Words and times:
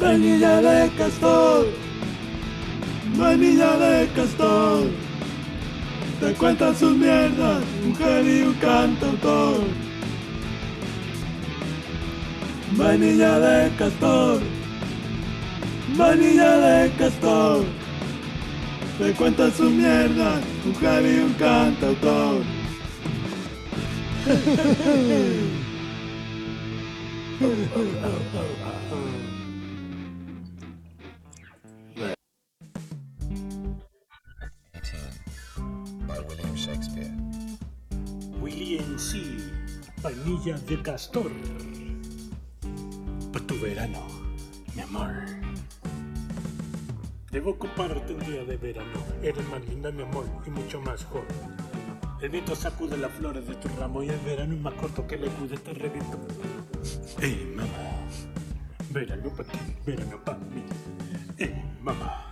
Vainilla 0.00 0.62
de 0.62 0.90
castor, 0.96 1.66
vainilla 3.16 3.76
de 3.76 4.08
castor. 4.08 4.86
Te 6.20 6.32
cuentan 6.34 6.74
sus 6.74 6.96
mierdas, 6.96 7.62
mujer 7.86 8.26
y 8.26 8.42
un 8.42 8.54
cantautor. 8.54 9.60
Vainilla 12.72 13.38
de 13.38 13.70
castor, 13.76 14.40
vainilla 15.96 16.56
de 16.58 16.90
castor. 16.92 17.64
Te 18.98 19.12
cuentan 19.12 19.52
sus 19.52 19.70
mierdas, 19.70 20.40
mujer 20.64 21.04
y 21.04 21.18
un 21.20 21.32
cantautor. 21.34 22.59
By 24.30 24.36
William 36.28 36.54
Shakespeare. 36.54 37.10
William 38.40 38.96
C. 38.96 39.18
Vainilla 40.00 40.56
de 40.58 40.80
castor. 40.80 41.32
Para 43.32 43.46
tu 43.46 43.58
verano, 43.58 44.06
mi 44.76 44.82
amor. 44.82 45.26
Debo 47.32 47.58
compararte 47.58 48.14
un 48.14 48.20
día 48.20 48.44
de 48.44 48.56
verano. 48.56 49.02
Eres 49.24 49.48
más 49.48 49.66
linda, 49.66 49.90
mi 49.90 50.02
amor, 50.02 50.26
y 50.46 50.50
mucho 50.50 50.80
más 50.80 51.04
joven. 51.04 51.59
El 52.20 52.28
viento 52.28 52.54
sacude 52.54 52.98
las 52.98 53.12
flores 53.12 53.46
de 53.46 53.54
tu 53.54 53.68
ramo 53.78 54.02
y 54.02 54.10
el 54.10 54.18
verano 54.20 54.52
es 54.52 54.60
más 54.60 54.74
corto 54.74 55.06
que 55.06 55.14
el 55.14 55.24
eco 55.24 55.46
de 55.46 55.54
este 55.54 55.72
reggaetón. 55.72 56.20
¡Ey, 57.18 57.54
mamá! 57.56 57.68
Verano 58.90 59.30
para 59.30 59.48
ti, 59.48 59.58
verano 59.86 60.22
para 60.22 60.38
mí. 60.38 60.62
¡Ey, 61.38 61.64
mamá! 61.80 62.28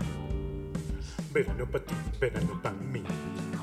Verano 1.33 1.64
para 1.64 1.84
ti, 1.86 1.95
verano 2.20 2.61
para 2.62 2.75
mí. 2.75 3.03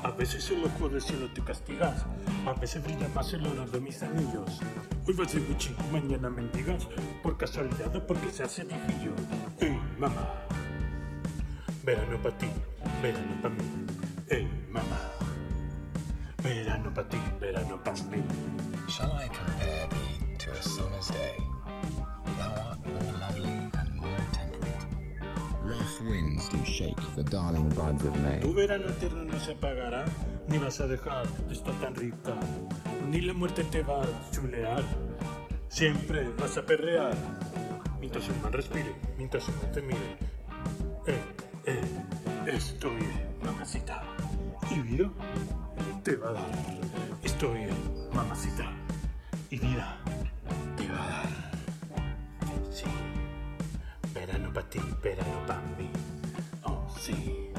A 0.02 0.10
veces 0.10 0.50
en 0.50 0.62
los 0.62 0.72
jueves 0.72 1.04
cielo 1.04 1.28
te 1.32 1.44
castigas, 1.44 2.04
a 2.44 2.52
veces 2.54 2.82
brilla 2.82 3.08
más 3.14 3.32
el 3.32 3.46
oro 3.46 3.64
de 3.64 3.80
mis 3.80 4.02
anillos. 4.02 4.60
Hoy 5.06 5.14
vas 5.14 5.32
de 5.32 5.38
Gucci, 5.38 5.76
mañana 5.92 6.28
mendigas, 6.28 6.88
por 7.22 7.36
casualidad 7.36 7.94
o 7.94 8.04
porque 8.04 8.30
se 8.30 8.42
hace 8.42 8.64
viejillo. 8.64 9.12
¡Ey, 9.60 9.78
mamá! 9.96 10.26
Verano 11.84 12.20
para 12.20 12.36
ti, 12.36 12.48
verano 13.00 13.40
para 13.40 13.54
mí. 13.54 13.62
¡Ey, 14.28 14.48
mamá! 14.72 15.12
Verano 16.46 16.94
para 16.94 17.08
ti, 17.08 17.18
verano 17.40 17.76
para 17.82 18.02
mí. 18.04 18.22
Shall 18.86 19.10
I 19.10 19.26
compare 19.26 19.88
thee 19.90 20.36
to 20.38 20.52
a 20.52 20.62
summer's 20.62 21.08
day? 21.08 21.34
Thou 22.38 22.68
art 22.68 22.78
more 22.86 23.18
lovely 23.18 23.50
and 23.74 23.90
more 23.96 24.24
temperate. 24.30 24.86
Rough 25.64 26.00
winds 26.02 26.48
do 26.48 26.64
shake 26.64 27.02
the 27.16 27.24
darling 27.24 27.68
buds 27.70 28.04
of 28.04 28.16
May. 28.22 28.38
Tu 28.38 28.54
verano 28.54 28.86
eterno 28.86 29.24
no 29.24 29.36
se 29.40 29.54
apagará, 29.54 30.04
ni 30.46 30.58
vas 30.58 30.80
a 30.80 30.86
dejar 30.86 31.26
de 31.48 31.54
estar 31.54 31.74
tan 31.80 31.96
rica, 31.96 32.38
ni 33.10 33.22
la 33.22 33.32
muerte 33.32 33.64
te 33.64 33.82
va 33.82 34.04
a 34.04 34.30
chulear. 34.30 34.84
Siempre 35.68 36.28
vas 36.38 36.56
a 36.56 36.62
perrear, 36.62 37.16
mientras 37.98 38.28
el 38.28 38.40
mar 38.40 38.52
respire, 38.52 38.94
mientras 39.18 39.48
el 39.48 39.54
mar 39.56 39.72
te 39.72 39.82
mire. 39.82 40.16
Eh, 41.08 41.20
eh, 41.66 42.52
estoy, 42.54 43.02
mamacita. 43.42 44.00
Y 44.70 44.80
vida 44.80 45.10
te 46.02 46.16
va 46.16 46.30
a 46.30 46.32
dar. 46.32 46.46
Estoy, 47.22 47.66
mamacita. 48.12 48.70
Y 49.50 49.58
vida 49.58 49.98
te 50.76 50.88
va 50.88 51.04
a 51.04 51.08
dar. 51.08 51.28
Sí. 52.70 52.86
Verano 54.14 54.52
para 54.52 54.68
ti, 54.70 54.80
verano 55.02 55.46
para 55.46 55.60
mí. 55.78 55.90
Oh, 56.64 56.86
sí. 56.98 57.50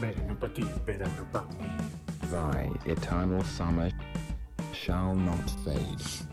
Verano 0.00 0.38
para 0.38 0.54
ti, 0.54 0.64
verano 0.86 1.26
para 1.32 1.46
mí. 1.46 1.68
Thy 2.30 2.90
eternal 2.90 3.44
summer 3.44 3.92
shall 4.72 5.14
not 5.14 5.50
fade. 5.64 6.26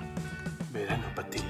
Verano 0.72 1.04
para 1.16 1.30
ti. 1.30 1.42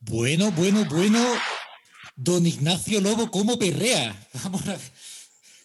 Bueno, 0.00 0.50
bueno, 0.50 0.84
bueno. 0.90 1.18
Don 2.16 2.46
Ignacio 2.46 3.00
Lobo, 3.00 3.30
¿cómo 3.30 3.58
perrea? 3.58 4.14
Vamos 4.44 4.62
a 4.68 4.72
ver. 4.72 4.80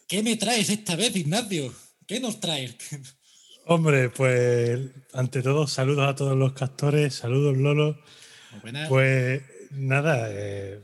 ¿Qué 0.07 0.23
me 0.23 0.37
traes 0.37 0.69
esta 0.69 0.95
vez, 0.95 1.15
Ignacio? 1.15 1.73
¿Qué 2.05 2.19
nos 2.19 2.39
traes? 2.39 2.75
Hombre, 3.65 4.09
pues 4.09 4.79
ante 5.13 5.41
todo, 5.41 5.67
saludos 5.67 6.07
a 6.07 6.15
todos 6.15 6.37
los 6.37 6.53
castores, 6.53 7.15
saludos 7.15 7.57
Lolo. 7.57 7.99
Buenas. 8.61 8.87
Pues 8.87 9.43
nada, 9.71 10.29
eh, 10.31 10.81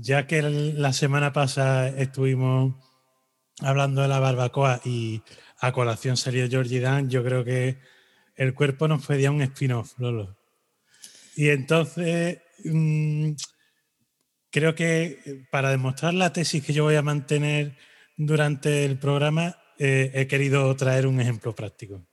ya 0.00 0.26
que 0.26 0.42
la 0.42 0.92
semana 0.92 1.32
pasada 1.32 1.88
estuvimos 1.88 2.74
hablando 3.60 4.02
de 4.02 4.08
la 4.08 4.20
barbacoa 4.20 4.82
y 4.84 5.22
a 5.58 5.72
colación 5.72 6.18
salió 6.18 6.48
Georgie 6.48 6.80
Dan, 6.80 7.08
yo 7.08 7.24
creo 7.24 7.42
que 7.42 7.78
el 8.34 8.52
cuerpo 8.52 8.86
nos 8.86 9.06
pedía 9.06 9.30
un 9.30 9.40
spin-off, 9.40 9.98
Lolo. 9.98 10.36
Y 11.36 11.48
entonces, 11.48 12.40
mm, 12.64 13.32
creo 14.56 14.74
que 14.74 15.20
eh, 15.26 15.46
para 15.50 15.70
demostrar 15.70 16.14
la 16.14 16.32
tesis 16.32 16.64
que 16.64 16.72
yo 16.72 16.84
voy 16.84 16.94
a 16.94 17.02
mantener 17.02 17.76
durante 18.16 18.86
el 18.86 18.98
programa, 18.98 19.58
eh, 19.78 20.10
he 20.14 20.26
querido 20.26 20.74
traer 20.76 21.06
un 21.06 21.20
ejemplo 21.20 21.54
práctico. 21.54 22.06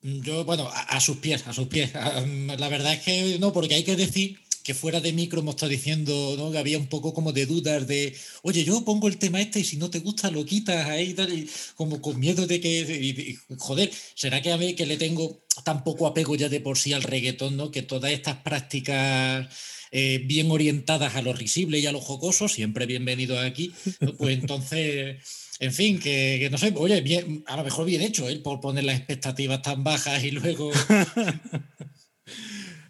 Yo, 0.00 0.44
bueno, 0.44 0.68
a, 0.68 1.00
sus 1.00 1.18
pies, 1.18 1.46
a 1.46 1.52
sus 1.52 1.68
pies. 1.68 1.92
La 2.58 2.68
verdad 2.68 2.94
es 2.94 3.00
que 3.02 3.38
no, 3.38 3.52
porque 3.52 3.76
hay 3.76 3.84
que 3.84 3.94
decir 3.94 4.40
que 4.64 4.74
fuera 4.74 5.00
de 5.00 5.12
micro 5.12 5.40
hemos 5.40 5.54
estado 5.54 5.70
diciendo 5.70 6.34
¿no? 6.36 6.50
que 6.50 6.58
había 6.58 6.78
un 6.78 6.88
poco 6.88 7.14
como 7.14 7.32
de 7.32 7.46
dudas 7.46 7.86
de, 7.86 8.16
oye, 8.42 8.64
yo 8.64 8.84
pongo 8.84 9.06
el 9.06 9.18
tema 9.18 9.40
este 9.40 9.60
y 9.60 9.64
si 9.64 9.76
no 9.76 9.88
te 9.88 10.00
gusta 10.00 10.32
lo 10.32 10.44
quitas 10.44 10.88
ahí 10.88 11.14
y 11.16 11.48
como 11.76 12.00
con 12.00 12.18
miedo 12.18 12.48
de 12.48 12.60
que, 12.60 13.36
joder, 13.58 13.92
¿será 14.16 14.42
que 14.42 14.50
a 14.50 14.56
mí 14.56 14.74
que 14.74 14.86
le 14.86 14.96
tengo 14.96 15.44
tan 15.64 15.84
poco 15.84 16.08
apego 16.08 16.34
ya 16.34 16.48
de 16.48 16.60
por 16.60 16.76
sí 16.76 16.92
al 16.92 17.04
reggaetón, 17.04 17.56
¿no? 17.56 17.70
Que 17.70 17.82
todas 17.82 18.10
estas 18.10 18.38
prácticas 18.38 19.48
eh, 19.94 20.22
bien 20.24 20.50
orientadas 20.50 21.14
a 21.16 21.22
lo 21.22 21.34
risible 21.34 21.78
y 21.78 21.86
a 21.86 21.92
lo 21.92 22.00
jocoso, 22.00 22.48
siempre 22.48 22.86
bienvenido 22.86 23.38
aquí, 23.38 23.72
pues 24.18 24.38
entonces... 24.38 25.38
En 25.60 25.72
fin, 25.72 26.00
que, 26.00 26.48
no 26.50 26.58
sé, 26.58 26.72
oye, 26.74 27.00
bien, 27.02 27.44
a 27.46 27.56
lo 27.56 27.62
mejor 27.62 27.86
bien 27.86 28.02
hecho, 28.02 28.28
¿eh? 28.28 28.40
por 28.42 28.58
poner 28.58 28.82
las 28.82 28.98
expectativas 28.98 29.62
tan 29.62 29.84
bajas 29.84 30.24
y 30.24 30.32
luego. 30.32 30.72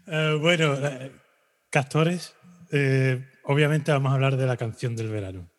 Eh, 0.04 0.36
bueno, 0.38 0.74
eh, 0.74 1.12
Castores, 1.70 2.34
obviamente 3.44 3.92
vamos 3.92 4.10
a 4.10 4.14
hablar 4.16 4.36
de 4.36 4.46
la 4.46 4.56
canción 4.56 4.96
del 4.96 5.08
verano. 5.08 5.50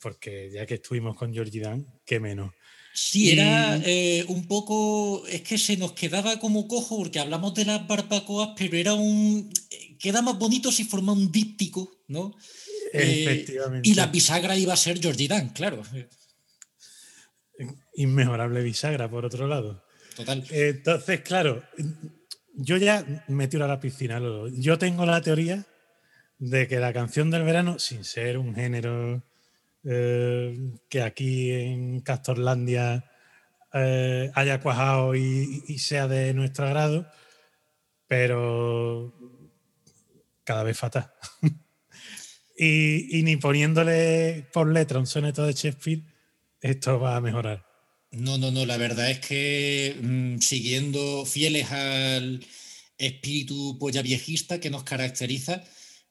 Porque 0.00 0.50
ya 0.50 0.64
que 0.64 0.74
estuvimos 0.74 1.16
con 1.16 1.34
Georgie 1.34 1.60
Dan, 1.60 1.86
qué 2.06 2.20
menos. 2.20 2.52
Sí, 2.98 3.30
era 3.30 3.76
eh, 3.84 4.24
un 4.28 4.48
poco. 4.48 5.26
Es 5.26 5.42
que 5.42 5.58
se 5.58 5.76
nos 5.76 5.92
quedaba 5.92 6.38
como 6.38 6.66
cojo 6.66 6.96
porque 6.96 7.20
hablamos 7.20 7.52
de 7.52 7.66
las 7.66 7.86
barbacoas, 7.86 8.50
pero 8.56 8.74
era 8.78 8.94
un. 8.94 9.52
eh, 9.70 9.98
Queda 9.98 10.22
más 10.22 10.38
bonito 10.38 10.72
si 10.72 10.84
forma 10.84 11.12
un 11.12 11.30
díptico, 11.30 11.90
¿no? 12.08 12.34
Eh, 12.94 13.24
Efectivamente. 13.24 13.86
y 13.86 13.94
la 13.94 14.06
bisagra 14.06 14.56
iba 14.56 14.72
a 14.72 14.78
ser 14.78 14.98
Georgie 14.98 15.28
Dan, 15.28 15.50
claro. 15.50 15.82
Inmejorable 17.96 18.62
bisagra, 18.62 19.10
por 19.10 19.26
otro 19.26 19.46
lado. 19.46 19.84
Total. 20.14 20.42
Entonces, 20.50 21.20
claro, 21.20 21.62
yo 22.54 22.78
ya 22.78 23.24
me 23.28 23.46
tiro 23.48 23.66
a 23.66 23.68
la 23.68 23.78
piscina. 23.80 24.18
Lolo. 24.18 24.48
Yo 24.48 24.78
tengo 24.78 25.04
la 25.04 25.20
teoría 25.20 25.66
de 26.38 26.66
que 26.66 26.80
la 26.80 26.94
canción 26.94 27.30
del 27.30 27.42
verano, 27.42 27.78
sin 27.78 28.04
ser 28.04 28.38
un 28.38 28.54
género 28.54 29.22
que 29.86 31.02
aquí 31.02 31.52
en 31.52 32.00
Castorlandia 32.00 33.04
eh, 33.72 34.30
haya 34.34 34.60
cuajado 34.60 35.14
y, 35.14 35.78
sea 35.78 36.08
de 36.08 36.34
nuestro 36.34 36.66
agrado, 36.66 37.06
pero 38.06 39.14
cada 40.44 40.62
vez 40.62 40.78
fatal. 40.78 41.12
y, 42.58 43.18
y 43.18 43.22
ni 43.22 43.36
poniéndole 43.36 44.48
por 44.52 44.72
letra 44.72 44.98
un 44.98 45.06
soneto 45.06 45.46
de 45.46 45.52
Shakespeare, 45.52 46.02
esto 46.60 46.98
va 46.98 47.16
a 47.16 47.20
mejorar. 47.20 47.64
No, 48.12 48.38
no, 48.38 48.50
no, 48.50 48.64
la 48.64 48.78
verdad 48.78 49.10
es 49.10 49.20
que 49.20 49.96
mm, 50.00 50.38
siguiendo 50.38 51.26
fieles 51.26 51.70
al 51.70 52.44
espíritu 52.98 53.78
polla 53.78 54.00
viejista 54.02 54.58
que 54.58 54.70
nos 54.70 54.84
caracteriza, 54.84 55.62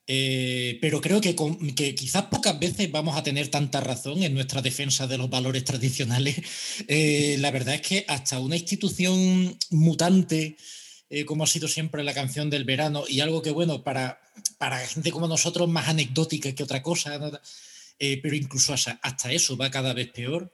eh, 0.07 0.77
pero 0.81 1.01
creo 1.01 1.19
que, 1.19 1.35
quizás 1.95 2.25
pocas 2.25 2.59
veces 2.59 2.91
vamos 2.91 3.17
a 3.17 3.23
tener 3.23 3.47
tanta 3.49 3.81
razón 3.81 4.21
en 4.21 4.35
nuestra 4.35 4.61
defensa 4.61 5.07
de 5.07 5.17
los 5.17 5.29
valores 5.29 5.63
tradicionales. 5.63 6.35
Eh, 6.87 7.37
la 7.39 7.51
verdad 7.51 7.75
es 7.75 7.81
que 7.81 8.05
hasta 8.07 8.39
una 8.39 8.55
institución 8.57 9.57
mutante, 9.71 10.57
eh, 11.09 11.25
como 11.25 11.43
ha 11.43 11.47
sido 11.47 11.67
siempre 11.67 12.03
la 12.03 12.13
canción 12.13 12.49
del 12.49 12.65
verano, 12.65 13.05
y 13.07 13.21
algo 13.21 13.41
que, 13.41 13.51
bueno, 13.51 13.83
para, 13.83 14.19
para 14.57 14.85
gente 14.85 15.11
como 15.11 15.27
nosotros 15.27 15.69
más 15.69 15.87
anecdótica 15.87 16.53
que 16.53 16.63
otra 16.63 16.83
cosa, 16.83 17.41
pero 17.97 18.35
incluso 18.35 18.73
hasta, 18.73 19.31
eso 19.31 19.57
va 19.57 19.71
cada 19.71 19.93
vez 19.93 20.09
peor. 20.11 20.53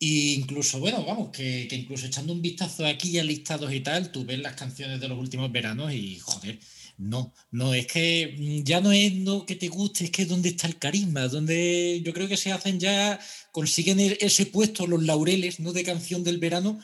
E 0.00 0.34
incluso, 0.38 0.80
bueno, 0.80 1.04
vamos, 1.04 1.30
que, 1.30 1.66
que 1.68 1.76
incluso 1.76 2.06
echando 2.06 2.32
un 2.32 2.42
vistazo 2.42 2.86
aquí 2.86 3.18
a 3.18 3.24
listados 3.24 3.72
y 3.72 3.80
tal, 3.80 4.10
tú 4.10 4.24
ves 4.24 4.40
las 4.40 4.54
canciones 4.56 5.00
de 5.00 5.08
los 5.08 5.18
últimos 5.18 5.52
veranos 5.52 5.92
y, 5.92 6.18
joder, 6.18 6.58
no, 6.98 7.32
no, 7.50 7.74
es 7.74 7.86
que 7.86 8.36
mm, 8.38 8.64
ya 8.64 8.80
no 8.80 8.92
es 8.92 9.14
lo 9.16 9.44
que 9.46 9.56
te 9.56 9.68
guste, 9.68 10.04
es 10.04 10.10
que 10.10 10.26
dónde 10.26 10.50
está 10.50 10.66
el 10.66 10.78
carisma, 10.78 11.28
donde 11.28 12.00
yo 12.04 12.12
creo 12.12 12.28
que 12.28 12.36
se 12.36 12.52
hacen 12.52 12.78
ya, 12.78 13.18
consiguen 13.50 14.00
e- 14.00 14.18
ese 14.20 14.46
puesto, 14.46 14.86
los 14.86 15.02
laureles, 15.02 15.60
¿no? 15.60 15.72
De 15.72 15.84
canción 15.84 16.24
del 16.24 16.38
verano, 16.38 16.80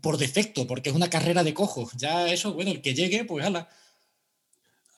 por 0.00 0.18
defecto, 0.18 0.66
porque 0.66 0.90
es 0.90 0.96
una 0.96 1.10
carrera 1.10 1.44
de 1.44 1.54
cojos. 1.54 1.92
Ya 1.96 2.32
eso, 2.32 2.54
bueno, 2.54 2.70
el 2.70 2.80
que 2.80 2.94
llegue, 2.94 3.24
pues 3.24 3.44
ala. 3.44 3.68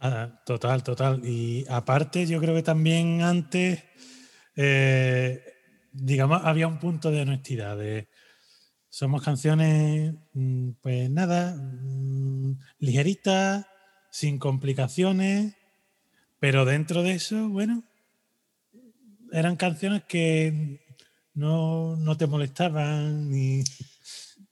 Ah, 0.00 0.42
total, 0.44 0.82
total. 0.82 1.22
Y 1.24 1.64
aparte, 1.68 2.26
yo 2.26 2.40
creo 2.40 2.54
que 2.54 2.62
también 2.62 3.22
antes, 3.22 3.82
eh, 4.56 5.42
digamos, 5.92 6.40
había 6.44 6.66
un 6.68 6.78
punto 6.78 7.10
de 7.10 7.22
honestidad. 7.22 7.78
Somos 8.88 9.22
canciones, 9.22 10.14
mm, 10.34 10.70
pues 10.80 11.10
nada, 11.10 11.56
mm, 11.56 12.58
ligeritas, 12.78 13.66
sin 14.14 14.38
complicaciones, 14.38 15.54
pero 16.38 16.64
dentro 16.64 17.02
de 17.02 17.14
eso, 17.14 17.48
bueno, 17.48 17.82
eran 19.32 19.56
canciones 19.56 20.04
que 20.04 20.78
no, 21.34 21.96
no 21.96 22.16
te 22.16 22.28
molestaban 22.28 23.28
ni, 23.28 23.64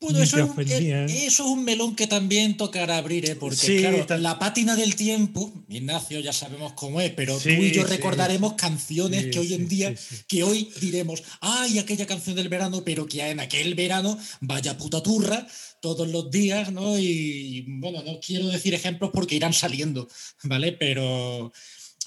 Bueno, 0.00 0.20
eso 0.20 0.38
es, 0.38 0.50
un- 0.50 0.69
eh, 0.69 1.05
eso 1.26 1.44
es 1.44 1.49
un 1.49 1.62
melón 1.64 1.94
que 1.94 2.09
también 2.09 2.56
tocará 2.56 2.97
abrir, 2.97 3.25
¿eh? 3.31 3.37
porque 3.37 3.55
Sí, 3.56 3.76
claro, 3.79 4.05
la 4.19 4.37
pátina 4.41 4.75
del 4.75 4.97
tiempo, 4.97 5.53
Ignacio, 5.69 6.19
ya 6.19 6.32
sabemos 6.32 6.73
cómo 6.73 7.00
es, 7.00 7.12
pero 7.12 7.38
Sí, 7.38 7.55
tú 7.55 7.62
y 7.62 7.70
yo 7.70 7.82
sí. 7.85 7.88
recordaremos 7.91 8.55
canciones 8.55 9.26
que 9.26 9.38
hoy 9.38 9.55
en 9.55 9.69
día, 9.69 9.94
que 10.26 10.43
hoy 10.43 10.73
diremos, 10.81 11.23
ay, 11.41 11.79
aquella 11.79 12.06
canción 12.06 12.35
del 12.35 12.49
verano, 12.49 12.82
pero 12.85 13.06
que 13.06 13.31
en 13.31 13.38
aquel 13.38 13.76
verano, 13.76 14.19
vaya 14.41 14.76
puta 14.76 15.00
turra, 15.05 15.47
todos 15.82 16.08
los 16.08 16.31
días, 16.31 16.73
¿no? 16.73 16.96
Y 16.99 17.67
bueno, 17.69 18.02
no 18.02 18.19
quiero 18.26 18.49
decir 18.49 18.73
ejemplos 18.73 19.11
porque 19.12 19.34
irán 19.34 19.52
saliendo, 19.52 20.08
¿vale? 20.44 20.73
Pero... 20.73 21.52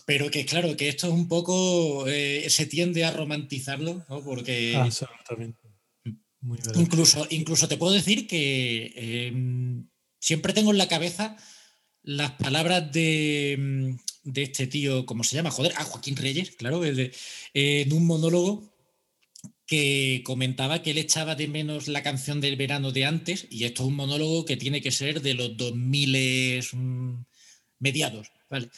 Pero 0.07 0.30
que 0.30 0.45
claro, 0.45 0.77
que 0.77 0.88
esto 0.88 1.07
es 1.07 1.13
un 1.13 1.27
poco, 1.27 2.06
eh, 2.07 2.45
se 2.50 2.68
tiende 2.68 3.04
a 3.06 3.12
romantizarlo, 3.12 4.06
¿no? 4.07 4.24
Porque... 4.24 4.75
Absolutamente. 4.75 5.60
Muy. 6.42 6.60
Incluso, 6.75 7.25
incluso 7.31 7.68
te 7.68 7.77
puedo 7.77 7.92
decir 7.94 8.27
que 8.27 8.94
eh, 8.95 9.33
siempre 10.19 10.54
tengo 10.54 10.69
en 10.72 10.77
la 10.77 10.88
cabeza 10.88 11.36
las 12.04 12.33
palabras 12.33 12.92
de, 12.92 13.95
de 14.24 14.44
este 14.44 14.68
tío, 14.68 15.07
¿cómo 15.07 15.24
se 15.24 15.38
llama? 15.38 15.50
Joder, 15.50 15.74
ah, 15.75 15.83
Joaquín 15.86 16.16
Reyes, 16.16 16.51
claro, 16.51 16.80
de- 16.81 17.12
eh, 17.56 17.81
en 17.81 17.94
un 17.94 18.06
monólogo 18.06 18.75
que 19.66 20.22
comentaba 20.24 20.82
que 20.82 20.92
él 20.92 20.98
echaba 20.98 21.36
de 21.36 21.48
menos 21.48 21.88
la 21.88 22.04
canción 22.04 22.40
del 22.42 22.56
verano 22.56 22.92
de 22.92 23.06
antes, 23.06 23.48
y 23.50 23.64
esto 23.64 23.84
es 23.84 23.90
un 23.90 23.96
monólogo 23.96 24.46
que 24.46 24.58
tiene 24.58 24.82
que 24.82 24.92
ser 24.92 25.22
de 25.22 25.34
los 25.34 25.58
2000 25.58 26.64
mm, 26.74 27.26
mediados, 27.80 28.32
¿vale? 28.50 28.70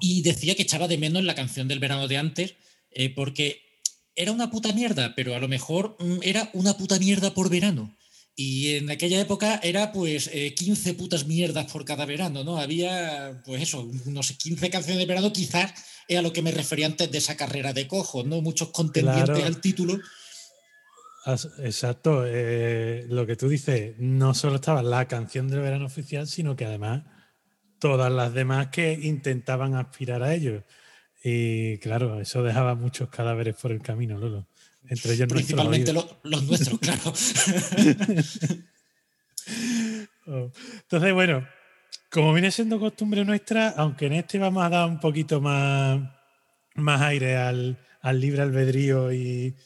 Y 0.00 0.22
decía 0.22 0.54
que 0.54 0.62
echaba 0.62 0.88
de 0.88 0.98
menos 0.98 1.24
la 1.24 1.34
canción 1.34 1.68
del 1.68 1.78
verano 1.78 2.06
de 2.06 2.18
antes, 2.18 2.54
eh, 2.90 3.08
porque 3.08 3.62
era 4.14 4.32
una 4.32 4.50
puta 4.50 4.72
mierda, 4.72 5.14
pero 5.14 5.34
a 5.34 5.38
lo 5.38 5.48
mejor 5.48 5.96
mm, 5.98 6.18
era 6.22 6.50
una 6.52 6.76
puta 6.76 6.98
mierda 6.98 7.32
por 7.32 7.48
verano. 7.48 7.96
Y 8.36 8.74
en 8.74 8.90
aquella 8.90 9.20
época 9.20 9.60
era 9.62 9.92
pues 9.92 10.28
eh, 10.32 10.54
15 10.54 10.94
putas 10.94 11.26
mierdas 11.26 11.70
por 11.70 11.84
cada 11.84 12.04
verano, 12.04 12.42
¿no? 12.42 12.58
Había, 12.58 13.40
pues 13.44 13.62
eso, 13.62 13.88
no 14.06 14.22
sé, 14.22 14.36
15 14.36 14.70
canciones 14.70 14.98
de 14.98 15.06
verano, 15.06 15.32
quizás 15.32 15.72
es 16.08 16.18
a 16.18 16.22
lo 16.22 16.32
que 16.32 16.42
me 16.42 16.50
refería 16.52 16.86
antes 16.86 17.10
de 17.10 17.18
esa 17.18 17.36
carrera 17.36 17.72
de 17.72 17.86
cojos, 17.88 18.24
¿no? 18.26 18.40
Muchos 18.40 18.70
contendientes 18.70 19.24
Claro. 19.30 19.44
al 19.46 19.60
título. 19.60 19.98
Exacto, 21.60 22.24
eh, 22.26 23.06
lo 23.08 23.24
que 23.26 23.36
tú 23.36 23.48
dices, 23.48 23.94
no 23.98 24.34
solo 24.34 24.56
estaba 24.56 24.82
la 24.82 25.08
canción 25.08 25.48
del 25.48 25.60
verano 25.60 25.86
oficial, 25.86 26.26
sino 26.26 26.54
que 26.54 26.66
además 26.66 27.04
todas 27.78 28.12
las 28.12 28.34
demás 28.34 28.68
que 28.68 28.92
intentaban 28.92 29.74
aspirar 29.74 30.22
a 30.22 30.34
ello. 30.34 30.64
Y 31.22 31.78
claro, 31.78 32.20
eso 32.20 32.42
dejaba 32.42 32.74
muchos 32.74 33.08
cadáveres 33.08 33.54
por 33.56 33.72
el 33.72 33.80
camino, 33.80 34.18
Lolo. 34.18 34.46
Entre 34.86 35.14
ellos 35.14 35.28
nuestros 35.30 35.32
Principalmente 35.42 35.90
oídos. 35.92 36.16
lo- 36.24 36.30
los 36.30 36.42
nuestros, 36.44 36.78
claro. 36.78 37.14
Oh. 40.26 40.50
Entonces, 40.82 41.12
bueno, 41.12 41.46
como 42.14 42.32
viene 42.32 42.52
siendo 42.52 42.78
costumbre 42.78 43.24
nuestra, 43.24 43.70
aunque 43.70 44.06
en 44.06 44.12
este 44.12 44.38
vamos 44.38 44.64
a 44.64 44.68
dar 44.68 44.88
un 44.88 45.00
poquito 45.00 45.40
más, 45.40 46.00
más 46.76 47.00
aire 47.00 47.36
al, 47.36 47.76
al 48.02 48.20
libre 48.20 48.42
albedrío 48.42 49.12
y, 49.12 49.56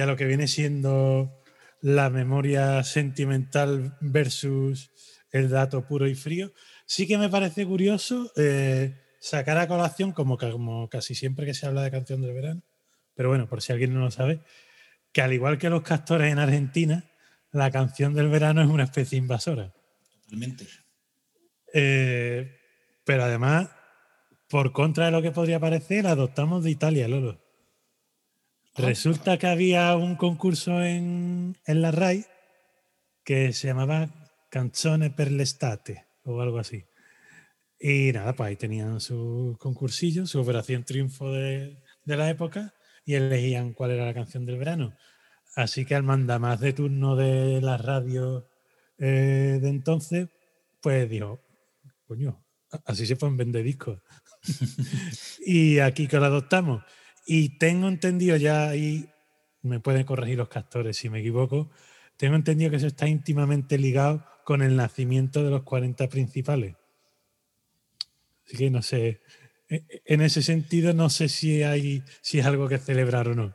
a 0.00 0.06
lo 0.06 0.16
que 0.16 0.24
viene 0.24 0.48
siendo 0.48 1.42
la 1.82 2.08
memoria 2.08 2.82
sentimental 2.84 3.98
versus 4.00 4.90
el 5.30 5.50
dato 5.50 5.86
puro 5.86 6.08
y 6.08 6.14
frío, 6.14 6.54
sí 6.86 7.06
que 7.06 7.18
me 7.18 7.28
parece 7.28 7.66
curioso 7.66 8.32
eh, 8.34 8.98
sacar 9.20 9.58
a 9.58 9.68
colación, 9.68 10.12
como, 10.12 10.38
como 10.38 10.88
casi 10.88 11.14
siempre 11.14 11.44
que 11.44 11.52
se 11.52 11.66
habla 11.66 11.82
de 11.82 11.90
canción 11.90 12.22
del 12.22 12.32
verano, 12.32 12.62
pero 13.14 13.28
bueno, 13.28 13.46
por 13.46 13.60
si 13.60 13.74
alguien 13.74 13.92
no 13.92 14.00
lo 14.00 14.10
sabe, 14.10 14.40
que 15.12 15.20
al 15.20 15.34
igual 15.34 15.58
que 15.58 15.68
los 15.68 15.82
castores 15.82 16.32
en 16.32 16.38
Argentina, 16.38 17.04
la 17.52 17.70
canción 17.70 18.14
del 18.14 18.30
verano 18.30 18.62
es 18.62 18.68
una 18.68 18.84
especie 18.84 19.18
invasora. 19.18 19.74
Totalmente. 20.22 20.79
Eh, 21.74 22.56
pero 23.04 23.24
además, 23.24 23.70
por 24.48 24.72
contra 24.72 25.06
de 25.06 25.10
lo 25.10 25.22
que 25.22 25.30
podría 25.30 25.60
parecer, 25.60 26.04
la 26.04 26.12
adoptamos 26.12 26.64
de 26.64 26.70
Italia, 26.70 27.08
Lolo. 27.08 27.40
Ah. 28.74 28.82
Resulta 28.82 29.38
que 29.38 29.46
había 29.46 29.94
un 29.96 30.16
concurso 30.16 30.82
en, 30.82 31.56
en 31.66 31.82
la 31.82 31.90
RAI 31.90 32.24
que 33.24 33.52
se 33.52 33.68
llamaba 33.68 34.08
Canzone 34.50 35.10
per 35.10 35.30
l'estate 35.30 36.06
o 36.24 36.40
algo 36.40 36.58
así. 36.58 36.84
Y 37.78 38.12
nada, 38.12 38.34
pues 38.34 38.48
ahí 38.48 38.56
tenían 38.56 39.00
su 39.00 39.56
concursillo, 39.58 40.26
su 40.26 40.40
operación 40.40 40.84
triunfo 40.84 41.32
de, 41.32 41.78
de 42.04 42.16
la 42.16 42.28
época 42.28 42.74
y 43.04 43.14
elegían 43.14 43.72
cuál 43.72 43.92
era 43.92 44.06
la 44.06 44.14
canción 44.14 44.44
del 44.44 44.58
verano. 44.58 44.94
Así 45.56 45.84
que 45.84 45.94
al 45.94 46.02
mandamás 46.02 46.60
de 46.60 46.72
turno 46.72 47.16
de 47.16 47.60
la 47.60 47.76
radio 47.76 48.46
eh, 48.98 49.58
de 49.60 49.68
entonces, 49.68 50.28
pues 50.82 51.08
dijo, 51.08 51.40
coño, 52.10 52.44
así 52.86 53.06
se 53.06 53.14
pueden 53.14 53.36
vender 53.36 53.62
discos. 53.62 54.00
y 55.46 55.78
aquí 55.78 56.08
que 56.08 56.16
lo 56.16 56.24
adoptamos. 56.24 56.82
Y 57.24 57.56
tengo 57.58 57.86
entendido 57.86 58.36
ya 58.36 58.68
ahí, 58.68 59.08
me 59.62 59.78
pueden 59.78 60.02
corregir 60.02 60.36
los 60.38 60.48
castores 60.48 60.96
si 60.96 61.08
me 61.08 61.20
equivoco, 61.20 61.70
tengo 62.16 62.34
entendido 62.34 62.68
que 62.68 62.78
eso 62.78 62.88
está 62.88 63.06
íntimamente 63.06 63.78
ligado 63.78 64.26
con 64.44 64.60
el 64.62 64.74
nacimiento 64.74 65.44
de 65.44 65.50
los 65.50 65.62
40 65.62 66.08
principales. 66.08 66.74
Así 68.44 68.56
que 68.56 68.70
no 68.70 68.82
sé, 68.82 69.20
e- 69.68 69.84
e- 69.88 70.02
en 70.06 70.20
ese 70.20 70.42
sentido 70.42 70.92
no 70.92 71.10
sé 71.10 71.28
si 71.28 71.62
hay 71.62 72.02
si 72.22 72.40
es 72.40 72.46
algo 72.46 72.68
que 72.68 72.78
celebrar 72.78 73.28
o 73.28 73.36
no. 73.36 73.54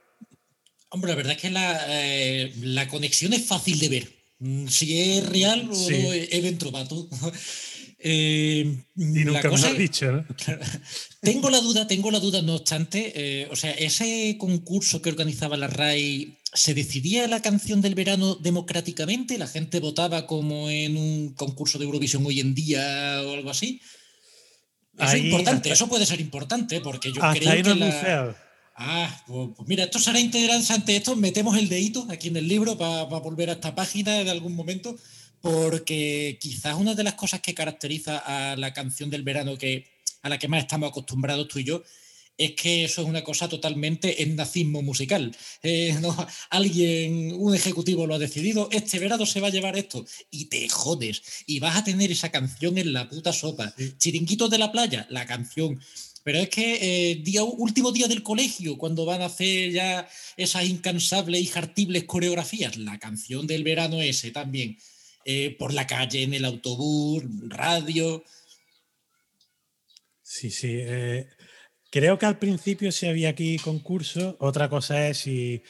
Hombre, 0.88 1.10
la 1.12 1.18
verdad 1.18 1.34
es 1.34 1.42
que 1.42 1.50
la, 1.50 1.86
eh, 1.90 2.54
la 2.62 2.88
conexión 2.88 3.34
es 3.34 3.46
fácil 3.46 3.80
de 3.80 3.90
ver. 3.90 4.14
Mm, 4.40 4.68
Si 4.68 5.02
es 5.18 5.28
real 5.28 5.68
o 5.70 5.76
Sí. 5.76 5.94
es 6.32 6.58
trovato. 6.58 7.10
Eh, 7.98 8.84
Y 8.96 9.24
la 9.24 9.26
nunca 9.26 9.38
me 9.38 9.44
lo 9.44 9.50
cosa 9.52 9.70
has 9.70 9.78
dicho, 9.78 10.12
¿no? 10.12 10.26
Tengo 11.22 11.50
la 11.50 11.60
duda, 11.62 11.88
tengo 11.88 12.12
la 12.12 12.20
duda, 12.20 12.42
no 12.42 12.56
obstante, 12.56 13.14
eh, 13.16 13.48
o 13.52 13.56
sea, 13.56 13.72
ese 13.72 14.36
concurso 14.38 15.02
que 15.02 15.10
organizaba 15.10 15.58
la 15.58 15.68
RAI, 15.68 16.38
¿se 16.54 16.74
decidía 16.76 17.28
la 17.28 17.42
canción 17.42 17.82
del 17.82 17.96
verano 17.96 18.36
democráticamente? 18.36 19.38
¿La 19.40 19.48
gente 19.48 19.80
votaba 19.80 20.28
como 20.28 20.70
en 20.70 20.98
un 20.98 21.34
concurso 21.34 21.80
de 21.80 21.86
Eurovisión 21.86 22.24
hoy 22.26 22.42
en 22.42 22.54
día 22.54 23.22
o 23.26 23.34
algo 23.34 23.50
así? 23.50 23.82
Eso 24.98 25.10
Ahí 25.10 25.20
es 25.20 25.26
importante, 25.26 25.70
hasta- 25.72 25.74
eso 25.74 25.88
puede 25.90 26.06
ser 26.06 26.22
importante, 26.22 26.80
porque 26.82 27.10
yo 27.10 27.22
creo 27.22 27.52
ahí 27.52 27.64
que 27.64 27.76
la-. 27.76 28.36
Ah, 28.78 29.24
pues, 29.26 29.50
pues 29.56 29.68
mira, 29.70 29.86
esto 29.86 30.00
será 30.00 30.20
interesante. 30.20 30.96
Esto 30.96 31.16
metemos 31.16 31.58
el 31.58 31.70
dedito 31.70 32.06
aquí 32.10 32.28
en 32.28 32.36
el 32.38 32.48
libro 32.48 32.78
para 32.78 33.04
volver 33.06 33.50
a 33.50 33.54
esta 33.54 33.74
página 33.74 34.20
en 34.20 34.28
algún 34.28 34.54
momento, 34.54 34.96
porque 35.46 36.40
quizás 36.42 36.76
una 36.76 36.96
de 36.96 37.04
las 37.04 37.14
cosas 37.14 37.40
que 37.40 37.54
caracteriza 37.54 38.18
a 38.18 38.56
la 38.56 38.74
canción 38.74 39.12
del 39.12 39.22
verano 39.22 39.60
que 39.60 39.86
a 40.24 40.30
la 40.30 40.40
que 40.40 40.48
más 40.48 40.62
estamos 40.62 40.90
acostumbrados 40.90 41.48
tú 41.48 41.60
y 41.60 41.64
yo 41.66 41.84
es 42.36 42.54
que 42.54 42.86
eso 42.86 43.04
es 43.04 43.08
una 43.08 43.24
cosa 43.24 43.48
totalmente 43.48 44.24
en 44.24 44.36
nazismo 44.36 44.82
musical. 44.82 45.38
Eh, 45.62 45.96
no, 46.02 46.18
alguien, 46.50 47.32
un 47.38 47.54
ejecutivo 47.54 48.08
lo 48.08 48.16
ha 48.16 48.20
decidido, 48.20 48.70
este 48.72 48.98
verano 48.98 49.28
se 49.28 49.40
va 49.40 49.50
a 49.50 49.52
llevar 49.52 49.78
esto 49.78 50.04
y 50.32 50.46
te 50.46 50.68
jodes 50.68 51.22
y 51.46 51.60
vas 51.60 51.76
a 51.78 51.84
tener 51.84 52.12
esa 52.12 52.32
canción 52.32 52.80
en 52.80 52.92
la 52.92 53.08
puta 53.08 53.32
sopa. 53.32 53.72
Chiringuitos 54.00 54.50
de 54.50 54.58
la 54.58 54.72
playa, 54.72 55.06
la 55.12 55.28
canción. 55.28 55.80
Pero 56.24 56.40
es 56.40 56.50
que 56.50 57.12
eh, 57.12 57.16
día, 57.18 57.44
último 57.44 57.92
día 57.92 58.08
del 58.08 58.24
colegio, 58.24 58.80
cuando 58.80 59.06
van 59.06 59.22
a 59.22 59.26
hacer 59.26 59.72
ya 59.72 60.10
esas 60.38 60.66
incansables 60.66 61.40
y 61.40 61.46
jartibles 61.46 62.06
coreografías, 62.06 62.78
la 62.78 62.98
canción 62.98 63.46
del 63.46 63.64
verano 63.64 64.02
ese 64.02 64.32
también. 64.32 64.80
Eh, 65.26 65.56
por 65.58 65.74
la 65.74 65.88
calle, 65.88 66.24
en 66.24 66.36
el 66.36 66.46
autobús, 66.46 67.24
radio. 67.50 68.24
Sí, 70.22 70.50
sí. 70.52 70.78
eh, 70.82 71.28
Creo 71.96 72.18
que 72.20 72.26
al 72.26 72.38
principio 72.40 72.92
sí 72.92 73.08
había 73.08 73.30
aquí 73.30 73.58
concurso. 73.58 74.36
Otra 74.40 74.70
cosa 74.70 75.08
es 75.08 75.20
si, 75.20 75.64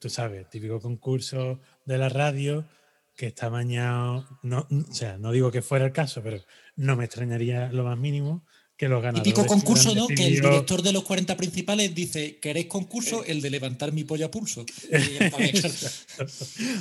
tú 0.00 0.10
sabes, 0.10 0.50
típico 0.50 0.80
concurso 0.80 1.60
de 1.84 1.98
la 1.98 2.08
radio 2.08 2.68
que 3.16 3.28
está 3.28 3.48
mañana. 3.48 4.26
No, 4.42 4.66
o 4.70 4.92
sea, 4.92 5.18
no 5.18 5.30
digo 5.30 5.52
que 5.52 5.62
fuera 5.62 5.84
el 5.86 5.92
caso, 5.92 6.20
pero 6.20 6.38
no 6.74 6.96
me 6.96 7.04
extrañaría 7.04 7.70
lo 7.70 7.84
más 7.84 7.96
mínimo 7.96 8.44
que 8.76 8.88
los 8.88 9.02
ganadores. 9.02 9.22
Típico 9.22 9.46
concurso, 9.46 9.94
¿no? 9.94 10.06
Que 10.06 10.26
el 10.26 10.34
director 10.40 10.82
de 10.82 10.92
los 10.92 11.02
40 11.04 11.36
principales 11.36 11.94
dice, 11.94 12.38
¿queréis 12.38 12.66
concurso? 12.66 13.24
El 13.24 13.40
de 13.40 13.50
levantar 13.50 13.92
mi 13.92 14.04
pollo 14.04 14.26
a 14.26 14.30
pulso. 14.30 14.66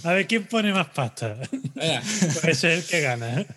A 0.04 0.14
ver 0.14 0.28
quién 0.28 0.46
pone 0.46 0.74
más 0.74 0.90
pasta. 0.90 1.40
Pues 1.74 2.64
ese 2.64 2.74
es 2.74 2.84
el 2.84 2.86
que 2.90 3.02
gana. 3.02 3.42
¿eh? 3.42 3.48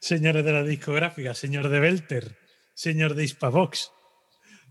Señores 0.00 0.44
de 0.44 0.52
la 0.52 0.62
discográfica, 0.62 1.34
señor 1.34 1.68
de 1.68 1.80
Belter, 1.80 2.36
señor 2.74 3.14
de 3.14 3.24
Hispavox. 3.24 3.90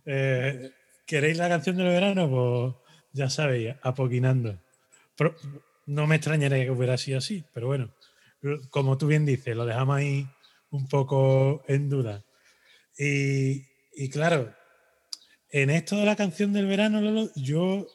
Eh, 0.06 0.72
¿Queréis 1.06 1.38
la 1.38 1.50
canción 1.50 1.78
del 1.78 1.88
verano? 1.88 2.30
Pues 2.30 2.76
ya 3.14 3.30
sabéis, 3.30 3.76
apoquinando. 3.82 4.62
No 5.88 6.06
me 6.06 6.18
extrañaría 6.18 6.66
que 6.66 6.72
hubiera 6.72 6.98
sido 6.98 7.18
así, 7.18 7.44
pero 7.54 7.68
bueno, 7.68 7.94
como 8.70 8.98
tú 8.98 9.08
bien 9.08 9.26
dices, 9.26 9.56
lo 9.56 9.66
dejamos 9.66 9.98
ahí 9.98 10.28
un 10.70 10.88
poco 10.88 11.64
en 11.68 11.90
duda. 11.90 12.24
Y, 12.98 14.10
claro, 14.10 14.54
en 15.50 15.70
esto 15.70 15.98
de 15.98 16.06
la 16.06 16.16
canción 16.16 16.54
del 16.54 16.68
verano, 16.68 17.02
Lolo, 17.02 17.30
yo, 17.36 17.88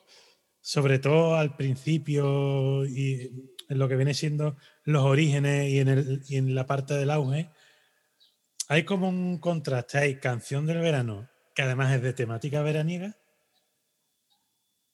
sobre 0.61 0.99
todo 0.99 1.37
al 1.37 1.57
principio 1.57 2.87
y 2.87 3.53
en 3.69 3.79
lo 3.79 3.89
que 3.89 3.97
viene 3.97 4.15
siendo 4.15 4.57
los 4.85 5.03
orígenes 5.03 5.71
y 5.71 6.37
en, 6.37 6.55
la 6.55 6.67
parte 6.67 6.95
del 6.95 7.11
auge, 7.11 7.51
hay 8.69 8.85
como 8.85 9.09
un 9.09 9.39
contraste. 9.39 9.99
Hay 9.99 10.21
canción 10.21 10.67
del 10.67 10.79
verano, 10.79 11.29
que 11.55 11.63
además 11.63 11.95
es 11.95 12.03
de 12.03 12.13
temática 12.13 12.63
veraniega, 12.63 13.17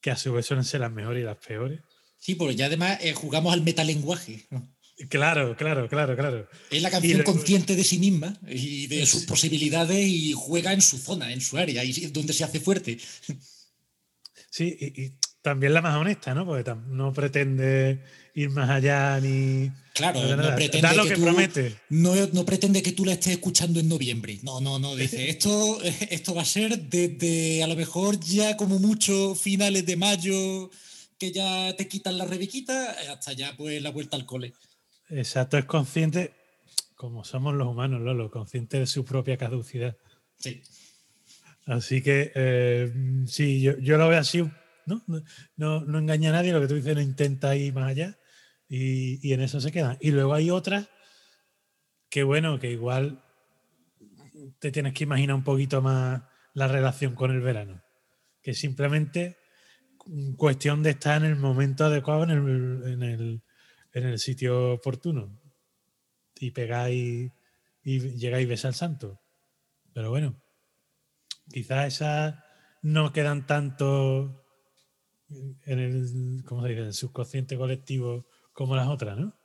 que 0.01 0.11
a 0.11 0.15
su 0.15 0.33
vez 0.33 0.45
suelen 0.45 0.65
ser 0.65 0.81
las 0.81 0.91
mejores 0.91 1.21
y 1.21 1.25
las 1.25 1.37
peores. 1.37 1.81
Sí, 2.17 2.35
porque 2.35 2.55
ya 2.55 2.65
además 2.65 2.99
eh, 3.01 3.13
jugamos 3.13 3.53
al 3.53 3.61
metalenguaje. 3.61 4.47
Claro, 5.07 5.55
claro, 5.55 5.87
claro, 5.87 6.15
claro. 6.17 6.49
Es 6.69 6.81
la 6.81 6.89
canción 6.91 7.23
consciente 7.23 7.75
de 7.75 7.83
sí 7.85 7.99
misma 7.99 8.37
y 8.47 8.87
de 8.87 9.05
sus 9.05 9.23
posibilidades 9.23 10.05
y 10.05 10.33
juega 10.33 10.73
en 10.73 10.81
su 10.81 10.97
zona, 10.97 11.31
en 11.31 11.39
su 11.39 11.57
área, 11.57 11.83
y 11.85 11.93
donde 12.07 12.33
se 12.33 12.43
hace 12.43 12.59
fuerte. 12.59 12.97
Sí, 14.49 14.75
y, 14.79 15.01
y 15.03 15.13
también 15.41 15.73
la 15.73 15.81
más 15.81 15.95
honesta, 15.95 16.33
¿no? 16.33 16.45
Porque 16.45 16.73
no 16.89 17.13
pretende 17.13 18.03
ir 18.35 18.49
más 18.49 18.69
allá 18.69 19.19
ni. 19.21 19.71
Claro, 19.93 20.35
no 20.35 20.55
pretende 20.55 20.87
Da 20.87 20.93
lo 20.93 21.03
que 21.03 21.09
que 21.09 21.15
tú- 21.15 21.23
promete. 21.23 21.75
No, 21.89 22.13
no 22.33 22.45
pretende 22.45 22.81
que 22.81 22.91
tú 22.93 23.05
la 23.05 23.13
estés 23.13 23.33
escuchando 23.33 23.79
en 23.79 23.87
noviembre. 23.87 24.39
No, 24.43 24.59
no, 24.59 24.79
no. 24.79 24.95
Dice, 24.95 25.29
esto, 25.29 25.81
esto 25.83 26.33
va 26.35 26.41
a 26.41 26.45
ser 26.45 26.77
desde 26.89 27.63
a 27.63 27.67
lo 27.67 27.75
mejor 27.75 28.19
ya 28.19 28.57
como 28.57 28.79
mucho 28.79 29.35
finales 29.35 29.85
de 29.85 29.95
mayo, 29.97 30.69
que 31.17 31.31
ya 31.31 31.73
te 31.77 31.87
quitan 31.87 32.17
la 32.17 32.25
rebequita, 32.25 32.95
hasta 33.13 33.33
ya 33.33 33.55
pues 33.55 33.81
la 33.81 33.91
vuelta 33.91 34.15
al 34.17 34.25
cole. 34.25 34.53
Exacto, 35.09 35.57
es 35.57 35.65
consciente, 35.65 36.33
como 36.95 37.23
somos 37.23 37.55
los 37.55 37.67
humanos, 37.67 38.01
Lolo, 38.01 38.29
consciente 38.29 38.79
de 38.79 38.87
su 38.87 39.05
propia 39.05 39.37
caducidad. 39.37 39.97
Sí. 40.37 40.61
Así 41.65 42.01
que 42.01 42.31
eh, 42.35 42.93
sí, 43.27 43.61
yo, 43.61 43.77
yo 43.79 43.97
lo 43.97 44.09
veo 44.09 44.19
así, 44.19 44.41
¿no? 44.85 45.03
No, 45.07 45.21
no, 45.55 45.81
no 45.81 45.99
engaña 45.99 46.29
a 46.29 46.33
nadie, 46.33 46.53
lo 46.53 46.61
que 46.61 46.67
tú 46.67 46.75
dices 46.75 46.95
no 46.95 47.01
intenta 47.01 47.55
ir 47.55 47.73
más 47.73 47.89
allá 47.89 48.17
y, 48.67 49.27
y 49.27 49.33
en 49.33 49.41
eso 49.41 49.61
se 49.61 49.71
quedan. 49.71 49.97
Y 49.99 50.11
luego 50.11 50.33
hay 50.33 50.49
otras 50.49 50.89
que, 52.09 52.23
bueno, 52.23 52.59
que 52.59 52.71
igual 52.71 53.23
te 54.59 54.71
tienes 54.71 54.93
que 54.93 55.03
imaginar 55.03 55.35
un 55.35 55.43
poquito 55.43 55.81
más 55.81 56.23
la 56.53 56.67
relación 56.67 57.15
con 57.15 57.31
el 57.31 57.41
verano, 57.41 57.81
que 58.41 58.53
simplemente 58.53 59.37
mm, 60.05 60.33
cuestión 60.33 60.83
de 60.83 60.91
estar 60.91 61.23
en 61.23 61.29
el 61.29 61.35
momento 61.35 61.85
adecuado, 61.85 62.23
en 62.23 62.29
el, 62.31 62.93
en 62.93 63.03
el, 63.03 63.43
en 63.93 64.05
el 64.05 64.19
sitio 64.19 64.73
oportuno 64.73 65.39
y 66.39 66.51
pegáis 66.51 67.31
y 67.83 67.99
llegáis 68.17 68.43
y 68.43 68.49
ves 68.49 68.65
al 68.65 68.75
santo. 68.75 69.19
Pero 69.93 70.09
bueno, 70.09 70.41
quizás 71.51 71.95
esas 71.95 72.35
no 72.81 73.11
quedan 73.11 73.45
tanto 73.47 74.45
en 75.65 75.79
el, 75.79 76.43
¿cómo 76.45 76.63
se 76.63 76.69
dice? 76.69 76.81
en 76.81 76.87
el 76.87 76.93
subconsciente 76.93 77.57
colectivo 77.57 78.27
como 78.53 78.75
las 78.75 78.87
otras, 78.87 79.17
¿no? 79.17 79.35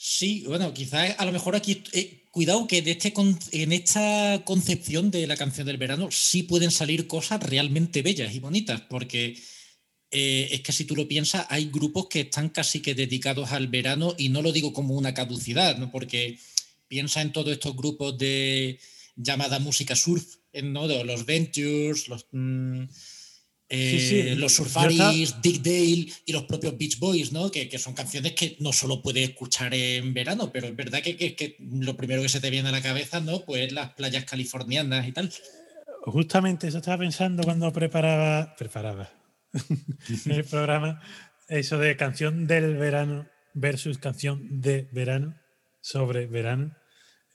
Sí, 0.00 0.44
bueno, 0.46 0.72
quizás 0.72 1.16
a 1.18 1.24
lo 1.24 1.32
mejor 1.32 1.56
aquí, 1.56 1.82
eh, 1.92 2.24
cuidado 2.30 2.68
que 2.68 2.78
en, 2.78 2.88
este 2.88 3.12
en 3.50 3.72
esta 3.72 4.42
concepción 4.44 5.10
de 5.10 5.26
la 5.26 5.36
canción 5.36 5.66
del 5.66 5.76
verano 5.76 6.08
sí 6.12 6.44
pueden 6.44 6.70
salir 6.70 7.08
cosas 7.08 7.42
realmente 7.42 8.02
bellas 8.02 8.32
y 8.32 8.38
bonitas, 8.38 8.80
porque 8.82 9.36
eh, 10.10 10.48
es 10.52 10.60
que 10.62 10.72
si 10.72 10.84
tú 10.84 10.96
lo 10.96 11.06
piensas, 11.06 11.46
hay 11.50 11.66
grupos 11.70 12.06
que 12.08 12.20
están 12.20 12.48
casi 12.48 12.80
que 12.80 12.94
dedicados 12.94 13.52
al 13.52 13.68
verano 13.68 14.14
y 14.16 14.28
no 14.30 14.40
lo 14.42 14.52
digo 14.52 14.72
como 14.72 14.94
una 14.94 15.12
caducidad, 15.14 15.76
¿no? 15.78 15.90
porque 15.90 16.38
piensa 16.88 17.20
en 17.20 17.32
todos 17.32 17.52
estos 17.52 17.76
grupos 17.76 18.16
de 18.16 18.78
llamada 19.16 19.58
música 19.58 19.94
surf, 19.94 20.36
¿no? 20.62 20.88
De 20.88 21.04
los 21.04 21.26
Ventures, 21.26 22.08
los... 22.08 22.26
mm, 22.32 22.84
eh, 23.68 23.90
Sí, 23.90 24.00
sí, 24.00 24.22
los 24.36 24.56
yo 24.56 24.64
Surfaris, 24.64 25.34
Dick 25.42 25.60
Dale 25.62 26.06
y 26.24 26.32
los 26.32 26.44
propios 26.44 26.78
Beach 26.78 26.98
Boys, 26.98 27.32
¿no? 27.32 27.50
Que, 27.50 27.68
que 27.68 27.78
son 27.78 27.92
canciones 27.92 28.32
que 28.32 28.56
no 28.60 28.72
solo 28.72 29.02
puedes 29.02 29.28
escuchar 29.28 29.74
en 29.74 30.14
verano, 30.14 30.50
pero 30.50 30.68
es 30.68 30.74
verdad 30.74 31.02
que, 31.02 31.16
que- 31.18 31.34
que 31.36 31.56
lo 31.58 31.94
primero 31.98 32.22
que 32.22 32.30
se 32.30 32.40
te 32.40 32.48
viene 32.48 32.70
a 32.70 32.72
la 32.72 32.80
cabeza, 32.80 33.20
¿no? 33.20 33.44
Pues 33.44 33.70
las 33.72 33.92
playas 33.92 34.24
californianas 34.24 35.06
y 35.06 35.12
tal. 35.12 35.30
Justamente 36.04 36.68
eso 36.68 36.78
estaba 36.78 36.96
pensando 36.98 37.42
cuando 37.42 37.70
preparaba, 37.72 38.54
preparaba 38.56 39.10
el 40.26 40.44
programa, 40.44 41.02
eso 41.48 41.78
de 41.78 41.96
canción 41.96 42.46
del 42.46 42.76
verano 42.76 43.26
versus 43.54 43.98
canción 43.98 44.60
de 44.60 44.88
verano 44.92 45.34
sobre 45.80 46.26
verano. 46.26 46.76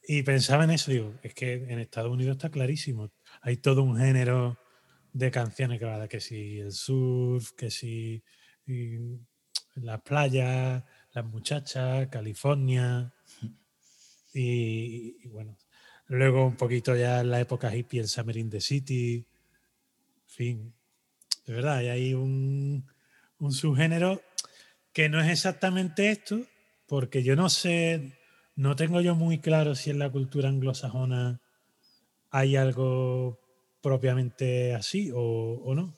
Y 0.05 0.24
pensaba 0.24 0.65
en 0.65 0.72
eso, 0.72 0.91
digo, 0.91 1.15
es 1.24 1.34
que 1.34 1.53
en 1.53 1.79
Estados 1.79 2.12
Unidos 2.12 2.38
está 2.38 2.50
clarísimo. 2.50 3.12
Hay 3.41 3.58
todo 3.58 3.84
un 3.84 3.98
género 3.98 4.60
de 5.13 5.32
canciones 5.32 5.79
que 5.79 5.86
va, 5.86 6.08
que 6.08 6.20
si 6.20 6.60
el 6.60 6.72
surf, 6.72 7.51
que 7.51 7.72
si 7.72 8.24
las 9.75 10.01
playas, 10.01 10.84
las 11.12 11.25
muchachas, 11.25 12.08
California. 12.10 13.13
Y, 14.34 15.17
y 15.24 15.27
bueno, 15.29 15.58
luego 16.08 16.48
un 16.48 16.58
poquito 16.58 16.96
ya 16.96 17.22
en 17.22 17.29
la 17.29 17.39
época 17.39 17.74
hippie, 17.74 18.01
el 18.01 18.08
Summer 18.08 18.36
in 18.36 18.50
the 18.50 18.60
City. 18.60 19.15
En 19.15 20.36
fin, 20.36 20.74
de 21.46 21.54
verdad, 21.54 21.78
hay 21.78 21.88
ahí 21.88 22.14
un, 22.14 22.86
subgénero 23.50 24.22
que 24.94 25.10
no 25.10 25.20
es 25.22 25.30
exactamente 25.30 26.10
esto, 26.10 26.46
porque 26.88 27.24
yo 27.24 27.36
no 27.36 27.50
sé, 27.50 28.18
no 28.56 28.76
tengo 28.76 29.02
yo 29.02 29.16
muy 29.16 29.40
claro 29.40 29.76
si 29.76 29.90
en 29.90 30.00
la 30.00 30.10
cultura 30.10 30.50
anglosajona 30.50 31.42
hay 32.30 32.56
algo 32.56 33.40
propiamente 33.82 34.74
así 34.74 35.12
o, 35.14 35.74
no. 35.76 35.94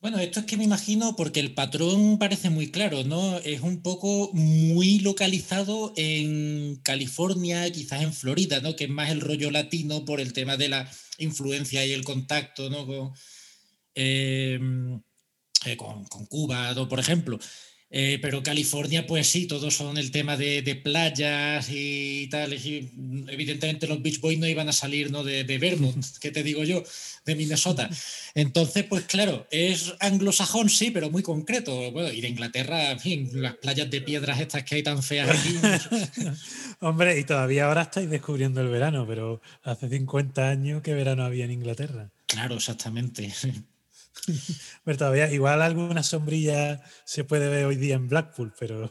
Bueno, 0.00 0.18
esto 0.18 0.40
es 0.40 0.46
que 0.46 0.56
me 0.56 0.64
imagino 0.64 1.14
porque 1.14 1.40
el 1.40 1.52
patrón 1.54 2.18
parece 2.18 2.48
muy 2.48 2.70
claro, 2.70 3.04
¿no? 3.04 3.38
Es 3.38 3.60
un 3.60 3.82
poco 3.82 4.30
muy 4.32 4.98
localizado 5.00 5.92
en 5.96 6.76
California, 6.82 7.70
quizás 7.70 8.02
en 8.02 8.14
Florida, 8.14 8.60
¿no? 8.60 8.76
Que 8.76 8.84
es 8.84 8.90
más 8.90 9.10
el 9.10 9.20
rollo 9.20 9.50
latino 9.50 10.04
por 10.06 10.20
el 10.20 10.32
tema 10.32 10.56
de 10.56 10.70
la 10.70 10.90
influencia 11.18 11.84
y 11.84 11.92
el 11.92 12.04
contacto, 12.04 12.70
¿no? 12.70 13.12
Eh, 13.94 14.58
eh, 15.66 15.76
con, 15.76 16.04
con 16.04 16.26
Cuba, 16.26 16.74
por 16.88 17.00
ejemplo. 17.00 17.38
Eh, 17.92 18.20
pero 18.22 18.40
California, 18.40 19.04
pues 19.04 19.26
sí, 19.26 19.46
todos 19.46 19.74
son 19.74 19.98
el 19.98 20.12
tema 20.12 20.36
de, 20.36 20.62
de 20.62 20.76
playas 20.76 21.66
y 21.70 22.28
tal. 22.28 22.54
y, 22.54 22.88
evidentemente 23.28 23.88
los 23.88 24.00
Beach 24.00 24.20
Boys 24.20 24.38
no 24.38 24.46
iban 24.46 24.68
a 24.68 24.72
salir 24.72 25.10
¿no? 25.10 25.24
de, 25.24 25.42
de 25.42 25.58
Vermont, 25.58 26.06
¿qué 26.20 26.30
te 26.30 26.44
digo 26.44 26.62
yo? 26.62 26.84
De 27.24 27.34
Minnesota. 27.34 27.90
Entonces, 28.36 28.84
pues 28.84 29.06
claro, 29.06 29.48
es 29.50 29.92
anglosajón, 29.98 30.68
sí, 30.68 30.92
pero 30.92 31.10
muy 31.10 31.24
concreto. 31.24 31.90
Bueno, 31.90 32.12
y 32.12 32.20
de 32.20 32.28
Inglaterra, 32.28 32.92
en 32.92 33.00
fin, 33.00 33.30
las 33.34 33.56
playas 33.56 33.90
de 33.90 34.00
piedras 34.00 34.38
estas 34.38 34.62
que 34.62 34.76
hay 34.76 34.82
tan 34.84 35.02
feas 35.02 35.28
aquí. 35.28 35.56
Hombre, 36.80 37.18
y 37.18 37.24
todavía 37.24 37.66
ahora 37.66 37.82
estáis 37.82 38.08
descubriendo 38.08 38.60
el 38.60 38.68
verano, 38.68 39.04
pero 39.04 39.42
hace 39.64 39.88
50 39.88 40.48
años 40.48 40.82
¿qué 40.82 40.94
verano 40.94 41.24
había 41.24 41.44
en 41.44 41.50
Inglaterra? 41.50 42.12
Claro, 42.26 42.54
exactamente. 42.54 43.32
Pero 44.84 44.98
todavía, 44.98 45.32
igual 45.32 45.62
alguna 45.62 46.02
sombrilla 46.02 46.82
se 47.04 47.24
puede 47.24 47.48
ver 47.48 47.64
hoy 47.64 47.76
día 47.76 47.94
en 47.94 48.08
Blackpool, 48.08 48.52
pero 48.58 48.90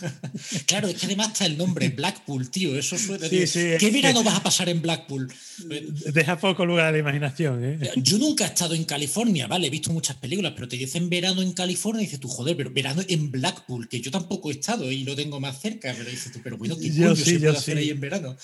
Claro, 0.66 0.88
es 0.88 0.96
que 0.96 1.06
además 1.06 1.28
está 1.28 1.46
el 1.46 1.56
nombre 1.56 1.88
Blackpool, 1.90 2.50
tío. 2.50 2.76
Eso 2.76 2.98
suena. 2.98 3.28
Sí, 3.28 3.36
tío. 3.36 3.46
sí, 3.46 3.60
es 3.60 3.80
¿Qué 3.80 3.90
verano 3.90 4.22
vas 4.22 4.36
a 4.36 4.42
pasar 4.42 4.68
en 4.68 4.82
Blackpool? 4.82 5.32
deja 6.12 6.38
poco 6.38 6.64
lugar 6.64 6.86
a 6.86 6.92
la 6.92 6.98
imaginación, 6.98 7.64
¿eh? 7.64 7.90
Yo 7.96 8.18
nunca 8.18 8.44
he 8.44 8.48
estado 8.48 8.74
en 8.74 8.84
California, 8.84 9.46
vale, 9.46 9.66
he 9.66 9.70
visto 9.70 9.92
muchas 9.92 10.16
películas, 10.16 10.52
pero 10.54 10.68
te 10.68 10.76
dicen 10.76 11.08
verano 11.08 11.42
en 11.42 11.52
California 11.52 12.02
y 12.02 12.06
dices 12.06 12.20
tú, 12.20 12.28
joder, 12.28 12.56
pero 12.56 12.70
verano 12.70 13.02
en 13.08 13.30
Blackpool, 13.30 13.88
que 13.88 14.00
yo 14.00 14.10
tampoco 14.10 14.50
he 14.50 14.54
estado 14.54 14.90
y 14.90 15.04
lo 15.04 15.14
tengo 15.14 15.40
más 15.40 15.60
cerca, 15.60 15.94
pero 15.96 16.10
dices 16.10 16.32
tú, 16.32 16.40
pero 16.42 16.56
bueno, 16.56 16.76
¿qué 16.76 16.90
Yo 16.90 17.08
coño 17.08 17.16
sí, 17.16 17.24
se 17.24 17.38
puede 17.38 17.56
hacer 17.56 17.78
ahí 17.78 17.90
en 17.90 18.00
verano? 18.00 18.36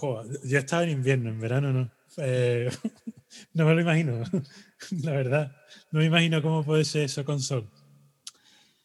Joder, 0.00 0.40
yo 0.44 0.56
he 0.56 0.60
estado 0.60 0.82
en 0.82 0.90
invierno, 0.90 1.30
en 1.30 1.40
verano 1.40 1.72
no. 1.72 2.01
Eh, 2.18 2.70
no 3.54 3.66
me 3.66 3.74
lo 3.74 3.80
imagino, 3.80 4.22
la 5.02 5.12
verdad. 5.12 5.56
No 5.90 6.00
me 6.00 6.06
imagino 6.06 6.42
cómo 6.42 6.64
puede 6.64 6.84
ser 6.84 7.04
eso 7.04 7.24
con 7.24 7.40
sol. 7.40 7.70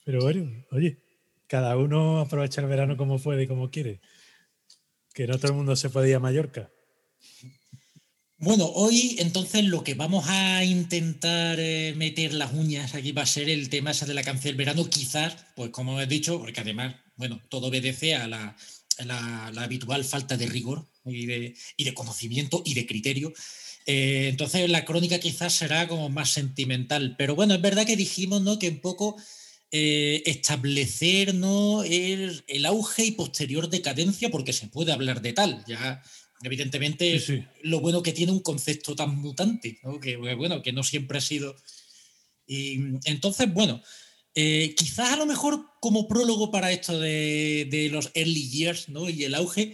Pero 0.05 0.21
bueno, 0.21 0.65
oye, 0.71 1.03
cada 1.47 1.77
uno 1.77 2.19
aprovecha 2.19 2.61
el 2.61 2.67
verano 2.67 2.97
como 2.97 3.19
puede 3.19 3.43
y 3.43 3.47
como 3.47 3.69
quiere. 3.69 4.01
Que 5.13 5.27
no 5.27 5.37
todo 5.37 5.51
el 5.51 5.57
mundo 5.57 5.75
se 5.75 5.89
puede 5.89 6.09
ir 6.09 6.15
a 6.15 6.19
Mallorca. 6.19 6.69
Bueno, 8.39 8.65
hoy 8.65 9.15
entonces 9.17 9.65
lo 9.65 9.83
que 9.83 9.95
vamos 9.95 10.25
a 10.27 10.63
intentar 10.63 11.59
eh, 11.59 11.95
meter 11.97 12.35
las 12.35 12.53
uñas 12.53 12.93
aquí 12.93 13.11
va 13.11 13.23
a 13.23 13.25
ser 13.25 13.49
el 13.49 13.67
tema 13.69 13.93
de 13.93 14.13
la 14.13 14.21
canción 14.21 14.51
del 14.51 14.57
verano, 14.57 14.87
quizás, 14.89 15.35
pues 15.55 15.71
como 15.71 15.99
he 15.99 16.05
dicho, 16.05 16.37
porque 16.37 16.61
además, 16.61 16.95
bueno, 17.15 17.41
todo 17.49 17.67
obedece 17.67 18.13
a 18.13 18.27
la 18.27 18.55
habitual 19.57 20.03
falta 20.03 20.37
de 20.37 20.45
rigor 20.45 20.87
y 21.11 21.25
de, 21.25 21.55
y 21.75 21.83
de 21.83 21.93
conocimiento 21.93 22.61
y 22.65 22.73
de 22.73 22.85
criterio. 22.85 23.33
Eh, 23.85 24.27
entonces 24.29 24.69
la 24.69 24.83
crónica 24.85 25.19
quizás 25.19 25.53
será 25.53 25.87
como 25.87 26.09
más 26.09 26.31
sentimental, 26.31 27.15
pero 27.17 27.35
bueno, 27.35 27.53
es 27.53 27.61
verdad 27.61 27.85
que 27.85 27.95
dijimos 27.95 28.41
¿no? 28.41 28.59
que 28.59 28.69
un 28.69 28.79
poco 28.81 29.15
eh, 29.71 30.23
establecer 30.25 31.33
¿no? 31.33 31.83
el, 31.83 32.43
el 32.47 32.65
auge 32.65 33.05
y 33.05 33.11
posterior 33.11 33.69
decadencia, 33.69 34.29
porque 34.29 34.53
se 34.53 34.67
puede 34.67 34.91
hablar 34.91 35.21
de 35.21 35.33
tal, 35.33 35.63
ya 35.67 36.01
evidentemente 36.43 37.19
Sí, 37.19 37.37
sí. 37.37 37.43
lo 37.63 37.79
bueno 37.79 38.03
que 38.03 38.13
tiene 38.13 38.31
un 38.31 38.41
concepto 38.41 38.95
tan 38.95 39.15
mutante, 39.17 39.79
¿no? 39.83 39.99
que 39.99 40.15
bueno, 40.17 40.61
que 40.61 40.73
no 40.73 40.83
siempre 40.83 41.17
ha 41.17 41.21
sido. 41.21 41.55
Y 42.45 42.79
entonces, 43.05 43.53
bueno, 43.53 43.81
eh, 44.35 44.75
quizás 44.77 45.13
a 45.13 45.15
lo 45.17 45.25
mejor 45.25 45.65
como 45.81 46.07
prólogo 46.07 46.51
para 46.51 46.71
esto 46.71 46.99
de, 46.99 47.67
de 47.71 47.89
los 47.89 48.11
early 48.13 48.49
years 48.49 48.87
¿no? 48.87 49.09
y 49.09 49.23
el 49.23 49.33
auge, 49.33 49.73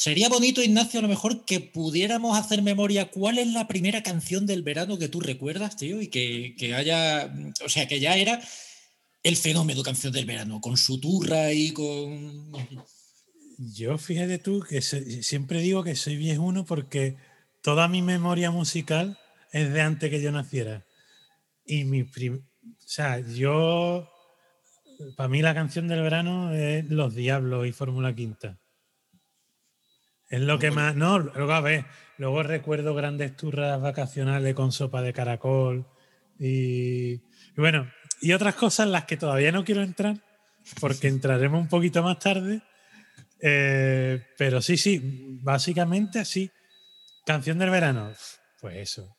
sería 0.00 0.30
bonito, 0.30 0.62
Ignacio, 0.62 0.98
a 0.98 1.02
lo 1.02 1.08
mejor 1.08 1.44
que 1.44 1.60
pudiéramos 1.60 2.38
hacer 2.38 2.62
memoria 2.62 3.10
cuál 3.10 3.36
es 3.36 3.48
la 3.48 3.68
primera 3.68 4.02
canción 4.02 4.46
del 4.46 4.62
verano 4.62 4.96
que 4.96 5.10
tú 5.10 5.20
recuerdas, 5.20 5.76
tío, 5.76 6.00
y 6.00 6.08
que, 6.08 6.54
que 6.56 6.74
haya, 6.74 7.30
o 7.62 7.68
sea, 7.68 7.86
que 7.86 8.00
ya 8.00 8.16
era 8.16 8.40
el 9.22 9.36
fenómeno 9.36 9.82
canción 9.82 10.10
del 10.14 10.24
verano, 10.24 10.62
con 10.62 10.78
su 10.78 10.98
turra 10.98 11.52
y 11.52 11.72
con... 11.72 12.50
Yo 13.58 13.98
fíjate 13.98 14.38
tú 14.38 14.64
que 14.66 14.80
siempre 14.80 15.60
digo 15.60 15.84
que 15.84 15.94
soy 15.94 16.16
viejuno 16.16 16.64
porque 16.64 17.18
toda 17.60 17.86
mi 17.86 18.00
memoria 18.00 18.50
musical 18.50 19.18
es 19.52 19.70
de 19.70 19.82
antes 19.82 20.08
que 20.08 20.22
yo 20.22 20.32
naciera. 20.32 20.86
Y 21.66 21.84
mi 21.84 22.00
o 22.00 22.06
sea, 22.78 23.20
yo 23.20 24.08
para 25.14 25.28
mí 25.28 25.42
la 25.42 25.52
canción 25.52 25.88
del 25.88 26.00
verano 26.00 26.54
es 26.54 26.88
Los 26.88 27.14
Diablos 27.14 27.66
y 27.66 27.72
Fórmula 27.72 28.14
Quinta. 28.14 28.58
Es 30.30 30.40
lo 30.40 30.58
que 30.58 30.70
más. 30.70 30.94
No, 30.96 31.18
luego 31.18 31.52
a 31.52 31.60
ver, 31.60 31.84
luego 32.16 32.42
recuerdo 32.42 32.94
grandes 32.94 33.36
turras 33.36 33.80
vacacionales 33.80 34.54
con 34.54 34.72
sopa 34.72 35.02
de 35.02 35.12
caracol 35.12 35.86
y, 36.38 37.16
bueno, 37.56 37.90
y 38.22 38.32
otras 38.32 38.54
cosas 38.54 38.86
en 38.86 38.92
las 38.92 39.04
que 39.04 39.16
todavía 39.16 39.52
no 39.52 39.64
quiero 39.64 39.82
entrar, 39.82 40.16
porque 40.80 41.08
entraremos 41.08 41.60
un 41.60 41.68
poquito 41.68 42.02
más 42.02 42.18
tarde. 42.18 42.62
Eh, 43.42 44.22
pero 44.38 44.62
sí, 44.62 44.76
sí, 44.76 45.38
básicamente 45.42 46.18
así. 46.20 46.50
Canción 47.26 47.58
del 47.58 47.70
verano, 47.70 48.12
pues 48.60 48.76
eso. 48.76 49.16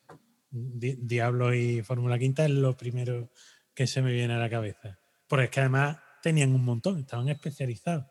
Di- 0.50 0.96
Diablo 1.00 1.54
y 1.54 1.82
Fórmula 1.82 2.18
Quinta 2.18 2.44
es 2.44 2.50
lo 2.50 2.76
primero 2.76 3.30
que 3.74 3.86
se 3.86 4.02
me 4.02 4.12
viene 4.12 4.34
a 4.34 4.38
la 4.38 4.50
cabeza. 4.50 4.98
Porque 5.28 5.44
es 5.46 5.50
que 5.50 5.60
además 5.60 5.98
tenían 6.22 6.54
un 6.54 6.64
montón, 6.64 6.98
estaban 7.00 7.28
especializados. 7.28 8.06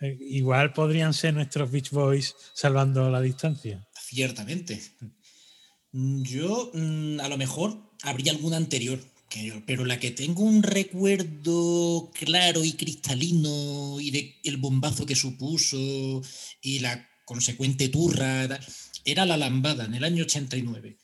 Eh, 0.00 0.16
igual 0.20 0.72
podrían 0.72 1.12
ser 1.14 1.34
nuestros 1.34 1.70
Beach 1.70 1.90
Boys 1.90 2.34
salvando 2.54 3.10
la 3.10 3.20
distancia. 3.20 3.86
Ciertamente. 4.00 4.80
Yo 5.92 6.70
mm, 6.72 7.20
a 7.20 7.28
lo 7.28 7.36
mejor 7.36 7.76
habría 8.02 8.32
alguna 8.32 8.56
anterior, 8.56 9.00
que 9.28 9.44
yo- 9.46 9.62
pero 9.66 9.84
la 9.84 9.98
que 10.00 10.10
tengo 10.10 10.42
un 10.42 10.62
recuerdo 10.62 12.10
claro 12.14 12.64
y 12.64 12.72
cristalino 12.72 14.00
y 14.00 14.10
de 14.10 14.40
el 14.44 14.56
bombazo 14.56 15.06
que 15.06 15.14
supuso 15.16 16.22
y 16.62 16.78
la 16.80 17.08
consecuente 17.24 17.88
turra 17.88 18.48
era 19.04 19.26
la 19.26 19.36
lambada 19.36 19.84
en 19.84 19.94
el 19.94 20.04
año 20.04 20.24
89. 20.24 20.98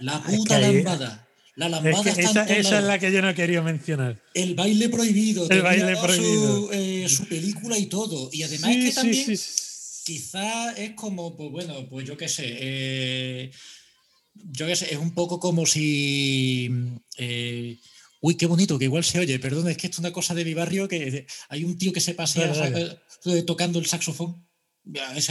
La 0.00 0.16
Ah, 0.16 0.24
es 0.28 0.36
puta 0.36 0.58
que 0.58 0.64
ahí- 0.64 0.74
lambada. 0.76 1.28
La 1.68 1.76
Es 1.78 1.84
lambada 1.84 2.02
que 2.14 2.22
está 2.22 2.42
en 2.46 2.60
esa, 2.60 2.78
es 2.78 2.84
la 2.84 2.98
que 2.98 3.12
yo 3.12 3.20
no 3.22 3.34
quería 3.34 3.60
mencionar. 3.62 4.20
El 4.34 4.54
baile 4.54 4.88
prohibido. 4.88 5.48
El 5.50 5.62
baile 5.62 5.94
Su, 5.96 6.02
prohibido. 6.02 6.72
eh, 6.72 7.08
su 7.08 7.26
película 7.26 7.76
y 7.78 7.86
todo. 7.86 8.30
Y 8.32 8.42
además 8.42 8.70
Sí, 8.72 8.78
es 8.78 8.84
que 8.88 8.94
también 8.94 9.24
sí, 9.26 9.36
sí. 9.36 10.02
quizá 10.04 10.72
es 10.72 10.92
como, 10.92 11.36
pues 11.36 11.50
bueno, 11.50 11.86
pues 11.88 12.06
yo 12.06 12.16
qué 12.16 12.28
sé. 12.28 12.44
eh, 12.46 13.50
yo 14.34 14.66
qué 14.66 14.76
sé, 14.76 14.92
es 14.92 14.98
un 14.98 15.12
poco 15.12 15.38
como 15.38 15.66
si. 15.66 16.70
eh, 17.18 17.76
uy, 18.20 18.34
qué 18.36 18.46
bonito, 18.46 18.78
que 18.78 18.84
igual 18.86 19.04
se 19.04 19.18
oye. 19.18 19.38
Perdón, 19.38 19.68
es 19.68 19.76
que 19.76 19.86
esto 19.88 19.96
es 19.96 20.00
una 20.00 20.12
cosa 20.12 20.34
de 20.34 20.44
mi 20.44 20.54
barrio 20.54 20.88
que 20.88 21.26
hay 21.48 21.64
un 21.64 21.76
tío 21.76 21.92
que 21.92 22.00
se 22.00 22.14
pasea 22.14 22.52
tocando 23.46 23.78
el 23.78 23.86
saxofón. 23.86 24.46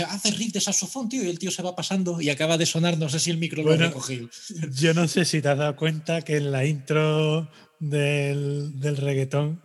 Hace 0.08 0.32
riff 0.32 0.54
de 0.54 0.62
saxofón, 0.62 1.10
tío, 1.10 1.24
y 1.24 1.30
el 1.30 1.40
tío 1.40 1.52
se 1.52 1.62
va 1.64 1.76
pasando 1.76 2.22
y 2.22 2.30
acaba 2.30 2.58
de 2.58 2.66
sonar. 2.66 2.98
No 2.98 3.10
sé 3.10 3.20
si 3.20 3.30
el 3.32 3.38
micro 3.38 3.62
lo 3.64 3.70
Bueno, 3.70 3.86
ha 3.86 3.88
recogido. 3.88 4.30
Yo 4.74 4.94
no 4.94 5.08
sé 5.08 5.26
si 5.26 5.42
te 5.42 5.50
has 5.50 5.58
dado 5.58 5.76
cuenta 5.76 6.22
que 6.22 6.38
en 6.38 6.52
la 6.52 6.66
intro 6.66 7.50
del, 7.80 8.80
del 8.80 8.98
reggaetón 8.98 9.62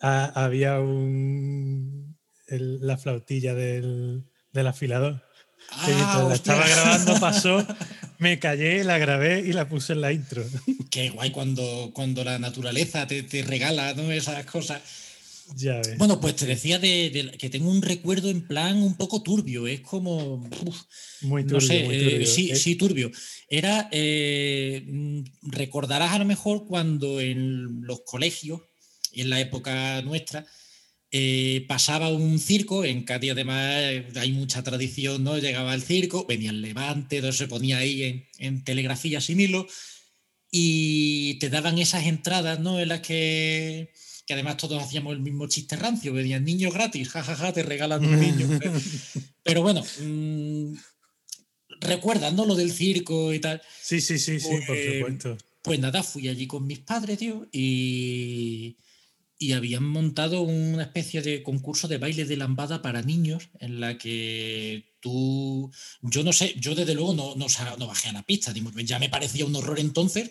ah, 0.00 0.30
había 0.34 0.80
un, 0.80 2.16
el- 2.48 2.84
la 2.86 2.98
flautilla 2.98 3.54
del, 3.54 4.24
del 4.52 4.66
afilador. 4.66 5.22
que 5.86 5.92
mientras 5.94 6.28
la 6.28 6.34
estaba 6.34 6.68
grabando 6.68 7.14
pasó, 7.20 7.66
me 8.18 8.38
callé, 8.38 8.84
la 8.84 8.98
grabé 8.98 9.40
y 9.40 9.52
la 9.52 9.68
puse 9.68 9.94
en 9.94 10.00
la 10.02 10.12
intro. 10.12 10.44
Qué 10.90 11.08
guay 11.10 11.30
cuando, 11.30 11.90
cuando 11.94 12.22
la 12.24 12.38
naturaleza 12.38 13.06
te, 13.06 13.22
te 13.22 13.42
regala 13.42 13.94
¿no? 13.94 14.10
esas 14.12 14.44
cosas. 14.44 14.82
Ya 15.56 15.76
ves. 15.78 15.98
Bueno, 15.98 16.20
pues 16.20 16.36
te 16.36 16.46
decía 16.46 16.78
de, 16.78 17.10
de- 17.10 17.38
que 17.38 17.50
tengo 17.50 17.70
un 17.70 17.82
recuerdo 17.82 18.30
en 18.30 18.46
plan 18.46 18.82
un 18.82 18.96
poco 18.96 19.22
turbio. 19.22 19.66
Es 19.66 19.80
como. 19.80 20.36
uf, 20.66 20.82
muy 21.22 21.42
no 21.44 21.48
turbio, 21.58 21.66
sé, 21.68 21.84
muy 21.84 21.94
eh, 21.96 22.26
sí, 22.26 22.50
Eh, 22.50 22.56
sí, 22.56 22.74
turbio. 22.76 23.10
Era. 23.48 23.88
eh, 23.92 24.84
recordarás 25.42 26.12
a 26.12 26.18
lo 26.18 26.24
mejor 26.24 26.66
cuando 26.66 27.20
en 27.20 27.82
los 27.82 28.00
colegios, 28.04 28.60
en 29.12 29.30
la 29.30 29.40
época 29.40 30.00
nuestra, 30.02 30.46
pasaba 31.68 32.08
un 32.08 32.38
circo, 32.38 32.84
en 32.86 33.04
Cádiz 33.04 33.32
además 33.32 33.84
hay 34.16 34.32
mucha 34.32 34.62
tradición, 34.62 35.22
¿no? 35.22 35.36
Llegaba 35.38 35.74
el 35.74 35.82
circo, 35.82 36.24
venía 36.26 36.50
el 36.50 36.62
levante, 36.62 37.20
todo 37.20 37.32
se 37.32 37.48
ponía 37.48 37.78
ahí 37.78 38.02
en, 38.04 38.24
en 38.38 38.64
telegrafía 38.64 39.20
sin 39.20 39.38
hilo, 39.40 39.66
y 40.50 41.34
te 41.38 41.50
daban 41.50 41.78
esas 41.78 42.06
entradas, 42.06 42.60
¿no? 42.60 42.80
En 42.80 42.88
las 42.88 43.00
que, 43.00 43.92
que 44.26 44.34
además 44.34 44.56
todos 44.56 44.82
hacíamos 44.82 45.14
el 45.14 45.20
mismo 45.20 45.46
chiste 45.48 45.76
rancio, 45.76 46.12
venían 46.12 46.44
niños 46.44 46.72
gratis, 46.72 47.08
jajaja, 47.08 47.52
te 47.52 47.62
regalan 47.62 48.04
un 48.04 48.20
niño. 48.20 48.48
Pero 49.42 49.62
bueno, 49.62 49.82
mm, 50.00 50.74
recuerdas, 51.80 52.32
¿no? 52.32 52.46
Lo 52.46 52.54
del 52.54 52.72
circo 52.72 53.32
y 53.32 53.40
tal. 53.40 53.60
Sí, 53.80 54.00
sí, 54.00 54.18
sí, 54.18 54.38
sí, 54.40 54.48
por 54.48 54.66
Pues, 54.66 54.94
supuesto. 54.94 55.38
Pues 55.62 55.78
nada, 55.78 56.02
fui 56.02 56.28
allí 56.28 56.46
con 56.46 56.66
mis 56.66 56.80
padres, 56.80 57.18
tío, 57.18 57.46
y, 57.52 58.76
y 59.38 59.52
habían 59.52 59.84
montado 59.84 60.42
una 60.42 60.82
especie 60.82 61.22
de 61.22 61.42
concurso 61.42 61.88
de 61.88 61.98
baile 61.98 62.24
de 62.24 62.36
lambada 62.36 62.82
para 62.82 63.02
niños 63.02 63.48
en 63.60 63.80
la 63.80 63.96
que 63.96 64.96
tú, 65.00 65.70
yo 66.00 66.22
no 66.24 66.32
sé, 66.32 66.54
yo 66.58 66.74
desde 66.74 66.94
luego 66.94 67.14
no, 67.14 67.34
no, 67.36 67.46
no 67.78 67.86
bajé 67.86 68.08
a 68.08 68.12
la 68.12 68.22
pista, 68.22 68.52
ya 68.84 68.98
me 68.98 69.08
parecía 69.08 69.44
un 69.44 69.54
horror 69.54 69.78
entonces, 69.80 70.30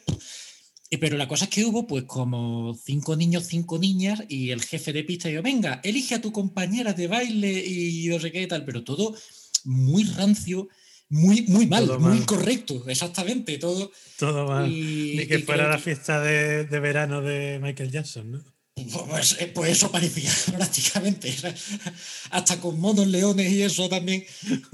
pero 0.98 1.18
la 1.18 1.28
cosa 1.28 1.46
es 1.46 1.50
que 1.52 1.64
hubo 1.66 1.88
pues 1.88 2.04
como 2.04 2.74
cinco 2.76 3.16
niños, 3.16 3.46
cinco 3.48 3.80
niñas 3.80 4.24
y 4.28 4.50
el 4.50 4.62
jefe 4.62 4.92
de 4.94 5.04
pista 5.04 5.30
dijo, 5.30 5.42
venga, 5.42 5.80
elige 5.84 6.16
a 6.16 6.22
tu 6.22 6.32
compañera 6.32 6.94
de 6.94 7.08
baile 7.08 7.66
y 7.66 8.08
no 8.08 8.20
sé 8.20 8.32
qué 8.32 8.46
tal, 8.48 8.66
pero 8.66 8.84
todo 8.84 9.16
muy 9.64 10.04
rancio, 10.04 10.68
muy, 11.10 11.44
muy 11.44 11.66
mal, 11.68 11.86
Todo 11.88 12.00
muy 12.00 12.10
mal. 12.10 12.18
incorrecto, 12.20 12.84
exactamente, 12.88 13.58
todo. 13.58 13.92
Todo 14.18 14.48
mal. 14.48 14.70
y- 14.72 15.16
Ni 15.18 15.28
que 15.28 15.40
y 15.40 15.42
fuera 15.44 15.70
la 15.70 15.78
que- 15.78 15.84
fiesta 15.84 16.22
de, 16.22 16.66
de 16.66 16.80
verano 16.80 17.22
de 17.22 17.60
Michael 17.62 17.92
Jackson, 17.92 18.32
¿no? 18.32 18.44
Pues, 18.90 19.38
eh, 19.40 19.52
pues 19.54 19.72
eso 19.72 19.92
parecía 19.92 20.32
prácticamente. 20.58 21.34
Hasta 22.30 22.60
con 22.60 22.80
monos, 22.80 23.08
leones 23.08 23.52
y 23.52 23.62
eso 23.62 23.90
también. 23.90 24.24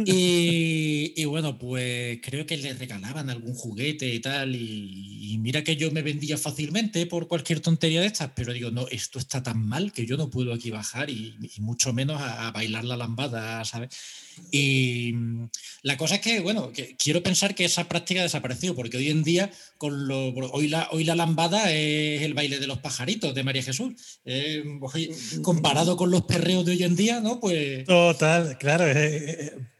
Y, 0.06 1.14
y 1.16 1.26
bueno, 1.26 1.58
pues 1.58 2.20
creo 2.22 2.46
que 2.46 2.58
le 2.58 2.74
regalaban 2.74 3.30
algún 3.30 3.54
juguete 3.56 4.14
y 4.14 4.20
tal. 4.20 4.56
Y, 4.56 5.34
y 5.34 5.38
mira 5.38 5.64
que 5.64 5.76
yo 5.76 5.92
me 5.92 6.02
vendía 6.02 6.38
fácilmente 6.38 7.06
por 7.06 7.28
cualquier 7.28 7.60
tontería 7.60 8.02
de 8.02 8.08
estas, 8.08 8.32
pero 8.36 8.54
digo, 8.54 8.72
no, 8.72 8.88
esto 8.90 9.20
está 9.20 9.44
tan 9.44 9.66
mal 9.66 9.92
que 9.92 10.06
yo 10.06 10.18
no 10.18 10.30
puedo 10.30 10.54
aquí 10.54 10.70
bajar 10.70 11.10
y, 11.10 11.36
y 11.56 11.62
mucho 11.62 11.94
menos 11.94 12.22
a, 12.22 12.48
a 12.48 12.52
bailar 12.52 12.86
la 12.86 12.98
lambada, 12.98 13.64
¿sabes? 13.66 13.90
Y 14.52 15.14
la 15.82 15.98
cosa 15.98 16.16
es 16.16 16.22
que, 16.22 16.40
bueno, 16.40 16.72
quiero 16.98 17.24
pensar 17.24 17.56
que 17.56 17.66
esa 17.66 17.88
práctica 17.88 18.22
ha 18.22 18.24
desaparecido, 18.24 18.76
porque 18.76 18.98
hoy 18.98 19.10
en 19.10 19.24
día, 19.24 19.52
con 19.78 20.08
lo, 20.08 20.30
hoy, 20.30 20.68
la, 20.68 20.88
hoy 20.92 21.04
la 21.04 21.16
lambada 21.16 21.72
es 21.72 22.22
el 22.22 22.34
baile 22.34 22.60
de 22.60 22.68
los 22.68 22.80
pajaritos 22.80 23.34
de 23.34 23.44
María 23.44 23.64
Jesús. 23.64 24.20
Eh, 24.26 24.64
comparado 25.42 25.98
con 25.98 26.12
los 26.12 26.24
perreos 26.24 26.66
de 26.66 26.74
hoy 26.74 26.84
en 26.84 26.96
día, 26.96 27.20
¿no? 27.20 27.40
Pues. 27.40 27.86
Total, 27.86 28.58
claro. 28.58 28.86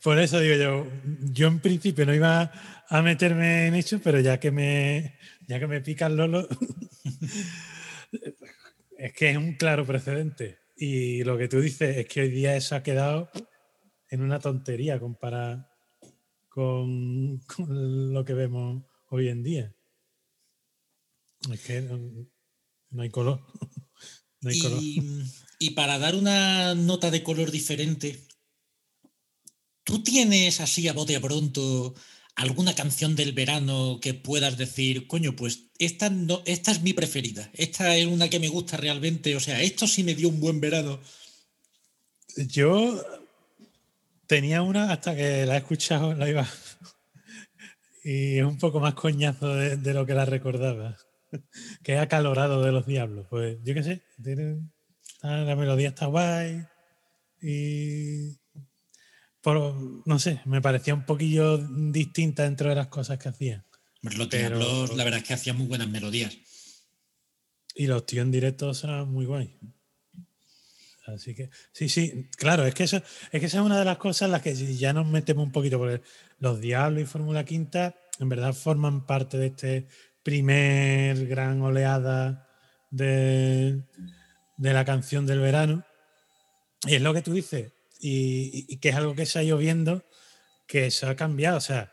por 0.02 0.20
eso 0.20 0.40
digo 0.40 0.56
yo, 0.56 0.88
yo 1.32 1.48
en 1.48 1.60
principio 1.60 2.06
no 2.06 2.14
iba 2.14 2.52
a 2.90 3.02
meterme 3.02 3.68
en 3.68 3.76
eso, 3.76 4.00
pero 4.04 4.20
ya 4.20 4.40
que 4.40 4.52
me, 4.52 5.18
ya 5.48 5.60
que 5.60 5.68
me 5.68 5.82
pica 5.82 6.08
el 6.08 6.16
Lolo, 6.18 6.48
es 8.98 9.14
que 9.14 9.30
es 9.32 9.38
un 9.38 9.56
claro 9.56 9.86
precedente. 9.86 10.60
Y 10.76 11.24
lo 11.24 11.38
que 11.38 11.48
tú 11.48 11.60
dices 11.60 11.98
es 11.98 12.06
que 12.08 12.22
hoy 12.22 12.30
día 12.30 12.56
eso 12.56 12.76
ha 12.76 12.84
quedado 12.84 13.32
en 14.10 14.22
una 14.22 14.40
tontería 14.40 15.00
comparada 15.00 15.72
con, 16.50 17.40
con 17.56 18.14
lo 18.14 18.26
que 18.26 18.34
vemos 18.34 18.84
hoy 19.10 19.30
en 19.30 19.44
día. 19.44 19.76
Es 21.52 21.62
que 21.62 21.82
no, 21.82 21.98
no 22.90 23.02
hay 23.02 23.10
color. 23.10 23.42
No 24.40 24.52
hay 24.52 24.60
color. 24.60 24.84
Y, 24.84 25.02
y 25.58 25.72
para 25.72 25.98
dar 25.98 26.14
una 26.14 26.76
nota 26.76 27.10
de 27.10 27.24
color 27.24 27.50
diferente, 27.50 28.28
¿tú 29.84 30.04
tienes 30.04 30.62
así 30.62 30.88
a 30.88 30.94
bote 30.94 31.16
a 31.16 31.20
pronto 31.22 31.96
alguna 32.36 32.76
canción 32.76 33.16
del 33.16 33.34
verano 33.34 34.00
que 34.00 34.14
puedas 34.14 34.56
decir, 34.56 35.08
coño, 35.08 35.36
pues 35.36 35.72
esta, 35.80 36.12
no, 36.12 36.44
esta 36.46 36.72
es 36.72 36.84
mi 36.84 36.94
preferida, 36.94 37.50
esta 37.54 37.98
es 37.98 38.06
una 38.06 38.30
que 38.30 38.40
me 38.40 38.48
gusta 38.48 38.78
realmente, 38.78 39.36
o 39.36 39.40
sea, 39.40 39.60
esto 39.64 39.88
sí 39.88 40.04
me 40.04 40.14
dio 40.14 40.30
un 40.30 40.40
buen 40.40 40.62
verano? 40.62 41.02
Yo 42.36 43.04
tenía 44.28 44.62
una 44.62 44.92
hasta 44.92 45.16
que 45.16 45.46
la 45.46 45.56
he 45.56 45.58
escuchado, 45.60 46.14
la 46.14 46.30
iba. 46.30 46.48
Y 48.04 48.38
es 48.38 48.46
un 48.46 48.58
poco 48.58 48.80
más 48.80 48.94
coñazo 48.94 49.54
de, 49.56 49.78
de 49.78 49.94
lo 49.94 50.06
que 50.06 50.14
la 50.14 50.26
recordaba. 50.26 50.98
Que 51.84 51.96
es 51.96 52.00
acalorado 52.00 52.64
de 52.64 52.72
los 52.72 52.86
diablos. 52.86 53.28
Pues 53.30 53.58
yo 53.64 53.74
qué 53.74 53.84
sé, 53.84 54.04
tiene- 54.24 54.62
está- 55.14 55.42
la 55.44 55.56
melodía 55.56 55.90
está 55.90 56.06
guay. 56.06 56.64
Y. 57.42 58.38
por- 59.42 60.08
no 60.08 60.20
sé, 60.20 60.42
me 60.46 60.62
parecía 60.62 60.94
un 60.94 61.06
poquillo 61.06 61.58
distinta 61.58 62.44
dentro 62.44 62.70
de 62.70 62.76
las 62.76 62.88
cosas 62.88 63.18
que 63.20 63.30
hacían. 63.30 63.66
Los 64.02 64.28
Pero- 64.28 64.58
Diablos, 64.60 64.96
la 64.96 65.04
verdad 65.04 65.20
es 65.22 65.28
que 65.28 65.34
hacían 65.34 65.58
muy 65.58 65.68
buenas 65.68 65.90
melodías. 65.90 66.38
Y 67.76 67.88
los 67.88 68.06
tíos 68.06 68.24
en 68.26 68.32
directo 68.32 68.74
sonaban 68.74 69.12
muy 69.12 69.26
guay. 69.26 69.58
Así 71.08 71.34
que, 71.34 71.50
sí, 71.72 71.88
sí, 71.90 72.30
claro, 72.38 72.66
es 72.66 72.74
que 72.74 72.84
eso, 72.84 72.98
es 72.98 73.40
que 73.40 73.46
esa 73.46 73.60
es 73.60 73.64
una 73.66 73.80
de 73.80 73.86
las 73.86 73.98
cosas 73.98 74.24
en 74.28 74.32
las 74.34 74.42
que 74.42 74.54
ya 74.56 74.92
nos 74.94 75.08
metemos 75.08 75.46
un 75.46 75.52
poquito, 75.54 75.78
porque 75.78 76.02
los 76.40 76.60
Diablos 76.60 77.02
y 77.04 77.06
Fórmula 77.06 77.46
Quinta 77.46 77.96
en 78.20 78.30
verdad 78.30 78.54
forman 78.54 79.06
parte 79.06 79.38
de 79.38 79.48
este 79.48 79.88
primer 80.24 81.26
gran 81.28 81.62
oleada 81.62 82.50
de, 82.92 83.84
de 84.58 84.74
la 84.74 84.84
canción 84.84 85.26
del 85.26 85.40
verano. 85.40 85.86
Y 86.86 86.96
es 86.96 87.02
lo 87.02 87.14
que 87.14 87.22
tú 87.22 87.34
dices, 87.34 87.72
y- 88.00 88.66
y 88.68 88.78
que 88.78 88.90
es 88.90 88.96
algo 88.96 89.16
que 89.16 89.26
se 89.26 89.40
ha 89.40 89.44
ido 89.44 89.58
viendo, 89.58 90.04
que 90.68 90.92
se 90.92 91.06
ha 91.08 91.16
cambiado. 91.16 91.58
O 91.58 91.62
sea, 91.62 91.92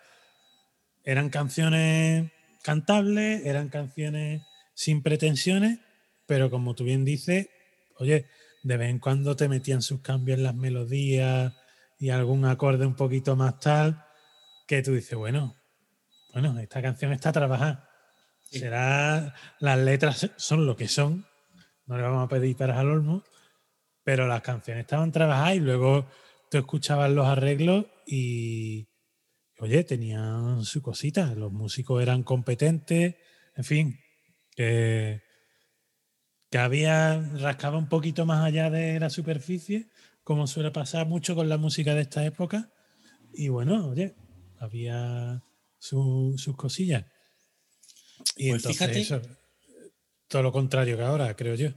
eran 1.05 1.31
canciones 1.31 2.31
cantables, 2.63 3.45
eran 3.45 3.69
canciones 3.69 4.43
sin 4.75 5.03
pretensiones, 5.03 5.79
pero 6.27 6.51
como 6.51 6.75
tú 6.75 6.85
bien 6.85 7.05
dices, 7.05 7.49
oye, 7.99 8.27
de 8.65 8.79
vez 8.79 8.91
en 8.91 8.99
cuando 8.99 9.37
te 9.37 9.47
metían 9.47 9.83
sus 9.83 10.01
cambios 10.01 10.39
en 10.39 10.45
las 10.45 10.55
melodías 10.55 11.53
y 11.99 12.09
algún 12.09 12.47
acorde 12.47 12.87
un 12.87 12.97
poquito 12.97 13.37
más 13.37 13.61
tal, 13.61 14.05
que 14.67 14.83
tú 14.83 14.95
dices, 14.95 15.17
bueno, 15.17 15.55
bueno, 16.33 16.59
esta 16.59 16.81
canción 16.81 17.13
está 17.13 17.31
trabajada. 17.31 17.91
Será, 18.41 19.35
las 19.61 19.79
letras 19.79 20.31
son 20.37 20.67
lo 20.67 20.77
que 20.77 20.89
son, 20.89 21.27
no 21.87 21.97
le 21.97 22.03
vamos 22.03 22.25
a 22.25 22.29
pedir 22.29 22.57
peras 22.57 22.79
al 22.79 22.89
olmo, 22.89 23.23
pero 24.03 24.27
las 24.27 24.41
canciones 24.41 24.83
estaban 24.83 25.13
trabajadas 25.13 25.57
y 25.57 25.61
luego 25.61 26.07
tú 26.51 26.57
escuchabas 26.57 27.11
los 27.11 27.27
arreglos 27.27 27.85
y, 28.07 28.89
oye, 29.59 29.85
tenían 29.85 30.65
su 30.65 30.81
cosita, 30.81 31.35
los 31.35 31.53
músicos 31.53 32.03
eran 32.03 32.23
competentes, 32.23 33.17
en 33.57 33.65
fin, 33.65 34.01
que, 34.57 35.24
que 36.55 36.59
había, 36.59 37.21
rascaba 37.41 37.77
un 37.79 37.89
poquito 37.89 38.27
más 38.27 38.45
allá 38.45 38.71
de 38.71 39.01
la 39.01 39.11
superficie, 39.11 39.89
como 40.23 40.47
suele 40.47 40.71
pasar 40.71 41.05
mucho 41.05 41.35
con 41.35 41.49
la 41.49 41.57
música 41.59 41.97
de 41.97 42.03
esta 42.03 42.25
época, 42.25 42.71
y 43.33 43.49
bueno, 43.49 43.89
oye, 43.89 44.15
había 44.61 45.43
su- 45.81 46.37
sus 46.39 46.55
cosillas. 46.57 47.07
Y 48.37 48.51
Pues 48.51 48.63
entonces 48.65 48.77
fíjate- 48.79 49.01
eso, 49.01 49.21
todo 50.29 50.45
lo 50.45 50.53
contrario 50.53 50.97
que 50.97 51.03
ahora, 51.03 51.35
creo 51.35 51.57
yo. 51.57 51.71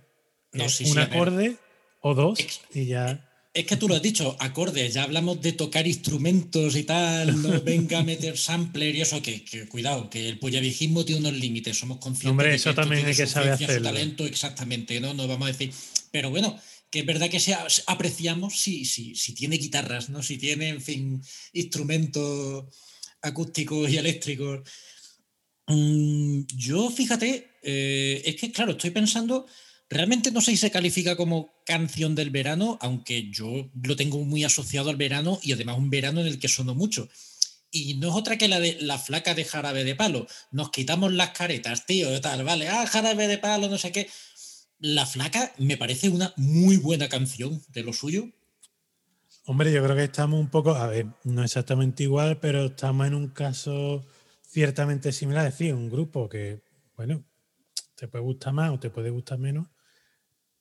No, 0.53 0.69
sí, 0.69 0.83
un 0.83 0.93
sí, 0.93 0.99
acorde 0.99 1.57
o 2.01 2.13
dos 2.13 2.39
Ex- 2.39 2.61
y 2.71 2.85
ya. 2.85 3.26
Es 3.53 3.65
que 3.65 3.75
tú 3.77 3.87
lo 3.87 3.95
has 3.95 4.01
dicho, 4.03 4.35
acordes, 4.39 4.93
ya 4.93 5.03
hablamos 5.03 5.41
de 5.41 5.51
tocar 5.53 5.87
instrumentos 5.87 6.75
y 6.75 6.83
tal, 6.83 7.41
no 7.41 7.59
venga 7.63 7.99
a 7.99 8.03
meter 8.03 8.37
sampler 8.37 8.95
y 8.95 9.01
eso, 9.01 9.19
que, 9.21 9.43
que 9.43 9.67
cuidado, 9.67 10.09
que 10.11 10.29
el 10.29 10.37
pollaviejismo 10.37 11.03
tiene 11.05 11.21
unos 11.21 11.33
límites, 11.39 11.77
somos 11.77 11.97
conscientes 11.97 12.29
Hombre, 12.31 12.49
de 12.49 12.55
eso 12.55 12.69
esto 12.69 12.81
también 12.81 12.99
tiene 12.99 13.11
hay 13.11 13.17
que 13.17 13.25
saber 13.25 13.51
hacerlo. 13.53 13.89
talento, 13.89 14.25
exactamente, 14.27 14.99
¿no? 14.99 15.13
No 15.15 15.27
vamos 15.27 15.47
a 15.47 15.51
decir, 15.51 15.73
pero 16.11 16.29
bueno, 16.29 16.59
que 16.91 16.99
es 16.99 17.05
verdad 17.05 17.29
que 17.31 17.39
se 17.39 17.55
a- 17.55 17.65
apreciamos 17.87 18.59
si, 18.59 18.85
si, 18.85 19.15
si 19.15 19.33
tiene 19.33 19.57
guitarras, 19.57 20.09
¿no? 20.09 20.21
Si 20.21 20.37
tiene, 20.37 20.69
en 20.69 20.81
fin, 20.81 21.21
instrumentos 21.53 22.65
acústicos 23.21 23.89
y 23.89 23.97
eléctricos. 23.97 24.69
Mm, 25.67 26.43
yo, 26.55 26.89
fíjate, 26.89 27.49
eh, 27.63 28.21
es 28.23 28.35
que, 28.35 28.51
claro, 28.51 28.71
estoy 28.73 28.91
pensando, 28.91 29.47
realmente 29.89 30.31
no 30.31 30.41
sé 30.41 30.51
si 30.51 30.57
se 30.57 30.71
califica 30.71 31.15
como 31.15 31.53
canción 31.65 32.15
del 32.15 32.29
verano, 32.29 32.77
aunque 32.81 33.29
yo 33.31 33.69
lo 33.81 33.95
tengo 33.95 34.23
muy 34.23 34.43
asociado 34.43 34.89
al 34.89 34.95
verano 34.95 35.39
y 35.41 35.53
además 35.53 35.77
un 35.77 35.89
verano 35.89 36.21
en 36.21 36.27
el 36.27 36.39
que 36.39 36.47
sonó 36.47 36.75
mucho. 36.75 37.09
Y 37.69 37.95
no 37.95 38.09
es 38.09 38.15
otra 38.15 38.37
que 38.37 38.47
la 38.47 38.59
de 38.59 38.77
la 38.81 38.97
flaca 38.97 39.33
de 39.33 39.43
jarabe 39.43 39.83
de 39.83 39.95
palo. 39.95 40.27
Nos 40.51 40.71
quitamos 40.71 41.11
las 41.13 41.31
caretas, 41.31 41.85
tío, 41.85 42.19
tal, 42.21 42.43
vale, 42.43 42.69
ah, 42.69 42.85
jarabe 42.87 43.27
de 43.27 43.37
palo, 43.37 43.67
no 43.67 43.77
sé 43.77 43.91
qué. 43.91 44.09
La 44.79 45.05
flaca 45.05 45.53
me 45.57 45.77
parece 45.77 46.09
una 46.09 46.33
muy 46.37 46.77
buena 46.77 47.09
canción 47.09 47.61
de 47.69 47.83
lo 47.83 47.93
suyo. 47.93 48.29
Hombre, 49.45 49.71
yo 49.71 49.83
creo 49.83 49.95
que 49.95 50.03
estamos 50.03 50.39
un 50.39 50.49
poco, 50.49 50.75
a 50.75 50.87
ver, 50.87 51.07
no 51.23 51.43
exactamente 51.43 52.03
igual, 52.03 52.39
pero 52.39 52.65
estamos 52.65 53.07
en 53.07 53.15
un 53.15 53.29
caso 53.29 54.05
ciertamente 54.45 55.11
similar. 55.11 55.47
Es 55.47 55.53
decir, 55.53 55.73
un 55.73 55.89
grupo 55.89 56.27
que, 56.27 56.61
bueno, 56.95 57.23
te 57.95 58.07
puede 58.07 58.23
gustar 58.23 58.53
más 58.53 58.71
o 58.71 58.79
te 58.79 58.89
puede 58.89 59.09
gustar 59.09 59.39
menos, 59.39 59.67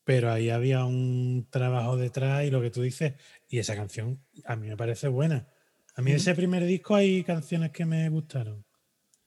pero 0.06 0.32
ahí 0.32 0.50
había 0.50 0.84
un 0.84 1.48
trabajo 1.50 1.96
detrás 1.96 2.44
y 2.46 2.50
lo 2.52 2.62
que 2.62 2.70
tú 2.70 2.80
dices, 2.82 3.14
y 3.48 3.58
esa 3.58 3.74
canción 3.74 4.24
a 4.44 4.54
mí 4.54 4.68
me 4.68 4.76
parece 4.76 5.08
buena. 5.08 5.48
A 5.96 6.00
mí 6.02 6.12
de 6.12 6.18
ese 6.18 6.32
primer 6.36 6.64
disco 6.64 6.94
hay 6.94 7.24
canciones 7.24 7.72
que 7.72 7.84
me 7.86 8.08
gustaron. 8.08 8.64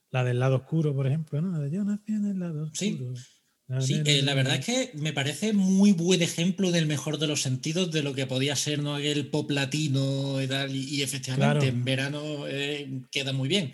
La 0.09 0.23
del 0.23 0.39
lado 0.39 0.55
oscuro, 0.55 0.95
por 0.95 1.05
ejemplo, 1.05 1.41
¿no? 1.41 1.51
La 1.51 1.59
de 1.59 1.69
Yo 1.69 1.83
nací 1.83 2.13
en 2.13 2.25
el 2.27 2.39
lado 2.39 2.71
Sí. 2.73 2.93
oscuro. 2.93 3.13
Sí, 3.81 4.01
eh, 4.05 4.21
la 4.23 4.33
verdad 4.33 4.55
es 4.55 4.65
que 4.65 4.91
me 4.95 5.13
parece 5.13 5.51
muy 5.53 5.91
buen 5.91 6.21
ejemplo 6.23 6.71
del 6.71 6.87
mejor 6.87 7.19
de 7.19 7.27
los 7.27 7.41
sentidos 7.43 7.91
de 7.91 8.01
lo 8.01 8.15
que 8.15 8.25
podía 8.25 8.55
ser 8.55 8.81
¿no? 8.81 8.95
aquel 8.95 9.27
pop 9.27 9.51
latino 9.51 10.41
y 10.41 10.47
tal, 10.47 10.75
y, 10.75 10.95
y 10.95 11.03
efectivamente 11.03 11.59
Claro. 11.59 11.77
en 11.77 11.83
verano 11.85 12.47
eh, 12.47 13.01
queda 13.11 13.33
muy 13.33 13.47
bien. 13.49 13.73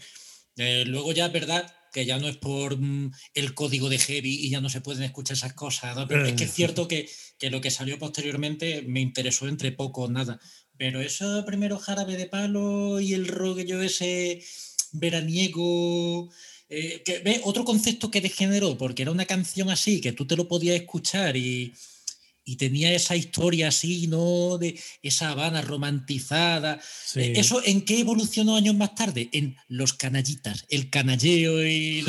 Eh, 0.58 0.84
luego 0.88 1.14
ya 1.14 1.30
verdad 1.30 1.72
que 1.96 2.06
ya 2.06 2.20
no 2.20 2.28
es 2.28 2.36
por 2.36 2.78
mm, 2.78 3.14
el 3.36 3.54
código 3.54 3.88
de 3.88 3.98
Heavy 3.98 4.36
y 4.36 4.50
ya 4.50 4.60
no 4.60 4.70
se 4.70 4.82
pueden 4.82 5.04
escuchar 5.04 5.38
esas 5.38 5.54
cosas, 5.54 5.96
¿no? 5.96 6.06
pero 6.06 6.26
es 6.26 6.34
que 6.34 6.44
es 6.44 6.54
cierto 6.54 6.90
que, 6.90 7.10
que 7.40 7.50
lo 7.50 7.62
que 7.62 7.72
salió 7.72 7.98
posteriormente 7.98 8.82
me 8.82 9.00
interesó 9.00 9.48
entre 9.48 9.72
poco 9.72 10.02
o 10.02 10.10
nada. 10.10 10.38
Pero 10.78 11.00
eso 11.00 11.46
primero 11.46 11.80
jarabe 11.80 12.18
de 12.18 12.26
palo 12.26 13.00
y 13.00 13.14
el 13.14 13.30
rollo 13.30 13.82
ese 13.82 14.44
veraniego. 14.92 16.30
eh, 16.68 17.02
que, 17.06 17.20
¿ves? 17.20 17.40
Otro 17.46 17.64
concepto 17.64 18.12
que 18.12 18.20
degeneró, 18.20 18.78
porque 18.78 19.04
era 19.04 19.12
una 19.12 19.26
canción 19.26 19.70
así, 19.70 20.02
que 20.02 20.12
tú 20.12 20.28
te 20.28 20.36
lo 20.36 20.50
podías 20.50 20.76
escuchar 20.76 21.38
y, 21.38 21.74
y 22.46 22.58
tenía 22.58 22.94
esa 22.94 23.16
historia 23.16 23.70
así, 23.70 24.08
¿no? 24.08 24.58
De 24.60 24.80
esa 25.02 25.32
Habana 25.32 25.62
romantizada. 25.62 26.80
Sí. 27.06 27.22
Eh, 27.22 27.34
¿Eso 27.38 27.62
en 27.66 27.82
qué 27.82 28.00
evolucionó 28.00 28.56
años 28.56 28.76
más 28.76 28.94
tarde? 28.94 29.30
En 29.32 29.58
los 29.68 29.94
canallitas, 29.94 30.66
el 30.70 30.92
canalleo 30.92 31.66
y... 31.66 32.06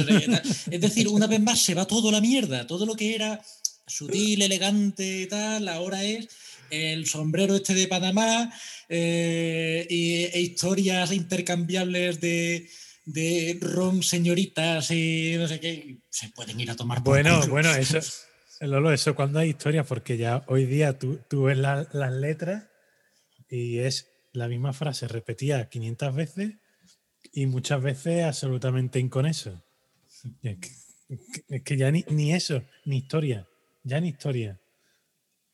es 0.71 0.81
decir, 0.81 1.09
una 1.09 1.27
vez 1.27 1.41
más 1.41 1.61
se 1.61 1.75
va 1.75 1.87
todo 1.87 2.13
la 2.13 2.21
mierda, 2.21 2.67
todo 2.67 2.85
lo 2.85 2.95
que 2.95 3.15
era 3.15 3.41
sutil, 3.87 4.43
elegante 4.43 5.23
y 5.23 5.27
tal, 5.27 5.69
ahora 5.69 6.05
es 6.05 6.29
el 6.71 7.07
sombrero 7.07 7.55
este 7.55 7.75
de 7.75 7.87
Panamá 7.87 8.53
eh, 8.89 9.87
y, 9.89 10.25
e 10.25 10.41
historias 10.41 11.13
intercambiables 11.13 12.21
de, 12.21 12.69
de 13.05 13.59
ron 13.61 14.03
señoritas 14.03 14.91
y 14.91 15.35
no 15.39 15.47
sé 15.49 15.61
qué, 15.61 15.99
se 16.11 16.29
pueden 16.31 16.59
ir 16.61 16.71
a 16.71 16.77
tomar 16.77 17.03
por 17.03 17.15
Bueno, 17.15 17.41
culo. 17.41 17.53
bueno, 17.53 17.75
eso, 17.75 18.01
Lolo, 18.61 18.93
eso 18.93 19.15
cuando 19.15 19.39
hay 19.39 19.51
historia, 19.51 19.85
porque 19.85 20.17
ya 20.17 20.45
hoy 20.49 20.65
día 20.67 20.99
tú, 20.99 21.19
tú 21.29 21.45
ves 21.45 21.59
la- 21.59 21.87
las 21.93 22.13
letras 22.13 22.69
y 23.49 23.79
es 23.81 24.11
la 24.33 24.49
misma 24.49 24.73
frase 24.73 25.09
repetida 25.09 25.69
500 25.71 26.15
veces 26.15 26.55
y 27.33 27.47
muchas 27.47 27.83
veces 27.83 28.25
absolutamente 28.25 29.01
inconeso. 29.01 29.65
Y 30.43 30.49
Es 31.49 31.63
que, 31.65 31.77
ya 31.77 31.91
ni, 31.91 32.05
ni 32.11 32.33
eso, 32.35 32.65
ni 32.87 32.99
historia, 32.99 33.49
ya 33.85 34.01
ni 34.01 34.09
historia. 34.09 34.61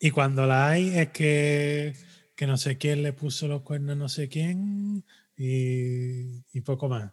Y 0.01 0.11
cuando 0.11 0.47
la 0.47 0.69
hay 0.71 0.89
es 0.99 1.11
que, 1.11 1.95
que 2.37 2.47
no 2.47 2.57
sé 2.57 2.79
quién 2.79 3.03
le 3.03 3.13
puso 3.13 3.49
los 3.49 3.63
cuernos 3.63 3.97
no 3.97 4.09
sé 4.09 4.29
quién 4.29 5.05
y, 5.37 6.45
y 6.53 6.61
poco 6.63 6.89
más. 6.89 7.13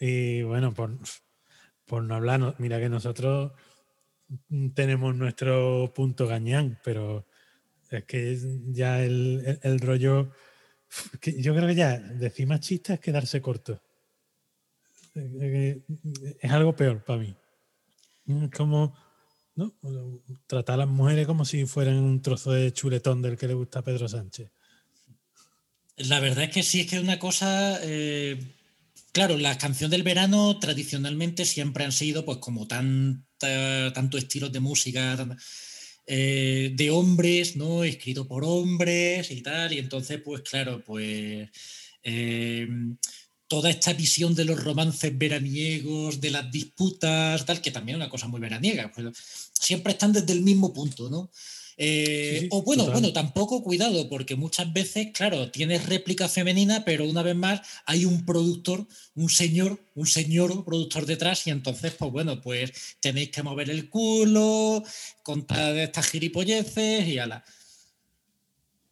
Y 0.00 0.42
bueno, 0.42 0.74
por, 0.74 0.98
por 1.86 2.02
no 2.04 2.14
hablar, 2.16 2.54
mira 2.58 2.80
que 2.80 2.88
nosotros 2.88 3.52
tenemos 4.74 5.14
nuestro 5.14 5.92
punto 5.94 6.26
gañán, 6.26 6.78
pero 6.84 7.26
es 7.90 8.04
que 8.04 8.38
ya 8.72 9.02
el, 9.02 9.58
el- 9.62 9.78
rollo. 9.80 10.32
yo 11.22 11.54
creo 11.54 11.66
que 11.68 11.74
ya 11.74 11.98
decir 11.98 12.46
machista 12.46 12.94
es 12.94 13.00
quedarse 13.00 13.40
corto. 13.40 13.80
Es 15.14 16.50
algo 16.50 16.74
peor 16.74 17.04
para 17.04 17.20
mí. 17.20 17.34
Es 18.26 18.50
como 18.50 18.96
¿no? 19.54 19.74
tratar 20.46 20.74
a 20.74 20.78
las 20.78 20.88
mujeres 20.88 21.26
como 21.26 21.44
si 21.44 21.66
fueran 21.66 21.96
un 21.96 22.20
trozo 22.22 22.52
de 22.52 22.72
chuletón 22.72 23.22
del 23.22 23.36
que 23.36 23.46
le 23.46 23.54
gusta 23.54 23.80
a 23.80 23.84
Pedro 23.84 24.08
Sánchez. 24.08 24.50
La 25.96 26.18
verdad 26.18 26.44
es 26.44 26.50
que 26.50 26.62
sí, 26.64 26.80
es 26.80 26.90
que 26.90 26.96
es 26.96 27.02
una 27.02 27.20
cosa. 27.20 27.78
eh, 27.82 28.36
claro, 29.12 29.38
las 29.38 29.58
canciones 29.58 29.92
del 29.92 30.02
verano 30.02 30.58
tradicionalmente 30.58 31.44
siempre 31.44 31.84
han 31.84 31.92
sido, 31.92 32.24
pues, 32.24 32.38
como 32.38 32.66
tanta, 33.46 33.92
tantos 33.92 34.22
estilos 34.22 34.52
de 34.52 34.60
música 34.60 35.16
eh, 36.06 36.72
de 36.74 36.90
hombres, 36.90 37.56
¿no? 37.56 37.84
Escrito 37.84 38.26
por 38.26 38.44
hombres 38.44 39.30
y 39.30 39.42
tal. 39.42 39.72
Y 39.72 39.78
entonces, 39.78 40.20
pues, 40.24 40.42
claro, 40.42 40.82
pues. 40.84 41.48
eh, 42.02 42.68
toda 43.46 43.70
esta 43.70 43.92
visión 43.92 44.34
de 44.34 44.44
los 44.44 44.62
romances 44.62 45.16
veraniegos, 45.16 46.20
de 46.20 46.30
las 46.30 46.50
disputas, 46.50 47.44
tal, 47.44 47.60
que 47.60 47.70
también 47.70 47.96
es 47.96 48.00
una 48.00 48.10
cosa 48.10 48.26
muy 48.26 48.40
veraniega, 48.40 48.90
pues, 48.92 49.06
siempre 49.52 49.92
están 49.92 50.12
desde 50.12 50.32
el 50.32 50.42
mismo 50.42 50.72
punto, 50.72 51.10
¿no? 51.10 51.30
Eh, 51.76 52.30
Sí, 52.34 52.40
sí, 52.42 52.48
o 52.52 52.62
bueno, 52.62 52.84
total. 52.84 53.00
bueno, 53.00 53.12
tampoco 53.12 53.62
cuidado, 53.62 54.08
porque 54.08 54.36
muchas 54.36 54.72
veces, 54.72 55.08
claro, 55.12 55.50
tienes 55.50 55.86
réplica 55.86 56.28
femenina, 56.28 56.84
pero 56.84 57.04
una 57.08 57.22
vez 57.22 57.34
más 57.34 57.60
hay 57.86 58.04
un 58.04 58.24
productor, 58.24 58.86
un 59.14 59.28
señor, 59.28 59.80
un 59.94 60.06
señor 60.06 60.64
productor 60.64 61.06
detrás, 61.06 61.46
y 61.46 61.50
entonces, 61.50 61.94
pues 61.94 62.10
bueno, 62.12 62.40
pues 62.40 62.96
tenéis 63.00 63.30
que 63.30 63.42
mover 63.42 63.70
el 63.70 63.88
culo, 63.88 64.82
contar 65.22 65.76
estas 65.76 66.08
gilipolleces 66.08 67.06
y 67.08 67.18
ala. 67.18 67.44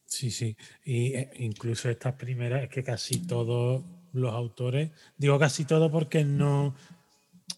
Sí, 0.07 0.31
sí. 0.31 0.57
Y 0.85 1.15
eh, 1.15 1.31
incluso 1.39 1.89
estas 1.89 2.15
primeras, 2.15 2.65
es 2.65 2.69
que 2.69 2.83
casi 2.85 3.21
todos 3.27 3.83
los 4.13 4.35
autores, 4.35 4.91
digo 5.17 5.39
casi 5.39 5.65
todos 5.65 5.91
porque 5.91 6.23
no, 6.25 6.75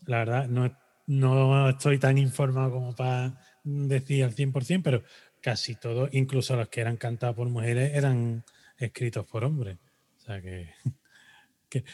la 0.07 0.19
verdad, 0.19 0.49
no, 0.49 0.73
no 1.07 1.69
estoy 1.71 1.99
tan 1.99 2.17
informado 2.17 2.71
como 2.71 2.95
para 2.95 3.39
decir 3.65 4.25
al 4.25 4.35
100%, 4.35 4.83
pero 4.83 5.03
casi 5.41 5.75
todos, 5.75 6.09
incluso 6.13 6.57
los 6.57 6.69
que 6.69 6.81
eran 6.81 6.97
cantados 6.97 7.37
por 7.37 7.49
mujeres, 7.49 7.95
eran 7.95 8.45
escritos 8.79 9.27
por 9.27 9.45
hombres. 9.45 9.79
O 10.19 10.21
sea 10.21 10.41
que, 10.41 10.71
que 11.69 11.85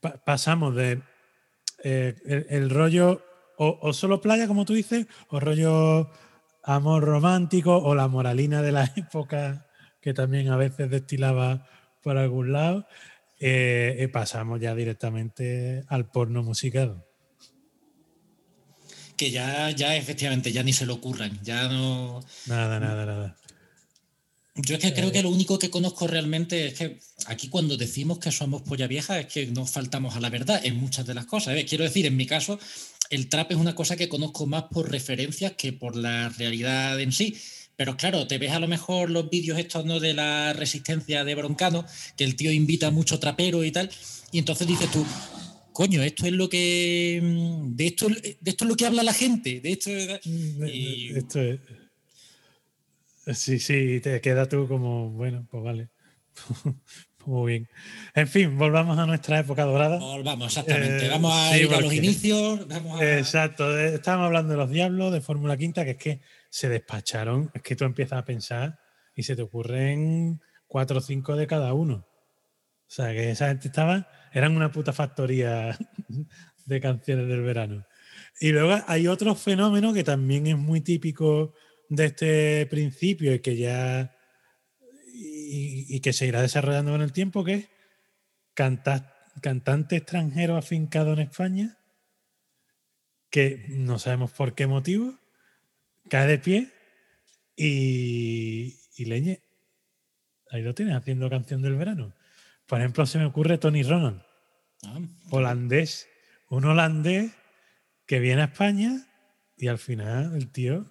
pa- 0.00 0.22
pasamos 0.24 0.74
de 0.74 1.02
eh, 1.84 2.46
el, 2.48 2.70
rollo 2.70 3.22
o, 3.56 3.92
solo 3.92 4.20
playa, 4.20 4.46
como 4.46 4.64
tú 4.64 4.74
dices, 4.74 5.06
o 5.28 5.40
rollo 5.40 6.10
amor 6.62 7.04
romántico 7.04 7.76
o 7.76 7.94
la 7.94 8.08
moralina 8.08 8.62
de 8.62 8.72
la 8.72 8.84
época 8.96 9.66
que 10.00 10.14
también 10.14 10.50
a 10.50 10.56
veces 10.56 10.90
destilaba 10.90 11.66
por 12.02 12.16
algún 12.16 12.52
lado, 12.52 12.86
eh, 13.40 13.96
eh, 13.98 14.08
pasamos 14.08 14.60
ya 14.60 14.74
directamente 14.74 15.84
al 15.88 16.08
porno 16.10 16.42
musical. 16.42 17.04
Que 19.18 19.30
ya, 19.30 19.70
ya 19.72 19.96
efectivamente, 19.96 20.52
ya 20.52 20.62
ni 20.62 20.72
se 20.72 20.86
le 20.86 20.92
ocurran, 20.92 21.38
ya 21.42 21.68
no... 21.68 22.24
Nada, 22.46 22.80
nada, 22.80 23.04
nada. 23.04 23.36
Yo 24.54 24.76
es 24.76 24.80
que 24.80 24.94
creo 24.94 25.12
que 25.12 25.22
lo 25.22 25.30
único 25.30 25.58
que 25.58 25.70
conozco 25.70 26.06
realmente 26.06 26.68
es 26.68 26.74
que 26.74 26.98
aquí 27.26 27.48
cuando 27.48 27.76
decimos 27.76 28.18
que 28.18 28.32
somos 28.32 28.62
polla 28.62 28.88
vieja 28.88 29.20
es 29.20 29.26
que 29.26 29.46
nos 29.46 29.70
faltamos 29.70 30.16
a 30.16 30.20
la 30.20 30.30
verdad 30.30 30.60
en 30.64 30.76
muchas 30.76 31.06
de 31.06 31.14
las 31.14 31.26
cosas. 31.26 31.56
¿eh? 31.56 31.64
Quiero 31.64 31.84
decir, 31.84 32.06
en 32.06 32.16
mi 32.16 32.26
caso, 32.26 32.58
el 33.10 33.28
trap 33.28 33.52
es 33.52 33.56
una 33.56 33.74
cosa 33.74 33.96
que 33.96 34.08
conozco 34.08 34.46
más 34.46 34.64
por 34.64 34.90
referencias 34.90 35.52
que 35.52 35.72
por 35.72 35.94
la 35.94 36.28
realidad 36.30 36.98
en 37.00 37.12
sí. 37.12 37.36
Pero 37.76 37.96
claro, 37.96 38.26
te 38.26 38.38
ves 38.38 38.50
a 38.50 38.58
lo 38.58 38.66
mejor 38.66 39.10
los 39.10 39.30
vídeos 39.30 39.58
estos 39.58 39.84
¿no? 39.84 40.00
de 40.00 40.14
la 40.14 40.52
resistencia 40.52 41.24
de 41.24 41.34
Broncano, 41.36 41.84
que 42.16 42.24
el 42.24 42.34
tío 42.34 42.50
invita 42.50 42.88
a 42.88 42.90
mucho 42.90 43.20
trapero 43.20 43.64
y 43.64 43.70
tal, 43.70 43.88
y 44.32 44.40
entonces 44.40 44.66
dices 44.66 44.90
tú, 44.90 45.06
coño, 45.78 46.02
esto 46.02 46.26
es 46.26 46.32
lo 46.32 46.48
que. 46.48 47.20
mm, 47.22 47.76
De 47.76 47.86
esto, 47.86 48.08
de 48.08 48.36
esto 48.50 48.64
es 48.64 48.68
lo 48.68 48.74
que 48.74 48.84
habla 48.84 49.04
la 49.04 49.12
gente. 49.12 49.60
De 49.60 49.70
esto. 49.70 49.90
Y- 50.24 51.16
Esto 51.16 51.40
es. 51.40 51.60
Sí, 53.38 53.60
sí, 53.60 54.00
te 54.00 54.20
queda 54.20 54.48
tú 54.48 54.66
como, 54.66 55.10
bueno, 55.10 55.46
pues 55.48 55.62
vale. 55.62 55.90
Muy 57.26 57.52
bien. 57.52 57.68
En 58.12 58.26
fin, 58.26 58.58
volvamos 58.58 58.98
a 58.98 59.06
nuestra 59.06 59.38
época 59.38 59.62
dorada. 59.64 60.00
Vamos, 60.24 60.48
exactamente. 60.48 61.06
Eh, 61.06 61.10
vamos 61.10 61.32
a 61.32 61.52
sí, 61.52 61.60
ir 61.60 61.72
a 61.72 61.80
los 61.80 61.92
inicios. 61.94 62.66
Vamos 62.66 63.00
a... 63.00 63.18
Exacto, 63.18 63.78
eh, 63.78 63.94
estábamos 63.94 64.26
hablando 64.26 64.50
de 64.54 64.56
los 64.58 64.70
diablos, 64.70 65.12
de 65.12 65.20
Fórmula 65.20 65.56
Quinta, 65.56 65.84
que 65.84 65.92
es 65.92 65.96
que 65.96 66.20
se 66.50 66.68
despacharon, 66.68 67.52
es 67.54 67.62
que 67.62 67.76
tú 67.76 67.84
empiezas 67.84 68.18
a 68.18 68.24
pensar 68.24 68.80
y 69.14 69.22
se 69.22 69.36
te 69.36 69.42
ocurren 69.42 70.40
cuatro 70.66 70.98
o 70.98 71.00
cinco 71.00 71.36
de 71.36 71.46
cada 71.46 71.72
uno. 71.72 72.07
O 72.88 72.90
sea, 72.90 73.12
que 73.12 73.30
esa 73.30 73.48
gente 73.48 73.68
estaba, 73.68 74.08
eran 74.32 74.56
una 74.56 74.72
puta 74.72 74.92
factoría 74.94 75.76
de 76.66 76.80
canciones 76.80 77.28
del 77.28 77.42
verano. 77.42 77.86
Y 78.40 78.52
luego 78.52 78.82
hay 78.86 79.06
otro 79.06 79.34
fenómeno 79.34 79.92
que 79.92 80.04
también 80.04 80.46
es 80.46 80.56
muy 80.56 80.80
típico 80.80 81.54
de 81.90 82.06
este 82.06 82.66
principio 82.66 83.34
y 83.34 83.40
que 83.40 83.56
ya 83.56 84.14
y, 85.12 86.00
que 86.00 86.12
se 86.12 86.26
irá 86.26 86.40
desarrollando 86.40 86.92
con 86.92 87.02
el 87.02 87.12
tiempo, 87.12 87.44
que 87.44 87.54
es 87.54 87.68
canta- 88.54 89.14
cantante 89.42 89.96
extranjero 89.96 90.56
afincado 90.56 91.12
en 91.12 91.20
España 91.20 91.78
que 93.30 93.66
no 93.68 93.98
sabemos 93.98 94.30
por 94.32 94.54
qué 94.54 94.66
motivo, 94.66 95.18
cae 96.08 96.26
de 96.26 96.38
pie 96.38 96.72
y, 97.56 98.78
y 98.96 99.04
leñe. 99.04 99.42
Ahí 100.50 100.62
lo 100.62 100.74
tienes, 100.74 100.96
haciendo 100.96 101.28
canción 101.28 101.60
del 101.60 101.76
verano. 101.76 102.14
Por 102.68 102.78
ejemplo, 102.80 103.06
se 103.06 103.18
me 103.18 103.24
ocurre 103.24 103.58
Tony 103.58 103.82
Ronan, 103.82 104.22
Ah, 104.84 105.00
holandés, 105.30 106.06
un 106.50 106.64
holandés 106.64 107.32
que 108.06 108.20
viene 108.20 108.42
a 108.42 108.44
España 108.44 109.06
y 109.56 109.66
al 109.66 109.78
final 109.78 110.36
el 110.36 110.52
tío, 110.52 110.86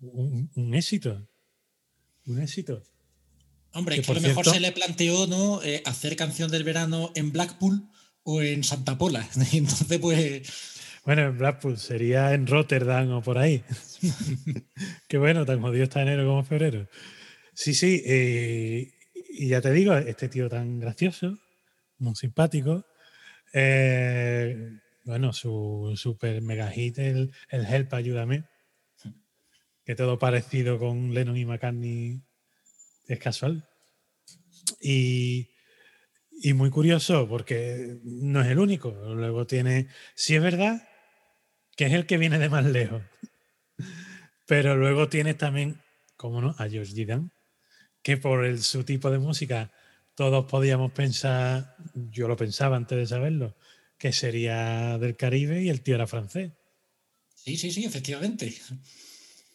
un, 0.00 0.50
un 0.54 0.74
éxito, 0.74 1.26
un 2.26 2.40
éxito. 2.40 2.82
Hombre, 3.72 3.96
Que, 3.96 4.00
es 4.02 4.06
que 4.06 4.12
a 4.12 4.14
lo 4.16 4.20
mejor 4.20 4.44
cierto- 4.44 4.54
se 4.54 4.60
le 4.60 4.72
planteó 4.72 5.26
¿no? 5.26 5.62
Eh, 5.62 5.82
hacer 5.84 6.14
canción 6.16 6.50
del 6.50 6.62
verano 6.64 7.10
en 7.14 7.32
Blackpool 7.32 7.88
o 8.22 8.40
en 8.42 8.62
Santa 8.64 8.96
Pola. 8.98 9.28
Entonces, 9.52 9.98
pues, 9.98 10.42
Bueno, 11.04 11.22
en 11.22 11.38
Blackpool 11.38 11.78
sería 11.78 12.32
en 12.34 12.46
Rotterdam 12.46 13.10
o 13.12 13.22
por 13.22 13.38
ahí. 13.38 13.64
Qué 15.08 15.18
bueno, 15.18 15.44
tan 15.44 15.60
jodido 15.60 15.84
está 15.84 16.02
enero 16.02 16.26
como 16.26 16.44
febrero. 16.44 16.86
Sí, 17.54 17.74
sí, 17.74 18.02
eh, 18.06 18.92
y 19.36 19.48
ya 19.48 19.60
te 19.60 19.72
digo, 19.72 19.94
este 19.96 20.28
tío 20.28 20.48
tan 20.48 20.80
gracioso, 20.80 21.38
muy 21.98 22.14
simpático. 22.14 22.84
eh, 23.52 24.70
bueno, 25.04 25.32
su 25.32 25.92
super 25.96 26.42
mega 26.42 26.68
hit, 26.70 26.98
el, 26.98 27.32
el 27.48 27.64
Help, 27.64 27.94
ayúdame. 27.94 28.44
Que 29.84 29.94
todo 29.94 30.18
parecido 30.18 30.80
con 30.80 31.14
Lennon 31.14 31.36
y 31.36 31.44
McCartney 31.44 32.20
es 33.06 33.18
casual. 33.20 33.68
Y, 34.80 35.48
y 36.42 36.54
muy 36.54 36.70
curioso 36.70 37.28
porque 37.28 37.98
no 38.02 38.40
es 38.40 38.48
el 38.48 38.58
único. 38.58 38.90
Luego 39.14 39.46
tiene, 39.46 39.86
sí 40.16 40.34
es 40.34 40.42
verdad 40.42 40.82
que 41.76 41.86
es 41.86 41.92
el 41.92 42.06
que 42.06 42.18
viene 42.18 42.38
de 42.40 42.48
más 42.48 42.64
lejos. 42.64 43.02
Pero 44.46 44.76
luego 44.76 45.08
tienes 45.08 45.36
también, 45.38 45.80
como 46.16 46.40
no, 46.40 46.54
a 46.58 46.68
George 46.68 46.92
Gidan, 46.92 47.30
que 48.06 48.16
por 48.16 48.44
el, 48.44 48.62
su 48.62 48.84
tipo 48.84 49.10
de 49.10 49.18
música 49.18 49.72
todos 50.14 50.44
podíamos 50.44 50.92
pensar, 50.92 51.74
yo 52.12 52.28
lo 52.28 52.36
pensaba 52.36 52.76
antes 52.76 52.96
de 52.96 53.04
saberlo, 53.04 53.56
que 53.98 54.12
sería 54.12 54.96
del 54.98 55.16
Caribe 55.16 55.60
y 55.64 55.70
el 55.70 55.80
tío 55.82 55.96
era 55.96 56.06
francés. 56.06 56.52
sí, 57.34 57.56
sí, 57.56 57.72
sí, 57.72 57.84
efectivamente. 57.84 58.54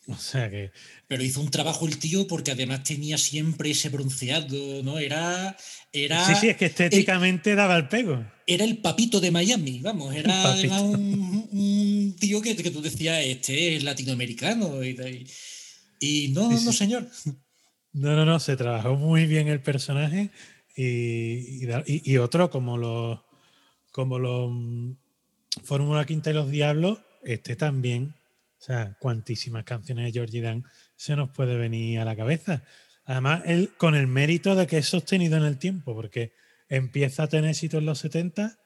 O 0.08 0.18
sea 0.18 0.50
que, 0.50 0.72
Pero 1.08 1.24
hizo 1.24 1.40
un 1.40 1.50
trabajo 1.50 1.88
el 1.88 1.98
tío 1.98 2.28
porque 2.28 2.52
además 2.52 2.84
tenía 2.84 3.18
siempre 3.18 3.72
ese 3.72 3.88
bronceado, 3.88 4.84
¿no? 4.84 5.00
Era, 5.00 5.56
era, 5.94 6.26
sí, 6.26 6.34
sí, 6.42 6.50
es 6.50 6.58
que 6.58 6.66
estéticamente 6.66 7.56
daba 7.56 7.78
el 7.78 7.88
pego. 7.88 8.22
era 8.46 8.66
el 8.66 8.80
papito 8.80 9.22
de 9.22 9.32
Miami, 9.32 9.80
vamos, 9.80 10.14
era 10.14 10.44
además 10.52 10.82
un, 10.82 11.48
un 11.54 12.16
tío 12.20 12.42
que, 12.42 12.58
que 12.58 12.72
tú 12.72 12.82
decías, 12.82 13.24
este 13.24 13.78
es 13.78 13.84
latinoamericano. 13.86 14.84
Y, 14.84 14.90
y- 15.00 15.28
y 16.04 16.28
no, 16.30 16.50
Sí, 16.50 16.58
sí. 16.58 16.66
no, 16.66 16.74
señor. 16.74 17.08
No, 17.94 18.16
no, 18.16 18.26
no, 18.26 18.40
se 18.40 18.56
trabajó 18.56 18.96
muy 18.96 19.26
bien 19.26 19.48
el 19.48 19.62
personaje 19.62 20.32
y, 20.76 22.18
otro 22.18 22.50
como 22.50 22.78
los 22.78 23.20
como 23.92 24.20
los 24.20 24.50
mm, 24.52 24.94
Fórmula 25.64 26.06
Quinta 26.06 26.30
y 26.32 26.34
los 26.34 26.50
Diablos, 26.50 27.00
este 27.24 27.56
también. 27.56 28.16
O 28.60 28.64
sea, 28.64 28.96
cuantísimas 29.00 29.64
canciones 29.64 30.06
de 30.06 30.12
Georgie 30.12 30.42
Dan 30.42 30.64
se 30.96 31.16
nos 31.16 31.32
puede 31.32 31.58
venir 31.58 32.00
a 32.00 32.06
la 32.06 32.16
cabeza. 32.16 32.64
Además, 33.06 33.42
él 33.46 33.72
con 33.76 33.96
el 33.96 34.08
mérito 34.08 34.56
de 34.56 34.68
que 34.68 34.78
es 34.78 34.88
sostenido 34.88 35.36
en 35.36 35.44
el 35.44 35.58
tiempo, 35.58 35.96
porque 35.96 36.34
empieza 36.70 37.24
a 37.24 37.28
tener 37.28 37.50
éxito 37.50 37.80
en 37.80 37.88
los 37.88 38.00
70, 38.00 38.60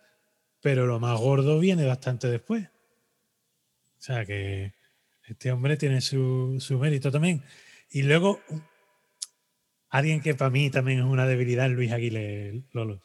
pero 0.61 0.85
lo 0.85 0.99
más 0.99 1.19
gordo 1.19 1.59
viene 1.59 1.85
bastante 1.85 2.27
después. 2.27 2.67
O 3.97 4.01
sea 4.01 4.25
que 4.25 4.73
este 5.23 5.51
hombre 5.51 5.77
tiene 5.77 6.01
su, 6.01 6.57
su 6.59 6.77
mérito 6.77 7.09
también. 7.09 7.43
Y 7.89 8.03
luego, 8.03 8.41
alguien 9.97 10.21
que 10.21 10.35
para 10.35 10.49
mí 10.49 10.69
también 10.69 10.99
es 10.99 11.05
una 11.05 11.25
debilidad, 11.27 11.69
Luis 11.69 11.91
Aguilé 11.91 12.63
Lolo. 12.71 13.01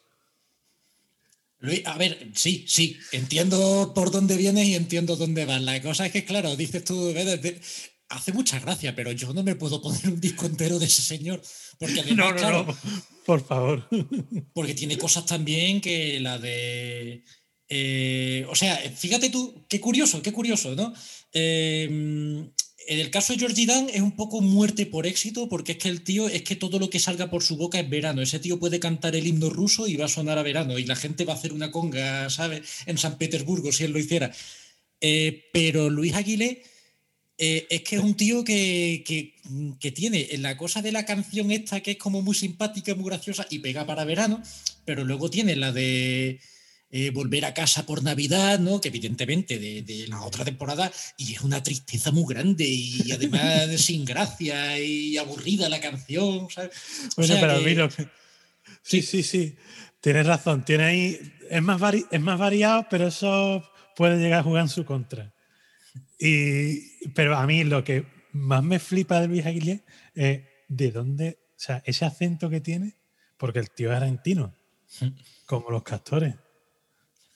Luis, 1.59 1.83
a 1.87 1.97
ver, 1.99 2.29
sí, 2.35 2.65
sí, 2.67 2.97
entiendo 3.13 3.93
por 3.95 4.11
dónde 4.11 4.37
vienes 4.37 4.67
y 4.67 4.75
entiendo 4.75 5.17
dónde 5.17 5.45
vas. 5.45 5.61
La 5.61 5.81
cosa 5.83 6.07
es 6.07 6.13
que, 6.13 6.25
claro, 6.25 6.57
dices 6.57 6.83
tú, 6.85 7.13
"Ve, 7.13 7.25
de- 7.25 7.37
de- 7.37 7.61
hace 8.09 8.33
mucha 8.33 8.59
gracia, 8.59 8.95
pero 8.97 9.13
yo 9.13 9.33
no 9.35 9.43
me 9.43 9.55
puedo 9.55 9.81
poner 9.83 10.09
un 10.09 10.21
disco 10.21 10.47
entero 10.47 10.79
de 10.79 10.87
ese 10.87 11.03
señor. 11.03 11.41
Porque 11.79 12.01
además, 12.01 12.17
No, 12.17 12.31
no, 12.33 12.37
claro, 12.37 12.65
no, 12.67 12.77
por 13.27 13.45
favor. 13.47 13.87
porque 14.55 14.75
tiene 14.75 14.97
cosas 14.99 15.27
también 15.27 15.81
que 15.81 16.19
la 16.21 16.39
de. 16.39 17.25
eh, 17.69 18.45
o 18.49 18.55
sea, 18.57 18.77
fíjate 18.77 19.29
tú, 19.31 19.65
qué 19.69 19.79
curioso, 19.81 20.21
qué 20.23 20.33
curioso, 20.33 20.75
¿no? 20.75 20.93
Eh, 21.33 22.49
en 22.91 22.99
el 22.99 23.11
caso 23.11 23.33
de 23.33 23.39
Georgie 23.39 23.67
Dan 23.67 23.89
es 23.89 24.01
un 24.01 24.17
poco 24.17 24.41
muerte 24.41 24.85
por 24.85 25.07
éxito, 25.07 25.49
porque 25.49 25.73
es 25.73 25.79
que 25.79 25.89
el 25.89 26.03
tío, 26.03 26.29
es 26.29 26.43
que 26.43 26.57
todo 26.57 26.81
lo 26.81 26.91
que 26.91 26.99
salga 26.99 27.31
por 27.31 27.43
su 27.45 27.57
boca 27.57 27.79
es 27.79 27.89
verano. 27.89 28.21
Ese 28.21 28.41
tío 28.41 28.59
puede 28.59 28.81
cantar 28.81 29.15
el 29.15 29.29
himno 29.29 29.49
ruso 29.49 29.87
y 29.87 29.95
va 29.95 30.07
a 30.07 30.09
sonar 30.09 30.39
a 30.39 30.43
verano, 30.43 30.77
y 30.77 30.85
la 30.85 30.97
gente 30.97 31.25
va 31.25 31.35
a 31.35 31.37
hacer 31.37 31.53
una 31.53 31.71
conga, 31.71 32.29
¿sabes? 32.31 32.63
En 32.87 32.99
San 32.99 33.17
Petersburgo, 33.17 33.71
si 33.71 33.85
él 33.85 33.93
lo 33.93 34.01
hiciera. 34.01 34.33
Eh, 35.01 35.45
pero 35.53 35.89
Luis 35.89 36.15
Aguilé 36.15 36.65
eh, 37.39 37.67
es 37.71 37.83
que 37.83 37.97
es 37.97 38.03
un 38.03 38.15
tío 38.17 38.43
que, 38.45 39.03
que- 39.07 39.35
que 39.81 39.93
tiene 39.93 40.29
la 40.39 40.57
cosa 40.57 40.83
de 40.83 40.93
la 40.93 41.07
canción 41.07 41.51
esta 41.53 41.81
que 41.81 41.93
es 41.93 41.97
como 41.97 42.23
muy 42.23 42.35
simpática, 42.35 42.95
muy 42.97 43.07
graciosa 43.07 43.47
y 43.51 43.61
pega 43.61 43.87
para 43.87 44.05
verano, 44.05 44.43
pero 44.85 45.05
luego 45.05 45.31
tiene 45.31 45.55
la 45.57 45.73
de 45.73 46.41
eh, 46.93 47.11
volver 47.11 47.45
a 47.45 47.55
casa 47.55 47.87
por 47.87 48.03
Navidad, 48.03 48.59
¿no? 48.59 48.81
Que 48.81 48.89
evidentemente 48.89 49.59
de, 49.59 49.83
de 49.83 50.09
la 50.09 50.23
otra 50.23 50.45
temporada 50.45 50.91
y 51.17 51.35
es 51.35 51.41
una 51.43 51.63
tristeza 51.63 52.11
muy 52.11 52.25
grande 52.33 52.65
y 52.67 53.11
además 53.13 53.69
sin 53.81 54.05
gracia 54.05 54.79
y 54.79 55.17
aburrida 55.17 55.69
la 55.69 55.81
canción, 55.81 56.49
¿sabes? 56.51 56.71
O 57.13 57.15
Bueno, 57.17 57.35
sea 57.35 57.41
pero 57.41 57.55
que- 57.55 57.61
a 57.61 57.67
mí 57.67 57.75
lo 57.75 57.89
que- 57.89 58.09
Sí, 58.83 59.03
sí, 59.03 59.23
sí. 59.23 59.57
Tienes 60.01 60.27
razón. 60.27 60.65
Tiene 60.65 60.85
ahí. 60.85 61.21
Es 61.51 61.63
más, 61.63 61.81
vari- 61.81 62.07
es 62.11 62.21
más 62.21 62.39
variado, 62.39 62.87
pero 62.91 63.09
eso 63.09 63.63
puede 63.97 64.17
llegar 64.19 64.41
a 64.41 64.43
jugar 64.43 64.63
en 64.63 64.69
su 64.69 64.85
contra. 64.85 65.35
Y, 66.19 67.07
pero 67.15 67.37
a 67.37 67.47
mí 67.47 67.65
lo 67.65 67.85
que 67.85 68.07
más 68.33 68.63
me 68.63 68.79
flipa 68.79 69.21
de 69.21 69.29
Luis 69.29 69.47
Aguilé 69.47 69.85
es 70.15 70.43
de 70.69 70.91
dónde. 70.93 71.39
O 71.51 71.59
sea, 71.63 71.83
ese 71.85 72.05
acento 72.07 72.49
que 72.49 72.61
tiene, 72.61 72.97
porque 73.37 73.59
el 73.59 73.71
tío 73.71 73.91
es 73.91 73.97
argentino, 73.99 74.57
como 75.47 75.71
los 75.71 75.83
castores. 75.83 76.35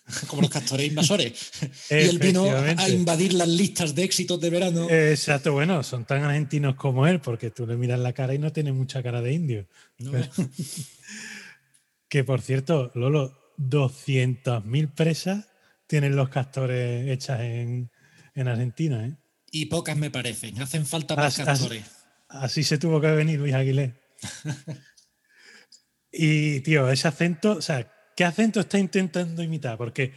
como 0.26 0.42
los 0.42 0.50
castores 0.50 0.86
invasores. 0.88 1.50
y 1.90 1.94
él 1.94 2.18
vino 2.18 2.44
a 2.50 2.88
invadir 2.88 3.32
las 3.34 3.48
listas 3.48 3.94
de 3.94 4.04
éxitos 4.04 4.40
de 4.40 4.50
verano. 4.50 4.88
Exacto, 4.90 5.52
bueno, 5.52 5.82
son 5.82 6.04
tan 6.04 6.22
argentinos 6.22 6.74
como 6.76 7.06
él, 7.06 7.20
porque 7.20 7.50
tú 7.50 7.66
le 7.66 7.76
miras 7.76 8.00
la 8.00 8.12
cara 8.12 8.34
y 8.34 8.38
no 8.38 8.52
tiene 8.52 8.72
mucha 8.72 9.02
cara 9.02 9.20
de 9.22 9.32
indio. 9.32 9.66
¿no? 9.98 10.12
Pero- 10.12 10.28
que 12.08 12.24
por 12.24 12.40
cierto, 12.42 12.90
Lolo, 12.94 13.36
200.000 13.58 14.94
presas 14.94 15.46
tienen 15.86 16.16
los 16.16 16.28
castores 16.28 17.08
hechas 17.10 17.40
en, 17.40 17.90
en 18.34 18.48
Argentina. 18.48 19.06
¿eh? 19.06 19.16
Y 19.50 19.66
pocas 19.66 19.96
me 19.96 20.10
parecen. 20.10 20.60
Hacen 20.60 20.86
falta 20.86 21.14
más 21.16 21.38
As- 21.38 21.40
as- 21.40 21.46
castores. 21.46 21.84
Así 22.28 22.64
se 22.64 22.78
tuvo 22.78 23.00
que 23.00 23.08
venir 23.12 23.38
Luis 23.38 23.54
Aguilé. 23.54 23.94
y, 26.12 26.60
tío, 26.60 26.90
ese 26.90 27.08
acento, 27.08 27.52
o 27.52 27.62
sea, 27.62 27.92
¿qué 28.16 28.24
acento 28.24 28.60
está 28.60 28.78
intentando 28.78 29.42
imitar? 29.42 29.76
Porque 29.78 30.12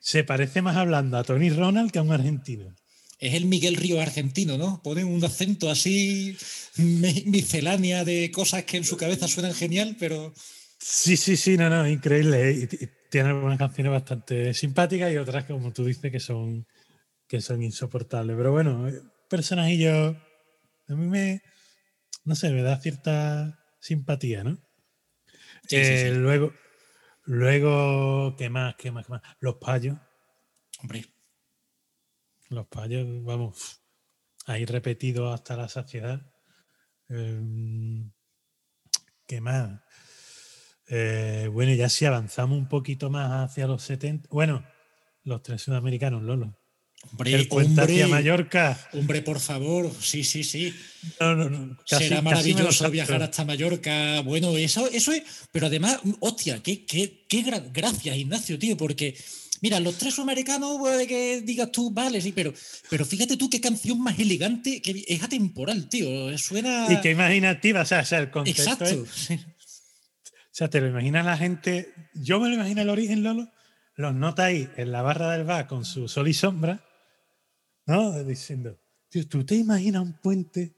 se 0.00 0.24
parece 0.24 0.62
más 0.62 0.76
hablando 0.76 1.16
a 1.18 1.24
Tony 1.24 1.50
Ronald 1.50 1.90
que 1.90 1.98
a 1.98 2.02
un 2.02 2.12
argentino. 2.12 2.74
Es 3.20 3.34
el 3.34 3.46
Miguel 3.46 3.76
Río 3.76 4.00
argentino, 4.00 4.56
¿no? 4.58 4.80
Ponen 4.82 5.06
un 5.06 5.24
acento 5.24 5.70
así 5.70 6.36
mi- 6.76 7.24
miscelánea 7.26 8.04
de 8.04 8.30
cosas 8.30 8.64
que 8.64 8.76
en 8.76 8.84
su 8.84 8.96
cabeza 8.96 9.26
suenan 9.28 9.54
genial, 9.54 9.96
pero 9.98 10.32
Sí, 10.80 11.16
sí, 11.16 11.36
sí, 11.36 11.56
no, 11.56 11.68
no, 11.68 11.88
increíble. 11.88 12.68
tiene 13.10 13.30
algunas 13.30 13.58
canciones 13.58 13.92
bastante 13.92 14.54
simpáticas 14.54 15.12
y 15.12 15.16
otras, 15.16 15.44
como 15.44 15.72
tú 15.72 15.84
dices, 15.84 16.10
que 16.12 16.20
son, 16.20 16.66
que 17.28 17.40
son 17.40 17.62
insoportables. 17.62 18.36
Pero 18.36 18.52
bueno, 18.52 18.88
eh, 18.88 19.00
personajillo, 19.30 20.10
a 20.88 20.94
mí 20.94 21.06
me, 21.08 21.42
no 22.24 22.34
sé, 22.36 22.50
me 22.52 22.62
da 22.62 22.80
cierta 22.80 23.58
simpatía, 23.80 24.44
¿no? 24.44 24.58
Sí, 25.66 25.84
sí, 25.84 25.96
Eh, 25.96 25.98
sí. 25.98 26.10
Luego, 26.14 26.52
luego, 27.28 28.34
¿qué 28.36 28.48
más? 28.50 28.74
¿Qué 28.76 28.90
más? 28.90 29.06
¿Qué 29.06 29.12
más? 29.12 29.22
Los 29.40 29.56
payos. 29.56 29.96
hombre, 30.80 31.04
Los 32.48 32.66
payos, 32.66 33.06
vamos, 33.24 33.82
ahí 34.46 34.64
repetidos 34.64 35.32
hasta 35.34 35.56
la 35.56 35.68
saciedad. 35.68 36.20
Em, 37.08 38.10
¿Qué 39.26 39.40
más? 39.40 39.80
Eh, 40.88 41.48
bueno, 41.52 41.74
ya 41.74 41.88
si 41.90 42.06
avanzamos 42.06 42.58
un 42.58 42.68
poquito 42.68 43.10
más 43.10 43.50
hacia 43.50 43.66
los 43.66 43.82
70. 43.82 44.28
Bueno, 44.32 44.64
los 45.24 45.42
tres 45.42 45.62
sudamericanos, 45.62 46.22
Lolo. 46.22 46.57
Hombre, 47.10 47.34
El 47.34 47.48
puente 47.48 47.80
hombre, 47.80 47.94
hacia 47.94 48.08
Mallorca. 48.08 48.88
hombre, 48.92 49.22
por 49.22 49.40
favor, 49.40 49.90
sí, 50.00 50.24
sí, 50.24 50.44
sí. 50.44 50.74
No, 51.20 51.34
no, 51.34 51.48
no. 51.50 51.76
casi- 51.88 52.04
Será 52.08 52.22
maravilloso 52.22 52.90
viajar 52.90 53.22
hasta 53.22 53.44
Mallorca. 53.44 54.20
Bueno, 54.22 54.56
eso, 54.56 54.88
eso 54.90 55.12
es. 55.12 55.22
Pero 55.52 55.66
además, 55.66 55.98
hostia, 56.20 56.62
qué, 56.62 56.84
qué, 56.84 57.24
qué 57.28 57.44
gra- 57.44 57.70
gracias, 57.72 58.16
Ignacio, 58.16 58.58
tío, 58.58 58.76
porque. 58.76 59.16
Mira, 59.60 59.80
los 59.80 59.98
tres 59.98 60.14
sudamericanos, 60.14 60.78
puede 60.78 61.08
que 61.08 61.40
digas 61.40 61.72
tú, 61.72 61.90
vale, 61.90 62.20
sí, 62.20 62.30
pero, 62.30 62.54
pero 62.90 63.04
fíjate 63.04 63.36
tú 63.36 63.50
qué 63.50 63.60
canción 63.60 64.00
más 64.00 64.16
elegante, 64.16 64.80
que 64.80 65.04
es 65.08 65.20
atemporal, 65.20 65.88
tío. 65.88 66.38
Suena. 66.38 66.86
Y 66.88 67.00
qué 67.00 67.10
imaginativa, 67.10 67.80
o 67.80 67.84
sea, 67.84 68.02
o 68.02 68.04
sea, 68.04 68.20
el 68.20 68.30
contexto 68.30 68.84
es- 68.84 68.92
Exacto. 68.92 69.04
O 69.34 70.54
sea, 70.58 70.68
te 70.70 70.80
lo 70.80 70.86
imaginas 70.88 71.24
la 71.24 71.36
gente. 71.36 71.92
Yo 72.14 72.38
me 72.38 72.48
lo 72.48 72.54
imagino 72.54 72.82
el 72.82 72.88
origen, 72.88 73.24
Lolo. 73.24 73.50
Los 73.96 74.14
nota 74.14 74.44
ahí 74.44 74.68
en 74.76 74.92
la 74.92 75.02
barra 75.02 75.32
del 75.32 75.44
bar 75.44 75.66
con 75.66 75.84
su 75.84 76.06
sol 76.08 76.28
y 76.28 76.34
sombra, 76.34 76.84
¿no? 77.88 78.22
Diciendo, 78.22 78.78
tío, 79.08 79.26
¿tú 79.26 79.44
te 79.44 79.56
imaginas 79.56 80.02
un 80.02 80.12
puente? 80.20 80.74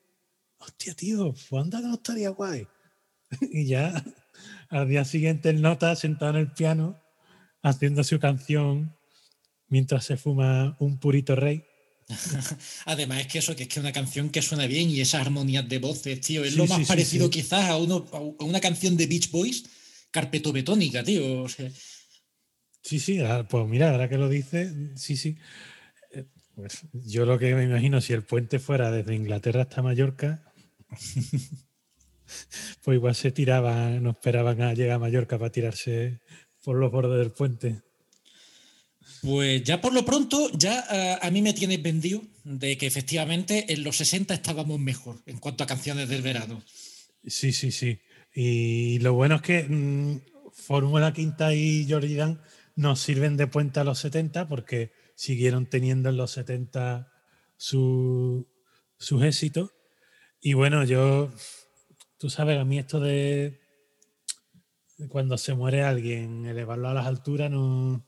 Hostia, 0.59 0.95
tío, 0.95 1.35
pues 1.35 1.63
anda 1.63 1.81
que 1.81 1.87
no 1.89 1.95
estaría 1.95 2.31
guay. 2.31 2.67
y 3.53 3.67
ya 3.67 4.03
al 4.71 4.89
día 4.89 5.05
siguiente 5.05 5.51
el 5.51 5.61
nota 5.61 5.95
sentado 5.97 6.33
en 6.33 6.37
el 6.39 6.53
piano 6.53 6.99
haciendo 7.63 8.03
su 8.05 8.19
canción 8.19 8.97
mientras 9.69 10.05
se 10.05 10.17
fuma 10.17 10.77
un 10.81 10.99
purito 10.99 11.37
rey. 11.37 11.65
Además 12.87 13.21
es 13.21 13.27
que 13.29 13.39
eso, 13.39 13.55
que 13.55 13.65
es 13.65 13.69
que 13.69 13.81
una 13.81 13.93
canción 13.93 14.31
que 14.31 14.43
suena 14.43 14.67
bien 14.67 14.91
y 14.91 15.01
esas 15.01 15.21
armonías 15.21 15.69
de 15.69 15.79
voces, 15.79 16.21
tío, 16.21 16.45
es 16.45 16.53
Sí, 16.53 16.59
lo 16.59 16.67
más 16.67 16.79
sí, 16.79 16.85
parecido 16.87 17.27
sí. 17.27 17.31
quizás 17.31 17.71
a, 17.71 17.77
uno, 17.77 18.07
a 18.13 18.45
una 18.45 18.61
canción 18.61 18.97
de 18.97 19.07
Beach 19.07 19.31
Boys, 19.31 19.65
carpetobetónica, 20.11 21.05
tío. 21.05 21.43
o 21.43 21.49
sea, 21.49 21.71
Sí, 22.83 22.99
sí, 22.99 23.21
ah, 23.21 23.47
pues 23.49 23.69
mira, 23.69 23.91
ahora 23.91 24.09
que 24.09 24.17
lo 24.17 24.29
dice, 24.29 24.73
sí, 24.97 25.17
sí. 25.17 25.37
Pues 26.55 26.83
yo 26.93 27.25
lo 27.25 27.39
que 27.39 27.55
me 27.55 27.65
imagino, 27.65 28.01
si 28.01 28.13
el 28.13 28.23
puente 28.23 28.59
fuera 28.59 28.91
desde 28.91 29.15
Inglaterra 29.15 29.63
hasta 29.63 29.83
Mallorca, 29.83 30.53
pues 32.83 32.95
igual 32.95 33.15
se 33.15 33.31
tiraban, 33.31 34.03
no 34.03 34.11
esperaban 34.11 34.61
a 34.63 34.75
llegar 34.75 34.97
a 34.97 34.99
Mallorca 34.99 35.39
para 35.39 35.53
tirarse 35.53 36.21
por 36.63 36.77
los 36.77 36.91
bordes 36.91 37.19
del 37.19 37.33
puente. 37.33 37.83
Pues 39.23 39.63
ya 39.65 39.81
por 39.81 39.93
lo 39.93 40.05
pronto, 40.05 40.51
ya 40.53 40.85
eh, 40.91 41.19
a 41.21 41.31
mí 41.31 41.43
me 41.43 41.53
tienes 41.53 41.83
vendido 41.83 42.23
de 42.45 42.79
que 42.79 42.87
efectivamente 42.87 43.73
en 43.73 43.85
los 43.85 43.97
60 43.97 44.33
estábamos 44.33 44.81
mejor 44.81 45.17
en 45.27 45.39
cuanto 45.39 45.65
a 45.65 45.67
canciones 45.67 46.09
del 46.09 46.23
verano. 46.23 46.63
Sí, 47.27 47.53
sí, 47.53 47.71
sí. 47.71 48.01
Y 48.35 48.99
lo 49.01 49.13
bueno 49.15 49.37
es 49.37 49.43
que 49.43 49.65
mm, 49.65 50.21
Fórmula 50.53 51.13
Quinta 51.13 51.55
y 51.55 51.87
Jordi 51.89 52.15
Dan 52.15 52.41
nos 52.77 53.01
sirven 53.01 53.37
de 53.37 53.47
puente 53.47 53.81
a 53.81 53.85
los 53.85 53.99
70 53.99 54.49
porque 54.49 54.93
siguieron 55.21 55.67
teniendo 55.67 56.09
en 56.09 56.17
los 56.17 56.31
70 56.31 57.13
su- 57.59 58.49
sus 58.97 59.23
éxitos. 59.23 59.71
Y 60.41 60.55
bueno, 60.55 60.83
yo, 60.85 61.31
tú 62.17 62.31
sabes, 62.31 62.59
a 62.59 62.65
mí 62.65 62.79
esto 62.79 63.01
de 63.01 63.61
cuando 65.11 65.37
se 65.37 65.53
muere 65.53 65.83
alguien, 65.83 66.47
elevarlo 66.47 66.89
a 66.89 66.95
las 66.95 67.07
alturas, 67.07 67.51
no, 67.51 68.03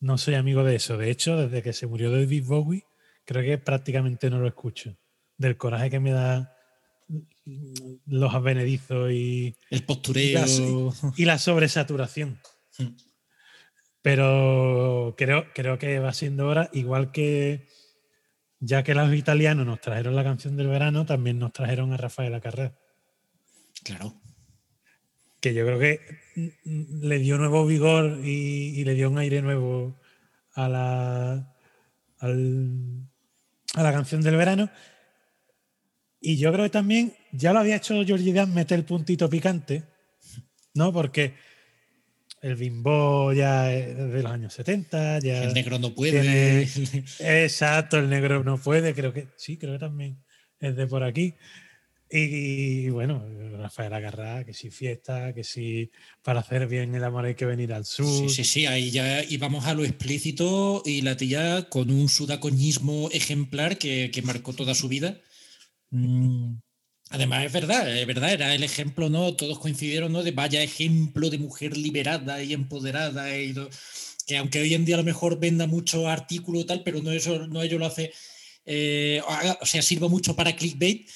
no 0.00 0.18
soy 0.18 0.34
amigo 0.34 0.64
de 0.64 0.74
eso. 0.76 0.98
De 0.98 1.10
hecho, 1.10 1.36
desde 1.38 1.62
que 1.62 1.72
se 1.72 1.86
murió 1.86 2.10
David 2.10 2.44
Bowie, 2.46 2.84
creo 3.24 3.42
que 3.42 3.56
prácticamente 3.56 4.28
no 4.28 4.38
lo 4.38 4.48
escucho. 4.48 4.98
Del 5.38 5.56
coraje 5.56 5.88
que 5.88 6.00
me 6.00 6.10
da 6.12 6.54
los 8.04 8.34
advenedizos 8.34 9.10
y, 9.12 9.56
El 9.70 9.82
postureo. 9.84 10.92
y 11.16 11.24
la 11.24 11.38
sobresaturación. 11.38 12.38
Mm. 12.78 12.84
Pero 14.08 15.14
creo, 15.18 15.52
creo 15.52 15.78
que 15.78 15.98
va 15.98 16.14
siendo 16.14 16.46
hora, 16.46 16.70
igual 16.72 17.12
que 17.12 17.68
ya 18.58 18.82
que 18.82 18.94
los 18.94 19.12
italianos 19.12 19.66
nos 19.66 19.82
trajeron 19.82 20.16
la 20.16 20.24
canción 20.24 20.56
del 20.56 20.68
verano, 20.68 21.04
también 21.04 21.38
nos 21.38 21.52
trajeron 21.52 21.92
a 21.92 21.98
Rafaela 21.98 22.40
Carrera, 22.40 22.72
Claro. 23.84 24.14
que 25.42 25.52
yo 25.52 25.66
creo 25.66 25.78
que 25.78 26.00
le 26.64 27.18
dio 27.18 27.36
nuevo 27.36 27.66
vigor 27.66 28.20
y, 28.24 28.80
y 28.80 28.84
le 28.84 28.94
dio 28.94 29.10
un 29.10 29.18
aire 29.18 29.42
nuevo 29.42 30.00
a 30.54 30.70
la, 30.70 31.54
al- 32.20 33.10
a 33.74 33.82
la 33.82 33.92
canción 33.92 34.22
del 34.22 34.36
verano. 34.36 34.70
Y 36.18 36.38
yo 36.38 36.50
creo 36.50 36.64
que 36.64 36.70
también 36.70 37.12
ya 37.30 37.52
lo 37.52 37.58
había 37.58 37.76
hecho 37.76 38.02
Georgie 38.06 38.32
Dan 38.32 38.54
meter 38.54 38.78
el 38.78 38.86
puntito 38.86 39.28
picante, 39.28 39.82
¿no? 40.72 40.94
Porque 40.94 41.34
el 42.40 42.54
bimbo 42.54 43.32
ya 43.32 43.72
es 43.72 43.96
de 43.96 44.22
los 44.22 44.32
años 44.32 44.52
70, 44.54 45.20
ya. 45.20 45.44
El 45.44 45.54
negro 45.54 45.78
no 45.78 45.94
puede. 45.94 46.62
Exacto, 47.18 47.98
el 47.98 48.08
negro 48.08 48.44
no 48.44 48.58
puede, 48.58 48.94
creo 48.94 49.12
que 49.12 49.28
sí, 49.36 49.56
creo 49.56 49.74
que 49.74 49.78
también 49.78 50.22
es 50.60 50.76
de 50.76 50.86
por 50.86 51.02
aquí. 51.02 51.34
Y, 52.10 52.86
y 52.86 52.88
bueno, 52.88 53.22
Rafael 53.58 53.92
Agarrá, 53.92 54.44
que 54.44 54.54
si 54.54 54.70
fiesta, 54.70 55.34
que 55.34 55.44
si 55.44 55.90
para 56.22 56.40
hacer 56.40 56.66
bien 56.66 56.94
el 56.94 57.04
amor 57.04 57.26
hay 57.26 57.34
que 57.34 57.44
venir 57.44 57.72
al 57.72 57.84
sur. 57.84 58.06
Sí, 58.06 58.28
sí, 58.30 58.44
sí, 58.44 58.66
ahí 58.66 58.90
ya 58.90 59.22
íbamos 59.24 59.66
a 59.66 59.74
lo 59.74 59.84
explícito 59.84 60.82
y 60.86 61.02
la 61.02 61.16
tía 61.16 61.68
con 61.68 61.90
un 61.90 62.08
sudacoñismo 62.08 63.10
ejemplar 63.12 63.76
que, 63.76 64.10
que 64.10 64.22
marcó 64.22 64.54
toda 64.54 64.74
su 64.74 64.88
vida. 64.88 65.20
Mm, 65.90 66.54
Además, 67.10 67.46
es 67.46 67.52
verdad, 67.52 67.96
es 67.96 68.06
verdad, 68.06 68.32
era 68.34 68.54
el 68.54 68.62
ejemplo, 68.62 69.08
¿no? 69.08 69.34
Todos 69.34 69.58
coincidieron, 69.58 70.12
¿no? 70.12 70.22
De 70.22 70.30
vaya 70.32 70.62
ejemplo 70.62 71.30
de 71.30 71.38
mujer 71.38 71.76
liberada 71.76 72.42
y 72.42 72.52
empoderada 72.52 73.34
y 73.38 73.54
que 74.26 74.36
aunque 74.36 74.60
hoy 74.60 74.74
en 74.74 74.84
día 74.84 74.96
a 74.96 74.98
lo 74.98 75.04
mejor 75.04 75.40
venda 75.40 75.66
mucho 75.66 76.06
artículo 76.06 76.60
y 76.60 76.64
tal, 76.64 76.82
pero 76.84 77.02
no 77.02 77.10
eso, 77.10 77.46
no 77.46 77.62
ello 77.62 77.78
lo 77.78 77.86
hace, 77.86 78.12
eh, 78.66 79.22
o 79.60 79.66
sea, 79.66 79.80
sirva 79.80 80.08
mucho 80.08 80.36
para 80.36 80.54
clickbait, 80.54 81.08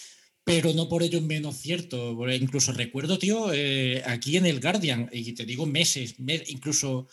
pero 0.45 0.73
no 0.73 0.89
por 0.89 1.03
ello 1.03 1.21
menos 1.21 1.57
cierto. 1.59 2.17
Incluso 2.33 2.73
recuerdo, 2.73 3.19
tío, 3.19 3.53
eh, 3.53 4.03
aquí 4.07 4.37
en 4.39 4.47
el 4.47 4.61
Guardian, 4.61 5.11
y 5.13 5.33
te 5.35 5.45
digo 5.45 5.67
meses, 5.67 6.19
me- 6.21 6.43
incluso 6.49 7.09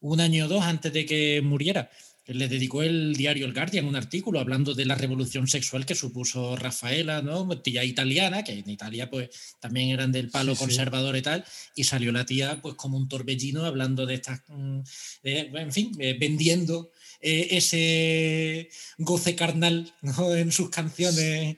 un 0.00 0.20
año 0.20 0.46
o 0.46 0.48
dos 0.48 0.62
antes 0.64 0.92
de 0.92 1.06
que 1.06 1.40
muriera, 1.42 1.90
le 2.26 2.48
dedicó 2.48 2.82
el 2.82 3.14
diario 3.14 3.46
El 3.46 3.54
Guardian 3.54 3.86
un 3.86 3.96
artículo 3.96 4.40
hablando 4.40 4.74
de 4.74 4.84
la 4.84 4.96
revolución 4.96 5.46
sexual 5.46 5.86
que 5.86 5.94
supuso 5.94 6.56
Rafaela, 6.56 7.22
¿no? 7.22 7.46
Tía 7.60 7.84
italiana, 7.84 8.42
que 8.42 8.52
en 8.52 8.68
Italia 8.68 9.08
pues 9.08 9.56
también 9.60 9.90
eran 9.90 10.12
del 10.12 10.30
palo 10.30 10.52
Sí, 10.52 10.58
sí. 10.58 10.64
conservador 10.64 11.16
y 11.16 11.22
tal, 11.22 11.44
y 11.74 11.84
salió 11.84 12.10
la 12.12 12.26
tía 12.26 12.60
pues 12.60 12.74
como 12.74 12.96
un 12.96 13.08
torbellino 13.08 13.64
hablando 13.64 14.06
de 14.06 14.14
estas, 14.14 14.42
mm, 14.48 14.80
en 15.22 15.72
fin, 15.72 15.92
eh, 15.98 16.16
vendiendo 16.18 16.90
eh, 17.20 17.48
ese 17.52 18.68
goce 18.98 19.36
carnal 19.36 19.92
¿no? 20.02 20.34
en 20.34 20.50
sus 20.52 20.70
canciones. 20.70 21.56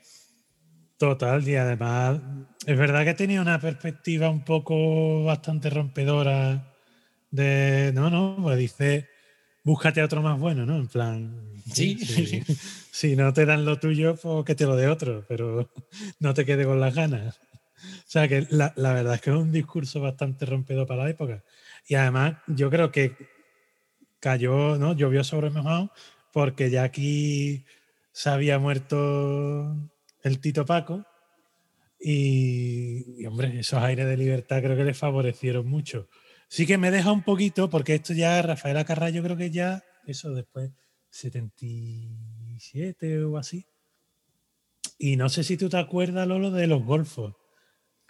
Total, 0.98 1.46
y 1.48 1.54
además 1.54 2.20
es 2.66 2.76
verdad 2.76 3.04
que 3.04 3.14
tenía 3.14 3.40
una 3.40 3.60
perspectiva 3.60 4.28
un 4.28 4.44
poco 4.44 5.24
bastante 5.24 5.70
rompedora 5.70 6.74
de, 7.30 7.92
no, 7.94 8.10
no, 8.10 8.36
pues 8.42 8.58
dice, 8.58 9.08
búscate 9.64 10.02
otro 10.02 10.22
más 10.22 10.38
bueno, 10.38 10.64
¿no? 10.66 10.76
En 10.76 10.88
plan, 10.88 11.48
Sí. 11.72 11.98
sí, 12.04 12.42
si 12.90 13.16
no 13.16 13.32
te 13.32 13.44
dan 13.46 13.64
lo 13.64 13.78
tuyo, 13.78 14.16
pues 14.16 14.44
que 14.44 14.54
te 14.54 14.64
lo 14.64 14.76
dé 14.76 14.88
otro, 14.88 15.24
pero 15.28 15.70
no 16.20 16.34
te 16.34 16.44
quede 16.44 16.64
con 16.64 16.80
las 16.80 16.94
ganas. 16.94 17.40
O 17.78 18.10
sea 18.10 18.26
que 18.26 18.46
la, 18.50 18.72
la 18.76 18.92
verdad 18.92 19.14
es 19.14 19.20
que 19.20 19.30
es 19.30 19.36
un 19.36 19.52
discurso 19.52 20.00
bastante 20.00 20.46
rompedor 20.46 20.86
para 20.86 21.04
la 21.04 21.10
época. 21.10 21.44
Y 21.86 21.94
además 21.94 22.38
yo 22.46 22.70
creo 22.70 22.90
que 22.90 23.14
cayó, 24.20 24.76
¿no? 24.76 24.94
Llovió 24.94 25.22
sobre 25.22 25.50
mojado 25.50 25.92
porque 26.32 26.70
ya 26.70 26.82
aquí 26.82 27.64
se 28.12 28.30
había 28.30 28.58
muerto 28.58 29.76
el 30.22 30.40
Tito 30.40 30.66
Paco 30.66 31.04
y, 32.00 33.22
y, 33.22 33.26
hombre, 33.26 33.60
esos 33.60 33.80
aires 33.80 34.06
de 34.06 34.16
libertad 34.16 34.62
creo 34.62 34.76
que 34.76 34.84
le 34.84 34.94
favorecieron 34.94 35.66
mucho. 35.66 36.08
Sí 36.48 36.66
que 36.66 36.78
me 36.78 36.90
deja 36.90 37.12
un 37.12 37.22
poquito 37.22 37.70
porque 37.70 37.94
esto 37.94 38.14
ya, 38.14 38.42
Rafaela 38.42 38.84
Carrá, 38.84 39.10
yo 39.10 39.22
creo 39.22 39.36
que 39.36 39.50
ya, 39.50 39.84
eso 40.06 40.32
después, 40.32 40.70
77 41.10 43.24
o 43.24 43.36
así. 43.36 43.66
Y 44.98 45.16
no 45.16 45.28
sé 45.28 45.44
si 45.44 45.56
tú 45.56 45.68
te 45.68 45.76
acuerdas, 45.76 46.26
Lolo, 46.26 46.50
de 46.50 46.66
los 46.66 46.84
golfos, 46.84 47.34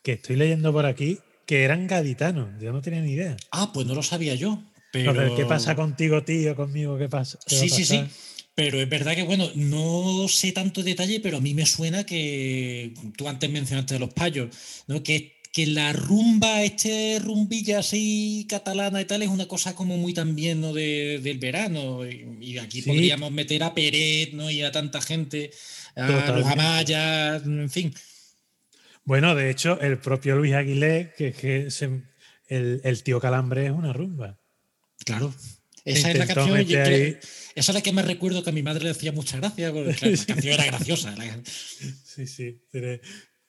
que 0.02 0.12
estoy 0.12 0.36
leyendo 0.36 0.72
por 0.72 0.86
aquí, 0.86 1.18
que 1.46 1.64
eran 1.64 1.86
gaditanos. 1.86 2.48
Yo 2.60 2.72
no 2.72 2.80
tenía 2.80 3.02
ni 3.02 3.12
idea. 3.12 3.36
Ah, 3.50 3.70
pues 3.74 3.86
no 3.86 3.94
lo 3.94 4.02
sabía 4.02 4.34
yo. 4.34 4.62
Pero... 4.92 5.12
del 5.12 5.34
¿Qué 5.34 5.44
pasa 5.44 5.74
contigo, 5.74 6.22
tío? 6.22 6.56
Conmigo, 6.56 6.96
¿qué 6.96 7.08
pasa? 7.08 7.38
¿Qué 7.46 7.56
va 7.56 7.60
a 7.60 7.64
Sí, 7.64 7.70
sí, 7.70 7.84
sí. 7.84 8.04
Pero 8.54 8.80
es 8.80 8.88
verdad 8.88 9.14
que, 9.14 9.22
bueno, 9.22 9.48
no 9.54 10.26
sé 10.26 10.50
tanto 10.50 10.82
detalle, 10.82 11.20
pero 11.20 11.36
a 11.36 11.40
mí 11.40 11.54
me 11.54 11.64
suena 11.64 12.04
que 12.04 12.92
tú 13.16 13.28
antes 13.28 13.48
mencionaste 13.48 13.94
de 13.94 14.00
los 14.00 14.12
payos, 14.12 14.82
¿no? 14.88 15.00
Que, 15.02 15.37
que 15.52 15.66
la 15.66 15.92
rumba, 15.92 16.62
este 16.62 17.18
rumbilla 17.20 17.78
así 17.80 18.46
catalana 18.48 19.00
y 19.00 19.04
tal, 19.06 19.22
es 19.22 19.28
una 19.28 19.46
cosa 19.48 19.74
como 19.74 19.96
muy 19.96 20.12
también 20.14 20.60
¿no? 20.60 20.72
de- 20.72 21.20
del 21.22 21.38
verano. 21.38 22.00
Y, 22.08 22.58
aquí 22.58 22.82
Sí. 22.82 22.88
podríamos 22.88 23.32
meter 23.32 23.62
a 23.62 23.74
Peret, 23.74 24.32
¿no? 24.34 24.50
Y 24.50 24.62
a 24.62 24.70
tanta 24.72 25.00
gente, 25.00 25.50
a 25.96 26.32
los 26.32 26.46
amayas, 26.46 27.42
en 27.44 27.70
fin. 27.70 27.94
Bueno, 29.04 29.34
de 29.34 29.50
hecho, 29.50 29.80
el 29.80 29.98
propio 29.98 30.36
Luis 30.36 30.52
Aguilé, 30.54 31.12
que, 31.16 31.32
que 31.32 31.70
se- 31.70 32.02
el, 32.48 32.80
el 32.84 33.02
tío 33.02 33.20
Calambre 33.20 33.66
es 33.66 33.72
una 33.72 33.92
rumba. 33.92 34.38
Claro. 35.04 35.34
Esa 35.84 36.10
es 36.10 36.18
la 36.18 36.26
canción. 36.26 36.60
yo 36.62 36.82
creo- 36.84 37.16
esa 37.54 37.72
es 37.72 37.74
la 37.74 37.80
que 37.80 37.92
me 37.92 38.02
recuerdo 38.02 38.44
que 38.44 38.50
a 38.50 38.52
mi 38.52 38.62
madre 38.62 38.84
le 38.84 38.90
hacía 38.90 39.10
mucha 39.12 39.38
gracia, 39.38 39.72
porque 39.72 39.94
claro, 39.94 40.14
la 40.16 40.24
canción 40.26 40.54
era 40.54 40.64
graciosa. 40.66 41.16
la- 41.16 41.40
Sí, 42.04 42.26
sí, 42.26 42.60
tiene, 42.70 43.00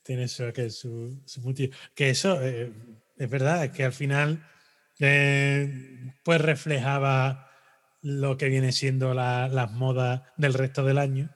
tiene 0.10 0.24
eso 0.24 0.52
que 0.52 0.72
su, 0.72 1.22
su 1.24 1.40
motivo. 1.42 1.72
Que 1.94 2.10
eso 2.10 2.42
eh, 2.42 2.74
es 3.16 3.30
verdad, 3.30 3.72
que 3.72 3.84
al 3.84 3.94
final 3.94 4.44
eh, 5.00 6.16
pues 6.24 6.42
reflejaba 6.42 7.52
lo 8.02 8.36
que 8.36 8.50
viene 8.50 8.72
siendo 8.72 9.14
la- 9.14 9.48
las 9.50 9.72
modas 9.72 10.24
del 10.36 10.56
resto 10.56 10.84
del 10.84 10.98
año 10.98 11.30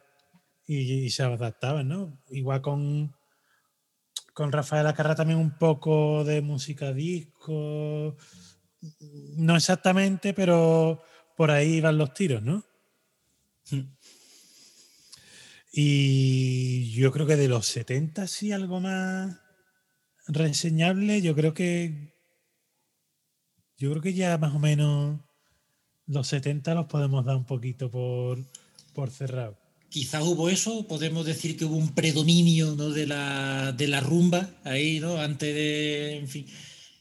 y, 0.66 1.08
se 1.12 1.22
adaptaban, 1.22 1.88
¿no? 1.88 2.20
Igual 2.32 2.64
con, 2.64 3.16
con 4.34 4.52
Rafael 4.52 4.88
Acarra 4.88 5.14
también 5.14 5.38
un 5.38 5.56
poco 5.60 6.24
de 6.24 6.42
música 6.42 6.94
disco, 6.94 8.18
no 9.38 9.56
exactamente, 9.56 10.34
pero 10.34 11.04
por 11.38 11.52
ahí 11.52 11.80
van 11.80 12.00
los 12.00 12.12
tiros, 12.16 12.42
¿no? 12.42 12.64
Y 15.76 16.92
yo 16.92 17.12
creo 17.12 17.26
que 17.26 17.36
de 17.36 17.48
los 17.48 17.66
70 17.66 18.28
sí 18.28 18.52
algo 18.52 18.80
más 18.80 19.40
reseñable, 20.28 21.20
yo 21.24 21.34
creo 21.34 21.56
que 21.56 22.14
yo 23.78 23.90
creo 23.90 24.02
que 24.04 24.14
ya 24.14 24.38
más 24.38 24.54
o 24.54 24.60
menos 24.60 25.20
los 26.06 26.28
70 26.28 26.76
los 26.76 26.86
podemos 26.86 27.26
dar 27.26 27.38
un 27.38 27.46
poquito 27.46 27.90
por, 27.90 28.38
por 28.94 29.10
cerrado. 29.10 29.58
quizás 29.90 30.24
hubo 30.24 30.48
eso, 30.48 30.88
podemos 30.88 31.26
decir 31.26 31.58
que 31.58 31.66
hubo 31.66 31.76
un 31.76 31.96
predominio 31.96 32.76
¿no? 32.76 32.92
de, 32.92 33.08
la, 33.08 33.72
de 33.72 33.88
la 33.88 34.00
rumba 34.00 34.52
ahí, 34.64 35.00
¿no? 35.00 35.18
Antes 35.18 35.56
de, 35.56 36.18
en 36.18 36.28
fin, 36.28 36.46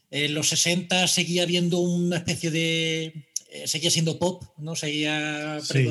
en 0.09 0.33
los 0.33 0.49
60 0.49 1.07
seguía 1.07 1.43
habiendo 1.43 1.77
una 1.79 2.17
especie 2.17 2.49
de, 2.49 3.27
eh, 3.51 3.67
seguía 3.67 3.91
siendo 3.91 4.17
pop, 4.17 4.43
¿no? 4.57 4.75
Seguía, 4.75 5.59
Sí. 5.61 5.85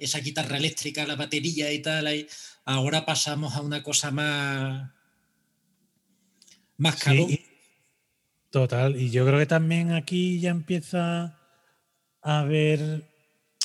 Esa 0.00 0.20
guitarra 0.20 0.56
eléctrica, 0.56 1.06
la 1.06 1.16
batería 1.16 1.72
y 1.72 1.80
tal, 1.80 2.06
ahí. 2.06 2.26
ahora 2.64 3.04
pasamos 3.04 3.54
a 3.54 3.60
una 3.60 3.82
cosa 3.82 4.10
más, 4.10 4.90
más 6.76 6.96
calor. 7.02 7.28
total, 8.50 9.00
y 9.00 9.10
yo 9.10 9.26
creo 9.26 9.38
que 9.38 9.46
también 9.46 9.92
aquí 9.92 10.40
ya 10.40 10.50
empieza 10.50 11.38
a 12.22 12.40
haber 12.40 13.08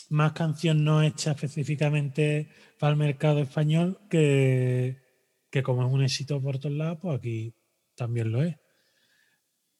más 0.09 0.33
canción 0.33 0.83
no 0.83 1.01
hecha 1.01 1.31
específicamente 1.31 2.49
para 2.79 2.91
el 2.91 2.97
mercado 2.97 3.41
español 3.41 3.99
que, 4.09 5.01
que 5.49 5.63
como 5.63 5.85
es 5.85 5.93
un 5.93 6.03
éxito 6.03 6.41
por 6.41 6.59
todos 6.59 6.75
lados, 6.75 6.99
pues 7.01 7.17
aquí 7.17 7.55
también 7.95 8.31
lo 8.31 8.43
es. 8.43 8.57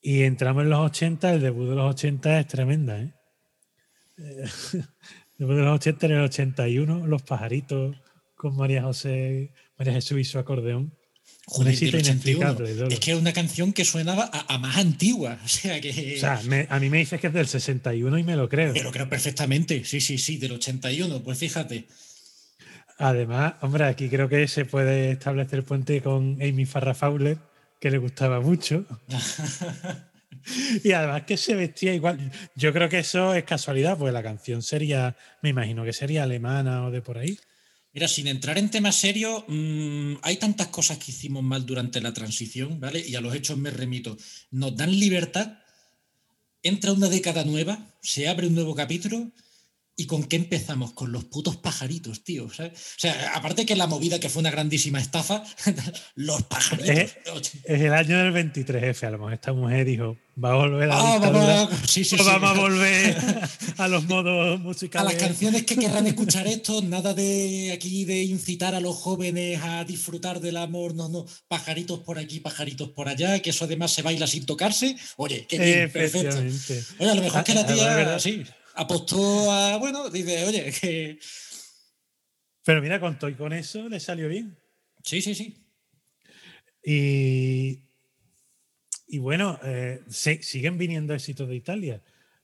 Y 0.02 0.24
entramos 0.24 0.64
en 0.64 0.70
los 0.70 0.80
80, 0.80 1.34
el 1.34 1.42
debut 1.42 1.70
de 1.70 1.76
los 1.76 1.92
80 1.92 2.40
es 2.40 2.48
tremenda, 2.48 3.02
¿eh? 3.02 3.14
Después 5.38 5.58
de 5.58 5.64
los 5.66 5.76
80, 5.76 6.06
en 6.06 6.12
el 6.14 6.22
81, 6.22 7.08
Los 7.08 7.22
Pajaritos 7.24 7.96
con 8.36 8.56
María 8.56 8.84
José, 8.84 9.52
María 9.78 9.94
Jesús 9.94 10.20
y 10.20 10.24
su 10.24 10.40
acordeón. 10.40 10.94
Joder, 11.48 11.78
del 11.78 11.96
81. 11.96 12.10
inexplicable, 12.10 12.76
Lolo. 12.76 12.88
Es 12.92 13.00
que 13.00 13.12
es 13.12 13.18
una 13.20 13.32
canción 13.34 13.72
que 13.72 13.86
suenaba 13.86 14.30
a, 14.34 14.54
a 14.56 14.58
más 14.58 14.78
antigua. 14.78 15.38
O 15.46 15.48
sea 15.48 15.80
que. 15.82 16.16
O 16.18 16.20
sea, 16.20 16.42
me- 16.46 16.68
a 16.70 16.80
mí 16.80 16.90
me 16.90 16.98
dices 17.00 17.20
que 17.22 17.28
es 17.28 17.34
del 17.34 17.48
61 17.48 18.18
y 18.18 18.24
me 18.24 18.36
lo 18.36 18.50
creo. 18.50 18.74
Me 18.74 18.82
lo 18.82 18.92
creo 18.92 19.08
perfectamente, 19.10 19.84
sí, 19.86 20.02
sí, 20.02 20.18
sí, 20.18 20.38
del 20.38 20.54
81, 20.54 21.22
pues 21.24 21.38
fíjate. 21.38 21.86
Además, 22.98 23.56
hombre, 23.62 23.84
aquí 23.86 24.08
creo 24.10 24.30
que 24.30 24.48
se 24.48 24.64
puede 24.66 25.12
establecer 25.12 25.60
el 25.60 25.66
puente 25.66 26.02
con 26.02 26.38
Amy 26.42 26.66
Farrah 26.66 26.94
Fowler, 26.96 27.38
que 27.80 27.92
le 27.92 27.98
gustaba 27.98 28.40
mucho. 28.40 28.86
y 30.84 30.92
además 30.92 31.24
que 31.24 31.38
se 31.38 31.56
vestía 31.56 31.94
igual. 31.94 32.32
Yo 32.56 32.72
creo 32.74 32.90
que 32.90 33.00
eso 33.00 33.34
es 33.34 33.44
casualidad, 33.44 33.98
pues 33.98 34.14
la 34.14 34.24
canción 34.24 34.62
sería, 34.62 35.16
me 35.42 35.50
imagino 35.50 35.84
que 35.84 35.94
sería 35.94 36.24
alemana 36.24 36.86
o 36.86 36.92
de 36.92 37.02
por 37.02 37.18
ahí. 37.18 37.38
Mira, 37.94 38.08
sin 38.10 38.28
entrar 38.28 38.58
en 38.58 38.70
temas 38.70 38.98
serios, 38.98 39.46
mm, 39.48 40.16
hay 40.22 40.36
tantas 40.38 40.68
cosas 40.68 40.98
que 40.98 41.12
hicimos 41.12 41.44
mal 41.44 41.66
durante 41.66 42.02
la 42.02 42.14
transición, 42.14 42.80
¿vale? 42.80 43.00
Y 43.08 43.16
a 43.16 43.22
los 43.22 43.34
hechos 43.34 43.58
me 43.58 43.70
remito. 43.70 44.18
Nos 44.52 44.76
dan 44.76 44.92
libertad, 44.92 45.60
entra 46.62 46.92
una 46.92 47.08
década 47.08 47.46
nueva, 47.46 47.94
se 48.02 48.28
abre 48.28 48.48
un 48.48 48.56
nuevo 48.56 48.76
capítulo 48.76 49.32
¿Y 49.98 50.08
con 50.08 50.26
qué 50.26 50.36
empezamos? 50.36 50.92
Con 50.92 51.12
los 51.14 51.24
putos 51.26 51.56
pajaritos, 51.56 52.24
tío. 52.24 52.52
¿sabes? 52.54 52.74
O 52.74 53.00
sea, 53.00 53.32
aparte 53.34 53.66
que 53.66 53.76
la 53.78 53.88
movida 53.88 54.20
que 54.20 54.28
fue 54.30 54.42
una 54.42 54.52
grandísima 54.52 55.00
estafa, 55.00 55.44
los 56.16 56.44
pajaritos. 56.44 56.90
Es, 56.90 57.16
es 57.64 57.82
el 57.82 57.94
año 57.94 58.18
del 58.24 58.34
23F, 58.34 59.04
a 59.08 59.12
lo 59.12 59.18
mejor 59.20 59.34
esta 59.34 59.54
mujer 59.54 59.86
dijo, 59.86 60.18
va 60.44 60.52
a 60.52 60.56
volver 60.56 60.92
a, 60.92 60.98
Ah, 61.00 61.20
la 61.20 61.30
vamos, 61.30 61.70
sí, 61.90 62.04
sí, 62.04 62.18
sí. 62.18 62.24
vamos 62.26 62.58
a 62.58 62.60
volver 62.60 63.18
a 63.78 63.88
los 63.88 64.04
modos 64.06 64.60
A 64.60 64.62
musicales. 64.62 65.14
las 65.14 65.22
canciones 65.24 65.64
que 65.64 65.78
querrán 65.78 66.08
escuchar 66.08 66.46
esto, 66.48 66.82
nada 66.82 67.14
de 67.14 67.72
aquí 67.74 68.04
de 68.04 68.22
incitar 68.24 68.76
a 68.76 68.82
los 68.82 68.98
jóvenes 68.98 69.62
a 69.64 69.86
disfrutar 69.86 70.42
del 70.42 70.58
amor, 70.58 70.94
no, 70.94 71.08
no, 71.08 71.26
pajaritos 71.48 72.00
por 72.00 72.20
aquí, 72.20 72.42
pajaritos 72.42 72.90
por 72.90 73.08
allá, 73.08 73.40
que 73.40 73.52
eso 73.52 73.64
además 73.64 73.94
se 73.94 74.02
baila 74.02 74.28
sin 74.28 74.46
tocarse. 74.46 74.98
Oye, 75.16 75.46
qué 75.48 75.58
bien, 75.58 75.90
perfecto. 75.90 76.38
Oye, 77.00 77.10
a 77.12 77.16
lo 77.16 77.22
mejor 77.22 77.44
que 77.46 77.54
la 77.54 77.62
Ah, 77.62 77.66
ah, 77.70 77.74
tía, 77.74 77.96
verdad. 77.96 78.20
sí, 78.20 78.44
apostó 78.76 79.52
a, 79.52 79.78
bueno, 79.78 80.10
dice, 80.10 80.46
oye, 80.46 80.72
que 80.72 81.20
Pero 82.64 82.82
mira, 82.82 83.00
con 83.00 83.18
todo 83.20 83.30
y 83.30 83.36
con 83.36 83.54
eso 83.54 83.88
le 83.90 84.00
salió 84.00 84.28
bien. 84.28 84.58
sí, 85.04 85.22
sí, 85.22 85.36
sí. 85.36 85.62
Y, 86.84 87.90
y 89.08 89.18
bueno, 89.20 89.60
eh, 89.64 90.02
se- 90.10 90.42
siguen 90.44 90.78
viniendo 90.78 91.14
éxitos 91.14 91.48
de 91.48 91.56
Italia, 91.56 92.02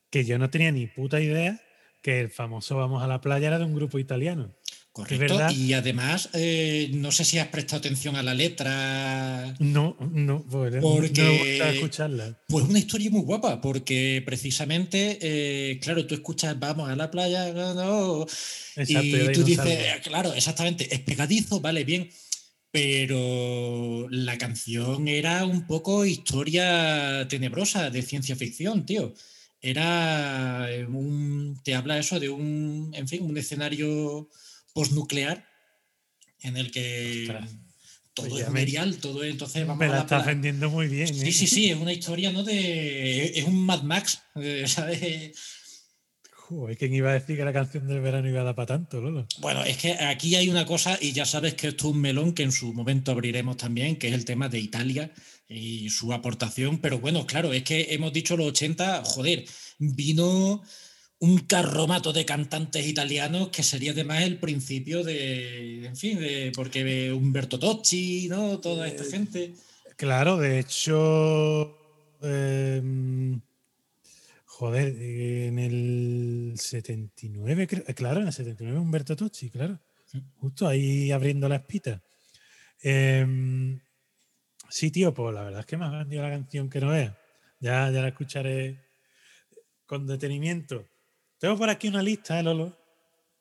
que 0.09 0.25
yo 0.25 0.37
no 0.39 0.49
tenía 0.49 0.71
ni 0.71 0.87
puta 0.87 1.21
idea 1.21 1.59
que 2.01 2.19
el 2.19 2.29
famoso 2.29 2.75
Vamos 2.77 3.03
a 3.03 3.07
la 3.07 3.21
playa 3.21 3.47
era 3.47 3.59
de 3.59 3.65
un 3.65 3.75
grupo 3.75 3.99
italiano. 3.99 4.55
Correcto. 4.93 5.19
verdad. 5.37 5.51
Y 5.51 5.71
además, 5.73 6.29
eh, 6.33 6.89
no 6.93 7.11
sé 7.13 7.23
si 7.23 7.37
has 7.39 7.47
prestado 7.47 7.79
atención 7.79 8.17
a 8.17 8.23
la 8.23 8.33
letra. 8.33 9.55
No, 9.59 9.95
no, 10.11 10.43
pues, 10.49 10.73
no 10.73 10.81
Porque- 10.81 11.21
me 11.23 11.37
gusta 11.37 11.69
escucharla. 11.71 12.37
Pues 12.49 12.65
una 12.65 12.79
historia 12.79 13.09
muy 13.09 13.21
guapa, 13.21 13.61
porque 13.61 14.21
precisamente, 14.25 15.17
eh, 15.21 15.79
claro, 15.79 16.05
tú 16.05 16.15
escuchas 16.15 16.59
Vamos 16.59 16.89
a 16.89 16.95
la 16.97 17.09
playa, 17.09 17.53
no, 17.53 17.73
no", 17.73 18.25
Exacto, 18.75 19.07
y 19.07 19.31
tú 19.31 19.43
dices, 19.43 19.63
salgo. 19.65 20.03
claro, 20.03 20.33
exactamente, 20.33 20.93
es 20.93 20.99
pegadizo, 20.99 21.61
vale, 21.61 21.85
bien, 21.85 22.09
pero 22.71 24.07
la 24.09 24.37
canción 24.37 25.07
era 25.07 25.45
un 25.45 25.67
poco 25.67 26.05
historia 26.05 27.27
tenebrosa 27.29 27.89
de 27.89 28.01
ciencia 28.01 28.35
ficción, 28.35 28.85
tío. 28.85 29.13
Era 29.61 30.67
eh, 30.71 30.85
un, 30.85 31.59
te 31.63 31.75
habla 31.75 31.97
eso 31.99 32.19
de 32.19 32.29
un, 32.29 32.91
en 32.93 33.07
fin, 33.07 33.23
un 33.23 33.37
escenario 33.37 34.27
postnuclear 34.73 35.45
en 36.41 36.57
el 36.57 36.71
que 36.71 37.27
Ostras. 37.29 37.49
todo 38.13 38.29
Pues 38.29 38.43
es 38.43 38.49
medial, 38.49 38.97
todo 38.97 39.23
es, 39.23 39.31
entonces 39.31 39.65
vamos 39.65 39.79
Me 39.79 39.85
a 39.85 39.89
la 39.89 39.95
la 39.95 40.01
estás 40.01 40.25
vendiendo 40.25 40.69
muy 40.69 40.87
bien. 40.87 41.07
Sí, 41.07 41.29
¿eh? 41.29 41.31
sí, 41.31 41.47
sí, 41.47 41.69
es 41.69 41.77
una 41.77 41.93
historia, 41.93 42.31
¿no? 42.31 42.43
De, 42.43 43.39
es 43.39 43.45
un 43.45 43.65
Mad 43.65 43.83
Max, 43.83 44.21
eh, 44.35 44.65
¿sabes? 44.67 45.31
Joder, 46.51 46.77
¿quién 46.77 46.93
iba 46.93 47.11
a 47.11 47.13
decir 47.13 47.37
que 47.37 47.45
la 47.45 47.53
canción 47.53 47.87
del 47.87 48.01
verano 48.01 48.27
iba 48.27 48.41
a 48.41 48.43
dar 48.43 48.55
para 48.55 48.65
tanto, 48.65 48.99
Lolo? 48.99 49.25
Bueno, 49.39 49.63
es 49.63 49.77
que 49.77 49.93
aquí 49.93 50.35
hay 50.35 50.49
una 50.49 50.65
cosa, 50.65 50.97
y 50.99 51.13
ya 51.13 51.25
sabes 51.25 51.53
que 51.53 51.69
esto 51.69 51.87
es 51.87 51.93
un 51.93 52.01
melón 52.01 52.33
que 52.33 52.43
en 52.43 52.51
su 52.51 52.73
momento 52.73 53.13
abriremos 53.13 53.55
también, 53.55 53.95
que 53.95 54.09
es 54.09 54.13
el 54.13 54.25
tema 54.25 54.49
de 54.49 54.59
Italia 54.59 55.13
y 55.47 55.89
su 55.89 56.11
aportación. 56.11 56.79
Pero 56.79 56.99
bueno, 56.99 57.25
claro, 57.25 57.53
es 57.53 57.63
que 57.63 57.87
hemos 57.91 58.11
dicho 58.11 58.35
los 58.35 58.47
80, 58.47 59.03
joder, 59.05 59.45
vino 59.79 60.61
un 61.21 61.37
carromato 61.39 62.11
de 62.13 62.25
cantantes 62.25 62.85
italianos 62.87 63.49
que 63.49 63.61
sería 63.63 63.91
además 63.91 64.23
el 64.23 64.37
principio 64.37 65.03
de, 65.03 65.85
en 65.85 65.95
fin, 65.95 66.19
de, 66.19 66.51
porque 66.55 67.13
Humberto 67.13 67.59
Tocci, 67.59 68.27
¿no? 68.27 68.59
Toda 68.59 68.87
esta 68.87 69.03
gente. 69.03 69.53
Claro, 69.95 70.37
de 70.37 70.59
hecho. 70.59 71.77
em, 72.23 73.39
joder, 74.45 74.95
en 74.99 75.57
el 75.59 76.53
79, 76.57 77.67
creo- 77.67 77.83
eh, 77.87 77.93
claro, 77.93 78.21
en 78.21 78.27
el 78.27 78.33
79 78.33 78.79
Humberto 78.79 79.15
Tocci, 79.15 79.49
claro. 79.49 79.79
Justo 80.39 80.67
ahí 80.67 81.11
abriendo 81.11 81.47
la 81.47 81.55
espita. 81.57 82.01
Em, 82.81 83.79
sí, 84.69 84.91
tío, 84.91 85.13
pues 85.13 85.33
la 85.35 85.43
verdad 85.43 85.59
es 85.61 85.65
que 85.67 85.77
me 85.77 85.85
ha 85.85 85.89
vendido 85.89 86.23
la 86.23 86.29
canción 86.31 86.69
que 86.69 86.79
no 86.81 86.89
veas. 86.89 87.13
Ya, 87.59 87.89
ya 87.91 88.01
la 88.01 88.07
escucharé 88.09 88.79
con 89.85 90.05
detenimiento. 90.07 90.87
Tengo 91.41 91.57
por 91.57 91.69
aquí 91.69 91.87
una 91.89 92.01
lista, 92.03 92.39
¿eh, 92.39 92.43
Lolo? 92.43 92.77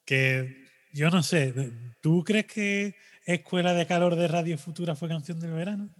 Que 0.03 0.65
yo 0.91 1.09
no 1.11 1.21
sé. 1.23 1.53
¿Tú 2.01 2.23
crees 2.23 2.47
que 2.47 2.95
Escuela 3.25 3.73
de 3.75 3.85
Calor 3.85 4.15
de 4.15 4.27
Radio 4.27 4.57
Futura 4.57 4.95
fue 4.95 5.07
canción 5.07 5.39
del 5.39 5.51
verano? 5.51 5.93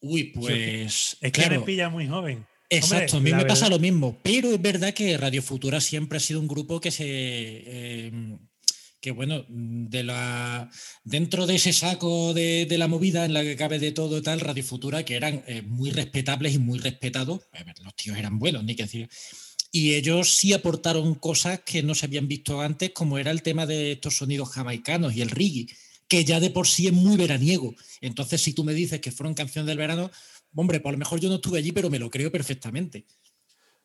Uy, 0.00 0.32
pues. 0.32 1.16
Es 1.20 1.32
que 1.32 1.42
claro. 1.42 1.60
me 1.60 1.66
pilla 1.66 1.88
muy 1.88 2.06
joven. 2.06 2.46
Exacto, 2.70 3.18
Hombre, 3.18 3.32
a 3.32 3.36
mí 3.36 3.42
me 3.42 3.48
pasa 3.48 3.64
verdad- 3.66 3.76
lo 3.76 3.82
mismo, 3.82 4.18
pero 4.22 4.52
es 4.52 4.62
verdad 4.62 4.94
que 4.94 5.18
Radio 5.18 5.42
Futura 5.42 5.80
siempre 5.80 6.16
ha 6.18 6.20
sido 6.20 6.40
un 6.40 6.48
grupo 6.48 6.80
que 6.80 6.90
se. 6.92 7.04
eh, 7.06 8.38
que 9.00 9.10
bueno, 9.10 9.44
de 9.48 10.04
la, 10.04 10.70
dentro 11.02 11.48
de 11.48 11.56
ese 11.56 11.72
saco 11.72 12.32
de, 12.34 12.66
de 12.66 12.78
la 12.78 12.86
movida 12.86 13.24
en 13.24 13.34
la 13.34 13.42
que 13.42 13.56
cabe 13.56 13.80
de 13.80 13.90
todo 13.90 14.16
y 14.18 14.22
tal, 14.22 14.38
Radio 14.38 14.62
Futura, 14.62 15.04
que 15.04 15.16
eran 15.16 15.42
eh, 15.48 15.62
muy 15.62 15.90
respetables 15.90 16.54
y 16.54 16.60
muy 16.60 16.78
respetados, 16.78 17.40
a 17.52 17.64
ver, 17.64 17.74
los 17.82 17.96
tíos 17.96 18.16
eran 18.16 18.38
buenos, 18.38 18.62
ni 18.62 18.76
que 18.76 18.84
decir. 18.84 19.08
Y 19.74 19.94
ellos 19.94 20.36
sí 20.36 20.52
aportaron 20.52 21.14
cosas 21.14 21.60
que 21.60 21.82
no 21.82 21.94
se 21.94 22.06
habían 22.06 22.28
visto 22.28 22.60
antes, 22.60 22.90
como 22.92 23.18
era 23.18 23.30
el 23.30 23.42
tema 23.42 23.66
de 23.66 23.92
estos 23.92 24.18
sonidos 24.18 24.50
jamaicanos 24.50 25.14
y 25.16 25.22
el 25.22 25.30
reggae, 25.30 25.66
que 26.08 26.24
ya 26.26 26.40
de 26.40 26.50
por 26.50 26.68
sí 26.68 26.86
es 26.88 26.92
muy 26.92 27.16
veraniego. 27.16 27.74
Entonces, 28.02 28.42
si 28.42 28.52
tú 28.52 28.64
me 28.64 28.74
dices 28.74 29.00
que 29.00 29.10
fueron 29.10 29.34
canciones 29.34 29.66
del 29.66 29.78
verano, 29.78 30.10
hombre, 30.54 30.80
pues 30.80 30.90
a 30.90 30.92
lo 30.92 30.98
mejor 30.98 31.20
yo 31.20 31.30
no 31.30 31.36
estuve 31.36 31.58
allí, 31.58 31.72
pero 31.72 31.88
me 31.90 31.98
lo 31.98 32.10
creo 32.10 32.30
perfectamente. 32.30 33.06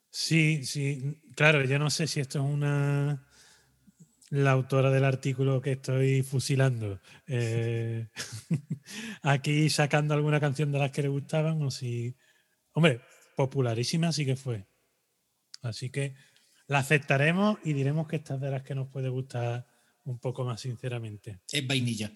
Sí, 0.10 0.64
sí. 0.66 1.22
Claro, 1.36 1.64
yo 1.64 1.80
no 1.80 1.90
sé 1.90 2.08
si 2.08 2.20
esto 2.20 2.40
es 2.40 2.46
una. 2.46 3.26
La 4.30 4.52
autora 4.52 4.92
del 4.92 5.06
artículo 5.06 5.62
que 5.62 5.74
estoy 5.74 6.22
fusilando. 6.22 7.00
eh, 7.28 8.08
aquí 9.22 9.70
sacando 9.70 10.14
alguna 10.14 10.40
canción 10.42 10.72
de 10.72 10.80
las 10.80 10.92
que 10.92 11.04
le 11.04 11.08
gustaban 11.10 11.62
o 11.62 11.72
si. 11.72 12.16
Hombre, 12.74 13.02
popularísima 13.38 14.12
sí 14.12 14.26
que 14.26 14.36
fue. 14.36 14.66
Así 15.62 15.90
que 15.90 16.16
la 16.68 16.80
aceptaremos 16.80 17.58
y 17.64 17.74
diremos 17.74 18.08
que 18.08 18.18
esta 18.18 18.36
es 18.36 18.42
de 18.42 18.52
las 18.52 18.64
que 18.64 18.76
nos 18.76 18.88
puede 18.90 19.10
gustar 19.10 19.66
un 20.04 20.20
poco 20.20 20.44
más 20.46 20.62
sinceramente. 20.62 21.40
Es 21.52 21.66
vainilla. 21.66 22.12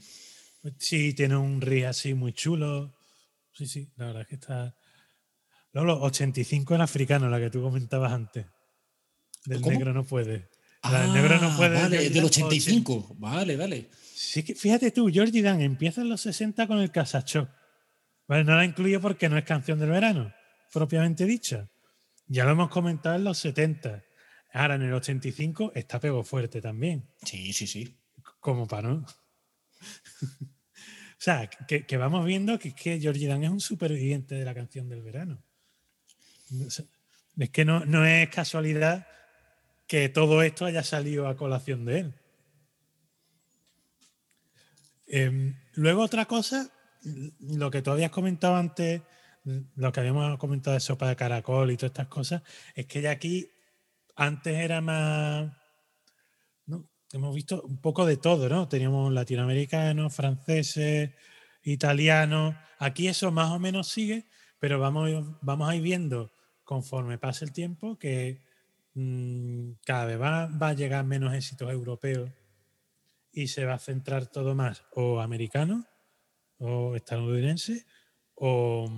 Sí, 0.78 1.14
tiene 1.14 1.36
un 1.36 1.60
riff 1.62 1.86
así 1.88 2.14
muy 2.14 2.34
chulo. 2.34 2.94
Sí, 3.54 3.66
sí, 3.66 3.92
la 3.96 4.08
verdad 4.08 4.22
es 4.24 4.28
que 4.28 4.36
está. 4.36 4.76
Lolo, 5.74 6.02
85 6.02 6.76
en 6.76 6.82
africano, 6.82 7.30
la 7.30 7.40
que 7.40 7.50
tú 7.50 7.62
comentabas 7.62 8.12
antes. 8.12 8.46
Del 9.46 9.62
¿Cómo? 9.62 9.72
negro 9.72 9.94
no 9.94 10.04
puede. 10.06 10.50
La 10.84 11.02
del 11.04 11.14
negro 11.14 11.40
no 11.40 11.48
Ah, 11.52 11.58
puede. 11.58 11.82
Vale, 11.82 11.98
del 11.98 12.14
Dan, 12.14 12.26
85. 12.26 13.16
Vale, 13.18 13.56
vale. 13.56 13.90
Sí, 14.14 14.44
que 14.44 14.54
fíjate 14.56 14.92
tú, 14.92 15.10
Georgie 15.12 15.42
Dan 15.42 15.62
empieza 15.62 16.02
en 16.02 16.10
los 16.10 16.22
60 16.22 16.68
con 16.68 16.80
el 16.80 16.92
Casachó. 16.92 17.50
Vale, 18.28 18.44
no 18.44 18.56
la 18.56 18.66
incluyo 18.66 19.02
porque 19.02 19.30
no 19.30 19.38
es 19.38 19.44
canción 19.46 19.80
del 19.80 19.90
verano, 19.90 20.34
propiamente 20.72 21.26
dicha. 21.26 21.70
Ya 22.32 22.46
lo 22.46 22.52
hemos 22.52 22.70
comentado 22.70 23.18
en 23.18 23.26
los 23.26 23.40
70. 23.40 24.06
Ahora 24.54 24.76
en 24.76 24.84
el 24.84 24.94
85 24.94 25.74
está 25.76 26.00
pego 26.00 26.24
fuerte 26.24 26.62
también. 26.62 27.06
Sí, 27.26 27.52
sí, 27.52 27.68
sí. 27.68 28.00
como 28.40 28.66
para 28.70 28.88
no. 28.88 29.06
o 30.42 31.18
sea, 31.18 31.50
que, 31.50 31.86
que 31.86 31.98
vamos 31.98 32.26
viendo 32.26 32.58
que, 32.58 32.70
es 32.70 32.74
que 32.74 33.02
Georgie 33.02 33.28
Dan 33.28 33.44
es 33.44 33.50
un 33.50 33.60
superviviente 33.60 34.36
de 34.36 34.46
la 34.46 34.54
canción 34.54 34.88
del 34.88 35.02
verano. 35.02 35.44
Es 37.38 37.50
que 37.50 37.66
no, 37.66 37.84
no 37.84 38.06
es 38.06 38.30
casualidad 38.30 39.06
que 39.86 40.08
todo 40.08 40.42
esto 40.42 40.64
haya 40.64 40.84
salido 40.84 41.28
a 41.28 41.36
colación 41.36 41.84
de 41.84 42.00
él. 42.00 42.14
Em, 45.06 45.60
luego 45.74 46.02
otra 46.02 46.28
cosa, 46.28 46.72
lo 47.42 47.70
que 47.70 47.82
tú 47.82 47.92
habías 47.92 48.12
comentado 48.12 48.56
antes, 48.56 49.02
lo 49.44 49.92
que 49.92 50.00
habíamos 50.00 50.38
comentado 50.38 50.76
de 50.76 50.80
sopa 50.80 51.10
de 51.10 51.16
caracol 51.16 51.72
y 51.72 51.78
todas 51.78 51.92
estas 51.92 52.08
cosas, 52.08 52.44
es 52.76 52.86
que 52.86 53.02
ya 53.02 53.12
aquí 53.12 53.50
antes 54.16 54.56
era 54.56 54.82
más. 54.82 55.52
Hemos 57.14 57.36
visto 57.36 57.62
un 57.64 57.82
poco 57.82 58.06
de 58.06 58.18
todo, 58.18 58.48
¿no? 58.48 58.70
Teníamos 58.70 59.12
latinoamericanos, 59.12 60.16
franceses, 60.16 61.12
italianos. 61.64 62.56
Aquí 62.80 63.08
eso 63.08 63.32
más 63.32 63.52
o 63.52 63.60
menos 63.60 63.90
sigue, 63.90 64.28
pero 64.60 64.80
vamos, 64.80 65.10
vamos 65.42 65.70
a 65.70 65.76
ir 65.76 65.82
viendo 65.82 66.32
conforme 66.64 67.18
pase 67.18 67.44
el 67.44 67.52
tiempo 67.52 68.00
que 68.00 68.42
mm, 68.94 69.72
cada 69.86 70.06
vez 70.06 70.22
va, 70.22 70.48
va 70.48 70.70
a 70.70 70.74
llegar 70.74 71.04
menos 71.04 71.34
éxitos 71.34 71.70
europeos 71.70 72.32
y 73.34 73.48
se 73.48 73.66
va 73.66 73.74
a 73.74 73.80
centrar 73.80 74.28
todo 74.28 74.56
más 74.56 74.84
o 74.94 75.20
americano 75.20 75.86
o 76.60 76.96
estadounidense 76.96 77.86
o, 78.44 78.90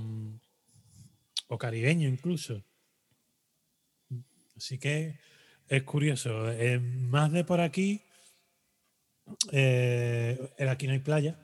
o 1.50 1.58
caribeño 1.58 2.08
incluso. 2.08 2.64
Así 4.56 4.78
que 4.78 5.20
es 5.68 5.84
curioso. 5.84 6.50
Eh, 6.52 6.80
más 6.80 7.32
de 7.34 7.44
por 7.44 7.60
aquí, 7.60 8.02
eh, 9.52 10.40
el 10.58 10.70
aquí 10.70 10.88
no 10.88 10.94
hay 10.94 11.00
playa. 11.00 11.40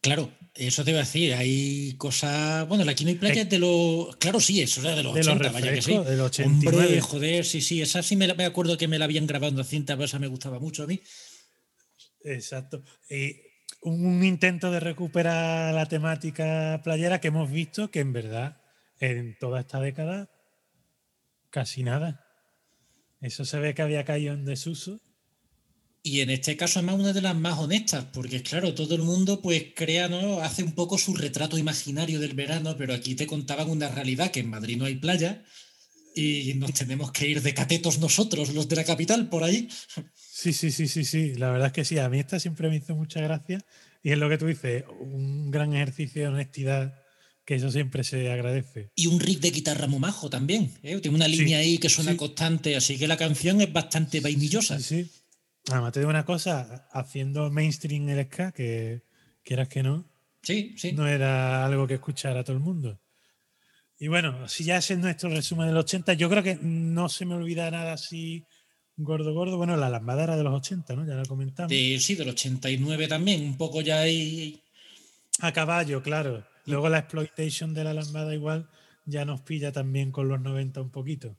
Claro, 0.00 0.30
eso 0.54 0.84
te 0.84 0.90
iba 0.90 1.00
a 1.00 1.04
decir, 1.04 1.34
hay 1.34 1.94
cosas. 1.96 2.68
Bueno, 2.68 2.84
la 2.84 2.94
Quino 2.94 3.10
y 3.10 3.14
Playa 3.16 3.42
es 3.42 3.48
de 3.50 3.58
los. 3.58 4.14
Claro, 4.16 4.38
sí, 4.38 4.60
eso 4.60 4.80
era 4.82 4.94
de 4.94 5.02
los 5.02 5.14
De 5.14 5.24
los 5.24 5.28
80, 5.34 5.50
vaya 5.50 5.72
que 5.74 5.82
sí. 5.82 5.90
refrescos, 5.90 6.10
del 6.10 6.20
89. 6.20 6.84
Hombre, 6.86 7.00
joder, 7.00 7.44
sí, 7.44 7.60
sí, 7.60 7.82
esa 7.82 8.02
sí 8.02 8.14
me, 8.14 8.26
la- 8.28 8.34
me 8.34 8.44
acuerdo 8.44 8.76
que 8.78 8.86
me 8.86 8.98
la 9.00 9.06
habían 9.06 9.26
grabado 9.26 9.58
en 9.58 9.64
cinta, 9.66 9.94
pero 9.96 10.04
esa 10.04 10.18
me 10.20 10.28
gustaba 10.28 10.60
mucho 10.60 10.84
a 10.84 10.86
mí. 10.86 11.00
Exacto. 12.22 12.84
Y 13.10 13.36
un 13.82 14.24
intento 14.24 14.70
de 14.70 14.80
recuperar 14.80 15.74
la 15.74 15.86
temática 15.86 16.80
playera 16.82 17.20
que 17.20 17.28
hemos 17.28 17.50
visto 17.50 17.90
que 17.90 18.00
en 18.00 18.12
verdad 18.12 18.60
en 19.00 19.36
toda 19.38 19.60
esta 19.60 19.80
década 19.80 20.30
casi 21.50 21.82
nada. 21.82 22.26
Eso 23.20 23.44
se 23.44 23.58
ve 23.58 23.74
que 23.74 23.82
había 23.82 24.04
caído 24.04 24.34
en 24.34 24.44
desuso. 24.44 25.00
Y 26.02 26.20
en 26.20 26.28
este 26.28 26.56
caso 26.56 26.80
es 26.80 26.84
más 26.84 26.96
una 26.96 27.14
de 27.14 27.22
las 27.22 27.34
más 27.34 27.58
honestas, 27.58 28.04
porque 28.12 28.42
claro, 28.42 28.74
todo 28.74 28.94
el 28.94 29.02
mundo 29.02 29.40
pues 29.40 29.66
crea, 29.74 30.08
¿no? 30.08 30.40
Hace 30.40 30.62
un 30.62 30.72
poco 30.72 30.98
su 30.98 31.14
retrato 31.14 31.56
imaginario 31.56 32.20
del 32.20 32.34
verano, 32.34 32.76
pero 32.76 32.92
aquí 32.92 33.14
te 33.14 33.26
contaban 33.26 33.70
una 33.70 33.88
realidad, 33.88 34.30
que 34.30 34.40
en 34.40 34.50
Madrid 34.50 34.76
no 34.76 34.84
hay 34.84 34.96
playa 34.96 35.42
y 36.14 36.52
nos 36.54 36.74
tenemos 36.74 37.10
que 37.12 37.28
ir 37.28 37.40
de 37.40 37.54
catetos 37.54 37.98
nosotros, 37.98 38.52
los 38.52 38.68
de 38.68 38.76
la 38.76 38.84
capital, 38.84 39.28
por 39.28 39.44
ahí. 39.44 39.68
Sí, 40.44 40.52
sí, 40.52 40.70
sí, 40.70 40.88
sí, 40.88 41.04
sí. 41.06 41.34
La 41.36 41.50
verdad 41.50 41.68
es 41.68 41.72
que 41.72 41.86
sí. 41.86 41.98
A 41.98 42.10
mí 42.10 42.18
esta 42.18 42.38
siempre 42.38 42.68
me 42.68 42.76
hizo 42.76 42.94
mucha 42.94 43.18
gracia. 43.22 43.64
Y 44.02 44.10
es 44.10 44.18
lo 44.18 44.28
que 44.28 44.36
tú 44.36 44.44
dices, 44.44 44.84
un 45.00 45.50
gran 45.50 45.72
ejercicio 45.72 46.20
de 46.20 46.28
honestidad, 46.28 47.02
que 47.46 47.54
eso 47.54 47.70
siempre 47.70 48.04
se 48.04 48.30
agradece. 48.30 48.90
Y 48.94 49.06
un 49.06 49.20
riff 49.20 49.40
de 49.40 49.50
guitarra 49.52 49.86
muy 49.86 50.00
majo 50.00 50.28
también. 50.28 50.70
¿eh? 50.82 51.00
Tiene 51.00 51.16
una 51.16 51.24
Sí, 51.24 51.38
línea 51.38 51.60
ahí 51.60 51.78
que 51.78 51.88
suena 51.88 52.10
sí. 52.10 52.18
constante, 52.18 52.76
así 52.76 52.98
que 52.98 53.08
la 53.08 53.16
canción 53.16 53.62
es 53.62 53.72
bastante 53.72 54.20
vainillosa. 54.20 54.78
Sí, 54.78 55.04
sí. 55.04 55.10
Además, 55.70 55.92
te 55.92 56.00
digo 56.00 56.10
una 56.10 56.26
cosa, 56.26 56.86
haciendo 56.92 57.50
mainstream 57.50 58.06
el 58.10 58.26
ska, 58.26 58.52
que 58.52 59.00
quieras 59.42 59.68
que 59.68 59.82
no, 59.82 60.06
Sí, 60.42 60.74
sí. 60.76 60.92
no 60.92 61.08
era 61.08 61.64
algo 61.64 61.86
que 61.86 61.94
escuchara 61.94 62.44
todo 62.44 62.54
el 62.54 62.62
mundo. 62.62 63.00
Y 63.98 64.08
bueno, 64.08 64.46
si 64.46 64.64
ya 64.64 64.76
ese 64.76 64.92
es 64.92 64.98
nuestro 65.00 65.30
resumen 65.30 65.68
del 65.68 65.78
80, 65.78 66.12
yo 66.12 66.28
creo 66.28 66.42
que 66.42 66.58
no 66.60 67.08
se 67.08 67.24
me 67.24 67.34
olvida 67.34 67.70
nada 67.70 67.94
así 67.94 68.44
gordo, 68.96 69.32
gordo. 69.34 69.56
Bueno, 69.56 69.76
la 69.76 69.88
lambada 69.88 70.24
era 70.24 70.36
de 70.36 70.44
los 70.44 70.54
80, 70.54 70.94
¿no? 70.96 71.06
Ya 71.06 71.14
lo 71.14 71.24
comentamos. 71.26 71.70
De- 71.70 71.98
sí, 72.00 72.14
del 72.14 72.28
89 72.30 73.08
también, 73.08 73.42
un 73.44 73.56
poco 73.56 73.80
ya 73.80 74.00
ahí. 74.00 74.60
A 75.40 75.52
caballo, 75.52 76.02
claro. 76.02 76.44
Luego 76.66 76.88
la 76.88 76.98
exploitation 76.98 77.74
de 77.74 77.84
la 77.84 77.92
lambada 77.94 78.34
igual 78.34 78.68
ya 79.04 79.24
nos 79.24 79.40
pilla 79.40 79.72
también 79.72 80.12
con 80.12 80.28
los 80.28 80.40
90 80.40 80.80
un 80.80 80.90
poquito. 80.90 81.36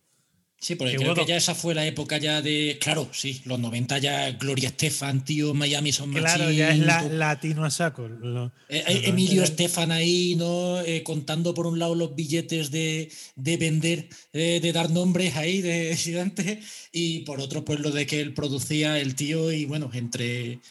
Sí, 0.66 0.74
porque 0.74 0.93
Que 0.93 0.97
creo 0.97 1.13
que 1.13 1.28
ya 1.28 1.38
esa 1.38 1.53
fue 1.53 1.76
la 1.76 1.86
época 1.86 2.18
ya 2.18 2.41
de. 2.41 2.80
Claro, 2.82 3.07
sí, 3.13 3.39
los 3.45 3.59
90 3.59 3.99
ya 3.99 4.32
Gloria 4.32 4.70
Estefan, 4.70 5.24
tío, 5.24 5.53
Miami 5.53 5.91
son 5.91 6.11
Claro, 6.11 6.49
ya 6.49 6.72
es 6.72 6.80
la, 6.80 7.03
latino 7.03 7.66
a 7.66 7.70
saco. 7.70 8.07
Lo- 8.07 8.47
Eh, 8.68 8.84
eh, 8.88 9.01
Emilio 9.05 9.36
90 9.36 9.36
ya- 9.36 9.43
Estefan 9.43 9.91
ahí, 9.91 10.34
¿no? 10.36 10.82
Eh, 10.82 11.03
contando 11.03 11.53
por 11.53 11.68
un 11.68 11.78
lado 11.78 11.93
los 11.93 12.16
billetes 12.16 12.72
de, 12.72 13.11
de 13.36 13.57
vender, 13.57 14.09
de 14.34 14.72
dar 14.74 14.89
nombres 14.89 15.36
ahí 15.36 15.61
de 15.61 15.95
gigantes, 16.03 16.66
y 16.91 17.20
por 17.20 17.39
otro, 17.41 17.63
pues 17.63 17.80
lo 17.80 17.91
de 17.91 18.07
que 18.07 18.20
él 18.20 18.34
producía 18.34 18.99
el 18.99 19.13
tío, 19.13 19.51
y 19.51 19.66
bueno, 19.66 19.91
entre, 19.93 20.61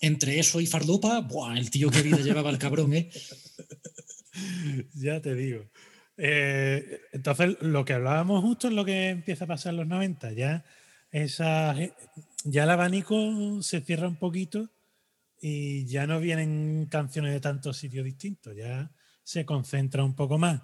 entre 0.00 0.38
eso 0.38 0.62
y 0.62 0.66
Fardopa, 0.66 1.20
¡buah! 1.20 1.58
El 1.58 1.68
tío 1.70 1.90
que 1.90 2.00
vida 2.00 2.20
llevaba 2.20 2.48
el 2.48 2.56
cabrón, 2.56 2.94
¿eh? 2.94 3.10
Ya 4.94 5.20
te 5.20 5.34
digo. 5.34 5.64
Eh, 6.20 7.00
entonces, 7.12 7.56
lo 7.60 7.84
que 7.84 7.92
hablábamos 7.92 8.42
justo 8.42 8.66
es 8.66 8.74
lo 8.74 8.84
que 8.84 9.10
empieza 9.10 9.44
a 9.44 9.48
pasar 9.48 9.72
en 9.72 9.78
los 9.78 9.86
90. 9.86 10.32
Ya, 10.32 10.64
esa, 11.10 11.74
ya 12.44 12.64
el 12.64 12.70
abanico 12.70 13.62
se 13.62 13.80
cierra 13.80 14.08
un 14.08 14.16
poquito 14.16 14.68
y 15.40 15.86
ya 15.86 16.06
no 16.08 16.18
vienen 16.18 16.86
canciones 16.90 17.32
de 17.32 17.40
tantos 17.40 17.76
sitios 17.76 18.04
distintos. 18.04 18.56
Ya 18.56 18.90
se 19.22 19.46
concentra 19.46 20.02
un 20.02 20.16
poco 20.16 20.38
más. 20.38 20.60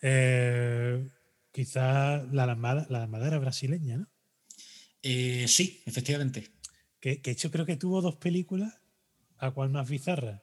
Eh, 0.00 1.06
quizás 1.52 2.26
la 2.32 2.46
lambada, 2.46 2.86
la 2.88 3.00
lambada 3.00 3.26
era 3.28 3.38
brasileña, 3.38 3.98
¿no? 3.98 4.08
Eh, 5.02 5.46
sí, 5.48 5.82
efectivamente. 5.84 6.48
Que, 6.98 7.20
que 7.20 7.30
hecho 7.30 7.50
creo 7.50 7.66
que 7.66 7.76
tuvo 7.76 8.00
dos 8.00 8.16
películas, 8.16 8.80
a 9.36 9.50
cual 9.50 9.68
más 9.68 9.88
bizarra. 9.88 10.42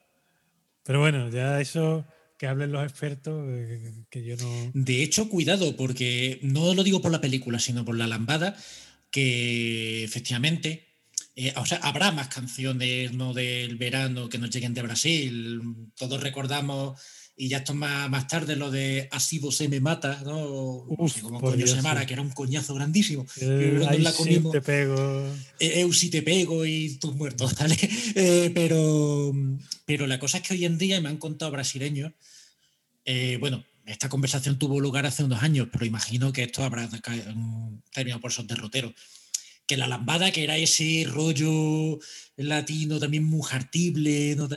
Pero 0.84 1.00
bueno, 1.00 1.30
ya 1.30 1.60
eso 1.60 2.06
que 2.38 2.48
hablen 2.48 2.72
los 2.72 2.84
expertos, 2.84 3.46
eh, 3.50 4.06
que 4.10 4.24
yo 4.24 4.36
no. 4.38 4.72
De 4.74 5.04
hecho, 5.04 5.30
cuidado, 5.30 5.76
porque 5.76 6.40
no 6.42 6.74
lo 6.74 6.84
digo 6.84 7.02
por 7.02 7.12
la 7.12 7.22
película, 7.22 7.60
sino 7.60 7.86
por 7.86 7.98
la 7.98 8.08
lambada, 8.08 8.56
que 9.12 10.04
efectivamente, 10.04 10.88
eh, 11.36 11.54
o 11.56 11.66
sea, 11.66 11.78
habrá 11.80 12.12
más 12.12 12.28
canciones 12.28 13.14
no 13.14 13.34
del 13.34 13.78
verano 13.78 14.30
que 14.30 14.38
nos 14.38 14.50
lleguen 14.50 14.74
de 14.74 14.82
Brasil. 14.82 15.62
Todos 15.96 16.22
recordamos, 16.22 17.00
y 17.38 17.50
ya 17.50 17.58
esto 17.58 17.74
es 17.74 17.78
más, 17.78 18.10
más 18.10 18.28
tarde, 18.28 18.56
lo 18.56 18.72
de 18.72 19.10
Así 19.12 19.42
se 19.52 19.68
me 19.68 19.82
mata, 19.82 20.22
¿no? 20.24 20.38
O 20.38 20.96
no 20.98 21.10
sé 21.10 21.20
Uf, 21.20 21.24
cómo 21.24 21.42
coño 21.42 21.68
se 21.68 21.82
sí. 21.82 21.88
que 22.08 22.14
era 22.14 22.22
un 22.22 22.30
coñazo 22.30 22.74
grandísimo. 22.76 23.26
Eh, 23.42 23.78
la 24.00 24.12
sí 24.12 24.42
te 24.52 24.62
pego. 24.62 25.28
Eh, 25.60 25.82
Eu 25.82 25.92
si 25.92 26.10
te 26.10 26.22
pego 26.22 26.66
y 26.66 26.96
tus 26.96 27.14
muertos, 27.16 27.54
¿vale? 27.60 27.78
Eh, 28.16 28.52
pero, 28.54 29.34
pero 29.86 30.08
la 30.08 30.18
cosa 30.18 30.38
es 30.38 30.48
que 30.48 30.54
hoy 30.54 30.64
en 30.64 30.78
día, 30.78 30.98
y 30.98 31.02
me 31.02 31.10
han 31.10 31.18
contado 31.18 31.52
brasileños, 31.52 32.14
eh, 33.04 33.38
bueno, 33.40 33.66
esta 33.86 34.08
conversación 34.08 34.58
tuvo 34.58 34.80
lugar 34.80 35.06
hace 35.06 35.24
unos 35.24 35.44
años, 35.44 35.68
pero 35.72 35.86
imagino 35.86 36.32
que 36.32 36.44
esto 36.44 36.64
habrá 36.64 36.88
mm, 36.88 37.82
terminado 37.92 38.22
por 38.22 38.32
esos 38.32 38.48
derroteros. 38.48 38.94
Que 39.68 39.76
la 39.76 39.88
lambada, 39.88 40.32
que 40.32 40.44
era 40.44 40.58
ese 40.58 41.06
rollo 41.08 42.00
latino 42.38 43.00
también 43.00 43.24
muy 43.26 43.42
hartible, 43.52 44.36
¿no? 44.36 44.48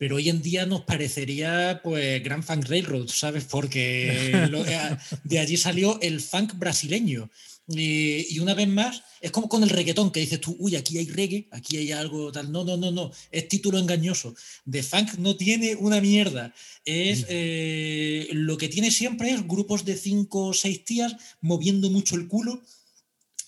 Pero 0.00 0.16
hoy 0.16 0.30
en 0.30 0.40
día 0.40 0.64
nos 0.64 0.80
parecería 0.86 1.82
pues 1.84 2.24
Grand 2.24 2.42
Funk 2.42 2.64
Railroad, 2.70 3.08
¿sabes? 3.08 3.44
Porque 3.44 4.46
lo- 4.50 4.64
eh, 4.66 4.96
de 5.24 5.38
allí 5.38 5.58
salió 5.58 6.00
el 6.00 6.22
funk 6.22 6.54
brasileño. 6.54 7.28
Y, 7.68 8.34
y 8.34 8.38
una 8.40 8.54
vez 8.54 8.66
más, 8.66 9.02
es 9.20 9.30
como 9.30 9.46
con 9.50 9.62
el 9.62 9.68
reggaetón, 9.68 10.10
que 10.10 10.20
dices 10.20 10.40
tú, 10.40 10.56
uy, 10.58 10.74
aquí 10.74 10.96
hay 10.96 11.06
reggae, 11.06 11.48
aquí 11.52 11.76
hay 11.76 11.92
algo 11.92 12.32
tal. 12.32 12.50
No, 12.50 12.64
no, 12.64 12.78
no, 12.78 12.90
no, 12.90 13.12
es 13.30 13.46
título 13.46 13.78
engañoso. 13.78 14.34
De 14.64 14.82
funk 14.82 15.18
no 15.18 15.36
tiene 15.36 15.74
una 15.76 16.00
mierda. 16.00 16.54
Es 16.86 17.26
eh, 17.28 18.26
lo 18.32 18.56
que 18.56 18.68
tiene 18.68 18.90
siempre 18.90 19.30
es 19.32 19.46
grupos 19.46 19.84
de 19.84 19.96
cinco 19.98 20.46
o 20.46 20.54
seis 20.54 20.82
tías 20.82 21.14
moviendo 21.42 21.90
mucho 21.90 22.16
el 22.16 22.26
culo. 22.26 22.62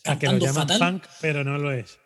A 0.05 0.19
que 0.19 0.27
lo 0.27 0.37
llaman 0.39 0.69
fatal. 0.69 0.79
funk, 0.79 1.05
pero 1.23 1.45
no 1.45 1.57
lo 1.57 1.73
es. 1.73 1.99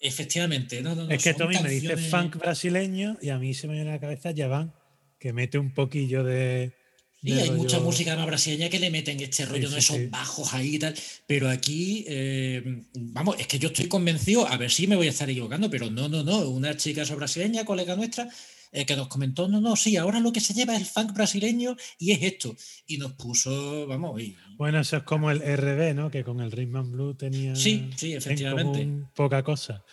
Efectivamente, 0.00 0.80
no, 0.80 0.94
no, 0.94 1.04
no, 1.04 1.10
es 1.10 1.22
que 1.22 1.34
Tommy 1.34 1.56
me 1.60 1.70
dice 1.70 1.88
canciones- 1.88 2.10
funk 2.10 2.36
brasileño 2.36 3.18
y 3.20 3.30
a 3.30 3.38
mí 3.38 3.52
se 3.54 3.66
me 3.66 3.74
viene 3.74 3.90
a 3.90 3.94
la 3.94 4.00
cabeza 4.00 4.30
Yavan, 4.30 4.72
que 5.18 5.32
mete 5.32 5.58
un 5.58 5.74
poquillo 5.74 6.22
de. 6.22 6.72
Sí, 7.20 7.32
de 7.32 7.42
hay 7.42 7.50
mucha 7.50 7.80
música 7.80 8.14
más 8.14 8.26
brasileña 8.26 8.68
que 8.68 8.78
le 8.78 8.90
meten 8.92 9.18
este 9.18 9.44
rollo, 9.44 9.68
sí, 9.68 9.78
esos 9.78 9.96
sí. 9.96 10.06
bajos 10.06 10.54
ahí 10.54 10.76
y 10.76 10.78
tal. 10.78 10.94
Pero 11.26 11.48
aquí, 11.48 12.04
eh, 12.06 12.62
vamos, 12.94 13.34
es 13.40 13.48
que 13.48 13.58
yo 13.58 13.68
estoy 13.68 13.88
convencido, 13.88 14.46
a 14.46 14.56
ver 14.56 14.70
si 14.70 14.86
me 14.86 14.94
voy 14.94 15.08
a 15.08 15.10
estar 15.10 15.28
equivocando, 15.28 15.68
pero 15.68 15.90
no, 15.90 16.08
no, 16.08 16.22
no. 16.22 16.48
Una 16.48 16.76
chica 16.76 17.02
brasileña, 17.16 17.64
colega 17.64 17.96
nuestra, 17.96 18.28
eh, 18.72 18.86
que 18.86 18.96
nos 18.96 19.08
comentó, 19.08 19.48
no, 19.48 19.60
no, 19.60 19.76
sí, 19.76 19.96
ahora 19.96 20.20
lo 20.20 20.32
que 20.32 20.40
se 20.40 20.54
lleva 20.54 20.74
es 20.74 20.80
el 20.80 20.86
funk 20.86 21.14
brasileño 21.14 21.76
y 21.98 22.12
es 22.12 22.22
esto. 22.22 22.54
Y 22.86 22.98
nos 22.98 23.12
puso, 23.12 23.86
vamos, 23.86 24.20
y, 24.20 24.36
Bueno, 24.56 24.80
eso 24.80 24.98
es 24.98 25.02
como 25.04 25.30
el 25.30 25.40
RB, 25.40 25.94
¿no? 25.94 26.10
Que 26.10 26.24
con 26.24 26.40
el 26.40 26.52
Rhythm 26.52 26.76
and 26.76 26.92
Blue 26.92 27.14
tenía. 27.14 27.54
Sí, 27.56 27.90
sí, 27.96 28.12
en 28.12 28.18
efectivamente. 28.18 28.80
común 28.80 29.10
poca 29.14 29.42
cosa. 29.42 29.84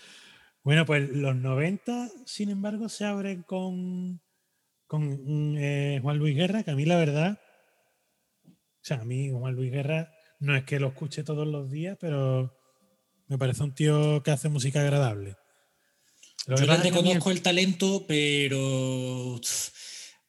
Bueno, 0.63 0.85
pues 0.85 1.09
los 1.09 1.35
90, 1.35 2.09
sin 2.25 2.49
embargo, 2.49 2.89
se 2.89 3.05
abren 3.05 3.43
con, 3.43 4.21
con 4.87 5.55
eh, 5.57 5.99
Juan 6.01 6.17
Luis 6.17 6.35
Guerra, 6.35 6.63
que 6.63 6.71
a 6.71 6.75
mí 6.75 6.85
la 6.85 6.97
verdad. 6.97 7.39
O 8.45 8.87
sea, 8.87 8.97
a 9.01 9.05
mí 9.05 9.29
Juan 9.31 9.55
Luis 9.55 9.71
Guerra 9.71 10.11
no 10.39 10.55
es 10.55 10.63
que 10.63 10.79
lo 10.79 10.87
escuche 10.87 11.23
todos 11.23 11.47
los 11.47 11.69
días, 11.69 11.97
pero 11.99 12.55
me 13.27 13.37
parece 13.37 13.63
un 13.63 13.73
tío 13.73 14.21
que 14.23 14.31
hace 14.31 14.49
música 14.49 14.81
agradable. 14.81 15.37
Lo 16.47 16.57
yo 16.57 16.65
reconozco 16.77 17.31
el 17.31 17.41
talento, 17.41 18.05
pero 18.07 19.39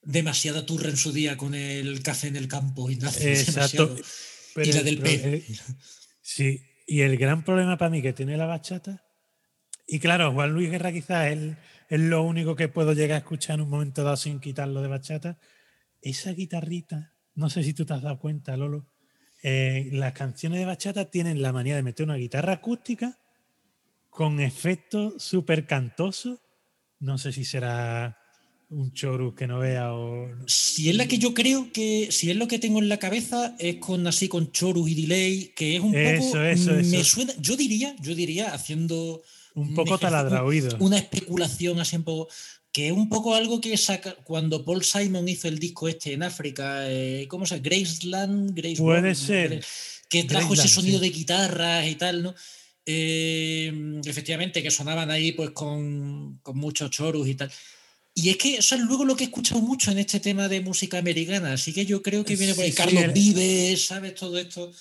demasiada 0.03 0.65
turra 0.65 0.89
en 0.89 0.97
su 0.97 1.13
día 1.13 1.37
con 1.37 1.55
el 1.55 2.03
café 2.03 2.29
en 2.29 2.37
el 2.37 2.49
campo. 2.49 2.89
Ignacio, 2.91 3.29
Exacto. 3.31 3.95
Pero 4.55 4.71
y 4.71 4.73
la 4.73 4.79
el 4.79 4.85
del 4.85 4.99
pro- 4.99 5.05
P. 5.11 5.15
el- 5.35 5.45
sí, 6.23 6.63
y 6.87 7.01
el 7.01 7.17
gran 7.19 7.45
problema 7.45 7.77
para 7.77 7.91
mí 7.91 8.01
que 8.03 8.13
tiene 8.13 8.37
la 8.37 8.47
bachata, 8.47 9.05
y 9.87 9.99
claro, 9.99 10.33
Juan 10.33 10.53
Luis 10.53 10.71
Guerra 10.71 10.93
quizás 10.93 11.33
es, 11.33 11.57
es 11.89 12.01
lo 12.01 12.23
único 12.23 12.57
que 12.57 12.69
puedo 12.69 12.93
llegar 12.95 13.17
a 13.17 13.19
escuchar 13.19 13.57
en 13.57 13.63
un 13.63 13.69
momento 13.71 14.03
dado 14.03 14.17
sin 14.17 14.41
quitarlo 14.41 14.81
de 14.83 14.89
bachata, 14.89 15.39
esa 16.01 16.33
guitarrita, 16.33 17.13
no 17.35 17.51
sé 17.51 17.63
si 17.63 17.75
tú 17.75 17.85
te 17.85 17.95
has 17.95 18.03
dado 18.03 18.19
cuenta, 18.19 18.57
Lolo, 18.57 18.87
eh, 19.43 19.91
las 19.93 20.13
canciones 20.15 20.59
de 20.61 20.65
bachata 20.65 21.11
tienen 21.11 21.43
la 21.43 21.53
manía 21.53 21.77
de 21.77 21.83
meter 21.83 22.05
una 22.07 22.17
guitarra 22.17 22.55
acústica 22.55 23.19
con 24.17 24.41
efecto 24.41 25.15
súper 25.19 25.67
cantoso. 25.67 26.41
No 27.01 27.19
sé 27.19 27.33
si 27.33 27.45
será 27.45 28.17
un 28.71 28.93
chorus 28.95 29.35
que 29.35 29.47
no 29.47 29.59
vea 29.59 29.93
o. 29.93 30.27
Si 30.47 30.89
es 30.89 30.97
la 30.97 31.07
que 31.07 31.19
yo 31.19 31.35
creo 31.35 31.71
que, 31.71 32.09
si 32.11 32.31
es 32.31 32.37
lo 32.37 32.49
que 32.49 32.59
tengo 32.59 32.79
en 32.79 32.89
la 32.89 32.97
cabeza, 32.99 33.55
es 33.59 33.77
con 33.77 34.07
así 34.07 34.27
con 34.29 34.51
chorus 34.53 34.89
y 34.89 34.95
delay, 35.03 35.53
que 35.55 35.77
es 35.77 35.83
un 35.83 35.95
Eso, 35.95 36.25
poco. 36.33 36.41
eso, 36.45 36.73
me 36.73 36.81
eso. 36.81 37.05
suena, 37.05 37.35
yo 37.39 37.57
diría, 37.57 37.95
yo 38.01 38.15
diría, 38.15 38.55
haciendo 38.55 39.23
Un 39.55 39.75
poco 39.75 39.91
ejercicio- 39.95 39.99
taladraoído. 40.09 40.77
Una 40.81 40.97
especulación 40.97 41.79
así 41.79 41.97
un 41.97 42.05
poco. 42.05 42.29
Que 42.73 42.87
es 42.89 42.93
un 42.93 43.09
poco 43.11 43.35
algo 43.35 43.61
que 43.61 43.77
saca 43.77 44.15
cuando 44.25 44.65
Paul 44.65 44.83
Simon 44.83 45.29
hizo 45.29 45.47
el 45.49 45.59
disco 45.59 45.89
este 45.89 46.13
en 46.15 46.23
África, 46.23 46.91
eh, 46.91 47.27
¿cómo 47.29 47.45
se 47.47 47.57
llama? 47.57 47.69
Graceland, 47.69 48.55
Grace 48.55 48.77
Puede 48.83 49.01
World, 49.01 49.15
ser. 49.15 49.65
Que 50.11 50.25
trajo 50.25 50.55
ese 50.55 50.63
Graceland, 50.63 50.75
sonido 50.75 50.99
sí. 51.01 51.05
de 51.05 51.11
guitarras 51.11 51.87
y 51.87 51.95
tal, 51.97 52.23
¿no? 52.23 52.35
Eh, 52.89 54.01
efectivamente, 54.05 54.63
que 54.63 54.71
sonaban 54.71 55.11
ahí 55.11 55.33
pues 55.33 55.51
con, 55.51 56.39
con 56.43 56.57
muchos 56.57 56.91
chorus 56.91 57.27
y 57.27 57.35
tal. 57.35 57.51
Y 58.15 58.31
es 58.31 58.37
que 58.39 58.57
eso 58.57 58.77
es 58.77 58.81
luego 58.81 59.05
lo 59.05 59.17
que 59.17 59.25
he 59.25 59.27
escuchado 59.27 59.61
mucho 59.61 59.91
en 59.91 59.99
este 59.99 60.21
tema 60.21 60.49
de 60.49 60.61
música 60.61 60.99
americana, 60.99 61.53
así 61.53 61.73
que 61.73 61.85
yo 61.85 62.01
creo 62.01 62.25
que 62.25 62.37
viene 62.37 62.55
por 62.55 62.65
ahí. 62.65 62.71
Sí, 62.71 62.77
Carlos 62.77 63.13
Vives, 63.13 63.87
¿sabes? 63.87 64.15
Todo 64.15 64.39
esto. 64.39 64.73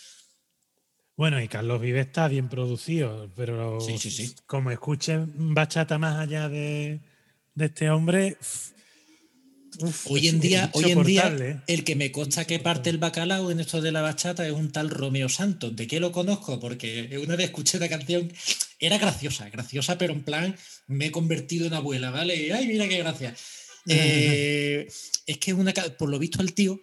Bueno, 1.17 1.41
y 1.41 1.47
Carlos 1.47 1.81
Vives 1.81 2.05
está 2.05 2.27
bien 2.27 2.47
producido, 2.47 3.29
pero 3.35 3.81
Sí, 3.81 4.33
como 4.45 4.71
escuchen 4.71 5.53
bachata 5.53 5.97
más 5.97 6.17
allá 6.17 6.47
de, 6.47 7.01
de 7.55 7.65
este 7.65 7.89
hombre. 7.89 8.37
Uf, 9.79 10.07
Hoy 10.09 10.27
en 10.27 10.39
día, 10.39 10.69
hoy 10.73 10.91
en 10.91 11.03
día, 11.03 11.63
el 11.67 11.83
que 11.83 11.95
me 11.95 12.11
consta 12.11 12.45
que 12.45 12.59
parte 12.59 12.89
el 12.89 12.97
bacalao 12.97 13.51
en 13.51 13.59
esto 13.59 13.81
de 13.81 13.91
la 13.91 14.01
bachata 14.01 14.45
es 14.45 14.53
un 14.53 14.71
tal 14.71 14.89
Romeo 14.89 15.29
Santos. 15.29 15.75
¿De 15.75 15.87
qué 15.87 15.99
lo 15.99 16.11
conozco? 16.11 16.59
Porque 16.59 17.19
una 17.23 17.35
vez 17.35 17.47
escuché 17.47 17.77
una 17.77 17.89
canción, 17.89 18.31
era 18.79 18.97
graciosa, 18.97 19.49
graciosa, 19.49 19.97
pero 19.97 20.13
en 20.13 20.23
plan, 20.23 20.55
me 20.87 21.07
he 21.07 21.11
convertido 21.11 21.67
en 21.67 21.73
abuela, 21.73 22.11
¿vale? 22.11 22.53
Ay, 22.53 22.67
mira 22.67 22.87
qué 22.87 22.97
gracia. 22.97 23.35
Eh, 23.87 24.87
es 25.25 25.37
que 25.37 25.53
una, 25.53 25.73
por 25.73 26.09
lo 26.09 26.19
visto 26.19 26.41
al 26.41 26.53
tío 26.53 26.79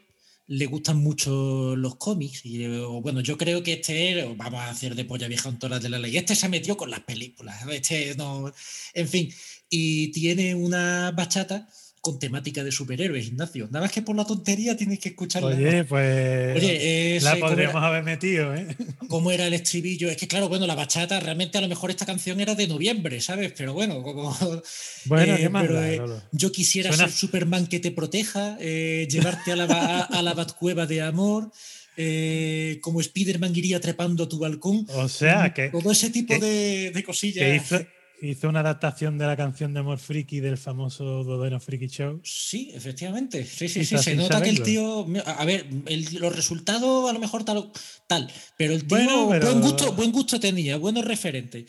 le 0.47 0.67
gustan 0.67 0.99
mucho 0.99 1.77
los 1.77 1.97
cómics 1.97 2.45
y 2.45 2.67
bueno, 3.01 3.21
yo 3.21 3.39
creo 3.39 3.63
que 3.63 3.75
este, 3.75 4.25
vamos 4.37 4.61
a 4.61 4.71
hacer 4.71 4.95
de 4.95 5.05
polla 5.05 5.29
vieja 5.29 5.51
todas 5.59 5.83
de 5.83 5.89
la 5.89 5.99
ley, 5.99 6.17
este 6.17 6.35
se 6.35 6.49
metió 6.49 6.77
con 6.77 6.91
las 6.91 7.01
películas, 7.01 7.65
este 7.71 8.15
no, 8.17 8.53
en 8.93 9.09
fin, 9.09 9.33
y 9.71 10.09
tiene 10.09 10.55
una 10.55 11.13
bachata 11.13 11.69
con 12.03 12.19
temática 12.19 12.63
de 12.65 12.73
superhéroes, 12.73 13.29
Ignacio. 13.29 13.69
Nada 13.71 13.85
más 13.87 13.93
que 13.93 14.03
por 14.03 14.15
la 14.17 14.25
tontería 14.27 14.77
tienes 14.77 14.99
que 14.99 15.11
escucharla. 15.11 15.51
Oye, 15.57 15.85
pues 15.85 16.57
Oye, 16.57 17.21
la 17.23 17.31
eh, 17.37 17.39
¿cómo 17.41 17.49
podríamos 17.51 17.77
era? 17.77 17.87
haber 17.87 18.03
metido, 18.03 18.55
¿eh? 18.55 18.67
cómo 19.09 19.31
era 19.31 19.47
el 19.47 19.55
estribillo. 19.55 20.11
Es 20.11 20.17
que, 20.17 20.27
claro, 20.27 20.49
bueno, 20.49 20.67
la 20.67 20.75
bachata, 20.75 21.21
realmente 21.21 21.59
a 21.59 21.61
lo 21.61 21.69
mejor 21.69 21.91
esta 21.91 22.05
canción 22.05 22.41
era 22.41 22.55
de 22.57 22.67
noviembre, 22.67 23.21
¿sabes? 23.21 23.55
Pero 23.57 23.73
bueno, 23.73 24.03
como. 24.03 24.37
Bueno, 25.07 25.35
eh, 25.35 25.39
¿qué 25.43 25.49
más 25.49 25.63
pero, 25.63 25.75
da, 25.75 25.93
eh, 25.93 26.01
yo 26.33 26.53
quisiera 26.53 26.91
Suena- 26.91 27.09
ser 27.09 27.17
Superman 27.17 27.67
que 27.69 27.81
te 27.81 27.91
proteja, 27.93 28.57
eh, 28.61 29.07
llevarte 29.11 29.53
a 29.53 29.57
la, 29.57 30.01
a 30.03 30.23
la 30.23 30.35
Batcueva 30.35 30.87
de 30.87 31.03
amor. 31.03 31.51
eh, 31.97 32.79
como 32.81 33.03
Spiderman 33.03 33.55
iría 33.55 33.81
trepando 33.81 34.25
a 34.25 34.29
tu 34.29 34.39
balcón. 34.39 34.87
O 34.95 35.09
sea, 35.09 35.53
que, 35.55 35.69
Todo 35.69 35.93
ese 35.93 36.11
tipo 36.11 36.35
que- 36.35 36.41
de, 36.41 36.91
de 36.91 37.05
cosillas. 37.05 37.45
que 37.45 37.57
hizo, 37.57 37.87
hizo 38.23 38.49
una 38.49 38.61
adaptación 38.61 39.19
de 39.19 39.27
la 39.27 39.37
canción 39.37 39.75
de 39.75 39.81
Amor 39.81 39.99
Friki 39.99 40.41
del 40.41 40.57
famoso 40.57 41.25
Dodeno 41.25 41.59
Friki 41.61 41.89
Show. 41.89 42.21
Sí, 42.25 42.71
efectivamente. 42.73 43.45
Sí, 43.45 43.69
sí, 43.69 43.85
sí. 43.85 43.99
Se 43.99 44.15
nota 44.15 44.41
que 44.41 44.49
el 44.51 44.63
tío. 44.63 45.07
A 45.27 45.45
ver, 45.45 45.67
el- 45.87 46.15
los 46.21 46.35
resultados 46.35 47.11
a 47.11 47.13
lo 47.13 47.19
mejor 47.19 47.45
tal, 47.45 47.71
tal. 48.09 48.31
Pero 48.57 48.73
el 48.75 48.87
tío, 48.87 48.97
Bueno, 48.97 49.29
pero- 49.31 49.47
buen, 49.47 49.61
gusto, 49.61 49.93
buen 49.93 50.13
gusto 50.13 50.39
tenía, 50.41 50.77
buenos 50.77 51.05
referentes. 51.05 51.65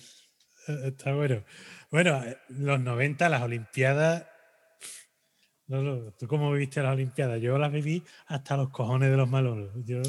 Eh, 0.68 0.78
Está 0.88 1.14
bueno. 1.14 1.44
Bueno, 1.92 2.24
eh, 2.24 2.38
los 2.50 2.80
90, 2.80 3.28
las 3.30 3.42
Olimpiadas. 3.42 4.26
¿tú 6.20 6.28
cómo 6.28 6.52
viviste 6.52 6.84
las 6.84 6.94
Olimpiadas? 6.94 7.42
Yo 7.42 7.58
las 7.58 7.72
viví 7.72 8.04
hasta 8.28 8.58
los 8.58 8.70
cojones 8.70 9.10
de 9.10 9.18
los 9.18 9.28
malolos. 9.30 9.72
Yo, 9.86 10.02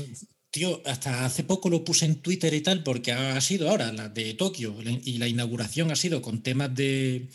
Tío, 0.55 0.81
hasta 0.85 1.25
hace 1.25 1.43
poco 1.43 1.69
lo 1.69 1.83
puse 1.83 2.05
en 2.05 2.23
Twitter 2.23 2.55
y 2.55 2.61
tal, 2.61 2.85
porque 2.85 3.11
ha 3.11 3.41
sido 3.41 3.69
ahora 3.69 3.93
la 3.93 4.09
de 4.09 4.35
Tokio 4.35 4.77
y 5.03 5.19
la 5.19 5.27
inauguración 5.27 5.91
ha 5.91 5.97
sido 5.97 6.23
con 6.23 6.45
temas 6.45 6.73
de, 6.73 7.29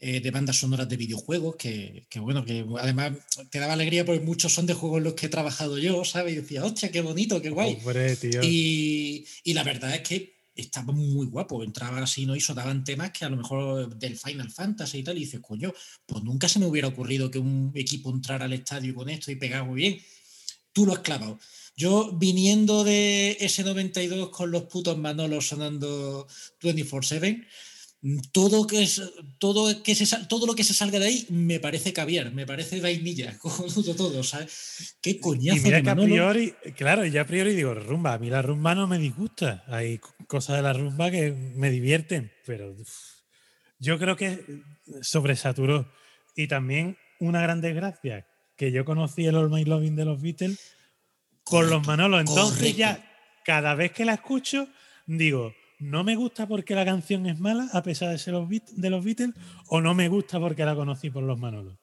eh, 0.00 0.18
de 0.18 0.30
bandas 0.32 0.56
sonoras 0.56 0.88
de 0.88 0.96
videojuegos, 0.96 1.54
que, 1.54 2.08
que 2.10 2.18
bueno, 2.18 2.44
que 2.44 2.66
además 2.80 3.12
te 3.48 3.60
daba 3.60 3.74
alegría 3.74 4.04
porque 4.04 4.24
muchos 4.24 4.52
son 4.52 4.66
de 4.66 4.74
juegos 4.74 4.98
en 4.98 5.04
los 5.04 5.14
que 5.14 5.26
he 5.26 5.28
trabajado 5.28 5.78
yo, 5.78 6.04
¿sabes? 6.04 6.32
Y 6.32 6.40
decía, 6.40 6.64
hostia, 6.64 6.90
qué 6.90 7.00
bonito, 7.00 7.40
qué 7.40 7.50
guay. 7.50 7.74
hombre, 7.74 8.16
tío. 8.16 8.40
Y, 8.42 9.24
y 9.44 9.52
la 9.52 9.62
verdad 9.62 9.94
es 9.94 10.00
que 10.00 10.34
estaba 10.56 10.92
muy 10.92 11.26
guapo. 11.26 11.62
Entraba 11.62 12.02
así, 12.02 12.26
¿no? 12.26 12.34
Y 12.34 12.40
sonaban 12.40 12.82
temas 12.82 13.12
que 13.12 13.24
a 13.24 13.28
lo 13.28 13.36
mejor 13.36 13.96
del 13.96 14.18
Final 14.18 14.50
Fantasy 14.50 14.98
y 14.98 15.02
tal. 15.04 15.16
Y 15.16 15.20
dices, 15.20 15.38
coño, 15.40 15.72
pues 16.06 16.24
nunca 16.24 16.48
se 16.48 16.58
me 16.58 16.66
hubiera 16.66 16.88
ocurrido 16.88 17.30
que 17.30 17.38
un 17.38 17.70
equipo 17.76 18.10
entrara 18.10 18.46
al 18.46 18.52
estadio 18.52 18.96
con 18.96 19.08
esto 19.08 19.30
y 19.30 19.36
pegara 19.36 19.62
muy 19.62 19.76
bien. 19.76 20.00
Tú 20.72 20.86
lo 20.86 20.92
has 20.92 20.98
clavado. 20.98 21.38
Yo 21.76 22.12
viniendo 22.16 22.84
de 22.84 23.36
ese 23.40 23.64
92 23.64 24.30
con 24.30 24.50
los 24.50 24.64
putos 24.64 24.96
Manolos 24.96 25.48
sonando 25.48 26.26
24-7, 26.62 27.44
mm, 28.02 28.18
todo, 28.32 28.66
que 28.66 28.82
es, 28.84 29.02
todo, 29.38 29.82
que 29.82 29.94
se, 29.96 30.06
sal- 30.06 30.28
todo 30.28 30.46
lo 30.46 30.54
que 30.54 30.62
se 30.62 30.72
salga 30.74 30.98
de 31.00 31.06
ahí 31.06 31.26
me 31.30 31.58
parece 31.58 31.92
caviar, 31.92 32.32
me 32.32 32.46
parece 32.46 32.80
vainilla, 32.80 33.36
cojonudo 33.40 33.94
todo, 33.96 34.22
¿sabes? 34.22 34.96
Qué 35.00 35.10
Y 35.10 35.18
coñazo 35.20 35.62
mira 35.64 35.78
de 35.78 35.82
que 35.82 35.90
a 35.90 35.96
priori, 35.96 36.54
claro, 36.76 37.04
ya 37.06 37.22
a 37.22 37.26
priori 37.26 37.54
digo, 37.54 37.74
rumba, 37.74 38.14
a 38.14 38.18
mí 38.18 38.30
la 38.30 38.42
rumba 38.42 38.74
no 38.74 38.86
me 38.86 38.98
disgusta. 38.98 39.64
Hay 39.66 39.98
cosas 40.28 40.56
de 40.56 40.62
la 40.62 40.72
rumba 40.74 41.10
que 41.10 41.32
me 41.32 41.70
divierten, 41.70 42.30
pero 42.46 42.70
uf, 42.72 42.88
yo 43.80 43.98
creo 43.98 44.16
que 44.16 44.44
sobresaturó. 45.02 45.90
Y 46.36 46.46
también 46.48 46.96
una 47.20 47.40
gran 47.42 47.60
desgracia, 47.60 48.26
que 48.56 48.70
yo 48.70 48.84
conocí 48.84 49.26
el 49.26 49.34
All 49.34 49.50
My 49.50 49.64
Loving 49.64 49.96
de 49.96 50.04
los 50.04 50.20
Beatles 50.22 50.73
por 51.44 51.66
los 51.66 51.86
Manolos. 51.86 52.20
Entonces 52.20 52.58
correcto. 52.58 52.78
ya, 52.78 53.12
cada 53.44 53.74
vez 53.74 53.92
que 53.92 54.04
la 54.04 54.14
escucho, 54.14 54.68
digo, 55.06 55.54
no 55.78 56.04
me 56.04 56.16
gusta 56.16 56.46
porque 56.46 56.74
la 56.74 56.84
canción 56.84 57.26
es 57.26 57.38
mala, 57.38 57.68
a 57.72 57.82
pesar 57.82 58.10
de 58.10 58.18
ser 58.18 58.34
los 58.34 58.48
de 58.48 58.90
los 58.90 59.04
Beatles, 59.04 59.34
o 59.68 59.80
no 59.80 59.94
me 59.94 60.08
gusta 60.08 60.40
porque 60.40 60.64
la 60.64 60.74
conocí 60.74 61.10
por 61.10 61.22
los 61.22 61.38
Manolos. 61.38 61.78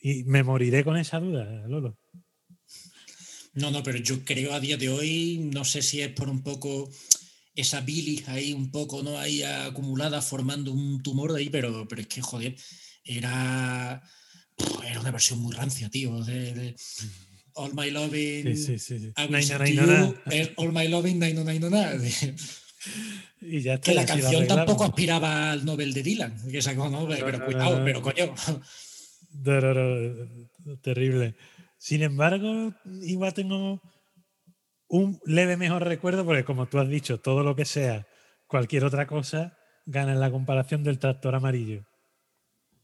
Y 0.00 0.24
me 0.24 0.42
moriré 0.42 0.84
con 0.84 0.96
esa 0.96 1.20
duda, 1.20 1.66
Lolo. 1.66 1.98
No, 3.54 3.70
no, 3.70 3.82
pero 3.82 3.98
yo 3.98 4.22
creo 4.24 4.52
a 4.52 4.60
día 4.60 4.76
de 4.76 4.90
hoy, 4.90 5.50
no 5.52 5.64
sé 5.64 5.80
si 5.80 6.02
es 6.02 6.10
por 6.10 6.28
un 6.28 6.42
poco 6.42 6.90
esa 7.54 7.80
bilis 7.80 8.28
ahí, 8.28 8.52
un 8.52 8.70
poco, 8.70 9.02
¿no? 9.02 9.18
Ahí 9.18 9.42
acumulada 9.42 10.20
formando 10.20 10.72
un 10.72 11.02
tumor 11.02 11.32
de 11.32 11.40
ahí, 11.40 11.48
pero, 11.48 11.88
pero 11.88 12.02
es 12.02 12.06
que, 12.06 12.20
joder, 12.20 12.54
era, 13.02 14.02
era 14.86 15.00
una 15.00 15.10
versión 15.10 15.38
muy 15.38 15.54
rancia, 15.54 15.88
tío. 15.88 16.22
De, 16.22 16.52
de 16.52 16.76
All 17.56 17.74
My 17.74 17.90
Loving, 17.90 18.56
Sí. 18.56 19.12
I 19.16 19.46
to 19.46 19.58
no, 19.58 19.66
You, 19.66 20.14
es 20.30 20.50
All 20.56 20.72
My 20.72 20.88
Loving, 20.88 21.18
Nai, 21.18 21.32
no, 21.34 21.42
nai, 21.44 21.58
no, 21.58 21.70
na. 21.70 21.92
Y 23.40 23.60
ya 23.60 23.74
está. 23.74 23.90
Que 23.90 23.94
la 23.94 24.06
canción 24.06 24.46
tampoco 24.46 24.84
aspiraba 24.84 25.52
al 25.52 25.64
Nobel 25.64 25.92
de 25.92 26.02
Dylan, 26.02 26.36
que 26.50 26.62
sacó, 26.62 26.88
¿no? 26.88 27.06
Pero, 27.08 27.44
cuidado, 27.44 27.82
pero 27.84 28.02
coño. 28.02 28.34
Terrible. 30.82 31.34
Sin 31.78 32.02
embargo, 32.02 32.74
igual 33.02 33.34
tengo 33.34 33.80
un 34.88 35.20
leve 35.24 35.56
mejor 35.56 35.84
recuerdo, 35.84 36.24
porque 36.24 36.44
como 36.44 36.66
tú 36.68 36.78
has 36.78 36.88
dicho, 36.88 37.20
todo 37.20 37.42
lo 37.42 37.56
que 37.56 37.64
sea 37.64 38.06
cualquier 38.46 38.84
otra 38.84 39.06
cosa 39.06 39.56
gana 39.84 40.12
en 40.12 40.20
la 40.20 40.30
comparación 40.30 40.82
del 40.84 40.98
tractor 40.98 41.34
amarillo. 41.34 41.84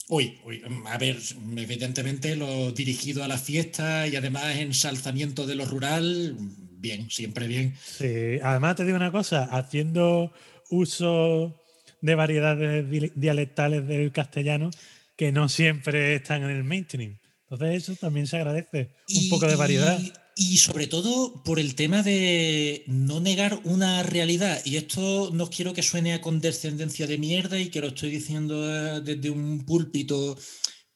Uy, 0.09 0.39
uy, 0.45 0.63
a 0.87 0.99
ver, 0.99 1.17
evidentemente 1.57 2.37
lo 2.37 2.73
dirigido 2.73 3.23
a 3.25 3.29
la 3.29 3.39
fiesta 3.39 4.07
y 4.09 4.17
además 4.17 4.57
ensalzamiento 4.57 5.47
de 5.47 5.55
lo 5.55 5.65
rural, 5.65 6.37
bien, 6.79 7.09
siempre 7.11 7.47
bien. 7.47 7.75
Sí, 7.83 8.39
además 8.43 8.77
te 8.77 8.85
digo 8.85 8.97
una 8.97 9.13
cosa, 9.13 9.45
haciendo 9.45 10.33
uso 10.71 11.59
de 12.01 12.15
variedades 12.15 12.91
di- 12.91 13.13
dialectales 13.15 13.87
del 13.87 14.11
castellano 14.13 14.71
que 15.17 15.31
no 15.31 15.49
siempre 15.49 16.17
están 16.17 16.43
en 16.43 16.51
el 16.51 16.65
mainstream. 16.65 17.19
Entonces 17.49 17.83
eso 17.89 17.97
también 17.97 18.27
se 18.27 18.37
agradece, 18.39 18.91
un 19.09 19.25
Y- 19.25 19.29
poco 19.31 19.47
de 19.47 19.57
variedad. 19.57 19.99
Y, 20.01 20.13
y 20.37 20.59
sobre 20.59 20.87
todo 20.87 21.43
por 21.45 21.59
el 21.59 21.75
tema 21.75 22.03
de 22.03 22.85
no 22.87 23.21
negar 23.21 23.61
una 23.65 24.03
realidad. 24.03 24.61
Y 24.65 24.77
esto 24.77 25.31
no 25.33 25.51
quiero 25.51 25.75
que 25.75 25.83
suene 25.83 26.15
a 26.15 26.21
condescendencia 26.21 27.07
de 27.07 27.19
mierda 27.19 27.59
y 27.59 27.71
que 27.71 27.81
lo 27.81 27.89
estoy 27.89 28.11
diciendo 28.11 28.69
eh, 28.69 29.01
desde 29.01 29.31
un 29.31 29.65
púlpito, 29.65 30.39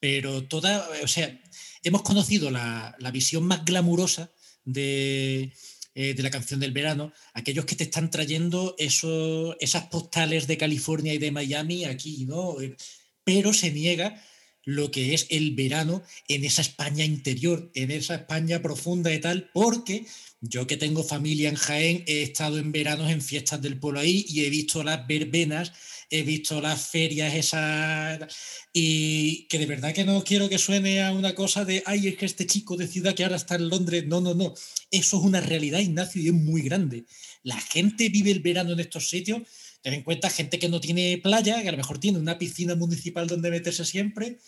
pero 0.01 0.45
toda, 0.45 0.89
o 1.03 1.09
sea, 1.09 1.41
hemos 1.83 2.03
conocido 2.03 2.51
la, 2.51 2.95
la 2.99 3.11
visión 3.11 3.45
más 3.45 3.65
glamurosa 3.65 4.33
de, 4.65 5.53
eh, 5.95 6.13
de 6.13 6.23
la 6.23 6.31
canción 6.31 6.61
del 6.61 6.73
verano, 6.73 7.11
aquellos 7.33 7.65
que 7.65 7.75
te 7.75 7.85
están 7.85 8.11
trayendo 8.11 8.75
eso, 8.79 9.57
esas 9.61 9.87
postales 9.87 10.47
de 10.47 10.59
California 10.59 11.15
y 11.15 11.19
de 11.19 11.31
Miami 11.31 11.87
aquí, 11.87 12.27
¿no? 12.27 12.57
Pero 13.25 13.55
se 13.55 13.71
niega 13.71 14.23
lo 14.67 14.91
que 14.91 15.15
es 15.15 15.27
el 15.31 15.55
verano 15.55 16.03
en 16.29 16.45
esa 16.45 16.61
España 16.61 17.05
interior, 17.05 17.71
en 17.75 17.93
esa 17.93 18.17
España 18.17 18.61
profunda 18.61 19.15
y 19.15 19.21
tal, 19.21 19.49
porque 19.55 20.05
yo 20.41 20.67
que 20.67 20.77
tengo 20.77 21.05
familia 21.05 21.49
en 21.49 21.55
Jaén, 21.55 22.05
he 22.07 22.23
estado 22.23 22.59
en 22.59 22.73
veranos 22.73 23.11
en 23.11 23.23
fiestas 23.23 23.63
del 23.63 23.79
pueblo 23.79 24.01
ahí 24.01 24.27
y 24.29 24.45
he 24.45 24.51
visto 24.51 24.83
las 24.83 25.07
verbenas, 25.07 25.73
he 26.11 26.23
visto 26.23 26.61
las 26.61 26.89
ferias 26.89 27.35
esas 27.35 28.19
y 28.73 29.47
que 29.47 29.59
de 29.59 29.67
verdad 29.67 29.95
que 29.95 30.05
no 30.05 30.23
quiero 30.25 30.49
que 30.49 30.59
suene 30.59 31.01
a 31.03 31.13
una 31.13 31.35
cosa 31.37 31.65
de, 31.65 31.85
ay, 31.87 32.09
es 32.09 32.17
que 32.17 32.27
este 32.27 32.47
chico 32.47 32.77
de 32.77 32.89
ciudad 32.89 33.15
que 33.15 33.23
ahora 33.23 33.37
está 33.37 33.55
en 33.55 33.69
Londres, 33.69 34.05
no, 34.07 34.21
no, 34.21 34.35
no, 34.35 34.53
eso 34.91 35.19
es 35.19 35.23
una 35.23 35.41
realidad, 35.41 35.79
Ignacio, 35.79 36.21
y 36.21 36.27
es 36.27 36.35
muy 36.35 36.63
grande. 36.63 37.05
La 37.45 37.61
gente 37.61 38.09
vive 38.09 38.33
el 38.33 38.41
verano 38.41 38.73
en 38.73 38.81
estos 38.81 39.09
sitios 39.09 39.43
Ten 39.87 39.95
en 39.95 40.03
cuenta 40.03 40.31
gente 40.31 40.59
que 40.59 40.69
no 40.69 40.81
tiene 40.81 41.21
playa, 41.23 41.63
que 41.63 41.69
a 41.69 41.71
lo 41.71 41.77
mejor 41.77 42.01
tiene 42.01 42.19
una 42.19 42.39
piscina 42.39 42.75
municipal 42.75 43.29
donde 43.29 43.53
meterse 43.53 43.85
siempre. 43.85 44.39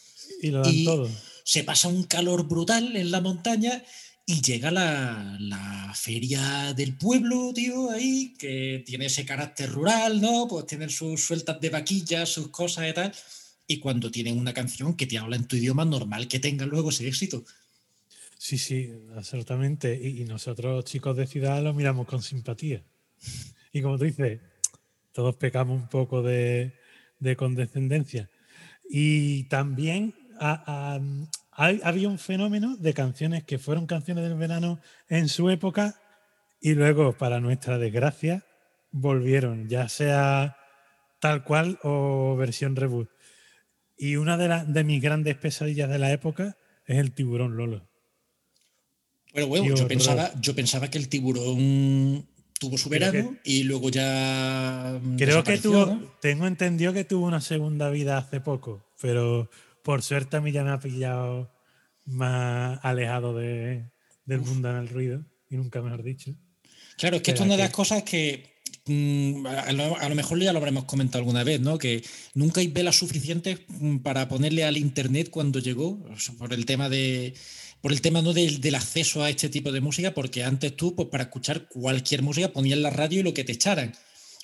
Y 0.40 0.50
lo 0.50 0.62
dan 0.62 0.74
y 0.74 0.84
todo. 0.84 1.10
Se 1.44 1.64
pasa 1.64 1.88
un 1.88 2.04
calor 2.04 2.46
brutal 2.46 2.96
en 2.96 3.10
la 3.10 3.20
montaña 3.20 3.82
y 4.26 4.42
llega 4.42 4.70
la, 4.70 5.36
la 5.40 5.92
feria 5.94 6.74
del 6.74 6.96
pueblo, 6.96 7.52
tío, 7.54 7.90
ahí, 7.90 8.34
que 8.38 8.82
tiene 8.84 9.06
ese 9.06 9.24
carácter 9.24 9.70
rural, 9.70 10.20
¿no? 10.20 10.46
Pues 10.46 10.66
tienen 10.66 10.90
sus 10.90 11.24
sueltas 11.24 11.58
de 11.60 11.70
vaquillas, 11.70 12.28
sus 12.28 12.48
cosas 12.48 12.90
y 12.90 12.92
tal. 12.92 13.12
Y 13.66 13.78
cuando 13.78 14.10
tienen 14.10 14.38
una 14.38 14.52
canción 14.52 14.94
que 14.94 15.06
te 15.06 15.16
habla 15.16 15.36
en 15.36 15.46
tu 15.46 15.56
idioma, 15.56 15.84
normal 15.84 16.28
que 16.28 16.38
tenga 16.38 16.66
luego 16.66 16.90
ese 16.90 17.08
éxito. 17.08 17.44
Sí, 18.36 18.58
sí, 18.58 18.92
absolutamente. 19.16 19.98
Y, 20.00 20.22
y 20.22 20.24
nosotros, 20.24 20.84
chicos 20.84 21.16
de 21.16 21.26
ciudad, 21.26 21.62
lo 21.62 21.72
miramos 21.72 22.06
con 22.06 22.22
simpatía. 22.22 22.82
Y 23.72 23.82
como 23.82 23.98
tú 23.98 24.04
dices, 24.04 24.40
todos 25.12 25.36
pecamos 25.36 25.80
un 25.80 25.88
poco 25.88 26.22
de, 26.22 26.74
de 27.18 27.36
condescendencia. 27.36 28.30
Y 28.88 29.44
también 29.44 30.14
había 30.38 32.08
un 32.08 32.18
fenómeno 32.18 32.76
de 32.76 32.94
canciones 32.94 33.44
que 33.44 33.58
fueron 33.58 33.86
canciones 33.86 34.24
del 34.24 34.36
verano 34.36 34.80
en 35.08 35.28
su 35.28 35.50
época 35.50 36.00
y 36.60 36.74
luego, 36.74 37.12
para 37.16 37.40
nuestra 37.40 37.78
desgracia, 37.78 38.44
volvieron, 38.90 39.68
ya 39.68 39.88
sea 39.88 40.56
tal 41.20 41.44
cual 41.44 41.78
o 41.82 42.36
versión 42.36 42.76
reboot. 42.76 43.08
Y 43.96 44.16
una 44.16 44.36
de, 44.36 44.48
las 44.48 44.72
de 44.72 44.84
mis 44.84 45.02
grandes 45.02 45.36
pesadillas 45.36 45.88
de 45.88 45.98
la 45.98 46.12
época 46.12 46.56
es 46.86 46.98
el 46.98 47.12
tiburón 47.12 47.56
Lolo. 47.56 47.88
Bueno, 49.34 49.64
Qué 49.64 49.80
yo 49.80 49.88
pensaba, 49.88 50.30
yo 50.40 50.54
pensaba 50.54 50.88
que 50.88 50.98
el 50.98 51.08
tiburón 51.08 52.26
tuvo 52.58 52.78
su 52.78 52.88
verano 52.88 53.36
y 53.44 53.64
luego 53.64 53.90
ya. 53.90 54.98
mm, 55.00 55.16
Creo 55.16 55.44
que 55.44 55.58
tuvo, 55.58 55.86
¿no? 55.86 56.14
tengo 56.20 56.46
entendido 56.46 56.92
que 56.92 57.04
tuvo 57.04 57.26
una 57.26 57.40
segunda 57.40 57.90
vida 57.90 58.18
hace 58.18 58.40
poco, 58.40 58.84
pero 59.00 59.50
por 59.82 60.02
suerte 60.02 60.36
a 60.36 60.40
mí 60.40 60.52
ya 60.52 60.64
me 60.64 60.70
ha 60.70 60.78
pillado 60.78 61.52
más 62.04 62.78
alejado 62.82 63.36
de, 63.36 63.90
del 64.24 64.40
mundo 64.40 64.70
en 64.70 64.76
el 64.76 64.88
ruido, 64.88 65.24
y 65.50 65.56
nunca 65.56 65.82
mejor 65.82 66.02
dicho. 66.02 66.34
Claro, 66.96 67.16
es 67.16 67.22
que 67.22 67.30
esto 67.30 67.42
es 67.42 67.46
una 67.46 67.56
de 67.56 67.62
las 67.62 67.72
cosas 67.72 68.02
que 68.02 68.60
mm, 68.86 69.46
a 69.46 69.72
lo, 69.72 69.96
a 69.96 70.08
lo 70.08 70.14
mejor 70.14 70.40
ya 70.40 70.52
lo 70.52 70.58
habremos 70.58 70.84
comentado 70.84 71.18
alguna 71.18 71.44
vez, 71.44 71.60
¿no? 71.60 71.78
Que 71.78 72.04
nunca 72.34 72.60
hay 72.60 72.68
velas 72.68 72.96
suficientes 72.96 73.60
mm, 73.68 73.98
para 73.98 74.28
ponerle 74.28 74.64
al 74.64 74.76
internet 74.76 75.30
cuando 75.30 75.58
llegó, 75.58 76.02
o 76.10 76.18
sea, 76.18 76.34
por 76.36 76.52
el 76.52 76.66
tema 76.66 76.88
de 76.88 77.34
por 77.80 77.92
el 77.92 78.00
tema 78.00 78.22
¿no? 78.22 78.32
del, 78.32 78.60
del 78.60 78.74
acceso 78.74 79.22
a 79.22 79.30
este 79.30 79.48
tipo 79.48 79.70
de 79.70 79.80
música, 79.80 80.12
porque 80.12 80.42
antes 80.42 80.74
tú, 80.76 80.94
pues 80.94 81.08
para 81.08 81.24
escuchar 81.24 81.68
cualquier 81.68 82.22
música, 82.22 82.52
ponías 82.52 82.78
la 82.78 82.90
radio 82.90 83.20
y 83.20 83.22
lo 83.22 83.34
que 83.34 83.44
te 83.44 83.52
echaran. 83.52 83.94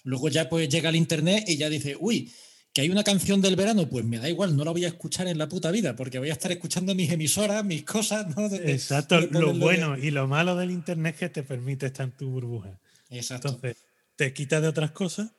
Luego 0.05 0.29
ya 0.29 0.49
pues 0.49 0.69
llega 0.69 0.91
el 0.91 0.97
internet 0.97 1.45
y 1.49 1.57
ya 1.57 1.69
dice, 1.69 1.97
uy, 1.99 2.33
que 2.75 2.81
hay 2.83 2.91
una 2.91 3.05
canción 3.05 3.41
del 3.41 3.55
verano, 3.55 3.89
pues 3.89 4.05
me 4.05 4.19
da 4.19 4.29
igual, 4.29 4.57
no 4.57 4.65
la 4.65 4.73
voy 4.73 4.85
a 4.85 4.89
escuchar 4.89 5.29
en 5.29 5.39
la 5.39 5.49
puta 5.49 5.71
vida, 5.71 5.95
porque 5.95 6.19
voy 6.19 6.31
a 6.31 6.33
estar 6.33 6.51
escuchando 6.51 6.93
mis 6.95 7.11
emisoras, 7.11 7.65
mis 7.65 7.85
cosas, 7.85 8.37
¿no? 8.37 8.49
De- 8.49 8.73
Exacto, 8.73 9.21
de 9.21 9.29
lo 9.41 9.55
bueno 9.55 9.97
y 9.97 10.11
lo 10.11 10.27
malo 10.27 10.57
del 10.57 10.73
internet 10.73 11.15
es 11.15 11.21
que 11.21 11.29
te 11.29 11.43
permite 11.45 11.87
estar 11.87 12.05
en 12.07 12.13
tu 12.13 12.29
burbuja. 12.31 12.81
Exacto. 13.11 13.49
Entonces, 13.49 13.77
te 14.17 14.33
quita 14.35 14.61
de 14.61 14.67
otras 14.69 14.91
cosas 14.91 15.31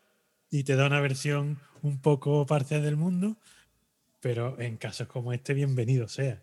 y 0.50 0.64
te 0.64 0.78
da 0.78 0.88
una 0.88 1.02
versión 1.02 1.60
un 1.82 2.00
poco 2.00 2.46
parcial 2.46 2.82
del 2.84 2.96
mundo, 2.96 3.36
pero 4.22 4.60
en 4.62 4.78
casos 4.78 5.08
como 5.10 5.34
este, 5.34 5.54
bienvenido 5.54 6.08
sea. 6.08 6.42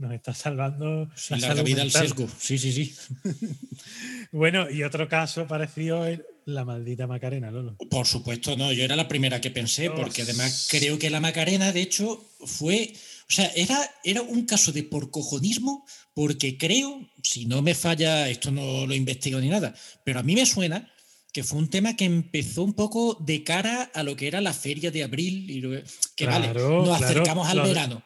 Nos 0.00 0.12
está 0.14 0.32
salvando 0.32 1.10
Sí, 1.14 1.34
la 1.34 1.48
salud 1.48 1.62
vida 1.62 1.82
al 1.82 1.90
sesgo. 1.90 2.26
Sí, 2.40 2.56
sí, 2.58 2.72
sí. 2.72 2.94
Bueno, 4.32 4.70
y 4.70 4.82
otro 4.82 5.08
caso 5.08 5.46
parecido 5.46 6.06
es 6.06 6.20
la 6.46 6.64
maldita 6.64 7.06
Macarena, 7.06 7.50
Lolo. 7.50 7.76
Por 7.90 8.06
supuesto, 8.06 8.56
no. 8.56 8.72
Yo 8.72 8.82
era 8.84 8.96
la 8.96 9.08
primera 9.08 9.40
que 9.40 9.50
pensé, 9.50 9.90
porque 9.90 10.22
además 10.22 10.68
creo 10.70 10.98
que 10.98 11.10
la 11.10 11.20
Macarena, 11.20 11.72
de 11.72 11.82
hecho, 11.82 12.24
fue. 12.46 12.92
O 13.28 13.32
sea, 13.32 13.50
era, 13.54 13.78
era 14.02 14.22
un 14.22 14.46
caso 14.46 14.72
de 14.72 14.82
porcojonismo, 14.84 15.84
porque 16.14 16.56
creo, 16.56 17.06
si 17.22 17.44
no 17.44 17.60
me 17.60 17.74
falla, 17.74 18.28
esto 18.28 18.50
no 18.50 18.86
lo 18.86 18.94
investigo 18.94 19.38
ni 19.38 19.48
nada, 19.48 19.74
pero 20.04 20.20
a 20.20 20.22
mí 20.22 20.34
me 20.34 20.46
suena 20.46 20.90
que 21.32 21.44
fue 21.44 21.58
un 21.58 21.68
tema 21.68 21.94
que 21.94 22.06
empezó 22.06 22.64
un 22.64 22.72
poco 22.72 23.16
de 23.20 23.44
cara 23.44 23.90
a 23.94 24.02
lo 24.02 24.16
que 24.16 24.26
era 24.26 24.40
la 24.40 24.52
feria 24.52 24.90
de 24.90 25.04
abril, 25.04 25.48
y 25.50 25.60
lo- 25.60 25.80
que 26.16 26.26
vale, 26.26 26.48
nos 26.48 26.98
claro, 26.98 27.04
acercamos 27.04 27.48
al 27.48 27.60
verano. 27.62 28.02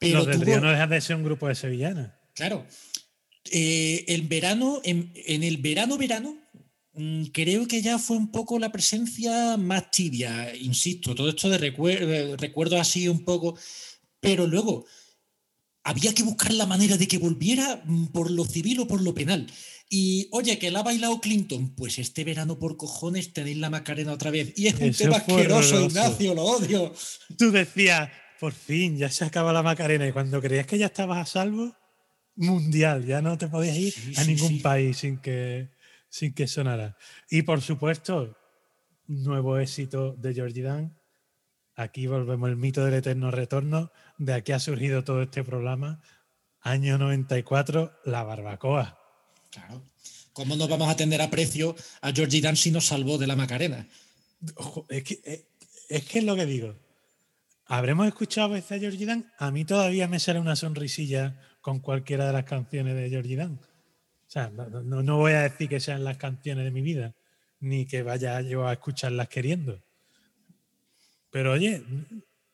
Pero 0.00 0.24
tuvo- 0.26 0.44
Río 0.44 0.60
no 0.60 0.70
dejan 0.70 0.90
de 0.90 1.00
ser 1.00 1.14
un 1.16 1.22
grupo 1.24 1.46
de 1.46 1.54
sevillanas. 1.54 2.10
Claro. 2.34 2.66
Eh, 3.52 4.04
el 4.08 4.22
verano, 4.22 4.80
en, 4.84 5.12
en 5.14 5.42
el 5.44 5.58
verano, 5.58 5.96
verano, 5.96 6.36
mm, 6.94 7.24
creo 7.26 7.66
que 7.68 7.82
ya 7.82 7.98
fue 7.98 8.16
un 8.16 8.30
poco 8.32 8.58
la 8.58 8.72
presencia 8.72 9.56
más 9.56 9.90
tibia, 9.90 10.54
insisto, 10.56 11.14
todo 11.14 11.28
esto 11.30 11.48
de 11.48 11.58
recuer- 11.58 12.36
recuerdos 12.38 12.80
así 12.80 13.08
un 13.08 13.24
poco, 13.24 13.56
pero 14.20 14.46
luego 14.46 14.84
había 15.82 16.14
que 16.14 16.22
buscar 16.22 16.52
la 16.52 16.66
manera 16.66 16.96
de 16.96 17.08
que 17.08 17.18
volviera 17.18 17.82
mm, 17.84 18.06
por 18.08 18.30
lo 18.30 18.44
civil 18.44 18.80
o 18.80 18.86
por 18.86 19.00
lo 19.02 19.14
penal. 19.14 19.46
Y 19.88 20.28
oye, 20.30 20.58
que 20.58 20.70
la 20.70 20.80
ha 20.80 20.82
bailado 20.84 21.20
Clinton, 21.20 21.74
pues 21.74 21.98
este 21.98 22.22
verano 22.22 22.58
por 22.58 22.76
cojones 22.76 23.32
tenéis 23.32 23.56
la 23.56 23.70
Macarena 23.70 24.12
otra 24.12 24.30
vez. 24.30 24.52
Y 24.56 24.68
es 24.68 24.74
un 24.74 24.82
Eso 24.90 25.04
tema 25.04 25.16
asqueroso. 25.16 25.84
Ignacio, 25.86 26.34
lo 26.34 26.42
odio. 26.44 26.94
Tú 27.36 27.50
decías, 27.50 28.08
por 28.40 28.52
fin, 28.54 28.96
ya 28.96 29.10
se 29.10 29.24
acaba 29.26 29.52
la 29.52 29.62
Macarena. 29.62 30.08
Y 30.08 30.12
cuando 30.12 30.40
creías 30.40 30.66
que 30.66 30.78
ya 30.78 30.86
estabas 30.86 31.18
a 31.18 31.26
salvo, 31.26 31.76
mundial, 32.36 33.04
ya 33.04 33.20
no 33.20 33.36
te 33.36 33.48
podías 33.48 33.76
ir 33.76 33.92
Sí, 33.92 34.14
a 34.16 34.24
ningún 34.24 34.48
sí. 34.48 34.60
país 34.60 34.96
sin 34.96 35.18
que, 35.18 35.68
sin 36.08 36.32
que 36.32 36.48
sonara. 36.48 36.96
Y 37.28 37.42
por 37.42 37.60
supuesto, 37.60 38.36
nuevo 39.06 39.58
éxito 39.58 40.14
de 40.16 40.32
Georgie 40.32 40.62
Dan. 40.62 40.96
Aquí 41.76 42.06
volvemos 42.06 42.48
el 42.48 42.56
mito 42.56 42.82
del 42.84 42.94
eterno 42.94 43.30
retorno. 43.30 43.92
De 44.16 44.32
aquí 44.32 44.52
ha 44.52 44.58
surgido 44.58 45.04
todo 45.04 45.22
este 45.22 45.44
programa. 45.44 46.02
Año 46.62 46.96
94, 46.96 47.92
la 48.06 48.22
barbacoa. 48.22 48.98
Claro. 49.50 49.82
¿Cómo 50.32 50.56
nos 50.56 50.68
vamos 50.68 50.88
a 50.88 50.96
tener 50.96 51.20
aprecio 51.20 51.76
a 52.00 52.12
Georgie 52.12 52.40
Dan 52.40 52.56
si 52.56 52.70
nos 52.70 52.86
salvó 52.86 53.18
de 53.18 53.26
la 53.26 53.36
Macarena? 53.36 53.86
Ojo, 54.56 54.86
es 54.88 55.04
que 55.04 55.20
es, 55.24 55.44
es 55.90 56.04
que 56.06 56.18
es 56.20 56.24
lo 56.24 56.36
que 56.36 56.46
digo. 56.46 56.74
Habremos 57.70 58.08
escuchado 58.08 58.48
a 58.48 58.54
veces 58.54 58.72
a 58.72 58.80
Georgie 58.80 59.06
Dan. 59.06 59.30
A 59.38 59.52
mí 59.52 59.64
todavía 59.64 60.08
me 60.08 60.18
sale 60.18 60.40
una 60.40 60.56
sonrisilla 60.56 61.40
con 61.60 61.78
cualquiera 61.78 62.26
de 62.26 62.32
las 62.32 62.44
canciones 62.44 62.96
de 62.96 63.08
Georgie 63.08 63.36
Dan. 63.36 63.52
O 63.52 64.30
sea, 64.30 64.50
no, 64.50 65.02
no- 65.02 65.16
voy 65.18 65.32
a 65.32 65.42
decir 65.42 65.68
que 65.68 65.78
sean 65.78 66.02
las 66.02 66.16
canciones 66.16 66.64
de 66.64 66.72
mi 66.72 66.82
vida, 66.82 67.14
ni 67.60 67.86
que 67.86 68.02
vaya 68.02 68.40
yo 68.40 68.66
a 68.66 68.72
escucharlas 68.72 69.28
queriendo. 69.28 69.80
Pero 71.30 71.52
oye, 71.52 71.84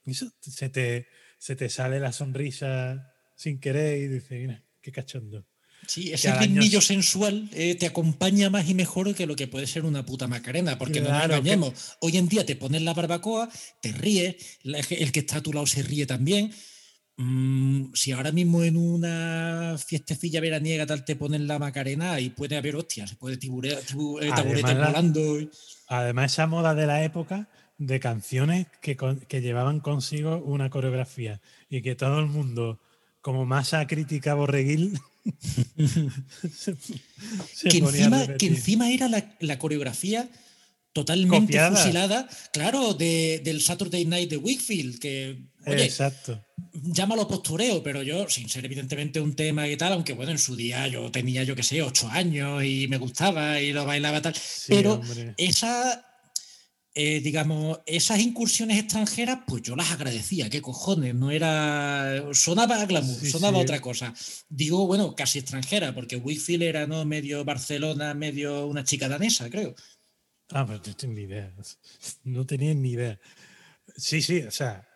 eso 0.04 0.30
se 0.40 0.68
te, 0.68 1.06
se 1.38 1.56
te 1.56 1.70
sale 1.70 1.98
la 1.98 2.12
sonrisa 2.12 3.14
sin 3.34 3.58
querer 3.58 3.96
y 3.96 4.08
dices, 4.08 4.38
mira, 4.38 4.62
qué 4.82 4.92
cachondo. 4.92 5.46
Sí, 5.86 6.12
ese 6.12 6.28
ritmillo 6.40 6.80
sensual 6.80 7.48
eh, 7.52 7.74
te 7.76 7.86
acompaña 7.86 8.50
más 8.50 8.68
y 8.68 8.74
mejor 8.74 9.14
que 9.14 9.26
lo 9.26 9.36
que 9.36 9.46
puede 9.48 9.66
ser 9.66 9.84
una 9.84 10.04
puta 10.04 10.26
Macarena, 10.26 10.76
porque 10.78 11.00
no 11.00 11.08
nos 11.10 11.18
que- 11.18 11.24
engañemos. 11.26 11.96
Hoy 12.00 12.16
en 12.16 12.28
día 12.28 12.44
te 12.44 12.56
pones 12.56 12.82
la 12.82 12.92
barbacoa, 12.94 13.48
te 13.80 13.92
ríes, 13.92 14.36
la- 14.62 14.78
el 14.78 15.12
que 15.12 15.20
está 15.20 15.36
a 15.38 15.42
tu 15.42 15.52
lado 15.52 15.66
se 15.66 15.82
ríe 15.82 16.06
también. 16.06 16.52
Mm, 17.18 17.94
si 17.94 18.12
ahora 18.12 18.30
mismo 18.30 18.62
en 18.62 18.76
una 18.76 19.76
fiestecilla 19.84 20.38
veraniega 20.40 20.84
tal 20.84 21.02
te 21.04 21.16
ponen 21.16 21.46
la 21.46 21.58
Macarena 21.58 22.20
y 22.20 22.28
puede 22.28 22.56
haber 22.58 22.76
hostias, 22.76 23.08
se 23.10 23.16
puede 23.16 23.38
tiburear, 23.38 23.80
tibu- 23.82 24.22
eh, 24.22 24.28
taburetes 24.34 24.76
volando. 24.76 25.40
y- 25.40 25.50
Además, 25.88 26.32
esa 26.32 26.46
moda 26.46 26.74
de 26.74 26.86
la 26.86 27.02
época 27.04 27.48
de 27.78 28.00
canciones 28.00 28.66
que, 28.82 28.96
con- 28.96 29.20
que 29.20 29.40
llevaban 29.40 29.80
consigo 29.80 30.36
una 30.44 30.68
coreografía 30.68 31.40
y 31.70 31.80
que 31.80 31.94
todo 31.94 32.18
el 32.20 32.26
mundo, 32.26 32.80
como 33.22 33.46
masa 33.46 33.86
crítica 33.86 34.34
borreguil, 34.34 34.98
que, 37.70 37.78
encima, 37.78 38.26
que 38.38 38.46
encima 38.46 38.90
era 38.90 39.08
la, 39.08 39.36
la 39.40 39.58
coreografía 39.58 40.28
totalmente 40.92 41.38
Copiada. 41.52 41.76
fusilada, 41.76 42.28
claro, 42.52 42.94
de- 42.94 43.40
del 43.44 43.60
Saturday 43.60 44.06
Night 44.06 44.30
de 44.30 44.38
Wickfield, 44.38 44.98
que, 44.98 45.44
oye, 45.66 45.84
Exacto. 45.84 46.42
llámalo 46.72 47.28
postureo, 47.28 47.82
pero 47.82 48.02
yo, 48.02 48.26
sin 48.30 48.48
ser 48.48 48.64
evidentemente 48.64 49.20
un 49.20 49.34
tema 49.36 49.68
y 49.68 49.76
tal, 49.76 49.92
aunque 49.92 50.14
bueno, 50.14 50.32
en 50.32 50.38
su 50.38 50.56
día 50.56 50.88
yo 50.88 51.10
tenía, 51.10 51.44
yo 51.44 51.54
qué 51.54 51.62
sé, 51.62 51.82
ocho 51.82 52.08
años 52.08 52.64
y 52.64 52.88
me 52.88 52.96
gustaba 52.96 53.60
y 53.60 53.72
lo 53.72 53.84
bailaba 53.84 54.22
tal, 54.22 54.34
Sí, 54.34 54.66
pero 54.68 54.94
hombre. 54.94 55.34
esa, 55.36 56.02
eh, 56.98 57.20
digamos, 57.20 57.80
esas 57.84 58.20
incursiones 58.20 58.78
extranjeras, 58.78 59.40
pues 59.46 59.60
yo 59.62 59.76
las 59.76 59.90
agradecía, 59.90 60.48
qué 60.48 60.62
cojones, 60.62 61.14
no 61.14 61.30
era. 61.30 62.24
Sonaba 62.32 62.80
a 62.80 62.86
glamour, 62.86 63.20
Sí, 63.20 63.30
sonaba 63.30 63.58
sí. 63.58 63.64
otra 63.64 63.80
cosa. 63.82 64.14
Digo, 64.48 64.86
bueno, 64.86 65.14
casi 65.14 65.40
extranjera, 65.40 65.94
porque 65.94 66.16
Wickfield 66.16 66.62
era 66.62 66.86
¿no? 66.86 67.04
medio 67.04 67.44
Barcelona, 67.44 68.14
medio 68.14 68.66
una 68.66 68.82
chica 68.82 69.10
danesa, 69.10 69.50
creo. 69.50 69.74
Ah, 70.52 70.64
pues 70.64 70.80
no 70.86 70.96
tengo 70.96 71.12
ni 71.14 71.22
idea. 71.22 71.52
No 72.24 72.46
tenía 72.46 72.72
ni 72.72 72.92
idea. 72.92 73.20
Sí, 73.98 74.22
sí, 74.22 74.40
o 74.40 74.50
sea, 74.50 74.88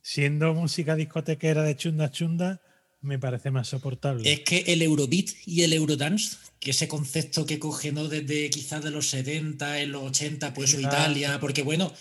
siendo 0.00 0.54
música 0.54 0.96
discotequera 0.96 1.62
de 1.64 1.76
chunda 1.76 2.10
chunda, 2.10 2.62
me 3.02 3.18
parece 3.18 3.50
más 3.50 3.68
soportable. 3.68 4.30
Es 4.32 4.40
que 4.40 4.58
el 4.68 4.82
Eurobeat 4.82 5.28
y 5.46 5.62
el 5.62 5.72
Eurodance, 5.72 6.36
que 6.60 6.70
ese 6.70 6.88
concepto 6.88 7.44
que 7.46 7.58
coge 7.58 7.92
¿no? 7.92 8.08
desde 8.08 8.48
quizás 8.50 8.82
de 8.82 8.90
los 8.90 9.08
70, 9.08 9.80
en 9.80 9.92
los 9.92 10.02
80, 10.04 10.54
pues 10.54 10.74
Claro. 10.74 10.88
Italia, 10.96 11.38
porque 11.40 11.62
bueno, 11.62 11.92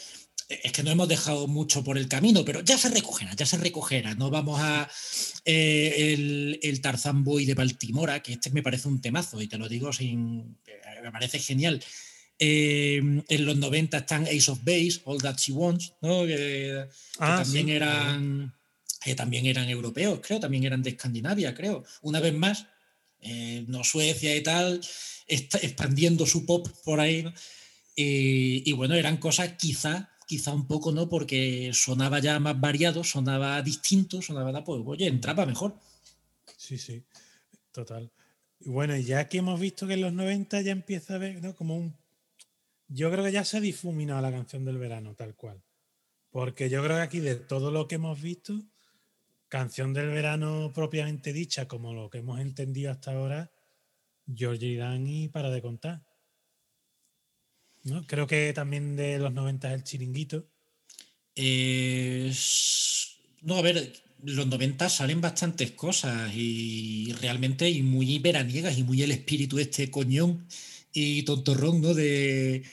es 0.50 0.72
que 0.72 0.84
no 0.84 0.92
hemos 0.92 1.08
dejado 1.08 1.48
mucho 1.48 1.84
por 1.84 1.98
el 1.98 2.08
camino, 2.08 2.44
pero 2.46 2.62
ya 2.62 2.78
se 2.78 2.90
recogerá, 2.90 3.34
ya 3.36 3.46
se 3.46 3.58
recogerá. 3.58 4.16
No 4.16 4.30
vamos 4.30 4.60
a 4.62 4.90
eh, 5.46 6.14
el, 6.14 6.60
el 6.62 6.82
Tarzan 6.82 7.24
Boy 7.24 7.46
de 7.46 7.54
Baltimora, 7.56 8.22
que 8.22 8.34
este 8.34 8.50
me 8.52 8.62
parece 8.62 8.88
un 8.88 9.02
temazo, 9.02 9.42
y 9.42 9.48
te 9.48 9.58
lo 9.58 9.68
digo 9.70 9.92
sin. 9.94 10.58
eh, 10.68 11.02
Me 11.04 11.12
parece 11.12 11.40
genial. 11.40 11.82
Eh, 12.38 12.98
en 13.30 13.46
los 13.46 13.56
90 13.58 14.00
están 14.00 14.24
Ace 14.24 14.50
of 14.52 14.60
Base, 14.64 15.00
All 15.06 15.22
That 15.22 15.38
She 15.38 15.52
Wants, 15.54 15.94
¿no? 16.02 16.24
que, 16.26 16.36
que 16.36 16.86
Ah, 17.20 17.42
también 17.44 17.68
sí. 17.68 17.72
eran 17.74 18.54
que 19.02 19.16
también 19.16 19.46
eran 19.48 19.68
europeos, 19.68 20.20
creo, 20.22 20.40
también 20.40 20.64
eran 20.64 20.84
de 20.84 20.92
Escandinavia, 20.92 21.56
creo. 21.56 21.84
Una 22.04 22.20
vez 22.20 22.34
más, 22.34 22.68
eh, 23.20 23.66
no 23.68 23.84
Suecia 23.84 24.36
y 24.36 24.44
tal, 24.44 24.82
expandiendo 25.28 26.26
su 26.26 26.46
pop 26.46 26.68
por 26.86 27.00
ahí. 27.00 27.26
Y, 27.96 28.72
bueno, 28.74 28.96
eran 28.96 29.18
cosas 29.18 29.54
quizá, 29.58 30.10
quizá 30.28 30.54
un 30.54 30.68
poco, 30.68 30.92
¿no? 30.92 31.10
Porque 31.10 31.72
sonaba 31.74 32.20
ya 32.20 32.40
más 32.40 32.60
variado, 32.60 33.04
sonaba 33.04 33.62
distinto, 33.62 34.22
sonaba, 34.22 34.64
pues, 34.64 34.82
oye, 34.86 35.08
entraba 35.08 35.46
mejor. 35.46 35.76
Sí, 36.58 36.78
sí, 36.78 37.04
total. 37.72 38.12
Y 38.60 38.70
bueno, 38.70 38.96
ya 38.98 39.28
que 39.28 39.40
hemos 39.40 39.60
visto 39.60 39.88
que 39.88 39.94
en 39.94 40.02
los 40.02 40.14
90 40.14 40.62
ya 40.62 40.72
empieza 40.72 41.16
a 41.16 41.18
ver, 41.18 41.42
¿no? 41.42 41.56
Como 41.56 41.76
un... 41.78 41.98
Yo 42.88 43.12
creo 43.12 43.24
que 43.24 43.32
ya 43.32 43.46
se 43.46 43.58
ha 43.58 43.62
difuminado 43.62 44.22
la 44.22 44.32
canción 44.32 44.66
del 44.66 44.78
verano, 44.78 45.16
tal 45.16 45.36
cual. 45.36 45.64
Porque 46.30 46.70
yo 46.70 46.84
creo 46.84 46.98
que 46.98 47.04
aquí 47.04 47.20
de 47.20 47.36
todo 47.36 47.72
lo 47.72 47.88
que 47.88 47.96
hemos 47.96 48.22
visto, 48.22 48.62
canción 49.52 49.92
del 49.94 50.08
verano 50.08 50.72
propiamente 50.74 51.34
dicha, 51.34 51.68
como 51.68 51.94
lo 51.94 52.10
que 52.10 52.20
hemos 52.20 52.40
entendido 52.40 52.90
hasta 52.90 53.12
ahora, 53.12 53.52
George 54.34 54.78
Dan 54.78 55.06
y 55.06 55.28
para 55.28 55.50
de 55.50 55.62
contar. 55.62 56.02
¿No? 57.84 58.08
Creo 58.08 58.28
que 58.28 58.54
también 58.54 58.96
de 58.96 59.20
los 59.20 59.34
90 59.34 59.68
es 59.68 59.74
el 59.74 59.84
chiringuito. 59.84 60.48
No, 63.42 63.58
a 63.58 63.62
ver, 63.62 63.92
los 64.24 64.48
90 64.48 64.88
salen 64.88 65.20
bastantes 65.20 65.72
cosas 65.72 66.32
y 66.34 67.12
realmente 67.20 67.70
y 67.70 67.82
muy 67.82 68.20
veraniegas 68.20 68.78
y 68.78 68.84
muy 68.84 69.02
el 69.02 69.12
espíritu 69.12 69.60
este 69.60 69.92
coñón 69.92 70.48
y 70.94 71.24
tontorrón, 71.24 71.82
¿no? 71.82 71.94
De, 71.94 72.64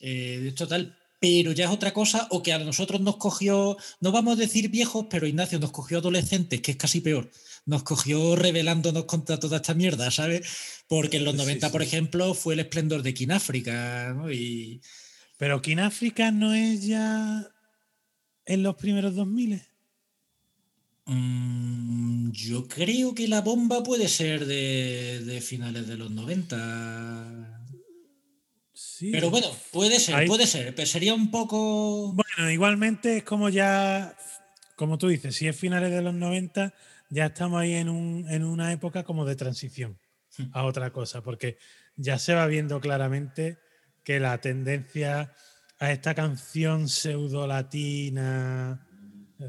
eh, 0.00 0.38
de 0.42 0.48
esto 0.48 0.68
tal. 0.68 0.94
Pero 1.22 1.52
ya 1.52 1.66
es 1.66 1.70
otra 1.70 1.92
cosa, 1.92 2.26
o 2.30 2.42
que 2.42 2.52
a 2.52 2.58
nosotros 2.58 3.00
nos 3.00 3.16
cogió, 3.16 3.76
no 4.00 4.10
vamos 4.10 4.32
a 4.32 4.40
decir 4.40 4.68
viejos, 4.70 5.06
pero 5.08 5.24
Ignacio 5.24 5.60
nos 5.60 5.70
cogió 5.70 5.98
adolescentes, 5.98 6.60
que 6.60 6.72
es 6.72 6.76
casi 6.76 7.00
peor. 7.00 7.30
Nos 7.64 7.84
cogió 7.84 8.34
rebelándonos 8.34 9.04
contra 9.04 9.38
toda 9.38 9.58
esta 9.58 9.72
mierda, 9.72 10.10
¿sabes? 10.10 10.84
Porque 10.88 11.18
en 11.18 11.24
los 11.24 11.34
Sí, 11.34 11.38
90, 11.38 11.70
por 11.70 11.80
ejemplo, 11.80 12.34
fue 12.34 12.54
el 12.54 12.60
esplendor 12.60 13.04
de 13.04 13.14
Kináfrica, 13.14 14.12
¿no? 14.14 14.32
Y, 14.32 14.82
Pero 15.36 15.62
King 15.62 15.76
África 15.78 16.32
no 16.32 16.54
es 16.54 16.84
ya 16.84 17.48
en 18.44 18.62
los 18.64 18.74
primeros 18.74 19.14
2000. 19.14 19.62
Mm, 21.06 22.32
yo 22.32 22.66
creo 22.66 23.14
que 23.14 23.28
la 23.28 23.42
bomba 23.42 23.84
puede 23.84 24.08
ser 24.08 24.44
de, 24.44 25.22
de 25.24 25.40
finales 25.40 25.86
de 25.86 25.96
los 25.96 26.10
90. 26.10 27.61
Sí. 29.02 29.10
Pero 29.10 29.30
bueno, 29.30 29.48
puede 29.72 29.98
ser, 29.98 30.14
Ahí- 30.14 30.28
puede 30.28 30.46
ser. 30.46 30.72
Pero 30.76 30.86
sería 30.86 31.12
un 31.12 31.32
poco. 31.32 32.12
Bueno, 32.12 32.50
igualmente 32.52 33.16
es 33.16 33.24
como 33.24 33.48
ya, 33.48 34.16
como 34.76 34.96
tú 34.96 35.08
dices, 35.08 35.34
si 35.34 35.48
es 35.48 35.56
finales 35.56 35.90
de 35.90 36.02
los 36.02 36.14
90, 36.14 36.72
ya 37.10 37.26
estamos 37.26 37.60
ahí 37.60 37.74
en, 37.74 37.88
un, 37.88 38.28
en 38.30 38.44
una 38.44 38.70
época 38.72 39.02
como 39.02 39.24
de 39.24 39.34
transición 39.34 39.98
a 40.52 40.64
otra 40.64 40.92
cosa, 40.92 41.20
porque 41.20 41.58
ya 41.96 42.16
se 42.20 42.32
va 42.34 42.46
viendo 42.46 42.80
claramente 42.80 43.58
que 44.04 44.20
la 44.20 44.40
tendencia 44.40 45.32
a 45.80 45.90
esta 45.90 46.14
canción 46.14 46.88
pseudo 46.88 47.48
latina, 47.48 48.86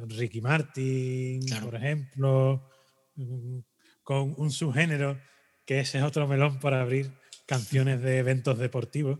Ricky 0.07 0.41
Martin, 0.41 1.45
Claro. 1.45 1.65
por 1.65 1.75
ejemplo, 1.75 2.69
mm, 3.17 3.59
con 4.01 4.33
un 4.35 4.49
subgénero 4.49 5.19
que 5.65 5.79
ese 5.81 5.99
es 5.99 6.03
otro 6.03 6.27
melón 6.27 6.59
para 6.59 6.81
abrir 6.81 7.11
canciones 7.45 8.01
de 8.01 8.17
eventos 8.17 8.57
deportivos. 8.57 9.19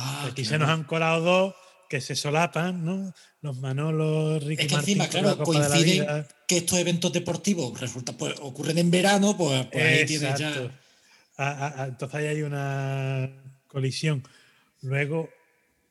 Ah, 0.00 0.28
Aquí 0.30 0.44
se 0.44 0.58
nos 0.58 0.68
han 0.68 0.84
colado 0.84 1.20
dos 1.22 1.54
que 1.88 2.00
se 2.00 2.14
solapan, 2.14 2.84
¿no? 2.84 3.12
Los 3.40 3.56
Manolos, 3.58 4.44
Ricky 4.44 4.62
Es 4.62 4.68
que 4.68 4.74
encima, 4.76 5.08
con 5.08 5.20
claro, 5.20 5.38
coinciden 5.38 6.06
que 6.46 6.58
estos 6.58 6.78
eventos 6.78 7.12
deportivos 7.12 7.80
resulta, 7.80 8.12
pues, 8.12 8.34
ocurren 8.40 8.78
en 8.78 8.90
verano, 8.90 9.36
pues, 9.36 9.66
pues 9.72 9.84
ahí 9.84 10.06
tienes 10.06 10.38
ya. 10.38 10.52
Ah, 11.36 11.56
ah, 11.60 11.74
ah, 11.78 11.86
entonces 11.88 12.14
ahí 12.18 12.26
hay 12.26 12.42
una 12.42 13.30
colisión. 13.66 14.22
Luego, 14.82 15.30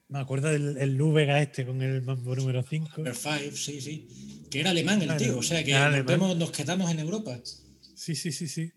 me 0.09 0.19
acuerdo 0.19 0.49
del 0.49 0.77
el 0.77 0.95
Lúbega 0.95 1.41
este 1.41 1.65
con 1.65 1.81
el 1.81 2.01
mambo 2.01 2.35
número 2.35 2.63
5. 2.63 2.89
Number 2.97 3.15
Five, 3.15 3.51
sí, 3.55 3.81
sí. 3.81 4.47
Que 4.51 4.59
era 4.61 4.69
alemán 4.69 5.01
el 5.01 5.17
tío, 5.17 5.37
o 5.39 5.43
sea 5.43 5.63
que 5.63 5.73
nos, 5.73 6.05
vemos- 6.05 6.37
nos 6.37 6.51
quedamos 6.51 6.89
en 6.91 6.99
Europa. 6.99 7.37
Sí, 7.95 8.15
sí, 8.15 8.31
sí, 8.31 8.47
sí. 8.47 8.71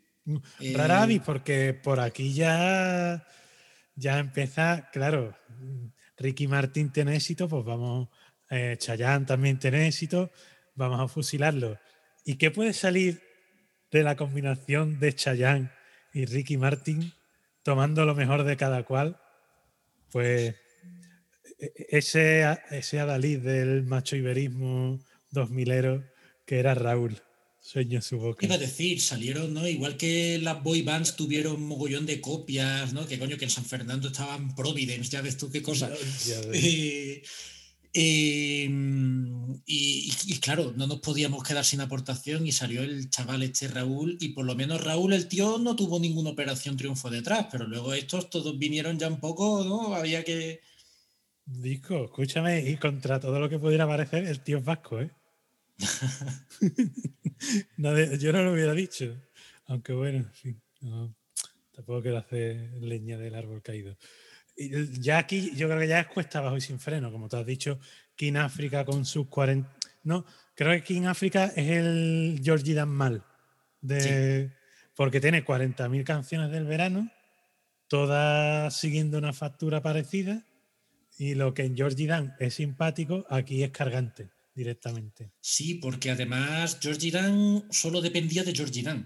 Eh, 0.61 0.73
Rara 0.77 1.03
avis, 1.03 1.21
porque 1.25 1.75
por 1.75 2.01
aquí 2.01 2.33
ya, 2.33 3.25
ya 4.01 4.19
empieza, 4.19 4.89
claro, 4.93 5.37
Ricky 6.17 6.49
Martin 6.49 6.91
tiene 6.91 7.17
éxito, 7.17 7.49
pues 7.49 7.65
vamos, 7.65 8.09
eh, 8.51 8.77
Chayanne 8.79 9.27
también 9.27 9.59
tiene 9.59 9.87
éxito, 9.87 10.31
vamos 10.75 11.01
a 11.01 11.09
fusilarlo. 11.09 11.79
¿Y 12.25 12.37
qué 12.37 12.51
puede 12.51 12.73
salir 12.73 13.23
de 13.91 14.03
la 14.03 14.17
combinación 14.17 14.99
de 14.99 15.15
Chayanne 15.15 15.71
y 16.13 16.25
Ricky 16.25 16.57
Martin 16.57 17.13
tomando 17.63 18.05
lo 18.05 18.15
mejor 18.15 18.45
de 18.45 18.57
cada 18.57 18.83
cual? 18.85 19.21
Pues 20.11 20.55
e- 21.59 21.73
e- 21.77 21.87
ese, 21.91 22.45
ese 22.71 23.01
adalid 23.01 23.41
del 23.41 23.85
macho 23.85 24.17
iberismo 24.17 24.99
2000ero 25.33 26.11
que 26.47 26.59
era 26.59 26.75
Raúl, 26.75 27.23
sueño 27.61 28.01
su 28.01 28.19
boca. 28.19 28.45
Iba 28.45 28.57
a 28.57 28.59
decir, 28.59 29.01
salieron, 29.01 29.55
¿no? 29.55 29.69
Igual 29.69 29.97
que 29.97 30.39
las 30.39 30.63
boy 30.63 30.83
bands 30.83 31.17
tuvieron 31.17 31.63
mogollón 31.63 32.07
de 32.07 32.21
copias, 32.21 32.93
¿no? 32.93 33.07
Que 33.07 33.19
coño, 33.19 33.37
que 33.37 33.45
en 33.45 33.51
San 33.51 33.65
Fernando 33.65 34.09
estaban 34.09 34.55
Providence, 34.55 35.11
ya 35.11 35.21
ves 35.21 35.37
tú 35.37 35.51
qué 35.51 35.63
cosa. 35.63 35.89
Ya 36.27 36.41
ves. 36.41 36.65
Eh, 36.65 37.23
eh, 37.93 38.71
y 39.67 40.39
claro, 40.41 40.73
no 40.77 40.87
nos 40.87 41.01
podíamos 41.01 41.43
quedar 41.43 41.65
sin 41.65 41.81
aportación 41.81 42.47
y 42.47 42.53
salió 42.53 42.83
el 42.83 43.11
chaval 43.11 43.43
este 43.43 43.69
Raúl 43.69 44.17
y 44.21 44.29
por 44.31 44.45
lo 44.45 44.55
menos 44.55 44.83
Raúl, 44.83 45.13
el 45.13 45.29
tío, 45.29 45.59
no 45.59 45.77
tuvo 45.77 45.99
ninguna 45.99 46.31
operación 46.31 46.77
triunfo 46.77 47.11
detrás, 47.11 47.49
pero 47.51 47.67
luego 47.67 47.93
estos 47.93 48.31
todos 48.31 48.59
vinieron 48.59 48.99
ya 48.99 49.09
un 49.09 49.19
poco, 49.19 49.65
¿no? 49.65 49.95
Había 49.95 50.25
que... 50.25 50.61
Disco, 51.45 52.05
escúchame, 52.05 52.69
y 52.71 52.77
contra 52.77 53.19
todo 53.19 53.41
lo 53.41 53.49
que 53.49 53.59
pudiera 53.59 53.89
parecer, 53.89 54.25
el 54.25 54.41
tío 54.41 54.59
es 54.59 54.65
vasco, 54.65 55.01
¿eh? 55.01 55.11
Nadie- 57.77 58.19
yo 58.19 58.33
no 58.33 58.43
lo 58.43 58.53
hubiera 58.53 58.75
dicho. 58.75 59.17
Aunque 59.67 59.93
bueno, 59.93 60.19
en 60.19 60.33
fin, 60.33 60.63
no, 60.81 61.15
tampoco 61.73 62.03
quiero 62.03 62.19
hacer 62.19 62.73
leña 62.81 63.17
del 63.19 63.35
árbol 63.35 63.63
caído. 63.63 63.97
El- 64.57 65.01
ya 65.01 65.19
aquí, 65.19 65.53
yo 65.57 65.69
creo 65.69 65.81
que 65.81 65.89
ya 65.89 66.01
es 66.01 66.07
cuesta 66.09 66.39
abajo 66.41 66.57
y 66.57 66.61
sin 66.61 66.79
freno, 66.81 67.11
como 67.11 67.29
te 67.29 67.37
has 67.37 67.47
dicho, 67.47 67.79
King 68.17 68.35
África 68.37 68.85
con 68.85 69.05
sus 69.05 69.29
40. 69.29 69.71
No, 70.03 70.25
creo 70.55 70.73
que 70.73 70.83
King 70.83 71.03
África 71.07 71.47
es 71.57 71.69
el 71.71 72.41
Georgie 72.43 72.75
Dan 72.75 72.89
Mal. 72.91 73.25
De, 73.81 74.51
Porque 74.95 75.21
tiene 75.21 75.45
40.000 75.45 76.05
canciones 76.05 76.51
del 76.51 76.67
verano, 76.67 77.11
todas 77.89 78.77
siguiendo 78.77 79.17
una 79.19 79.33
factura 79.33 79.81
parecida. 79.83 80.45
Y 81.19 81.35
lo 81.35 81.53
que 81.55 81.65
en 81.65 81.77
Georgie 81.77 82.07
Dan 82.07 82.35
es 82.39 82.55
simpático, 82.55 83.27
aquí 83.31 83.63
es 83.63 83.71
cargante 83.71 84.31
directamente. 84.61 85.33
Sí, 85.41 85.75
porque 85.75 86.11
además 86.11 86.79
Georgie 86.83 87.11
Dan 87.11 87.65
solo 87.71 88.01
dependía 88.01 88.45
de 88.45 88.55
Georgie 88.55 88.83
Dan. 88.83 89.01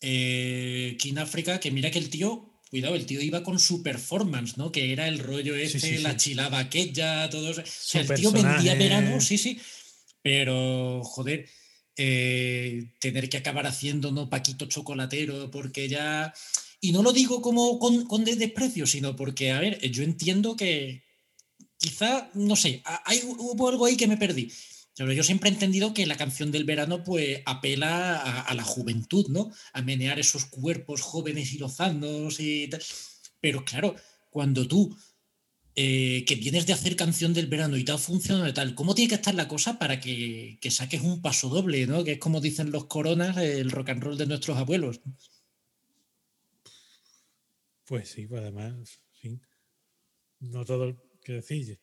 Eh, 0.00 0.96
King 0.98 1.18
África, 1.18 1.58
que 1.60 1.70
mira 1.70 1.90
que 1.90 1.98
el 1.98 2.08
tío, 2.08 2.60
cuidado, 2.70 2.94
el 2.94 3.04
tío 3.06 3.20
iba 3.20 3.42
con 3.42 3.58
su 3.58 3.82
performance, 3.82 4.56
¿no? 4.56 4.70
Que 4.72 4.92
era 4.92 5.08
el 5.08 5.18
rollo 5.18 5.54
este, 5.56 5.80
sí, 5.80 5.98
la 5.98 6.12
sí. 6.12 6.16
chilaba 6.30 6.58
aquella, 6.60 7.28
todo 7.30 7.50
eso. 7.50 7.62
O 7.62 7.64
sea, 7.66 8.00
el 8.02 8.08
tío 8.14 8.30
vendía 8.32 8.74
verano, 8.74 9.20
sí, 9.20 9.36
sí. 9.38 9.58
Pero, 10.22 11.02
joder, 11.04 11.48
eh, 11.96 12.92
tener 13.00 13.28
que 13.28 13.38
acabar 13.38 13.66
haciendo, 13.66 14.10
¿no? 14.12 14.28
Paquito 14.30 14.66
chocolatero, 14.66 15.50
porque 15.50 15.88
ya. 15.88 16.32
Y 16.80 16.92
no 16.92 17.02
lo 17.02 17.12
digo 17.12 17.42
como 17.42 17.78
con, 17.78 18.04
con 18.06 18.24
de- 18.24 18.36
desprecio, 18.36 18.86
sino 18.86 19.16
porque, 19.16 19.50
a 19.50 19.58
ver, 19.60 19.80
yo 19.90 20.02
entiendo 20.04 20.54
que, 20.54 21.02
quizá, 21.76 22.30
no 22.34 22.54
sé, 22.54 22.82
ha- 22.84 23.02
hay, 23.04 23.20
hubo 23.24 23.68
algo 23.68 23.84
ahí 23.86 23.96
que 23.96 24.06
me 24.06 24.16
perdí. 24.16 24.52
Yo 24.98 25.22
siempre 25.22 25.48
he 25.48 25.52
entendido 25.52 25.94
que 25.94 26.06
la 26.06 26.16
canción 26.16 26.50
del 26.50 26.64
verano 26.64 27.04
pues 27.04 27.40
apela 27.46 28.42
a, 28.42 28.54
la 28.54 28.64
juventud, 28.64 29.26
¿no? 29.28 29.50
A 29.72 29.82
menear 29.82 30.18
esos 30.18 30.46
cuerpos 30.46 31.02
jóvenes 31.02 31.52
y 31.52 31.58
lozanos 31.58 32.40
y 32.40 32.68
tal. 32.68 32.82
Pero 33.40 33.64
claro, 33.64 33.94
cuando 34.30 34.66
tú 34.66 34.96
eh, 35.76 36.24
que 36.26 36.34
vienes 36.34 36.66
de 36.66 36.72
hacer 36.72 36.96
canción 36.96 37.32
del 37.32 37.46
verano 37.46 37.76
y 37.76 37.84
te 37.84 37.92
ha 37.92 37.98
funcionado 37.98 38.52
tal, 38.52 38.74
¿cómo 38.74 38.96
tiene 38.96 39.10
que 39.10 39.14
estar 39.14 39.34
la 39.36 39.46
cosa 39.46 39.78
para 39.78 40.00
que, 40.00 40.58
que 40.60 40.70
saques 40.72 41.02
un 41.02 41.22
paso 41.22 41.48
doble, 41.48 41.86
¿no? 41.86 42.02
Que 42.02 42.12
es 42.12 42.18
como 42.18 42.40
dicen 42.40 42.72
los 42.72 42.86
coronas, 42.86 43.36
el 43.36 43.70
rock 43.70 43.90
and 43.90 44.02
roll 44.02 44.18
de 44.18 44.26
nuestros 44.26 44.56
abuelos. 44.56 45.00
Pues 47.84 48.10
sí, 48.10 48.26
pues 48.26 48.42
además, 48.42 49.00
sí. 49.12 49.40
No 50.40 50.64
todo, 50.64 50.96
que 51.22 51.34
decir, 51.34 51.78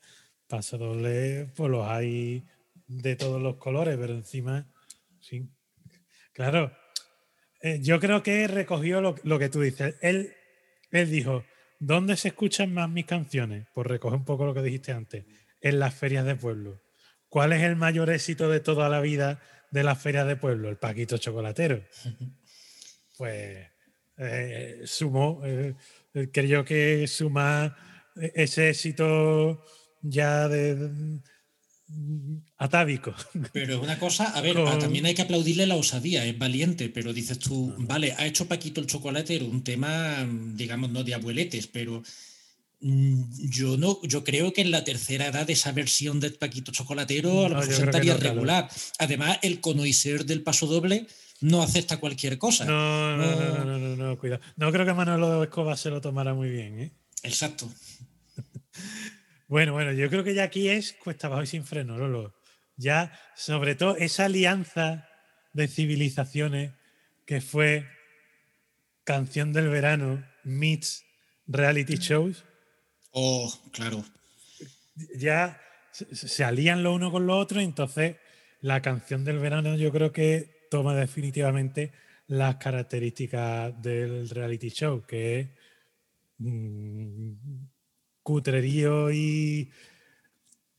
paso 0.48 0.78
doble, 0.78 1.52
pues 1.56 1.72
los 1.72 1.88
hay 1.88 2.44
de 2.88 3.16
todos 3.16 3.42
los 3.42 3.58
colores, 3.58 3.98
pero 4.00 4.14
encima, 4.14 4.72
sí. 5.20 5.50
Claro, 6.34 6.72
eh, 7.62 7.80
yo 7.82 8.00
creo 8.00 8.22
que 8.24 8.48
recogió 8.48 9.02
lo, 9.02 9.16
lo 9.24 9.40
que 9.40 9.50
tú 9.50 9.62
dices. 9.62 9.96
Él, 10.02 10.34
él 10.92 11.10
dijo, 11.10 11.44
¿dónde 11.80 12.18
se 12.18 12.30
escuchan 12.30 12.74
más 12.74 12.90
mis 12.90 13.06
canciones? 13.06 13.68
Pues 13.74 13.88
recoge 13.88 14.16
un 14.16 14.26
poco 14.26 14.46
lo 14.46 14.54
que 14.54 14.62
dijiste 14.62 14.92
antes, 14.92 15.26
en 15.62 15.80
las 15.80 15.96
ferias 15.96 16.26
de 16.26 16.36
pueblo. 16.36 16.82
¿Cuál 17.30 17.54
es 17.54 17.64
el 17.64 17.76
mayor 17.76 18.10
éxito 18.10 18.50
de 18.50 18.60
toda 18.60 18.88
la 18.90 19.02
vida 19.02 19.42
de 19.72 19.84
las 19.84 20.02
ferias 20.02 20.28
de 20.28 20.36
pueblo? 20.36 20.70
El 20.70 20.78
Paquito 20.78 21.18
Chocolatero. 21.18 21.82
Pues 23.18 23.66
eh, 24.18 24.82
sumó, 24.84 25.42
eh, 25.46 25.74
creo 26.34 26.66
que 26.66 27.08
suma 27.08 27.78
ese 28.34 28.70
éxito 28.70 29.64
ya 30.02 30.50
de- 30.50 31.22
atávico. 32.58 33.14
Pero 33.54 33.82
una 33.82 34.00
cosa, 34.00 34.26
a 34.38 34.42
ver, 34.42 34.56
Con- 34.56 34.68
a- 34.68 34.80
también 34.80 35.06
hay 35.06 35.14
que 35.14 35.22
aplaudirle 35.22 35.68
la 35.68 35.76
osadía, 35.76 36.26
es 36.26 36.38
valiente, 36.38 36.90
pero 36.90 37.14
dices 37.14 37.40
tú, 37.40 37.74
vale, 37.78 38.14
ha 38.14 38.26
hecho 38.26 38.48
Paquito 38.48 38.82
el 38.82 38.88
chocolatero 38.88 39.46
un 39.46 39.64
tema, 39.64 40.28
digamos, 40.56 40.90
no 40.92 41.04
de 41.04 41.14
abueletes, 41.14 41.68
pero 41.68 42.02
mm, 42.82 43.50
yo 43.50 43.78
no, 43.78 44.00
yo 44.04 44.24
creo 44.24 44.52
que 44.52 44.62
en 44.62 44.72
la 44.72 44.84
tercera 44.84 45.28
edad 45.28 45.50
esa 45.50 45.72
versión 45.72 46.20
de 46.20 46.32
Paquito 46.32 46.72
Chocolatero 46.72 47.46
a 47.46 47.50
lo 47.50 47.56
No, 47.56 47.62
mejor 47.68 47.86
estaría 47.86 48.14
no, 48.14 48.20
claro. 48.20 48.34
regular. 48.36 48.70
Además, 49.00 49.38
el 49.44 49.60
conoiser 49.62 50.26
del 50.26 50.42
paso 50.44 50.66
doble 50.68 51.08
no 51.42 51.62
acepta 51.62 51.98
cualquier 51.98 52.38
cosa. 52.38 52.66
No, 52.66 53.16
no, 53.18 53.26
no, 53.26 53.36
No. 53.36 53.66
no, 53.66 53.66
no, 53.66 53.78
no, 53.80 53.96
no, 53.96 54.18
cuidado. 54.18 54.42
No 54.56 54.72
creo 54.72 54.86
que 54.86 54.94
Manolo 54.94 55.44
Escobar 55.44 55.78
se 55.78 55.90
lo 55.90 56.02
tomara 56.02 56.34
muy 56.34 56.50
bien, 56.50 56.80
¿eh? 56.80 56.92
Exacto. 57.24 57.70
Bueno, 59.48 59.74
bueno, 59.74 59.92
yo 59.92 60.10
creo 60.10 60.24
que 60.24 60.34
ya 60.34 60.44
aquí 60.44 60.70
es 60.70 60.94
cuesta 60.94 61.28
abajo 61.28 61.44
y 61.44 61.48
sin 61.48 61.66
freno, 61.66 61.98
Lolo. 61.98 62.36
Ya, 62.78 63.18
sobre 63.36 63.76
todo, 63.76 63.96
esa 63.96 64.26
alianza 64.26 65.08
de 65.54 65.68
civilizaciones 65.68 66.74
que 67.26 67.42
fue 67.42 67.88
Canción 69.04 69.54
del 69.54 69.70
Verano 69.70 70.26
meets 70.44 71.06
reality 71.48 71.96
shows, 71.98 72.44
Oh, 73.18 73.50
claro. 73.72 74.04
ya 75.18 75.62
se, 75.92 76.44
alían 76.44 76.84
lo 76.84 76.94
uno 76.94 77.10
con 77.12 77.26
lo 77.26 77.38
otro 77.38 77.62
y 77.62 77.64
entonces 77.64 78.18
la 78.60 78.82
canción 78.82 79.24
del 79.24 79.40
verano 79.40 79.76
yo 79.78 79.90
creo 79.94 80.12
que 80.12 80.68
toma 80.70 80.94
definitivamente 80.96 81.94
las 82.28 82.58
características 82.58 83.82
del 83.82 84.30
reality 84.30 84.70
show, 84.70 85.06
que 85.06 85.40
es 85.40 85.50
mm, 86.40 87.34
cutrerío 88.26 89.12
y, 89.12 89.70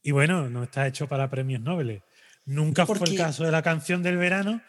y 0.03 0.11
bueno, 0.11 0.51
no 0.51 0.65
está 0.65 0.89
hecho 0.89 1.07
para 1.09 1.31
premios 1.31 1.61
Nobel. 1.63 2.03
Nunca 2.45 2.85
fue 2.87 2.99
el 3.09 3.17
caso 3.17 3.45
de 3.45 3.53
la 3.53 3.63
canción 3.63 4.03
del 4.03 4.17
verano, 4.17 4.61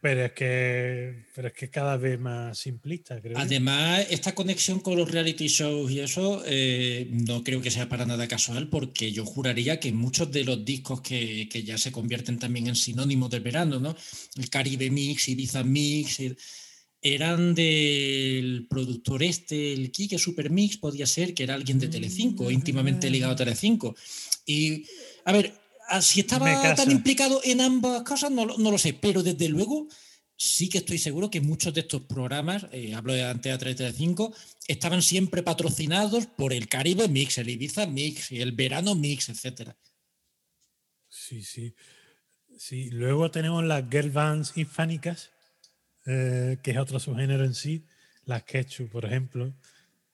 pero 0.00 0.26
es 0.26 0.32
que, 0.32 1.26
pero 1.34 1.48
es 1.48 1.54
que 1.54 1.70
cada 1.70 1.96
vez 1.96 2.20
más 2.20 2.56
simplista, 2.56 3.20
creo. 3.20 3.32
yo. 3.34 3.38
Además, 3.40 4.06
esta 4.10 4.32
conexión 4.32 4.78
con 4.78 4.96
los 4.96 5.10
reality 5.10 5.48
shows 5.48 5.90
y 5.90 5.98
eso 5.98 6.42
eh, 6.46 7.08
no 7.10 7.42
creo 7.42 7.60
que 7.60 7.72
sea 7.72 7.88
para 7.88 8.06
nada 8.06 8.28
casual, 8.28 8.68
porque 8.68 9.10
yo 9.10 9.24
juraría 9.24 9.80
que 9.80 9.92
muchos 9.92 10.30
de 10.30 10.44
los 10.44 10.64
discos 10.64 11.00
que, 11.00 11.48
que 11.48 11.64
ya 11.64 11.78
se 11.78 11.90
convierten 11.90 12.38
también 12.38 12.68
en 12.68 12.76
sinónimos 12.76 13.28
del 13.30 13.40
verano, 13.42 13.80
¿no? 13.80 13.96
El 14.36 14.48
Caribe 14.48 14.88
Mix, 14.88 15.28
Ibiza 15.28 15.64
Mix, 15.64 16.20
el- 16.20 16.38
eran 17.02 17.54
del 17.54 18.66
productor 18.68 19.22
este, 19.22 19.72
el 19.72 19.90
Kike 19.90 20.18
Supermix, 20.18 20.76
podía 20.76 21.06
ser 21.06 21.32
que 21.34 21.44
era 21.44 21.54
alguien 21.54 21.78
de 21.78 21.88
Telecinco, 21.88 22.50
íntimamente 22.50 23.08
ligado 23.10 23.32
a 23.32 23.36
Telecinco. 23.36 23.96
Y, 24.44 24.84
a 25.24 25.32
ver, 25.32 25.54
ah, 25.88 26.02
si 26.02 26.20
estaba 26.20 26.46
tan 26.76 26.90
implicado 26.90 27.40
en 27.44 27.60
ambas 27.62 28.02
cosas, 28.02 28.30
no, 28.30 28.44
lo- 28.44 28.58
no 28.58 28.70
lo 28.70 28.78
sé, 28.78 28.92
pero 28.94 29.22
desde 29.22 29.48
luego 29.48 29.88
sí 30.36 30.68
que 30.68 30.78
estoy 30.78 30.98
seguro 30.98 31.30
que 31.30 31.40
muchos 31.40 31.72
de 31.74 31.80
estos 31.82 32.02
programas, 32.02 32.66
eh, 32.72 32.94
hablo 32.94 33.12
de 33.12 33.22
Antea 33.24 33.58
335, 33.58 34.34
estaban 34.68 35.02
siempre 35.02 35.42
patrocinados 35.42 36.26
por 36.26 36.52
el 36.52 36.68
Caribe 36.68 37.08
Mix, 37.08 37.38
el 37.38 37.48
Ibiza 37.50 37.86
Mix, 37.86 38.30
el 38.32 38.52
Verano 38.52 38.94
Mix, 38.94 39.28
etcétera. 39.28 39.76
Sí, 41.08 41.42
sí. 41.42 41.74
Sí, 42.58 42.90
luego 42.90 43.30
tenemos 43.30 43.64
las 43.64 43.84
girl 43.90 44.10
bands 44.10 44.52
hispánicas, 44.56 45.30
eh, 46.06 46.58
que 46.62 46.70
es 46.72 46.78
otro 46.78 46.98
subgénero 46.98 47.44
en 47.44 47.54
sí, 47.54 47.84
las 48.24 48.44
Quechu, 48.44 48.88
por 48.88 49.04
ejemplo, 49.04 49.52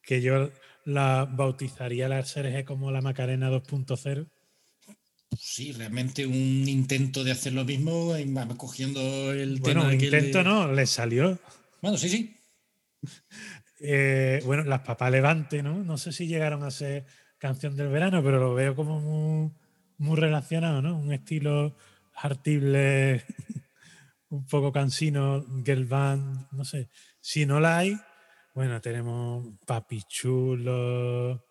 que 0.02 0.20
yo 0.22 0.50
la 0.84 1.24
bautizaría 1.30 2.08
las 2.08 2.30
SRG 2.30 2.64
como 2.64 2.90
la 2.90 3.00
Macarena 3.00 3.50
2.0. 3.50 4.28
Sí, 5.38 5.72
realmente 5.72 6.24
un 6.26 6.34
intento 6.68 7.24
de 7.24 7.32
hacer 7.32 7.52
lo 7.52 7.64
mismo, 7.64 8.14
cogiendo 8.56 9.32
el 9.32 9.58
Bueno, 9.60 9.80
tema 9.82 9.90
aquel 9.92 10.04
intento 10.04 10.38
de- 10.38 10.44
no, 10.44 10.72
le 10.72 10.86
salió. 10.86 11.38
Bueno, 11.82 11.98
sí, 11.98 12.08
sí. 12.08 12.36
Eh, 13.80 14.40
bueno, 14.46 14.64
las 14.64 14.80
Papá 14.80 15.10
Levante, 15.10 15.62
¿no? 15.62 15.84
No 15.84 15.98
sé 15.98 16.12
si 16.12 16.26
llegaron 16.26 16.62
a 16.62 16.70
ser 16.70 17.04
canción 17.38 17.76
del 17.76 17.88
verano, 17.88 18.22
pero 18.22 18.38
lo 18.38 18.54
veo 18.54 18.74
como 18.74 19.00
muy, 19.00 19.50
muy 19.98 20.16
relacionado, 20.16 20.80
¿no? 20.80 20.96
Un 20.98 21.12
estilo 21.12 21.76
hartible, 22.14 23.24
un 24.36 24.46
poco 24.46 24.72
cansino, 24.72 25.44
girl 25.64 25.84
band, 25.86 26.48
no 26.52 26.64
sé. 26.64 26.88
Si 27.20 27.46
no 27.46 27.60
la 27.60 27.78
hay, 27.78 27.98
bueno, 28.54 28.80
tenemos 28.80 29.46
Papi 29.66 30.02
Chulo. 30.08 31.44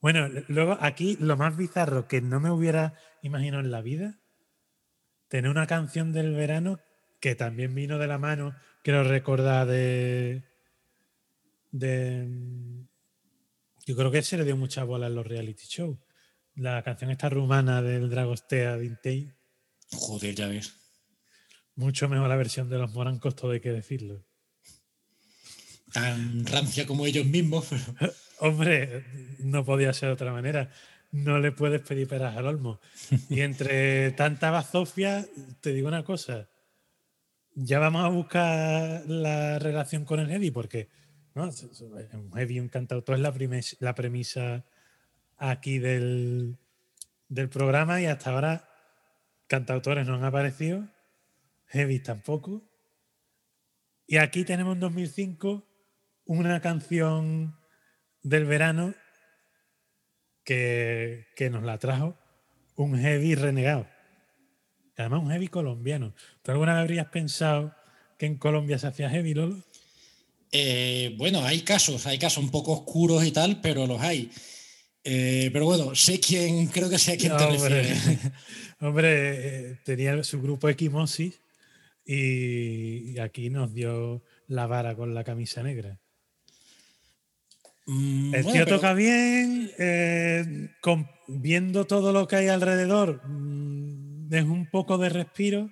Bueno, 0.00 0.28
luego 0.48 0.78
aquí 0.80 1.16
lo 1.20 1.36
más 1.36 1.56
bizarro 1.56 2.06
que 2.08 2.20
no 2.20 2.40
me 2.40 2.50
hubiera 2.50 2.94
imaginado 3.22 3.62
en 3.62 3.70
la 3.70 3.82
vida, 3.82 4.20
tener 5.28 5.50
una 5.50 5.66
canción 5.66 6.12
del 6.12 6.34
verano 6.34 6.78
que 7.20 7.34
también 7.34 7.74
vino 7.74 7.98
de 7.98 8.06
la 8.06 8.18
mano, 8.18 8.54
quiero 8.82 9.02
recordar 9.04 9.66
de 9.66 10.44
de 11.70 12.28
yo 13.86 13.96
creo 13.96 14.10
que 14.10 14.22
se 14.22 14.36
le 14.36 14.44
dio 14.44 14.56
mucha 14.56 14.84
bola 14.84 15.06
en 15.06 15.14
los 15.14 15.26
reality 15.26 15.64
shows. 15.66 15.98
La 16.54 16.82
canción 16.82 17.10
esta 17.10 17.28
rumana 17.28 17.82
del 17.82 18.10
Dragostea 18.10 18.76
de 18.76 18.86
Intei, 18.86 19.38
Joder, 19.90 20.34
ya 20.34 20.48
ves. 20.48 20.77
Mucho 21.78 22.08
mejor 22.08 22.28
la 22.28 22.36
versión 22.36 22.68
de 22.68 22.76
los 22.78 22.92
morancos, 22.92 23.34
todo 23.36 23.52
hay 23.52 23.60
que 23.60 23.72
decirlo. 23.72 24.24
Tan 25.92 26.44
rancia 26.44 26.86
como 26.86 27.06
ellos 27.06 27.24
mismos, 27.26 27.66
pero 27.98 28.12
Hombre, 28.40 29.04
no 29.38 29.64
podía 29.64 29.92
ser 29.92 30.08
de 30.10 30.12
otra 30.14 30.32
manera. 30.32 30.70
No 31.10 31.38
le 31.38 31.50
puedes 31.52 31.80
pedir 31.80 32.06
peras 32.06 32.36
al 32.36 32.46
olmo. 32.46 32.80
Y 33.30 33.40
entre 33.40 34.10
tanta 34.12 34.50
bazofia, 34.50 35.26
te 35.60 35.72
digo 35.72 35.88
una 35.88 36.04
cosa. 36.04 36.48
Ya 37.54 37.78
vamos 37.78 38.04
a 38.04 38.08
buscar 38.08 39.04
la 39.08 39.58
relación 39.58 40.04
con 40.04 40.20
el 40.20 40.28
heavy, 40.28 40.50
porque 40.50 40.88
¿no? 41.34 41.48
un 42.12 42.32
heavy, 42.34 42.60
un 42.60 42.68
cantautor 42.68 43.16
es 43.16 43.22
la, 43.22 43.32
primes- 43.34 43.76
la 43.80 43.94
premisa 43.94 44.64
aquí 45.38 45.78
del, 45.78 46.58
del 47.28 47.48
programa 47.48 48.00
y 48.00 48.06
hasta 48.06 48.30
ahora 48.30 48.68
cantautores 49.48 50.06
no 50.06 50.14
han 50.14 50.24
aparecido, 50.24 50.86
heavy 51.68 52.00
tampoco. 52.00 52.62
Y 54.06 54.16
aquí 54.16 54.44
tenemos 54.44 54.74
en 54.74 54.80
2005 54.80 55.66
una 56.24 56.60
canción 56.60 57.58
del 58.22 58.44
verano 58.44 58.94
que, 60.44 61.26
que 61.36 61.50
nos 61.50 61.62
la 61.62 61.78
trajo 61.78 62.16
un 62.76 62.98
heavy 62.98 63.34
renegado. 63.34 63.86
Además, 64.96 65.22
un 65.22 65.30
heavy 65.30 65.48
colombiano. 65.48 66.14
¿Tú 66.42 66.50
alguna 66.50 66.74
vez 66.74 66.82
habrías 66.82 67.06
pensado 67.06 67.74
que 68.18 68.26
en 68.26 68.36
Colombia 68.36 68.78
se 68.78 68.86
hacía 68.86 69.10
heavy, 69.10 69.34
Lolo? 69.34 69.62
Eh, 70.50 71.14
bueno, 71.18 71.44
hay 71.44 71.60
casos, 71.60 72.06
hay 72.06 72.18
casos 72.18 72.42
un 72.42 72.50
poco 72.50 72.72
oscuros 72.72 73.24
y 73.24 73.30
tal, 73.30 73.60
pero 73.60 73.86
los 73.86 74.00
hay. 74.00 74.30
Eh, 75.04 75.50
pero 75.52 75.66
bueno, 75.66 75.94
sé 75.94 76.18
quién, 76.18 76.66
creo 76.66 76.88
que 76.88 76.98
sé 76.98 77.12
a 77.12 77.16
quién 77.16 77.36
te 77.36 77.44
hombre, 77.44 77.96
hombre, 78.80 79.10
eh, 79.70 79.78
tenía 79.84 80.22
su 80.24 80.40
grupo 80.40 80.68
Equimosis 80.68 81.40
y, 82.08 83.18
aquí 83.18 83.50
nos 83.50 83.74
dio 83.74 84.22
la 84.46 84.66
vara 84.66 84.96
con 84.96 85.14
la 85.14 85.24
camisa 85.24 85.62
negra. 85.62 85.98
Mm, 87.86 88.34
El 88.34 88.42
bueno, 88.42 88.52
tío 88.52 88.64
pero- 88.64 88.76
toca 88.76 88.94
bien, 88.94 89.70
eh, 89.78 90.70
con- 90.80 91.08
viendo 91.26 91.86
todo 91.86 92.12
lo 92.12 92.26
que 92.26 92.36
hay 92.36 92.48
alrededor, 92.48 93.22
mm, 93.26 94.32
es 94.32 94.44
un 94.44 94.68
poco 94.70 94.98
de 94.98 95.08
respiro, 95.10 95.70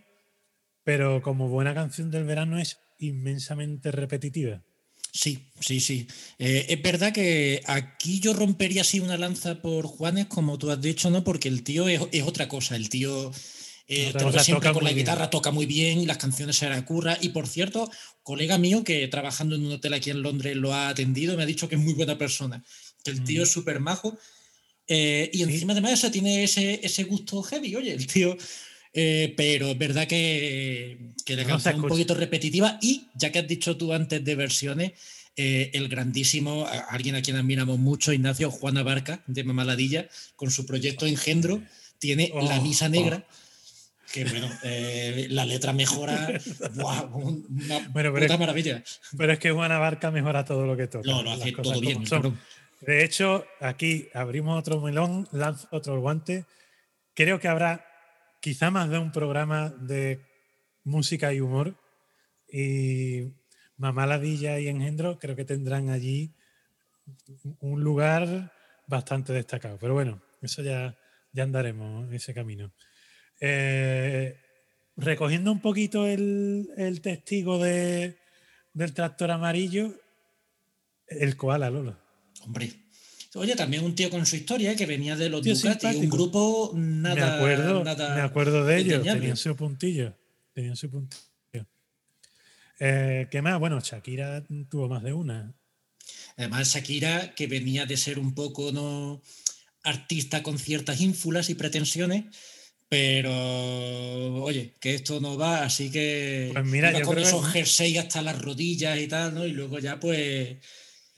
pero 0.84 1.22
como 1.22 1.48
buena 1.48 1.74
canción 1.74 2.10
del 2.10 2.24
verano 2.24 2.58
es 2.58 2.78
inmensamente 2.98 3.90
repetitiva. 3.90 4.62
Sí, 5.12 5.50
sí, 5.60 5.80
sí. 5.80 6.06
Eh, 6.38 6.66
es 6.68 6.82
verdad 6.82 7.12
que 7.12 7.62
aquí 7.66 8.20
yo 8.20 8.34
rompería 8.34 8.82
así 8.82 9.00
una 9.00 9.16
lanza 9.16 9.62
por 9.62 9.86
Juanes, 9.86 10.26
como 10.26 10.58
tú 10.58 10.70
has 10.70 10.80
dicho, 10.80 11.08
¿no? 11.08 11.24
Porque 11.24 11.48
el 11.48 11.62
tío 11.62 11.88
es, 11.88 12.02
es 12.12 12.22
otra 12.24 12.48
cosa. 12.48 12.76
El 12.76 12.90
tío 12.90 13.32
eh, 13.88 14.12
ves 14.12 14.42
siempre 14.44 14.68
toca 14.68 14.72
con 14.74 14.84
la 14.84 14.90
muy 14.90 14.94
bien. 14.94 15.04
guitarra, 15.04 15.30
toca 15.30 15.50
muy 15.50 15.66
bien, 15.66 16.06
las 16.06 16.18
canciones 16.18 16.56
se 16.56 16.68
la 16.68 16.84
curra. 16.84 17.16
Y 17.20 17.28
por 17.30 17.46
cierto, 17.46 17.90
colega 18.22 18.58
mío 18.58 18.82
que 18.84 19.06
trabajando 19.08 19.56
en 19.56 19.64
un 19.66 19.72
hotel 19.72 19.94
aquí 19.94 20.10
en 20.10 20.22
Londres 20.22 20.56
lo 20.56 20.74
ha 20.74 20.88
atendido, 20.88 21.36
me 21.36 21.42
ha 21.44 21.46
dicho 21.46 21.68
que 21.68 21.76
es 21.76 21.80
muy 21.80 21.94
buena 21.94 22.18
persona, 22.18 22.64
que 23.04 23.10
el 23.12 23.22
tío 23.24 23.40
Mm. 23.40 23.44
es 23.44 23.50
súper 23.52 23.80
majo. 23.80 24.18
eh, 24.88 25.30
y 25.32 25.42
encima 25.42 25.72
además 25.72 25.92
eso 25.94 26.10
tiene 26.12 26.44
ese, 26.44 26.78
ese 26.82 27.02
gusto 27.04 27.42
heavy, 27.42 27.74
oye, 27.76 27.92
el 27.92 28.06
tío. 28.06 28.36
eh, 28.92 29.34
pero 29.36 29.68
es 29.72 29.78
verdad 29.78 30.06
que, 30.06 30.96
que 31.24 31.36
la 31.36 31.42
No 31.42 31.48
canción 31.48 31.74
es 31.74 31.82
un 31.82 31.88
poquito 31.88 32.14
repetitiva. 32.14 32.78
Y 32.80 33.08
ya 33.14 33.30
que 33.32 33.40
has 33.40 33.48
dicho 33.48 33.76
tú 33.76 33.92
antes 33.92 34.24
de 34.24 34.34
versiones, 34.36 34.92
eh, 35.36 35.70
el 35.74 35.88
grandísimo, 35.88 36.66
alguien 36.88 37.14
a 37.16 37.20
quien 37.22 37.36
admiramos 37.36 37.78
mucho, 37.78 38.12
Ignacio 38.12 38.50
Juana 38.50 38.82
Barca, 38.82 39.22
de 39.26 39.44
Mamaladilla, 39.44 40.08
con 40.34 40.50
su 40.50 40.64
proyecto 40.64 41.04
Engendro, 41.04 41.60
tiene 41.98 42.30
La 42.34 42.58
Oh, 42.58 42.62
Misa 42.62 42.88
Negra, 42.88 43.26
que 44.12 44.24
bueno, 44.24 44.48
eh, 44.62 45.26
la 45.30 45.44
letra 45.44 45.72
mejora, 45.72 46.28
un- 47.12 47.46
una 47.48 47.88
Bueno, 47.88 48.12
puta 48.12 48.24
es- 48.34 48.38
maravilla. 48.38 48.82
Pero 49.16 49.32
es 49.32 49.38
que 49.38 49.50
Juana 49.50 49.78
Barca 49.78 50.10
mejora 50.10 50.44
todo 50.44 50.66
lo 50.66 50.76
que 50.76 50.86
toca. 50.86 51.08
No, 51.10 51.22
lo 51.22 51.32
hace 51.32 51.52
todo 51.52 51.80
bien. 51.80 52.04
De 52.80 53.04
hecho, 53.04 53.46
aquí 53.60 54.08
abrimos 54.14 54.58
otro 54.58 54.80
melón, 54.80 55.26
lanzo 55.32 55.66
otro 55.70 55.98
guante. 56.00 56.44
Creo 57.14 57.40
que 57.40 57.48
habrá 57.48 57.84
quizá 58.40 58.70
más 58.70 58.90
de 58.90 58.98
un 58.98 59.12
programa 59.12 59.70
de 59.70 60.20
música 60.84 61.32
y 61.32 61.40
humor. 61.40 61.74
Y 62.52 63.32
Mamá 63.78 64.06
Ladilla 64.06 64.58
y 64.60 64.68
Engendro 64.68 65.18
creo 65.18 65.34
que 65.34 65.44
tendrán 65.44 65.88
allí 65.90 66.32
un 67.60 67.82
lugar 67.82 68.52
bastante 68.86 69.32
destacado. 69.32 69.78
Pero 69.80 69.94
bueno, 69.94 70.22
eso 70.42 70.62
ya, 70.62 70.96
ya 71.32 71.42
andaremos 71.42 72.06
en 72.08 72.14
ese 72.14 72.34
camino. 72.34 72.72
Eh, 73.40 74.38
recogiendo 74.96 75.52
un 75.52 75.60
poquito 75.60 76.06
el, 76.06 76.68
el 76.76 77.00
testigo 77.00 77.58
de, 77.58 78.16
del 78.72 78.92
tractor 78.92 79.30
amarillo, 79.30 79.94
el 81.06 81.36
koala, 81.36 81.70
Lola. 81.70 81.98
Hombre. 82.42 82.72
Oye, 83.34 83.54
también 83.54 83.84
un 83.84 83.94
tío 83.94 84.08
con 84.08 84.24
su 84.24 84.36
historia, 84.36 84.72
¿eh? 84.72 84.76
que 84.76 84.86
venía 84.86 85.14
de 85.14 85.28
los 85.28 85.42
Tío 85.42 85.54
Ducati, 85.54 85.96
un 85.96 86.08
grupo 86.08 86.72
nada. 86.74 87.14
me 87.14 87.22
acuerdo, 87.22 87.84
nada 87.84 88.14
me 88.14 88.22
acuerdo 88.22 88.64
de 88.64 88.78
ellos, 88.78 89.02
tenían 89.02 89.36
su 89.36 89.54
puntillo. 89.54 90.14
Tenían 90.54 90.74
su 90.74 90.90
puntillo. 90.90 91.26
Eh, 92.78 93.28
¿Qué 93.30 93.42
más? 93.42 93.58
Bueno, 93.58 93.80
Shakira 93.80 94.44
tuvo 94.70 94.88
más 94.88 95.02
de 95.02 95.12
una. 95.12 95.54
Además, 96.36 96.68
Shakira, 96.74 97.34
que 97.34 97.46
venía 97.46 97.86
de 97.86 97.96
ser 97.96 98.18
un 98.18 98.34
poco 98.34 98.72
no 98.72 99.22
artista 99.82 100.42
con 100.42 100.58
ciertas 100.58 101.00
ínfulas 101.00 101.48
y 101.48 101.54
pretensiones, 101.54 102.24
pero 102.88 104.42
oye, 104.42 104.74
que 104.80 104.94
esto 104.94 105.20
no 105.20 105.36
va, 105.36 105.64
así 105.64 105.90
que 105.90 106.50
Pues 106.52 106.64
mira, 106.66 106.92
yo 106.92 107.04
con 107.04 107.14
creo 107.14 107.24
que- 107.24 107.28
esos 107.30 107.46
jerseys 107.52 107.98
hasta 107.98 108.22
las 108.22 108.40
rodillas 108.40 108.98
y 108.98 109.08
tal, 109.08 109.34
¿no? 109.34 109.46
Y 109.46 109.52
luego 109.52 109.78
ya 109.78 109.98
pues 109.98 110.56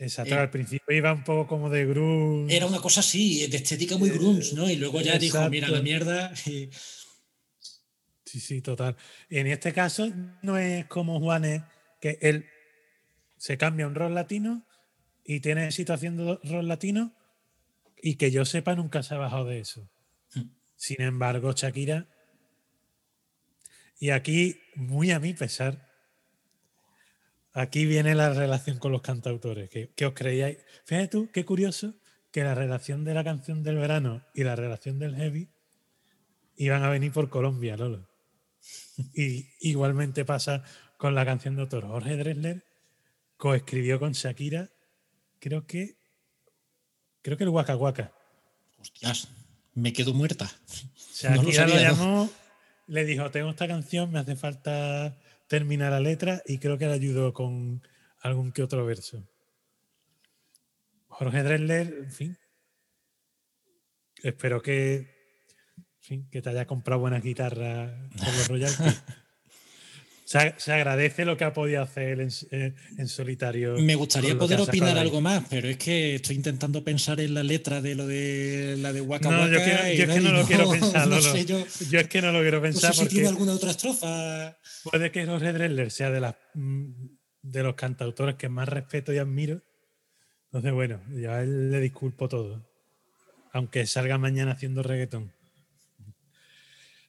Exacto, 0.00 0.32
Eh, 0.34 0.38
al 0.38 0.50
principio 0.50 0.94
iba 0.96 1.12
un 1.12 1.24
poco 1.24 1.48
como 1.48 1.68
de 1.70 1.84
grunge. 1.84 2.56
era 2.56 2.66
una 2.66 2.80
cosa 2.80 3.00
así, 3.00 3.44
de 3.48 3.56
estética 3.56 3.96
muy 3.98 4.10
grunge, 4.10 4.54
¿no? 4.54 4.70
Y 4.70 4.76
luego 4.76 5.00
ya 5.00 5.18
dijo, 5.18 5.48
mira 5.50 5.68
la 5.68 5.82
mierda. 5.82 6.32
y- 6.46 6.70
Sí, 8.24 8.40
sí, 8.40 8.60
total. 8.60 8.94
En 9.30 9.46
este 9.46 9.72
caso 9.72 10.08
no 10.42 10.56
es 10.58 10.84
como 10.86 11.18
Juanes, 11.18 11.62
que 12.00 12.18
él 12.20 12.44
se 13.38 13.56
cambia 13.58 13.86
un 13.86 13.94
rol 13.94 14.14
latino 14.14 14.66
y 15.24 15.40
tiene 15.40 15.64
éxito 15.66 15.94
haciendo 15.94 16.38
rol 16.44 16.68
latino 16.68 17.12
y 18.00 18.16
que 18.16 18.30
yo 18.30 18.44
sepa 18.44 18.74
nunca 18.76 19.02
se 19.02 19.14
ha 19.14 19.18
bajado 19.18 19.46
de 19.46 19.60
eso. 19.60 19.88
Sin 20.78 21.02
embargo, 21.02 21.52
Shakira, 21.52 22.06
y 23.98 24.10
aquí, 24.10 24.60
muy 24.76 25.10
a 25.10 25.18
mi 25.18 25.34
pesar, 25.34 25.90
aquí 27.52 27.84
viene 27.84 28.14
la 28.14 28.32
relación 28.32 28.78
con 28.78 28.92
los 28.92 29.02
cantautores. 29.02 29.68
que 29.70 29.92
que 29.94 30.06
os 30.06 30.14
creíais? 30.14 30.58
Fíjate 30.84 31.08
tú, 31.08 31.30
qué 31.32 31.44
curioso 31.44 31.94
que 32.30 32.44
la 32.44 32.54
relación 32.54 33.04
de 33.04 33.12
la 33.12 33.24
canción 33.24 33.64
del 33.64 33.76
verano 33.76 34.24
y 34.34 34.44
la 34.44 34.54
relación 34.54 35.00
del 35.00 35.16
heavy 35.16 35.50
iban 36.54 36.84
a 36.84 36.90
venir 36.90 37.12
por 37.12 37.28
Colombia, 37.28 37.76
Lolo. 37.76 38.08
Y 39.14 39.50
igualmente 39.60 40.24
pasa 40.24 40.62
con 40.96 41.16
la 41.16 41.24
canción 41.24 41.56
de 41.56 41.62
autor. 41.62 41.88
Jorge 41.88 42.16
Drexler 42.16 42.64
coescribió 43.36 43.98
con 43.98 44.12
Shakira, 44.12 44.70
creo 45.40 45.66
que, 45.66 45.98
creo 47.22 47.36
que 47.36 47.44
el 47.44 47.50
Waka 47.50 47.76
Waka. 47.76 48.12
Hostias, 48.78 49.28
me 49.78 49.92
quedo 49.92 50.14
muerta. 50.14 50.50
No 51.34 51.42
lo 51.42 51.50
Shakira 51.50 51.66
lo, 51.66 51.74
¿no? 51.74 51.80
llamó, 51.80 52.30
le 52.86 53.04
dijo, 53.04 53.28
tengo 53.32 53.50
esta 53.50 53.66
canción, 53.66 54.12
me 54.12 54.20
hace 54.20 54.36
falta 54.36 55.18
terminar 55.48 55.90
la 55.90 55.98
letra 55.98 56.42
y 56.46 56.58
creo 56.58 56.78
que 56.78 56.86
le 56.86 56.92
ayudó 56.92 57.32
con 57.32 57.82
algún 58.20 58.52
que 58.52 58.62
otro 58.62 58.86
verso. 58.86 59.26
Jorge 61.08 61.42
Drexler, 61.42 61.92
en 62.04 62.12
fin, 62.12 62.38
espero 64.22 64.62
que, 64.62 64.94
en 65.76 66.02
fin, 66.02 66.28
que 66.30 66.40
te 66.40 66.50
haya 66.50 66.68
comprado 66.68 67.00
buenas 67.00 67.24
guitarras 67.24 67.90
con 68.16 68.36
los 68.36 68.46
royalties. 68.46 69.02
se, 70.28 70.38
ag- 70.38 70.54
se 70.58 70.72
agradece 70.74 71.24
lo 71.24 71.38
que 71.38 71.44
ha 71.44 71.54
podido 71.54 71.80
hacer 71.82 72.20
en, 72.20 72.28
eh, 72.50 72.74
en 72.98 73.08
solitario. 73.08 73.76
Me 73.78 73.94
gustaría 73.94 74.36
poder 74.38 74.60
opinar 74.60 74.98
algo 74.98 75.22
más, 75.22 75.44
pero 75.48 75.68
es 75.68 75.78
que 75.78 76.16
estoy 76.16 76.36
intentando 76.36 76.84
pensar 76.84 77.18
en 77.20 77.32
la 77.32 77.42
letra 77.42 77.80
de 77.80 77.94
lo 77.94 78.06
de 78.06 78.76
la 78.78 78.92
de 78.92 79.00
Waka 79.00 79.30
No, 79.30 79.48
yo, 79.48 79.58
Waka 79.58 79.64
quiero- 79.64 79.94
yo 79.94 80.04
es 80.04 80.10
que 80.14 80.20
no 80.20 80.32
lo 80.32 80.44
quiero 80.46 80.70
pensar, 80.70 81.08
no 81.08 81.20
sé, 81.22 81.46
yo 81.46 81.64
Yo 81.90 81.98
es 82.00 82.08
que 82.08 82.20
no 82.20 82.30
lo 82.32 82.40
quiero 82.42 82.58
no 82.58 82.62
pensar 82.64 82.90
sé 82.92 82.98
si 82.98 83.00
porque 83.04 83.14
tiene 83.14 83.28
alguna 83.28 83.52
otra 83.54 83.70
estrofa. 83.70 84.58
puede 84.84 85.10
que 85.10 85.24
Jorge 85.24 85.52
Drexler 85.54 85.90
sea 85.90 86.10
de, 86.10 86.20
las, 86.20 86.34
mm, 86.54 86.90
de 87.42 87.62
los 87.62 87.74
cantautores 87.74 88.34
que 88.34 88.50
más 88.50 88.68
respeto 88.68 89.14
y 89.14 89.18
admiro. 89.18 89.62
Entonces, 90.50 90.72
bueno, 90.72 91.00
yo 91.10 91.32
a 91.32 91.42
él 91.42 91.70
le 91.70 91.80
disculpo 91.80 92.28
todo. 92.28 92.68
Aunque 93.52 93.86
salga 93.86 94.18
mañana 94.18 94.52
haciendo 94.52 94.82
reggaetón. 94.82 95.32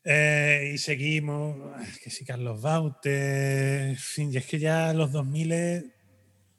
Eh, 0.04 0.72
y 0.74 0.78
seguimos. 0.78 1.58
Que 2.04 2.10
si 2.10 2.26
Carlos 2.26 2.62
Baute. 2.62 3.90
En 3.90 3.98
fin, 3.98 4.32
y 4.34 4.38
es 4.38 4.46
que 4.46 4.60
ya 4.60 4.94
los 4.94 5.12
2000 5.12 5.52
es, 5.52 5.86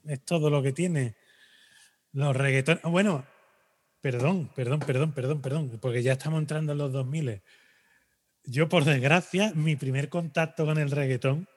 es 0.05 0.25
todo 0.25 0.49
lo 0.49 0.61
que 0.61 0.71
tiene. 0.71 1.15
Los 2.13 2.35
reggaetón. 2.35 2.79
ah, 2.83 2.89
Bueno, 2.89 3.25
perdón, 4.01 4.51
perdón, 4.55 4.79
perdón, 4.79 5.13
perdón, 5.13 5.41
perdón. 5.41 5.79
Porque 5.81 6.03
ya 6.03 6.13
estamos 6.13 6.39
entrando 6.39 6.71
en 6.73 6.77
los 6.77 6.91
2000. 6.91 7.41
Yo, 8.45 8.69
por 8.69 8.85
desgracia, 8.85 9.53
mi 9.55 9.75
primer 9.75 10.09
contacto 10.09 10.65
con 10.65 10.77
el 10.77 10.91
reggaetón 10.91 11.47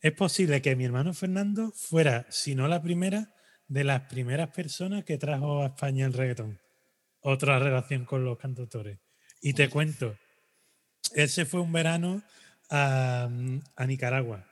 es 0.00 0.12
posible 0.12 0.62
que 0.62 0.76
mi 0.76 0.84
hermano 0.84 1.12
Fernando 1.12 1.72
fuera, 1.72 2.26
si 2.30 2.54
no 2.54 2.68
la 2.68 2.82
primera, 2.82 3.34
de 3.66 3.84
las 3.84 4.02
primeras 4.02 4.50
personas 4.50 5.04
que 5.04 5.18
trajo 5.18 5.62
a 5.62 5.66
España 5.66 6.06
el 6.06 6.12
reggaetón. 6.12 6.60
Otra 7.20 7.58
relación 7.58 8.04
con 8.04 8.24
los 8.24 8.38
cantautores. 8.38 8.98
Y 9.40 9.54
te 9.54 9.68
cuento, 9.68 10.16
él 11.14 11.28
se 11.28 11.44
fue 11.46 11.60
un 11.60 11.72
verano 11.72 12.22
a, 12.70 13.28
a 13.76 13.86
Nicaragua, 13.86 14.44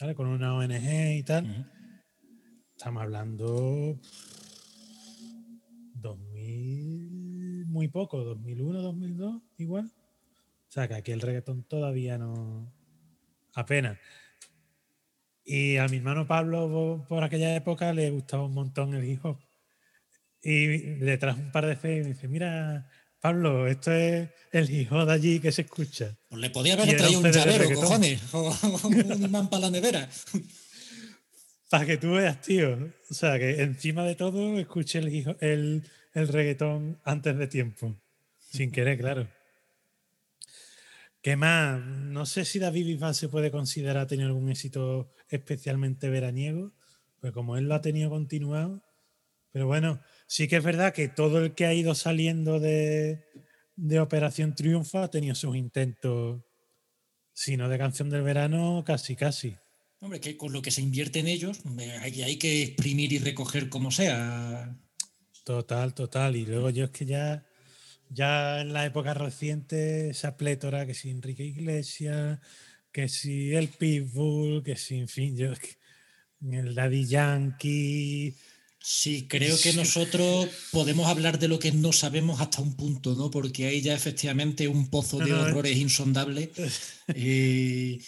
¿vale? 0.00 0.14
con 0.14 0.26
una 0.28 0.54
ONG 0.54 1.16
y 1.18 1.22
tal. 1.22 1.70
Estamos 2.76 3.02
hablando 3.02 3.98
2000, 5.94 7.66
muy 7.66 7.88
poco, 7.88 8.22
2001, 8.24 8.82
2002, 8.82 9.42
igual. 9.58 9.86
O 10.68 10.70
sea, 10.70 10.88
que 10.88 10.94
aquí 10.94 11.12
el 11.12 11.20
reggaetón 11.20 11.62
todavía 11.64 12.18
no. 12.18 12.70
apenas. 13.54 13.98
Y 15.44 15.76
a 15.76 15.86
mi 15.88 15.98
hermano 15.98 16.26
Pablo, 16.26 16.68
por- 16.68 17.08
por 17.08 17.24
aquella 17.24 17.54
época, 17.54 17.92
le 17.92 18.10
gustaba 18.10 18.44
un 18.44 18.54
montón 18.54 18.94
el 18.94 19.04
hip 19.04 19.24
hop. 19.24 19.38
Y 20.42 20.96
le 20.96 21.18
trajo 21.18 21.40
un 21.40 21.50
par 21.52 21.66
de 21.66 21.76
fe 21.76 21.98
y 21.98 22.00
me 22.02 22.08
dice: 22.08 22.28
Mira, 22.28 22.88
Pablo, 23.26 23.66
esto 23.66 23.90
es 23.90 24.28
el 24.52 24.70
hip 24.70 24.92
hop 24.92 25.04
de 25.04 25.12
allí 25.12 25.40
que 25.40 25.50
se 25.50 25.62
escucha. 25.62 26.16
Pues 26.28 26.40
le 26.40 26.48
podía 26.50 26.74
haber 26.74 26.96
traído 26.96 27.18
un 27.18 27.32
llavero, 27.32 27.74
cojones, 27.74 28.22
o 28.32 28.56
un 28.84 29.24
imán 29.24 29.50
para 29.50 29.62
la 29.62 29.70
nevera. 29.70 30.08
Para 31.68 31.86
que 31.86 31.96
tú 31.96 32.12
veas, 32.12 32.40
tío. 32.40 32.78
O 33.10 33.14
sea, 33.14 33.36
que 33.36 33.62
encima 33.62 34.04
de 34.04 34.14
todo 34.14 34.56
escuché 34.60 35.00
el 35.00 35.82
reggaetón 36.14 37.00
antes 37.02 37.36
de 37.36 37.48
tiempo. 37.48 37.96
Sin 38.38 38.70
querer, 38.70 38.96
claro. 38.96 39.26
¿Qué 41.20 41.34
más? 41.34 41.80
No 41.80 42.26
sé 42.26 42.44
si 42.44 42.60
David 42.60 42.86
Bisbal 42.86 43.16
se 43.16 43.28
puede 43.28 43.50
considerar 43.50 44.06
tener 44.06 44.26
algún 44.26 44.50
éxito 44.50 45.12
especialmente 45.30 46.10
veraniego. 46.10 46.72
Pues 47.18 47.32
como 47.32 47.56
él 47.56 47.64
lo 47.64 47.74
ha 47.74 47.80
tenido 47.80 48.08
continuado, 48.08 48.84
Pero 49.50 49.66
bueno, 49.66 50.00
sí 50.26 50.48
que 50.48 50.56
es 50.56 50.64
verdad 50.64 50.92
que 50.92 51.08
todo 51.08 51.38
el 51.38 51.54
que 51.54 51.66
ha 51.66 51.74
ido 51.74 51.94
saliendo 51.94 52.60
de, 52.60 53.24
de 53.76 54.00
Operación 54.00 54.54
Triunfo 54.54 54.98
ha 54.98 55.10
tenido 55.10 55.34
sus 55.34 55.56
intentos, 55.56 56.42
si 57.32 57.56
no 57.56 57.68
de 57.68 57.78
canción 57.78 58.10
del 58.10 58.22
verano, 58.22 58.82
casi, 58.86 59.16
casi. 59.16 59.56
Hombre, 60.00 60.20
que 60.20 60.36
con 60.36 60.52
lo 60.52 60.62
que 60.62 60.70
se 60.70 60.82
invierte 60.82 61.20
en 61.20 61.26
ellos, 61.26 61.60
hay, 62.00 62.22
hay 62.22 62.36
que 62.36 62.62
exprimir 62.62 63.12
y 63.12 63.18
recoger 63.18 63.68
como 63.68 63.90
sea. 63.90 64.76
Total, 65.44 65.94
total. 65.94 66.36
Y 66.36 66.44
luego 66.44 66.70
yo 66.70 66.84
es 66.84 66.90
que 66.90 67.06
ya, 67.06 67.46
ya 68.10 68.60
en 68.60 68.72
la 68.72 68.84
época 68.84 69.14
reciente, 69.14 70.10
esa 70.10 70.36
plétora, 70.36 70.86
que 70.86 70.94
si 70.94 71.10
Enrique 71.10 71.44
Iglesias, 71.44 72.40
que 72.92 73.08
si 73.08 73.54
el 73.54 73.68
Pitbull, 73.68 74.62
que 74.62 74.76
si, 74.76 74.98
en 74.98 75.08
fin, 75.08 75.36
yo 75.36 75.52
el 76.40 76.74
Daddy 76.74 77.06
Yankee. 77.06 78.34
Sí, 78.88 79.26
creo 79.28 79.58
que 79.58 79.72
nosotros 79.72 80.46
podemos 80.70 81.08
hablar 81.08 81.40
de 81.40 81.48
lo 81.48 81.58
que 81.58 81.72
no 81.72 81.92
sabemos 81.92 82.40
hasta 82.40 82.62
un 82.62 82.76
punto, 82.76 83.16
¿no? 83.16 83.32
Porque 83.32 83.66
hay 83.66 83.80
ya 83.80 83.94
efectivamente 83.94 84.68
un 84.68 84.90
pozo 84.90 85.18
de 85.18 85.32
horrores 85.32 85.76
insondables. 85.76 86.50
Eh, 87.14 88.00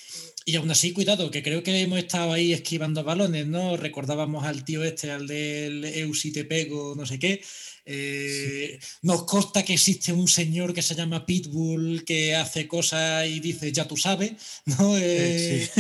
y 0.45 0.57
aún 0.57 0.71
así, 0.73 0.93
cuidado, 0.93 1.31
que 1.31 1.43
creo 1.43 1.63
que 1.63 1.81
hemos 1.81 2.01
estado 2.01 2.33
ahí 2.33 2.53
esquivando 2.53 3.05
balones, 3.05 3.47
¿no? 3.47 3.77
Recordábamos 3.77 4.45
al 4.45 4.65
tío 4.65 4.83
este, 4.83 5.13
al 5.13 5.29
del 5.29 5.85
Eu 5.85 6.15
si 6.15 6.33
te 6.33 6.45
pego, 6.45 6.95
no 6.97 7.07
sé 7.07 7.19
qué. 7.19 7.41
Eh, 7.85 8.79
Nos 9.03 9.23
consta 9.23 9.65
que 9.65 9.75
existe 9.75 10.13
un 10.13 10.27
señor 10.27 10.75
que 10.75 10.83
se 10.83 10.97
llama 10.97 11.27
Pitbull 11.27 12.05
que 12.05 12.35
hace 12.35 12.67
cosas 12.67 13.27
y 13.29 13.39
dice, 13.41 13.71
ya 13.73 13.87
tú 13.87 13.97
sabes, 13.97 14.33
¿no? 14.65 14.97
Eh, 14.99 15.71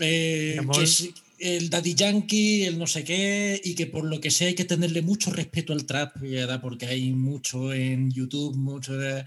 Eh, 0.00 0.60
sí. 0.86 1.12
que 1.14 1.29
el 1.40 1.70
Daddy 1.70 1.94
Yankee, 1.94 2.64
el 2.64 2.78
no 2.78 2.86
sé 2.86 3.02
qué, 3.02 3.60
y 3.64 3.74
que 3.74 3.86
por 3.86 4.04
lo 4.04 4.20
que 4.20 4.30
sea 4.30 4.48
hay 4.48 4.54
que 4.54 4.64
tenerle 4.64 5.02
mucho 5.02 5.30
respeto 5.30 5.72
al 5.72 5.86
trap, 5.86 6.18
¿verdad? 6.20 6.60
porque 6.60 6.86
hay 6.86 7.12
mucho 7.12 7.72
en 7.72 8.10
YouTube, 8.10 8.56
mucho 8.56 8.96
de- 8.96 9.24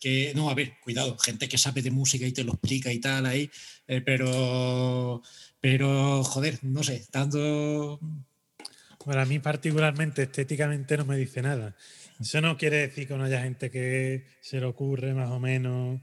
que, 0.00 0.32
no, 0.34 0.48
a 0.50 0.54
ver, 0.54 0.74
cuidado, 0.82 1.18
gente 1.18 1.48
que 1.48 1.58
sabe 1.58 1.82
de 1.82 1.90
música 1.90 2.26
y 2.26 2.32
te 2.32 2.44
lo 2.44 2.52
explica 2.52 2.92
y 2.92 3.00
tal 3.00 3.26
ahí, 3.26 3.50
eh, 3.88 4.00
pero, 4.00 5.22
pero, 5.60 6.22
joder, 6.24 6.58
no 6.62 6.82
sé, 6.82 7.04
tanto... 7.10 8.00
Para 9.04 9.24
mí 9.24 9.38
particularmente, 9.38 10.24
estéticamente 10.24 10.96
no 10.96 11.04
me 11.04 11.16
dice 11.16 11.40
nada. 11.40 11.76
Eso 12.20 12.40
no 12.40 12.56
quiere 12.56 12.78
decir 12.78 13.06
que 13.06 13.16
no 13.16 13.22
haya 13.22 13.40
gente 13.40 13.70
que 13.70 14.26
se 14.40 14.58
le 14.58 14.66
ocurre 14.66 15.14
más 15.14 15.30
o 15.30 15.38
menos 15.38 16.00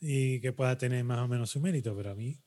y 0.00 0.40
que 0.40 0.52
pueda 0.52 0.78
tener 0.78 1.04
más 1.04 1.18
o 1.18 1.28
menos 1.28 1.50
su 1.50 1.60
mérito, 1.60 1.94
pero 1.94 2.12
a 2.12 2.14
mí... 2.14 2.38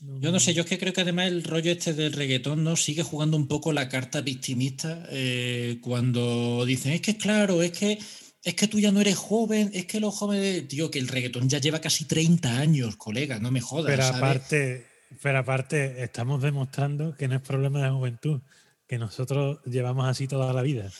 Yo 0.00 0.30
no 0.30 0.38
sé, 0.38 0.54
yo 0.54 0.62
es 0.62 0.68
que 0.68 0.78
creo 0.78 0.92
que 0.92 1.00
además 1.00 1.26
el 1.26 1.42
rollo 1.42 1.72
este 1.72 1.92
del 1.92 2.12
reggaetón 2.12 2.62
no 2.62 2.76
sigue 2.76 3.02
jugando 3.02 3.36
un 3.36 3.48
poco 3.48 3.72
la 3.72 3.88
carta 3.88 4.20
victimista 4.20 5.04
eh, 5.10 5.78
cuando 5.82 6.64
dicen, 6.64 6.92
es 6.92 7.00
que 7.00 7.12
es 7.12 7.16
claro, 7.16 7.62
es 7.62 7.72
que 7.72 7.98
es 8.44 8.54
que 8.54 8.68
tú 8.68 8.78
ya 8.78 8.92
no 8.92 9.00
eres 9.00 9.16
joven, 9.16 9.70
es 9.74 9.86
que 9.86 10.00
los 10.00 10.14
jóvenes, 10.14 10.68
tío, 10.68 10.90
que 10.90 11.00
el 11.00 11.08
reggaetón 11.08 11.48
ya 11.48 11.58
lleva 11.58 11.80
casi 11.80 12.04
30 12.04 12.58
años, 12.58 12.96
colega, 12.96 13.40
no 13.40 13.50
me 13.50 13.60
jodas. 13.60 13.86
Pero 13.86 14.02
¿sabes? 14.04 14.16
aparte, 14.16 14.86
pero 15.20 15.38
aparte, 15.38 16.02
estamos 16.02 16.40
demostrando 16.40 17.16
que 17.16 17.26
no 17.26 17.34
es 17.34 17.42
problema 17.42 17.82
de 17.82 17.90
juventud, 17.90 18.40
que 18.86 18.98
nosotros 18.98 19.58
llevamos 19.64 20.06
así 20.06 20.28
toda 20.28 20.52
la 20.52 20.62
vida. 20.62 20.90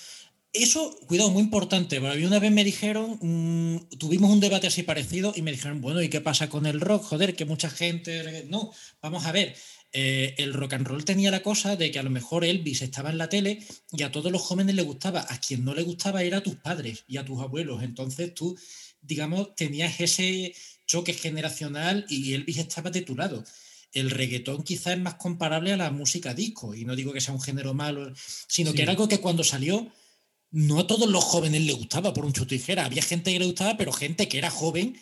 Eso, 0.63 0.99
cuidado, 1.07 1.31
muy 1.31 1.43
importante. 1.43 2.01
porque 2.01 2.27
una 2.27 2.39
vez 2.39 2.51
me 2.53 2.65
dijeron, 2.65 3.19
mm, 3.21 3.97
tuvimos 3.99 4.31
un 4.31 4.41
debate 4.41 4.67
así 4.67 4.83
parecido 4.83 5.33
y 5.37 5.43
me 5.43 5.53
dijeron, 5.53 5.81
bueno, 5.81 6.03
¿y 6.03 6.09
qué 6.09 6.21
pasa 6.21 6.49
con 6.49 6.67
el 6.67 6.81
rock? 6.81 7.03
Joder, 7.05 7.35
que 7.37 7.45
mucha 7.45 7.71
gente. 7.71 8.45
No, 8.49 8.73
vamos 9.03 9.25
a 9.27 9.33
ver. 9.33 9.55
eh, 9.93 10.35
el 10.37 10.53
rock 10.53 10.75
and 10.75 10.87
roll 10.87 11.05
tenía 11.07 11.31
la 11.31 11.43
cosa 11.43 11.75
de 11.75 11.91
que 11.91 11.99
a 11.99 12.03
lo 12.03 12.11
mejor 12.11 12.45
Elvis 12.45 12.83
estaba 12.83 13.09
en 13.09 13.17
la 13.17 13.31
tele 13.31 13.61
y 13.91 14.03
a 14.03 14.13
todos 14.13 14.31
los 14.31 14.43
jóvenes 14.43 14.75
le 14.75 14.83
gustaba. 14.83 15.25
A 15.31 15.41
quien 15.41 15.65
no 15.65 15.75
le 15.75 15.83
gustaba 15.83 16.23
era 16.23 16.39
a 16.39 16.43
tus 16.43 16.57
padres 16.57 17.05
y 17.09 17.17
a 17.17 17.25
tus 17.25 17.41
abuelos. 17.41 17.83
Entonces 17.83 18.35
tú, 18.35 18.55
digamos, 19.01 19.55
tenías 19.55 19.99
ese 20.01 20.55
choque 20.87 21.15
generacional 21.15 22.05
y 22.11 22.35
Elvis 22.35 22.59
estaba 22.59 22.91
de 22.91 23.01
tu 23.01 23.17
lado. 23.17 23.43
El 23.93 24.11
reggaetón 24.11 24.63
quizás 24.63 24.93
es 24.95 25.01
más 25.01 25.15
comparable 25.15 25.73
a 25.73 25.79
la 25.79 25.91
música 25.91 26.35
disco, 26.35 26.75
y 26.75 26.85
no 26.85 26.95
digo 26.95 27.15
que 27.15 27.23
sea 27.23 27.33
un 27.33 27.41
género 27.41 27.73
malo, 27.73 28.13
sino 28.47 28.71
Sí. 28.73 28.77
que 28.77 28.83
era 28.83 28.93
algo 28.93 29.09
que 29.09 29.21
cuando 29.21 29.43
salió 29.43 29.91
no 30.51 30.81
a 30.81 30.87
todos 30.87 31.09
los 31.09 31.25
jóvenes 31.25 31.63
le 31.63 31.73
gustaba 31.75 32.13
por 32.13 32.25
un 32.25 32.33
chuto 32.33 32.55
y 32.55 32.59
tijera. 32.59 32.85
Había 32.85 33.03
gente 33.03 33.33
que 33.33 33.39
le 33.39 33.47
gustaba, 33.47 33.77
pero 33.77 33.93
gente 33.93 34.29
que 34.29 34.39
era 34.39 34.51
joven, 34.51 34.97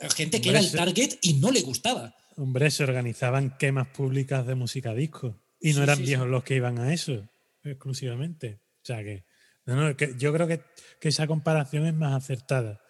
eh, 0.00 0.08
gente 0.14 0.40
que 0.40 0.48
Hombre, 0.50 0.60
era 0.60 0.68
el 0.68 0.72
target 0.72 1.18
y 1.22 1.34
no 1.34 1.50
le 1.50 1.60
gustaba. 1.62 2.14
Hombre, 2.36 2.70
se 2.70 2.84
organizaban 2.84 3.56
quemas 3.58 3.88
públicas 3.88 4.46
de 4.46 4.54
música 4.54 4.94
disco 4.94 5.40
y 5.60 5.70
no 5.70 5.76
Sí, 5.76 5.82
eran 5.82 5.96
sí, 5.96 6.02
sí. 6.02 6.08
viejos 6.08 6.28
los 6.28 6.44
que 6.44 6.56
iban 6.56 6.78
a 6.78 6.92
eso 6.92 7.28
exclusivamente. 7.64 8.60
O 8.82 8.86
sea 8.86 9.02
que, 9.02 9.24
no, 9.64 9.76
no, 9.76 9.96
que 9.96 10.14
yo 10.16 10.32
creo 10.32 10.46
que, 10.46 10.60
que 11.00 11.08
esa 11.08 11.26
comparación 11.26 11.86
es 11.86 11.94
más 11.94 12.14
acertada. 12.14 12.80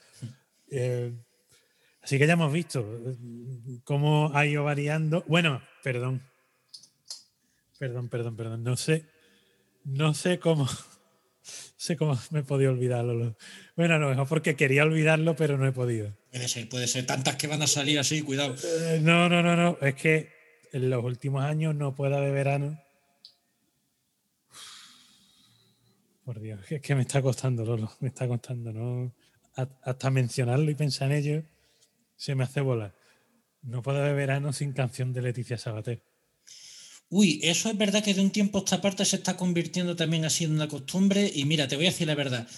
Eh, 0.70 1.12
así 2.03 2.19
que 2.19 2.27
ya 2.27 2.35
hemos 2.35 2.53
visto 2.53 2.81
eh, 2.81 3.81
cómo 3.85 4.31
ha 4.35 4.47
ido 4.47 4.65
variando. 4.65 5.24
Bueno, 5.27 5.62
perdón. 5.83 6.23
Perdón, 7.78 8.09
perdón, 8.09 8.37
perdón. 8.37 8.62
No 8.65 8.77
sé, 8.77 9.07
no 9.85 10.15
sé 10.15 10.39
cómo. 10.39 10.69
Sé 11.77 11.97
cómo 11.97 12.19
me 12.31 12.40
he 12.40 12.43
podido 12.43 12.73
olvidarlo. 12.73 13.15
Lo- 13.15 13.36
Bueno, 13.77 13.98
lo 13.98 14.09
mejor 14.09 14.27
porque 14.28 14.57
quería 14.57 14.82
olvidarlo, 14.85 15.36
pero 15.36 15.57
no 15.59 15.66
he 15.66 15.73
podido. 15.73 16.16
Puede 16.32 16.48
ser, 16.48 16.69
puede 16.69 16.86
ser. 16.86 17.07
Tantas 17.07 17.36
que 17.36 17.47
van 17.47 17.62
a 17.62 17.66
salir 17.66 17.98
así, 17.98 18.23
cuidado. 18.23 18.55
Eh, 18.65 19.01
no, 19.03 19.28
no, 19.28 19.43
no, 19.43 19.57
no. 19.57 19.78
Es 19.81 19.94
que 19.94 20.31
en 20.73 20.90
los 20.90 21.05
últimos 21.05 21.44
años 21.44 21.74
no 21.74 21.94
puede 21.94 22.16
haber 22.16 22.32
verano. 22.32 22.78
Por 26.24 26.40
Dios, 26.40 26.61
es 26.70 26.81
que 26.82 26.94
me 26.94 27.03
está 27.03 27.23
costando, 27.23 27.65
Lolo. 27.65 27.90
Me 28.01 28.09
está 28.09 28.27
costando, 28.27 28.73
¿no? 28.73 29.12
Ha- 29.57 29.69
Hasta 29.82 30.11
mencionarlo 30.11 30.70
y 30.70 30.74
pensar 30.74 31.11
en 31.12 31.19
ello 31.19 31.43
se 32.16 32.35
me 32.35 32.44
hace 32.44 32.61
volar. 32.61 32.94
No 33.62 33.82
puede 33.82 34.01
haber 34.01 34.16
verano 34.16 34.53
sin 34.53 34.73
canción 34.73 35.12
de 35.12 35.23
Leticia 35.23 35.57
Sabater. 35.59 36.03
Uy, 37.09 37.39
eso 37.43 37.70
es 37.70 37.78
verdad 37.78 38.03
que 38.03 38.15
de 38.15 38.20
un 38.20 38.31
tiempo 38.31 38.59
a 38.59 38.61
esta 38.62 38.81
parte 38.81 39.05
se 39.05 39.16
está 39.16 39.37
convirtiendo 39.37 39.95
también 39.95 40.24
así 40.24 40.45
en 40.45 40.53
una 40.53 40.69
costumbre. 40.69 41.31
Y 41.35 41.45
mira, 41.45 41.69
te 41.69 41.77
voy 41.77 41.87
a 41.87 41.91
decir 41.91 42.07
la 42.07 42.15
verdad. 42.16 42.49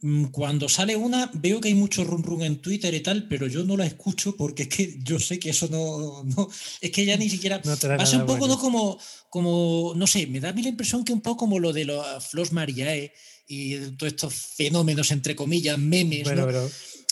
Mm, 0.00 0.26
Cuando 0.26 0.68
sale 0.68 0.96
una, 0.96 1.30
veo 1.34 1.60
que 1.60 1.68
hay 1.68 1.74
mucho 1.74 2.02
run 2.02 2.24
run 2.24 2.42
en 2.42 2.56
Twitter 2.60 2.92
y 2.94 3.00
tal, 3.00 3.28
pero 3.28 3.46
yo 3.46 3.62
no 3.62 3.76
la 3.76 3.86
escucho 3.86 4.34
porque 4.36 4.64
es 4.64 4.68
que 4.68 4.98
yo 5.04 5.20
sé 5.20 5.38
que 5.38 5.50
eso 5.50 5.68
no. 5.70 6.24
no 6.24 6.48
es 6.80 6.90
que 6.90 7.04
ya 7.04 7.16
ni 7.16 7.30
siquiera. 7.30 7.60
No 7.64 7.76
te 7.76 7.86
da 7.86 7.96
Va 7.96 8.02
a 8.02 8.06
ser 8.06 8.20
un 8.20 8.26
poco 8.26 8.40
bueno. 8.40 8.54
¿no? 8.56 8.60
como, 8.60 8.98
como. 9.30 9.92
No 9.94 10.06
sé, 10.08 10.26
me 10.26 10.40
da 10.40 10.48
a 10.48 10.52
mí 10.52 10.62
la 10.62 10.70
impresión 10.70 11.04
que 11.04 11.12
un 11.12 11.20
poco 11.20 11.36
como 11.38 11.60
lo 11.60 11.72
de 11.72 11.84
los 11.84 12.04
Flos 12.26 12.50
Mariae 12.52 13.12
y 13.46 13.76
todos 13.96 14.12
estos 14.14 14.34
fenómenos, 14.34 15.10
entre 15.12 15.36
comillas, 15.36 15.78
memes, 15.78 16.24
Bueno, 16.24 16.40
¿no? 16.42 16.46
pero 16.48 16.70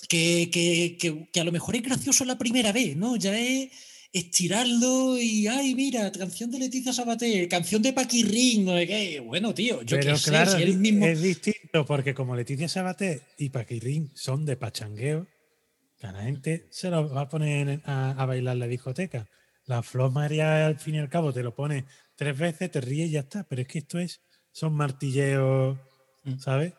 que, 0.09 0.49
que- 0.51 0.97
que- 0.99 1.29
que 1.33 1.41
a 1.41 1.45
lo 1.45 1.53
mejor 1.53 1.77
es 1.77 1.83
gracioso 1.83 2.25
la 2.25 2.37
primera 2.39 2.73
vez, 2.73 2.97
¿no? 2.97 3.15
Ya 3.17 3.39
es 3.39 3.69
estirarlo 4.12 5.16
y, 5.19 5.47
ay, 5.47 5.74
mira, 5.74 6.11
canción 6.11 6.51
de 6.51 6.59
Leticia 6.59 6.93
Sabater, 6.93 7.49
canción 7.49 7.81
de 7.82 7.93
Paquirrín, 7.93 8.65
no 8.65 8.77
sé 8.77 8.87
qué. 8.87 9.20
Bueno, 9.20 9.55
tío, 9.55 9.82
yo 9.82 9.97
Pero 9.99 10.12
qué 10.12 10.19
sé, 10.19 10.31
claro, 10.31 10.51
si 10.51 10.62
es, 10.62 10.69
él 10.69 10.78
mismo... 10.78 11.07
es 11.07 11.23
distinto 11.23 11.87
porque 11.87 12.15
como 12.15 12.35
Leticia 12.35 12.69
Sabater 12.69 13.23
y 13.39 13.51
Paquirrín 13.51 14.11
son 14.15 14.45
de 14.45 14.57
pachangueo, 14.57 15.27
a 16.03 16.12
la 16.12 16.23
gente 16.23 16.66
se 16.70 16.91
lo 16.91 17.09
va 17.12 17.23
a 17.23 17.28
poner 17.28 17.82
a, 17.85 18.11
a 18.11 18.27
bailar 18.27 18.55
en 18.55 18.61
la 18.61 18.66
discoteca. 18.66 19.28
La 19.66 19.82
Flor 19.82 20.11
María 20.11 20.66
al 20.66 20.78
fin 20.78 20.97
y 20.97 20.99
al 20.99 21.09
cabo 21.09 21.32
te 21.32 21.43
lo 21.43 21.55
pone 21.55 21.85
tres 22.16 22.37
veces, 22.37 22.70
te 22.70 22.81
ríes 22.81 23.09
y 23.09 23.12
ya 23.12 23.20
está. 23.20 23.45
Pero 23.45 23.62
es 23.62 23.69
que 23.69 23.78
esto 23.78 23.99
es, 23.99 24.20
son 24.51 24.73
martilleos, 24.74 25.78
Mm. 26.24 26.39
¿sabes? 26.39 26.74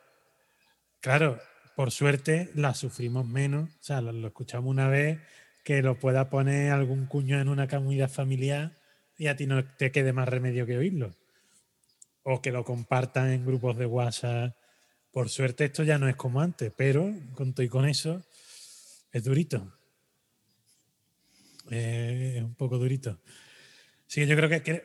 Claro, 0.99 1.40
por 1.76 1.91
suerte 1.91 2.52
la 2.53 2.74
sufrimos 2.74 3.26
menos, 3.28 3.70
o 3.70 3.84
sea, 3.84 4.02
lo, 4.02 4.12
lo 4.12 4.28
escuchamos 4.28 4.70
una 4.70 4.88
vez 4.88 5.20
que 5.64 5.82
lo 5.82 6.00
pueda 6.00 6.30
poner 6.30 6.72
algún 6.72 7.06
cuño 7.06 7.40
en 7.40 7.48
una 7.48 7.68
comunidad 7.68 8.10
familiar 8.10 8.78
y 9.18 9.28
a 9.28 9.36
ti 9.36 9.46
no 9.48 9.64
te 9.76 9.92
quede 9.92 10.14
más 10.14 10.28
remedio 10.28 10.66
que 10.66 10.78
oírlo 10.78 11.16
o 12.24 12.42
que 12.42 12.52
lo 12.52 12.64
compartan 12.64 13.30
en 13.32 13.46
grupos 13.46 13.78
de 13.78 13.86
WhatsApp. 13.86 14.56
Por 15.12 15.30
suerte 15.30 15.66
esto 15.66 15.84
ya 15.84 15.98
no 15.98 16.08
es 16.08 16.16
como 16.16 16.42
antes, 16.42 16.72
pero 16.76 17.12
con 17.36 17.54
todo 17.54 17.64
y 17.66 17.70
con 17.70 17.86
eso 17.86 18.24
es 19.12 19.24
durito. 19.24 19.78
Eh, 21.70 22.36
es 22.38 22.44
un 22.44 22.56
poco 22.56 22.78
durito. 22.78 23.20
Sí, 24.08 24.26
yo 24.26 24.36
creo 24.36 24.50
que, 24.50 24.62
que- 24.62 24.84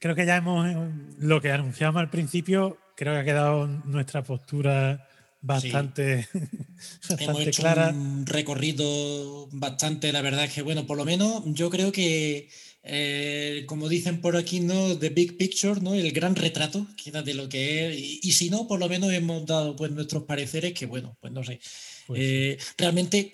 creo 0.00 0.14
que 0.14 0.26
ya 0.26 0.36
hemos 0.36 0.66
eh, 0.66 0.76
lo 1.18 1.40
que 1.40 1.52
anunciamos 1.52 2.00
al 2.00 2.10
principio, 2.10 2.78
creo 2.96 3.14
que 3.14 3.20
ha 3.20 3.24
quedado 3.24 3.66
nuestra 3.66 4.22
postura 4.22 5.06
bastante, 5.46 6.28
Hemos 7.18 7.44
bastante 7.44 7.50
hecho 7.50 7.62
clara. 7.62 7.88
un 7.90 8.26
recorrido 8.26 9.48
bastante, 9.52 10.12
la 10.12 10.22
verdad 10.22 10.44
es 10.44 10.52
que, 10.52 10.62
bueno, 10.62 10.86
por 10.86 10.96
lo 10.96 11.04
menos 11.04 11.42
yo 11.46 11.70
creo 11.70 11.92
que, 11.92 12.48
eh, 12.82 13.64
como 13.66 13.88
dicen 13.88 14.20
por 14.20 14.36
aquí, 14.36 14.60
¿no? 14.60 14.98
The 14.98 15.10
Big 15.10 15.36
Picture, 15.36 15.80
¿no? 15.80 15.94
El 15.94 16.12
gran 16.12 16.36
retrato, 16.36 16.86
queda 17.02 17.22
de 17.22 17.34
lo 17.34 17.48
que 17.48 17.88
es. 17.92 17.98
Y, 17.98 18.20
y 18.22 18.32
si 18.32 18.50
no, 18.50 18.66
por 18.68 18.78
lo 18.80 18.88
menos 18.88 19.12
hemos 19.12 19.44
dado 19.46 19.76
pues 19.76 19.90
nuestros 19.90 20.24
pareceres, 20.24 20.72
que 20.74 20.86
bueno, 20.86 21.16
pues 21.20 21.32
no 21.32 21.42
sé. 21.44 21.60
Pues 22.06 22.20
Eh, 22.22 22.58
realmente 22.78 23.32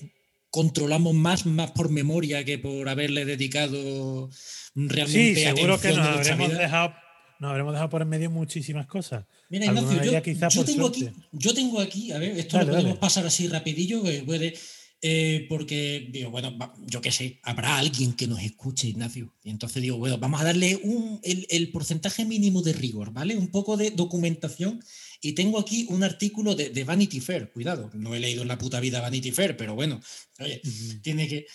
controlamos 0.50 1.14
más, 1.14 1.46
más 1.46 1.70
por 1.70 1.90
memoria 1.90 2.44
que 2.44 2.58
por 2.58 2.86
haberle 2.88 3.24
dedicado 3.24 4.30
Sí, 4.32 4.88
realmente 4.88 5.44
seguro 5.44 5.80
que 5.80 5.88
nos 5.92 6.06
habremos 6.06 6.50
dejado, 6.56 6.94
nos 7.42 7.50
habremos 7.50 7.72
dejado 7.72 7.90
por 7.90 8.02
en 8.02 8.08
medio 8.08 8.30
muchísimas 8.30 8.86
cosas. 8.86 9.24
Mira, 9.50 9.66
Ignacio, 9.66 10.00
yo, 10.00 10.22
tengo 10.22 10.48
suerte. 10.86 11.08
aquí, 11.08 11.10
yo 11.32 11.52
tengo 11.52 11.80
aquí, 11.80 12.12
a 12.12 12.18
ver, 12.18 12.38
esto 12.38 12.56
Dale, 12.56 12.66
lo 12.66 12.72
podemos 12.72 12.90
dale. 12.92 13.00
pasar 13.00 13.26
así 13.26 13.48
rapidillo, 13.48 14.00
que 14.04 14.22
puede, 14.22 14.54
eh, 15.02 15.46
porque 15.48 16.08
digo, 16.12 16.30
bueno, 16.30 16.56
yo 16.86 17.00
qué 17.00 17.10
sé, 17.10 17.40
habrá 17.42 17.78
alguien 17.78 18.12
que 18.12 18.28
nos 18.28 18.40
escuche, 18.40 18.86
Ignacio. 18.86 19.34
Y 19.42 19.50
entonces 19.50 19.82
digo, 19.82 19.98
bueno, 19.98 20.18
vamos 20.18 20.40
a 20.40 20.44
darle 20.44 20.76
un, 20.84 21.18
el, 21.24 21.44
el 21.50 21.72
porcentaje 21.72 22.24
mínimo 22.24 22.62
de 22.62 22.74
rigor, 22.74 23.12
¿vale? 23.12 23.36
Un 23.36 23.48
poco 23.48 23.76
de 23.76 23.90
documentación. 23.90 24.80
Y 25.20 25.32
tengo 25.32 25.58
aquí 25.58 25.86
un 25.90 26.04
artículo 26.04 26.54
de, 26.54 26.70
de 26.70 26.84
Vanity 26.84 27.18
Fair, 27.20 27.50
cuidado, 27.50 27.90
no 27.94 28.14
he 28.14 28.20
leído 28.20 28.42
en 28.42 28.48
la 28.48 28.58
puta 28.58 28.78
vida 28.78 29.00
Vanity 29.00 29.32
Fair, 29.32 29.56
pero 29.56 29.74
bueno, 29.74 30.00
oye, 30.38 30.62
tiene 31.02 31.26
que... 31.26 31.46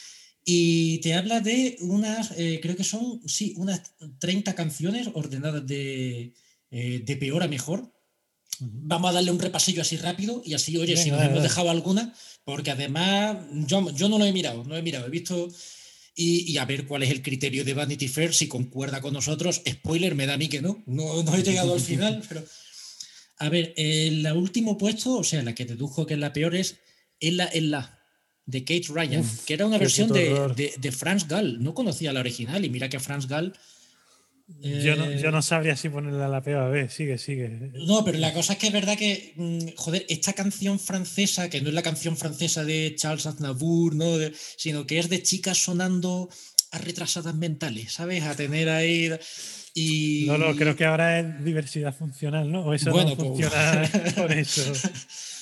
Y 0.50 1.00
te 1.00 1.14
habla 1.14 1.42
de 1.42 1.76
unas, 1.82 2.32
eh, 2.38 2.62
creo 2.62 2.78
que 2.78 2.86
son, 2.86 3.22
sí, 3.28 3.54
unas 3.58 3.82
30 4.20 4.56
canciones 4.56 5.10
ordenadas 5.14 5.68
de, 5.68 6.34
eh, 6.72 7.02
de 7.04 7.18
peor 7.18 7.44
a 7.44 7.50
mejor. 7.50 7.92
Vamos 8.62 9.10
a 9.10 9.14
darle 9.16 9.32
un 9.32 9.40
repasillo 9.40 9.82
así 9.82 9.98
rápido 9.98 10.42
y 10.46 10.54
así, 10.54 10.78
oye, 10.78 10.96
si 10.96 11.12
Venga, 11.12 11.18
nos 11.18 11.20
dale, 11.20 11.32
hemos 11.32 11.44
dejado 11.44 11.70
alguna, 11.70 12.14
porque 12.46 12.72
además 12.72 13.40
yo, 13.68 13.92
yo 13.92 14.08
no 14.08 14.18
lo 14.18 14.24
he 14.24 14.32
mirado, 14.32 14.64
no 14.64 14.78
he 14.78 14.82
mirado, 14.82 15.08
he 15.08 15.10
visto 15.10 15.50
y, 16.16 16.50
y 16.50 16.58
a 16.60 16.64
ver 16.66 16.88
cuál 16.88 17.04
es 17.04 17.12
el 17.12 17.22
criterio 17.22 17.66
de 17.66 17.74
Vanity 17.74 18.08
Fair, 18.08 18.34
si 18.34 18.48
concuerda 18.48 19.02
con 19.02 19.12
nosotros. 19.12 19.62
Spoiler, 19.68 20.16
me 20.16 20.28
da 20.28 20.36
a 20.36 20.38
mí 20.38 20.48
que 20.48 20.62
no, 20.62 20.82
no, 20.86 21.24
no 21.24 21.36
he 21.36 21.44
llegado 21.44 21.74
al 21.74 21.82
final, 21.82 22.24
pero... 22.30 22.46
A 23.40 23.50
ver, 23.50 23.74
el 23.76 24.26
último 24.32 24.78
puesto, 24.78 25.18
o 25.18 25.24
sea, 25.26 25.44
la 25.44 25.54
que 25.54 25.66
dedujo 25.66 26.06
que 26.06 26.14
es 26.14 26.20
la 26.22 26.32
peor 26.32 26.56
es 26.56 26.78
En 27.20 27.36
la, 27.36 27.50
en 27.52 27.70
la 27.70 27.97
de 28.48 28.62
Kate 28.64 28.88
Ryan, 28.90 29.20
Uf, 29.22 29.46
que 29.46 29.54
era 29.54 29.66
una 29.68 29.78
versión 29.78 30.10
de, 30.12 30.52
de, 30.56 30.74
de 30.78 30.92
Franz 30.92 31.28
Gall. 31.28 31.62
No 31.62 31.74
conocía 31.76 32.12
la 32.14 32.22
original 32.22 32.66
y 32.66 32.70
mira 32.70 32.90
que 32.90 33.00
Franz 33.00 33.28
Gall. 33.28 33.54
Yo, 34.62 34.96
no, 34.96 35.06
eh, 35.12 35.20
yo 35.22 35.30
no 35.30 35.42
sabría 35.42 35.76
si 35.76 35.90
ponerla 35.90 36.28
a 36.28 36.30
la 36.30 36.42
peor. 36.42 36.64
A 36.64 36.70
ver, 36.70 36.90
sigue, 36.90 37.18
sigue. 37.18 37.50
No, 37.86 38.06
pero 38.06 38.18
la 38.18 38.34
cosa 38.34 38.54
es 38.54 38.60
que 38.60 38.68
es 38.68 38.74
verdad 38.74 38.98
que, 38.98 39.34
mm, 39.36 39.76
joder, 39.76 40.06
esta 40.08 40.32
canción 40.32 40.80
francesa, 40.80 41.50
que 41.50 41.60
no 41.60 41.68
es 41.68 41.76
la 41.76 41.84
canción 41.84 42.16
francesa 42.16 42.64
de 42.64 42.96
Charles 42.98 43.26
Aznavour, 43.26 43.94
¿no? 43.96 44.18
De- 44.18 44.32
sino 44.56 44.88
que 44.88 45.00
es 45.00 45.10
de 45.10 45.22
chicas 45.22 45.58
sonando 45.58 46.30
a 46.72 46.78
retrasadas 46.78 47.36
mentales, 47.36 47.92
¿sabes? 47.92 48.24
A 48.24 48.36
tener 48.36 48.70
ahí. 48.70 49.12
Y... 49.74 50.24
No, 50.28 50.38
no, 50.38 50.56
creo 50.56 50.76
que 50.78 50.86
ahora 50.86 51.20
es 51.20 51.44
diversidad 51.44 51.94
funcional, 51.94 52.50
¿no? 52.50 52.62
O 52.68 52.74
eso 52.74 52.90
Bueno, 52.92 53.10
no 53.12 53.16
pues- 53.18 53.28
funciona 53.28 53.92
con 54.16 54.32
eso. 54.32 54.62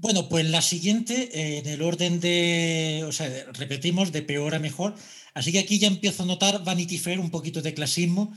Bueno, 0.00 0.28
pues 0.30 0.48
la 0.48 0.62
siguiente, 0.62 1.28
eh, 1.34 1.58
en 1.58 1.66
el 1.66 1.82
orden 1.82 2.20
de. 2.20 3.04
O 3.06 3.12
sea, 3.12 3.28
repetimos, 3.52 4.12
de 4.12 4.22
peor 4.22 4.54
a 4.54 4.58
mejor. 4.58 4.94
Así 5.34 5.52
que 5.52 5.58
aquí 5.58 5.78
ya 5.78 5.88
empiezo 5.88 6.22
a 6.22 6.26
notar 6.26 6.64
Vanity 6.64 6.96
Fair, 6.98 7.20
un 7.20 7.30
poquito 7.30 7.60
de 7.60 7.74
clasismo, 7.74 8.34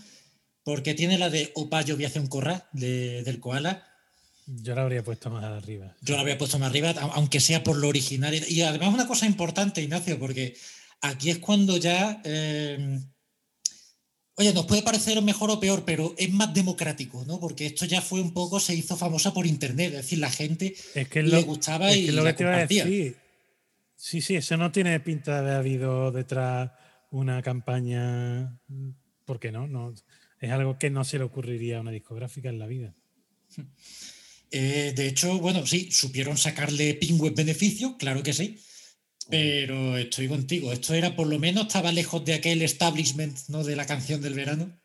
porque 0.64 0.94
tiene 0.94 1.18
la 1.18 1.30
de 1.30 1.52
Opa, 1.56 1.82
yo 1.82 1.96
voy 1.96 2.04
a 2.04 2.08
hacer 2.08 2.22
un 2.22 2.28
corra, 2.28 2.68
de- 2.74 3.24
del 3.24 3.40
koala. 3.40 3.88
Yo 4.46 4.76
la 4.76 4.82
habría 4.82 5.04
puesto 5.04 5.30
más 5.30 5.44
arriba. 5.46 5.96
Yo 6.02 6.16
la 6.16 6.22
había 6.22 6.38
puesto 6.38 6.60
más 6.60 6.70
arriba, 6.70 6.90
aunque 7.14 7.40
sea 7.40 7.64
por 7.64 7.78
lo 7.78 7.88
original. 7.88 8.34
Y 8.50 8.62
además 8.62 8.94
una 8.94 9.08
cosa 9.08 9.26
importante, 9.26 9.82
Ignacio, 9.82 10.20
porque 10.20 10.58
aquí 11.02 11.30
es 11.30 11.40
cuando 11.40 11.78
ya... 11.78 12.22
eh, 12.26 13.00
oye, 14.36 14.54
nos 14.54 14.66
puede 14.66 14.82
parecer 14.82 15.22
mejor 15.22 15.52
o 15.52 15.60
peor, 15.60 15.84
pero 15.86 16.14
es 16.18 16.32
más 16.32 16.54
democrático, 16.54 17.24
¿no? 17.26 17.40
Porque 17.40 17.66
esto 17.66 17.86
ya 17.86 18.02
fue 18.02 18.22
un 18.22 18.34
poco, 18.34 18.60
se 18.60 18.76
hizo 18.76 18.98
famosa 18.98 19.34
por 19.34 19.46
internet, 19.46 19.88
es 19.88 19.98
decir, 19.98 20.20
la 20.20 20.32
gente 20.32 20.76
Es 20.96 21.08
que 21.08 21.20
es 21.20 21.26
le 21.26 21.32
lo, 21.32 21.44
gustaba 21.44 21.92
es 21.92 21.98
y 21.98 22.06
que 22.08 22.12
lo 22.12 22.24
que 22.24 22.34
te 22.34 22.44
iba 22.44 22.56
a 22.56 22.66
decir. 22.66 23.18
Sí, 23.96 24.22
sí, 24.22 24.36
eso 24.36 24.58
no 24.58 24.72
tiene 24.72 25.00
pinta 25.00 25.34
de 25.34 25.40
haber 25.40 25.54
habido 25.54 26.12
detrás 26.12 26.72
una 27.10 27.42
campaña. 27.42 28.60
¿Por 29.26 29.40
qué 29.40 29.52
no? 29.52 29.68
no? 29.68 29.94
Es 30.40 30.52
algo 30.52 30.78
que 30.78 30.90
no 30.90 31.06
se 31.06 31.18
le 31.18 31.24
ocurriría 31.24 31.78
a 31.78 31.82
una 31.82 31.92
discográfica 31.92 32.50
en 32.50 32.60
la 32.60 32.68
vida. 32.68 32.96
Eh, 34.56 34.94
de 34.96 35.08
hecho, 35.08 35.40
bueno, 35.40 35.66
sí, 35.66 35.90
supieron 35.90 36.38
sacarle 36.38 36.94
pingües 36.94 37.34
beneficios, 37.34 37.96
claro 37.98 38.22
que 38.22 38.34
sí. 38.34 38.60
Pero 39.30 39.98
estoy 39.98 40.28
contigo. 40.28 40.72
Esto 40.74 40.94
era 40.94 41.16
por 41.16 41.28
lo 41.28 41.40
menos, 41.40 41.68
estaba 41.68 41.92
lejos 41.92 42.24
de 42.26 42.34
aquel 42.36 42.62
establishment, 42.62 43.38
¿no? 43.48 43.64
De 43.64 43.76
la 43.76 43.86
canción 43.86 44.22
del 44.22 44.34
verano. 44.34 44.78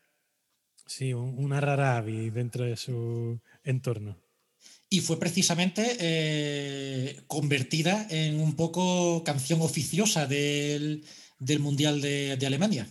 Sí, 0.85 1.13
un- 1.13 1.35
una 1.37 1.59
rara 1.61 1.97
avis 1.97 2.33
dentro 2.33 2.63
de 2.65 2.75
su 2.77 3.39
entorno. 3.63 4.17
Y 4.89 5.01
fue 5.01 5.19
precisamente 5.19 5.97
eh, 5.99 7.21
convertida 7.27 8.07
en 8.09 8.39
un 8.39 8.55
poco 8.55 9.23
canción 9.23 9.61
oficiosa 9.61 10.25
del, 10.25 11.03
del 11.39 11.59
Mundial 11.59 12.01
de, 12.01 12.37
de 12.37 12.45
Alemania. 12.47 12.87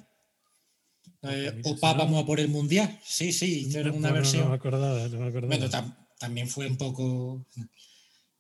Eh, 1.23 1.53
mira, 1.57 1.71
Opa, 1.71 1.89
eso 1.91 1.97
no- 1.97 2.05
vamos 2.05 2.23
a 2.23 2.27
por 2.27 2.39
el 2.39 2.49
Mundial. 2.49 3.01
Sí, 3.05 3.33
sí, 3.33 3.61
hicieron 3.67 3.97
una 3.97 4.09
No, 4.11 4.15
no, 4.15 4.15
no 4.15 4.23
versión. 4.23 4.49
me 4.49 4.55
acordaba, 4.55 5.09
no 5.09 5.19
me 5.19 5.27
acordaba. 5.27 5.47
Bueno, 5.57 5.69
tam- 5.69 5.97
también 6.21 6.47
fue 6.49 6.67
un 6.69 6.77
poco. 6.77 7.45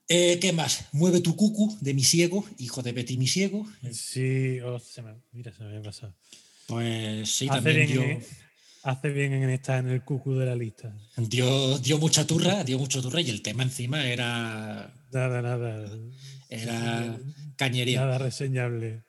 Eh, 0.08 0.38
¿Qué 0.40 0.52
más? 0.52 0.86
Mueve 0.92 1.20
tu 1.20 1.36
cucu 1.36 1.76
de 1.80 1.92
mi 1.92 2.02
ciego, 2.02 2.44
hijo 2.58 2.82
de 2.82 2.92
Betty 2.92 3.18
mi 3.18 3.26
ciego. 3.26 3.66
Sí, 3.92 4.58
oh, 4.60 4.78
se 4.78 5.02
me, 5.02 5.14
mira, 5.32 5.52
se 5.52 5.62
me 5.62 5.68
había 5.68 5.82
pasado. 5.82 6.14
Pues 6.66 7.28
sí, 7.30 7.46
hace, 7.48 7.56
también 7.62 7.86
bien 7.86 7.88
dio, 8.18 8.26
hace 8.84 9.08
bien 9.10 9.32
en 9.34 9.50
estar 9.50 9.78
en 9.84 9.90
el 9.90 10.02
cucu 10.04 10.34
de 10.34 10.46
la 10.46 10.56
lista. 10.56 10.96
dio, 11.16 11.78
dio 11.78 11.98
mucha 11.98 12.26
turra, 12.26 12.64
dio 12.64 12.78
mucha 12.78 13.00
turra 13.02 13.20
y 13.20 13.28
el 13.30 13.42
tema 13.42 13.62
encima 13.62 14.06
era, 14.06 14.94
Nada, 15.12 15.42
nada. 15.42 15.90
era 16.48 17.18
cañería. 17.56 18.00
Nada 18.00 18.18
reseñable. 18.18 19.04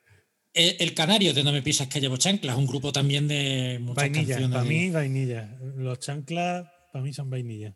Eh, 0.53 0.77
El 0.79 0.93
Canario 0.93 1.33
de 1.33 1.43
No 1.43 1.51
me 1.53 1.61
pisas 1.61 1.87
que 1.87 2.01
llevo 2.01 2.17
chanclas, 2.17 2.57
un 2.57 2.65
grupo 2.65 2.91
también 2.91 3.27
de 3.27 3.77
muchas 3.79 3.95
Vainilla, 4.03 4.27
canciones. 4.35 4.49
para 4.57 4.63
mí, 4.69 4.89
vainilla. 4.89 5.57
Los 5.77 5.99
chanclas, 5.99 6.67
para 6.91 7.03
mí 7.05 7.13
son 7.13 7.29
vainilla. 7.29 7.75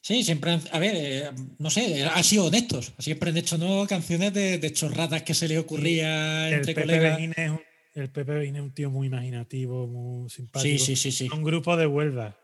Sí, 0.00 0.24
siempre 0.24 0.50
han, 0.52 0.62
a 0.72 0.78
ver, 0.78 0.94
eh, 0.96 1.30
no 1.58 1.70
sé, 1.70 2.04
han 2.04 2.24
sido 2.24 2.46
honestos. 2.46 2.92
Siempre 2.98 3.30
han 3.30 3.36
hecho 3.36 3.56
¿no? 3.56 3.86
canciones 3.86 4.32
de, 4.34 4.58
de 4.58 4.72
chorradas 4.72 5.22
que 5.22 5.34
se 5.34 5.48
les 5.48 5.58
ocurría 5.58 6.50
entre 6.50 6.74
colegas. 6.74 7.16
Benín 7.16 7.32
es 7.36 7.50
un, 7.50 7.60
el 7.94 8.10
Pepe 8.10 8.32
Benín 8.32 8.56
es 8.56 8.62
un 8.62 8.74
tío 8.74 8.90
muy 8.90 9.06
imaginativo, 9.06 9.86
muy 9.86 10.28
simpático. 10.30 10.78
Sí, 10.84 10.96
sí, 10.96 10.96
sí, 10.96 11.12
sí. 11.12 11.28
Un 11.32 11.42
grupo 11.44 11.76
de 11.76 11.86
Huelva. 11.86 12.36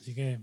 Así 0.00 0.14
que 0.14 0.40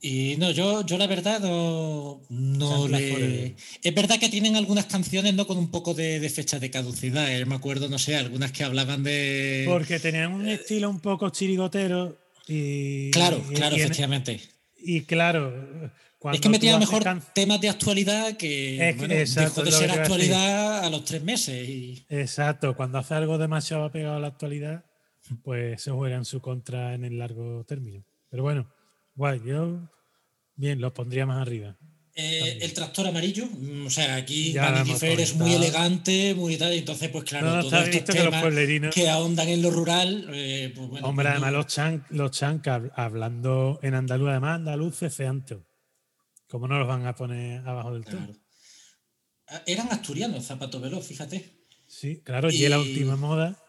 Y 0.00 0.36
no, 0.38 0.50
yo, 0.50 0.84
yo 0.84 0.98
la 0.98 1.06
verdad 1.06 1.40
no, 1.40 2.22
no 2.28 2.86
le. 2.88 3.56
Es 3.82 3.94
verdad 3.94 4.18
que 4.20 4.28
tienen 4.28 4.56
algunas 4.56 4.86
canciones 4.86 5.34
no 5.34 5.46
con 5.46 5.56
un 5.58 5.70
poco 5.70 5.94
de, 5.94 6.20
de 6.20 6.28
fecha 6.28 6.58
de 6.58 6.70
caducidad. 6.70 7.32
eh, 7.34 7.44
Me 7.44 7.54
acuerdo, 7.54 7.88
no 7.88 7.98
sé, 7.98 8.14
algunas 8.16 8.52
que 8.52 8.62
hablaban 8.64 9.02
de. 9.02 9.64
porque 9.66 9.98
tenían 9.98 10.32
un 10.32 10.46
estilo 10.48 10.90
un 10.90 11.00
poco 11.00 11.30
chirigotero 11.30 12.18
y. 12.46 13.10
Claro, 13.10 13.42
y- 13.50 13.54
claro, 13.54 13.76
y 13.76 13.80
en- 13.80 13.84
efectivamente. 13.86 14.40
Y 14.78 15.02
claro, 15.02 15.92
cuando 16.18 16.36
Es 16.36 16.40
que 16.40 16.48
haces 16.68 16.78
mejor 16.78 17.02
can- 17.02 17.22
temas 17.34 17.60
de 17.60 17.68
actualidad 17.68 18.36
que 18.36 18.88
Es 18.88 18.94
que- 18.94 18.98
bueno, 19.00 19.14
exacto, 19.14 19.62
dejó 19.64 19.76
de 19.78 19.86
ser 19.88 19.90
a 19.98 20.02
actualidad 20.02 20.84
a 20.84 20.90
los 20.90 21.04
tres 21.04 21.22
meses. 21.22 21.68
Y, 21.68 22.04
Exacto, 22.08 22.76
cuando 22.76 22.98
hace 22.98 23.14
algo 23.14 23.36
demasiado 23.38 23.84
apegado 23.84 24.16
a 24.16 24.20
la 24.20 24.28
actualidad, 24.28 24.84
pues 25.42 25.82
se 25.82 25.90
juega 25.90 26.16
en 26.16 26.24
su 26.24 26.40
contra 26.40 26.94
en 26.94 27.04
el 27.04 27.18
largo 27.18 27.64
término. 27.64 28.04
Pero 28.30 28.42
bueno, 28.44 28.70
guay, 29.16 29.40
yo 29.44 29.80
bien, 30.54 30.80
los 30.80 30.92
pondría 30.92 31.26
más 31.26 31.42
arriba. 31.42 31.76
Eh, 32.18 32.60
el 32.62 32.72
tractor 32.72 33.06
amarillo, 33.06 33.44
mm, 33.46 33.86
o 33.86 33.90
sea, 33.90 34.14
aquí 34.16 34.54
Vanity 34.54 34.94
Fair 34.94 35.20
es 35.20 35.34
muy 35.34 35.52
elegante, 35.52 36.34
muy 36.34 36.56
tal, 36.56 36.72
y 36.74 36.78
entonces, 36.78 37.10
pues 37.10 37.24
claro, 37.24 37.46
No, 37.56 37.60
todos 37.60 37.74
estos 37.74 37.90
visto 37.94 38.12
que 38.14 38.18
los 38.20 38.28
temas 38.28 38.42
pueblerinos- 38.42 38.94
que 38.94 39.10
ahondan 39.10 39.48
en 39.50 39.60
lo 39.60 39.70
rural, 39.70 40.26
eh, 40.32 40.72
pues 40.74 40.88
bueno. 40.88 41.06
Hombre, 41.08 41.24
pues 41.26 41.32
además 41.32 41.52
no- 41.52 41.58
los 41.58 41.66
chan, 41.66 42.06
los 42.08 42.30
hab- 42.42 42.90
hablando 42.96 43.78
en 43.82 43.94
andaluz, 43.94 44.30
además 44.30 44.54
andaluces 44.56 45.14
feantos. 45.14 45.62
¿Cómo 46.48 46.66
no 46.66 46.78
los 46.78 46.88
van 46.88 47.06
a 47.06 47.14
poner 47.14 47.66
abajo 47.68 47.92
del 47.92 48.04
todo? 48.04 48.16
claro. 48.16 48.32
Ah, 49.48 49.62
Eran 49.66 49.88
asturianos, 49.92 50.44
Zapato 50.46 50.80
Veloz, 50.80 51.06
fíjate. 51.06 51.52
Sí, 51.86 52.22
claro, 52.24 52.50
y, 52.50 52.64
es 52.64 52.70
la 52.70 52.78
Y- 52.78 52.80
última 52.80 53.16
moda. 53.16 53.62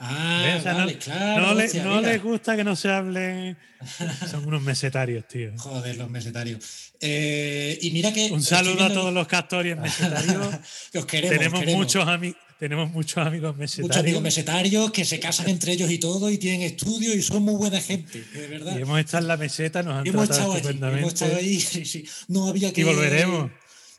Ah, 0.00 0.42
¿Ves? 0.44 0.60
O 0.60 0.62
sea, 0.62 0.72
no- 0.74 0.78
vale, 0.78 0.98
claro. 0.98 1.42
no 1.46 1.54
le- 1.54 1.74
no 1.82 2.00
les 2.00 2.22
gusta 2.22 2.56
que 2.56 2.62
no 2.64 2.76
se 2.76 2.88
hable. 2.88 3.56
Son 4.30 4.46
unos 4.46 4.62
mesetarios, 4.62 5.26
tío. 5.26 5.52
Joder, 5.58 5.96
los 5.96 6.08
mesetarios. 6.08 6.92
Eh, 7.00 7.78
y 7.82 7.90
mira 7.90 8.12
que. 8.12 8.30
Un 8.30 8.42
saludo 8.42 8.84
a 8.84 8.92
todos 8.92 9.12
los 9.12 9.26
castorios 9.26 9.78
mesetarios. 9.80 10.48
que 10.92 10.98
os 10.98 11.06
queremos, 11.06 11.32
os 11.32 11.38
tenemos, 11.38 11.60
queremos. 11.60 11.78
muchos 11.80 12.34
tenemos 12.58 12.90
muchos 12.90 13.18
amigos 13.24 13.50
Muchos 13.56 13.58
mesetarios. 13.58 13.96
amigos 14.04 14.22
mesetarios 14.22 14.90
que 14.92 15.04
se 15.04 15.20
casan 15.20 15.48
entre 15.48 15.72
ellos 15.72 15.90
y 15.90 15.98
todo 15.98 16.28
y 16.30 16.38
tienen 16.38 16.62
estudios 16.62 17.14
y 17.14 17.22
son 17.22 17.42
muy 17.44 17.54
buena 17.54 17.80
gente, 17.80 18.20
de 18.34 18.46
verdad. 18.48 18.76
y 18.76 18.82
hemos 18.82 18.98
estado 18.98 19.22
en 19.22 19.28
la 19.28 19.36
meseta, 19.36 19.82
nos 19.84 19.94
han 19.94 20.06
Hemos 20.06 20.26
tratado 20.26 20.32
estado 20.38 20.52
allí, 20.52 20.58
estupendamente. 20.58 21.00
hemos 21.00 21.12
estado 21.14 21.36
allí, 21.36 21.60
sí, 21.60 21.84
sí. 21.84 22.04
No 22.28 22.48
había 22.48 22.72
que. 22.72 22.80
y 22.80 22.84
volveremos. 22.84 23.50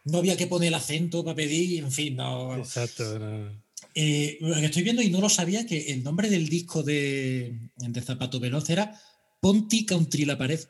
No 0.05 0.17
había 0.19 0.35
que 0.37 0.47
poner 0.47 0.69
el 0.69 0.73
acento 0.75 1.23
para 1.23 1.35
pedir, 1.35 1.83
en 1.83 1.91
fin, 1.91 2.15
no. 2.15 2.55
Exacto. 2.57 3.19
no. 3.19 3.68
Eh, 4.01 4.37
lo 4.39 4.55
que 4.55 4.67
estoy 4.67 4.83
viendo 4.83 5.01
y 5.01 5.09
no 5.09 5.19
lo 5.19 5.27
sabía 5.27 5.65
que 5.65 5.91
el 5.91 6.03
nombre 6.03 6.29
del 6.29 6.47
disco 6.47 6.83
de, 6.83 7.53
de 7.75 8.01
Zapato 8.01 8.39
Veloz 8.39 8.69
era 8.69 8.97
Ponti 9.41 9.85
Country 9.85 10.23
La 10.23 10.37
Pared. 10.37 10.61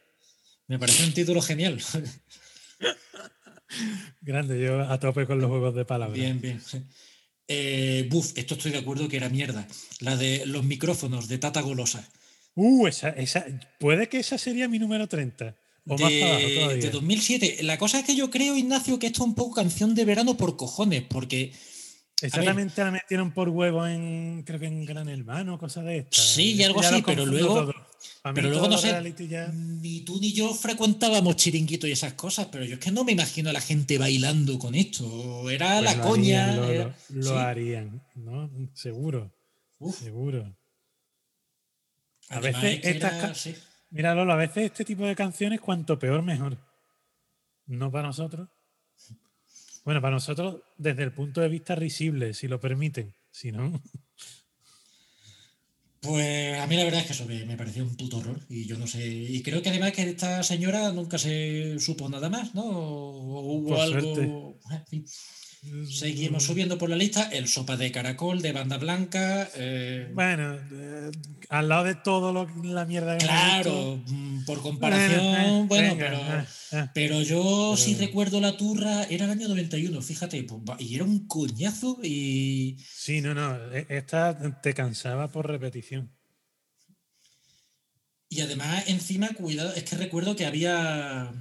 Me 0.65 0.79
parece 0.79 1.03
un 1.03 1.13
título 1.13 1.39
genial. 1.39 1.79
Grande, 4.21 4.59
yo 4.59 4.81
a 4.81 4.99
tope 4.99 5.27
con 5.27 5.39
los 5.39 5.47
juegos 5.47 5.75
de 5.75 5.85
palabras. 5.85 6.17
bien, 6.17 6.41
bien. 6.41 6.59
Eh, 7.47 8.07
buf, 8.09 8.31
esto 8.35 8.55
estoy 8.55 8.71
de 8.71 8.79
acuerdo 8.79 9.07
que 9.07 9.17
era 9.17 9.29
mierda. 9.29 9.67
La 9.99 10.17
de 10.17 10.47
los 10.47 10.63
micrófonos 10.63 11.27
de 11.27 11.37
Tata 11.37 11.61
Golosa. 11.61 12.09
Uh, 12.55 12.87
esa, 12.87 13.09
esa, 13.09 13.45
puede 13.79 14.09
que 14.09 14.17
esa 14.17 14.39
sería 14.39 14.67
mi 14.67 14.79
número 14.79 15.07
30. 15.07 15.55
O 15.85 15.99
más 15.99 16.11
abajo 16.11 16.69
de 16.69 16.89
2007. 16.89 17.59
La 17.61 17.77
cosa 17.77 17.99
es 17.99 18.05
que 18.05 18.15
yo 18.15 18.31
creo, 18.31 18.57
Ignacio, 18.57 18.97
que 18.97 19.05
esto 19.05 19.21
es 19.21 19.27
un 19.27 19.35
poco 19.35 19.53
canción 19.53 19.93
de 19.93 20.05
verano 20.05 20.35
por 20.35 20.57
cojones, 20.57 21.03
porque 21.03 21.53
Exactamente 22.21 22.83
la 22.83 22.91
metieron 22.91 23.31
por 23.31 23.47
huevo 23.49 23.87
en, 23.87 24.43
creo 24.45 24.59
que 24.59 24.65
en 24.67 24.85
Gran 24.85 25.07
Hermano, 25.07 25.57
cosas 25.57 25.85
de 25.85 25.99
estas. 25.99 26.23
Sí, 26.23 26.53
y 26.55 26.63
algo 26.63 26.81
así, 26.81 27.01
pero 27.05 27.25
luego- 27.25 27.73
pero 28.35 28.49
luego 28.49 28.67
no 28.67 28.77
sé. 28.77 28.89
ya- 29.29 29.47
ni 29.53 30.01
tú 30.01 30.19
ni 30.19 30.33
yo 30.33 30.53
frecuentábamos 30.53 31.37
chiringuito 31.37 31.87
y 31.87 31.91
esas 31.91 32.13
cosas, 32.13 32.47
pero 32.51 32.65
yo 32.65 32.73
es 32.73 32.79
que 32.79 32.91
no 32.91 33.03
me 33.05 33.13
imagino 33.13 33.49
a 33.49 33.53
la 33.53 33.61
gente 33.61 33.97
bailando 33.97 34.59
con 34.59 34.75
esto. 34.75 35.49
Era 35.49 35.79
Pues 35.79 35.83
la 35.85 35.95
lo 35.95 36.03
coña. 36.09 36.43
harían, 36.45 36.57
lo, 36.57 36.63
era- 36.69 36.83
lo- 37.09 37.15
lo 37.21 37.23
sí. 37.23 37.33
harían, 37.37 38.03
¿no? 38.15 38.49
Seguro, 38.73 39.33
Uf, 39.79 39.97
seguro. 39.99 40.57
A 42.29 42.37
además 42.37 42.61
veces 42.61 42.79
es 42.85 42.95
estas 42.95 43.13
era- 43.13 43.33
sí. 43.33 43.55
Mira, 43.91 44.13
Lolo, 44.13 44.33
a 44.33 44.35
veces 44.35 44.65
este 44.65 44.85
tipo 44.85 45.05
de 45.05 45.15
canciones, 45.15 45.59
cuanto 45.61 45.97
peor, 45.97 46.21
mejor. 46.21 46.57
No 47.65 47.89
para 47.91 48.07
nosotros. 48.07 48.49
Bueno, 49.89 50.01
para 50.01 50.13
nosotros, 50.13 50.57
desde 50.77 51.01
el 51.01 51.11
punto 51.11 51.41
de 51.41 51.49
vista 51.49 51.73
risible, 51.73 52.35
si 52.35 52.47
lo 52.47 52.59
permiten. 52.59 53.15
Si 53.31 53.51
no, 53.51 53.81
Pues 55.99 56.59
a 56.59 56.67
mí 56.67 56.75
la 56.75 56.83
verdad 56.83 56.99
es 56.99 57.07
que 57.07 57.13
eso 57.13 57.25
me, 57.25 57.43
me 57.45 57.57
pareció 57.57 57.83
un 57.83 57.97
puto 57.97 58.19
horror 58.19 58.39
y 58.49 58.67
yo 58.67 58.77
no 58.77 58.85
sé. 58.85 59.03
Y 59.03 59.41
creo 59.41 59.63
que 59.63 59.69
además 59.69 59.93
que 59.93 60.03
esta 60.03 60.43
señora 60.43 60.91
nunca 60.91 61.17
se 61.17 61.79
supo 61.79 62.07
nada 62.07 62.29
más, 62.29 62.53
¿no? 62.53 62.65
O 62.65 63.53
hubo 63.55 63.69
Por 63.69 63.79
algo. 63.79 64.59
En 64.69 64.85
fin. 64.85 65.05
Seguimos 65.89 66.43
subiendo 66.43 66.77
por 66.77 66.89
la 66.89 66.95
lista. 66.95 67.29
El 67.31 67.47
sopa 67.49 67.75
de 67.75 67.91
caracol 67.91 68.41
de 68.41 68.53
banda 68.53 68.77
blanca. 68.77 69.49
eh, 69.55 70.09
Bueno, 70.13 70.55
eh, 70.71 71.11
al 71.49 71.67
lado 71.67 71.83
de 71.83 71.95
todo 71.95 72.31
lo, 72.31 72.47
la 72.63 72.85
mierda 72.85 73.17
que 73.17 73.25
claro, 73.25 74.01
mm, 74.07 74.45
por 74.45 74.61
comparación, 74.61 75.19
eh, 75.25 75.65
bueno, 75.67 75.95
venga, 75.95 76.09
pero. 76.09 76.39
eh, 76.39 76.45
eh. 76.83 76.89
Pero 76.93 77.21
yo 77.23 77.75
sí 77.75 77.95
Pero- 77.95 78.07
recuerdo 78.07 78.39
la 78.39 78.55
turra, 78.55 79.03
era 79.05 79.25
el 79.25 79.31
año 79.31 79.47
91, 79.49 80.01
fíjate, 80.01 80.43
pues, 80.43 80.61
y 80.79 80.95
era 80.95 81.03
un 81.03 81.27
coñazo 81.27 81.99
y 82.03 82.77
Sí, 82.87 83.19
no, 83.19 83.33
no. 83.33 83.57
Esta 83.73 84.61
te 84.61 84.73
cansaba 84.73 85.29
por 85.29 85.47
repetición. 85.47 86.09
Y 88.29 88.41
además, 88.41 88.83
encima, 88.87 89.29
cuidado, 89.29 89.73
es 89.73 89.83
que 89.83 89.97
recuerdo 89.97 90.35
que 90.35 90.45
había, 90.45 91.31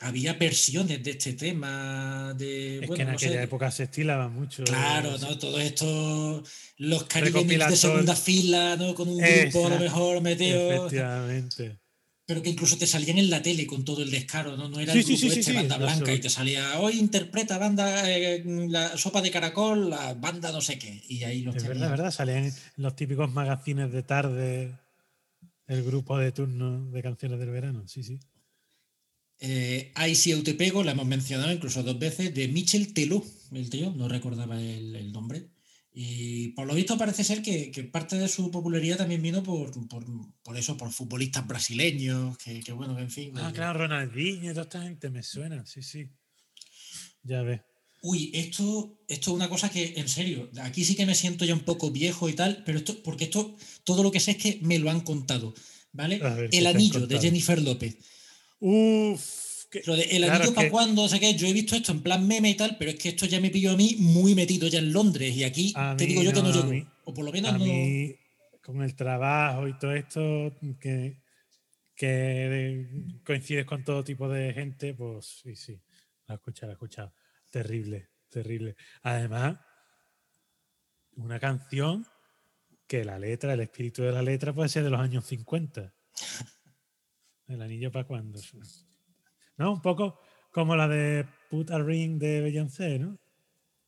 había 0.00 0.34
versiones 0.34 1.02
de 1.02 1.10
este 1.12 1.32
tema. 1.34 2.34
De, 2.36 2.80
Es 2.80 2.86
bueno, 2.86 2.94
que 2.94 3.02
en 3.02 3.12
no 3.12 3.18
sé, 3.18 3.26
aquella 3.26 3.42
época 3.42 3.70
se 3.70 3.84
estilaba 3.84 4.28
mucho. 4.28 4.64
Claro, 4.64 5.16
¿no? 5.18 5.38
Todos 5.38 5.60
estos, 5.60 6.48
los 6.78 7.04
caribeños 7.04 7.70
de 7.70 7.76
segunda 7.76 8.14
fila, 8.16 8.76
¿no? 8.76 8.94
Con 8.94 9.08
un 9.08 9.18
grupo 9.18 9.66
a 9.66 9.70
lo 9.70 9.78
mejor 9.78 10.20
metido, 10.20 10.72
Efectivamente. 10.72 11.78
pero 12.26 12.42
que 12.42 12.50
incluso 12.50 12.78
te 12.78 12.86
salían 12.86 13.18
en 13.18 13.28
la 13.30 13.42
tele 13.42 13.66
con 13.66 13.84
todo 13.84 14.02
el 14.02 14.10
descaro, 14.10 14.56
¿no? 14.56 14.68
No 14.68 14.80
era 14.80 14.92
Sí, 14.92 15.00
el 15.00 15.04
sí, 15.04 15.12
grupo 15.12 15.26
sí, 15.26 15.30
sí, 15.34 15.40
este, 15.40 15.52
banda 15.52 15.76
blanca, 15.78 16.12
y 16.12 16.20
te 16.20 16.30
salía, 16.30 16.78
hoy 16.80 16.98
interpreta 16.98 17.58
banda, 17.58 18.10
eh, 18.10 18.42
la 18.68 18.96
sopa 18.96 19.20
de 19.20 19.30
caracol, 19.30 19.90
la 19.90 20.14
banda 20.14 20.50
no 20.52 20.60
sé 20.60 20.78
qué, 20.78 21.02
y 21.08 21.24
ahí 21.24 21.42
los 21.42 21.56
Es 21.56 21.66
verdad, 21.66 21.90
verdad. 21.90 22.10
Salían 22.10 22.44
en 22.44 22.54
los 22.76 22.96
típicos 22.96 23.30
magazines 23.32 23.92
de 23.92 24.02
tarde, 24.02 24.78
el 25.66 25.82
grupo 25.82 26.18
de 26.18 26.32
turno 26.32 26.90
de 26.90 27.02
canciones 27.02 27.38
del 27.38 27.50
verano. 27.50 27.86
Sí, 27.88 28.02
sí. 28.02 28.18
Eh, 29.46 29.92
Ahí 29.94 30.14
sí, 30.14 30.30
yo 30.30 30.42
te 30.42 30.54
pego, 30.54 30.82
la 30.82 30.92
hemos 30.92 31.06
mencionado 31.06 31.52
incluso 31.52 31.82
dos 31.82 31.98
veces, 31.98 32.34
de 32.34 32.48
Michel 32.48 32.94
Teló, 32.94 33.22
el 33.52 33.68
tío, 33.68 33.92
no 33.94 34.08
recordaba 34.08 34.60
el, 34.60 34.96
el 34.96 35.12
nombre. 35.12 35.50
Y 35.92 36.48
por 36.48 36.66
lo 36.66 36.74
visto 36.74 36.96
parece 36.98 37.22
ser 37.22 37.42
que, 37.42 37.70
que 37.70 37.84
parte 37.84 38.16
de 38.16 38.26
su 38.26 38.50
popularidad 38.50 38.96
también 38.96 39.22
vino 39.22 39.42
por, 39.42 39.70
por, 39.86 40.04
por 40.42 40.56
eso, 40.56 40.76
por 40.76 40.90
futbolistas 40.90 41.46
brasileños, 41.46 42.36
que, 42.38 42.60
que 42.60 42.72
bueno, 42.72 42.96
que 42.96 43.02
en 43.02 43.10
fin. 43.10 43.32
Ah, 43.36 43.52
claro, 43.54 43.80
Ronaldinho 43.80 44.50
y 44.50 44.54
toda 44.54 44.64
esta 44.64 44.82
gente 44.82 45.10
me 45.10 45.22
suena. 45.22 45.64
Sí, 45.66 45.82
sí. 45.82 46.08
Ya 47.22 47.42
ves. 47.42 47.60
Uy, 48.02 48.30
esto, 48.34 48.98
esto 49.08 49.30
es 49.30 49.36
una 49.36 49.48
cosa 49.48 49.70
que, 49.70 49.94
en 49.96 50.08
serio, 50.08 50.50
aquí 50.62 50.84
sí 50.84 50.96
que 50.96 51.06
me 51.06 51.14
siento 51.14 51.44
ya 51.44 51.54
un 51.54 51.60
poco 51.60 51.90
viejo 51.90 52.28
y 52.28 52.34
tal, 52.34 52.62
pero 52.66 52.78
esto, 52.78 53.02
porque 53.02 53.24
esto, 53.24 53.56
todo 53.84 54.02
lo 54.02 54.10
que 54.10 54.20
sé 54.20 54.32
es 54.32 54.36
que 54.36 54.58
me 54.62 54.78
lo 54.78 54.90
han 54.90 55.00
contado, 55.02 55.54
¿vale? 55.92 56.18
A 56.22 56.34
ver, 56.34 56.50
¿qué 56.50 56.58
El 56.58 56.66
anillo 56.66 57.06
de? 57.06 57.20
Jennifer 57.20 57.62
López. 57.62 57.98
Uf. 58.66 59.66
que- 59.70 59.82
Lo 59.86 59.96
de 59.96 60.02
el 60.04 60.22
claro, 60.22 60.34
anillo 60.36 60.54
para 60.54 60.66
que- 60.68 60.70
cuándo, 60.70 61.02
o 61.02 61.08
sea 61.08 61.18
que 61.18 61.34
yo 61.34 61.46
he 61.48 61.52
visto 61.52 61.74
esto 61.74 61.90
en 61.92 62.00
plan 62.02 62.26
meme 62.26 62.48
y 62.50 62.54
tal, 62.54 62.76
pero 62.78 62.92
es 62.92 62.96
que 62.98 63.08
esto 63.10 63.26
ya 63.26 63.40
me 63.40 63.50
pilló 63.50 63.72
a 63.72 63.76
mí 63.76 63.96
muy 63.98 64.34
metido 64.36 64.68
ya 64.68 64.78
en 64.78 64.92
Londres 64.92 65.34
y 65.34 65.42
aquí 65.42 65.72
A 65.74 65.96
te 65.96 66.06
digo 66.06 66.22
yo 66.22 66.30
que 66.32 66.36
no 66.40 66.42
no, 66.44 66.48
a 66.50 66.52
llego. 66.52 66.68
mí- 66.68 66.86
o 67.04 67.12
por 67.12 67.24
lo 67.24 67.32
menos 67.32 67.50
a 67.54 67.58
no. 67.58 67.64
mí, 67.64 68.14
con 68.62 68.82
el 68.82 68.94
trabajo 68.94 69.66
y 69.68 69.76
todo 69.78 69.92
esto, 69.92 70.54
que, 70.80 71.20
que 71.96 72.86
coincides 73.24 73.64
con 73.66 73.84
todo 73.84 74.04
tipo 74.04 74.28
de 74.28 74.52
gente, 74.54 74.94
pues 74.94 75.40
sí, 75.42 75.56
sí. 75.56 75.80
La 76.26 76.34
he 76.34 76.36
escuchado, 76.36 76.68
la 76.68 76.72
he 76.72 76.76
escuchado. 76.76 77.14
Terrible, 77.50 78.08
terrible. 78.30 78.76
Además, 79.02 79.58
una 81.16 81.38
canción 81.40 82.06
que 82.86 83.04
la 83.04 83.18
letra, 83.18 83.54
el 83.54 83.60
espíritu 83.60 84.02
de 84.02 84.12
la 84.12 84.22
letra 84.22 84.52
puede 84.52 84.68
ser 84.68 84.84
de 84.84 84.90
los 84.90 85.00
años 85.00 85.24
50. 85.26 85.92
El 87.48 87.60
anillo 87.62 87.90
para 87.92 88.06
cuándo. 88.06 88.40
¿No? 89.58 89.72
Un 89.74 89.82
poco 89.82 90.18
como 90.52 90.76
la 90.76 90.88
de 90.88 91.26
Put 91.50 91.70
a 91.70 91.78
Ring 91.78 92.18
de 92.18 92.40
Beyoncé, 92.40 92.98
¿no? 92.98 93.18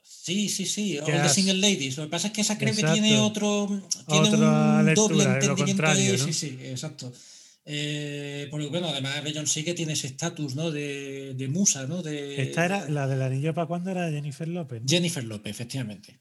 Sí, 0.02 0.48
sí, 0.48 0.66
sí. 0.66 0.98
O 0.98 1.04
de 1.06 1.28
Single 1.28 1.54
Ladies. 1.54 1.96
Lo 1.96 2.04
que 2.04 2.10
pasa 2.10 2.28
es 2.28 2.32
que 2.32 2.40
esa 2.42 2.56
creo 2.58 2.74
que 2.74 2.82
tiene 2.84 3.18
otro. 3.18 3.66
Tiene 4.06 4.28
Otra 4.28 4.78
un 4.80 4.86
lectura, 4.86 4.94
doble 4.94 5.24
lo 5.24 5.30
entendimiento. 5.32 5.64
contrario, 5.66 6.12
de- 6.12 6.18
¿no? 6.18 6.24
Sí, 6.26 6.32
sí, 6.32 6.58
exacto. 6.62 7.12
Eh, 7.64 8.46
porque 8.52 8.68
bueno, 8.68 8.88
además 8.88 9.24
Beyoncé 9.24 9.64
que 9.64 9.74
tiene 9.74 9.94
ese 9.94 10.06
estatus, 10.06 10.54
¿no? 10.54 10.70
De, 10.70 11.34
de 11.34 11.48
musa, 11.48 11.86
¿no? 11.88 12.00
De, 12.02 12.40
Esta 12.40 12.64
era, 12.64 12.88
la 12.88 13.08
del 13.08 13.20
anillo 13.22 13.52
para 13.54 13.66
cuándo 13.66 13.90
era 13.90 14.08
Jennifer 14.08 14.46
López. 14.46 14.82
¿no? 14.82 14.88
Jennifer 14.88 15.24
López, 15.24 15.50
efectivamente. 15.50 16.20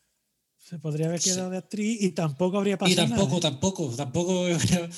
Se 0.57 0.79
podría 0.79 1.05
haber 1.05 1.21
Sí. 1.21 1.29
quedado 1.29 1.51
de 1.51 1.57
actriz 1.57 2.01
y 2.01 2.09
tampoco 2.13 2.57
habría 2.57 2.73
Y 2.73 2.77
pasado 2.77 3.07
tampoco, 3.07 3.27
nada. 3.35 3.39
tampoco, 3.41 3.95
tampoco. 3.95 4.47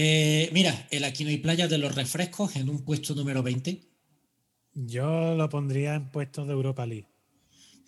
Eh, 0.00 0.48
mira, 0.52 0.86
el 0.92 1.02
Aquí 1.02 1.24
no 1.24 1.30
hay 1.30 1.38
playa 1.38 1.66
de 1.66 1.76
los 1.78 1.92
refrescos 1.92 2.54
en 2.54 2.68
un 2.70 2.84
puesto 2.84 3.16
número 3.16 3.42
20. 3.42 3.80
Yo 4.74 5.34
lo 5.34 5.48
pondría 5.48 5.96
en 5.96 6.08
puestos 6.10 6.46
de 6.46 6.52
Europa 6.52 6.86
League. 6.86 7.08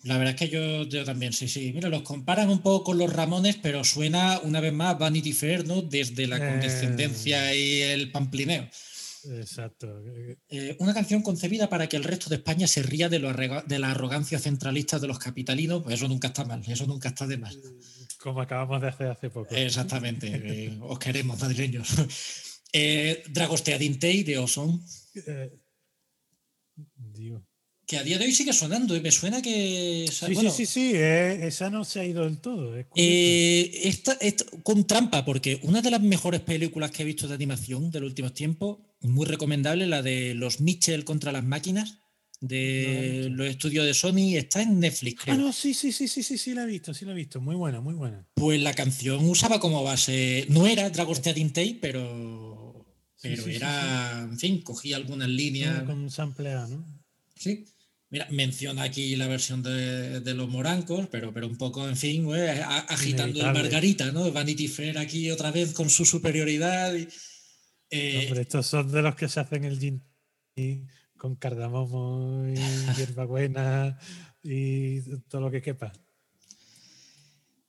La 0.03 0.17
verdad 0.17 0.33
es 0.33 0.39
que 0.39 0.49
yo, 0.49 0.83
yo 0.83 1.05
también, 1.05 1.31
sí, 1.31 1.47
sí. 1.47 1.71
Mira, 1.73 1.87
los 1.87 2.01
comparan 2.01 2.49
un 2.49 2.59
poco 2.59 2.83
con 2.83 2.97
los 2.97 3.13
Ramones, 3.13 3.55
pero 3.61 3.83
suena 3.85 4.39
una 4.43 4.59
vez 4.59 4.73
más 4.73 4.99
Vanity 4.99 5.31
Fair, 5.31 5.65
¿no? 5.65 5.83
Desde 5.83 6.27
la 6.27 6.35
Eh. 6.37 6.49
condescendencia 6.49 7.55
y 7.55 7.81
el 7.81 8.11
pamplineo. 8.11 8.67
Exacto. 9.39 10.03
Eh, 10.49 10.75
una 10.79 10.93
canción 10.93 11.21
concebida 11.21 11.69
para 11.69 11.87
que 11.87 11.95
el 11.95 12.03
resto 12.03 12.29
de 12.29 12.37
España 12.37 12.67
se 12.67 12.81
ría 12.83 13.07
de, 13.07 13.19
lo 13.19 13.31
de 13.31 13.79
la 13.79 13.91
arrogancia 13.91 14.37
centralista 14.39 14.99
de 14.99 15.07
los 15.07 15.19
capitalinos, 15.19 15.81
pues 15.83 15.95
eso 15.95 16.07
nunca 16.09 16.29
está 16.29 16.43
mal, 16.43 16.61
eso 16.67 16.87
nunca 16.87 17.09
está 17.09 17.27
de 17.27 17.37
más. 17.37 17.55
Como 18.21 18.41
acabamos 18.41 18.81
de 18.81 18.87
hacer 18.89 19.07
hace 19.07 19.29
poco. 19.29 19.53
Exactamente, 19.55 20.27
eh, 20.31 20.77
os 20.81 20.99
queremos, 20.99 21.39
madrileños. 21.39 21.87
Eh, 22.73 23.23
Dragosteadintei 23.27 24.23
de 24.23 24.37
Ozone, 24.37 24.79
Eh, 25.27 25.51
que 27.85 27.97
a 27.97 28.03
día 28.03 28.17
de 28.17 28.23
hoy 28.23 28.31
sigue 28.31 28.53
sonando 28.53 28.95
y 28.95 29.01
me 29.01 29.11
suena 29.11 29.41
que... 29.41 30.07
Sí, 30.09 30.33
bueno, 30.33 30.49
sí, 30.51 30.65
sí, 30.65 30.73
sí. 30.73 30.91
eh, 30.95 31.47
esa 31.47 31.69
no 31.69 31.83
se 31.83 31.99
ha 31.99 32.05
ido 32.05 32.23
del 32.23 32.37
todo. 32.39 32.77
es. 32.77 32.85
Eh, 32.95 33.81
esta, 33.89 34.13
esta- 34.21 34.45
con 34.63 34.87
trampa, 34.87 35.25
porque 35.25 35.59
una 35.63 35.81
de 35.81 35.91
las 35.91 36.01
mejores 36.01 36.39
películas 36.39 36.91
que 36.91 37.01
he 37.03 37.05
visto 37.05 37.27
de 37.27 37.33
animación 37.35 37.91
de 37.91 37.99
los 37.99 38.07
últimos 38.07 38.33
tiempos, 38.33 38.77
muy 39.01 39.25
recomendable, 39.25 39.85
la 39.87 40.01
de 40.01 40.33
los 40.33 40.61
Mitchell 40.61 41.03
contra 41.03 41.33
las 41.33 41.43
máquinas, 41.43 41.97
de 42.41 43.11
visto. 43.21 43.29
los 43.35 43.47
estudios 43.47 43.85
de 43.85 43.93
Sony, 43.93 44.35
está 44.35 44.61
en 44.61 44.79
Netflix, 44.79 45.21
creo. 45.23 45.35
ah, 45.35 45.37
no, 45.37 45.53
sí, 45.53 45.73
sí, 45.73 45.91
sí, 45.91 46.07
sí, 46.07 46.23
sí, 46.23 46.37
sí, 46.37 46.53
la 46.53 46.63
he 46.63 46.65
visto, 46.67 46.93
sí 46.93 47.05
la 47.05 47.11
he 47.11 47.15
visto. 47.15 47.39
Muy 47.39 47.55
buena, 47.55 47.79
muy 47.81 47.93
buena. 47.93 48.27
Pues 48.33 48.59
la 48.61 48.73
canción 48.73 49.23
usaba 49.29 49.59
como 49.59 49.83
base, 49.83 50.45
no 50.49 50.67
era 50.67 50.89
Dragonstead 50.89 51.35
Tay, 51.53 51.75
pero, 51.75 52.85
Sí, 53.15 53.29
pero 53.29 53.43
sí, 53.43 53.49
sí, 53.51 53.55
era, 53.57 54.21
en 54.29 54.39
fin, 54.39 54.61
cogía 54.63 54.95
algunas 54.97 55.29
líneas. 55.29 55.83
Con 55.83 55.99
un 55.99 56.09
samplea, 56.11 56.65
¿no? 56.67 56.83
Sí. 57.35 57.65
Mira, 58.09 58.27
menciona 58.31 58.83
aquí 58.83 59.15
la 59.15 59.27
versión 59.27 59.63
de, 59.63 60.19
de 60.19 60.33
los 60.33 60.49
morancos, 60.49 61.07
pero, 61.09 61.31
pero 61.33 61.47
un 61.47 61.57
poco, 61.57 61.87
en 61.87 61.95
fin, 61.95 62.27
a- 62.33 62.79
agitando 62.79 63.23
el 63.25 63.29
Inevitable. 63.37 63.61
Margarita, 63.61 64.11
¿no? 64.11 64.29
Vanity 64.31 64.67
Fair 64.67 64.97
aquí 64.97 65.31
otra 65.31 65.49
vez 65.51 65.71
con 65.73 65.89
su 65.89 66.03
superioridad. 66.03 66.93
y- 66.95 67.07
eh, 67.91 68.25
Hombre, 68.27 68.41
estos 68.41 68.65
son 68.67 68.91
de 68.91 69.01
los 69.01 69.15
que 69.15 69.29
se 69.29 69.39
hacen 69.39 69.63
el 69.63 69.79
gin 69.79 70.03
con 71.21 71.35
cardamomo 71.35 72.47
y 72.47 72.55
hierbabuena 72.97 73.99
y 74.41 75.01
todo 75.29 75.41
lo 75.41 75.51
que 75.51 75.61
quepa. 75.61 75.93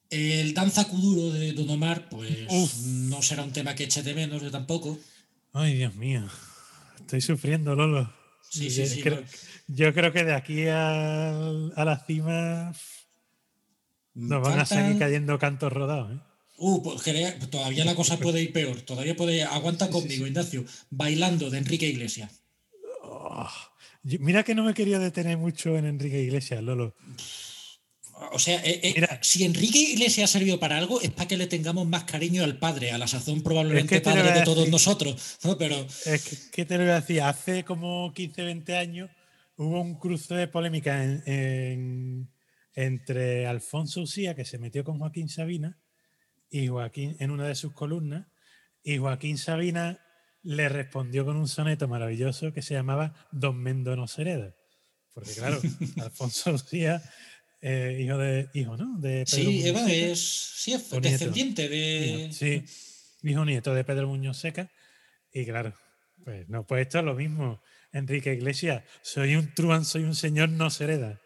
el 0.09 0.55
Danza 0.55 0.89
Kuduro 0.89 1.35
de 1.35 1.53
Don 1.53 1.69
Omar, 1.69 2.09
pues 2.09 2.47
Uf. 2.49 2.87
no 2.87 3.21
será 3.21 3.43
un 3.43 3.53
tema 3.53 3.75
que 3.75 3.85
eche 3.85 4.03
de 4.03 4.15
menos, 4.15 4.41
yo 4.41 4.51
tampoco. 4.51 4.99
Ay, 5.53 5.75
Dios 5.75 5.95
mío. 5.97 6.27
Estoy 6.99 7.21
sufriendo, 7.21 7.75
Lolo. 7.75 8.11
Sí, 8.49 8.71
sí, 8.71 8.87
sí. 8.87 9.03
creo-. 9.03 9.23
Yo 9.67 9.93
creo 9.93 10.15
que 10.15 10.25
de 10.25 10.35
aquí 10.35 10.67
a, 10.69 11.33
a 11.77 11.85
la 11.85 12.03
cima 12.07 12.73
Nos 14.15 14.43
van 14.43 14.61
a 14.61 14.65
seguir 14.65 14.99
cayendo 14.99 15.39
cantos 15.39 15.71
rodados. 15.71 16.11
¿eh? 16.11 16.21
Uh, 16.57 16.83
pues 16.83 17.03
todavía 17.51 17.85
la 17.85 17.95
cosa 17.95 18.19
puede 18.19 18.43
ir 18.43 18.51
peor. 18.55 18.81
Todavía 18.81 19.15
puede. 19.15 19.43
Aguanta 19.43 19.91
conmigo, 19.91 20.27
Ignacio. 20.27 20.65
Bailando 20.89 21.51
de 21.51 21.59
Enrique 21.59 21.87
Iglesias. 21.87 22.42
Yo- 24.03 24.19
Mira 24.21 24.43
que 24.43 24.55
no 24.55 24.65
me 24.65 24.75
quería 24.75 24.99
detener 24.99 25.37
mucho 25.39 25.77
en 25.79 25.87
Enrique 25.87 26.21
Iglesias, 26.23 26.63
Lolo. 26.63 26.95
O 28.33 28.39
sea, 28.39 28.61
eh, 28.65 28.81
eh, 28.83 28.93
Mira. 28.97 29.19
si 29.23 29.45
Enrique 29.45 29.79
Iglesias 29.79 30.31
ha 30.31 30.33
servido 30.39 30.61
para 30.61 30.77
algo, 30.79 31.01
es 31.01 31.11
para 31.11 31.27
que 31.29 31.37
le 31.37 31.47
tengamos 31.49 31.87
más 31.89 32.05
cariño 32.05 32.45
al 32.45 32.59
padre, 32.59 32.93
a 32.93 32.99
la 32.99 33.09
sazón 33.09 33.43
probablemente 33.43 33.97
Es 33.97 34.01
que 34.03 34.05
padre 34.11 34.33
de 34.33 34.43
todos 34.43 34.59
decir. 34.59 34.71
nosotros. 34.73 35.39
¿no? 35.45 35.59
Pero 35.59 35.77
Es 36.07 36.23
que, 36.25 36.37
¿qué 36.53 36.65
te 36.65 36.77
lo 36.79 36.85
voy 36.85 36.93
a 36.93 37.01
decir? 37.01 37.21
Hace 37.23 37.65
como 37.65 38.13
15, 38.15 38.43
20 38.45 38.77
años 38.77 39.11
hubo 39.57 39.81
un 39.81 39.97
cruce 39.99 40.35
de 40.35 40.47
polémica 40.49 41.03
en- 41.03 41.23
en- 41.27 42.29
entre 42.75 43.47
Alfonso 43.47 44.03
Usía, 44.03 44.35
que 44.35 44.45
se 44.45 44.59
metió 44.59 44.85
con 44.85 44.99
Joaquín 44.99 45.29
Sabina, 45.29 45.79
y 46.51 46.69
Joaquín 46.69 47.17
en 47.19 47.31
una 47.31 47.47
de 47.49 47.55
sus 47.55 47.73
columnas, 47.73 48.27
y 48.85 48.99
Joaquín 48.99 49.37
Sabina 49.39 49.99
le 50.43 50.69
respondió 50.69 51.25
con 51.25 51.37
un 51.37 51.49
soneto 51.49 51.89
maravilloso 51.89 52.53
que 52.53 52.63
se 52.63 52.75
llamaba 52.75 53.15
Don 53.31 53.57
Mendo 53.57 53.97
no 53.97 54.07
se 54.09 54.23
hereda. 54.23 54.55
Porque 55.15 55.33
claro, 55.33 55.61
Alfonso 56.03 56.53
Usía, 56.53 57.03
eh, 57.61 57.99
hijo 58.01 58.19
de, 58.19 58.49
hijo, 58.55 58.77
¿no? 58.77 58.99
De 58.99 59.25
Pedro 59.31 59.51
sí, 59.51 59.67
Eva 59.67 59.93
es 59.93 60.21
sí, 60.21 60.73
es 60.73 60.91
descendiente 60.91 61.69
de. 61.69 62.07
Hijo, 62.07 62.33
sí, 62.33 62.65
hijo 63.23 63.45
nieto 63.45 63.75
de 63.75 63.85
Pedro 63.85 64.09
Muñoz 64.09 64.39
Seca. 64.39 64.71
Y 65.33 65.45
claro, 65.45 65.75
pues 66.25 66.49
no, 66.49 66.67
pues 66.67 66.83
esto 66.83 66.99
es 66.99 67.05
lo 67.05 67.15
mismo. 67.15 67.63
Enrique 67.93 68.33
Iglesias, 68.33 68.85
soy 69.03 69.37
un 69.37 69.53
truán, 69.55 69.85
soy 69.85 70.05
un 70.05 70.15
señor, 70.15 70.49
no 70.49 70.71
se 70.71 70.85
hereda. 70.85 71.21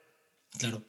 Claro. 0.59 0.85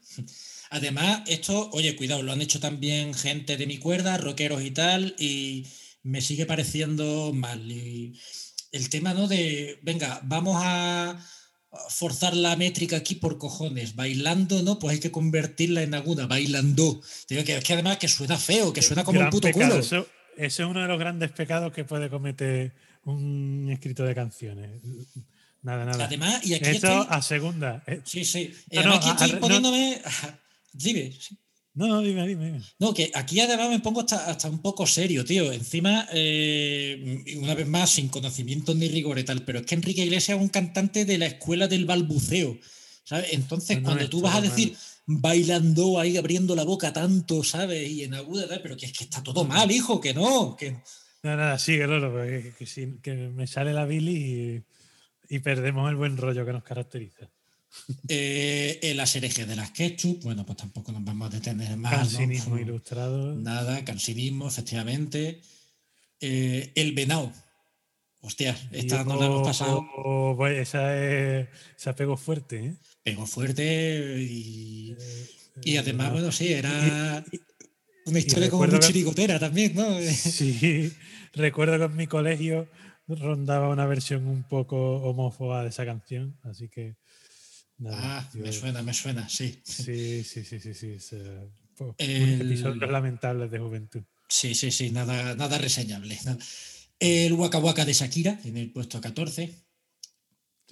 Además, 0.70 1.22
esto, 1.28 1.70
oye, 1.72 1.96
cuidado, 1.96 2.24
lo 2.24 2.32
han 2.32 2.42
hecho 2.42 2.60
también 2.60 3.14
gente 3.14 3.58
de 3.58 3.68
mi 3.68 3.78
cuerda, 3.78 4.18
rockeros 4.18 4.64
y 4.64 4.72
tal, 4.72 5.16
y 5.20 5.68
me 6.08 6.22
sigue 6.22 6.46
pareciendo 6.46 7.32
mal. 7.34 7.72
Y 7.72 8.20
el 8.72 8.90
tema, 8.90 9.14
¿no? 9.14 9.28
De, 9.28 9.80
venga, 9.84 10.20
vamos 10.24 10.58
a 10.60 11.18
forzar 11.90 12.36
la 12.36 12.56
métrica 12.56 12.98
aquí 12.98 13.16
por 13.16 13.38
cojones, 13.38 13.96
bailando, 13.96 14.64
¿no? 14.64 14.80
Pues 14.80 14.94
hay 14.96 15.00
que 15.00 15.12
convertirla 15.12 15.84
en 15.84 15.94
aguda, 15.94 16.26
bailando. 16.28 17.02
Digo 17.30 17.44
que 17.44 17.58
es 17.58 17.64
que 17.64 17.74
además 17.74 17.98
que 17.98 18.08
suena 18.08 18.38
feo, 18.38 18.74
que 18.74 18.82
suena 18.82 19.04
como 19.04 19.20
Gran 19.20 19.28
el 19.28 19.32
puto 19.32 19.48
pecado. 19.50 19.70
culo. 19.72 19.80
Eso, 19.82 20.08
eso 20.38 20.64
es 20.64 20.70
uno 20.70 20.82
de 20.82 20.88
los 20.88 20.98
grandes 21.00 21.32
pecados 21.32 21.72
que 21.74 21.84
puede 21.84 22.10
cometer 22.10 22.74
un 23.04 23.70
escritor 23.72 24.08
de 24.08 24.16
canciones. 24.16 24.82
Nada, 25.62 25.86
nada. 25.86 26.06
Además, 26.06 26.46
y 26.46 26.54
aquí 26.54 26.70
Esto 26.70 26.88
estoy. 26.88 27.06
a 27.10 27.22
segunda. 27.22 27.84
Eh, 27.88 28.02
Sí, 28.06 28.24
sí. 28.24 28.54
No, 28.72 28.84
no, 28.84 28.94
aquí 28.96 29.10
estoy 29.10 29.32
a- 29.32 29.34
no. 29.34 29.40
poniéndome. 29.40 30.02
Dime, 30.74 31.12
sí. 31.20 31.38
No, 31.78 31.88
no, 31.88 32.02
dime, 32.02 32.28
dime. 32.28 32.46
dime. 32.48 32.62
No, 32.80 32.92
que 32.94 33.12
aquí 33.14 33.40
además 33.40 33.70
me 33.70 33.80
pongo 33.80 34.02
hasta, 34.02 34.30
hasta 34.30 34.50
un 34.50 34.62
poco 34.64 34.88
serio, 34.88 35.24
tío. 35.24 35.52
Encima, 35.52 36.08
eh, 36.12 37.24
una 37.38 37.54
vez 37.54 37.68
más, 37.68 37.92
sin 37.92 38.08
conocimiento 38.10 38.74
ni 38.74 38.88
rigor 38.90 39.20
y 39.20 39.24
tal, 39.24 39.46
pero 39.46 39.60
es 39.60 39.66
que 39.68 39.76
Enrique 39.76 40.04
Iglesias 40.04 40.38
es 40.38 40.42
un 40.44 40.50
cantante 40.50 41.06
de 41.06 41.18
la 41.20 41.28
escuela 41.28 41.68
del 41.68 41.86
balbuceo. 41.86 42.58
¿sabes? 43.04 43.28
Entonces, 43.32 43.78
No, 43.78 43.82
no, 43.82 43.86
cuando 43.90 44.10
tú 44.10 44.22
vas 44.22 44.36
a 44.36 44.42
decir 44.42 44.76
bailando 45.06 46.00
ahí, 46.00 46.18
abriendo 46.18 46.56
la 46.56 46.64
boca 46.64 46.92
tanto, 46.92 47.44
¿sabes? 47.44 47.90
Y 47.90 48.04
en 48.04 48.14
aguda, 48.16 48.48
tal, 48.48 48.62
pero 48.62 48.76
que 48.76 48.88
es 48.88 48.92
que 48.94 49.06
está 49.06 49.24
todo 49.24 49.46
mal, 49.46 49.72
hijo, 49.72 50.02
que 50.02 50.14
no. 50.14 50.56
Que... 50.58 50.72
No, 51.24 51.36
nada, 51.38 51.58
Lolo, 51.68 52.12
porque 52.12 52.54
que, 52.58 52.66
si- 52.66 53.00
que 53.02 53.14
me 53.14 53.48
sale 53.48 53.72
la 53.72 53.86
Billy 53.86 54.64
y, 55.30 55.36
y 55.36 55.40
perdemos 55.40 55.90
el 55.90 55.96
buen 55.96 56.18
rollo 56.18 56.46
que 56.46 56.54
nos 56.54 56.64
caracteriza. 56.64 57.30
Eh, 58.08 58.80
el 58.84 59.00
asereje 59.00 59.46
de 59.46 59.56
las 59.56 59.72
ketchup, 59.72 60.24
bueno, 60.24 60.46
pues 60.46 60.58
tampoco 60.58 60.92
nos 60.92 61.04
vamos 61.04 61.28
a 61.32 61.36
detener 61.36 61.78
más. 61.78 61.92
¿no? 61.92 61.98
Cansinismo 62.00 62.58
ilustrado. 62.58 63.36
Nada, 63.36 63.84
cansinismo, 63.86 64.48
efectivamente. 64.48 65.42
Eh, 66.20 66.72
el 66.76 66.94
venado. 66.94 67.32
Hostia, 68.22 68.58
esta 68.72 69.04
no 69.04 69.20
la 69.20 69.28
hemos 69.28 69.48
pasado. 69.48 69.86
Oh, 69.96 70.34
pues 70.36 70.58
esa, 70.58 70.98
es, 70.98 71.48
esa 71.78 71.96
pegó 71.96 72.18
fuerte, 72.18 72.58
¿eh? 72.66 72.76
Pegó 73.04 73.26
fuerte 73.28 74.18
y, 74.20 74.96
y 75.64 75.76
Eh, 75.76 75.80
además, 75.80 76.08
no. 76.08 76.14
bueno, 76.14 76.32
sí, 76.32 76.52
era 76.52 77.24
una 78.06 78.20
y 78.20 78.22
historia 78.22 78.50
como 78.50 78.66
muy 78.66 78.74
que- 78.80 78.80
chirigotera 78.88 79.40
también, 79.40 79.76
¿no? 79.76 79.88
Sí, 80.02 80.92
recuerdo 81.34 81.78
que 81.78 81.86
en 81.86 81.96
mi 81.96 82.08
colegio 82.08 82.68
rondaba 83.08 83.70
una 83.70 83.86
versión 83.86 84.28
un 84.28 84.44
poco 84.44 84.98
homófoba 85.04 85.64
de 85.64 85.70
esa 85.70 85.86
canción, 85.86 86.38
así 86.44 86.68
que. 86.70 86.96
Nada, 87.78 88.20
Ah, 88.20 88.30
yo- 88.34 88.42
me 88.42 88.52
suena, 88.54 88.82
me 88.82 88.94
suena, 88.94 89.28
sí. 89.30 89.60
Sí, 89.64 90.24
sí, 90.24 90.44
sí, 90.44 90.60
sí, 90.60 90.74
sí. 90.74 90.88
es, 90.92 91.14
eh, 91.14 91.48
El- 91.98 92.42
Episodios 92.42 92.90
lamentables 92.92 93.52
de 93.52 93.60
juventud. 93.60 94.04
Sí, 94.30 94.56
sí, 94.56 94.72
sí, 94.72 94.90
nada, 94.92 95.36
nada 95.36 95.58
reseñable. 95.58 96.18
nada. 96.26 96.38
El 97.00 97.34
Waka 97.34 97.60
Waka 97.60 97.86
de 97.86 97.94
Shakira 97.94 98.40
en 98.44 98.58
el 98.58 98.72
puesto 98.72 99.00
14. 99.00 99.54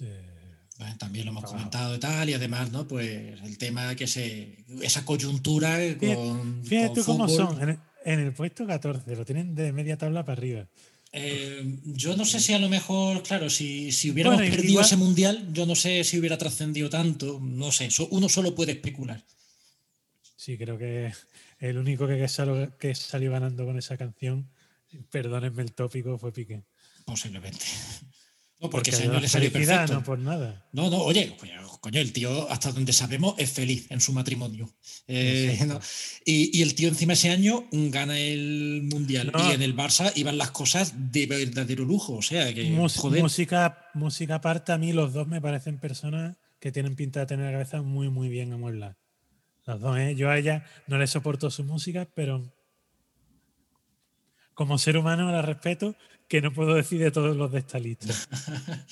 Eh, 0.00 0.32
Bueno, 0.78 0.94
también 0.98 1.24
lo 1.24 1.30
hemos 1.30 1.44
Trabajo. 1.44 1.70
comentado 1.70 1.94
y 1.96 1.98
tal, 2.00 2.28
y 2.28 2.34
además, 2.34 2.70
¿no? 2.70 2.86
Pues 2.86 3.40
el 3.40 3.56
tema 3.56 3.94
que 3.94 4.06
se. 4.06 4.62
esa 4.82 5.06
coyuntura 5.06 5.78
con. 5.98 6.62
Fíjate 6.64 6.86
con 6.88 6.94
tú 6.96 7.04
cómo 7.06 7.28
fútbol. 7.28 7.46
son. 7.54 7.62
En 7.62 7.68
el, 7.70 7.78
en 8.04 8.20
el 8.20 8.32
puesto 8.34 8.66
14, 8.66 9.16
lo 9.16 9.24
tienen 9.24 9.54
de 9.54 9.72
media 9.72 9.96
tabla 9.96 10.22
para 10.26 10.36
arriba. 10.38 10.68
Eh, 11.12 11.78
yo 11.84 12.16
no 12.16 12.24
sé 12.24 12.40
si 12.40 12.52
a 12.52 12.58
lo 12.58 12.68
mejor, 12.68 13.22
claro, 13.22 13.48
si, 13.48 13.90
si 13.92 14.10
hubiéramos 14.10 14.38
Bueno, 14.38 14.50
perdido 14.50 14.72
igual- 14.72 14.84
ese 14.84 14.96
mundial, 14.96 15.48
yo 15.52 15.64
no 15.64 15.74
sé 15.74 16.04
si 16.04 16.18
hubiera 16.18 16.36
trascendido 16.36 16.90
tanto, 16.90 17.38
no 17.40 17.72
sé, 17.72 17.88
uno 18.10 18.28
solo 18.28 18.54
puede 18.54 18.72
especular. 18.72 19.24
Sí, 20.36 20.58
creo 20.58 20.76
que 20.76 21.12
el 21.58 21.78
único 21.78 22.06
que 22.06 22.28
salió, 22.28 22.76
que 22.76 22.94
salió 22.94 23.30
ganando 23.32 23.64
con 23.64 23.78
esa 23.78 23.96
canción, 23.96 24.50
perdónenme 25.10 25.62
el 25.62 25.72
tópico, 25.72 26.18
fue 26.18 26.32
Piqué. 26.32 26.62
Posiblemente. 27.04 27.64
No, 28.58 28.70
porque, 28.70 28.90
Porque 28.90 29.02
ese 29.02 29.02
año 29.10 29.20
le 29.20 29.28
salió 29.28 29.52
perfecto. 29.52 29.92
no 29.92 30.02
por 30.02 30.18
nada. 30.18 30.66
No, 30.72 30.88
no, 30.88 31.02
oye, 31.02 31.36
coño, 31.80 32.00
el 32.00 32.12
tío, 32.12 32.50
hasta 32.50 32.72
donde 32.72 32.92
sabemos, 32.94 33.34
es 33.36 33.50
feliz 33.50 33.86
en 33.90 34.00
su 34.00 34.12
matrimonio. 34.14 34.74
Eh. 35.06 35.58
¿no? 35.66 35.78
y, 36.24 36.58
y 36.58 36.62
el 36.62 36.74
tío 36.74 36.88
encima 36.88 37.12
ese 37.12 37.30
año 37.30 37.66
gana 37.70 38.18
el 38.18 38.88
mundial. 38.90 39.30
No. 39.32 39.50
Y 39.50 39.54
en 39.54 39.62
el 39.62 39.76
Barça 39.76 40.10
iban 40.14 40.38
las 40.38 40.52
cosas 40.52 40.94
de 41.12 41.26
verdadero 41.26 41.84
lujo. 41.84 42.14
O 42.14 42.22
sea, 42.22 42.52
que, 42.54 42.74
joder, 42.96 43.22
música, 43.22 43.90
música 43.92 44.36
aparte, 44.36 44.72
a 44.72 44.78
mí 44.78 44.92
los 44.92 45.12
dos 45.12 45.28
me 45.28 45.40
parecen 45.40 45.78
personas 45.78 46.36
que 46.58 46.72
tienen 46.72 46.96
pinta 46.96 47.20
de 47.20 47.26
tener 47.26 47.46
la 47.46 47.52
cabeza 47.52 47.82
muy, 47.82 48.08
muy 48.08 48.30
bien 48.30 48.52
amueblada. 48.54 48.96
Los 49.66 49.80
dos, 49.80 49.98
¿eh? 49.98 50.14
Yo 50.16 50.30
a 50.30 50.38
ella 50.38 50.64
no 50.86 50.96
le 50.96 51.06
soporto 51.06 51.50
su 51.50 51.62
música, 51.62 52.08
pero 52.14 52.42
como 54.54 54.78
ser 54.78 54.96
humano 54.96 55.30
la 55.30 55.42
respeto, 55.42 55.94
que 56.28 56.40
no 56.40 56.52
puedo 56.52 56.74
decir 56.74 57.00
de 57.00 57.10
todos 57.10 57.36
los 57.36 57.52
de 57.52 57.58
esta 57.60 57.78
lista. 57.78 58.14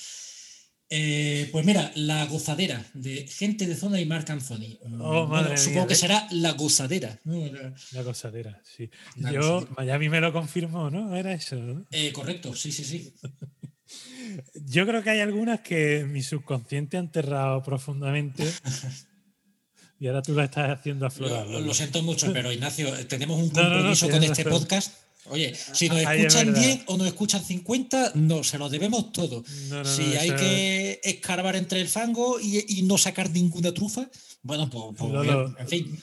Eh, 0.91 1.49
pues 1.51 1.65
mira, 1.65 1.91
la 1.97 2.27
gozadera 2.27 2.85
de 2.93 3.27
gente 3.27 3.67
de 3.67 3.75
zona 3.75 3.99
y 4.01 4.07
Marc 4.07 4.29
Anthony. 4.31 4.79
Oh, 5.01 5.27
madre 5.27 5.57
supongo 5.57 5.81
mía, 5.81 5.89
que 5.89 5.95
será 5.95 6.29
la 6.31 6.53
gozadera. 6.53 7.19
La- 7.25 8.03
gozadera, 8.03 8.61
sí. 8.63 8.91
La 9.17 9.33
Yo, 9.33 9.41
gozadera. 9.41 9.75
Miami 9.79 10.09
me 10.09 10.21
lo 10.21 10.33
confirmó, 10.33 10.91
¿no? 10.91 11.17
Era 11.17 11.33
eso, 11.33 11.57
¿no? 11.57 11.87
Eh, 11.91 12.13
correcto, 12.13 12.55
sí, 12.55 12.71
sí, 12.71 12.85
sí. 12.85 13.15
Yo 14.55 14.87
creo 14.87 15.03
que 15.03 15.11
hay 15.11 15.21
algunas 15.21 15.61
que 15.61 16.05
mi 16.05 16.23
subconsciente 16.23 16.97
ha 16.97 17.01
enterrado 17.01 17.63
profundamente 17.63 18.45
y 19.99 20.07
ahora 20.07 20.23
tú 20.23 20.35
la 20.35 20.45
estás 20.45 20.79
haciendo 20.79 21.07
aflorar. 21.07 21.47
Lo, 21.47 21.75
siento 21.75 22.03
mucho, 22.03 22.33
pero 22.33 22.53
Ignacio, 22.53 22.93
tenemos 23.07 23.41
un 23.41 23.49
No, 23.53 23.63
no, 23.63 23.69
no, 23.69 23.75
compromiso 23.75 24.11
con 24.11 24.23
este 24.23 24.45
podcast. 24.45 25.04
Oye, 25.27 25.55
si 25.55 25.89
nos 25.89 26.05
Ahí 26.05 26.21
escuchan 26.21 26.49
verdad. 26.49 26.63
10 26.63 26.83
o 26.87 26.97
nos 26.99 27.07
escuchan 27.07 27.43
50, 27.43 28.13
no, 28.15 28.45
se 28.45 28.59
lo 28.59 28.69
debemos 28.69 29.13
todo. 29.13 29.43
No, 29.71 29.79
no, 29.79 29.85
si 29.85 30.03
no, 30.03 30.21
hay 30.21 30.31
que 30.33 31.01
escarbar 31.03 31.57
entre 31.57 31.81
el 31.81 31.89
fango 31.89 32.39
y, 32.41 32.65
y 32.79 32.83
no 32.83 32.99
sacar 32.99 33.31
ninguna 33.31 33.73
trufa, 33.73 34.09
bueno, 34.43 34.69
pues, 34.69 34.85
pues, 34.99 35.51
en 35.59 35.69
fin. 35.69 36.03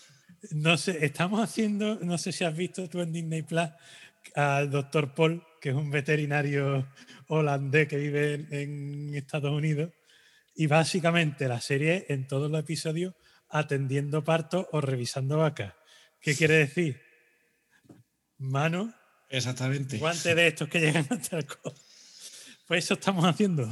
No 0.52 0.76
sé, 0.76 1.06
estamos 1.06 1.39
haciendo, 1.39 1.99
no 2.02 2.18
sé 2.18 2.31
si 2.31 2.43
has 2.43 2.56
visto 2.57 2.89
tú 2.89 2.99
en 3.02 3.14
Disney 3.14 3.43
Plus 3.43 3.69
al 4.34 4.72
doctor 4.72 5.14
Paul, 5.14 5.43
que 5.61 5.69
es 5.69 5.76
un 5.76 5.91
veterinario 5.91 6.88
holandés 7.27 7.88
que 7.88 7.98
vive 7.98 8.34
en, 8.34 8.48
en 8.52 9.15
Estados 9.15 9.52
Unidos, 9.52 9.91
y 10.56 10.65
básicamente 10.65 11.48
la 11.48 11.61
serie 11.61 12.06
en 12.10 12.27
todos 12.27 12.49
los 12.49 12.60
episodios 12.60 13.14
atendiendo 13.49 14.23
partos 14.23 14.65
o 14.72 14.81
revisando 14.81 15.38
vacas. 15.38 15.73
¿Qué 16.19 16.35
quiere 16.35 16.56
decir? 16.56 16.99
Mano, 18.38 18.93
Exactamente. 19.32 19.98
guante 19.98 20.36
de 20.36 20.48
estos 20.48 20.68
que 20.70 20.80
llegan 20.80 21.08
hasta 21.10 21.38
el 21.38 21.45
codo. 21.45 21.74
Pues 22.68 22.86
eso 22.86 22.94
estamos 22.95 23.26
haciendo. 23.26 23.70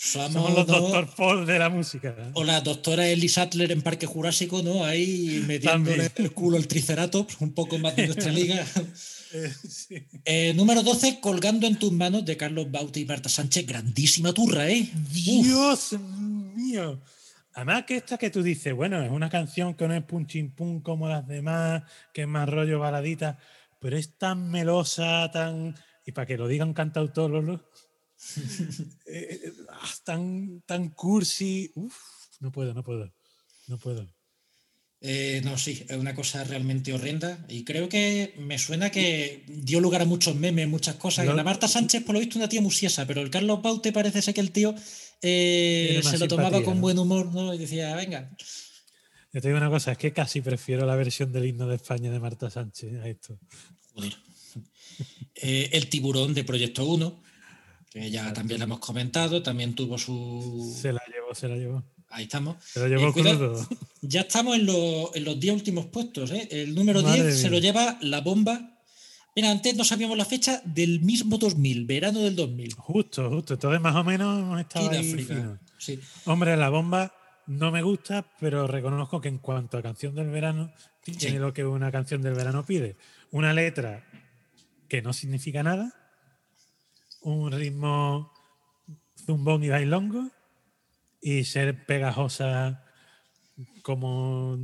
Somos, 0.00 0.32
Somos 0.32 0.54
los 0.54 0.68
¿no? 0.68 0.78
doctor 0.78 1.08
Paul 1.16 1.44
de 1.46 1.58
la 1.58 1.68
música. 1.70 2.14
¿eh? 2.16 2.30
O 2.34 2.44
la 2.44 2.60
doctora 2.60 3.08
Ellie 3.08 3.28
Sattler 3.28 3.72
en 3.72 3.82
Parque 3.82 4.06
Jurásico, 4.06 4.62
¿no? 4.62 4.84
Ahí 4.84 5.42
metiéndole 5.46 5.96
También. 6.08 6.12
el 6.18 6.32
culo 6.32 6.56
al 6.56 6.68
Triceratops, 6.68 7.40
un 7.40 7.52
poco 7.52 7.78
más 7.78 7.96
de 7.96 8.06
nuestra 8.06 8.30
liga. 8.32 8.64
Sí. 9.68 10.06
Eh, 10.24 10.52
número 10.54 10.82
12, 10.84 11.18
Colgando 11.20 11.66
en 11.66 11.78
tus 11.78 11.90
manos, 11.92 12.24
de 12.24 12.36
Carlos 12.36 12.70
Bauti 12.70 13.00
y 13.00 13.04
Marta 13.06 13.28
Sánchez. 13.28 13.66
Grandísima 13.66 14.32
turra, 14.32 14.70
¿eh? 14.70 14.88
Uf. 14.94 15.12
Dios 15.12 15.92
mío. 16.54 17.00
Además 17.54 17.82
que 17.84 17.96
esta 17.96 18.16
que 18.18 18.30
tú 18.30 18.40
dices, 18.42 18.72
bueno, 18.72 19.02
es 19.02 19.10
una 19.10 19.28
canción 19.28 19.74
que 19.74 19.88
no 19.88 19.94
es 19.94 20.04
pum 20.04 20.26
chim 20.26 20.52
pum 20.52 20.80
como 20.80 21.08
las 21.08 21.26
demás, 21.26 21.82
que 22.14 22.22
es 22.22 22.28
más 22.28 22.48
rollo 22.48 22.78
baladita, 22.78 23.36
pero 23.78 23.96
es 23.96 24.16
tan 24.16 24.50
melosa, 24.50 25.30
tan... 25.30 25.74
Y 26.04 26.12
para 26.12 26.26
que 26.26 26.38
lo 26.38 26.48
diga 26.48 26.64
un 26.64 26.74
cantautor, 26.74 27.32
eh, 29.06 29.40
eh, 29.44 29.52
ah, 29.70 29.90
tan, 30.04 30.62
tan 30.62 30.90
cursi. 30.90 31.70
Uf, 31.74 31.94
no 32.40 32.50
puedo, 32.50 32.74
no 32.74 32.82
puedo, 32.82 33.12
no 33.66 33.78
puedo. 33.78 34.08
Eh, 35.00 35.40
no, 35.44 35.56
sí, 35.56 35.84
es 35.88 35.96
una 35.96 36.14
cosa 36.14 36.42
realmente 36.44 36.92
horrenda. 36.92 37.44
Y 37.48 37.64
creo 37.64 37.88
que 37.88 38.34
me 38.38 38.58
suena 38.58 38.90
que 38.90 39.44
dio 39.46 39.80
lugar 39.80 40.02
a 40.02 40.06
muchos 40.06 40.34
memes, 40.34 40.68
muchas 40.68 40.96
cosas. 40.96 41.26
La 41.26 41.44
Marta 41.44 41.68
Sánchez, 41.68 42.02
por 42.02 42.14
lo 42.14 42.20
visto, 42.20 42.38
una 42.38 42.48
tía 42.48 42.60
musiesa, 42.60 43.06
pero 43.06 43.20
el 43.20 43.30
Carlos 43.30 43.62
Baute 43.62 43.92
parece 43.92 44.22
ser 44.22 44.34
que 44.34 44.40
el 44.40 44.50
tío 44.50 44.74
eh, 45.22 46.00
se 46.02 46.18
lo 46.18 46.26
tomaba 46.26 46.62
con 46.62 46.80
buen 46.80 46.98
humor, 46.98 47.32
¿no? 47.32 47.54
Y 47.54 47.58
decía, 47.58 47.94
venga. 47.94 48.30
Yo 49.32 49.40
te 49.42 49.48
digo 49.48 49.58
una 49.58 49.68
cosa, 49.70 49.92
es 49.92 49.98
que 49.98 50.12
casi 50.12 50.40
prefiero 50.40 50.86
la 50.86 50.96
versión 50.96 51.32
del 51.32 51.44
himno 51.46 51.66
de 51.66 51.76
España 51.76 52.10
de 52.10 52.18
Marta 52.20 52.48
Sánchez 52.50 52.94
a 53.02 53.08
esto. 53.08 53.38
Joder. 53.94 54.14
Eh, 55.34 55.70
el 55.72 55.88
tiburón 55.88 56.34
de 56.34 56.44
Proyecto 56.44 56.84
1, 56.86 57.22
que 57.90 58.10
ya 58.10 58.32
también 58.32 58.58
lo 58.60 58.64
hemos 58.64 58.78
comentado, 58.80 59.42
también 59.42 59.74
tuvo 59.74 59.98
su. 59.98 60.76
Se 60.80 60.92
la 60.92 61.00
llevó, 61.12 61.34
se 61.34 61.48
la 61.48 61.56
llevó. 61.56 61.84
Ahí 62.10 62.24
estamos. 62.24 62.56
Se 62.64 62.80
la 62.80 62.88
llevó 62.88 63.08
Eh, 63.08 63.12
cuida- 63.12 63.36
crudo. 63.36 63.68
Ya 64.00 64.22
estamos 64.22 64.56
en, 64.56 64.64
lo- 64.66 65.14
en 65.14 65.24
los 65.24 65.38
10 65.38 65.54
últimos 65.54 65.86
puestos. 65.86 66.30
¿eh? 66.30 66.48
El 66.50 66.74
número 66.74 67.02
Madre 67.02 67.24
10 67.24 67.40
se 67.40 67.50
lo 67.50 67.58
lleva 67.58 67.98
la 68.00 68.20
bomba. 68.22 68.78
Mira, 69.36 69.50
antes 69.50 69.76
no 69.76 69.84
sabíamos 69.84 70.16
la 70.16 70.24
fecha 70.24 70.62
del 70.64 71.00
mismo 71.00 71.36
2000, 71.38 71.84
verano 71.84 72.20
del 72.20 72.34
2000. 72.34 72.74
Justo, 72.74 73.28
justo. 73.30 73.54
Entonces, 73.54 73.80
más 73.80 73.94
o 73.94 74.02
menos 74.02 74.38
hemos 74.40 74.58
estado 74.60 74.90
ahí 74.90 75.10
África. 75.12 75.34
finos. 75.34 75.58
Sí. 75.78 76.00
Hombre, 76.24 76.56
la 76.56 76.70
bomba 76.70 77.14
no 77.48 77.72
me 77.72 77.82
gusta, 77.82 78.24
pero 78.38 78.66
reconozco 78.66 79.20
que 79.20 79.28
en 79.28 79.38
cuanto 79.38 79.78
a 79.78 79.82
canción 79.82 80.14
del 80.14 80.28
verano, 80.30 80.72
tiene 81.02 81.20
Sí. 81.20 81.38
lo 81.38 81.52
que 81.52 81.64
una 81.64 81.90
canción 81.90 82.22
del 82.22 82.34
verano 82.34 82.64
pide. 82.64 82.96
Una 83.30 83.52
letra 83.52 84.04
que 84.88 85.02
no 85.02 85.12
significa 85.12 85.62
nada, 85.62 85.92
un 87.22 87.50
ritmo 87.50 88.32
zumbón 89.26 89.64
y 89.64 89.68
bailongo, 89.70 90.30
y 91.20 91.44
ser 91.44 91.84
pegajosa 91.86 92.84
como 93.82 94.56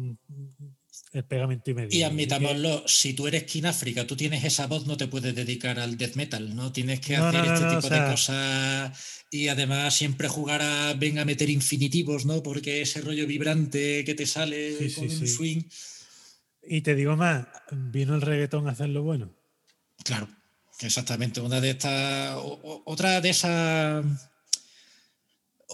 el 1.14 1.24
pegamento 1.24 1.70
y 1.70 1.74
medio. 1.74 1.88
Y 1.88 1.98
que- 1.98 2.04
admitámoslo, 2.04 2.84
si 2.86 3.14
tú 3.14 3.26
eres 3.26 3.44
King 3.44 3.64
África, 3.64 4.06
tú 4.06 4.16
tienes 4.16 4.42
esa 4.44 4.66
voz, 4.66 4.86
no 4.86 4.96
te 4.96 5.06
puedes 5.06 5.34
dedicar 5.34 5.78
al 5.78 5.96
death 5.96 6.16
metal, 6.16 6.54
¿no? 6.54 6.72
Tienes 6.72 7.00
que 7.00 7.16
No, 7.16 7.26
hacer 7.28 7.40
no, 7.40 7.46
no, 7.46 7.54
este 7.54 7.66
tipo 7.68 7.78
o 7.78 7.88
sea- 7.88 8.04
de 8.04 8.10
cosas 8.10 8.98
y 9.30 9.48
además 9.48 9.94
siempre 9.94 10.28
jugar 10.28 10.60
a 10.62 10.94
venga 10.94 11.22
a 11.22 11.24
meter 11.24 11.48
infinitivos, 11.50 12.26
¿no? 12.26 12.42
Porque 12.42 12.82
ese 12.82 13.00
rollo 13.00 13.26
vibrante 13.26 14.04
que 14.04 14.14
te 14.14 14.26
sale 14.26 14.76
Sí, 14.76 14.94
con 14.94 15.08
sí, 15.08 15.16
un 15.16 15.26
sí. 15.26 15.34
swing. 15.34 15.62
Y 16.66 16.80
te 16.80 16.94
digo 16.94 17.16
más, 17.16 17.46
vino 17.70 18.14
el 18.14 18.20
reggaetón 18.22 18.68
a 18.68 18.72
hacerlo 18.72 19.02
bueno. 19.02 19.30
Claro, 20.02 20.28
exactamente. 20.80 21.40
Una 21.40 21.60
de 21.60 21.70
estas. 21.70 22.36
Otra 22.84 23.20
de 23.20 23.30
esas. 23.30 24.04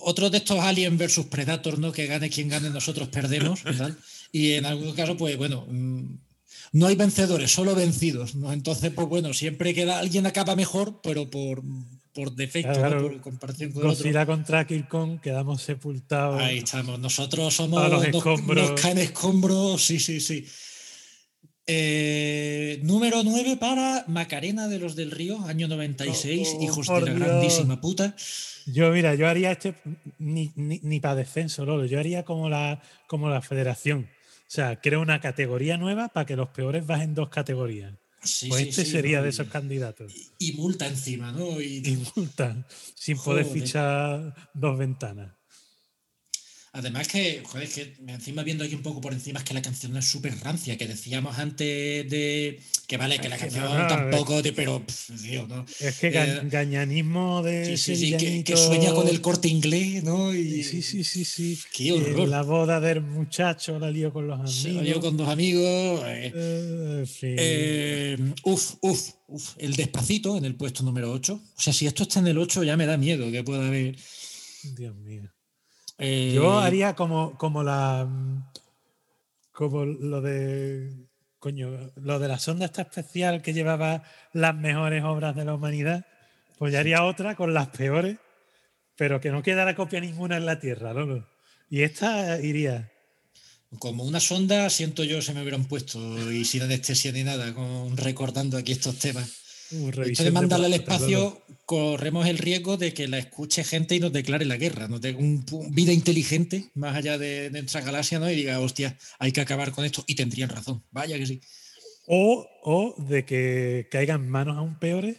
Otro 0.02 0.30
de 0.30 0.38
estos 0.38 0.58
Alien 0.60 0.96
versus 0.96 1.26
Predator, 1.26 1.78
¿no? 1.78 1.92
Que 1.92 2.06
gane 2.06 2.30
quien 2.30 2.48
gane, 2.48 2.70
nosotros 2.70 3.08
perdemos. 3.08 3.62
¿verdad? 3.64 3.96
Y 4.32 4.52
en 4.52 4.66
algún 4.66 4.92
caso, 4.94 5.16
pues 5.16 5.36
bueno. 5.36 5.66
mm, 5.68 6.18
No 6.72 6.86
hay 6.86 6.94
vencedores, 6.96 7.50
solo 7.50 7.74
vencidos. 7.74 8.34
¿no? 8.34 8.52
Entonces, 8.52 8.92
pues 8.94 9.08
bueno, 9.08 9.32
siempre 9.34 9.74
queda 9.74 9.98
alguien 9.98 10.26
acaba 10.26 10.54
mejor, 10.54 11.00
pero 11.02 11.28
por, 11.28 11.62
por 12.14 12.32
defecto, 12.36 12.72
Claro, 12.72 13.02
por 13.02 13.20
comparación 13.20 13.72
con 13.72 13.82
el 13.82 13.88
otro. 13.88 13.98
Godzilla 14.04 14.26
contra 14.26 14.66
King 14.66 14.82
Kong, 14.88 15.20
quedamos 15.20 15.62
sepultados. 15.62 16.40
Ahí 16.40 16.58
estamos. 16.58 16.98
Nosotros 17.00 17.54
somos 17.54 17.88
los 17.90 18.04
escombros. 18.04 18.70
Nos, 18.70 18.80
caen 18.80 18.98
escombros, 18.98 19.84
sí, 19.84 19.98
sí, 19.98 20.20
sí. 20.20 20.46
Eh, 21.66 22.80
número 22.82 23.22
9 23.22 23.56
para 23.56 24.04
Macarena 24.08 24.66
de 24.66 24.78
los 24.80 24.96
del 24.96 25.10
Río, 25.12 25.40
año 25.46 25.68
96, 25.68 26.48
Oh, 26.54 26.58
oh, 26.58 26.62
hijos 26.64 26.86
de 26.88 27.00
la 27.00 27.06
Dios. 27.14 27.18
grandísima 27.18 27.80
puta. 27.80 28.16
Yo, 28.66 28.90
mira, 28.90 29.14
yo 29.14 29.28
haría 29.28 29.52
este 29.52 29.74
ni, 30.18 30.50
ni, 30.56 30.80
ni 30.82 31.00
para 31.00 31.14
descenso, 31.16 31.64
Lolo. 31.64 31.86
Yo 31.86 31.98
haría 32.00 32.24
como 32.24 32.48
la, 32.48 32.82
como 33.06 33.28
la 33.30 33.40
federación. 33.40 34.08
O 34.50 34.52
sea, 34.52 34.80
creo 34.80 35.00
una 35.00 35.20
categoría 35.20 35.76
nueva 35.76 36.08
para 36.08 36.26
que 36.26 36.34
los 36.34 36.48
peores 36.48 36.84
bajen 36.84 37.14
dos 37.14 37.28
categorías. 37.28 37.94
Sí, 38.20 38.48
pues 38.48 38.62
sí, 38.64 38.68
este 38.70 38.84
sí, 38.84 38.90
sería 38.90 39.18
¿no? 39.18 39.22
de 39.22 39.28
Y- 39.28 39.30
esos 39.30 39.46
candidatos. 39.46 40.12
Y 40.40 40.52
multa 40.54 40.88
encima, 40.88 41.30
¿no? 41.30 41.60
Y, 41.60 41.82
Y 41.86 42.04
multa, 42.16 42.66
sin 42.96 43.16
poder 43.18 43.46
fichar 43.46 44.34
dos 44.52 44.76
ventanas. 44.76 45.34
Además 46.72 47.08
que, 47.08 47.42
joder, 47.44 47.68
que 47.68 47.96
encima 48.06 48.44
viendo 48.44 48.62
aquí 48.62 48.76
un 48.76 48.82
poco 48.82 49.00
por 49.00 49.12
encima 49.12 49.40
es 49.40 49.44
que 49.44 49.54
la 49.54 49.60
canción 49.62 49.92
no 49.92 49.98
es 49.98 50.04
súper 50.04 50.38
rancia, 50.38 50.78
que 50.78 50.86
decíamos 50.86 51.36
antes 51.36 52.08
de 52.08 52.60
que 52.86 52.96
vale, 52.96 53.18
que 53.18 53.28
la 53.28 53.38
canción 53.38 53.64
no, 53.64 53.76
no, 53.76 53.86
tampoco, 53.88 54.40
de, 54.40 54.52
pero, 54.52 54.80
tío, 55.20 55.48
¿no? 55.48 55.66
Es 55.80 55.98
que 55.98 56.08
Eh, 56.08 56.40
gañanismo 56.44 57.42
de. 57.42 57.76
Sí, 57.76 57.96
sí, 57.96 58.16
sí, 58.18 58.44
que, 58.44 58.56
sueña 58.56 58.92
con 58.94 59.08
el 59.08 59.20
corte 59.20 59.48
inglés, 59.48 60.04
¿no? 60.04 60.32
Y, 60.32 60.62
Sí, 60.62 60.80
sí, 60.82 61.02
sí, 61.02 61.24
sí. 61.24 61.58
Qué 61.72 61.88
Eh, 61.88 61.92
horror. 61.92 62.28
La 62.28 62.42
boda 62.42 62.78
del 62.78 63.00
muchacho 63.00 63.78
la 63.80 63.90
lío 63.90 64.12
con 64.12 64.28
los 64.28 64.36
amigos. 64.38 64.54
se 64.62 64.70
lo 64.72 64.82
dio 64.82 65.00
con 65.00 65.16
dos 65.16 65.28
amigos. 65.28 66.02
eh, 66.06 66.32
Eh. 66.34 67.04
Eh, 67.22 68.32
uf, 68.44 68.74
uf, 68.82 69.08
uf. 69.26 69.54
El 69.58 69.74
despacito 69.74 70.36
en 70.36 70.44
el 70.44 70.54
puesto 70.54 70.84
número 70.84 71.10
8. 71.10 71.34
O 71.34 71.60
sea, 71.60 71.72
si 71.72 71.86
esto 71.86 72.04
está 72.04 72.20
en 72.20 72.28
el 72.28 72.38
8 72.38 72.62
ya 72.62 72.76
me 72.76 72.86
da 72.86 72.96
miedo 72.96 73.28
que 73.32 73.42
pueda 73.42 73.66
haber. 73.66 73.96
Dios 74.76 74.94
mío. 74.96 75.28
Eh, 76.00 76.32
Yo 76.34 76.58
haría 76.58 76.94
como, 76.94 77.36
como 77.38 77.62
la. 77.62 78.06
mm, 78.08 78.44
Como 79.52 79.84
lo 79.84 80.20
de. 80.20 80.90
Coño, 81.38 81.92
lo 81.96 82.18
de 82.18 82.28
la 82.28 82.38
sonda 82.38 82.66
esta 82.66 82.82
especial 82.82 83.40
que 83.40 83.54
llevaba 83.54 84.02
las 84.32 84.54
mejores 84.54 85.02
obras 85.04 85.34
de 85.36 85.44
la 85.44 85.54
humanidad. 85.54 86.04
Pues 86.58 86.72
yo 86.72 86.78
haría 86.78 87.04
otra 87.04 87.34
con 87.34 87.54
las 87.54 87.68
peores, 87.68 88.18
pero 88.96 89.20
que 89.20 89.30
no 89.30 89.42
quedara 89.42 89.74
copia 89.74 90.00
ninguna 90.00 90.36
en 90.36 90.44
la 90.44 90.60
Tierra, 90.60 90.92
Lolo. 90.92 91.26
Y 91.70 91.82
esta 91.82 92.38
iría. 92.40 92.90
Como 93.78 94.04
una 94.04 94.20
sonda, 94.20 94.68
siento 94.68 95.04
yo, 95.04 95.22
se 95.22 95.32
me 95.32 95.40
hubieran 95.40 95.64
puesto 95.64 95.98
y 96.30 96.44
sin 96.44 96.62
anestesia 96.62 97.12
ni 97.12 97.22
nada, 97.24 97.54
con, 97.54 97.96
recordando 97.96 98.58
aquí 98.58 98.72
estos 98.72 98.98
temas. 98.98 99.30
Esto 99.70 99.90
revisión 99.90 100.24
de 100.26 100.32
mandarla 100.32 100.66
al 100.66 100.74
espacio, 100.74 101.42
corremos 101.64 102.26
el 102.26 102.38
riesgo 102.38 102.76
de 102.76 102.92
que 102.92 103.06
la 103.08 103.18
escuche 103.18 103.62
gente 103.62 103.94
y 103.94 104.00
nos 104.00 104.12
declare 104.12 104.44
la 104.44 104.56
guerra, 104.56 104.88
nos 104.88 105.00
dé 105.00 105.14
un, 105.14 105.44
vida 105.70 105.92
inteligente 105.92 106.70
más 106.74 106.96
allá 106.96 107.18
de, 107.18 107.50
de 107.50 107.60
nuestra 107.60 107.80
galaxia, 107.80 108.18
¿no? 108.18 108.30
Y 108.30 108.34
diga, 108.36 108.58
hostia, 108.60 108.98
hay 109.18 109.32
que 109.32 109.40
acabar 109.40 109.70
con 109.72 109.84
esto. 109.84 110.02
Y 110.06 110.16
tendrían 110.16 110.48
razón, 110.48 110.82
vaya 110.90 111.16
que 111.16 111.26
sí. 111.26 111.40
O, 112.06 112.48
o 112.64 112.94
de 112.98 113.24
que 113.24 113.88
caigan 113.90 114.28
manos 114.28 114.56
aún 114.56 114.78
peores, 114.78 115.18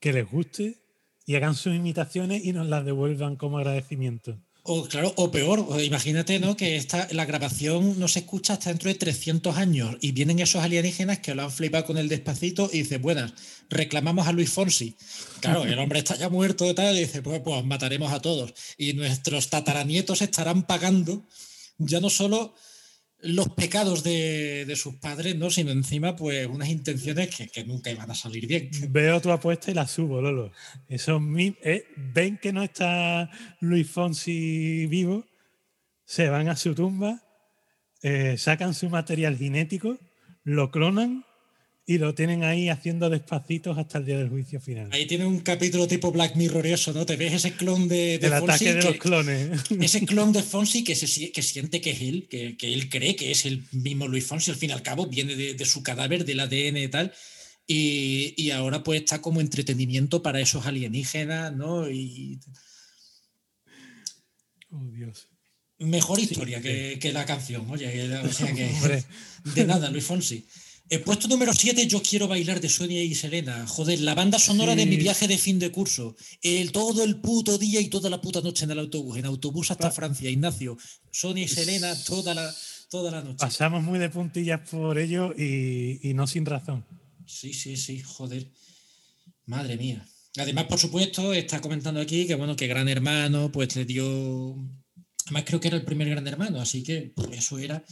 que 0.00 0.12
les 0.12 0.30
guste 0.30 0.76
y 1.24 1.36
hagan 1.36 1.54
sus 1.54 1.74
imitaciones 1.74 2.44
y 2.44 2.52
nos 2.52 2.66
las 2.66 2.84
devuelvan 2.84 3.36
como 3.36 3.58
agradecimiento. 3.58 4.38
O 4.70 4.84
claro, 4.86 5.14
o 5.16 5.30
peor, 5.30 5.66
imagínate, 5.82 6.38
¿no? 6.38 6.54
Que 6.54 6.76
esta, 6.76 7.08
la 7.12 7.24
grabación 7.24 7.98
no 7.98 8.06
se 8.06 8.18
escucha 8.18 8.52
hasta 8.52 8.68
dentro 8.68 8.90
de 8.90 8.96
300 8.96 9.56
años 9.56 9.96
y 10.02 10.12
vienen 10.12 10.40
esos 10.40 10.62
alienígenas 10.62 11.20
que 11.20 11.34
lo 11.34 11.44
han 11.44 11.50
flipado 11.50 11.86
con 11.86 11.96
el 11.96 12.10
despacito 12.10 12.68
y 12.70 12.80
dice, 12.80 12.98
buenas, 12.98 13.32
reclamamos 13.70 14.28
a 14.28 14.32
Luis 14.32 14.50
Fonsi. 14.50 14.94
Claro, 15.40 15.64
el 15.64 15.78
hombre 15.78 16.00
está 16.00 16.16
ya 16.16 16.28
muerto 16.28 16.68
y 16.68 16.74
tal, 16.74 16.94
y 16.96 17.00
dice, 17.00 17.22
pues, 17.22 17.40
pues 17.40 17.64
mataremos 17.64 18.12
a 18.12 18.20
todos. 18.20 18.52
Y 18.76 18.92
nuestros 18.92 19.48
tataranietos 19.48 20.20
estarán 20.20 20.66
pagando 20.66 21.24
ya 21.78 22.00
no 22.00 22.10
solo 22.10 22.54
los 23.20 23.48
pecados 23.50 24.04
de, 24.04 24.64
de 24.64 24.76
sus 24.76 24.94
padres, 24.96 25.36
¿no? 25.36 25.50
Sino 25.50 25.70
encima, 25.72 26.14
pues, 26.14 26.46
unas 26.46 26.68
intenciones 26.68 27.34
que, 27.34 27.48
que 27.48 27.64
nunca 27.64 27.90
iban 27.90 28.10
a 28.10 28.14
salir 28.14 28.46
bien. 28.46 28.70
Veo 28.90 29.20
tu 29.20 29.30
apuesta 29.32 29.70
y 29.70 29.74
la 29.74 29.86
subo, 29.88 30.20
Lolo. 30.22 30.52
Eso 30.88 31.18
mi- 31.18 31.56
eh, 31.62 31.84
ven 31.96 32.38
que 32.38 32.52
no 32.52 32.62
está 32.62 33.28
Luis 33.60 33.90
Fonsi 33.90 34.86
vivo, 34.86 35.26
se 36.04 36.28
van 36.28 36.48
a 36.48 36.56
su 36.56 36.74
tumba, 36.74 37.22
eh, 38.02 38.36
sacan 38.38 38.72
su 38.74 38.88
material 38.88 39.36
genético, 39.36 39.98
lo 40.44 40.70
clonan 40.70 41.24
y 41.90 41.96
lo 41.96 42.14
tienen 42.14 42.44
ahí 42.44 42.68
haciendo 42.68 43.08
despacitos 43.08 43.78
hasta 43.78 43.96
el 43.96 44.04
día 44.04 44.18
del 44.18 44.28
juicio 44.28 44.60
final. 44.60 44.90
Ahí 44.92 45.06
tiene 45.06 45.24
un 45.24 45.40
capítulo 45.40 45.88
tipo 45.88 46.12
Black 46.12 46.36
Mirror 46.36 46.66
y 46.66 46.72
eso, 46.72 46.92
¿no? 46.92 47.06
Te 47.06 47.16
ves 47.16 47.32
ese 47.32 47.52
clon 47.54 47.88
de, 47.88 48.18
de 48.18 48.26
el 48.26 48.32
Fonsi 48.34 48.44
ataque 48.68 48.74
de 48.74 48.80
que- 48.80 48.86
los 48.88 48.96
clones. 48.98 49.50
ese 49.80 50.04
clon 50.04 50.32
de 50.32 50.42
Fonsi 50.42 50.84
que, 50.84 50.94
se, 50.94 51.32
que 51.32 51.42
siente 51.42 51.80
que 51.80 51.92
es 51.92 52.02
él, 52.02 52.28
que, 52.28 52.58
que 52.58 52.74
él 52.74 52.90
cree 52.90 53.16
que 53.16 53.30
es 53.30 53.46
el 53.46 53.64
mismo 53.72 54.06
Luis 54.06 54.26
Fonsi, 54.26 54.50
al 54.50 54.58
fin 54.58 54.68
y 54.68 54.72
al 54.74 54.82
cabo 54.82 55.06
viene 55.06 55.34
de, 55.34 55.54
de 55.54 55.64
su 55.64 55.82
cadáver, 55.82 56.26
del 56.26 56.40
ADN 56.40 56.76
y 56.76 56.88
tal, 56.88 57.10
y, 57.66 58.34
y 58.36 58.50
ahora 58.50 58.82
pues 58.84 59.00
está 59.00 59.22
como 59.22 59.40
entretenimiento 59.40 60.22
para 60.22 60.40
esos 60.40 60.66
alienígenas, 60.66 61.56
¿no? 61.56 61.88
Y 61.90 62.38
Oh, 64.70 64.84
Dios. 64.92 65.28
mejor 65.78 66.20
historia 66.20 66.60
que, 66.60 66.98
que 67.00 67.12
la 67.14 67.24
canción, 67.24 67.68
oye, 67.70 67.86
o 68.18 68.30
sea 68.32 68.52
que 68.54 68.66
Hombre. 68.74 69.04
de 69.54 69.64
nada, 69.64 69.90
Luis 69.90 70.04
Fonsi. 70.04 70.46
El 70.90 71.02
puesto 71.02 71.28
número 71.28 71.52
7, 71.52 71.86
Yo 71.86 72.02
quiero 72.02 72.28
bailar 72.28 72.60
de 72.60 72.68
Sonia 72.70 73.02
y 73.02 73.14
Selena. 73.14 73.66
Joder, 73.66 74.00
la 74.00 74.14
banda 74.14 74.38
sonora 74.38 74.74
de 74.74 74.86
mi 74.86 74.96
viaje 74.96 75.28
de 75.28 75.36
fin 75.36 75.58
de 75.58 75.70
curso. 75.70 76.16
El, 76.40 76.72
todo 76.72 77.04
el 77.04 77.16
puto 77.16 77.58
día 77.58 77.80
y 77.80 77.88
toda 77.88 78.08
la 78.08 78.22
puta 78.22 78.40
noche 78.40 78.64
en 78.64 78.70
el 78.70 78.78
autobús. 78.78 79.18
En 79.18 79.26
autobús 79.26 79.70
hasta 79.70 79.90
Francia, 79.90 80.30
Ignacio. 80.30 80.78
Sonia 81.10 81.44
y 81.44 81.48
Selena 81.48 81.94
toda 82.04 82.34
la, 82.34 82.54
toda 82.88 83.10
la 83.10 83.22
noche. 83.22 83.36
Pasamos 83.38 83.82
muy 83.82 83.98
de 83.98 84.08
puntillas 84.08 84.66
por 84.68 84.98
ello 84.98 85.34
y, 85.36 86.00
y 86.02 86.14
no 86.14 86.26
sin 86.26 86.46
razón. 86.46 86.86
Sí, 87.26 87.52
sí, 87.52 87.76
sí, 87.76 88.00
joder. 88.00 88.50
Madre 89.44 89.76
mía. 89.76 90.06
Además, 90.38 90.64
por 90.64 90.78
supuesto, 90.78 91.34
está 91.34 91.60
comentando 91.60 92.00
aquí 92.00 92.26
que 92.26 92.34
bueno, 92.34 92.56
que 92.56 92.66
Gran 92.66 92.88
Hermano, 92.88 93.52
pues 93.52 93.76
le 93.76 93.84
dio. 93.84 94.56
Además, 95.26 95.44
creo 95.44 95.60
que 95.60 95.68
era 95.68 95.76
el 95.76 95.84
primer 95.84 96.08
Gran 96.08 96.26
Hermano, 96.26 96.60
así 96.60 96.82
que 96.82 97.12
pues, 97.14 97.28
eso 97.32 97.58
era. 97.58 97.84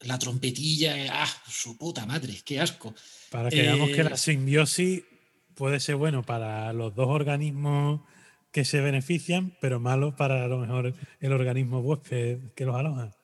La 0.00 0.18
trompetilla, 0.18 0.98
eh, 0.98 1.08
ah, 1.10 1.28
su 1.48 1.76
puta 1.78 2.04
madre, 2.06 2.34
qué 2.44 2.60
asco. 2.60 2.94
Para 3.30 3.48
que 3.50 3.62
veamos 3.62 3.88
que 3.90 4.00
Eh, 4.02 4.04
la 4.04 4.16
simbiosis 4.16 5.02
puede 5.54 5.80
ser 5.80 5.96
bueno 5.96 6.22
para 6.24 6.72
los 6.72 6.94
dos 6.94 7.08
organismos 7.08 8.02
que 8.52 8.64
se 8.64 8.80
benefician, 8.80 9.56
pero 9.60 9.80
malo 9.80 10.14
para 10.16 10.44
a 10.44 10.48
lo 10.48 10.58
mejor 10.58 10.94
el 11.20 11.32
organismo 11.32 11.80
huésped 11.80 12.38
que 12.54 12.64
los 12.66 12.76
aloja. 12.76 13.14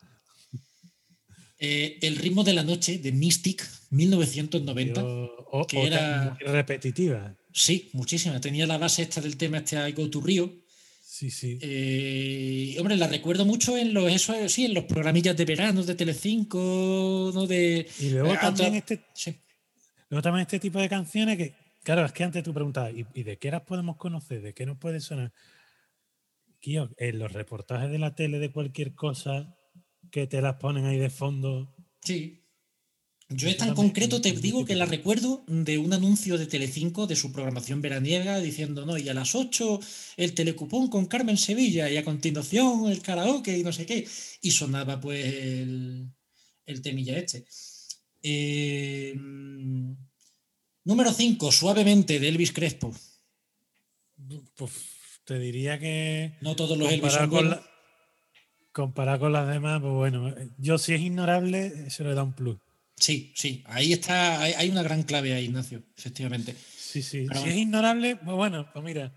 Eh, 1.58 1.98
el 2.02 2.16
ritmo 2.16 2.42
de 2.42 2.54
la 2.54 2.64
noche 2.64 2.98
de 2.98 3.12
Mystic, 3.12 3.64
1990. 3.90 5.00
Yo- 5.00 5.36
o, 5.52 5.66
que 5.66 5.76
o 5.78 5.86
era- 5.86 6.36
repetitiva. 6.40 7.36
Sí, 7.52 7.90
muchísima. 7.92 8.40
Tenía 8.40 8.66
la 8.66 8.78
base 8.78 9.02
esta 9.02 9.20
del 9.20 9.36
tema 9.36 9.58
este 9.58 9.76
I 9.88 9.92
Go 9.92 10.08
to 10.10 10.20
Rio. 10.20 10.61
Sí, 11.22 11.30
sí. 11.30 11.58
Eh, 11.62 12.76
hombre, 12.80 12.96
la 12.96 13.06
recuerdo 13.06 13.44
mucho 13.44 13.78
en 13.78 13.94
los, 13.94 14.10
eso, 14.10 14.34
sí, 14.48 14.64
en 14.64 14.74
los 14.74 14.86
programillas 14.86 15.36
de 15.36 15.44
verano 15.44 15.84
de 15.84 15.94
Telecinco, 15.94 17.30
¿no? 17.32 17.46
De, 17.46 17.86
y 18.00 18.10
luego 18.10 18.34
eh, 18.34 18.38
también 18.40 18.74
este, 18.74 19.04
sí. 19.14 19.38
luego 20.08 20.20
también 20.20 20.42
este 20.42 20.58
tipo 20.58 20.80
de 20.80 20.88
canciones 20.88 21.36
que, 21.36 21.54
claro, 21.84 22.04
es 22.04 22.10
que 22.10 22.24
antes 22.24 22.42
tú 22.42 22.52
preguntabas, 22.52 22.92
¿y, 22.94 23.06
y 23.14 23.22
de 23.22 23.38
qué 23.38 23.52
las 23.52 23.62
podemos 23.62 23.98
conocer? 23.98 24.42
¿De 24.42 24.52
qué 24.52 24.66
nos 24.66 24.78
puede 24.78 24.98
sonar? 24.98 25.32
Tío, 26.58 26.90
en 26.96 27.20
los 27.20 27.32
reportajes 27.32 27.88
de 27.88 28.00
la 28.00 28.16
tele 28.16 28.40
de 28.40 28.50
cualquier 28.50 28.92
cosa 28.96 29.56
que 30.10 30.26
te 30.26 30.42
las 30.42 30.56
ponen 30.56 30.86
ahí 30.86 30.98
de 30.98 31.10
fondo. 31.10 31.72
Sí. 32.00 32.41
Yo 33.34 33.48
esta 33.48 33.66
en 33.66 33.74
concreto 33.74 34.20
te 34.20 34.32
digo 34.32 34.64
que 34.64 34.74
la 34.74 34.86
recuerdo 34.86 35.44
de 35.46 35.78
un 35.78 35.92
anuncio 35.92 36.38
de 36.38 36.46
Telecinco 36.46 37.06
de 37.06 37.16
su 37.16 37.32
programación 37.32 37.80
veraniega 37.80 38.38
diciendo, 38.40 38.84
no, 38.86 38.96
y 38.98 39.08
a 39.08 39.14
las 39.14 39.34
8 39.34 39.80
el 40.16 40.34
telecupón 40.34 40.88
con 40.88 41.06
Carmen 41.06 41.36
Sevilla 41.38 41.88
y 41.90 41.96
a 41.96 42.04
continuación 42.04 42.88
el 42.90 43.02
karaoke 43.02 43.56
y 43.58 43.62
no 43.62 43.72
sé 43.72 43.86
qué. 43.86 44.06
Y 44.40 44.50
sonaba 44.50 45.00
pues 45.00 45.24
el, 45.24 46.08
el 46.66 46.82
temilla 46.82 47.18
este. 47.18 47.44
Eh, 48.22 49.14
mm, 49.16 49.92
número 50.84 51.12
5, 51.12 51.50
suavemente 51.52 52.20
de 52.20 52.28
Elvis 52.28 52.52
Crespo. 52.52 52.94
Pues 54.56 54.72
te 55.24 55.38
diría 55.38 55.78
que 55.78 56.34
No 56.40 56.54
todos 56.56 56.76
los 56.78 56.90
Elvis 56.90 57.12
son 57.12 57.30
con, 57.30 57.50
la- 57.50 57.62
comparado 58.72 59.20
con 59.20 59.32
las 59.32 59.48
demás, 59.48 59.80
pues 59.80 59.92
bueno, 59.92 60.34
yo 60.58 60.78
si 60.78 60.94
es 60.94 61.00
ignorable, 61.00 61.90
se 61.90 62.04
le 62.04 62.14
da 62.14 62.22
un 62.22 62.32
plus. 62.32 62.56
Sí, 62.96 63.32
sí, 63.34 63.62
ahí 63.66 63.92
está, 63.92 64.40
hay, 64.40 64.52
hay 64.52 64.68
una 64.70 64.82
gran 64.82 65.02
clave 65.02 65.34
ahí, 65.34 65.44
Ignacio, 65.46 65.82
efectivamente. 65.96 66.54
Sí, 66.78 67.02
sí. 67.02 67.24
Pero 67.26 67.40
si 67.40 67.44
bueno. 67.46 67.52
es 67.54 67.56
ignorable, 67.60 68.16
pues 68.16 68.36
bueno, 68.36 68.70
pues 68.72 68.84
mira. 68.84 69.12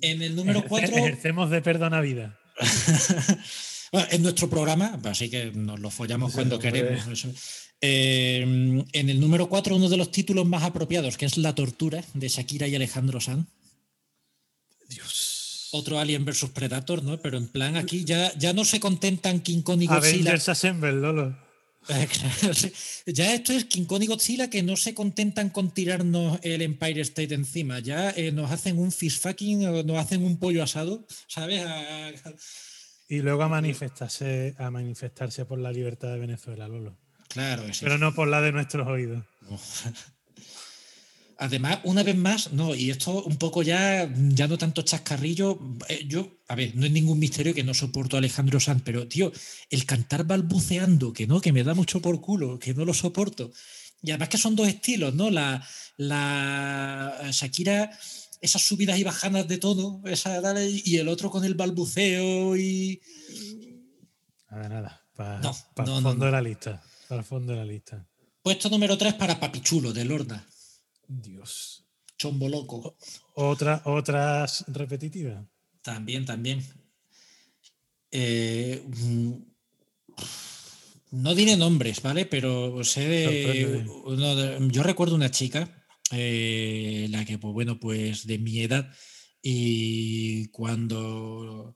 En 0.00 0.22
el 0.22 0.34
número 0.36 0.60
ejerce- 0.60 0.68
4... 0.68 0.96
Ejercemos 0.98 1.50
de 1.50 1.62
perdona 1.62 2.00
vida. 2.00 2.38
Bueno, 3.92 4.06
es 4.12 4.20
nuestro 4.20 4.48
programa, 4.48 5.00
así 5.02 5.28
que 5.28 5.50
nos 5.50 5.80
lo 5.80 5.90
follamos 5.90 6.30
Sí, 6.30 6.36
cuando 6.36 6.60
queremos. 6.60 7.08
eso. 7.08 7.28
Eh, 7.80 8.40
en 8.92 9.10
el 9.10 9.18
número 9.18 9.48
4, 9.48 9.74
uno 9.74 9.88
de 9.88 9.96
los 9.96 10.12
títulos 10.12 10.46
más 10.46 10.62
apropiados, 10.62 11.16
que 11.16 11.26
es 11.26 11.36
La 11.38 11.56
Tortura, 11.56 12.04
de 12.14 12.28
Shakira 12.28 12.68
y 12.68 12.76
Alejandro 12.76 13.20
Sanz. 13.20 13.48
Dios. 14.88 15.68
Otro 15.72 15.98
Alien 15.98 16.24
versus 16.24 16.50
Predator, 16.50 17.02
¿no? 17.02 17.20
Pero 17.20 17.36
en 17.36 17.48
plan 17.48 17.76
aquí 17.76 18.04
ya, 18.04 18.32
ya 18.38 18.52
no 18.52 18.64
se 18.64 18.78
contentan 18.78 19.40
King 19.40 19.62
Kong 19.62 19.82
y 19.82 19.86
Godzilla. 19.88 20.12
Avengers 20.30 20.48
Assemble, 20.48 20.92
Lolo. 20.92 21.36
Eh. 21.88 22.08
Ya 23.06 23.34
esto 23.34 23.52
es 23.52 23.64
King 23.64 23.84
Kong 23.86 24.02
y 24.02 24.06
Godzilla 24.06 24.50
que 24.50 24.62
no 24.62 24.76
se 24.76 24.94
contentan 24.94 25.50
con 25.50 25.72
tirarnos 25.72 26.38
el 26.42 26.62
Empire 26.62 27.00
State 27.00 27.34
encima. 27.34 27.78
Ya 27.80 28.10
eh, 28.10 28.32
nos 28.32 28.50
hacen 28.50 28.78
un 28.78 28.92
fish 28.92 29.18
fucking 29.18 29.60
nos 29.86 29.98
hacen 29.98 30.22
un 30.22 30.38
pollo 30.38 30.62
asado, 30.62 31.06
¿sabes? 31.26 31.64
A- 31.64 32.08
a- 32.08 32.12
Y 33.08 33.20
luego 33.22 33.42
a 33.42 33.48
manifestarse, 33.48 34.54
a 34.58 34.70
manifestarse 34.70 35.44
por 35.46 35.58
la 35.58 35.72
libertad 35.72 36.12
de 36.12 36.18
Venezuela, 36.20 36.68
Lolo. 36.68 36.96
claro 37.28 37.64
sí. 37.72 37.80
Pero 37.84 37.98
no 37.98 38.14
por 38.14 38.28
la 38.28 38.40
de 38.40 38.52
nuestros 38.52 38.86
oídos. 38.86 39.24
Además, 41.42 41.78
una 41.84 42.02
vez 42.02 42.16
más, 42.16 42.52
no, 42.52 42.74
y 42.74 42.90
esto 42.90 43.22
un 43.24 43.36
poco 43.38 43.62
ya, 43.62 44.12
ya 44.14 44.46
no 44.46 44.58
tanto 44.58 44.82
chascarrillo. 44.82 45.58
eh, 45.88 46.04
yo, 46.06 46.28
a 46.48 46.54
ver, 46.54 46.76
no 46.76 46.84
es 46.84 46.92
ningún 46.92 47.18
misterio 47.18 47.54
que 47.54 47.64
no 47.64 47.72
soporto 47.72 48.16
a 48.16 48.18
Alejandro 48.18 48.60
Sanz, 48.60 48.82
pero 48.84 49.08
tío, 49.08 49.32
el 49.70 49.86
cantar 49.86 50.24
balbuceando, 50.24 51.14
que 51.14 51.26
no, 51.26 51.40
que 51.40 51.52
me 51.52 51.64
da 51.64 51.72
mucho 51.72 52.02
por 52.02 52.20
culo, 52.20 52.58
que 52.58 52.74
no 52.74 52.84
lo 52.84 52.92
soporto. 52.92 53.50
Y 54.02 54.10
además 54.10 54.28
que 54.28 54.36
son 54.36 54.54
dos 54.54 54.68
estilos, 54.68 55.14
¿no? 55.14 55.30
La, 55.30 55.66
la 55.96 57.30
Shakira, 57.32 57.90
esas 58.42 58.60
subidas 58.62 58.98
y 58.98 59.04
bajadas 59.04 59.48
de 59.48 59.56
tono, 59.56 60.02
esa, 60.04 60.42
y 60.62 60.96
el 60.98 61.08
otro 61.08 61.30
con 61.30 61.44
el 61.46 61.54
balbuceo 61.54 62.54
y. 62.54 63.00
Nada, 64.50 64.68
nada. 64.68 65.06
Para 65.14 65.40
No, 65.40 65.50
el 65.76 65.84
no, 65.86 65.94
fondo 66.02 66.14
no. 66.14 66.24
de 66.26 66.32
la 66.32 66.42
lista. 66.42 66.82
Para 67.08 67.20
el 67.22 67.26
fondo 67.26 67.52
de 67.52 67.58
la 67.58 67.64
lista. 67.64 68.06
Puesto 68.42 68.68
número 68.68 68.98
3 68.98 69.14
para 69.14 69.40
Papichulo, 69.40 69.92
de 69.94 70.04
Lorna. 70.04 70.46
Dios. 71.10 71.84
Chombo 72.16 72.48
loco. 72.48 72.96
Otra, 73.34 73.82
otras 73.84 74.64
repetitivas. 74.68 75.44
También, 75.82 76.24
también. 76.24 76.62
Eh, 78.10 78.82
mm, 78.86 79.32
no 81.12 81.34
diré 81.34 81.56
nombres, 81.56 82.02
¿vale? 82.02 82.26
Pero 82.26 82.84
sé 82.84 83.08
de, 83.08 83.24
Sorpréndeme. 83.24 83.90
uno 84.04 84.36
de- 84.36 84.68
Yo 84.70 84.82
recuerdo 84.82 85.14
una 85.16 85.30
chica, 85.30 85.84
eh, 86.12 87.08
la 87.10 87.24
que, 87.24 87.38
pues 87.38 87.52
bueno, 87.54 87.78
pues 87.80 88.26
de 88.26 88.38
mi 88.38 88.60
edad, 88.60 88.92
y 89.42 90.46
cuando 90.48 91.74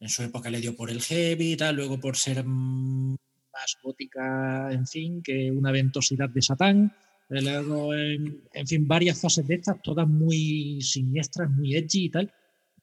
en 0.00 0.08
su 0.08 0.22
época 0.22 0.50
le 0.50 0.60
dio 0.60 0.76
por 0.76 0.90
el 0.90 1.00
heavy 1.00 1.52
y 1.52 1.56
tal, 1.56 1.76
luego 1.76 1.98
por 2.00 2.16
ser 2.16 2.44
mm, 2.44 3.12
más 3.52 3.76
gótica, 3.82 4.70
en 4.72 4.86
fin, 4.86 5.22
que 5.22 5.50
una 5.50 5.70
ventosidad 5.72 6.28
de 6.28 6.42
Satán. 6.42 6.92
Eh, 7.28 7.42
luego, 7.42 7.94
en, 7.94 8.42
en 8.52 8.66
fin, 8.66 8.86
varias 8.86 9.20
fases 9.20 9.46
de 9.46 9.56
estas, 9.56 9.80
todas 9.82 10.06
muy 10.08 10.80
siniestras, 10.80 11.50
muy 11.50 11.74
edgy 11.74 12.04
y 12.04 12.10
tal. 12.10 12.32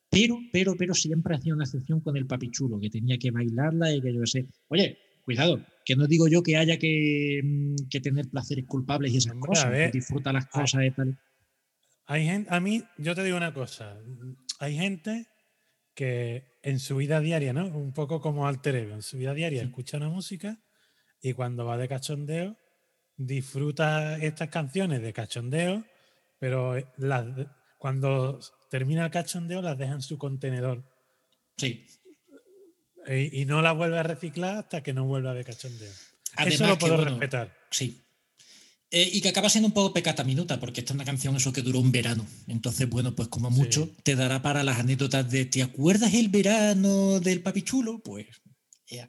Pero, 0.10 0.38
pero, 0.52 0.76
pero 0.78 0.94
siempre 0.94 1.36
hacía 1.36 1.53
una 1.56 1.64
excepción 1.64 1.99
con 2.02 2.15
el 2.18 2.28
papichulo, 2.28 2.80
que 2.80 2.90
tenía 2.90 3.18
que 3.18 3.32
bailarla 3.32 3.94
y 3.94 4.02
que 4.02 4.14
yo 4.14 4.26
sé. 4.26 4.48
Oye, 4.68 4.98
cuidado, 5.24 5.65
que 5.86 5.95
no 5.95 6.06
digo 6.06 6.28
yo 6.28 6.44
que 6.44 6.57
haya 6.57 6.78
que, 6.78 7.41
mm, 7.44 7.88
que 7.90 7.99
tener 7.99 8.30
placeres 8.30 8.65
culpables 8.68 9.11
y 9.11 9.18
esas 9.18 9.34
Hombre, 9.34 9.48
a 9.48 9.49
cosas, 9.49 9.65
que 9.65 9.72
ver. 9.72 9.91
disfruta 9.91 10.34
las 10.34 10.45
cosas 10.48 10.86
y 10.86 10.91
tal. 10.91 11.20
Hay 12.06 12.26
gente, 12.26 12.49
a 12.53 12.60
mí, 12.60 12.84
yo 12.98 13.15
te 13.15 13.24
digo 13.24 13.38
una 13.38 13.53
cosa. 13.53 13.98
Hay 14.60 14.76
gente 14.76 15.26
que 15.95 16.44
en 16.61 16.80
su 16.80 16.95
vida 16.98 17.20
diaria, 17.20 17.53
¿no? 17.53 17.68
Un 17.68 17.94
poco 17.94 18.20
como 18.20 18.48
alter 18.48 18.76
ego, 18.76 18.94
en 18.94 19.02
su 19.02 19.18
vida 19.18 19.34
diaria 19.34 19.64
escucha 19.64 19.98
una 19.98 20.10
música 20.10 20.60
y 21.22 21.34
cuando 21.34 21.65
va 21.65 21.78
de 21.78 21.88
cachondeo 21.88 22.57
disfruta 23.18 24.18
estas 24.18 24.49
canciones 24.49 25.02
de 25.02 25.14
cachondeo, 25.14 25.85
pero 26.40 26.77
eh, 26.77 26.85
las, 26.98 27.26
cuando 27.77 28.40
termina 28.69 29.06
el 29.06 29.11
cachondeo 29.11 29.61
las 29.61 29.77
deja 29.77 29.94
en 29.94 30.02
su 30.02 30.18
contenedor 30.18 30.84
Sí. 31.57 31.85
y, 33.07 33.45
no 33.45 33.61
las 33.61 33.76
vuelve 33.76 33.99
a 33.99 34.03
reciclar 34.03 34.57
hasta 34.57 34.81
que 34.81 34.94
no 34.94 35.06
vuelva 35.06 35.34
de 35.34 35.44
cachondeo. 35.44 35.91
Además 36.35 36.53
Eso 36.56 36.68
lo 36.68 36.73
que, 36.73 36.80
puedo 36.80 36.95
bueno, 36.95 37.11
respetar. 37.11 37.53
Sí. 37.69 37.99
Eh, 38.90 39.10
y 39.11 39.22
que 39.22 39.30
acaba 39.30 39.49
siendo 39.49 39.68
un 39.68 39.73
poco 39.73 39.94
pecata 39.94 40.23
minuta, 40.23 40.60
porque 40.60 40.81
esta 40.81 40.94
es 40.94 40.95
una 40.95 41.06
canción 41.06 41.35
eso 41.35 41.52
que 41.52 41.61
duró 41.61 41.80
un 41.80 41.91
verano. 41.91 42.26
Entonces, 42.48 42.90
bueno, 42.90 43.15
pues 43.15 43.27
como 43.27 43.49
Sí. 43.49 43.56
mucho 43.56 43.90
te 44.03 44.15
dará 44.15 44.41
para 44.41 44.64
las 44.64 44.80
anécdotas 44.80 45.30
de 45.30 45.45
¿te 45.45 45.64
acuerdas 45.64 46.14
el 46.14 46.30
verano 46.30 47.19
del 47.19 47.41
papichulo? 47.41 47.99
Pues. 48.03 48.27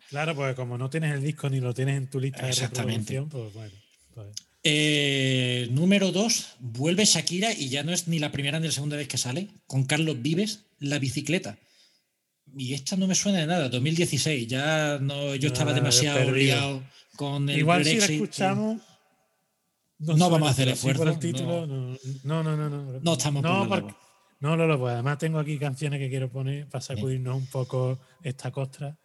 Claro, 0.08 0.34
porque 0.34 0.54
como 0.54 0.78
no 0.78 0.88
tienes 0.88 1.12
el 1.14 1.22
disco 1.22 1.50
ni 1.50 1.60
lo 1.60 1.74
tienes 1.74 1.96
en 1.96 2.08
tu 2.08 2.18
lista 2.20 2.42
de 2.42 2.50
Exactamente. 2.50 3.12
reproducción, 3.14 3.28
pues 3.28 3.52
bueno. 3.54 3.83
Eh, 4.62 5.68
número 5.72 6.10
dos, 6.10 6.54
vuelve 6.58 7.04
Shakira 7.04 7.52
y 7.52 7.68
ya 7.68 7.82
no 7.82 7.92
es 7.92 8.08
ni 8.08 8.18
la 8.18 8.32
primera 8.32 8.58
ni 8.60 8.66
la 8.66 8.72
segunda 8.72 8.96
vez 8.96 9.08
que 9.08 9.18
sale, 9.18 9.48
con 9.66 9.84
Carlos 9.84 10.22
Vives, 10.22 10.64
la 10.78 10.98
bicicleta. 10.98 11.58
Y 12.56 12.72
esta 12.74 12.96
no 12.96 13.06
me 13.06 13.14
suena 13.14 13.40
de 13.40 13.46
nada, 13.46 13.68
2016, 13.68 14.46
ya 14.48 14.98
no, 15.00 15.34
yo 15.34 15.48
estaba 15.48 15.72
Ah, 15.72 15.74
demasiado 15.74 16.30
liado 16.30 16.82
con 17.16 17.48
el 17.50 17.58
Igual 17.58 17.84
si 17.84 17.96
la 17.98 18.06
escuchamos. 18.06 18.80
No 19.98 20.30
vamos 20.30 20.48
a 20.48 20.50
hacer 20.52 20.66
por 20.68 20.74
esfuerzo, 20.74 21.08
el 21.10 21.18
título, 21.18 21.66
no, 21.66 21.86
no, 21.86 21.98
no. 22.22 22.56
No, 22.56 22.68
no, 22.68 23.00
No 23.00 23.12
estamos 23.12 23.42
por 23.42 23.50
no, 23.50 23.62
la 23.64 23.68
porque- 23.68 23.94
no, 24.40 24.56
Lolo, 24.56 24.78
pues 24.78 24.92
además 24.94 25.18
tengo 25.18 25.38
aquí 25.38 25.58
canciones 25.58 25.98
que 26.00 26.08
quiero 26.10 26.30
poner 26.30 26.68
para 26.68 26.82
sacudirnos 26.82 27.36
un 27.36 27.46
poco 27.46 27.98
esta 28.22 28.50
costra. 28.50 28.98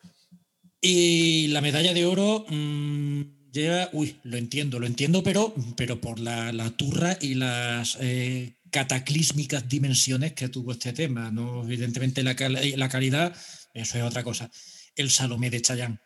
Y 0.82 1.48
la 1.48 1.62
medalla 1.62 1.94
de 1.94 2.06
oro, 2.06 2.46
mm, 2.50 3.22
Lleva, 3.52 3.90
uy, 3.94 4.16
lo 4.24 4.38
entiendo, 4.38 4.80
lo 4.80 4.86
entiendo, 4.86 5.24
pero, 5.24 5.54
pero 5.76 6.00
por 6.00 6.20
la, 6.20 6.52
turra 6.78 7.18
y 7.20 7.34
las 7.34 7.98
eh, 8.00 8.58
cataclísmicas 8.70 9.68
dimensiones 9.68 10.34
que 10.34 10.50
tuvo 10.50 10.74
este 10.74 10.94
tema. 10.94 11.32
¿no? 11.32 11.64
Evidentemente 11.64 12.22
la, 12.22 12.36
la 12.38 12.90
calidad, 12.90 13.36
eso 13.74 13.98
es 13.98 14.04
otra 14.04 14.24
cosa. 14.24 14.52
El 14.96 15.10
Salomé 15.10 15.50
de 15.50 15.62
Chayanne. 15.62 16.00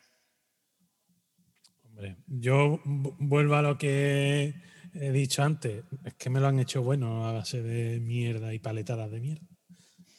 Hombre, 1.84 2.16
yo 2.26 2.80
vu- 2.84 3.14
vuelvo 3.18 3.56
a 3.56 3.62
lo 3.62 3.76
que 3.78 4.54
he 4.94 5.10
dicho 5.12 5.42
antes. 5.42 5.84
Es 6.04 6.14
que 6.14 6.30
me 6.30 6.40
lo 6.40 6.48
han 6.48 6.58
hecho 6.58 6.82
bueno 6.82 7.26
a 7.26 7.32
base 7.32 7.62
de 7.62 8.00
mierda 8.00 8.54
y 8.54 8.58
paletadas 8.58 9.10
de 9.10 9.20
mierda. 9.20 9.46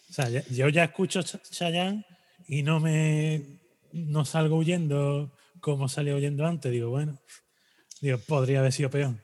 O 0.10 0.14
sea, 0.14 0.30
yo 0.30 0.70
ya 0.70 0.86
escucho 0.86 1.22
Ch- 1.22 1.42
Chayanne 1.50 2.06
y 2.48 2.64
no 2.64 2.80
me 2.80 3.60
no 3.92 4.26
salgo 4.26 4.58
huyendo 4.58 5.35
como 5.66 5.90
salía 5.90 6.16
huyendo 6.16 6.46
antes. 6.46 6.72
Digo, 6.72 6.92
bueno, 6.92 7.20
digo, 8.00 8.20
podría 8.20 8.60
haber 8.60 8.72
sido 8.72 8.92
peor. 8.92 9.16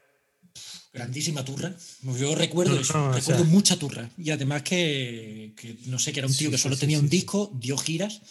Grandísima 0.92 1.46
turra. 1.46 1.76
Yo 2.20 2.34
recuerdo 2.34 2.74
No, 2.74 2.82
eso, 2.82 2.94
no, 2.98 3.10
o 3.10 3.14
recuerdo 3.14 3.44
sea- 3.44 3.52
mucha 3.54 3.78
turra. 3.78 4.10
Y 4.18 4.32
además 4.32 4.64
que, 4.64 5.54
que 5.56 5.76
no 5.86 6.00
sé, 6.00 6.12
que 6.12 6.20
era 6.22 6.28
un 6.28 6.36
tío 6.36 6.48
Sí, 6.48 6.52
que 6.52 6.58
solo 6.58 6.74
sí, 6.76 6.82
tenía 6.82 6.98
sí, 6.98 7.04
un 7.04 7.10
disco, 7.10 7.52
dio 7.54 7.78
giras, 7.78 8.22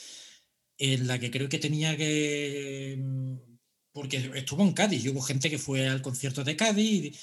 en 0.76 1.06
la 1.06 1.20
que 1.20 1.30
creo 1.30 1.48
que 1.48 1.58
tenía 1.60 1.96
que. 1.96 2.96
mm, 2.98 3.34
Porque 3.92 4.16
estuvo 4.34 4.62
en 4.64 4.72
Cádiz 4.72 5.04
y 5.04 5.08
hubo 5.10 5.22
gente 5.22 5.48
que 5.48 5.58
fue 5.58 5.88
al 5.88 6.02
concierto 6.02 6.42
de 6.42 6.56
Cádiz 6.56 7.14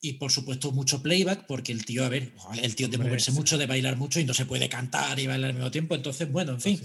y, 0.00 0.08
y, 0.08 0.12
por 0.14 0.32
supuesto 0.32 0.72
mucho 0.72 1.00
playback, 1.00 1.46
porque 1.46 1.70
el 1.72 1.84
tío, 1.84 2.04
a 2.04 2.08
ver, 2.08 2.32
el 2.60 2.74
tío 2.74 2.88
de 2.88 2.98
moverse 2.98 3.30
mucho, 3.30 3.56
de 3.56 3.66
bailar 3.66 3.96
mucho 3.96 4.18
y 4.18 4.24
no 4.24 4.34
se 4.34 4.46
puede 4.46 4.68
cantar 4.68 5.18
y 5.20 5.28
bailar 5.28 5.50
al 5.50 5.54
mismo 5.56 5.70
tiempo. 5.70 5.94
Entonces, 5.94 6.30
bueno, 6.30 6.52
en 6.54 6.60
fin. 6.60 6.80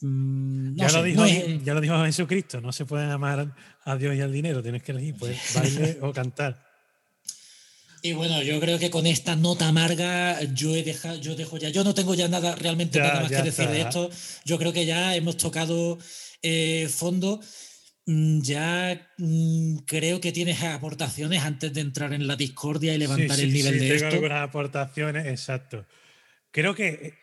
Mm, 0.00 0.76
no 0.76 0.76
ya, 0.76 0.88
sé, 0.90 0.96
lo 0.98 1.02
dijo, 1.04 1.24
es- 1.24 1.64
ya 1.64 1.74
lo 1.74 1.80
dijo 1.80 2.04
Jesucristo, 2.04 2.60
no 2.60 2.72
se 2.72 2.84
pueden 2.84 3.10
amar 3.10 3.54
a 3.84 3.96
Dios 3.96 4.14
y 4.14 4.20
al 4.20 4.32
dinero, 4.32 4.62
tienes 4.62 4.82
que 4.82 4.92
elegir, 4.92 5.16
pues, 5.18 5.36
baile 5.54 5.98
o 6.02 6.12
cantar. 6.12 6.64
Y 8.00 8.12
bueno, 8.12 8.40
yo 8.42 8.60
creo 8.60 8.78
que 8.78 8.90
con 8.90 9.06
esta 9.06 9.34
nota 9.34 9.66
amarga 9.68 10.40
yo 10.54 10.74
he 10.76 10.84
dejado, 10.84 11.16
yo 11.20 11.34
dejo 11.34 11.58
ya, 11.58 11.68
yo 11.70 11.82
no 11.82 11.94
tengo 11.94 12.14
ya 12.14 12.28
nada 12.28 12.54
realmente 12.54 12.98
Ya, 12.98 13.04
nada 13.08 13.22
más 13.22 13.30
que 13.32 13.42
decir 13.42 13.68
de 13.68 13.80
esto. 13.80 14.08
Yo 14.44 14.56
creo 14.56 14.72
que 14.72 14.86
ya 14.86 15.16
hemos 15.16 15.36
tocado 15.36 15.98
eh, 16.42 16.88
fondo. 16.88 17.40
Mm, 18.06 18.40
Ya 18.42 19.08
mm, 19.18 19.78
creo 19.78 20.20
que 20.20 20.30
tienes 20.30 20.62
aportaciones 20.62 21.42
antes 21.42 21.74
de 21.74 21.80
entrar 21.80 22.12
en 22.14 22.28
la 22.28 22.36
discordia 22.36 22.94
y 22.94 22.98
levantar 22.98 23.36
Sí, 23.36 23.42
el 23.42 23.50
sí, 23.50 23.56
nivel 23.56 23.72
sí, 23.74 23.80
de 23.80 23.88
tengo 23.88 24.04
esto. 24.06 24.14
algunas 24.16 24.42
aportaciones, 24.48 25.26
exacto. 25.26 25.84
Creo 26.52 26.74
que, 26.76 26.88
eh, 26.88 27.14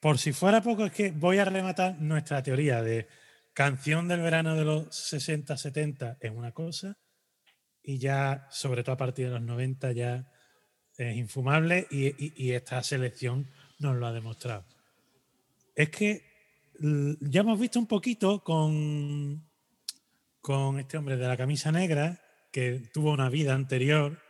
por 0.00 0.18
si 0.18 0.32
fuera 0.32 0.62
poco, 0.62 0.84
es 0.84 0.92
que 0.92 1.10
voy 1.10 1.38
a 1.38 1.44
rematar 1.44 2.00
nuestra 2.00 2.42
teoría 2.42 2.82
de 2.82 3.08
canción 3.52 4.06
del 4.06 4.20
verano 4.20 4.54
de 4.54 4.64
los 4.64 4.94
60, 4.94 5.56
70 5.56 6.18
es 6.20 6.30
una 6.30 6.52
cosa, 6.52 6.96
y 7.82 7.98
ya, 7.98 8.46
sobre 8.50 8.84
todo 8.84 8.94
a 8.94 8.98
partir 8.98 9.26
de 9.26 9.32
los 9.32 9.42
90, 9.42 9.92
ya 9.92 10.30
es 10.96 11.16
infumable, 11.16 11.86
y, 11.90 12.52
esta 12.52 12.82
selección 12.82 13.50
nos 13.78 13.96
lo 13.96 14.06
ha 14.06 14.12
demostrado. 14.12 14.64
Es 15.74 15.90
que 15.90 16.22
l- 16.80 17.16
ya 17.20 17.40
hemos 17.40 17.58
visto 17.58 17.78
un 17.78 17.86
poquito 17.86 18.44
con, 18.44 19.48
con 20.40 20.78
este 20.78 20.96
hombre 20.96 21.16
de 21.16 21.26
la 21.26 21.36
camisa 21.36 21.72
negra, 21.72 22.20
que 22.52 22.82
tuvo 22.92 23.12
una 23.12 23.28
vida 23.28 23.54
anterior, 23.54 24.20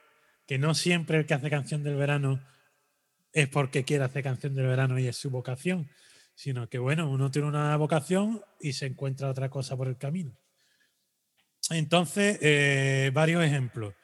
que 0.47 0.59
no 0.59 0.75
siempre 0.75 1.19
el 1.19 1.27
que 1.27 1.35
hace 1.35 1.51
canción 1.51 1.83
del 1.83 1.97
verano 1.97 2.41
es 3.41 3.49
porque 3.49 3.85
quiere 3.85 4.05
hacer 4.05 4.23
canción 4.23 4.55
del 4.55 4.67
verano 4.67 4.99
y 4.99 5.07
es 5.07 5.17
su 5.17 5.31
vocación, 5.31 5.89
sino 6.35 6.69
que 6.69 6.79
bueno, 6.79 7.11
uno 7.11 7.31
tiene 7.31 7.49
una 7.49 7.77
vocación 7.77 8.43
y 8.61 8.73
se 8.73 8.87
encuentra 8.87 9.31
otra 9.31 9.49
cosa 9.49 9.77
por 9.77 9.89
el 9.89 9.97
camino. 9.97 10.37
Entonces, 11.71 12.39
eh, 12.41 13.11
varios 13.13 13.45
ejemplos. 13.45 13.95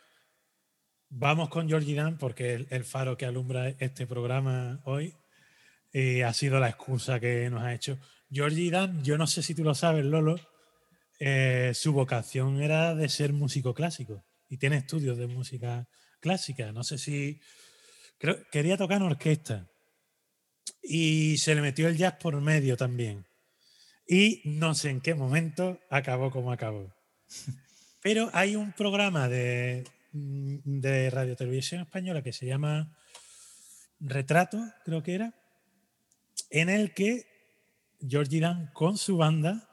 Vamos 1.09 1.48
con 1.48 1.69
Georgie 1.69 1.94
Dan 1.94 2.19
porque 2.19 2.55
el, 2.55 2.66
el 2.70 2.85
faro 2.85 3.16
que 3.16 3.27
alumbra 3.27 3.69
este 3.69 4.06
programa 4.06 4.81
hoy 4.85 5.15
eh, 5.93 6.24
ha 6.24 6.32
sido 6.32 6.59
la 6.59 6.69
excusa 6.69 7.20
que 7.20 7.48
nos 7.51 7.62
ha 7.62 7.73
hecho. 7.73 7.98
Georgie 8.31 8.70
Dan, 8.70 9.02
yo 9.05 9.16
no 9.16 9.27
sé 9.27 9.43
si 9.43 9.55
tú 9.55 9.65
lo 9.65 9.74
sabes, 9.74 10.05
Lolo, 10.05 10.36
eh, 11.19 11.73
su 11.74 11.93
vocación 11.93 12.61
era 12.61 12.94
de 12.94 13.09
ser 13.09 13.32
músico 13.32 13.74
clásico 13.74 14.24
y 14.48 14.59
tiene 14.59 14.77
estudios 14.77 15.16
de 15.19 15.27
música 15.27 15.89
clásica. 16.20 16.73
No 16.73 16.82
sé 16.85 16.98
si 16.98 17.40
creo, 18.24 18.38
quería 18.51 18.78
tocar 18.78 19.02
en 19.02 19.09
orquesta 19.09 19.68
y 20.82 21.36
se 21.36 21.55
le 21.55 21.60
metió 21.60 21.88
el 21.88 21.98
jazz 21.98 22.14
por 22.14 22.40
medio 22.40 22.74
también. 22.74 23.26
Y 24.09 24.40
no 24.44 24.74
sé 24.74 24.88
en 24.88 25.02
qué 25.02 25.14
momento 25.14 25.78
acabó 25.90 26.30
como 26.30 26.51
acabó. 26.51 26.90
Pero 28.02 28.30
hay 28.32 28.56
un 28.56 28.72
programa 28.72 29.28
de, 29.28 29.84
mm, 30.12 30.80
de 30.80 31.10
Radio 31.10 31.36
Televisión 31.36 31.82
Española 31.82 32.22
que 32.22 32.32
se 32.32 32.46
llama 32.46 32.96
Retrato, 34.01 34.59
creo 34.86 35.02
que 35.02 35.14
era, 35.14 35.34
en 36.48 36.70
el 36.70 36.94
que 36.94 37.26
Georgie 38.06 38.40
Dan 38.40 38.70
con 38.72 38.96
su 38.96 39.18
banda 39.18 39.68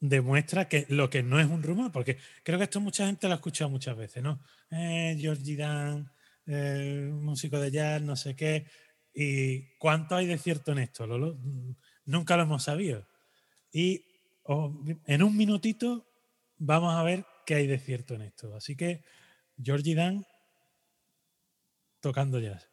demuestra 0.00 0.68
que 0.68 0.86
lo 0.88 1.10
que 1.10 1.22
no 1.22 1.38
es 1.38 1.46
un 1.46 1.62
rumor, 1.62 1.92
porque 1.92 2.18
creo 2.42 2.58
que 2.58 2.64
esto 2.64 2.80
mucha 2.80 3.06
gente 3.06 3.28
lo 3.28 3.34
ha 3.34 3.36
escuchado 3.36 3.70
muchas 3.70 3.96
veces, 3.96 4.20
¿no? 4.20 4.42
Eh, 4.72 5.16
Georgie 5.20 5.56
Dan, 5.56 6.10
músico 6.46 7.58
de 7.58 7.70
jazz, 7.70 8.02
no 8.02 8.16
sé 8.16 8.34
qué. 8.36 8.66
¿Y 9.14 9.76
cuánto 9.78 10.16
hay 10.16 10.26
de 10.26 10.38
cierto 10.38 10.72
en 10.72 10.78
esto, 10.78 11.06
Lolo? 11.06 11.38
Nunca 12.04 12.36
lo 12.36 12.44
hemos 12.44 12.64
sabido. 12.64 13.06
Y 13.70 14.04
en 15.06 15.22
un 15.22 15.36
minutito 15.36 16.06
vamos 16.56 16.94
a 16.94 17.02
ver 17.02 17.24
qué 17.46 17.56
hay 17.56 17.66
de 17.66 17.78
cierto 17.78 18.14
en 18.14 18.22
esto. 18.22 18.54
Así 18.54 18.76
que 18.76 19.04
Georgie 19.62 19.94
Dan 19.94 20.24
tocando 22.00 22.40
jazz. 22.40 22.68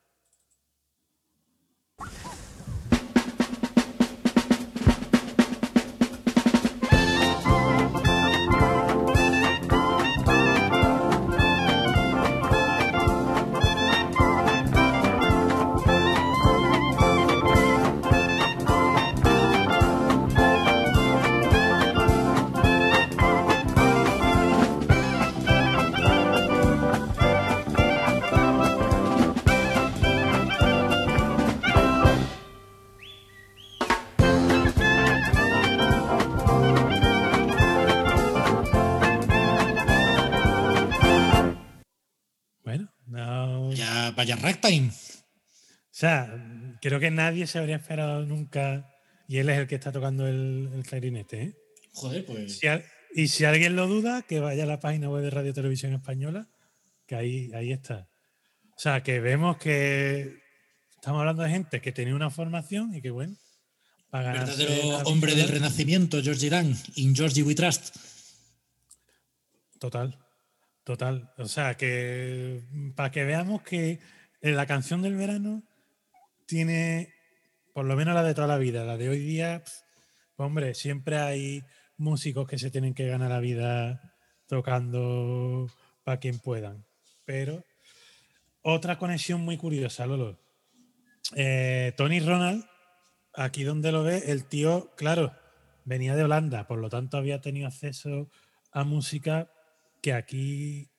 Vaya 44.19 44.35
ragtime. 44.35 44.89
O 44.89 45.99
sea, 46.01 46.75
creo 46.81 46.99
que 46.99 47.09
nadie 47.09 47.47
se 47.47 47.57
habría 47.57 47.77
esperado 47.77 48.25
nunca. 48.25 48.89
Y 49.29 49.37
él 49.37 49.49
es 49.49 49.57
el 49.59 49.67
que 49.67 49.75
está 49.75 49.91
tocando 49.91 50.27
el, 50.27 50.69
el 50.73 50.83
clarinete. 50.83 51.41
¿eh? 51.41 51.53
Joder, 51.93 52.25
pues. 52.25 52.59
Si 52.59 52.67
al- 52.67 52.83
y 53.15 53.27
si 53.29 53.45
alguien 53.45 53.75
lo 53.75 53.87
duda, 53.87 54.21
que 54.23 54.39
vaya 54.39 54.63
a 54.63 54.67
la 54.67 54.79
página 54.79 55.09
web 55.09 55.23
de 55.23 55.29
Radio 55.29 55.53
Televisión 55.53 55.93
Española, 55.93 56.49
que 57.07 57.15
ahí, 57.15 57.51
ahí 57.53 57.71
está. 57.71 58.09
O 58.75 58.79
sea, 58.79 59.01
que 59.03 59.19
vemos 59.19 59.57
que 59.57 60.37
estamos 60.95 61.19
hablando 61.21 61.43
de 61.43 61.49
gente 61.49 61.81
que 61.81 61.91
tenía 61.91 62.13
una 62.13 62.29
formación 62.29 62.93
y 62.93 63.01
que, 63.01 63.09
bueno, 63.09 63.35
para 64.09 64.33
ganarse 64.33 64.65
Verdadero 64.65 64.97
hombre 65.09 65.33
del 65.33 65.47
renacimiento, 65.47 66.21
Georgie 66.21 66.49
Dan, 66.49 66.75
in 66.95 67.15
Georgie 67.15 67.43
we 67.43 67.55
trust. 67.55 67.95
Total, 69.79 70.17
total. 70.89 71.31
O 71.37 71.45
sea, 71.45 71.75
que 71.75 72.63
mm, 72.71 72.91
para 72.93 73.11
que 73.11 73.23
veamos 73.23 73.61
que 73.61 73.99
en 74.41 74.55
la 74.55 74.65
canción 74.65 75.03
del 75.03 75.15
verano 75.15 75.61
tiene, 76.47 77.13
por 77.75 77.85
lo 77.85 77.95
menos 77.95 78.15
la 78.15 78.23
de 78.23 78.33
toda 78.33 78.47
la 78.47 78.57
vida, 78.57 78.83
la 78.85 78.97
de 78.97 79.07
hoy 79.07 79.19
día, 79.19 79.61
hombre, 80.35 80.73
siempre 80.73 81.19
hay 81.19 81.63
músicos 81.97 82.47
que 82.47 82.57
se 82.57 82.71
tienen 82.71 82.95
que 82.95 83.05
ganar 83.05 83.29
la 83.29 83.39
vida 83.39 84.15
tocando 84.47 85.67
para 86.03 86.19
quien 86.19 86.39
puedan. 86.39 86.87
Pero 87.23 87.63
otra 88.63 88.97
conexión 88.97 89.41
muy 89.41 89.57
curiosa, 89.57 90.07
Lolo. 90.07 90.39
Eh, 91.35 91.93
Tony 91.97 92.19
Ronald, 92.19 92.65
aquí 93.35 93.63
donde 93.63 93.91
lo 93.91 94.01
ve, 94.01 94.23
el 94.25 94.45
tío, 94.45 94.89
claro, 94.97 95.33
venía 95.85 96.15
de 96.15 96.23
Holanda, 96.23 96.65
por 96.65 96.79
lo 96.79 96.89
tanto 96.89 97.17
había 97.17 97.41
tenido 97.41 97.67
acceso 97.67 98.31
a 98.71 98.83
música 98.83 99.51
que 100.01 100.13
aquí 100.13 100.89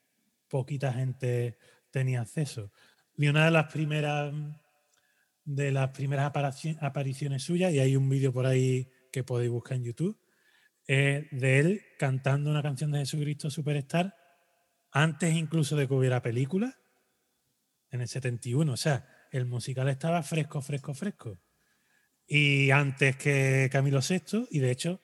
poquita 0.49 0.93
gente 0.93 1.59
tenía 1.91 2.21
acceso. 2.21 2.73
Y 3.17 3.29
una 3.29 3.45
de 3.45 3.51
las 3.51 3.73
primeras 3.73 4.33
de 5.45 5.73
las 5.73 5.91
primeras 5.91 6.31
aparici- 6.33 6.79
apariciones 6.81 7.43
suyas, 7.43 7.73
y 7.73 7.81
hay 7.81 7.97
un 7.97 8.09
vídeo 8.09 8.33
por 8.33 8.47
ahí 8.47 8.89
que 9.11 9.25
podéis 9.25 9.51
buscar 9.51 9.77
en 9.79 9.85
YouTube, 9.85 10.21
eh, 10.87 11.29
de 11.33 11.59
él 11.59 11.83
cantando 11.99 12.51
una 12.51 12.63
canción 12.63 12.93
de 12.93 13.01
Jesucristo 13.01 13.51
Superstar 13.51 14.15
antes 14.93 15.35
incluso 15.35 15.77
de 15.77 15.89
que 15.89 15.95
hubiera 15.95 16.23
película, 16.23 16.79
en 17.91 18.01
el 18.01 18.09
71. 18.09 18.73
O 18.73 18.77
sea, 18.77 19.07
el 19.33 19.47
musical 19.47 19.89
estaba 19.89 20.23
fresco, 20.23 20.61
fresco, 20.63 20.95
fresco. 20.95 21.41
Y 22.27 22.71
antes 22.71 23.17
que 23.17 23.69
Camilo 23.73 24.01
VI, 24.01 24.47
y 24.51 24.61
de 24.61 24.71
hecho 24.71 25.03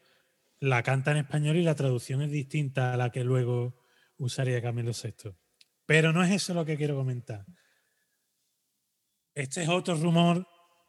la 0.60 0.82
canta 0.82 1.10
en 1.10 1.18
español 1.18 1.56
y 1.56 1.62
la 1.62 1.74
traducción 1.74 2.22
es 2.22 2.30
distinta 2.30 2.94
a 2.94 2.96
la 2.96 3.10
que 3.10 3.24
luego 3.24 3.78
usaría 4.18 4.62
Camilo 4.62 4.92
VI. 4.92 5.34
Pero 5.86 6.12
no 6.12 6.22
es 6.24 6.30
eso 6.32 6.54
lo 6.54 6.64
que 6.64 6.76
quiero 6.76 6.96
comentar. 6.96 7.44
Este 9.34 9.62
es 9.62 9.68
otro 9.68 9.94
rumor 9.96 10.46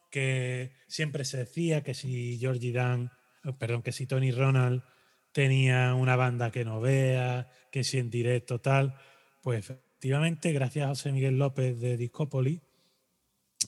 que 0.09 0.71
siempre 0.87 1.25
se 1.25 1.37
decía 1.37 1.83
que 1.83 1.93
si 1.93 2.37
Georgie 2.39 2.71
Dan, 2.71 3.11
oh, 3.43 3.57
perdón, 3.57 3.83
que 3.83 3.91
si 3.91 4.07
Tony 4.07 4.31
Ronald 4.31 4.83
tenía 5.31 5.93
una 5.93 6.15
banda 6.15 6.51
que 6.51 6.65
no 6.65 6.79
vea, 6.79 7.49
que 7.71 7.83
si 7.83 7.99
en 7.99 8.09
directo 8.09 8.59
tal, 8.59 8.95
pues 9.43 9.59
efectivamente, 9.59 10.51
gracias 10.53 10.85
a 10.85 10.89
José 10.89 11.11
Miguel 11.11 11.37
López 11.37 11.79
de 11.79 11.97
Discópoli, 11.97 12.61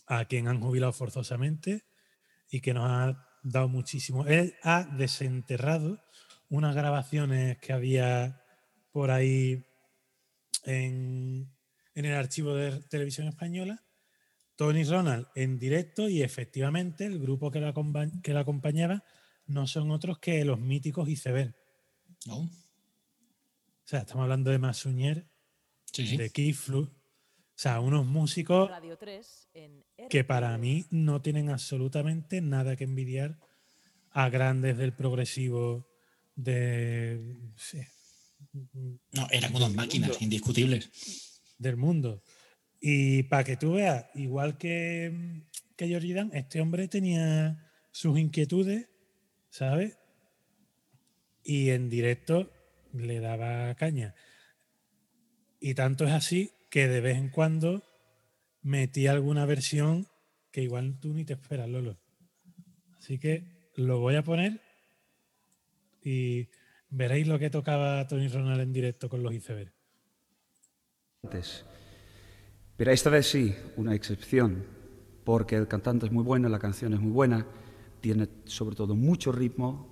a 0.07 0.25
quien 0.25 0.47
han 0.47 0.61
jubilado 0.61 0.93
forzosamente 0.93 1.83
y 2.49 2.61
que 2.61 2.73
nos 2.73 2.89
ha 2.89 3.27
dado 3.43 3.67
muchísimo. 3.67 4.25
Él 4.25 4.55
ha 4.63 4.83
desenterrado 4.83 6.01
unas 6.49 6.75
grabaciones 6.75 7.57
que 7.59 7.73
había 7.73 8.38
por 8.91 9.11
ahí 9.11 9.63
en, 10.65 11.49
en 11.95 12.05
el 12.05 12.13
archivo 12.13 12.53
de 12.55 12.81
televisión 12.89 13.27
española 13.27 13.83
Tony 14.59 14.83
Ronald 14.83 15.25
en 15.35 15.57
directo 15.57 16.09
y 16.09 16.21
efectivamente 16.21 17.05
el 17.05 17.17
grupo 17.17 17.49
que 17.49 17.61
la, 17.61 17.73
que 18.21 18.33
la 18.33 18.41
acompañaba 18.41 19.05
no 19.45 19.65
son 19.67 19.89
otros 19.89 20.19
que 20.19 20.43
los 20.43 20.59
míticos 20.59 21.07
Iceberg. 21.07 21.55
¿No? 22.25 22.39
O 22.39 22.49
sea, 23.85 23.99
estamos 24.01 24.23
hablando 24.23 24.51
de 24.51 24.59
Masunier, 24.59 25.25
Sí, 25.93 26.05
sí. 26.05 26.17
de 26.17 26.29
Kiflu. 26.29 26.81
O 26.81 26.91
sea, 27.55 27.79
unos 27.79 28.05
músicos 28.05 28.69
Radio 28.69 28.97
3 28.97 29.49
en 29.53 29.85
que 30.09 30.25
para 30.25 30.57
mí 30.57 30.85
no 30.91 31.21
tienen 31.21 31.49
absolutamente 31.49 32.41
nada 32.41 32.75
que 32.75 32.83
envidiar 32.83 33.39
a 34.11 34.27
grandes 34.27 34.77
del 34.77 34.93
progresivo 34.93 35.87
de, 36.35 37.33
sí, 37.55 37.79
No, 38.53 39.27
eran 39.31 39.55
unas 39.55 39.73
máquinas 39.73 40.21
indiscutibles. 40.21 41.41
del 41.57 41.77
mundo. 41.77 42.23
Y 42.79 43.23
para 43.23 43.43
que 43.43 43.57
tú 43.57 43.73
veas, 43.73 44.05
igual 44.15 44.57
que, 44.57 45.43
que 45.75 45.87
Georgie 45.87 46.13
Dan, 46.13 46.31
este 46.33 46.61
hombre 46.61 46.87
tenía 46.87 47.69
sus 47.91 48.17
inquietudes, 48.17 48.87
¿sabes? 49.49 49.97
Y 51.43 51.69
en 51.71 51.89
directo 51.89 52.51
le 52.93 53.19
daba 53.19 53.75
caña. 53.75 54.15
Y 55.59 55.73
tanto 55.73 56.05
es 56.05 56.11
así 56.11 56.51
que 56.69 56.87
de 56.87 57.01
vez 57.01 57.17
en 57.17 57.29
cuando 57.29 57.83
metía 58.61 59.11
alguna 59.11 59.45
versión 59.45 60.07
que 60.51 60.61
igual 60.61 60.99
tú 60.99 61.13
ni 61.13 61.25
te 61.25 61.33
esperas, 61.33 61.69
Lolo. 61.69 61.99
Así 62.97 63.19
que 63.19 63.43
lo 63.75 63.99
voy 63.99 64.15
a 64.15 64.23
poner 64.23 64.61
y 66.03 66.47
veréis 66.89 67.27
lo 67.27 67.39
que 67.39 67.49
tocaba 67.49 68.07
Tony 68.07 68.27
Ronald 68.27 68.61
en 68.61 68.73
directo 68.73 69.09
con 69.09 69.23
los 69.23 69.33
iceberg. 69.33 69.71
antes. 71.23 71.65
Pero 72.77 72.91
esta 72.91 73.09
vez 73.09 73.29
sí, 73.29 73.53
una 73.75 73.93
excepción, 73.93 74.63
porque 75.25 75.55
el 75.55 75.67
cantante 75.67 76.05
es 76.05 76.11
muy 76.11 76.23
bueno, 76.23 76.47
la 76.47 76.59
canción 76.59 76.93
es 76.93 76.99
muy 76.99 77.11
buena, 77.11 77.45
tiene 77.99 78.29
sobre 78.45 78.75
todo 78.75 78.95
mucho 78.95 79.31
ritmo, 79.31 79.89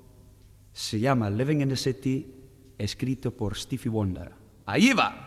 se 0.71 0.99
llama 0.99 1.29
Living 1.29 1.61
in 1.61 1.69
the 1.69 1.75
City, 1.75 2.33
escrito 2.77 3.35
por 3.35 3.57
Stevie 3.57 3.89
Wonder. 3.89 4.31
¡Ahí 4.65 4.93
va! 4.93 5.26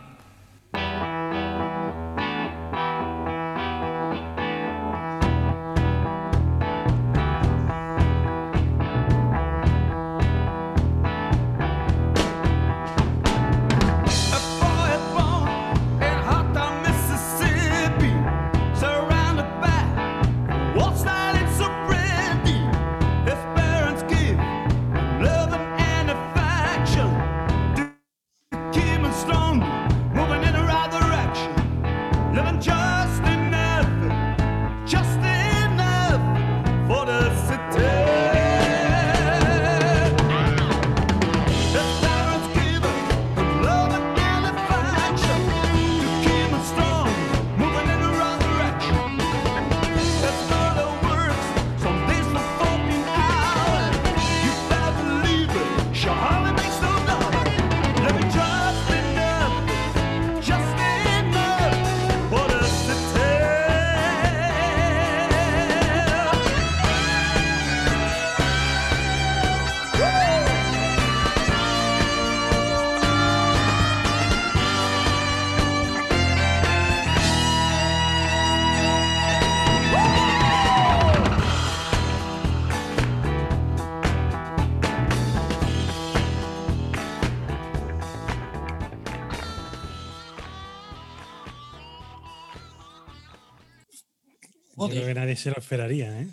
Se 95.41 95.49
lo 95.51 95.57
esperaría, 95.57 96.21
¿eh? 96.21 96.27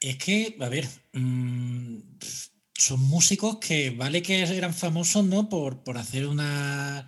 Es 0.00 0.16
que, 0.16 0.56
a 0.60 0.68
ver, 0.68 0.86
mm, 1.12 1.98
son 2.74 3.00
músicos 3.00 3.58
que 3.58 3.90
vale 3.90 4.22
que 4.22 4.42
eran 4.42 4.74
famosos, 4.74 5.24
¿no? 5.24 5.48
Por, 5.48 5.82
por 5.82 5.98
hacer 5.98 6.26
una. 6.26 7.06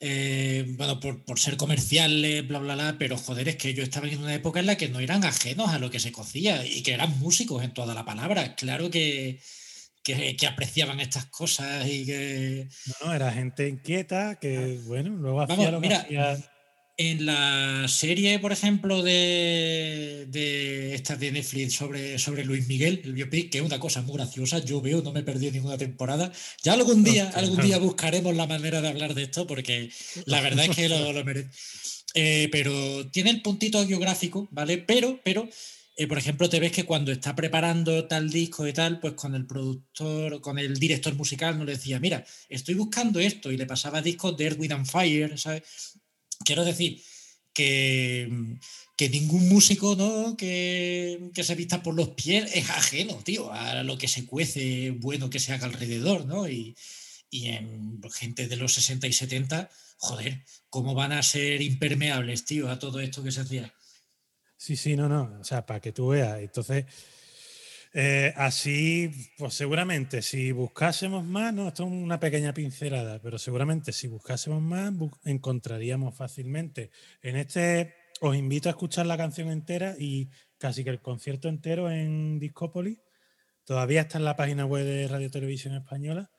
eh, 0.00 0.64
bueno, 0.76 0.98
por, 1.00 1.24
por 1.24 1.38
ser 1.38 1.56
comerciales, 1.56 2.46
bla, 2.48 2.58
bla, 2.58 2.74
bla, 2.74 2.96
pero 2.98 3.16
joder, 3.18 3.48
es 3.48 3.56
que 3.56 3.70
ellos 3.70 3.84
estaban 3.84 4.10
en 4.10 4.20
una 4.20 4.34
época 4.34 4.60
en 4.60 4.66
la 4.66 4.76
que 4.76 4.88
no 4.88 5.00
eran 5.00 5.24
ajenos 5.24 5.68
a 5.70 5.78
lo 5.78 5.90
que 5.90 6.00
se 6.00 6.12
cocía 6.12 6.64
y 6.66 6.82
que 6.82 6.92
eran 6.94 7.18
músicos 7.18 7.62
en 7.64 7.72
toda 7.74 7.94
la 7.94 8.04
palabra. 8.04 8.54
Claro 8.56 8.90
que, 8.90 9.40
que, 10.02 10.36
que 10.36 10.46
apreciaban 10.46 11.00
estas 11.00 11.26
cosas 11.26 11.86
y 11.88 12.06
que. 12.06 12.68
No, 12.86 13.06
no, 13.08 13.14
era 13.14 13.32
gente 13.32 13.68
inquieta 13.68 14.38
que, 14.40 14.80
bueno, 14.86 15.10
luego 15.10 15.40
hacía 15.42 15.70
Vamos, 15.70 15.70
lo 15.70 15.82
que 15.82 15.88
mira, 15.88 15.98
hacía. 15.98 16.51
En 17.04 17.26
la 17.26 17.88
serie, 17.88 18.38
por 18.38 18.52
ejemplo, 18.52 19.02
de, 19.02 20.24
de 20.28 20.94
esta 20.94 21.16
de 21.16 21.32
Netflix 21.32 21.74
sobre, 21.74 22.16
sobre 22.20 22.44
Luis 22.44 22.68
Miguel, 22.68 23.00
el 23.02 23.14
biopic, 23.14 23.50
que 23.50 23.58
es 23.58 23.64
una 23.64 23.80
cosa 23.80 24.02
muy 24.02 24.14
graciosa, 24.14 24.64
yo 24.64 24.80
veo, 24.80 25.02
no 25.02 25.10
me 25.10 25.24
perdí 25.24 25.50
ninguna 25.50 25.76
temporada. 25.76 26.30
Ya 26.62 26.74
algún 26.74 27.02
día, 27.02 27.28
algún 27.34 27.60
día 27.60 27.78
buscaremos 27.78 28.36
la 28.36 28.46
manera 28.46 28.80
de 28.80 28.86
hablar 28.86 29.14
de 29.14 29.24
esto, 29.24 29.48
porque 29.48 29.90
la 30.26 30.40
verdad 30.42 30.66
es 30.66 30.76
que 30.76 30.88
lo, 30.88 31.12
lo 31.12 31.24
merece. 31.24 31.50
Eh, 32.14 32.48
pero 32.52 33.10
tiene 33.10 33.30
el 33.30 33.42
puntito 33.42 33.84
geográfico, 33.84 34.46
¿vale? 34.52 34.78
Pero, 34.78 35.20
pero, 35.24 35.48
eh, 35.96 36.06
por 36.06 36.18
ejemplo, 36.18 36.48
te 36.48 36.60
ves 36.60 36.70
que 36.70 36.84
cuando 36.84 37.10
está 37.10 37.34
preparando 37.34 38.06
tal 38.06 38.30
disco 38.30 38.64
y 38.68 38.72
tal, 38.72 39.00
pues 39.00 39.14
con 39.14 39.34
el 39.34 39.44
productor, 39.44 40.40
con 40.40 40.56
el 40.56 40.78
director 40.78 41.16
musical, 41.16 41.58
no 41.58 41.64
le 41.64 41.72
decía, 41.72 41.98
mira, 41.98 42.24
estoy 42.48 42.76
buscando 42.76 43.18
esto, 43.18 43.50
y 43.50 43.56
le 43.56 43.66
pasaba 43.66 44.00
discos 44.00 44.36
de 44.36 44.44
Earth, 44.44 44.60
Wind 44.60 44.72
and 44.72 44.86
Fire, 44.86 45.36
¿sabes? 45.36 45.64
Quiero 46.44 46.64
decir 46.64 47.02
que, 47.52 48.58
que 48.96 49.08
ningún 49.08 49.48
músico 49.48 49.94
¿no? 49.96 50.36
que, 50.36 51.30
que 51.34 51.44
se 51.44 51.54
vista 51.54 51.82
por 51.82 51.94
los 51.94 52.10
pies 52.10 52.50
es 52.54 52.70
ajeno, 52.70 53.14
tío, 53.24 53.52
a 53.52 53.82
lo 53.82 53.98
que 53.98 54.08
se 54.08 54.26
cuece 54.26 54.90
bueno 54.90 55.30
que 55.30 55.40
se 55.40 55.52
haga 55.52 55.66
alrededor, 55.66 56.26
¿no? 56.26 56.48
Y, 56.48 56.76
y 57.30 57.48
en 57.48 58.00
gente 58.12 58.46
de 58.46 58.56
los 58.56 58.74
60 58.74 59.06
y 59.06 59.12
70, 59.12 59.70
joder, 59.96 60.44
¿cómo 60.68 60.94
van 60.94 61.12
a 61.12 61.22
ser 61.22 61.62
impermeables, 61.62 62.44
tío, 62.44 62.70
a 62.70 62.78
todo 62.78 63.00
esto 63.00 63.22
que 63.22 63.32
se 63.32 63.40
hacía? 63.40 63.74
Sí, 64.56 64.76
sí, 64.76 64.96
no, 64.96 65.08
no. 65.08 65.38
O 65.40 65.44
sea, 65.44 65.66
para 65.66 65.80
que 65.80 65.92
tú 65.92 66.08
veas. 66.08 66.38
Entonces, 66.40 66.84
Eh, 67.94 68.32
así, 68.36 69.10
pues 69.36 69.52
seguramente, 69.52 70.22
si 70.22 70.50
buscásemos 70.52 71.24
más, 71.24 71.52
no, 71.52 71.68
esto 71.68 71.84
es 71.84 71.90
una 71.90 72.18
pequeña 72.18 72.54
pincelada, 72.54 73.20
pero 73.20 73.38
seguramente 73.38 73.92
si 73.92 74.08
buscásemos 74.08 74.62
más, 74.62 74.92
encontraríamos 75.24 76.16
fácilmente. 76.16 76.90
En 77.22 77.36
este 77.36 77.94
os 78.24 78.36
invito 78.36 78.68
a 78.68 78.72
escuchar 78.72 79.06
la 79.06 79.16
canción 79.16 79.50
entera 79.50 79.96
y 79.98 80.30
casi 80.56 80.84
que 80.84 80.90
el 80.90 81.00
concierto 81.00 81.48
entero 81.48 81.90
en 81.90 82.38
Discópolis. 82.38 83.00
Todavía 83.64 84.02
está 84.02 84.18
en 84.18 84.24
la 84.24 84.36
página 84.36 84.64
web 84.64 84.84
de 84.84 85.08
Radio 85.08 85.28
Televisión 85.28 85.74
Española, 85.74 86.30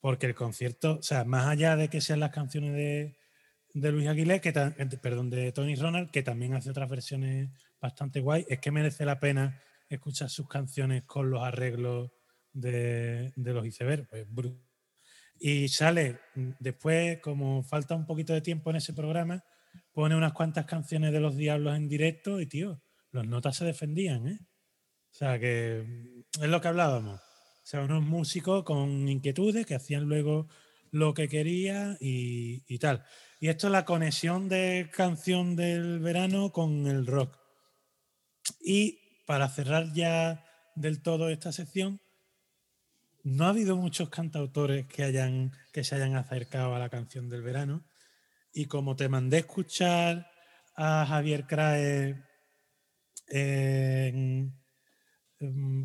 porque 0.00 0.26
el 0.26 0.34
concierto, 0.34 0.98
o 0.98 1.02
sea, 1.02 1.24
más 1.24 1.46
allá 1.46 1.76
de 1.76 1.88
que 1.88 2.00
sean 2.00 2.20
las 2.20 2.30
canciones 2.30 2.74
de, 2.74 3.92
Luis 3.92 4.08
Aguilé, 4.08 4.40
que 4.40 4.48
eh, 4.48 4.86
perdón, 5.02 5.28
de 5.28 5.52
Tony 5.52 5.74
Ronald, 5.74 6.10
que 6.10 6.22
también 6.22 6.54
hace 6.54 6.70
otras 6.70 6.88
versiones 6.88 7.50
bastante 7.80 8.20
guay, 8.20 8.46
es 8.48 8.58
que 8.58 8.70
merece 8.70 9.04
la 9.04 9.20
pena 9.20 9.60
escuchar 9.88 10.30
sus 10.30 10.48
canciones 10.48 11.04
con 11.04 11.30
los 11.30 11.42
arreglos 11.42 12.10
de, 12.52 13.32
de 13.36 13.52
los 13.52 13.66
iceberg. 13.66 14.08
Pues, 14.08 14.26
y 15.38 15.68
sale 15.68 16.18
mm, 16.34 16.50
después, 16.58 17.20
como 17.20 17.62
falta 17.62 17.94
un 17.94 18.06
poquito 18.06 18.32
de 18.32 18.40
tiempo 18.40 18.70
en 18.70 18.76
ese 18.76 18.92
programa, 18.92 19.44
pone 19.92 20.16
unas 20.16 20.32
cuantas 20.32 20.66
canciones 20.66 21.12
de 21.12 21.20
los 21.20 21.36
Diablos 21.36 21.76
en 21.76 21.88
directo 21.88 22.40
y, 22.40 22.46
tío, 22.46 22.82
los 23.10 23.26
notas 23.26 23.56
se 23.56 23.64
defendían, 23.64 24.26
¿eh? 24.28 24.38
O 24.40 25.14
sea, 25.18 25.38
que 25.38 25.84
mm, 25.86 26.42
es 26.44 26.48
lo 26.48 26.60
que 26.60 26.68
hablábamos. 26.68 27.20
O 27.20 27.68
sea, 27.68 27.82
unos 27.82 28.02
músicos 28.02 28.64
con 28.64 29.08
inquietudes 29.08 29.66
que 29.66 29.74
hacían 29.74 30.04
luego 30.04 30.48
lo 30.92 31.14
que 31.14 31.28
quería 31.28 31.96
y, 32.00 32.62
y 32.72 32.78
tal. 32.78 33.04
Y 33.40 33.48
esto 33.48 33.66
es 33.66 33.72
la 33.72 33.84
conexión 33.84 34.48
de 34.48 34.88
canción 34.92 35.56
del 35.56 35.98
verano 35.98 36.52
con 36.52 36.86
el 36.86 37.06
rock. 37.06 37.36
Y 38.60 39.05
para 39.26 39.48
cerrar 39.48 39.92
ya 39.92 40.44
del 40.74 41.02
todo 41.02 41.28
esta 41.28 41.52
sección, 41.52 42.00
no 43.22 43.44
ha 43.44 43.48
habido 43.48 43.76
muchos 43.76 44.08
cantautores 44.08 44.86
que, 44.86 45.02
hayan, 45.02 45.52
que 45.72 45.82
se 45.82 45.96
hayan 45.96 46.14
acercado 46.14 46.74
a 46.74 46.78
la 46.78 46.88
canción 46.88 47.28
del 47.28 47.42
verano. 47.42 47.84
Y 48.52 48.66
como 48.66 48.94
te 48.94 49.08
mandé 49.08 49.38
escuchar 49.38 50.30
a 50.76 51.04
Javier 51.06 51.46
Crae 51.46 52.22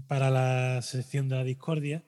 para 0.07 0.30
la 0.30 0.81
sección 0.84 1.27
de 1.27 1.35
la 1.35 1.43
discordia, 1.43 2.05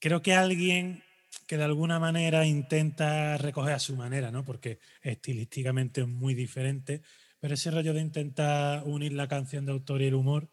creo 0.00 0.22
que 0.22 0.34
alguien 0.34 1.04
que 1.46 1.56
de 1.56 1.64
alguna 1.64 2.00
manera 2.00 2.44
intenta 2.46 3.36
recoger 3.38 3.74
a 3.74 3.78
su 3.78 3.94
manera, 3.96 4.32
¿no? 4.32 4.44
Porque 4.44 4.80
estilísticamente 5.02 6.00
es 6.00 6.08
muy 6.08 6.34
diferente, 6.34 7.02
pero 7.40 7.54
ese 7.54 7.70
rollo 7.70 7.94
de 7.94 8.00
intentar 8.00 8.82
unir 8.84 9.12
la 9.12 9.28
canción 9.28 9.66
de 9.66 9.72
autor 9.72 10.02
y 10.02 10.06
el 10.06 10.14
humor, 10.14 10.50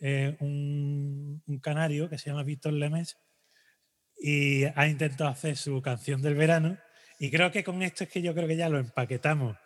eh, 0.00 0.36
un, 0.40 1.42
canario 1.62 2.08
que 2.08 2.18
se 2.18 2.30
llama 2.30 2.44
Víctor 2.44 2.72
Lemes 2.72 3.16
y 4.20 4.64
ha 4.64 4.86
intentado 4.86 5.30
hacer 5.30 5.56
su 5.56 5.80
canción 5.82 6.22
del 6.22 6.34
verano 6.34 6.78
y 7.18 7.30
creo 7.30 7.50
que 7.50 7.64
con 7.64 7.82
esto 7.82 8.04
es 8.04 8.10
que 8.10 8.22
yo 8.22 8.34
creo 8.34 8.48
que 8.48 8.56
ya 8.56 8.68
lo 8.68 8.78
empaquetamos 8.78 9.56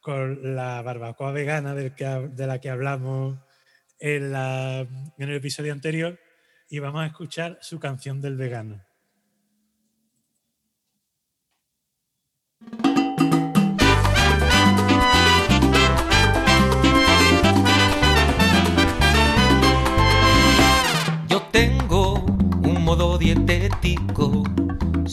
con 0.00 0.54
la 0.54 0.82
barbacoa 0.82 1.32
vegana 1.32 1.74
del 1.74 1.92
de 1.94 2.46
la 2.46 2.60
que 2.60 2.70
hablamos 2.70 3.38
en, 3.98 4.32
la- 4.32 4.80
en 5.18 5.28
el 5.28 5.36
episodio 5.36 5.72
anterior 5.72 6.18
y 6.68 6.78
vamos 6.78 7.02
a 7.02 7.06
escuchar 7.06 7.58
su 7.60 7.78
canción 7.80 8.20
del 8.20 8.36
vegano. 8.36 8.85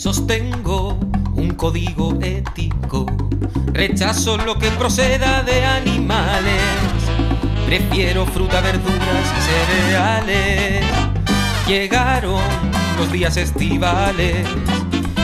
Sostengo 0.04 1.00
un 1.36 1.52
código 1.56 2.18
ético, 2.22 3.06
rechazo 3.68 4.38
lo 4.38 4.60
que 4.60 4.70
proceda 4.72 5.44
de 5.44 5.64
animales, 5.64 6.62
prefiero 7.66 8.26
fruta, 8.26 8.60
verduras 8.62 9.34
y 9.38 9.82
cereales. 9.82 10.86
Llegaron 11.68 12.42
los 12.98 13.12
días 13.12 13.38
estivales 13.38 14.46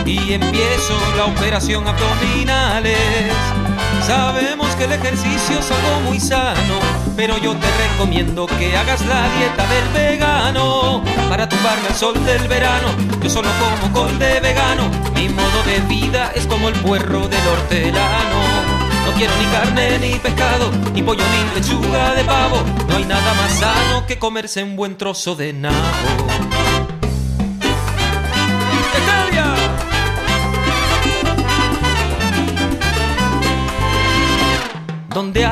y 0.06 0.34
empiezo 0.34 0.98
la 1.18 1.26
operación 1.26 1.86
abdominales. 1.88 3.69
Sabemos 4.06 4.76
que 4.76 4.86
el 4.86 4.92
ejercicio 4.94 5.60
es 5.60 5.72
algo 5.72 6.02
muy 6.06 6.20
sano, 6.20 6.80
pero 7.16 7.38
yo 7.38 7.56
te 7.56 7.68
recomiendo 7.78 8.48
que 8.48 8.76
hagas 8.76 9.06
la 9.06 9.30
dieta 9.38 9.66
del 9.68 9.90
vegano 9.94 11.04
para 11.30 11.48
tumbarme 11.48 11.88
al 11.88 11.96
sol 11.96 12.14
del 12.26 12.48
verano. 12.48 12.88
Yo 13.22 13.30
solo 13.30 13.50
como 13.60 13.94
col 13.94 14.20
de 14.20 14.40
vegano, 14.40 14.90
mi 15.14 15.30
modo 15.30 15.64
de 15.66 15.80
vida 15.82 16.32
es 16.36 16.48
como 16.48 16.70
el 16.70 16.76
puerro 16.76 17.28
del 17.28 17.48
hortelano. 17.48 18.90
No 19.06 19.14
quiero 19.16 19.34
ni 19.38 19.46
carne 19.46 20.00
ni 20.00 20.20
pescado, 20.20 20.72
ni 20.94 21.02
pollo 21.02 21.24
ni 21.24 21.60
lechuga 21.60 22.14
de 22.14 22.24
pavo. 22.24 22.64
No 22.88 22.96
hay 22.96 23.06
nada 23.06 23.34
más 23.34 23.52
sano 23.54 24.06
que 24.08 24.20
comerse 24.20 24.64
un 24.64 24.76
buen 24.76 24.98
trozo 24.98 25.36
de 25.36 25.54
nabo. 25.54 25.76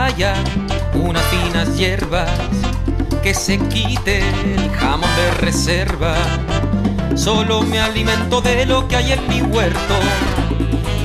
Haya 0.08 0.36
unas 0.94 1.24
finas 1.26 1.78
hierbas 1.78 2.30
que 3.22 3.34
se 3.34 3.60
quite 3.68 4.20
el 4.20 4.72
jamón 4.72 5.10
de 5.18 5.32
reserva. 5.42 6.16
Solo 7.16 7.62
me 7.64 7.82
alimento 7.82 8.40
de 8.40 8.66
lo 8.66 8.88
que 8.88 8.96
hay 8.96 9.12
en 9.12 9.28
mi 9.28 9.42
huerto. 9.42 9.96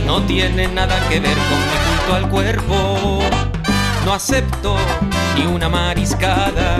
No 0.06 0.22
tiene 0.22 0.68
nada 0.68 0.96
que 1.08 1.18
ver 1.18 1.36
con 1.36 1.58
mi 1.58 1.78
culto 1.84 2.14
al 2.14 2.28
cuerpo. 2.30 3.18
No 4.04 4.14
acepto 4.14 4.76
ni 5.36 5.46
una 5.46 5.68
mariscada, 5.68 6.78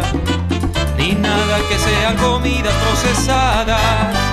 ni 0.97 1.12
nada 1.15 1.59
que 1.69 1.77
sean 1.77 2.16
comidas 2.19 2.74
procesadas. 2.74 4.31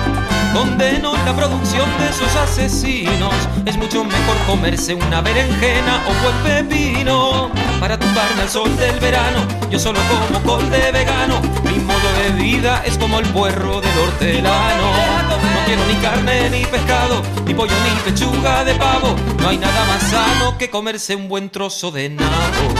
Condeno 0.52 1.16
la 1.24 1.34
producción 1.34 1.88
de 1.98 2.08
esos 2.08 2.34
asesinos. 2.36 3.34
Es 3.64 3.76
mucho 3.76 4.04
mejor 4.04 4.36
comerse 4.46 4.94
una 4.94 5.20
berenjena 5.20 6.02
o 6.08 6.22
buen 6.22 6.66
pepino. 6.66 7.50
Para 7.78 7.98
tumbarme 7.98 8.42
al 8.42 8.48
sol 8.48 8.76
del 8.76 8.98
verano, 8.98 9.46
yo 9.70 9.78
solo 9.78 10.00
como 10.08 10.42
col 10.42 10.70
de 10.70 10.90
vegano. 10.92 11.40
Mi 11.64 11.78
modo 11.78 12.12
de 12.22 12.42
vida 12.42 12.82
es 12.84 12.98
como 12.98 13.20
el 13.20 13.26
puerro 13.28 13.80
del 13.80 13.98
hortelano. 13.98 14.92
No 15.28 15.66
quiero 15.66 15.86
ni 15.86 15.94
carne 15.94 16.50
ni 16.50 16.64
pescado, 16.64 17.22
ni 17.46 17.54
pollo 17.54 17.74
ni 17.84 18.10
pechuga 18.10 18.64
de 18.64 18.74
pavo. 18.74 19.14
No 19.40 19.48
hay 19.48 19.58
nada 19.58 19.84
más 19.86 20.02
sano 20.02 20.58
que 20.58 20.68
comerse 20.68 21.14
un 21.14 21.28
buen 21.28 21.50
trozo 21.50 21.90
de 21.90 22.08
nabo. 22.10 22.74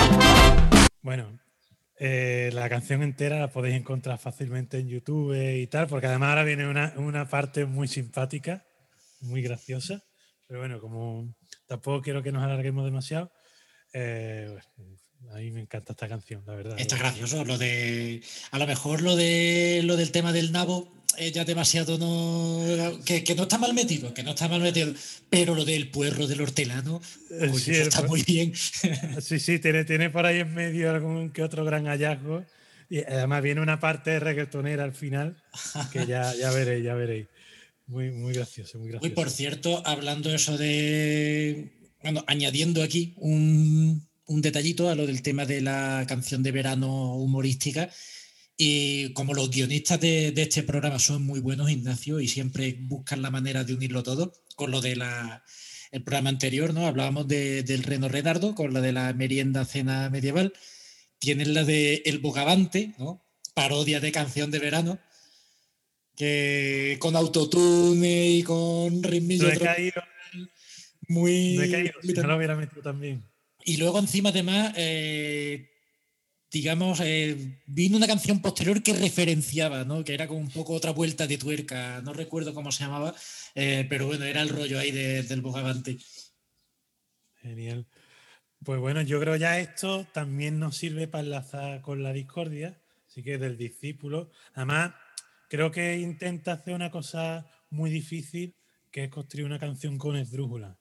Bueno, 1.02 1.40
eh, 2.02 2.48
la 2.55 2.70
canción 2.70 3.02
entera 3.02 3.39
la 3.39 3.52
podéis 3.52 3.77
encontrar 3.77 4.18
fácilmente 4.18 4.78
en 4.78 4.89
YouTube 4.89 5.35
y 5.35 5.66
tal, 5.66 5.86
porque 5.86 6.06
además 6.06 6.31
ahora 6.31 6.44
viene 6.44 6.66
una, 6.66 6.94
una 6.97 7.28
parte 7.28 7.66
muy 7.66 7.89
simpática, 7.89 8.64
muy 9.20 9.43
graciosa. 9.43 10.02
Pero 10.47 10.60
bueno, 10.60 10.81
como 10.81 11.35
tampoco 11.66 12.01
quiero 12.01 12.22
que 12.22 12.32
nos 12.32 12.43
alarguemos 12.43 12.86
demasiado, 12.86 13.31
eh, 13.93 14.56
a 15.31 15.35
mí 15.36 15.51
me 15.51 15.60
encanta 15.60 15.93
esta 15.93 16.09
canción, 16.09 16.43
la 16.47 16.55
verdad. 16.55 16.81
Está 16.81 16.97
gracioso. 16.97 17.44
Lo 17.44 17.59
de. 17.59 18.22
A 18.51 18.59
lo 18.59 18.66
mejor 18.66 19.02
lo 19.02 19.14
de 19.14 19.82
lo 19.85 19.98
del 19.98 20.10
tema 20.10 20.32
del 20.32 20.52
nabo 20.52 20.99
es 21.20 21.32
ya 21.32 21.44
demasiado 21.44 21.98
no. 21.98 22.98
Que, 23.05 23.22
que 23.22 23.34
no 23.34 23.42
está 23.44 23.59
mal 23.59 23.74
metido, 23.74 24.12
que 24.14 24.22
no 24.22 24.30
está 24.30 24.48
mal 24.48 24.60
metido. 24.60 24.92
Pero 25.28 25.55
lo 25.55 25.64
del 25.64 25.88
puerro 25.90 26.26
del 26.26 26.40
hortelano, 26.40 27.01
coño, 27.28 27.59
sí, 27.59 27.70
el 27.72 27.82
está 27.82 28.02
pu- 28.02 28.09
muy 28.09 28.22
bien. 28.22 28.52
Sí, 29.20 29.38
sí, 29.38 29.59
tiene, 29.59 29.84
tiene 29.84 30.10
por 30.10 30.26
ahí 30.26 30.40
en 30.40 30.55
medio 30.55 30.90
algún 30.90 31.30
que 31.30 31.42
otro 31.42 31.64
gran 31.64 31.86
hallazgo. 31.86 32.44
Y 32.88 32.98
además 33.05 33.42
viene 33.42 33.60
una 33.60 33.78
parte 33.78 34.18
reggaetonera 34.18 34.82
al 34.82 34.94
final, 34.94 35.40
que 35.92 36.06
ya, 36.06 36.34
ya 36.34 36.51
veréis, 36.51 36.82
ya 36.84 36.94
veréis. 36.94 37.26
Muy, 37.86 38.10
muy 38.10 38.32
gracioso, 38.32 38.78
muy 38.78 38.86
Uy, 38.86 38.92
gracioso. 38.92 39.14
por 39.14 39.30
cierto, 39.30 39.82
hablando 39.86 40.34
eso 40.34 40.56
de. 40.59 41.72
Bueno, 42.02 42.24
añadiendo 42.26 42.82
aquí 42.82 43.14
un, 43.18 44.09
un 44.26 44.40
detallito 44.42 44.88
a 44.88 44.94
lo 44.94 45.06
del 45.06 45.22
tema 45.22 45.44
de 45.47 45.60
la 45.60 46.05
canción 46.09 46.42
de 46.42 46.51
verano 46.52 47.14
humorística. 47.16 47.90
Y 48.62 49.15
como 49.15 49.32
los 49.32 49.51
guionistas 49.51 49.99
de, 50.01 50.32
de 50.32 50.43
este 50.43 50.62
programa 50.62 50.99
son 50.99 51.23
muy 51.24 51.41
buenos, 51.41 51.70
Ignacio, 51.70 52.20
y 52.20 52.28
siempre 52.28 52.77
buscan 52.78 53.23
la 53.23 53.31
manera 53.31 53.65
de 53.65 53.73
unirlo 53.73 54.03
todo, 54.03 54.35
con 54.55 54.70
lo 54.70 54.82
de 54.82 54.97
la, 54.97 55.43
el 55.93 56.03
programa 56.03 56.28
anterior, 56.28 56.74
¿no? 56.74 56.87
Hablábamos 56.87 57.27
de- 57.27 57.62
del 57.62 57.82
Reno 57.85 58.09
Redardo, 58.11 58.55
con 58.55 58.74
la 58.74 58.82
de 58.82 58.93
la 58.93 59.15
merienda 59.15 59.65
cena 59.65 60.11
medieval. 60.11 60.53
Tienen 61.19 61.55
la 61.55 61.65
de 61.65 62.03
El 62.05 62.19
Bogavante, 62.19 62.93
¿no? 62.99 63.24
Parodia 63.55 63.99
de 63.99 64.12
canción 64.12 64.51
de 64.51 64.59
verano, 64.59 64.99
que 66.16 66.97
con 67.01 67.16
autotune 67.16 68.28
y 68.31 68.43
con 68.43 69.03
ritmillo 69.03 69.49
caído, 69.59 70.03
muy, 71.09 71.57
caído, 71.70 71.93
si 72.03 72.12
no 72.12 72.27
lo 72.27 72.37
hubiera 72.37 72.57
metido 72.57 72.82
también. 72.82 73.24
y 73.65 73.78
luego 73.78 73.99
encima 73.99 74.28
además 74.28 74.74
eh, 74.77 75.69
digamos, 76.51 77.01
eh, 77.01 77.60
vino 77.66 77.97
una 77.97 78.06
canción 78.06 78.40
posterior 78.43 78.82
que 78.82 78.93
referenciaba, 78.93 79.85
¿no? 79.85 80.05
Que 80.05 80.14
era 80.14 80.27
como 80.27 80.40
un 80.40 80.51
poco 80.51 80.74
otra 80.74 80.90
vuelta 80.90 81.27
de 81.27 81.39
tuerca, 81.39 82.01
no 82.02 82.12
recuerdo 82.12 82.55
cómo 82.55 82.72
se 82.72 82.85
llamaba, 82.85 83.14
eh, 83.55 83.86
pero 83.89 84.06
bueno, 84.06 84.24
era 84.24 84.43
el 84.43 84.48
rollo 84.48 84.78
ahí 84.78 84.90
de- 84.90 85.22
del 85.22 85.40
Bogavante. 85.43 85.98
Genial. 87.36 87.86
Pues 88.64 88.78
bueno, 88.78 89.01
yo 89.02 89.18
creo 89.20 89.36
ya 89.36 89.59
esto 89.59 90.06
también 90.12 90.59
nos 90.59 90.77
sirve 90.77 91.09
para 91.09 91.24
enlazar 91.24 91.81
con 91.81 92.02
la 92.02 92.12
discordia, 92.12 92.78
así 93.06 93.22
que 93.22 93.39
del 93.39 93.56
discípulo. 93.56 94.31
Además, 94.55 94.93
creo 95.48 95.70
que 95.70 95.98
intenta 95.98 96.52
hacer 96.52 96.74
una 96.74 96.90
cosa 96.90 97.47
muy 97.70 97.90
difícil, 97.90 98.55
que 98.90 99.05
es 99.05 99.10
construir 99.10 99.47
una 99.47 99.59
canción 99.59 99.97
con 99.97 100.16
esdrújula. 100.16 100.78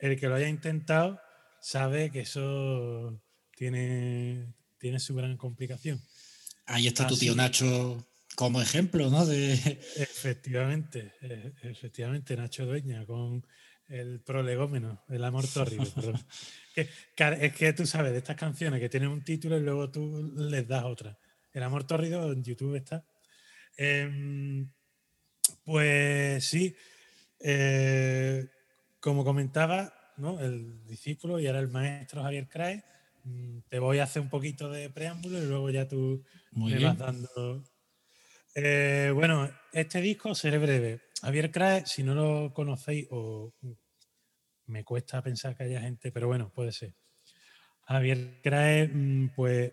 El 0.00 0.18
que 0.18 0.26
lo 0.26 0.34
haya 0.34 0.48
intentado 0.48 1.20
sabe 1.60 2.10
que 2.10 2.20
eso 2.20 3.22
tiene, 3.56 4.52
tiene 4.82 4.98
su 4.98 5.14
gran 5.14 5.36
complicación. 5.36 6.02
Ahí 6.66 6.88
está 6.88 7.06
tu 7.06 7.16
tío 7.16 7.36
Nacho 7.36 8.04
como 8.34 8.60
ejemplo, 8.60 9.08
¿no? 9.10 9.24
De, 9.24 9.52
Efectivamente, 9.52 11.14
e- 11.22 11.52
efectivamente, 11.62 12.36
Nacho 12.36 12.66
Dueña 12.66 13.06
con 13.06 13.46
el 13.88 14.20
prolegómeno, 14.22 15.04
el 15.08 15.22
amor 15.22 15.46
tórrido. 15.46 15.84
es 16.74 17.52
que 17.54 17.72
tú 17.74 17.86
sabes 17.86 18.10
de 18.10 18.18
estas 18.18 18.34
canciones 18.36 18.80
que 18.80 18.88
tienen 18.88 19.10
un 19.10 19.22
título 19.22 19.56
y 19.56 19.62
luego 19.62 19.88
tú 19.88 20.32
les 20.36 20.66
das 20.66 20.82
otra. 20.82 21.16
El 21.52 21.62
amor 21.62 21.84
tórrido 21.84 22.32
en 22.32 22.42
YouTube 22.42 22.74
está. 22.74 23.04
Em, 23.76 24.68
pues 25.64 26.44
sí, 26.44 26.74
eh, 27.38 28.48
como 28.98 29.24
comentaba, 29.24 29.94
¿no? 30.16 30.40
el 30.40 30.84
discípulo 30.86 31.38
y 31.38 31.46
ahora 31.46 31.60
el 31.60 31.68
maestro 31.68 32.24
Javier 32.24 32.48
Crae, 32.48 32.82
te 33.68 33.78
voy 33.78 33.98
a 33.98 34.04
hacer 34.04 34.22
un 34.22 34.28
poquito 34.28 34.70
de 34.70 34.90
preámbulo 34.90 35.42
y 35.42 35.46
luego 35.46 35.70
ya 35.70 35.88
tú 35.88 36.24
Muy 36.52 36.72
me 36.72 36.78
bien. 36.78 36.90
vas 36.90 36.98
dando. 36.98 37.64
Eh, 38.54 39.10
bueno, 39.14 39.50
este 39.72 40.00
disco 40.00 40.34
seré 40.34 40.58
breve. 40.58 41.00
Javier 41.22 41.50
Crae, 41.50 41.84
si 41.86 42.02
no 42.02 42.14
lo 42.14 42.52
conocéis, 42.52 43.06
o 43.10 43.54
me 44.66 44.84
cuesta 44.84 45.22
pensar 45.22 45.56
que 45.56 45.64
haya 45.64 45.80
gente, 45.80 46.12
pero 46.12 46.26
bueno, 46.26 46.50
puede 46.52 46.72
ser. 46.72 46.94
Javier 47.86 48.40
Crae, 48.42 48.88
mm, 48.88 49.34
pues, 49.34 49.72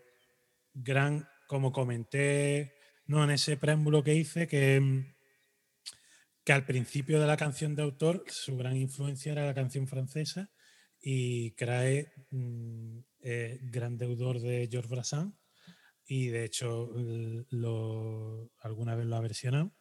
gran, 0.74 1.28
como 1.48 1.72
comenté 1.72 2.74
no 3.06 3.24
en 3.24 3.30
ese 3.30 3.56
preámbulo 3.56 4.04
que 4.04 4.14
hice, 4.14 4.46
que, 4.46 4.80
mm, 4.80 5.14
que 6.44 6.52
al 6.52 6.64
principio 6.64 7.20
de 7.20 7.26
la 7.26 7.36
canción 7.36 7.74
de 7.74 7.82
autor, 7.82 8.24
su 8.28 8.56
gran 8.56 8.76
influencia 8.76 9.32
era 9.32 9.46
la 9.46 9.54
canción 9.54 9.86
francesa, 9.88 10.50
y 11.00 11.52
Crae, 11.52 12.12
mm, 12.30 13.00
es 13.20 13.70
gran 13.70 13.96
deudor 13.96 14.40
de 14.40 14.68
Georges 14.70 14.90
Brassens, 14.90 15.34
y 16.06 16.28
de 16.28 16.44
hecho 16.44 16.90
lo, 17.50 18.50
alguna 18.60 18.94
vez 18.94 19.06
lo 19.06 19.16
ha 19.16 19.20
versionado. 19.20 19.72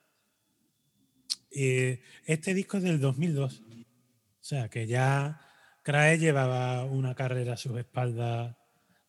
Y 1.52 2.00
este 2.26 2.54
disco 2.54 2.78
es 2.78 2.84
del 2.84 3.00
2002, 3.00 3.62
o 3.62 4.44
sea 4.44 4.70
que 4.70 4.86
ya 4.86 5.42
Crae 5.84 6.20
llevaba 6.20 6.86
una 6.86 7.16
carrera 7.16 7.54
a 7.54 7.58
sus 7.58 7.78
espaldas 7.80 8.56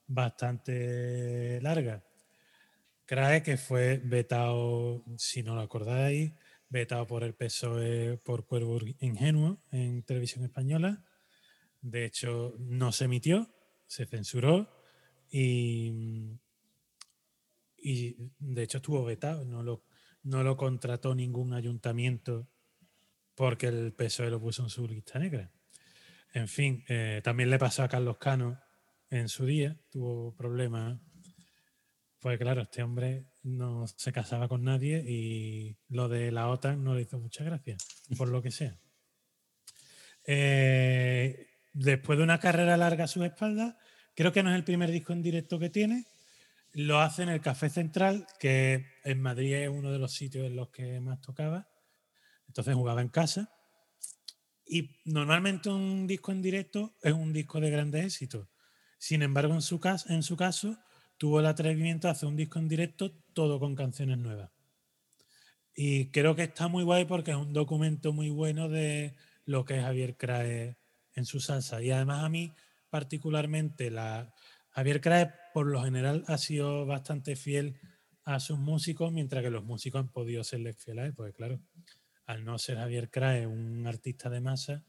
bastante 0.07 1.61
larga. 1.61 2.05
Crae 3.05 3.43
que 3.43 3.57
fue 3.57 3.99
vetado, 3.99 5.05
si 5.19 5.43
no 5.43 5.55
lo 5.55 5.61
acordáis, 5.61 6.33
vetado 6.71 7.07
por 7.07 7.25
el 7.25 7.35
PSOE 7.35 8.19
por 8.19 8.47
Cuervo 8.47 8.79
Ingenuo 9.01 9.61
en 9.73 10.03
televisión 10.05 10.45
española. 10.45 11.05
De 11.83 12.05
hecho, 12.05 12.55
no 12.59 12.93
se 12.93 13.05
emitió, 13.07 13.51
se 13.91 14.07
censuró 14.07 14.71
y, 15.29 16.39
y 17.77 18.17
de 18.39 18.63
hecho 18.63 18.79
estuvo 18.79 19.05
vetado, 19.05 19.45
no 19.45 19.65
lo, 19.65 19.85
no 20.23 20.45
lo 20.45 20.57
contrató 20.57 21.13
ningún 21.13 21.55
ayuntamiento 21.55 22.49
porque 23.35 23.67
el 23.67 23.93
PSOE 23.93 24.31
lo 24.31 24.41
puso 24.41 24.63
en 24.63 24.71
su 24.71 24.87
lista 24.87 25.19
negra. 25.19 25.51
En 26.33 26.47
fin, 26.47 26.85
eh, 26.87 27.21
también 27.25 27.51
le 27.51 27.59
pasó 27.59 27.83
a 27.83 27.89
Carlos 27.89 28.19
Cano 28.19 28.61
en 29.11 29.29
su 29.29 29.45
día, 29.45 29.77
tuvo 29.91 30.37
problemas. 30.37 31.01
Pues 32.21 32.39
claro, 32.39 32.63
este 32.63 32.85
hombre 32.85 33.27
no 33.43 33.89
se 33.89 34.13
casaba 34.13 34.47
con 34.47 34.63
nadie 34.63 35.03
y 35.05 35.77
lo 35.89 36.09
de 36.09 36.31
la 36.31 36.49
OTAN 36.49 36.85
no 36.85 36.95
le 36.95 37.03
hizo 37.03 37.19
mucha 37.19 37.43
gracia, 37.43 37.77
por 38.17 38.29
lo 38.29 38.41
que 38.41 38.53
sea. 38.53 38.79
Eh, 40.25 41.50
después 41.73 42.19
de 42.19 42.25
una 42.25 42.41
carrera 42.41 42.77
larga 42.77 43.05
a 43.05 43.09
sus 43.09 43.25
espaldas, 43.25 43.77
creo 44.15 44.33
que 44.33 44.43
no 44.43 44.51
es 44.51 44.57
el 44.57 44.65
primer 44.65 44.91
disco 44.91 45.13
en 45.13 45.23
directo 45.23 45.59
que 45.59 45.71
tiene. 45.71 46.07
Lo 46.73 47.01
hace 47.01 47.23
en 47.23 47.31
el 47.31 47.41
Café 47.41 47.69
Central, 47.69 48.27
que 48.39 48.87
en 49.05 49.21
Madrid 49.21 49.55
es 49.55 49.69
uno 49.69 49.91
de 49.91 49.99
los 49.99 50.13
sitios 50.13 50.47
en 50.47 50.57
los 50.57 50.71
que 50.71 51.01
más 51.01 51.21
tocaba. 51.21 51.69
Entonces 52.47 52.75
jugaba 52.75 53.01
en 53.01 53.09
casa. 53.09 53.53
Y 54.67 55.01
normalmente 55.05 55.69
un 55.69 56.07
disco 56.07 56.31
en 56.31 56.43
directo 56.43 56.95
es 57.03 57.13
un 57.13 57.33
disco 57.33 57.61
de 57.61 57.71
grandes 57.71 58.05
éxitos. 58.05 58.49
Sin 58.99 59.23
embargo, 59.23 59.55
en 59.55 59.63
su, 59.63 59.81
caso, 59.81 60.09
en 60.11 60.23
tuvo 61.17 61.41
el 61.41 61.47
atrevimiento 61.47 62.07
de 62.07 62.13
hacer 62.13 62.29
un 62.29 62.37
disco 62.37 62.59
en 62.59 62.69
directo 62.69 63.13
todo 63.33 63.59
con 63.59 63.75
canciones 63.75 64.19
nuevas. 64.19 64.51
Y 65.75 66.11
creo 66.11 66.37
que 66.37 66.45
está 66.45 66.69
muy 66.69 66.85
guay 66.85 67.05
porque 67.05 67.31
es 67.31 67.37
un 67.37 67.53
documento 67.53 68.13
muy 68.13 68.31
bueno 68.31 68.69
de 68.69 69.17
lo 69.45 69.65
que 69.65 69.79
es 69.79 69.83
Javier 69.83 70.17
Crae 70.17 70.80
en 71.15 71.25
su 71.25 71.41
salsa. 71.41 71.83
Y 71.83 71.91
además 71.91 72.25
a 72.25 72.29
mí 72.29 72.53
particularmente 72.91 73.91
la 73.91 74.35
Javier 74.71 75.01
Crae 75.01 75.33
por 75.55 75.67
lo 75.67 75.83
general 75.83 76.25
ha 76.27 76.39
sido 76.39 76.87
bastante 76.87 77.37
fiel 77.37 77.77
a 78.25 78.39
sus 78.41 78.59
músicos, 78.59 79.13
mientras 79.13 79.43
que 79.43 79.51
los 79.51 79.65
músicos 79.65 80.01
han 80.01 80.13
podido 80.13 80.45
serles 80.45 80.77
fieles 80.77 81.03
a 81.03 81.07
él, 81.07 81.15
porque 81.15 81.33
claro, 81.33 81.61
al 82.27 82.45
no 82.45 82.59
ser 82.59 82.77
Javier 82.77 83.11
Crae 83.11 83.47
un 83.47 83.87
artista 83.87 84.31
de 84.31 84.41
masa, 84.41 84.85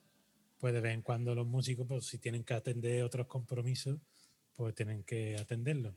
pues 0.60 0.74
de 0.74 0.82
vez 0.82 0.94
en 0.94 1.02
cuando 1.02 1.34
los 1.34 1.48
músicos, 1.48 1.88
pues 1.88 2.06
si 2.06 2.20
tienen 2.20 2.44
que 2.44 2.54
atender 2.54 3.04
otros 3.04 3.28
compromisos, 3.28 4.00
pues 4.56 4.76
tienen 4.76 5.04
que 5.04 5.36
atenderlo. 5.40 5.96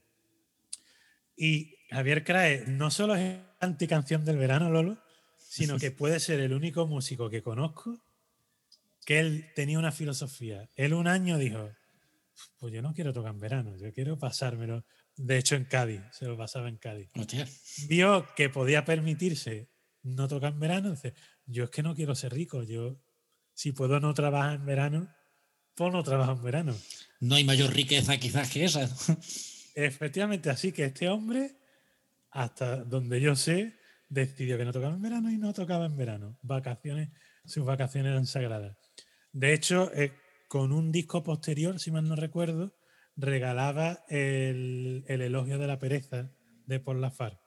Y 1.37 1.77
Javier 1.91 2.25
Crae 2.25 2.65
no 2.67 2.91
solo 2.91 3.17
es 3.17 3.39
anticanción 3.61 4.25
del 4.25 4.39
verano, 4.39 4.71
Lolo, 4.71 4.99
sino 5.37 5.77
que 5.79 5.91
puede 5.91 6.21
ser 6.21 6.41
el 6.41 6.55
único 6.55 6.87
músico 6.87 7.29
que 7.29 7.43
conozco 7.43 8.04
que 9.05 9.21
él 9.21 9.53
tenía 9.55 9.79
una 9.79 9.93
filosofía. 9.93 10.71
Él 10.77 10.95
un 10.95 11.07
año 11.07 11.39
dijo, 11.39 11.71
pues 12.59 12.73
yo 12.73 12.83
no 12.83 12.95
quiero 12.95 13.13
tocar 13.13 13.33
en 13.33 13.41
verano, 13.41 13.77
yo 13.77 13.93
quiero 13.93 14.19
pasármelo. 14.19 14.85
De 15.17 15.39
hecho, 15.39 15.55
en 15.55 15.65
Cádiz, 15.65 16.01
se 16.13 16.27
lo 16.27 16.37
pasaba 16.37 16.69
en 16.69 16.79
Cádiz. 16.79 17.11
hostia, 17.15 17.47
Vio 17.89 18.27
que 18.35 18.49
podía 18.49 18.85
permitirse 18.85 19.71
no 20.03 20.29
tocar 20.29 20.53
en 20.53 20.61
verano, 20.61 20.91
dice, 20.91 21.15
yo 21.47 21.65
es 21.65 21.71
que 21.71 21.83
no 21.83 21.95
quiero 21.95 22.15
ser 22.15 22.33
rico, 22.33 22.63
yo 22.63 23.01
si 23.55 23.73
puedo 23.73 24.01
no 24.01 24.13
trabajar 24.15 24.57
en 24.57 24.67
verano, 24.67 25.15
pues 25.75 25.93
no 25.93 26.03
trabajo 26.03 26.33
en 26.33 26.43
verano. 26.43 26.77
no 27.21 27.35
hay 27.37 27.45
mayor 27.45 27.73
riqueza 27.73 28.17
quizás 28.19 28.51
que 28.51 28.65
esa. 28.65 28.89
Efectivamente, 29.75 30.51
así 30.51 30.73
que 30.73 30.85
este 30.85 31.09
hombre, 31.09 31.57
hasta 32.31 32.85
donde 32.85 33.21
yo 33.21 33.35
sé, 33.35 33.77
decidió 34.09 34.57
que 34.57 34.65
no 34.65 34.73
tocaba 34.73 34.95
en 34.95 35.03
verano 35.03 35.31
y 35.31 35.37
no 35.37 35.53
tocaba 35.53 35.87
en 35.87 35.97
verano. 35.97 36.39
Vacaciones, 36.43 37.11
sus 37.45 37.65
vacaciones 37.65 38.11
eran 38.11 38.27
sagradas. 38.27 38.77
De 39.35 39.53
hecho, 39.53 39.93
eh, 39.95 40.13
con 40.49 40.73
un 40.73 40.93
disco 40.93 41.25
posterior, 41.25 41.81
si 41.81 41.91
mal 41.91 42.09
no 42.09 42.15
recuerdo, 42.15 42.77
regalaba 43.17 44.05
el, 44.09 45.05
el 45.09 45.23
elogio 45.23 45.59
de 45.59 45.67
la 45.67 45.81
pereza 45.81 46.31
de 46.67 46.79
Paul 46.79 47.01
Lafar. 47.01 47.41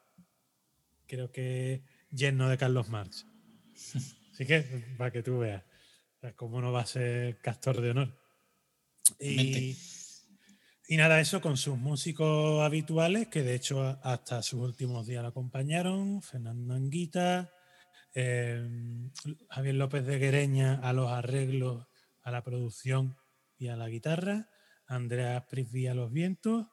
Creo 1.07 1.31
que 1.31 1.83
lleno 2.11 2.49
de 2.49 2.57
Carlos 2.57 2.89
Marx. 2.89 3.25
Así 4.33 4.45
que, 4.45 4.61
para 4.97 5.11
que 5.11 5.23
tú 5.23 5.39
veas, 5.39 5.63
cómo 6.35 6.61
no 6.61 6.73
va 6.73 6.81
a 6.81 6.85
ser 6.85 7.39
castor 7.39 7.79
de 7.79 7.91
honor. 7.91 8.19
Y, 9.17 9.77
y 10.89 10.97
nada, 10.97 11.21
eso 11.21 11.39
con 11.39 11.55
sus 11.55 11.77
músicos 11.77 12.61
habituales, 12.61 13.29
que 13.29 13.43
de 13.43 13.55
hecho 13.55 13.81
hasta 14.03 14.43
sus 14.43 14.59
últimos 14.59 15.07
días 15.07 15.23
lo 15.23 15.29
acompañaron, 15.29 16.21
Fernando 16.21 16.73
Anguita, 16.73 17.49
eh, 18.13 19.09
Javier 19.49 19.75
López 19.75 20.05
de 20.05 20.17
Guereña 20.17 20.75
a 20.75 20.93
los 20.93 21.11
arreglos, 21.11 21.87
a 22.23 22.31
la 22.31 22.43
producción 22.43 23.15
y 23.57 23.67
a 23.67 23.75
la 23.75 23.89
guitarra, 23.89 24.49
Andrea 24.85 25.45
Prisby 25.47 25.87
a 25.87 25.93
los 25.93 26.11
vientos 26.11 26.67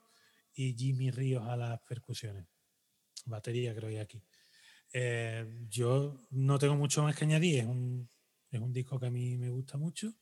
y 0.55 0.75
Jimmy 0.75 1.11
Ríos 1.11 1.47
a 1.49 1.57
las 1.57 1.81
percusiones. 1.83 2.47
Batería 3.27 3.75
creo 3.75 3.91
que 3.91 4.01
aquí. 4.01 4.23
Eh, 4.93 5.67
yo 5.69 6.27
no 6.31 6.59
tengo 6.59 6.77
mucho 6.77 7.03
más 7.03 7.17
que 7.17 7.25
añadir, 7.25 7.61
es 7.61 7.67
un, 7.67 8.09
es 8.51 8.61
un 8.61 8.73
disco 8.73 9.01
que 9.01 9.07
a 9.07 9.11
mí 9.11 9.37
me 9.37 9.51
gusta 9.51 9.77
mucho 9.77 10.15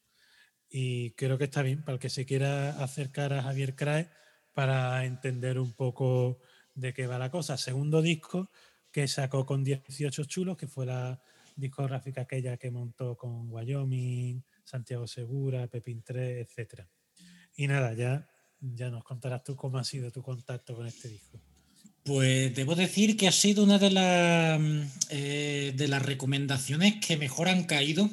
y 0.70 1.10
creo 1.12 1.36
que 1.36 1.44
está 1.44 1.62
bien 1.62 1.82
para 1.82 1.94
el 1.94 2.00
que 2.00 2.08
se 2.08 2.24
quiera 2.24 2.82
acercar 2.82 3.34
a 3.34 3.42
Javier 3.42 3.76
Crae 3.76 4.08
para 4.54 5.04
entender 5.04 5.58
un 5.58 5.74
poco 5.74 6.38
de 6.74 6.94
qué 6.94 7.06
va 7.06 7.18
la 7.18 7.30
cosa. 7.30 7.58
Segundo 7.58 8.00
disco 8.00 8.50
que 8.92 9.08
sacó 9.08 9.46
con 9.46 9.64
18 9.64 10.24
chulos, 10.24 10.56
que 10.56 10.68
fue 10.68 10.86
la 10.86 11.20
discográfica 11.56 12.22
aquella 12.22 12.56
que 12.56 12.70
montó 12.70 13.16
con 13.16 13.50
Wyoming, 13.50 14.44
Santiago 14.64 15.06
Segura, 15.06 15.66
Pepín 15.66 16.02
3, 16.02 16.46
etc. 16.46 16.84
Y 17.56 17.66
nada, 17.66 17.94
ya 17.94 18.28
ya 18.62 18.90
nos 18.90 19.04
contarás 19.04 19.42
tú 19.44 19.56
cómo 19.56 19.78
ha 19.78 19.84
sido 19.84 20.10
tu 20.10 20.22
contacto 20.22 20.74
con 20.74 20.86
este 20.86 21.08
disco. 21.08 21.40
Pues 22.04 22.54
debo 22.54 22.74
decir 22.74 23.16
que 23.16 23.28
ha 23.28 23.32
sido 23.32 23.62
una 23.62 23.78
de, 23.78 23.90
las 23.90 24.60
eh, 25.10 25.72
de 25.76 25.88
las 25.88 26.02
recomendaciones 26.02 27.04
que 27.04 27.16
mejor 27.16 27.48
han 27.48 27.64
caído 27.64 28.10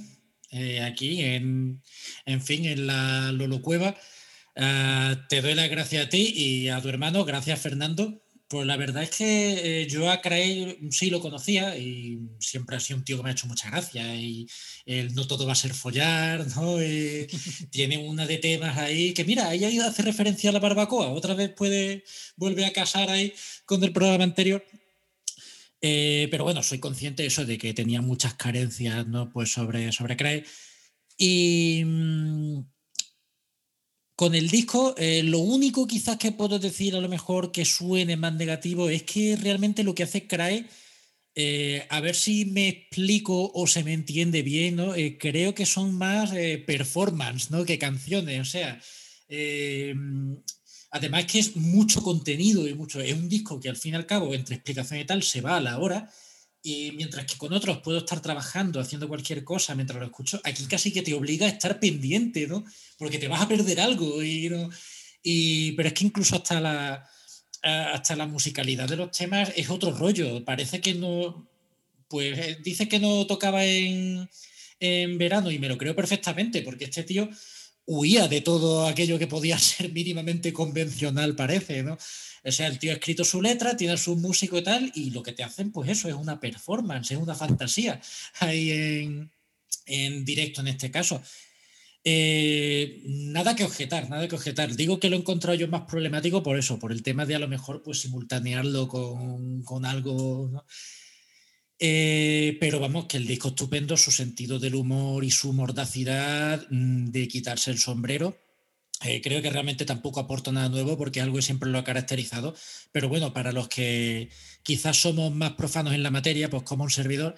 eh, 0.51 0.81
aquí, 0.81 1.21
en, 1.21 1.81
en 2.25 2.41
fin, 2.41 2.65
en 2.65 2.87
la 2.87 3.31
Lolo 3.31 3.61
Cueva. 3.61 3.95
Ah, 4.55 5.25
te 5.29 5.41
doy 5.41 5.55
las 5.55 5.69
gracias 5.69 6.05
a 6.05 6.09
ti 6.09 6.33
y 6.35 6.69
a 6.69 6.81
tu 6.81 6.89
hermano, 6.89 7.25
gracias 7.25 7.59
Fernando. 7.61 8.21
Pues 8.49 8.65
la 8.65 8.77
verdad 8.77 9.03
es 9.03 9.11
que 9.11 9.81
eh, 9.83 9.87
yo 9.87 10.09
a 10.09 10.21
Craig 10.21 10.79
sí 10.89 11.11
lo 11.11 11.19
conocía 11.21 11.77
y 11.77 12.19
siempre 12.39 12.75
ha 12.75 12.79
sido 12.79 12.97
un 12.97 13.05
tío 13.05 13.15
que 13.17 13.21
me 13.21 13.29
ha 13.29 13.33
hecho 13.33 13.45
mucha 13.45 13.69
gracia 13.69 14.15
y 14.15 14.47
el 14.87 15.13
no 15.13 15.27
todo 15.27 15.45
va 15.45 15.51
a 15.53 15.55
ser 15.55 15.71
follar, 15.75 16.47
¿no? 16.55 16.81
Eh, 16.81 17.27
tiene 17.69 17.99
una 17.99 18.25
de 18.25 18.39
temas 18.39 18.75
ahí 18.79 19.13
que 19.13 19.23
mira, 19.23 19.49
ahí 19.49 19.63
hace 19.79 20.01
referencia 20.01 20.49
a 20.49 20.53
la 20.53 20.59
barbacoa, 20.59 21.09
otra 21.09 21.35
vez 21.35 21.51
puede, 21.51 22.03
vuelve 22.37 22.65
a 22.65 22.73
casar 22.73 23.11
ahí 23.11 23.33
con 23.65 23.83
el 23.83 23.93
programa 23.93 24.23
anterior. 24.23 24.65
Eh, 25.81 26.27
pero 26.31 26.43
bueno, 26.43 26.63
soy 26.63 26.79
consciente 26.79 27.23
de 27.23 27.27
eso, 27.27 27.45
de 27.45 27.57
que 27.59 27.73
tenía 27.75 28.01
muchas 28.01 28.33
carencias, 28.33 29.05
¿no? 29.07 29.29
Pues 29.29 29.51
sobre, 29.51 29.91
sobre 29.91 30.17
Craig. 30.17 30.43
Y... 31.17 31.83
mm, 31.85 32.61
con 34.19 34.35
el 34.35 34.49
disco, 34.49 34.95
eh, 34.97 35.23
lo 35.23 35.39
único 35.39 35.87
quizás 35.87 36.17
que 36.17 36.33
puedo 36.33 36.59
decir 36.59 36.93
a 36.93 36.99
lo 36.99 37.07
mejor 37.07 37.53
que 37.53 37.63
suene 37.63 38.17
más 38.17 38.33
negativo 38.33 38.89
es 38.89 39.03
que 39.03 39.37
realmente 39.37 39.81
lo 39.81 39.95
que 39.95 40.03
hace 40.03 40.27
Crae, 40.27 40.65
eh, 41.35 41.87
a 41.89 42.01
ver 42.01 42.15
si 42.15 42.43
me 42.43 42.67
explico 42.67 43.49
o 43.53 43.65
se 43.65 43.81
me 43.85 43.93
entiende 43.93 44.41
bien, 44.41 44.75
¿no? 44.75 44.93
Eh, 44.93 45.17
creo 45.17 45.55
que 45.55 45.65
son 45.65 45.93
más 45.93 46.33
eh, 46.33 46.61
performance, 46.67 47.49
¿no? 47.49 47.63
Que 47.63 47.79
canciones, 47.79 48.41
o 48.41 48.43
sea, 48.43 48.81
eh, 49.29 49.95
además 50.91 51.25
que 51.25 51.39
es 51.39 51.55
mucho 51.55 52.03
contenido 52.03 52.67
y 52.67 52.73
mucho, 52.73 52.99
es 52.99 53.13
un 53.13 53.29
disco 53.29 53.57
que 53.57 53.69
al 53.69 53.77
fin 53.77 53.93
y 53.93 53.95
al 53.95 54.05
cabo, 54.05 54.33
entre 54.33 54.55
explicación 54.55 54.99
y 54.99 55.05
tal, 55.05 55.23
se 55.23 55.39
va 55.39 55.55
a 55.55 55.61
la 55.61 55.79
hora. 55.79 56.11
Y 56.61 56.91
mientras 56.91 57.25
que 57.25 57.37
con 57.37 57.53
otros 57.53 57.79
puedo 57.79 57.99
estar 57.99 58.21
trabajando, 58.21 58.79
haciendo 58.79 59.07
cualquier 59.07 59.43
cosa 59.43 59.75
mientras 59.75 59.99
lo 59.99 60.05
escucho, 60.05 60.41
aquí 60.43 60.65
casi 60.65 60.91
que 60.91 61.01
te 61.01 61.13
obliga 61.13 61.45
a 61.45 61.49
estar 61.49 61.79
pendiente, 61.79 62.47
¿no? 62.47 62.65
Porque 62.97 63.17
te 63.17 63.27
vas 63.27 63.41
a 63.41 63.47
perder 63.47 63.79
algo. 63.79 64.21
Y, 64.21 64.49
¿no? 64.49 64.69
y, 65.23 65.71
pero 65.73 65.87
es 65.87 65.93
que 65.93 66.05
incluso 66.05 66.35
hasta 66.35 66.59
la, 66.59 67.09
hasta 67.61 68.15
la 68.15 68.27
musicalidad 68.27 68.89
de 68.89 68.97
los 68.97 69.11
temas 69.11 69.51
es 69.55 69.69
otro 69.69 69.91
rollo. 69.91 70.43
Parece 70.43 70.81
que 70.81 70.93
no. 70.93 71.47
Pues 72.07 72.37
eh, 72.37 72.57
dice 72.63 72.87
que 72.87 72.99
no 72.99 73.25
tocaba 73.27 73.63
en, 73.63 74.27
en 74.79 75.17
verano 75.17 75.51
y 75.51 75.59
me 75.59 75.69
lo 75.69 75.77
creo 75.77 75.95
perfectamente, 75.95 76.61
porque 76.61 76.85
este 76.85 77.03
tío 77.03 77.29
huía 77.85 78.27
de 78.27 78.41
todo 78.41 78.87
aquello 78.87 79.17
que 79.17 79.27
podía 79.27 79.57
ser 79.59 79.91
mínimamente 79.91 80.53
convencional, 80.53 81.35
parece, 81.35 81.83
¿no? 81.83 81.97
O 82.43 82.51
sea, 82.51 82.67
el 82.67 82.79
tío 82.79 82.91
ha 82.91 82.95
escrito 82.95 83.23
su 83.23 83.41
letra, 83.41 83.77
tiene 83.77 83.97
su 83.97 84.15
músico 84.15 84.57
y 84.57 84.63
tal, 84.63 84.91
y 84.95 85.11
lo 85.11 85.23
que 85.23 85.33
te 85.33 85.43
hacen, 85.43 85.71
pues 85.71 85.89
eso, 85.89 86.07
es 86.07 86.15
una 86.15 86.39
performance, 86.39 87.11
es 87.11 87.17
una 87.17 87.35
fantasía 87.35 88.01
ahí 88.39 88.71
en, 88.71 89.31
en 89.85 90.25
directo 90.25 90.61
en 90.61 90.69
este 90.69 90.91
caso. 90.91 91.21
Eh, 92.03 93.01
nada 93.05 93.55
que 93.55 93.65
objetar, 93.65 94.09
nada 94.09 94.27
que 94.27 94.35
objetar. 94.35 94.75
Digo 94.75 94.99
que 94.99 95.09
lo 95.09 95.17
he 95.17 95.19
encontrado 95.19 95.57
yo 95.57 95.67
más 95.67 95.81
problemático 95.81 96.41
por 96.41 96.57
eso, 96.57 96.79
por 96.79 96.91
el 96.91 97.03
tema 97.03 97.25
de 97.25 97.35
a 97.35 97.39
lo 97.39 97.47
mejor 97.47 97.83
pues 97.83 97.99
simultanearlo 97.99 98.87
con, 98.87 99.63
con 99.63 99.85
algo. 99.85 100.65
Eh, 101.77 102.57
pero 102.59 102.79
vamos, 102.79 103.05
que 103.05 103.17
el 103.17 103.27
disco 103.27 103.49
estupendo, 103.49 103.95
su 103.97 104.11
sentido 104.11 104.59
del 104.59 104.75
humor 104.75 105.23
y 105.23 105.31
su 105.31 105.53
mordacidad 105.53 106.65
mm, 106.69 107.07
de 107.07 107.27
quitarse 107.27 107.71
el 107.71 107.79
sombrero. 107.79 108.37
Eh, 109.01 109.21
creo 109.21 109.41
que 109.41 109.49
realmente 109.49 109.85
tampoco 109.85 110.19
aporta 110.19 110.51
nada 110.51 110.67
nuevo 110.69 110.97
porque 110.97 111.21
algo 111.21 111.41
siempre 111.41 111.69
lo 111.69 111.77
ha 111.79 111.83
caracterizado. 111.85 112.53
Pero 112.91 113.07
bueno, 113.09 113.33
para 113.33 113.51
los 113.53 113.69
que 113.69 114.29
quizás 114.63 114.97
somos 115.01 115.33
más 115.33 115.53
profanos 115.53 115.93
en 115.93 116.03
la 116.03 116.11
materia, 116.11 116.49
pues 116.49 116.63
como 116.63 116.83
un 116.83 116.89
servidor, 116.91 117.35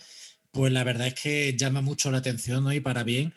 pues 0.52 0.72
la 0.74 0.84
verdad 0.84 1.08
es 1.08 1.14
que 1.16 1.56
llama 1.58 1.82
mucho 1.82 2.10
la 2.12 2.18
atención 2.20 2.64
¿no? 2.64 2.84
para 2.84 3.04
bien. 3.04 3.34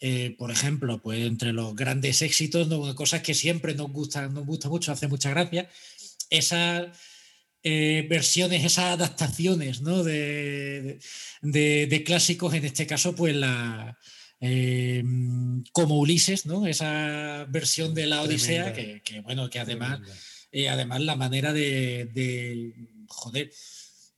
Eh, 0.00 0.34
por 0.38 0.50
ejemplo, 0.50 1.00
pues 1.02 1.20
entre 1.26 1.52
los 1.52 1.74
grandes 1.74 2.22
éxitos, 2.22 2.68
¿no? 2.68 2.94
cosas 2.94 3.22
que 3.22 3.34
siempre 3.34 3.74
nos 3.74 3.90
gustan, 3.92 4.34
nos 4.34 4.44
gusta 4.46 4.68
mucho, 4.68 4.92
hace 4.92 5.08
mucha 5.08 5.30
gracia, 5.30 5.68
esas 6.30 6.88
eh, 7.62 8.06
versiones, 8.08 8.64
esas 8.64 8.86
adaptaciones 8.94 9.80
¿no? 9.82 10.02
de, 10.04 10.98
de- 11.42 11.86
de 11.86 12.04
clásicos, 12.04 12.54
en 12.54 12.64
este 12.64 12.86
caso, 12.86 13.14
pues 13.14 13.34
la 13.34 13.98
eh, 14.40 15.02
como 15.72 15.98
Ulises, 15.98 16.46
¿no? 16.46 16.66
Esa 16.66 17.46
versión 17.48 17.94
de 17.94 18.06
la 18.06 18.22
Odisea, 18.22 18.72
que, 18.72 19.02
que, 19.02 19.20
bueno, 19.20 19.48
que 19.48 19.58
además, 19.58 20.00
eh, 20.52 20.68
además 20.68 21.00
la 21.00 21.16
manera 21.16 21.52
de, 21.52 22.10
de, 22.12 22.72
joder, 23.08 23.50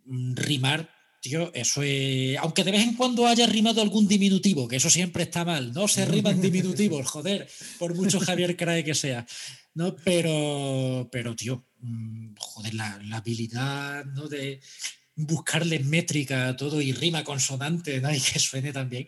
rimar, 0.06 0.90
tío, 1.20 1.52
eso 1.54 1.82
es. 1.82 2.36
Aunque 2.38 2.64
de 2.64 2.72
vez 2.72 2.82
en 2.82 2.94
cuando 2.94 3.26
haya 3.26 3.46
rimado 3.46 3.82
algún 3.82 4.08
diminutivo, 4.08 4.66
que 4.68 4.76
eso 4.76 4.90
siempre 4.90 5.24
está 5.24 5.44
mal, 5.44 5.72
no 5.72 5.88
se 5.88 6.04
riman 6.04 6.40
diminutivos, 6.40 7.06
joder, 7.06 7.48
por 7.78 7.94
mucho 7.94 8.20
Javier 8.20 8.56
Crae 8.56 8.84
que 8.84 8.94
sea. 8.94 9.26
¿no? 9.78 9.94
Pero, 10.04 11.08
pero 11.12 11.36
tío, 11.36 11.64
mm, 11.80 12.34
joder, 12.36 12.74
la, 12.74 13.00
la 13.04 13.18
habilidad, 13.18 14.04
¿no? 14.06 14.26
De 14.28 14.60
buscarle 15.14 15.78
métrica 15.80 16.48
a 16.48 16.56
todo 16.56 16.82
y 16.82 16.92
rima 16.92 17.22
consonante, 17.22 18.00
¿no? 18.00 18.10
Y 18.14 18.20
que 18.20 18.40
suene 18.40 18.72
también. 18.72 19.06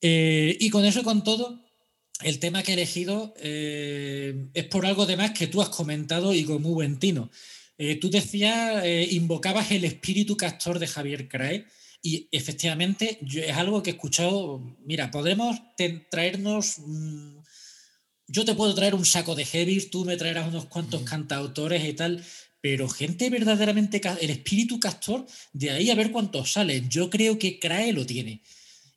Eh, 0.00 0.56
y 0.60 0.70
con 0.70 0.84
eso 0.84 1.00
y 1.00 1.04
con 1.04 1.22
todo, 1.24 1.64
el 2.22 2.38
tema 2.38 2.62
que 2.62 2.72
he 2.72 2.74
elegido 2.74 3.34
eh, 3.38 4.48
es 4.54 4.64
por 4.66 4.86
algo 4.86 5.06
de 5.06 5.16
más 5.16 5.32
que 5.32 5.46
tú 5.46 5.62
has 5.62 5.68
comentado 5.70 6.34
y 6.34 6.44
con 6.44 6.62
muy 6.62 6.72
buen 6.72 6.98
tino. 6.98 7.30
Eh, 7.78 7.96
tú 7.96 8.10
decías, 8.10 8.84
invocabas 9.10 9.70
el 9.70 9.84
espíritu 9.84 10.36
castor 10.36 10.78
de 10.78 10.86
Javier 10.86 11.28
Crae 11.28 11.64
y 12.02 12.28
efectivamente 12.30 13.18
yo- 13.22 13.42
es 13.42 13.52
algo 13.56 13.82
que 13.82 13.90
he 13.90 13.92
escuchado. 13.94 14.60
Mira, 14.84 15.10
podremos 15.10 15.56
te- 15.76 16.06
traernos. 16.10 16.78
mm, 16.78 17.38
yo 18.28 18.44
te 18.44 18.54
puedo 18.54 18.74
traer 18.74 18.94
un 18.94 19.04
saco 19.04 19.34
de 19.34 19.44
heavies, 19.44 19.90
tú 19.90 20.04
me 20.04 20.16
traerás 20.16 20.46
unos 20.48 20.66
cuantos 20.66 21.02
cantautores 21.02 21.84
y 21.84 21.94
tal, 21.94 22.22
pero 22.60 22.88
gente 22.88 23.28
verdaderamente. 23.28 24.00
El 24.20 24.30
espíritu 24.30 24.78
castor, 24.78 25.26
de 25.52 25.70
ahí 25.70 25.90
a 25.90 25.94
ver 25.96 26.12
cuántos 26.12 26.52
salen. 26.52 26.88
Yo 26.88 27.10
creo 27.10 27.38
que 27.38 27.58
Crae 27.58 27.92
lo 27.92 28.06
tiene. 28.06 28.42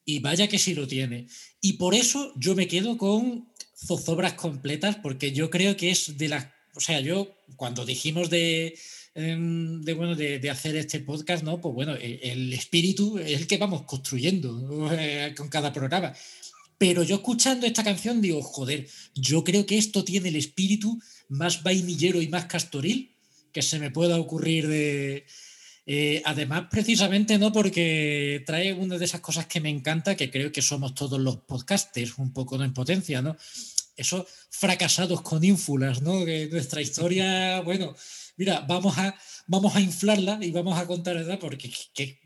Y 0.05 0.19
vaya 0.19 0.47
que 0.47 0.59
sí 0.59 0.73
lo 0.73 0.87
tiene. 0.87 1.27
Y 1.61 1.73
por 1.73 1.95
eso 1.95 2.33
yo 2.35 2.55
me 2.55 2.67
quedo 2.67 2.97
con 2.97 3.47
zozobras 3.75 4.33
completas, 4.33 4.97
porque 4.97 5.31
yo 5.31 5.49
creo 5.49 5.77
que 5.77 5.91
es 5.91 6.17
de 6.17 6.29
las. 6.29 6.47
O 6.75 6.79
sea, 6.79 6.99
yo 6.99 7.35
cuando 7.55 7.85
dijimos 7.85 8.29
de. 8.29 8.77
em, 9.15 9.81
De, 9.81 9.93
bueno, 9.93 10.15
de, 10.15 10.49
hacer 10.49 10.75
este 10.75 10.99
podcast, 10.99 11.43
¿no? 11.43 11.61
Pues 11.61 11.73
bueno, 11.73 11.95
e- 11.95 12.19
el 12.23 12.51
espíritu 12.53 13.17
es 13.17 13.41
el 13.41 13.47
que 13.47 13.57
vamos 13.57 13.83
construyendo. 13.83 14.49
Eh, 14.99 15.33
con 15.37 15.47
cada 15.49 15.71
programa. 15.71 16.13
Pero 16.77 17.03
yo 17.03 17.15
escuchando 17.15 17.65
esta 17.65 17.83
canción 17.83 18.21
digo, 18.21 18.41
joder, 18.41 18.87
yo 19.15 19.43
creo 19.43 19.65
que 19.65 19.77
esto 19.77 20.03
tiene 20.03 20.29
el 20.29 20.35
espíritu 20.35 20.99
más 21.29 21.63
vainillero 21.63 22.21
y 22.21 22.27
más 22.27 22.45
castoril 22.45 23.15
que 23.53 23.61
se 23.61 23.79
me 23.79 23.91
pueda 23.91 24.19
ocurrir 24.19 24.67
de, 24.67 25.25
eh, 25.85 26.21
además, 26.25 26.67
precisamente 26.71 27.37
no 27.37 27.51
porque 27.51 28.41
trae 28.45 28.73
una 28.73 28.97
de 28.97 29.05
esas 29.05 29.21
cosas 29.21 29.47
que 29.47 29.59
me 29.59 29.69
encanta, 29.69 30.15
que 30.15 30.31
creo 30.31 30.51
que 30.51 30.61
somos 30.61 30.95
todos 30.95 31.19
los 31.19 31.37
podcasters, 31.37 32.17
un 32.17 32.31
poco 32.31 32.57
no 32.57 32.63
en 32.63 32.73
potencia, 32.73 33.21
¿no? 33.21 33.35
Esos 33.95 34.25
fracasados 34.49 35.21
con 35.21 35.43
ínfulas, 35.43 36.01
¿no? 36.01 36.23
Que 36.25 36.47
nuestra 36.47 36.81
historia, 36.81 37.61
bueno, 37.65 37.95
mira, 38.37 38.61
vamos 38.61 38.97
a, 38.97 39.13
vamos 39.47 39.75
a 39.75 39.81
inflarla 39.81 40.39
y 40.41 40.51
vamos 40.51 40.79
a 40.79 40.87
contar, 40.87 41.15
¿verdad? 41.15 41.39
Porque 41.39 41.69
¿qué, 41.93 42.19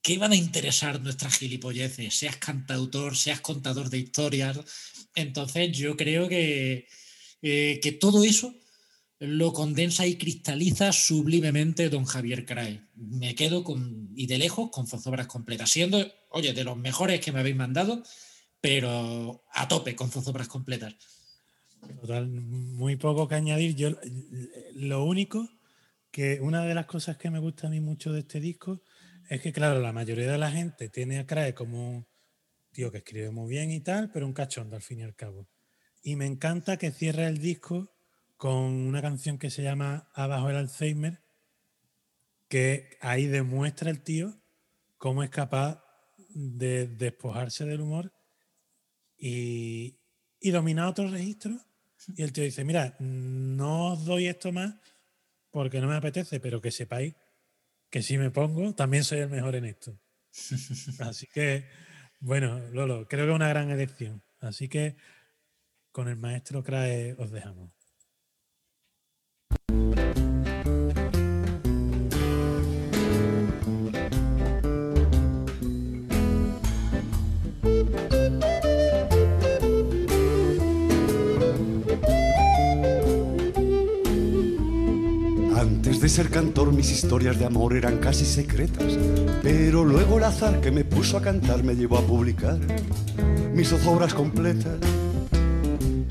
qué 0.00 0.18
van 0.18 0.32
a 0.32 0.36
interesar 0.36 1.00
nuestras 1.02 1.36
gilipolleces? 1.36 2.14
Seas 2.14 2.36
cantautor, 2.38 3.14
seas 3.14 3.40
contador 3.42 3.90
de 3.90 3.98
historias. 3.98 4.58
Entonces, 5.14 5.76
yo 5.76 5.96
creo 5.98 6.28
que, 6.28 6.88
eh, 7.42 7.78
que 7.82 7.92
todo 7.92 8.24
eso 8.24 8.54
lo 9.18 9.52
condensa 9.52 10.06
y 10.06 10.16
cristaliza 10.16 10.92
sublimemente 10.92 11.88
don 11.88 12.04
Javier 12.04 12.44
Crae. 12.44 12.82
Me 12.94 13.34
quedo 13.34 13.64
con, 13.64 14.10
y 14.14 14.26
de 14.26 14.38
lejos 14.38 14.70
con 14.70 14.86
zozobras 14.86 15.26
completas, 15.26 15.70
siendo, 15.70 16.06
oye, 16.30 16.52
de 16.52 16.64
los 16.64 16.76
mejores 16.76 17.20
que 17.20 17.32
me 17.32 17.40
habéis 17.40 17.56
mandado, 17.56 18.02
pero 18.60 19.44
a 19.52 19.68
tope 19.68 19.96
con 19.96 20.10
zozobras 20.10 20.48
completas. 20.48 20.94
Total, 22.00 22.28
muy 22.28 22.96
poco 22.96 23.28
que 23.28 23.36
añadir. 23.36 23.74
Yo 23.74 23.90
lo 24.74 25.04
único 25.04 25.48
que 26.10 26.40
una 26.40 26.64
de 26.64 26.74
las 26.74 26.86
cosas 26.86 27.16
que 27.16 27.30
me 27.30 27.38
gusta 27.38 27.68
a 27.68 27.70
mí 27.70 27.80
mucho 27.80 28.12
de 28.12 28.20
este 28.20 28.40
disco 28.40 28.82
es 29.28 29.40
que, 29.40 29.52
claro, 29.52 29.80
la 29.80 29.92
mayoría 29.92 30.30
de 30.30 30.38
la 30.38 30.50
gente 30.50 30.88
tiene 30.88 31.18
a 31.18 31.26
Crae 31.26 31.54
como 31.54 31.90
un 31.90 32.06
tío 32.72 32.92
que 32.92 32.98
escribe 32.98 33.30
muy 33.30 33.48
bien 33.48 33.70
y 33.70 33.80
tal, 33.80 34.10
pero 34.12 34.26
un 34.26 34.32
cachondo 34.32 34.76
al 34.76 34.82
fin 34.82 35.00
y 35.00 35.02
al 35.02 35.14
cabo. 35.14 35.48
Y 36.02 36.16
me 36.16 36.26
encanta 36.26 36.76
que 36.76 36.90
cierra 36.90 37.28
el 37.28 37.38
disco 37.38 37.95
con 38.36 38.86
una 38.86 39.02
canción 39.02 39.38
que 39.38 39.50
se 39.50 39.62
llama 39.62 40.08
Abajo 40.14 40.50
el 40.50 40.56
Alzheimer, 40.56 41.22
que 42.48 42.96
ahí 43.00 43.26
demuestra 43.26 43.90
el 43.90 44.02
tío 44.02 44.40
cómo 44.98 45.22
es 45.22 45.30
capaz 45.30 45.82
de 46.28 46.86
despojarse 46.86 47.64
del 47.64 47.80
humor 47.80 48.12
y, 49.16 49.98
y 50.40 50.50
dominar 50.50 50.88
otros 50.88 51.10
registros 51.10 51.66
Y 52.14 52.22
el 52.22 52.32
tío 52.32 52.44
dice, 52.44 52.64
mira, 52.64 52.94
no 53.00 53.92
os 53.92 54.04
doy 54.04 54.26
esto 54.26 54.52
más 54.52 54.76
porque 55.50 55.80
no 55.80 55.88
me 55.88 55.96
apetece, 55.96 56.38
pero 56.38 56.60
que 56.60 56.70
sepáis 56.70 57.14
que 57.90 58.02
si 58.02 58.18
me 58.18 58.30
pongo, 58.30 58.74
también 58.74 59.04
soy 59.04 59.20
el 59.20 59.30
mejor 59.30 59.54
en 59.54 59.64
esto. 59.64 59.98
Así 61.00 61.26
que, 61.32 61.66
bueno, 62.20 62.58
Lolo, 62.70 63.08
creo 63.08 63.24
que 63.24 63.30
es 63.30 63.36
una 63.36 63.48
gran 63.48 63.70
elección. 63.70 64.22
Así 64.40 64.68
que 64.68 64.96
con 65.92 66.08
el 66.08 66.16
maestro 66.16 66.62
Crae 66.62 67.14
os 67.18 67.30
dejamos. 67.30 67.75
Antes 85.58 86.00
de 86.00 86.08
ser 86.08 86.30
cantor 86.30 86.72
mis 86.72 86.90
historias 86.90 87.38
de 87.38 87.46
amor 87.46 87.74
eran 87.74 87.98
casi 87.98 88.24
secretas, 88.24 88.98
pero 89.42 89.84
luego 89.84 90.18
el 90.18 90.24
azar 90.24 90.60
que 90.60 90.70
me 90.70 90.84
puso 90.84 91.16
a 91.16 91.22
cantar 91.22 91.62
me 91.64 91.74
llevó 91.74 91.98
a 91.98 92.06
publicar 92.06 92.58
mis 93.54 93.68
zozobras 93.68 94.12
completas. 94.12 94.78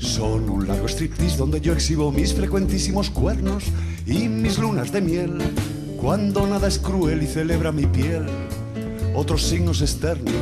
Son 0.06 0.48
un 0.48 0.66
largo 0.66 0.86
striptease 0.86 1.36
donde 1.36 1.60
yo 1.60 1.72
exhibo 1.72 2.12
mis 2.12 2.32
frecuentísimos 2.32 3.10
cuernos 3.10 3.64
y 4.06 4.28
mis 4.28 4.58
lunas 4.58 4.92
de 4.92 5.00
miel, 5.00 5.38
cuando 6.00 6.46
nada 6.46 6.68
es 6.68 6.78
cruel 6.78 7.22
y 7.22 7.26
celebra 7.26 7.72
mi 7.72 7.86
piel 7.86 8.24
otros 9.14 9.42
signos 9.42 9.82
externos. 9.82 10.32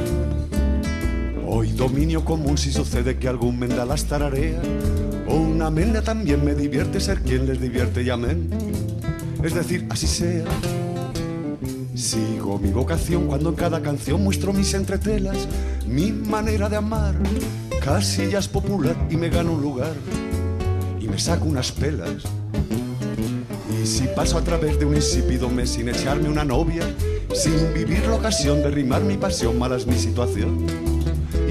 Hoy 1.46 1.72
dominio 1.72 2.24
común 2.24 2.58
si 2.58 2.72
sucede 2.72 3.18
que 3.18 3.28
algún 3.28 3.58
menda 3.58 3.86
las 3.86 4.04
tararea, 4.04 4.60
o 5.26 5.34
una 5.34 5.70
menda 5.70 6.02
también 6.02 6.44
me 6.44 6.54
divierte 6.54 7.00
ser 7.00 7.22
quien 7.22 7.46
les 7.46 7.60
divierte 7.60 8.02
y 8.02 8.10
amén 8.10 8.50
es 9.42 9.54
decir, 9.54 9.86
así 9.90 10.06
sea. 10.06 10.44
Sigo 11.94 12.58
mi 12.58 12.70
vocación 12.70 13.26
cuando 13.26 13.50
en 13.50 13.56
cada 13.56 13.82
canción 13.82 14.24
muestro 14.24 14.52
mis 14.52 14.72
entretelas, 14.74 15.46
mi 15.86 16.12
manera 16.12 16.68
de 16.68 16.76
amar. 16.76 17.14
Casi 17.84 18.30
ya 18.30 18.38
es 18.38 18.48
popular 18.48 18.96
y 19.10 19.16
me 19.18 19.28
gano 19.28 19.52
un 19.52 19.60
lugar 19.60 19.92
y 20.98 21.06
me 21.06 21.18
saco 21.18 21.44
unas 21.44 21.70
pelas. 21.70 22.22
Y 23.70 23.86
si 23.86 24.06
paso 24.06 24.38
a 24.38 24.40
través 24.40 24.78
de 24.78 24.86
un 24.86 24.96
insípido 24.96 25.50
mes 25.50 25.68
sin 25.68 25.90
echarme 25.90 26.30
una 26.30 26.44
novia, 26.44 26.82
sin 27.34 27.74
vivir 27.74 28.06
la 28.06 28.14
ocasión 28.14 28.62
de 28.62 28.70
rimar 28.70 29.02
mi 29.02 29.18
pasión, 29.18 29.58
mala 29.58 29.76
es 29.76 29.86
mi 29.86 29.98
situación 29.98 30.64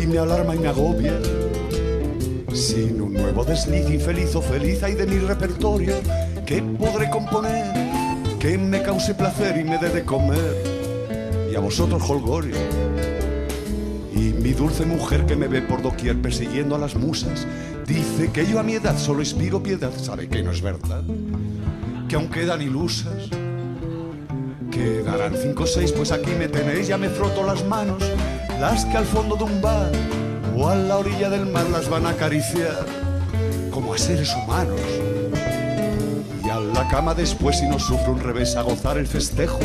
y 0.02 0.08
me 0.08 0.18
alarma 0.18 0.56
y 0.56 0.60
me 0.60 0.70
agobia. 0.70 1.14
Sin 2.52 3.00
un 3.00 3.14
nuevo 3.14 3.46
desliz 3.46 3.88
infeliz 3.88 4.34
o 4.34 4.42
feliz 4.42 4.82
hay 4.82 4.96
de 4.96 5.06
mi 5.06 5.20
repertorio 5.20 5.94
que 6.48 6.64
podré 6.64 7.12
componer, 7.12 7.64
que 8.40 8.58
me 8.58 8.82
cause 8.82 9.14
placer 9.14 9.56
y 9.58 9.64
me 9.64 9.78
dé 9.78 9.90
de 9.90 10.04
comer, 10.04 10.64
y 11.52 11.56
a 11.56 11.60
vosotros 11.60 12.02
holgorio. 12.10 12.83
Y 14.16 14.32
mi 14.34 14.54
dulce 14.54 14.86
mujer 14.86 15.26
que 15.26 15.36
me 15.36 15.48
ve 15.48 15.62
por 15.62 15.82
doquier 15.82 16.22
persiguiendo 16.22 16.76
a 16.76 16.78
las 16.78 16.96
musas, 16.96 17.48
dice 17.88 18.32
que 18.32 18.46
yo 18.46 18.60
a 18.60 18.64
mi 18.64 18.74
edad 18.74 18.98
solo 18.98 19.22
inspiro 19.22 19.64
piedad, 19.64 19.92
sabe 19.98 20.30
que 20.30 20.44
no 20.44 20.52
es 20.52 20.62
verdad, 20.62 21.04
que 22.08 22.16
aún 22.16 22.30
quedan 22.30 22.62
ilusas. 22.62 23.30
Quedarán 24.72 25.34
cinco 25.40 25.64
o 25.64 25.68
seis, 25.68 25.92
pues 25.92 26.12
aquí 26.12 26.32
me 26.38 26.48
tenéis, 26.48 26.88
ya 26.88 26.98
me 26.98 27.10
froto 27.10 27.44
las 27.44 27.66
manos, 27.66 28.04
las 28.60 28.86
que 28.86 28.98
al 28.98 29.06
fondo 29.06 29.36
de 29.36 29.44
un 29.44 29.62
bar 29.62 29.92
o 30.56 30.70
a 30.70 30.76
la 30.76 30.98
orilla 30.98 31.30
del 31.30 31.48
mar 31.48 31.70
las 31.72 31.90
van 31.90 32.06
a 32.06 32.10
acariciar, 32.10 32.86
como 33.72 33.94
a 33.94 33.98
seres 33.98 34.32
humanos 34.36 34.80
y 36.46 36.50
a 36.50 36.60
la 36.60 36.88
cama 36.88 37.14
después 37.14 37.60
si 37.60 37.68
no 37.68 37.80
sufro 37.80 38.14
un 38.14 38.20
revés 38.20 38.56
a 38.56 38.62
gozar 38.62 38.98
el 38.98 39.08
festejo 39.08 39.60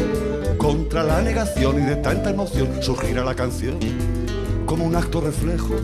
contra 0.57 1.03
la 1.03 1.21
negación 1.21 1.83
y 1.83 1.87
de 1.87 1.97
tanta 1.97 2.31
emoción 2.31 2.83
surgirá 2.83 3.25
la 3.25 3.35
canción 3.35 3.79
como 4.69 4.85
un 4.85 4.95
acto 4.95 5.21
reflejo 5.21 5.75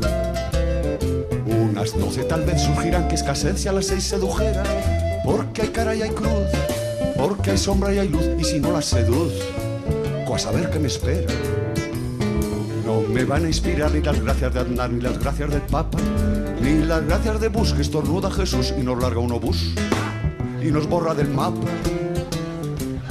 unas 1.47 1.99
doce 1.99 2.23
tal 2.25 2.45
vez 2.45 2.61
surgirán 2.61 3.09
que 3.09 3.15
escasez 3.17 3.61
si 3.61 3.69
a 3.69 3.73
las 3.73 3.87
seis 3.87 4.05
sedujera 4.05 4.63
porque 5.25 5.63
hay 5.63 5.69
cara 5.69 5.95
y 5.97 6.03
hay 6.03 6.11
cruz 6.11 6.49
porque 7.17 7.53
hay 7.53 7.59
sombra 7.59 7.93
y 7.93 7.99
hay 7.99 8.09
luz 8.09 8.29
y 8.39 8.45
si 8.45 8.61
no 8.61 8.71
las 8.71 8.85
seduz 8.85 9.33
a 10.33 10.39
saber 10.39 10.69
qué 10.69 10.81
me 10.81 10.89
espera 10.89 11.33
no 12.85 13.01
me 13.01 13.25
van 13.25 13.45
a 13.45 13.47
inspirar 13.47 13.93
ni 13.93 14.03
las 14.03 14.21
gracias 14.21 14.53
de 14.53 14.61
Aznar 14.61 14.91
ni 14.91 15.01
las 15.01 15.17
gracias 15.17 15.49
del 15.49 15.63
Papa 15.63 15.99
ni 16.61 16.85
las 16.85 17.07
gracias 17.07 17.41
de 17.41 17.49
Bush 17.49 17.73
que 17.73 17.83
estornuda 17.83 18.31
Jesús 18.33 18.75
y 18.77 18.83
nos 18.83 19.01
larga 19.01 19.21
un 19.21 19.31
obús 19.31 19.75
y 20.65 20.71
nos 20.71 20.89
borra 20.89 21.15
del 21.15 21.29
mapa. 21.29 21.61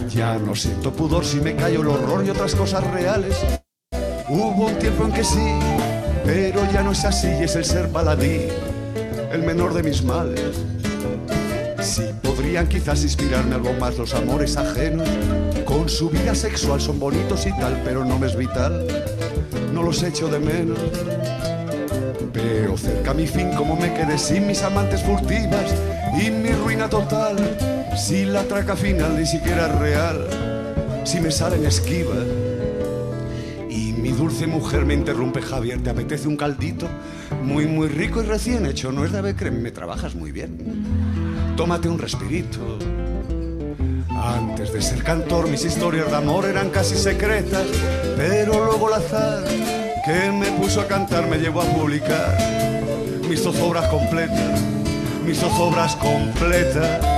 Ya 0.10 0.38
no 0.38 0.56
siento 0.56 0.92
pudor 0.92 1.24
si 1.24 1.40
me 1.40 1.56
callo 1.56 1.82
el 1.82 1.88
horror 1.88 2.26
y 2.26 2.30
otras 2.30 2.56
cosas 2.56 2.84
reales. 2.92 3.63
Hubo 4.36 4.66
un 4.66 4.80
tiempo 4.80 5.06
en 5.06 5.12
que 5.12 5.24
sí, 5.24 5.60
pero 6.26 6.68
ya 6.72 6.82
no 6.82 6.94
es 6.94 7.06
así 7.06 7.28
y 7.28 7.44
es 7.44 7.56
el 7.56 7.64
ser 7.64 7.90
baladí, 7.90 8.48
el 9.32 9.44
menor 9.44 9.76
de 9.76 9.84
mis 9.84 10.04
males. 10.04 10.56
Sí, 11.80 12.06
podrían 12.24 12.68
quizás 12.68 13.04
inspirarme 13.04 13.54
algo 13.54 13.74
más 13.74 13.96
los 13.96 14.16
amores 14.16 14.58
ajenos. 14.58 15.08
Con 15.66 15.88
su 15.88 16.10
vida 16.10 16.34
sexual 16.34 16.82
son 16.82 17.00
bonitos 17.00 17.46
y 17.46 17.52
tal, 17.60 17.80
pero 17.86 18.04
no 18.04 18.18
me 18.18 18.26
es 18.26 18.36
vital. 18.36 18.88
No 19.72 19.84
los 19.84 20.02
echo 20.02 20.28
de 20.28 20.40
menos. 20.40 20.80
Veo 22.34 22.76
cerca 22.76 23.14
mi 23.14 23.28
fin 23.28 23.52
como 23.52 23.76
me 23.76 23.94
quedé 23.94 24.18
sin 24.18 24.48
mis 24.48 24.64
amantes 24.64 25.04
furtivas 25.04 25.76
y 26.20 26.32
mi 26.32 26.54
ruina 26.54 26.90
total. 26.90 27.36
Si 27.96 28.26
la 28.26 28.42
traca 28.46 28.76
final 28.76 29.16
ni 29.16 29.28
siquiera 29.28 29.68
real, 29.68 30.28
si 31.04 31.20
me 31.20 31.30
salen 31.30 31.64
esquivas. 31.68 32.53
Dulce 34.34 34.48
mujer 34.48 34.84
me 34.84 34.96
interrumpe, 34.96 35.44
Javier, 35.44 35.84
¿te 35.84 35.92
apetece 35.92 36.28
un 36.28 36.36
caldito? 36.36 36.88
Muy, 37.44 37.68
muy 37.68 37.88
rico 37.88 38.20
y 38.20 38.26
recién 38.26 38.66
hecho, 38.66 38.92
no 38.92 39.06
es 39.06 39.12
de 39.12 39.20
ave 39.20 39.36
me 39.52 39.70
trabajas 39.70 40.16
muy 40.16 40.32
bien. 40.32 41.54
Tómate 41.56 41.88
un 41.88 42.00
respirito. 42.00 42.80
Antes 44.10 44.74
de 44.74 44.82
ser 44.82 45.04
cantor, 45.04 45.48
mis 45.50 45.64
historias 45.64 46.10
de 46.10 46.16
amor 46.16 46.46
eran 46.46 46.72
casi 46.72 46.96
secretas, 46.96 47.68
pero 48.18 48.66
luego 48.66 48.88
el 48.88 48.96
azar 48.96 49.44
que 50.04 50.32
me 50.32 50.48
puso 50.60 50.82
a 50.82 50.88
cantar 50.88 51.28
me 51.28 51.38
llevó 51.38 51.62
a 51.62 51.66
publicar 51.66 52.36
mis 53.30 53.40
zozobras 53.40 53.88
completas, 53.90 54.60
mis 55.24 55.38
zozobras 55.38 55.96
completas. 55.98 57.13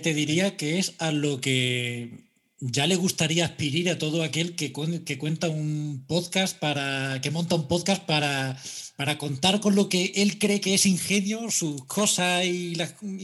Que 0.00 0.10
te 0.10 0.14
diría 0.14 0.56
que 0.56 0.78
es 0.78 0.94
a 0.98 1.12
lo 1.12 1.40
que 1.40 2.28
ya 2.60 2.86
le 2.86 2.96
gustaría 2.96 3.44
aspirar 3.44 3.94
a 3.94 3.98
todo 3.98 4.22
aquel 4.22 4.54
que, 4.56 4.72
que 5.04 5.18
cuenta 5.18 5.48
un 5.48 6.04
podcast 6.06 6.58
para. 6.58 7.20
que 7.22 7.30
monta 7.30 7.54
un 7.54 7.68
podcast 7.68 8.04
para, 8.04 8.56
para 8.96 9.16
contar 9.18 9.60
con 9.60 9.74
lo 9.74 9.88
que 9.88 10.12
él 10.16 10.38
cree 10.38 10.60
que 10.60 10.74
es 10.74 10.84
ingenio, 10.86 11.50
sus 11.50 11.84
cosas 11.86 12.44
y 12.44 12.74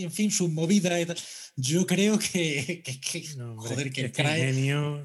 en 0.03 0.13
fin, 0.13 0.31
sus 0.31 0.51
movidas. 0.51 1.53
Yo 1.57 1.87
creo 1.87 2.19
que, 2.19 2.83
que- 2.85 3.01
que- 3.01 3.35
No, 3.37 3.53
hombre, 3.53 3.69
joder, 3.69 3.93
que 3.93 4.01
es 4.07 4.13
que 4.13 4.23
trae. 4.23 4.41
ingenio 4.49 5.03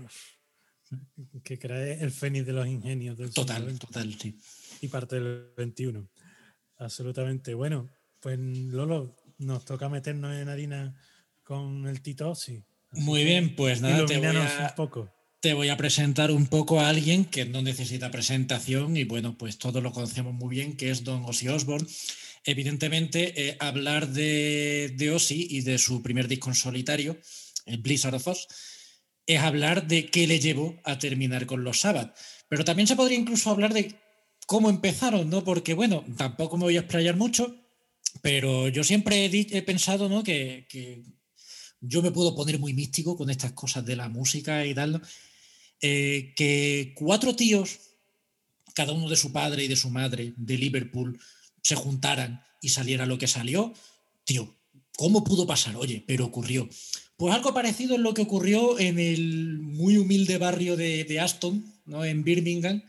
que 1.44 1.58
trae 1.58 2.02
el 2.04 2.12
fénix 2.12 2.46
de 2.46 2.54
los 2.54 2.68
ingenios 2.68 3.18
del 3.18 3.32
Total, 3.32 3.80
total, 3.80 4.14
sí. 4.20 4.38
y 4.82 4.88
parte 4.90 5.16
del 5.16 5.52
21. 5.56 6.08
Absolutamente. 6.78 7.54
Bueno, 7.54 7.90
pues 8.20 8.38
Lolo, 8.40 9.16
nos 9.38 9.64
toca 9.66 9.88
meternos 9.90 10.36
en 10.36 10.50
harina 10.50 10.94
con 11.52 11.86
el 11.86 12.02
Tito 12.02 12.30
Ossi. 12.30 12.64
Así 12.92 13.02
Muy 13.02 13.26
bien, 13.26 13.58
pues 13.58 13.82
nada, 13.82 14.06
te 14.06 14.20
voy, 14.20 14.28
a, 14.28 14.68
un 14.70 14.76
poco. 14.78 15.14
te 15.42 15.54
voy 15.54 15.68
a 15.68 15.76
presentar 15.76 16.32
un 16.32 16.48
poco 16.48 16.80
a 16.80 16.88
alguien 16.88 17.26
que 17.26 17.44
no 17.44 17.62
necesita 17.62 18.10
presentación 18.10 18.96
y 18.96 19.04
bueno, 19.04 19.38
pues 19.38 19.58
todos 19.58 19.84
lo 19.84 19.92
conocemos 19.92 20.34
muy 20.34 20.56
bien, 20.56 20.78
que 20.78 20.92
es 20.92 21.04
Don 21.04 21.26
Ozzy 21.26 21.50
Osbourne. 21.50 21.86
Evidentemente, 22.46 23.34
eh, 23.36 23.58
hablar 23.60 24.08
de, 24.08 24.94
de 24.96 25.12
Ozzy 25.12 25.46
y 25.50 25.60
de 25.60 25.78
su 25.78 26.02
primer 26.02 26.30
disco 26.30 26.48
en 26.48 26.56
solitario, 26.56 27.18
el 27.66 27.80
Blizzard 27.80 28.16
of 28.16 28.30
Oz, 28.30 28.48
es 29.26 29.42
hablar 29.42 29.88
de 29.88 30.06
qué 30.06 30.28
le 30.28 30.40
llevó 30.40 30.80
a 30.86 31.00
terminar 31.00 31.46
con 31.48 31.66
los 31.66 31.82
Sabbath. 31.82 32.18
Pero 32.48 32.64
también 32.64 32.88
se 32.88 32.96
podría 32.96 33.18
incluso 33.18 33.50
hablar 33.50 33.74
de 33.74 33.94
cómo 34.48 34.70
empezaron, 34.70 35.30
¿no? 35.30 35.44
Porque 35.44 35.74
bueno, 35.74 36.06
tampoco 36.16 36.56
me 36.56 36.64
voy 36.64 36.78
a 36.78 36.82
explayar 36.82 37.18
mucho, 37.18 37.54
pero 38.22 38.70
yo 38.70 38.86
siempre 38.86 39.26
he, 39.26 39.62
pensado, 39.64 40.08
¿no? 40.08 40.24
Que, 40.24 40.66
que 40.70 41.04
yo 41.82 42.02
me 42.02 42.12
puedo 42.12 42.36
poner 42.36 42.60
muy 42.60 42.74
místico 42.74 43.18
con 43.18 43.30
estas 43.30 43.54
cosas 43.54 43.86
de 43.86 43.96
la 43.96 44.08
música 44.08 44.66
y 44.66 44.74
tal. 44.74 45.02
Eh, 45.82 46.34
que 46.36 46.94
cuatro 46.96 47.36
tíos, 47.36 47.80
cada 48.76 48.94
uno 48.94 49.10
de 49.10 49.16
su 49.16 49.32
padre 49.32 49.64
y 49.64 49.68
de 49.68 49.76
su 49.76 49.90
madre, 49.90 50.34
de 50.38 50.58
Liverpool, 50.58 51.20
se 51.64 51.76
juntaran 51.76 52.44
y 52.62 52.70
saliera 52.70 53.08
lo 53.08 53.18
que 53.18 53.28
salió, 53.28 53.74
tío, 54.24 54.56
¿cómo 54.96 55.24
pudo 55.24 55.48
pasar? 55.48 55.76
Oye, 55.76 56.04
pero 56.06 56.26
ocurrió. 56.26 56.70
Pues 57.18 57.34
algo 57.34 57.54
parecido 57.54 57.96
es 57.96 58.02
lo 58.02 58.14
que 58.14 58.22
ocurrió 58.22 58.80
en 58.80 59.00
el 59.00 59.60
muy 59.60 59.98
humilde 59.98 60.38
barrio 60.38 60.78
de, 60.78 61.20
Aston, 61.20 61.66
¿no? 61.86 62.06
en 62.06 62.24
Birmingham, 62.24 62.84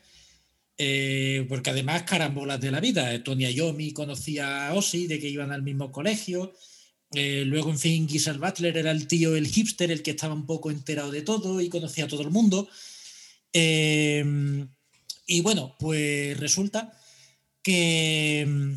eh, 0.79 1.47
porque 1.49 1.71
además 1.71 2.03
carambolas 2.05 2.61
de 2.61 2.71
la 2.71 2.81
vida. 2.81 3.23
Tony 3.25 3.47
Iommi 3.53 3.93
conocía 3.93 4.69
a 4.69 4.75
Ozzy, 4.75 5.07
de 5.07 5.19
que 5.19 5.29
iban 5.29 5.53
al 5.53 5.63
mismo 5.63 5.93
colegio. 5.93 6.55
Eh, 7.15 7.45
luego, 7.47 7.71
en 7.71 7.79
fin, 7.79 8.09
Giselle 8.09 8.39
Butler 8.39 8.77
era 8.77 8.91
el 8.91 9.07
tío, 9.07 9.37
el 9.37 9.47
hipster, 9.47 9.91
el 9.91 10.03
que 10.03 10.13
estaba 10.13 10.35
un 10.35 10.47
poco 10.47 10.71
enterado 10.71 11.11
de 11.11 11.23
todo 11.23 11.61
y 11.61 11.69
conocía 11.69 12.05
a 12.05 12.09
todo 12.09 12.23
el 12.23 12.31
mundo. 12.31 12.69
Eh, 13.53 14.25
y 15.27 15.41
bueno, 15.43 15.77
pues 15.79 16.39
resulta 16.39 16.99
que 17.63 18.77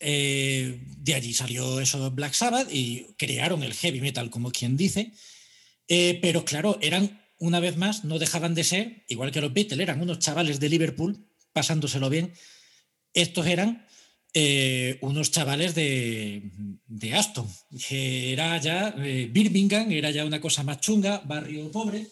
eh, 0.00 0.80
de 0.98 1.14
allí 1.14 1.32
salió 1.32 1.80
eso 1.80 2.10
Black 2.10 2.34
Sabbath 2.34 2.68
y 2.72 3.06
crearon 3.16 3.62
el 3.62 3.74
heavy 3.74 4.00
metal, 4.00 4.28
como 4.30 4.50
quien 4.50 4.76
dice. 4.76 5.12
Pero 5.88 6.44
claro, 6.44 6.78
eran, 6.82 7.22
una 7.38 7.60
vez 7.60 7.76
más, 7.76 8.04
no 8.04 8.18
dejaban 8.18 8.54
de 8.54 8.64
ser, 8.64 9.04
igual 9.08 9.30
que 9.30 9.40
los 9.40 9.52
Beatles, 9.52 9.78
eran 9.78 10.00
unos 10.00 10.18
chavales 10.18 10.58
de 10.58 10.68
Liverpool, 10.68 11.24
pasándoselo 11.52 12.10
bien. 12.10 12.34
Estos 13.14 13.46
eran 13.46 13.85
eh, 14.34 14.98
unos 15.00 15.30
chavales 15.30 15.74
de, 15.74 16.50
de 16.86 17.14
Aston, 17.14 17.48
era 17.90 18.58
ya 18.58 18.90
Birmingham, 18.90 19.90
era 19.92 20.10
ya 20.10 20.24
una 20.24 20.40
cosa 20.40 20.62
más 20.62 20.80
chunga, 20.80 21.22
barrio 21.24 21.70
pobre. 21.70 22.06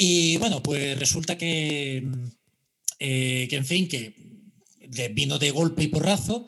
Y 0.00 0.36
bueno, 0.36 0.62
pues 0.62 0.96
resulta 0.96 1.36
que, 1.36 2.08
eh, 3.00 3.46
que 3.50 3.56
en 3.56 3.66
fin, 3.66 3.88
que 3.88 4.14
vino 5.10 5.38
de 5.40 5.50
golpe 5.50 5.82
y 5.82 5.88
porrazo 5.88 6.46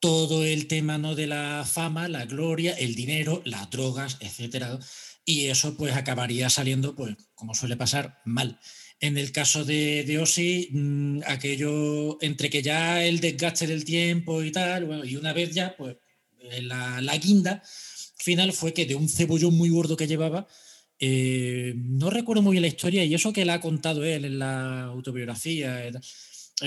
todo 0.00 0.44
el 0.44 0.66
tema 0.66 0.98
¿no? 0.98 1.14
de 1.14 1.26
la 1.26 1.64
fama, 1.70 2.08
la 2.08 2.26
gloria, 2.26 2.72
el 2.74 2.94
dinero, 2.94 3.40
las 3.44 3.70
drogas, 3.70 4.18
etcétera. 4.20 4.78
Y 5.24 5.46
eso 5.46 5.76
pues 5.76 5.94
acabaría 5.94 6.50
saliendo, 6.50 6.94
pues, 6.94 7.16
como 7.34 7.54
suele 7.54 7.76
pasar, 7.76 8.20
mal. 8.24 8.60
En 9.00 9.16
el 9.16 9.32
caso 9.32 9.64
de, 9.64 10.18
Ozzy, 10.20 10.68
mmm, 10.72 11.20
aquello 11.26 12.18
entre 12.22 12.50
que 12.50 12.62
ya 12.62 13.02
el 13.04 13.20
desgaste 13.20 13.66
del 13.66 13.84
tiempo 13.84 14.42
y 14.42 14.52
tal, 14.52 14.84
bueno, 14.84 15.04
y 15.04 15.16
una 15.16 15.32
vez 15.32 15.54
ya, 15.54 15.74
pues 15.76 15.96
la, 16.60 17.00
la 17.00 17.16
guinda 17.16 17.62
final 18.22 18.52
fue 18.52 18.72
que 18.72 18.86
de 18.86 18.94
un 18.94 19.08
cebollón 19.08 19.56
muy 19.56 19.70
gordo 19.70 19.96
que 19.96 20.06
llevaba, 20.06 20.46
eh, 20.98 21.72
no 21.76 22.10
recuerdo 22.10 22.42
muy 22.42 22.52
bien 22.52 22.62
la 22.62 22.68
historia 22.68 23.04
y 23.04 23.14
eso 23.14 23.32
que 23.32 23.44
la 23.44 23.54
ha 23.54 23.60
contado 23.60 24.04
él 24.04 24.24
en 24.24 24.38
la 24.38 24.84
autobiografía. 24.84 25.86
Eh, 25.86 25.92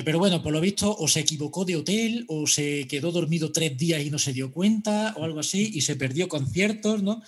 pero 0.04 0.18
bueno, 0.18 0.42
por 0.42 0.52
lo 0.52 0.60
visto, 0.60 0.96
o 0.96 1.08
se 1.08 1.20
equivocó 1.20 1.66
de 1.66 1.76
hotel, 1.76 2.26
o 2.28 2.48
se 2.48 2.88
quedó 2.88 3.12
dormido 3.12 3.52
tres 3.52 3.78
días 3.78 4.02
y 4.02 4.10
no 4.10 4.18
se 4.18 4.34
dio 4.34 4.52
cuenta, 4.52 5.14
o 5.18 5.24
algo 5.24 5.40
así, 5.40 5.70
y 5.74 5.82
se 5.82 5.96
perdió 5.96 6.28
conciertos 6.28 7.04
¿no? 7.04 7.22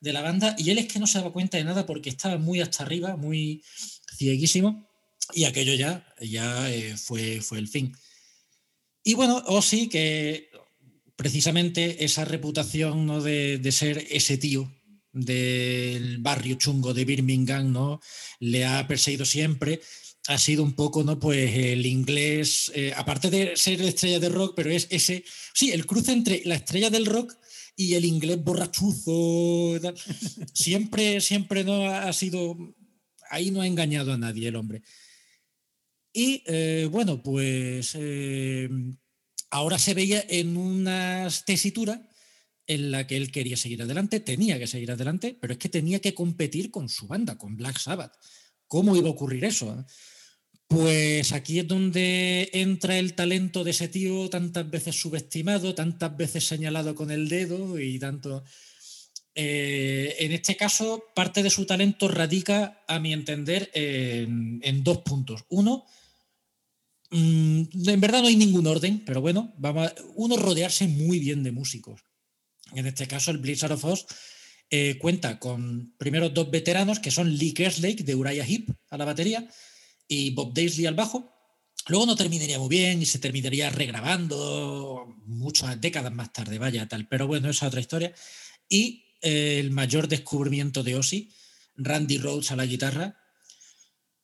de 0.00 0.12
la 0.12 0.22
banda. 0.22 0.54
Y 0.56 0.70
él 0.70 0.78
es 0.78 0.86
que 0.86 1.00
no 1.00 1.08
se 1.08 1.18
daba 1.18 1.32
cuenta 1.32 1.58
de 1.58 1.64
nada 1.64 1.84
porque 1.84 2.10
estaba 2.10 2.38
muy 2.38 2.60
hasta 2.60 2.84
arriba, 2.84 3.16
muy 3.16 3.64
cieguísimo, 4.16 4.88
y 5.34 5.44
aquello 5.44 5.74
ya, 5.74 6.06
ya 6.20 6.70
eh, 6.70 6.96
fue, 6.96 7.40
fue 7.40 7.58
el 7.58 7.68
fin. 7.68 7.96
Y 9.04 9.14
bueno, 9.14 9.42
o 9.46 9.62
sí 9.62 9.88
que 9.88 10.50
precisamente 11.16 12.04
esa 12.04 12.24
reputación 12.24 13.06
¿no? 13.06 13.20
de, 13.20 13.58
de 13.58 13.72
ser 13.72 14.06
ese 14.10 14.38
tío 14.38 14.70
del 15.12 16.18
barrio 16.18 16.56
chungo 16.56 16.94
de 16.94 17.04
Birmingham, 17.04 17.72
¿no? 17.72 18.00
Le 18.40 18.64
ha 18.64 18.86
perseguido 18.86 19.24
siempre. 19.24 19.80
Ha 20.28 20.38
sido 20.38 20.62
un 20.62 20.72
poco, 20.72 21.02
¿no? 21.02 21.18
Pues 21.18 21.54
el 21.54 21.84
inglés, 21.84 22.70
eh, 22.74 22.92
aparte 22.96 23.28
de 23.28 23.56
ser 23.56 23.80
estrella 23.82 24.20
de 24.20 24.28
rock, 24.28 24.54
pero 24.54 24.70
es 24.70 24.86
ese, 24.90 25.24
sí, 25.52 25.72
el 25.72 25.84
cruce 25.84 26.12
entre 26.12 26.42
la 26.44 26.54
estrella 26.54 26.90
del 26.90 27.06
rock 27.06 27.34
y 27.76 27.94
el 27.94 28.04
inglés 28.04 28.42
borrachuzo. 28.42 29.80
Siempre, 30.54 31.20
siempre 31.20 31.64
no 31.64 31.86
ha 31.86 32.12
sido, 32.12 32.56
ahí 33.32 33.50
no 33.50 33.62
ha 33.62 33.66
engañado 33.66 34.12
a 34.12 34.18
nadie 34.18 34.48
el 34.48 34.56
hombre. 34.56 34.82
Y 36.12 36.44
eh, 36.46 36.86
bueno, 36.90 37.22
pues 37.22 37.96
eh, 37.98 38.68
ahora 39.50 39.78
se 39.78 39.94
veía 39.94 40.24
en 40.28 40.56
una 40.56 41.28
tesitura 41.46 42.08
en 42.66 42.90
la 42.90 43.06
que 43.06 43.16
él 43.16 43.32
quería 43.32 43.56
seguir 43.56 43.82
adelante, 43.82 44.20
tenía 44.20 44.58
que 44.58 44.66
seguir 44.66 44.92
adelante, 44.92 45.36
pero 45.40 45.54
es 45.54 45.58
que 45.58 45.70
tenía 45.70 46.00
que 46.00 46.14
competir 46.14 46.70
con 46.70 46.88
su 46.88 47.06
banda, 47.06 47.38
con 47.38 47.56
Black 47.56 47.78
Sabbath. 47.78 48.14
¿Cómo 48.68 48.94
iba 48.96 49.08
a 49.08 49.12
ocurrir 49.12 49.44
eso? 49.44 49.84
Pues 50.68 51.32
aquí 51.32 51.58
es 51.58 51.66
donde 51.66 52.50
entra 52.52 52.98
el 52.98 53.14
talento 53.14 53.64
de 53.64 53.72
ese 53.72 53.88
tío 53.88 54.28
tantas 54.28 54.70
veces 54.70 54.94
subestimado, 55.00 55.74
tantas 55.74 56.16
veces 56.16 56.46
señalado 56.46 56.94
con 56.94 57.10
el 57.10 57.28
dedo 57.28 57.80
y 57.80 57.98
tanto... 57.98 58.44
Eh, 59.34 60.16
en 60.18 60.32
este 60.32 60.56
caso, 60.56 61.04
parte 61.14 61.42
de 61.42 61.50
su 61.50 61.64
talento 61.64 62.08
radica, 62.08 62.84
a 62.86 62.98
mi 62.98 63.12
entender, 63.12 63.70
en, 63.74 64.60
en 64.62 64.84
dos 64.84 64.98
puntos. 64.98 65.44
Uno, 65.48 65.86
mmm, 67.10 67.62
en 67.88 68.00
verdad 68.00 68.20
no 68.20 68.28
hay 68.28 68.36
ningún 68.36 68.66
orden, 68.66 69.02
pero 69.06 69.20
bueno, 69.20 69.54
vamos 69.58 69.88
a, 69.88 69.94
uno, 70.16 70.36
rodearse 70.36 70.86
muy 70.86 71.18
bien 71.18 71.42
de 71.42 71.52
músicos. 71.52 72.02
En 72.74 72.86
este 72.86 73.06
caso, 73.06 73.30
el 73.30 73.38
Blizzard 73.38 73.72
of 73.72 73.84
Oz 73.84 74.06
eh, 74.70 74.96
cuenta 74.98 75.38
con 75.38 75.94
primero 75.98 76.30
dos 76.30 76.50
veteranos 76.50 76.98
que 76.98 77.10
son 77.10 77.36
Lee 77.36 77.52
Kerslake 77.52 78.04
de 78.04 78.14
Uriah 78.14 78.46
Heep 78.46 78.70
a 78.88 78.96
la 78.96 79.04
batería 79.04 79.46
y 80.08 80.30
Bob 80.30 80.54
Daisley 80.54 80.86
al 80.86 80.94
bajo. 80.94 81.30
Luego 81.88 82.06
no 82.06 82.16
terminaría 82.16 82.58
muy 82.58 82.68
bien 82.68 83.02
y 83.02 83.06
se 83.06 83.18
terminaría 83.18 83.68
regrabando 83.68 85.14
muchas 85.26 85.80
décadas 85.80 86.12
más 86.12 86.32
tarde, 86.32 86.58
vaya 86.58 86.88
tal. 86.88 87.08
Pero 87.08 87.26
bueno, 87.26 87.50
esa 87.50 87.66
es 87.66 87.68
otra 87.68 87.80
historia. 87.80 88.14
Y 88.68 89.04
el 89.22 89.70
mayor 89.70 90.08
descubrimiento 90.08 90.82
de 90.82 90.96
Ozzy, 90.96 91.30
Randy 91.76 92.18
Rhodes 92.18 92.50
a 92.50 92.56
la 92.56 92.66
guitarra. 92.66 93.16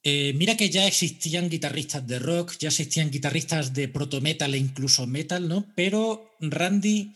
Eh, 0.03 0.33
mira 0.35 0.57
que 0.57 0.71
ya 0.71 0.87
existían 0.87 1.49
guitarristas 1.49 2.07
de 2.07 2.19
rock, 2.19 2.57
ya 2.59 2.69
existían 2.69 3.11
guitarristas 3.11 3.75
de 3.75 3.89
proto 3.89 4.21
metal 4.21 4.55
e 4.55 4.59
incluso 4.59 5.07
metal, 5.07 5.49
¿no? 5.49 5.67
Pero 5.75 6.37
Randy 6.41 7.15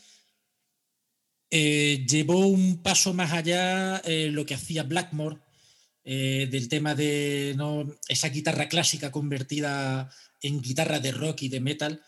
eh, 1.50 2.04
llevó 2.08 2.46
un 2.46 2.82
paso 2.82 3.14
más 3.14 3.32
allá 3.32 3.98
eh, 3.98 4.30
lo 4.32 4.44
que 4.46 4.54
hacía 4.54 4.82
Blackmore, 4.82 5.38
del 6.04 6.68
tema 6.68 6.96
de 6.96 7.56
esa 8.08 8.28
guitarra 8.28 8.68
clásica 8.68 9.12
convertida 9.12 10.10
en 10.40 10.60
guitarra 10.60 10.98
de 10.98 11.12
rock 11.12 11.42
y 11.42 11.48
de 11.48 11.60
metal. 11.60 12.02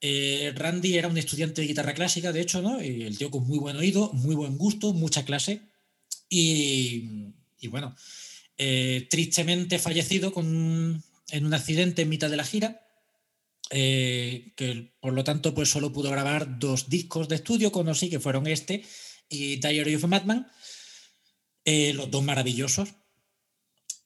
Eh, 0.00 0.52
Randy 0.54 0.96
era 0.96 1.08
un 1.08 1.18
estudiante 1.18 1.60
de 1.60 1.66
guitarra 1.66 1.94
clásica, 1.94 2.32
de 2.32 2.40
hecho, 2.40 2.62
¿no? 2.62 2.80
El 2.80 3.16
tío 3.18 3.30
con 3.30 3.46
muy 3.46 3.58
buen 3.58 3.76
oído, 3.76 4.12
muy 4.12 4.34
buen 4.34 4.56
gusto, 4.56 4.92
mucha 4.92 5.24
clase. 5.24 5.62
Y, 6.28 7.32
bueno, 7.68 7.94
eh, 8.56 9.06
tristemente 9.10 9.78
fallecido 9.78 10.32
con, 10.32 11.02
en 11.30 11.46
un 11.46 11.54
accidente 11.54 12.02
en 12.02 12.08
mitad 12.08 12.30
de 12.30 12.36
la 12.36 12.44
gira. 12.44 12.86
Eh, 13.72 14.52
que 14.56 14.94
por 14.98 15.12
lo 15.12 15.22
tanto 15.22 15.54
pues 15.54 15.70
solo 15.70 15.92
pudo 15.92 16.10
grabar 16.10 16.58
dos 16.58 16.88
discos 16.88 17.28
de 17.28 17.36
estudio 17.36 17.70
con 17.70 17.86
Ozzy, 17.86 18.10
que 18.10 18.18
fueron 18.18 18.48
este 18.48 18.84
y 19.28 19.56
Diary 19.60 19.94
of 19.94 20.02
a 20.02 20.06
Madman, 20.08 20.50
los 21.64 22.10
dos 22.10 22.24
maravillosos. 22.24 22.88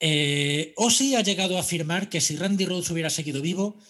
Eh, 0.00 0.74
Ozzy 0.76 1.14
ha 1.14 1.22
llegado 1.22 1.56
a 1.56 1.60
afirmar 1.60 2.10
que 2.10 2.20
si 2.20 2.36
Randy 2.36 2.66
Rhodes 2.66 2.90
hubiera 2.90 3.08
seguido 3.08 3.40
vivo, 3.40 3.80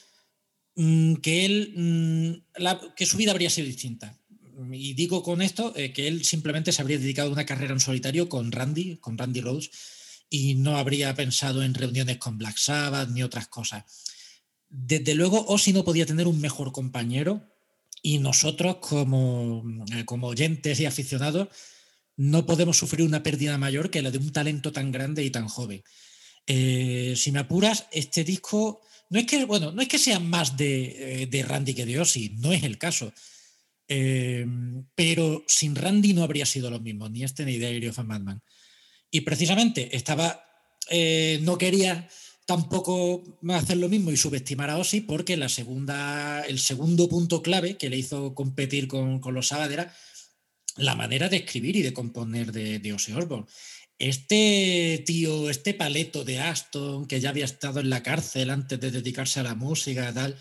mmm, 0.76 1.14
que 1.16 1.44
él, 1.44 2.44
la, 2.56 2.80
que 2.96 3.06
su 3.06 3.16
vida 3.16 3.32
habría 3.32 3.50
sido 3.50 3.66
distinta. 3.66 4.18
Y 4.72 4.94
digo 4.94 5.22
con 5.22 5.42
esto 5.42 5.72
eh, 5.76 5.92
que 5.92 6.06
él 6.06 6.24
simplemente 6.24 6.72
se 6.72 6.80
habría 6.80 6.98
dedicado 6.98 7.28
a 7.28 7.32
una 7.32 7.46
carrera 7.46 7.72
en 7.72 7.80
solitario 7.80 8.28
con 8.28 8.52
Randy, 8.52 8.98
con 8.98 9.18
Randy 9.18 9.40
Rhodes, 9.40 9.70
y 10.30 10.54
no 10.54 10.76
habría 10.76 11.14
pensado 11.14 11.62
en 11.62 11.74
reuniones 11.74 12.18
con 12.18 12.38
Black 12.38 12.56
Sabbath 12.56 13.10
ni 13.10 13.22
otras 13.22 13.48
cosas 13.48 13.84
desde 14.76 15.14
luego 15.14 15.46
Ozzy 15.46 15.72
no 15.72 15.84
podía 15.84 16.04
tener 16.04 16.26
un 16.26 16.40
mejor 16.40 16.72
compañero 16.72 17.42
y 18.02 18.18
nosotros 18.18 18.78
como, 18.80 19.62
eh, 19.94 20.04
como 20.04 20.26
oyentes 20.26 20.80
y 20.80 20.86
aficionados 20.86 21.48
no 22.16 22.44
podemos 22.44 22.76
sufrir 22.76 23.06
una 23.06 23.22
pérdida 23.22 23.56
mayor 23.56 23.90
que 23.90 24.02
la 24.02 24.10
de 24.10 24.18
un 24.18 24.32
talento 24.32 24.72
tan 24.72 24.90
grande 24.90 25.22
y 25.22 25.30
tan 25.30 25.46
joven. 25.46 25.82
Eh, 26.46 27.14
si 27.16 27.30
me 27.30 27.38
apuras, 27.38 27.86
este 27.92 28.24
disco 28.24 28.80
no 29.10 29.18
es 29.18 29.26
que, 29.26 29.44
bueno, 29.44 29.72
no 29.72 29.82
es 29.82 29.88
que 29.88 29.98
sea 29.98 30.18
más 30.18 30.56
de, 30.56 31.22
eh, 31.22 31.26
de 31.26 31.42
Randy 31.42 31.74
que 31.74 31.86
de 31.86 32.00
Ozzy, 32.00 32.30
no 32.38 32.52
es 32.52 32.62
el 32.62 32.78
caso. 32.78 33.12
Eh, 33.86 34.46
pero 34.94 35.44
sin 35.46 35.74
Randy 35.74 36.14
no 36.14 36.22
habría 36.22 36.46
sido 36.46 36.70
lo 36.70 36.80
mismo, 36.80 37.08
ni 37.08 37.22
este 37.22 37.44
ni 37.44 37.58
Diary 37.58 37.88
of 37.88 37.98
a 37.98 38.02
Madman. 38.02 38.42
Y 39.10 39.20
precisamente 39.20 39.94
estaba, 39.96 40.44
eh, 40.90 41.38
no 41.42 41.58
quería 41.58 42.08
tampoco 42.46 43.38
hacer 43.50 43.78
lo 43.78 43.88
mismo 43.88 44.10
y 44.10 44.16
subestimar 44.16 44.70
a 44.70 44.78
Ozzy 44.78 45.00
porque 45.00 45.36
la 45.36 45.48
segunda, 45.48 46.42
el 46.42 46.58
segundo 46.58 47.08
punto 47.08 47.42
clave 47.42 47.76
que 47.76 47.88
le 47.88 47.96
hizo 47.96 48.34
competir 48.34 48.88
con, 48.88 49.20
con 49.20 49.34
los 49.34 49.48
Sabbath 49.48 49.72
era 49.72 49.94
la 50.76 50.94
manera 50.94 51.28
de 51.28 51.36
escribir 51.38 51.76
y 51.76 51.82
de 51.82 51.92
componer 51.92 52.52
de, 52.52 52.80
de 52.80 52.92
Ozzy 52.92 53.12
Osbourne. 53.12 53.46
Este 53.98 55.02
tío, 55.06 55.48
este 55.48 55.72
paleto 55.72 56.24
de 56.24 56.40
Aston, 56.40 57.06
que 57.06 57.20
ya 57.20 57.30
había 57.30 57.44
estado 57.44 57.80
en 57.80 57.90
la 57.90 58.02
cárcel 58.02 58.50
antes 58.50 58.80
de 58.80 58.90
dedicarse 58.90 59.40
a 59.40 59.44
la 59.44 59.54
música, 59.54 60.12
tal, 60.12 60.36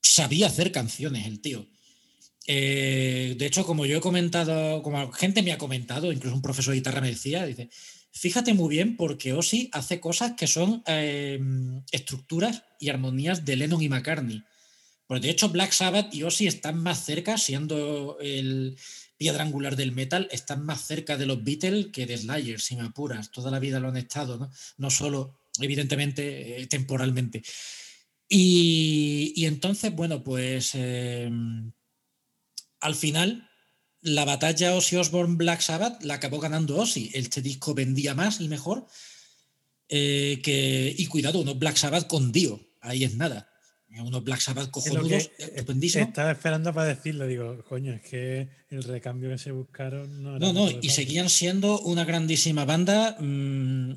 sabía 0.00 0.46
hacer 0.46 0.72
canciones 0.72 1.26
el 1.26 1.40
tío. 1.40 1.66
Eh, 2.46 3.34
de 3.36 3.46
hecho, 3.46 3.66
como 3.66 3.86
yo 3.86 3.98
he 3.98 4.00
comentado, 4.00 4.82
como 4.82 5.12
gente 5.12 5.42
me 5.42 5.52
ha 5.52 5.58
comentado, 5.58 6.12
incluso 6.12 6.36
un 6.36 6.42
profesor 6.42 6.72
de 6.72 6.78
guitarra 6.78 7.00
me 7.00 7.10
decía, 7.10 7.44
dice, 7.44 7.68
fíjate 8.12 8.54
muy 8.54 8.70
bien 8.70 8.96
porque 8.96 9.32
Ozzy 9.32 9.68
hace 9.72 10.00
cosas 10.00 10.32
que 10.36 10.46
son 10.46 10.82
eh, 10.86 11.38
estructuras 11.90 12.62
y 12.78 12.88
armonías 12.88 13.44
de 13.44 13.56
Lennon 13.56 13.82
y 13.82 13.88
McCartney. 13.88 14.42
Pues 15.06 15.22
de 15.22 15.30
hecho, 15.30 15.50
Black 15.50 15.72
Sabbath 15.72 16.14
y 16.14 16.22
Ozzy 16.22 16.46
están 16.46 16.82
más 16.82 17.04
cerca, 17.04 17.36
siendo 17.36 18.16
el 18.20 18.76
piedra 19.16 19.44
angular 19.44 19.76
del 19.76 19.92
metal, 19.92 20.28
están 20.30 20.64
más 20.64 20.86
cerca 20.86 21.16
de 21.16 21.26
los 21.26 21.42
Beatles 21.42 21.88
que 21.92 22.06
de 22.06 22.18
Slayer, 22.18 22.60
si 22.60 22.76
me 22.76 22.82
apuras. 22.82 23.30
Toda 23.30 23.50
la 23.50 23.58
vida 23.58 23.80
lo 23.80 23.88
han 23.88 23.96
estado, 23.96 24.38
¿no? 24.38 24.50
No 24.76 24.90
solo, 24.90 25.38
evidentemente, 25.60 26.62
eh, 26.62 26.66
temporalmente. 26.66 27.42
Y, 28.28 29.44
entonces, 29.44 29.94
bueno, 29.94 30.22
pues 30.22 30.72
eh, 30.74 31.30
al 32.80 32.94
final 32.94 33.48
la 34.02 34.24
batalla 34.24 34.74
Ozzy 34.74 34.96
Osbourne 34.96 35.36
Black 35.36 35.60
Sabbath 35.60 36.02
la 36.02 36.14
acabó 36.14 36.38
ganando 36.40 36.76
Ozzy. 36.76 37.10
Este 37.14 37.42
disco 37.42 37.74
vendía 37.74 38.14
más 38.14 38.40
y 38.40 38.48
mejor. 38.48 38.86
eh, 39.88 40.94
y 40.98 41.06
cuidado, 41.06 41.40
unos 41.40 41.58
Black 41.58 41.76
Sabbath 41.76 42.06
con 42.06 42.32
Dio. 42.32 42.60
Ahí 42.80 43.04
es 43.04 43.16
nada. 43.16 43.48
Unos 44.02 44.24
Black 44.24 44.40
Sabbath 44.40 44.70
cojonudos, 44.70 45.30
estupendísimos. 45.38 46.08
estaba 46.08 46.32
esperando 46.32 46.72
para 46.72 46.88
decirlo. 46.88 47.26
Digo, 47.26 47.64
coño, 47.68 47.94
es 47.94 48.02
que 48.02 48.48
el 48.70 48.82
recambio 48.82 49.30
que 49.30 49.38
se 49.38 49.52
buscaron 49.52 50.22
no 50.22 50.36
era 50.36 50.38
No, 50.38 50.52
no, 50.52 50.70
y 50.70 50.88
seguían 50.90 51.30
siendo 51.30 51.80
una 51.80 52.04
grandísima 52.04 52.64
banda. 52.64 53.16
Mm, 53.20 53.94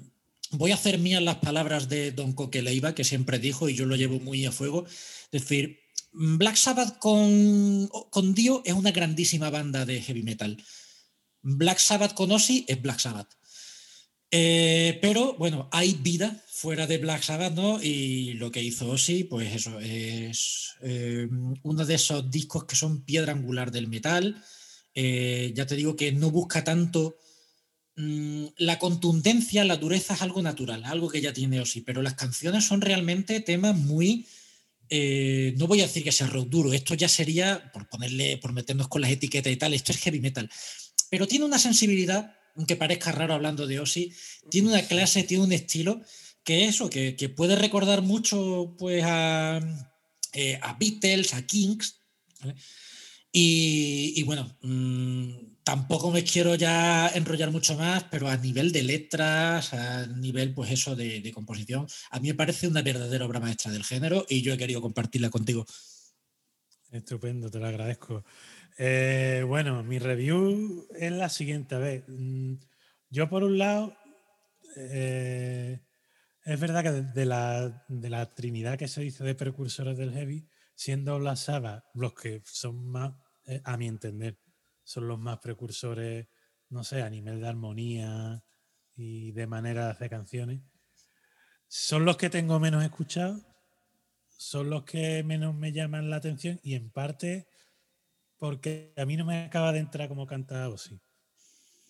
voy 0.52 0.72
a 0.72 0.76
hacer 0.76 1.00
mías 1.00 1.22
las 1.22 1.38
palabras 1.38 1.90
de 1.90 2.12
Don 2.12 2.34
Coqueleiva, 2.34 2.96
que 2.96 3.04
siempre 3.04 3.40
dijo, 3.40 3.70
y 3.70 3.76
yo 3.76 3.86
lo 3.86 3.96
llevo 3.96 4.20
muy 4.20 4.46
a 4.46 4.52
fuego. 4.52 4.86
Es 5.32 5.42
decir, 5.42 5.80
mm, 6.14 6.38
Black 6.38 6.56
Sabbath 6.56 6.98
con, 7.00 7.88
con 8.10 8.34
Dio 8.34 8.62
es 8.66 8.74
una 8.74 8.92
grandísima 8.92 9.50
banda 9.50 9.86
de 9.86 10.02
heavy 10.02 10.24
metal. 10.24 10.58
Black 11.42 11.80
Sabbath 11.80 12.14
con 12.14 12.32
Ozzy 12.32 12.66
es 12.68 12.82
Black 12.82 13.00
Sabbath. 13.00 13.39
Eh, 14.32 15.00
pero 15.02 15.34
bueno, 15.38 15.70
hay 15.72 15.94
vida 15.94 16.44
fuera 16.48 16.86
de 16.86 16.98
Black 16.98 17.24
Sabbath, 17.24 17.54
¿no? 17.54 17.82
Y 17.82 18.34
lo 18.34 18.52
que 18.52 18.62
hizo 18.62 18.90
Ozzy, 18.90 19.24
pues 19.24 19.56
eso, 19.56 19.80
es 19.80 20.76
eh, 20.82 21.28
uno 21.64 21.86
de 21.86 21.96
esos 21.96 22.30
discos 22.30 22.66
que 22.66 22.76
son 22.76 23.04
piedra 23.06 23.34
angular 23.34 23.72
del 23.72 23.88
metal. 23.88 24.44
Eh, 24.94 25.52
ya 25.56 25.66
te 25.66 25.76
digo 25.76 25.96
que 25.96 26.12
no 26.12 26.32
busca 26.32 26.64
tanto 26.64 27.18
mm, 27.96 28.46
la 28.58 28.78
contundencia, 28.78 29.64
la 29.66 29.78
dureza 29.78 30.14
es 30.14 30.22
algo 30.22 30.42
natural, 30.42 30.84
algo 30.86 31.10
que 31.10 31.22
ya 31.22 31.34
tiene 31.34 31.62
Ozzy, 31.62 31.82
pero 31.82 32.02
las 32.02 32.16
canciones 32.16 32.66
son 32.66 32.82
realmente 32.82 33.40
temas 33.40 33.76
muy. 33.76 34.28
eh, 34.90 35.54
no 35.58 35.68
voy 35.68 35.82
a 35.82 35.88
decir 35.88 36.04
que 36.04 36.12
sea 36.12 36.28
rock 36.28 36.50
duro, 36.50 36.74
esto 36.74 36.94
ya 36.96 37.08
sería, 37.08 37.72
por 37.72 37.88
ponerle, 37.88 38.38
por 38.38 38.54
meternos 38.54 38.88
con 38.88 39.02
las 39.02 39.12
etiquetas 39.12 39.54
y 39.54 39.58
tal, 39.58 39.74
esto 39.74 39.92
es 39.92 40.00
heavy 40.00 40.20
metal. 40.20 40.50
Pero 41.10 41.28
tiene 41.28 41.46
una 41.46 41.60
sensibilidad, 41.60 42.36
aunque 42.56 42.76
parezca 42.76 43.12
raro 43.12 43.34
hablando 43.34 43.68
de 43.68 43.80
Ozzy, 43.80 44.14
tiene 44.50 44.70
una 44.70 44.82
clase, 44.82 45.24
tiene 45.24 45.44
un 45.44 45.52
estilo 45.52 46.02
que 46.44 46.66
eso, 46.66 46.90
que, 46.90 47.16
que 47.16 47.30
puede 47.30 47.56
recordar 47.56 48.02
mucho 48.02 48.76
pues 48.78 49.04
a, 49.06 49.60
eh, 50.34 50.60
a 50.62 50.74
Beatles, 50.74 51.34
a 51.34 51.46
Kings. 51.46 52.00
¿vale? 52.42 52.56
Y, 53.32 54.14
y 54.16 54.24
bueno, 54.24 54.58
mm, 54.62 55.50
tampoco 55.64 56.10
me 56.10 56.24
quiero 56.24 56.56
ya 56.56 57.10
enrollar 57.10 57.52
mucho 57.52 57.78
más, 57.78 58.06
pero 58.06 58.28
a 58.28 58.38
nivel 58.38 58.72
de 58.72 58.82
letras, 58.82 59.74
a 59.74 60.08
nivel 60.08 60.54
pues 60.54 60.72
eso 60.72 60.96
de, 60.96 61.22
de 61.22 61.32
composición, 61.32 61.86
a 62.10 62.20
mí 62.20 62.30
me 62.30 62.34
parece 62.34 62.68
una 62.68 62.82
verdadera 62.82 63.26
obra 63.26 63.40
maestra 63.40 63.72
del 63.72 63.84
género 63.84 64.26
y 64.28 64.42
yo 64.42 64.54
he 64.54 64.58
querido 64.58 64.82
compartirla 64.82 65.30
contigo. 65.30 65.66
Estupendo, 66.92 67.52
te 67.52 67.60
lo 67.60 67.68
agradezco. 67.68 68.24
Eh, 68.82 69.44
bueno, 69.46 69.84
mi 69.84 70.00
review 70.00 70.88
es 70.96 71.12
la 71.12 71.28
siguiente. 71.30 71.76
A 71.76 71.80
mm, 72.08 72.60
yo 73.10 73.30
por 73.30 73.44
un 73.44 73.58
lado, 73.58 73.94
eh, 74.78 75.82
es 76.46 76.60
verdad 76.60 76.84
que 76.84 76.92
de- 76.92 77.26
la, 77.26 77.86
de 77.90 78.10
la 78.10 78.34
trinidad 78.34 78.78
que 78.78 78.88
se 78.88 79.02
dice 79.02 79.24
de 79.26 79.36
precursores 79.36 79.98
del 79.98 80.14
heavy, 80.14 80.48
siendo 80.76 81.20
las 81.20 81.42
Sabbath 81.42 81.84
los 81.94 82.14
que 82.14 82.42
son 82.46 82.88
más, 82.90 83.14
eh, 83.48 83.62
a 83.66 83.76
mi 83.78 83.88
entender, 83.88 84.40
son 84.84 85.08
los 85.10 85.20
más 85.20 85.40
precursores, 85.40 86.28
no 86.70 86.84
sé, 86.86 87.02
a 87.02 87.10
nivel 87.10 87.42
de 87.42 87.48
armonía 87.50 88.44
y 88.96 89.34
de 89.34 89.48
manera 89.48 89.86
de 89.86 89.92
hacer 89.92 90.10
canciones, 90.10 90.62
son 91.68 92.06
los 92.06 92.18
que 92.18 92.30
tengo 92.30 92.60
menos 92.60 92.84
escuchados 92.84 93.42
son 94.38 94.70
los 94.70 94.86
que 94.86 95.24
menos 95.24 95.54
me 95.56 95.72
llaman 95.74 96.10
la 96.10 96.16
atención 96.18 96.60
y 96.64 96.76
en 96.76 96.90
parte 96.92 97.48
porque 98.40 98.94
a 98.98 99.06
mí 99.06 99.18
no 99.18 99.26
me 99.26 99.44
acaba 99.44 99.72
de 99.72 99.80
entrar 99.80 100.08
como 100.08 100.26
canta 100.26 100.68
Ozzy. 100.70 101.00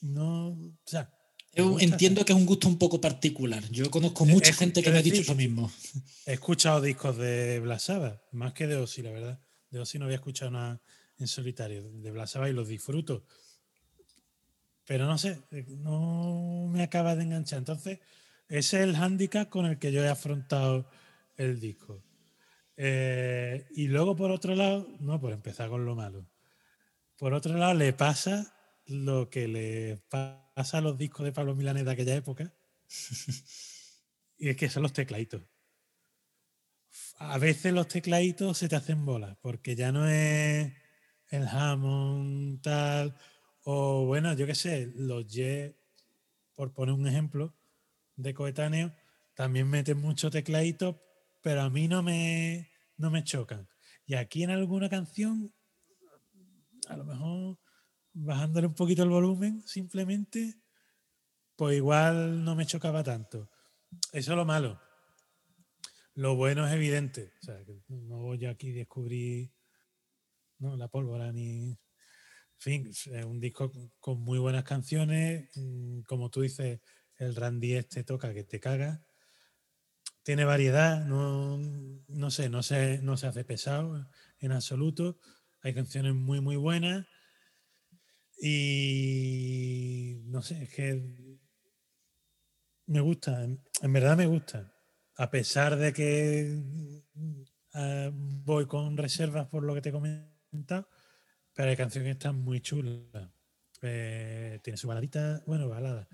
No, 0.01 0.49
o 0.49 0.73
sea, 0.85 1.13
Yo 1.53 1.79
entiendo 1.79 2.25
que 2.25 2.33
es 2.33 2.37
un 2.37 2.45
gusto 2.45 2.67
un 2.67 2.77
poco 2.77 2.99
particular. 2.99 3.63
Yo 3.69 3.89
conozco 3.91 4.25
mucha 4.25 4.53
gente 4.53 4.81
que 4.81 4.91
me 4.91 4.97
ha 4.97 5.01
dicho 5.01 5.21
eso 5.21 5.35
mismo. 5.35 5.71
he 6.25 6.33
escuchado 6.33 6.81
discos 6.81 7.17
de 7.17 7.59
Black 7.59 7.79
Sabbath, 7.79 8.21
más 8.31 8.53
que 8.53 8.67
de 8.67 8.75
Ozzy, 8.75 9.03
la 9.03 9.11
verdad. 9.11 9.39
De 9.69 9.79
Ozzy 9.79 9.99
no 9.99 10.05
había 10.05 10.15
escuchado 10.15 10.51
nada 10.51 10.81
en 11.19 11.27
solitario, 11.27 11.89
de 11.91 12.11
Black 12.11 12.27
Sabbath 12.27 12.49
y 12.49 12.53
los 12.53 12.67
disfruto. 12.67 13.25
Pero 14.85 15.05
no 15.05 15.19
sé, 15.19 15.39
no 15.67 16.67
me 16.71 16.81
acaba 16.81 17.15
de 17.15 17.23
enganchar. 17.23 17.59
Entonces, 17.59 17.99
ese 18.47 18.77
es 18.77 18.83
el 18.83 18.95
hándicap 18.95 19.47
con 19.47 19.67
el 19.67 19.77
que 19.77 19.91
yo 19.91 20.03
he 20.03 20.09
afrontado 20.09 20.89
el 21.37 21.59
disco. 21.59 22.01
Eh, 22.75 23.67
y 23.75 23.87
luego, 23.87 24.15
por 24.15 24.31
otro 24.31 24.55
lado, 24.55 24.87
no, 24.99 25.19
por 25.19 25.33
empezar 25.33 25.69
con 25.69 25.85
lo 25.85 25.95
malo. 25.95 26.25
Por 27.19 27.33
otro 27.33 27.57
lado, 27.57 27.73
le 27.73 27.91
pasa 27.91 28.55
lo 28.85 29.29
que 29.29 29.49
le 29.49 29.97
pasa 30.07 30.77
a 30.77 30.81
los 30.81 30.97
discos 30.97 31.25
de 31.25 31.33
Pablo 31.33 31.53
Milanés 31.53 31.83
de 31.83 31.91
aquella 31.91 32.15
época. 32.15 32.53
y 34.37 34.47
es 34.47 34.55
que 34.55 34.69
son 34.69 34.83
los 34.83 34.93
tecladitos. 34.93 35.43
A 37.17 37.37
veces 37.37 37.73
los 37.73 37.89
tecladitos 37.89 38.57
se 38.57 38.69
te 38.69 38.77
hacen 38.77 39.05
bolas, 39.05 39.37
porque 39.41 39.75
ya 39.75 39.91
no 39.91 40.07
es 40.07 40.73
el 41.29 41.45
Hammond 41.45 42.61
tal, 42.61 43.17
o 43.63 44.05
bueno, 44.05 44.33
yo 44.33 44.47
qué 44.47 44.55
sé, 44.55 44.89
los 44.95 45.25
J, 45.25 45.75
por 46.55 46.73
poner 46.73 46.95
un 46.95 47.05
ejemplo 47.05 47.53
de 48.15 48.33
coetáneo, 48.33 48.95
también 49.33 49.69
meten 49.69 49.99
mucho 49.99 50.31
tecladito, 50.31 51.03
pero 51.41 51.63
a 51.63 51.69
mí 51.69 51.89
no 51.89 52.01
me, 52.01 52.71
no 52.95 53.11
me 53.11 53.25
chocan. 53.25 53.67
Y 54.05 54.15
aquí 54.15 54.43
en 54.43 54.51
alguna 54.51 54.89
canción, 54.89 55.53
a 56.89 56.97
lo 56.97 57.05
mejor 57.05 57.57
bajándole 58.13 58.67
un 58.67 58.73
poquito 58.73 59.03
el 59.03 59.09
volumen, 59.09 59.61
simplemente, 59.65 60.59
pues 61.55 61.77
igual 61.77 62.43
no 62.43 62.55
me 62.55 62.65
chocaba 62.65 63.03
tanto. 63.03 63.49
Eso 64.11 64.31
es 64.31 64.37
lo 64.37 64.45
malo. 64.45 64.81
Lo 66.15 66.35
bueno 66.35 66.67
es 66.67 66.73
evidente. 66.73 67.31
No 67.87 68.17
voy 68.19 68.39
yo 68.39 68.49
aquí 68.49 68.71
a 68.71 68.73
descubrir 68.73 69.51
¿no? 70.57 70.75
la 70.75 70.87
pólvora 70.87 71.31
ni. 71.31 71.69
En 71.71 72.61
fin, 72.61 72.87
es 72.89 73.25
un 73.25 73.39
disco 73.39 73.71
con 73.99 74.19
muy 74.19 74.37
buenas 74.39 74.63
canciones. 74.63 75.49
mm, 75.55 76.01
Como 76.01 76.29
tú 76.29 76.41
dices, 76.41 76.81
el 77.15 77.35
Randy 77.35 77.75
este 77.75 78.03
toca 78.03 78.33
que 78.33 78.43
te 78.43 78.59
caga. 78.59 79.05
Tiene 80.23 80.43
variedad, 80.43 81.05
no, 81.05 81.57
no 82.07 82.31
sé, 82.31 82.49
no 82.49 82.63
se, 82.63 83.01
no 83.01 83.15
se 83.15 83.27
hace 83.27 83.45
pesado 83.45 84.09
en 84.39 84.51
absoluto. 84.51 85.17
Hay 85.61 85.73
canciones 85.73 86.13
muy, 86.13 86.41
muy 86.41 86.55
buenas. 86.55 87.05
Y 88.41 90.21
no 90.25 90.41
sé, 90.41 90.63
es 90.63 90.73
que 90.73 91.37
me 92.85 93.01
gusta, 93.01 93.43
en, 93.43 93.93
verdad 93.93 94.17
me 94.17 94.27
gusta. 94.27 94.73
A 95.17 95.29
pesar 95.29 95.75
de 95.75 95.91
que 95.91 96.63
eh, 97.75 98.11
voy 98.13 98.65
con 98.67 98.95
reservas 98.95 99.47
por 99.47 99.63
lo 99.63 99.75
que 99.75 99.81
te 99.81 99.89
he 99.89 99.91
comentado, 99.91 100.87
pero 101.53 101.69
hay 101.69 101.75
canciones 101.75 102.07
que 102.07 102.11
están 102.11 102.37
muy 102.37 102.61
chulas. 102.61 103.29
Eh, 103.81 104.59
tiene 104.63 104.77
su 104.77 104.87
baladita, 104.87 105.43
bueno, 105.45 105.67
balada. 105.67 106.07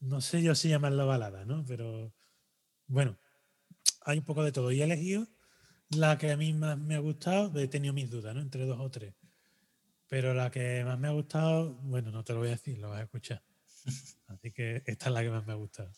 No 0.00 0.20
sé 0.20 0.42
yo 0.42 0.54
si 0.54 0.68
llamarlo 0.68 1.06
balada, 1.06 1.46
¿no? 1.46 1.64
Pero 1.66 2.14
bueno, 2.86 3.18
hay 4.02 4.18
un 4.18 4.24
poco 4.24 4.44
de 4.44 4.52
todo. 4.52 4.70
Y 4.70 4.82
he 4.82 4.84
elegido 4.84 5.26
la 5.90 6.18
que 6.18 6.30
a 6.32 6.36
mí 6.36 6.52
más 6.52 6.78
me 6.78 6.94
ha 6.94 6.98
gustado, 6.98 7.58
he 7.58 7.68
tenido 7.68 7.94
mis 7.94 8.10
dudas, 8.10 8.34
¿no? 8.34 8.40
Entre 8.40 8.66
dos 8.66 8.78
o 8.80 8.90
tres. 8.90 9.14
Pero 10.08 10.34
la 10.34 10.50
que 10.50 10.84
más 10.84 10.98
me 10.98 11.08
ha 11.08 11.12
gustado, 11.12 11.74
bueno, 11.82 12.10
no 12.10 12.24
te 12.24 12.32
lo 12.32 12.40
voy 12.40 12.48
a 12.48 12.52
decir, 12.52 12.78
lo 12.78 12.90
vas 12.90 13.00
a 13.00 13.04
escuchar. 13.04 13.42
Así 14.28 14.52
que 14.52 14.82
esta 14.86 15.06
es 15.08 15.12
la 15.12 15.22
que 15.22 15.30
más 15.30 15.46
me 15.46 15.52
ha 15.52 15.56
gustado. 15.56 15.92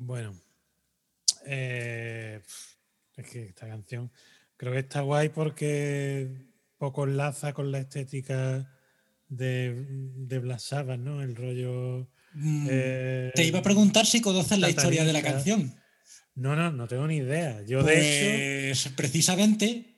Bueno, 0.00 0.34
eh, 1.44 2.40
es 3.16 3.26
que 3.26 3.44
esta 3.44 3.68
canción 3.68 4.10
creo 4.56 4.72
que 4.72 4.78
está 4.78 5.02
guay 5.02 5.28
porque 5.28 6.26
poco 6.78 7.04
enlaza 7.04 7.52
con 7.52 7.70
la 7.70 7.80
estética 7.80 8.66
de, 9.28 9.86
de 9.86 10.38
Blas 10.38 10.72
¿no? 10.98 11.22
El 11.22 11.36
rollo. 11.36 12.08
Mm, 12.32 12.66
eh, 12.70 13.32
te 13.34 13.44
iba 13.44 13.58
a 13.58 13.62
preguntar 13.62 14.06
si 14.06 14.22
conoces 14.22 14.58
la 14.58 14.70
historia 14.70 15.04
de 15.04 15.12
la 15.12 15.20
canción. 15.22 15.78
No, 16.34 16.56
no, 16.56 16.72
no 16.72 16.88
tengo 16.88 17.06
ni 17.06 17.16
idea. 17.16 17.62
Yo 17.66 17.82
de 17.82 18.70
hecho. 18.70 18.88
Pues, 18.88 18.96
precisamente 18.96 19.89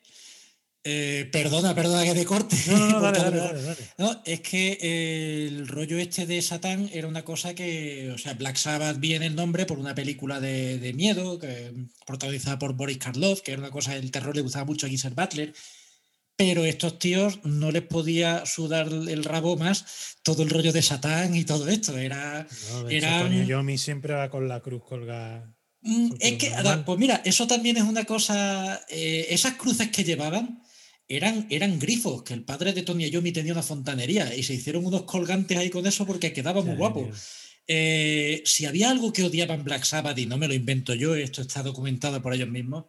eh, 0.84 1.28
perdona, 1.30 1.74
perdona 1.74 2.04
que 2.04 2.14
te 2.14 2.24
corte. 2.24 2.56
No, 2.68 2.78
no, 2.90 3.00
dale, 3.12 3.36
dale. 3.36 3.76
No, 3.98 4.20
es 4.24 4.40
que 4.40 4.78
eh, 4.80 5.46
el 5.48 5.68
rollo 5.68 5.98
este 5.98 6.26
de 6.26 6.42
Satán 6.42 6.90
era 6.92 7.06
una 7.06 7.24
cosa 7.24 7.54
que, 7.54 8.10
o 8.12 8.18
sea, 8.18 8.34
Black 8.34 8.56
Sabbath 8.56 8.98
viene 8.98 9.26
el 9.26 9.36
nombre 9.36 9.64
por 9.66 9.78
una 9.78 9.94
película 9.94 10.40
de, 10.40 10.78
de 10.78 10.92
miedo 10.92 11.38
que, 11.38 11.72
protagonizada 12.06 12.58
por 12.58 12.74
Boris 12.74 12.98
Karloff, 12.98 13.42
que 13.42 13.52
era 13.52 13.60
una 13.60 13.70
cosa, 13.70 13.94
el 13.96 14.10
terror 14.10 14.34
le 14.34 14.42
gustaba 14.42 14.64
mucho 14.64 14.86
a 14.86 14.90
Geezer 14.90 15.14
Butler, 15.14 15.54
pero 16.36 16.64
estos 16.64 16.98
tíos 16.98 17.38
no 17.44 17.70
les 17.70 17.82
podía 17.82 18.44
sudar 18.46 18.88
el 18.88 19.22
rabo 19.22 19.56
más 19.56 20.16
todo 20.22 20.42
el 20.42 20.50
rollo 20.50 20.72
de 20.72 20.82
Satán 20.82 21.36
y 21.36 21.44
todo 21.44 21.68
esto. 21.68 21.96
Era, 21.98 22.46
No, 22.72 22.88
eran- 22.88 23.14
Antonio 23.14 23.44
Yomi 23.44 23.78
siempre 23.78 24.14
va 24.14 24.30
con 24.30 24.48
la 24.48 24.60
cruz 24.60 24.82
colgada. 24.82 25.54
Mm, 25.82 26.14
Es 26.20 26.38
que, 26.38 26.52
pues 26.86 26.98
mira, 26.98 27.20
eso 27.24 27.46
también 27.46 27.76
es 27.76 27.82
una 27.84 28.04
cosa. 28.04 28.80
eh, 28.88 29.26
esas 29.30 29.54
cruces 29.54 29.88
que 29.90 30.04
llevaban 30.04 30.62
eran, 31.16 31.46
eran 31.50 31.78
grifos, 31.78 32.22
que 32.22 32.34
el 32.34 32.42
padre 32.42 32.72
de 32.72 32.82
Tony 32.82 33.08
Iommi 33.08 33.32
tenía 33.32 33.52
una 33.52 33.62
fontanería 33.62 34.34
y 34.34 34.42
se 34.42 34.54
hicieron 34.54 34.86
unos 34.86 35.02
colgantes 35.02 35.58
ahí 35.58 35.68
con 35.70 35.86
eso 35.86 36.06
porque 36.06 36.32
quedaba 36.32 36.62
muy 36.62 36.76
guapo. 36.76 37.08
Eh, 37.66 38.42
si 38.44 38.66
había 38.66 38.90
algo 38.90 39.12
que 39.12 39.22
odiaban 39.22 39.62
Black 39.62 39.84
Sabbath, 39.84 40.18
y 40.18 40.26
no 40.26 40.38
me 40.38 40.48
lo 40.48 40.54
invento 40.54 40.94
yo, 40.94 41.14
esto 41.14 41.42
está 41.42 41.62
documentado 41.62 42.20
por 42.22 42.34
ellos 42.34 42.48
mismos, 42.48 42.86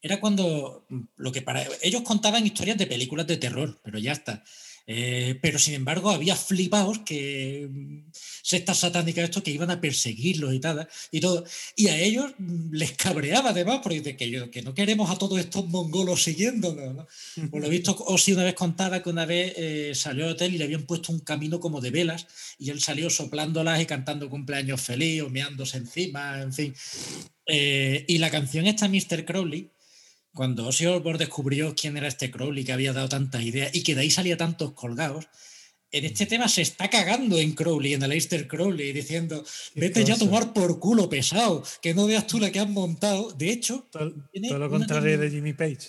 era 0.00 0.20
cuando 0.20 0.86
lo 1.16 1.32
que 1.32 1.42
para 1.42 1.66
ellos 1.82 2.02
contaban 2.02 2.46
historias 2.46 2.78
de 2.78 2.86
películas 2.86 3.26
de 3.26 3.36
terror, 3.36 3.80
pero 3.82 3.98
ya 3.98 4.12
está. 4.12 4.44
Eh, 4.90 5.38
pero 5.42 5.58
sin 5.58 5.74
embargo, 5.74 6.08
había 6.08 6.34
flipaos 6.34 7.00
que 7.00 7.68
mm, 7.70 8.10
sectas 8.42 8.78
satánicas 8.78 9.24
estos 9.24 9.42
que 9.42 9.50
iban 9.50 9.70
a 9.70 9.82
perseguirlos 9.82 10.54
y 10.54 10.60
tal, 10.60 10.88
y 11.10 11.20
todo. 11.20 11.44
Y 11.76 11.88
a 11.88 12.00
ellos 12.00 12.32
mm, 12.38 12.72
les 12.72 12.92
cabreaba 12.92 13.50
además, 13.50 13.80
porque 13.82 14.00
de 14.00 14.16
que, 14.16 14.30
yo, 14.30 14.50
que 14.50 14.62
no 14.62 14.72
queremos 14.72 15.10
a 15.10 15.18
todos 15.18 15.38
estos 15.38 15.68
mongolos 15.68 16.22
siguiéndonos. 16.22 16.94
¿no? 16.94 17.50
Por 17.50 17.60
lo 17.60 17.68
visto, 17.68 17.94
Osi 18.06 18.32
una 18.32 18.44
vez 18.44 18.54
contaba 18.54 19.02
que 19.02 19.10
una 19.10 19.26
vez 19.26 19.52
eh, 19.58 19.92
salió 19.94 20.24
al 20.24 20.32
hotel 20.32 20.54
y 20.54 20.58
le 20.58 20.64
habían 20.64 20.86
puesto 20.86 21.12
un 21.12 21.20
camino 21.20 21.60
como 21.60 21.82
de 21.82 21.90
velas, 21.90 22.26
y 22.58 22.70
él 22.70 22.80
salió 22.80 23.10
soplándolas 23.10 23.82
y 23.82 23.84
cantando 23.84 24.30
cumpleaños 24.30 24.80
feliz, 24.80 25.20
o 25.20 25.28
meándose 25.28 25.76
encima, 25.76 26.40
en 26.40 26.54
fin. 26.54 26.74
Eh, 27.44 28.06
y 28.08 28.16
la 28.16 28.30
canción 28.30 28.66
esta, 28.66 28.88
Mr. 28.88 29.26
Crowley, 29.26 29.70
cuando 30.38 30.68
Ozzy 30.68 30.86
Osbourne 30.86 31.18
descubrió 31.18 31.74
quién 31.74 31.96
era 31.96 32.06
este 32.06 32.30
Crowley 32.30 32.62
que 32.64 32.72
había 32.72 32.92
dado 32.92 33.08
tantas 33.08 33.42
ideas 33.42 33.74
y 33.74 33.82
que 33.82 33.96
de 33.96 34.02
ahí 34.02 34.10
salía 34.12 34.36
tantos 34.36 34.70
colgados, 34.70 35.26
en 35.90 36.04
este 36.04 36.26
tema 36.26 36.46
se 36.46 36.62
está 36.62 36.88
cagando 36.88 37.40
en 37.40 37.54
Crowley, 37.54 37.94
en 37.94 38.02
el 38.02 38.12
Aleister 38.12 38.46
Crowley, 38.46 38.92
diciendo, 38.92 39.44
vete 39.74 40.04
ya 40.04 40.14
a 40.14 40.16
tomar 40.16 40.52
por 40.52 40.78
culo 40.78 41.08
pesado, 41.08 41.64
que 41.82 41.92
no 41.92 42.06
veas 42.06 42.28
tú 42.28 42.38
la 42.38 42.52
que 42.52 42.60
has 42.60 42.68
montado. 42.68 43.32
De 43.32 43.50
hecho, 43.50 43.88
Todo, 43.90 44.14
todo 44.48 44.58
lo 44.60 44.70
contrario 44.70 45.18
de- 45.18 45.28
de 45.28 45.30
Jimmy 45.34 45.54
Page. 45.54 45.88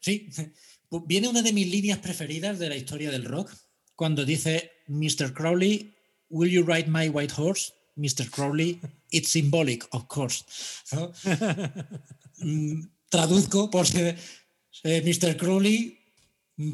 Sí, 0.00 0.30
pues 0.88 1.02
viene 1.06 1.28
una 1.28 1.42
de 1.42 1.52
mis 1.52 1.68
líneas 1.68 2.00
preferidas 2.00 2.58
de 2.58 2.68
la 2.68 2.74
historia 2.76 3.12
del 3.12 3.24
rock, 3.24 3.52
cuando 3.94 4.24
dice, 4.24 4.72
Mr. 4.88 5.32
Crowley, 5.32 5.94
will 6.28 6.50
you 6.50 6.64
ride 6.64 6.88
my 6.88 7.08
white 7.08 7.34
horse? 7.36 7.72
Mr. 7.94 8.28
Crowley, 8.28 8.80
it's 9.12 9.28
symbolic, 9.30 9.86
of 9.92 10.08
course. 10.08 10.44
¿No? 10.90 11.12
Traduzco 13.08 13.70
por 13.70 13.86
si, 13.86 13.98
eh, 14.00 15.02
Mr. 15.04 15.36
Crowley, 15.36 15.98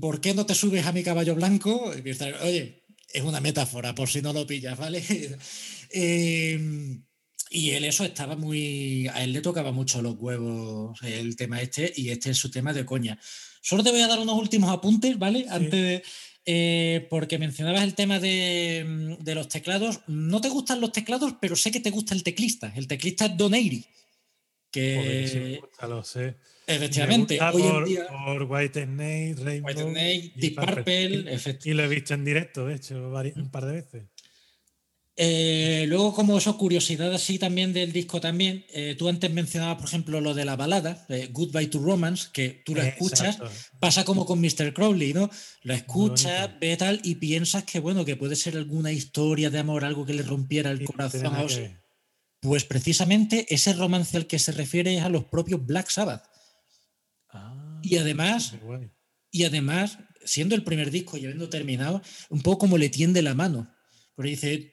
¿por 0.01 0.21
qué 0.21 0.35
no 0.35 0.47
te 0.47 0.55
subes 0.55 0.87
a 0.87 0.93
mi 0.93 1.03
caballo 1.03 1.35
blanco? 1.35 1.93
Y 1.97 2.03
Mr. 2.03 2.37
Oye, 2.43 2.85
es 3.13 3.23
una 3.23 3.41
metáfora, 3.41 3.95
por 3.95 4.09
si 4.09 4.23
no 4.23 4.33
lo 4.33 4.47
pillas, 4.47 4.79
¿vale? 4.79 5.03
Eh, 5.95 6.59
y 7.51 7.71
él 7.73 7.85
eso 7.85 8.03
estaba 8.05 8.35
muy... 8.35 9.09
A 9.09 9.23
él 9.23 9.35
le 9.35 9.43
tocaba 9.43 9.73
mucho 9.73 10.01
los 10.01 10.17
huevos 10.19 10.99
el 11.03 11.37
tema 11.37 11.61
este 11.61 11.93
y 11.95 12.09
este 12.09 12.31
es 12.31 12.39
su 12.39 12.51
tema 12.51 12.73
de 12.73 12.87
coña. 12.87 13.19
Solo 13.61 13.85
te 13.85 13.91
voy 13.91 14.01
a 14.01 14.07
dar 14.09 14.19
unos 14.19 14.39
últimos 14.39 14.71
apuntes, 14.71 15.19
¿vale? 15.19 15.45
Antes 15.51 15.71
de... 15.71 16.03
eh, 16.47 17.07
porque 17.11 17.37
mencionabas 17.39 17.83
el 17.83 17.95
tema 17.95 18.19
de, 18.21 19.19
de 19.21 19.35
los 19.35 19.49
teclados. 19.49 20.01
No 20.07 20.41
te 20.41 20.49
gustan 20.49 20.81
los 20.81 20.93
teclados, 20.93 21.35
pero 21.43 21.55
sé 21.55 21.71
que 21.71 21.81
te 21.81 21.91
gusta 21.91 22.15
el 22.15 22.23
teclista. 22.23 22.73
El 22.75 22.89
teclista 22.89 23.27
es 23.27 23.37
Don 23.37 23.53
Joder, 24.73 25.29
sí 25.29 25.39
Que 25.39 25.59
gusta, 25.61 25.87
lo 25.87 26.03
sé. 26.05 26.37
efectivamente, 26.67 27.39
hoy 27.41 27.63
en 27.63 27.69
por, 27.71 27.89
día... 27.89 28.07
por 28.09 28.43
White 28.45 28.85
Snake, 28.85 29.35
Rainbow. 29.43 29.69
White 29.69 29.83
Snake, 29.83 30.33
y 30.35 30.41
Deep 30.41 30.55
Purple, 30.55 31.05
Y- 31.11 31.25
efect- 31.27 31.67
Y 31.67 31.75
lo 31.75 31.85
he 31.85 31.89
visto 31.89 32.15
en 32.15 32.25
directo, 32.25 32.67
de 32.67 32.75
hecho, 32.77 32.95
un 33.37 33.51
par 33.51 33.67
de 33.67 33.73
veces. 33.73 34.05
Eh, 35.15 35.85
luego, 35.89 36.15
como 36.15 36.39
eso, 36.39 36.57
curiosidad 36.57 37.13
así 37.13 37.39
también 37.39 37.75
del 37.75 37.93
disco 37.93 38.19
también, 38.19 38.65
eh, 38.73 38.95
tú 38.99 39.11
antes 39.11 39.31
mencionabas, 39.31 39.77
por 39.77 39.85
ejemplo, 39.85 40.23
lo 40.23 40.33
de 40.33 40.47
la 40.47 40.57
balada, 40.57 41.05
eh, 41.11 41.29
Goodbye 41.31 41.67
to 41.67 41.81
Romance, 41.81 42.29
que 42.33 42.63
tú 42.65 42.75
la 42.75 42.89
escuchas, 42.89 43.37
Exacto. 43.37 43.51
pasa 43.79 44.07
como 44.07 44.25
con 44.25 44.41
Mr. 44.41 44.73
Crowley, 44.73 45.13
¿no? 45.13 45.29
Lo 45.65 45.75
escuchas, 45.75 46.59
ve 46.59 46.79
tal 46.79 46.99
y 47.05 47.17
piensas 47.17 47.65
que, 47.65 47.79
bueno, 47.79 48.07
que 48.07 48.17
puede 48.17 48.37
ser 48.37 48.57
alguna 48.57 48.91
historia 48.91 49.51
de 49.51 49.59
amor, 49.59 49.85
algo 49.85 50.07
que 50.07 50.15
le 50.15 50.23
rompiera 50.23 50.71
el 50.71 50.81
Y 50.81 50.87
corazón 50.87 51.27
a 51.27 51.43
Ozzy. 51.43 51.69
Pues 52.43 52.65
precisamente 52.65 53.47
ese 53.55 53.73
romance 53.73 54.17
al 54.17 54.27
que 54.27 54.41
se 54.41 54.51
refiere 54.51 54.97
es 54.97 55.03
a 55.05 55.09
los 55.09 55.25
propios 55.25 55.65
Black 55.65 55.89
Sabbath. 55.91 56.25
Ah, 57.31 57.81
Y 57.85 57.97
además, 57.99 58.55
y 59.31 59.45
además, 59.45 59.99
siendo 60.25 60.57
el 60.57 60.65
primer 60.65 60.91
disco 60.91 61.17
y 61.17 61.25
habiendo 61.25 61.49
terminado, 61.49 62.03
un 62.31 62.43
poco 62.43 62.59
como 62.59 62.79
le 62.79 62.89
tiende 62.89 63.23
la 63.23 63.35
mano. 63.35 63.73
Porque 64.17 64.31
dice, 64.31 64.73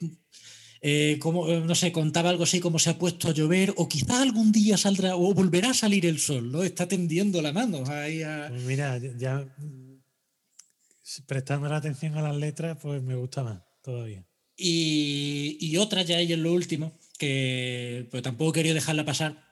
eh, 0.82 1.18
como, 1.22 1.48
eh, 1.48 1.62
no 1.62 1.76
sé, 1.76 1.92
contaba 1.92 2.32
algo 2.32 2.44
así 2.44 2.60
como 2.60 2.80
se 2.80 2.90
ha 2.90 2.98
puesto 2.98 3.28
a 3.30 3.34
llover, 3.34 3.72
o 3.78 3.88
quizá 3.88 4.20
algún 4.24 4.52
día 4.52 4.76
saldrá, 4.76 5.16
o 5.16 5.32
volverá 5.36 5.70
a 5.70 5.74
salir 5.76 6.08
el 6.08 6.18
sol, 6.20 6.52
¿no? 6.52 6.64
Está 6.64 6.88
tendiendo 6.88 7.40
la 7.40 7.54
mano 7.54 7.84
ahí 7.88 8.24
a- 8.24 8.48
Pues 8.50 8.64
mira, 8.64 8.98
ya- 8.98 9.46
prestando 11.28 11.70
la 11.70 11.78
atención 11.78 12.18
a 12.18 12.24
las 12.24 12.36
letras, 12.36 12.80
pues 12.82 13.02
me 13.04 13.14
gusta 13.16 13.44
más 13.44 13.62
todavía. 13.84 14.26
Y, 14.58 15.58
y 15.62 15.78
otra 15.78 16.02
ya 16.02 16.20
y 16.22 16.34
en 16.34 16.44
lo 16.44 16.52
último, 16.52 16.99
que 17.20 18.08
pues 18.10 18.24
tampoco 18.24 18.54
quería 18.54 18.74
dejarla 18.74 19.06
pasar. 19.06 19.48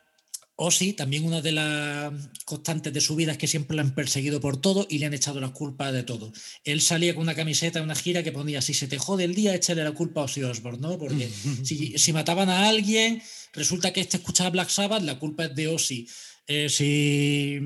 Ozzy, 0.60 0.94
también 0.94 1.24
una 1.24 1.40
de 1.40 1.52
las 1.52 2.12
constantes 2.46 2.92
de 2.92 3.00
su 3.00 3.16
vida 3.16 3.34
es 3.34 3.38
que 3.38 3.46
siempre 3.46 3.76
la 3.76 3.84
han 3.84 3.94
perseguido 3.94 4.42
por 4.42 4.60
todo 4.60 4.88
y 4.90 4.98
le 4.98 5.06
han 5.06 5.14
echado 5.14 5.40
las 5.40 5.52
culpas 5.52 5.94
de 5.94 6.02
todo. 6.02 6.34
Él 6.64 6.82
salía 6.82 7.14
con 7.14 7.22
una 7.22 7.36
camiseta 7.36 7.78
en 7.78 7.86
una 7.86 7.94
gira 7.94 8.24
que 8.24 8.32
ponía, 8.32 8.64
si 8.64 8.74
se 8.74 8.88
te 8.88 8.98
jode 8.98 9.26
el 9.26 9.36
día, 9.36 9.54
échale 9.54 9.84
la 9.84 9.92
culpa 9.92 10.22
a 10.22 10.24
Ozzy 10.24 10.42
Osbourne, 10.42 10.80
¿no? 10.80 10.98
Porque 10.98 11.30
si, 11.64 12.00
si 12.00 12.12
mataban 12.12 12.50
a 12.50 12.68
alguien, 12.68 13.22
resulta 13.54 13.94
que 13.94 14.02
este 14.02 14.18
escuchaba 14.18 14.50
Black 14.50 14.70
Sabbath, 14.70 15.04
la 15.04 15.20
culpa 15.20 15.46
es 15.46 15.56
de 15.56 15.68
Ozzy. 15.68 16.08
Eh, 16.48 16.70
si 16.70 17.60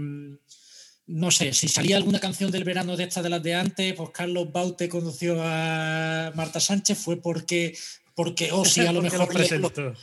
no 1.11 1.29
sé, 1.29 1.53
si 1.53 1.67
salía 1.67 1.97
alguna 1.97 2.19
canción 2.19 2.51
del 2.51 2.63
verano 2.63 2.95
de 2.95 3.03
estas 3.03 3.23
de 3.23 3.29
las 3.29 3.43
de 3.43 3.53
antes, 3.55 3.93
pues 3.95 4.09
Carlos 4.11 4.51
Baute 4.51 4.87
conoció 4.87 5.37
a 5.39 6.31
Marta 6.35 6.59
Sánchez, 6.59 6.97
fue 6.97 7.21
porque, 7.21 7.75
porque 8.15 8.51
Ozzy 8.51 8.81
a 8.81 8.91
lo 8.91 9.01
mejor 9.03 9.27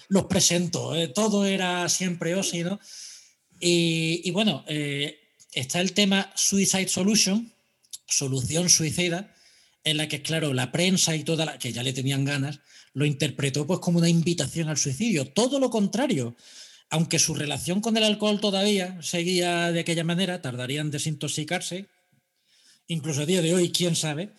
los 0.08 0.24
presentó. 0.26 0.94
eh, 0.94 1.08
todo 1.08 1.44
era 1.44 1.88
siempre 1.88 2.34
Ozzy, 2.34 2.64
¿no? 2.64 2.80
Y, 3.60 4.22
y 4.24 4.30
bueno, 4.30 4.64
eh, 4.68 5.18
está 5.52 5.80
el 5.80 5.92
tema 5.92 6.32
Suicide 6.36 6.88
Solution, 6.88 7.52
solución 8.06 8.68
suicida, 8.68 9.34
en 9.84 9.96
la 9.96 10.08
que, 10.08 10.22
claro, 10.22 10.54
la 10.54 10.70
prensa 10.72 11.16
y 11.16 11.24
toda 11.24 11.44
la 11.44 11.58
que 11.58 11.72
ya 11.72 11.82
le 11.82 11.92
tenían 11.92 12.24
ganas, 12.24 12.60
lo 12.92 13.06
interpretó 13.06 13.66
pues 13.66 13.80
como 13.80 13.98
una 13.98 14.08
invitación 14.08 14.68
al 14.68 14.76
suicidio. 14.76 15.26
Todo 15.26 15.58
lo 15.58 15.70
contrario. 15.70 16.36
Aunque 16.90 17.18
su 17.18 17.34
relación 17.34 17.82
con 17.82 17.96
el 17.98 18.04
alcohol 18.04 18.40
todavía 18.40 18.98
seguía 19.02 19.72
de 19.72 19.80
aquella 19.80 20.04
manera, 20.04 20.40
tardaría 20.40 20.80
en 20.80 20.90
desintoxicarse, 20.90 21.86
incluso 22.86 23.22
a 23.22 23.26
día 23.26 23.42
de 23.42 23.54
hoy, 23.54 23.70
quién 23.70 23.94
sabe, 23.94 24.32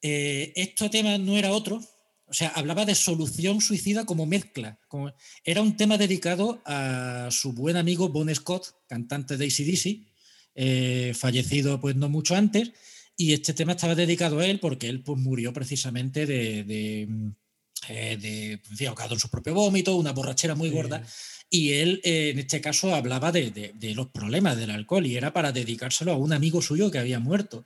eh, 0.00 0.52
este 0.54 0.88
tema 0.90 1.18
no 1.18 1.36
era 1.36 1.50
otro, 1.50 1.82
o 2.30 2.34
sea, 2.34 2.48
hablaba 2.50 2.84
de 2.84 2.94
solución 2.94 3.60
suicida 3.60 4.04
como 4.04 4.26
mezcla. 4.26 4.78
como- 4.88 5.12
era 5.44 5.62
un 5.62 5.76
tema 5.76 5.96
dedicado 5.98 6.60
a 6.64 7.28
su 7.30 7.52
buen 7.52 7.76
amigo 7.76 8.08
Bon 8.08 8.32
Scott, 8.34 8.74
cantante 8.86 9.36
de 9.36 9.46
ACDC, 9.46 10.06
eh, 10.54 11.12
fallecido 11.14 11.80
pues 11.80 11.96
no 11.96 12.08
mucho 12.08 12.34
antes, 12.34 12.72
y 13.16 13.32
este 13.32 13.52
tema 13.54 13.72
estaba 13.72 13.94
dedicado 13.94 14.38
a 14.40 14.46
él 14.46 14.60
porque 14.60 14.88
él 14.88 15.02
pues 15.02 15.18
murió 15.20 15.52
precisamente 15.52 16.26
de, 16.26 16.64
de, 16.64 17.06
mm, 17.08 17.28
eh, 17.88 18.16
de 18.20 18.52
en 18.52 18.76
fin, 18.76 18.88
ahogado 18.88 19.14
en 19.14 19.20
su 19.20 19.28
propio 19.30 19.54
vómito, 19.54 19.96
una 19.96 20.12
borrachera 20.12 20.54
muy 20.54 20.68
Sí. 20.68 20.74
gorda. 20.74 21.02
Y 21.50 21.72
él, 21.72 22.00
eh, 22.04 22.30
en 22.30 22.38
este 22.40 22.60
caso, 22.60 22.94
hablaba 22.94 23.32
de, 23.32 23.50
de- 23.50 23.72
de 23.74 23.94
los 23.94 24.08
problemas 24.08 24.56
del 24.58 24.70
alcohol 24.70 25.06
y 25.06 25.16
era 25.16 25.32
para 25.32 25.50
dedicárselo 25.52 26.12
a 26.12 26.18
un 26.18 26.32
amigo 26.34 26.60
suyo 26.60 26.90
que 26.90 26.98
había 26.98 27.20
muerto. 27.20 27.64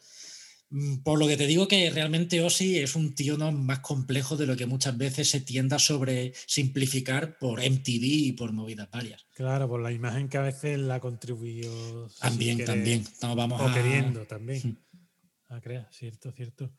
Mm, 0.74 1.02
Por 1.02 1.18
lo 1.18 1.28
que 1.28 1.36
te 1.36 1.46
digo 1.46 1.68
que 1.68 1.90
realmente 1.90 2.40
Ozzy 2.42 2.78
es 2.78 2.96
un 2.96 3.14
tío 3.14 3.36
¿no? 3.36 3.52
más 3.52 3.80
complejo 3.80 4.38
de 4.38 4.46
lo 4.46 4.56
que 4.56 4.64
muchas 4.64 4.96
veces 4.96 5.28
se 5.28 5.40
tienda 5.40 5.78
sobre 5.78 6.32
simplificar 6.46 7.36
por 7.38 7.60
MTV 7.60 8.02
y 8.02 8.32
por 8.32 8.52
movidas 8.52 8.90
varias. 8.90 9.26
Claro, 9.34 9.68
por 9.68 9.82
la 9.82 9.92
imagen 9.92 10.28
que 10.30 10.38
a 10.38 10.42
veces 10.42 10.78
la 10.78 10.98
contribuyó. 10.98 12.08
También, 12.20 12.56
querer, 12.56 12.74
también. 12.74 13.04
No, 13.20 13.36
vamos 13.36 13.60
O 13.60 13.68
a... 13.68 13.74
queriendo 13.74 14.24
también. 14.26 14.78
Ah, 15.50 15.60
crea, 15.60 15.86
cierto, 15.92 16.32
cierto. 16.32 16.72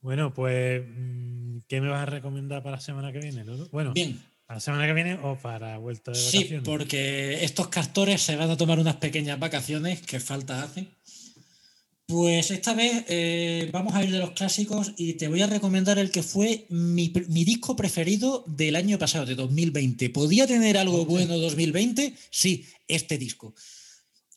Bueno, 0.00 0.32
pues, 0.32 0.82
mm, 0.86 1.58
¿qué 1.66 1.80
me 1.80 1.88
vas 1.88 2.02
a 2.02 2.06
recomendar 2.06 2.62
para 2.62 2.76
la 2.76 2.80
semana 2.82 3.10
que 3.12 3.18
viene? 3.18 3.42
Lolo? 3.44 3.68
Bueno, 3.72 3.92
Bien, 3.94 4.20
para 4.46 4.58
la 4.58 4.60
semana 4.60 4.86
que 4.86 4.92
viene 4.92 5.18
o 5.22 5.36
para 5.38 5.78
vuelta 5.78 6.12
de 6.12 6.18
sí, 6.18 6.36
vacaciones. 6.38 6.64
porque 6.68 7.42
estos 7.42 7.68
castores 7.68 8.22
se 8.22 8.36
van 8.36 8.50
a 8.50 8.56
tomar 8.56 8.78
unas 8.78 8.96
pequeñas 8.96 9.40
vacaciones 9.40 10.02
que 10.02 10.20
falta 10.20 10.62
hacen. 10.62 10.88
Pues 12.06 12.50
esta 12.50 12.74
vez 12.74 13.04
eh, 13.08 13.70
vamos 13.72 13.94
a 13.94 14.04
ir 14.04 14.10
de 14.10 14.18
los 14.18 14.32
clásicos 14.32 14.92
y 14.98 15.14
te 15.14 15.28
voy 15.28 15.40
a 15.40 15.46
recomendar 15.46 15.98
el 15.98 16.10
que 16.10 16.22
fue 16.22 16.66
mi, 16.68 17.08
disco 17.08 17.76
preferido 17.76 18.44
del 18.46 18.76
año 18.76 18.98
pasado, 18.98 19.24
de 19.24 19.34
2020. 19.34 20.10
¿Podía 20.10 20.46
tener 20.46 20.76
algo 20.76 21.06
bueno 21.06 21.38
2020? 21.38 22.14
Sí, 22.28 22.66
este 22.88 23.16
disco. 23.16 23.54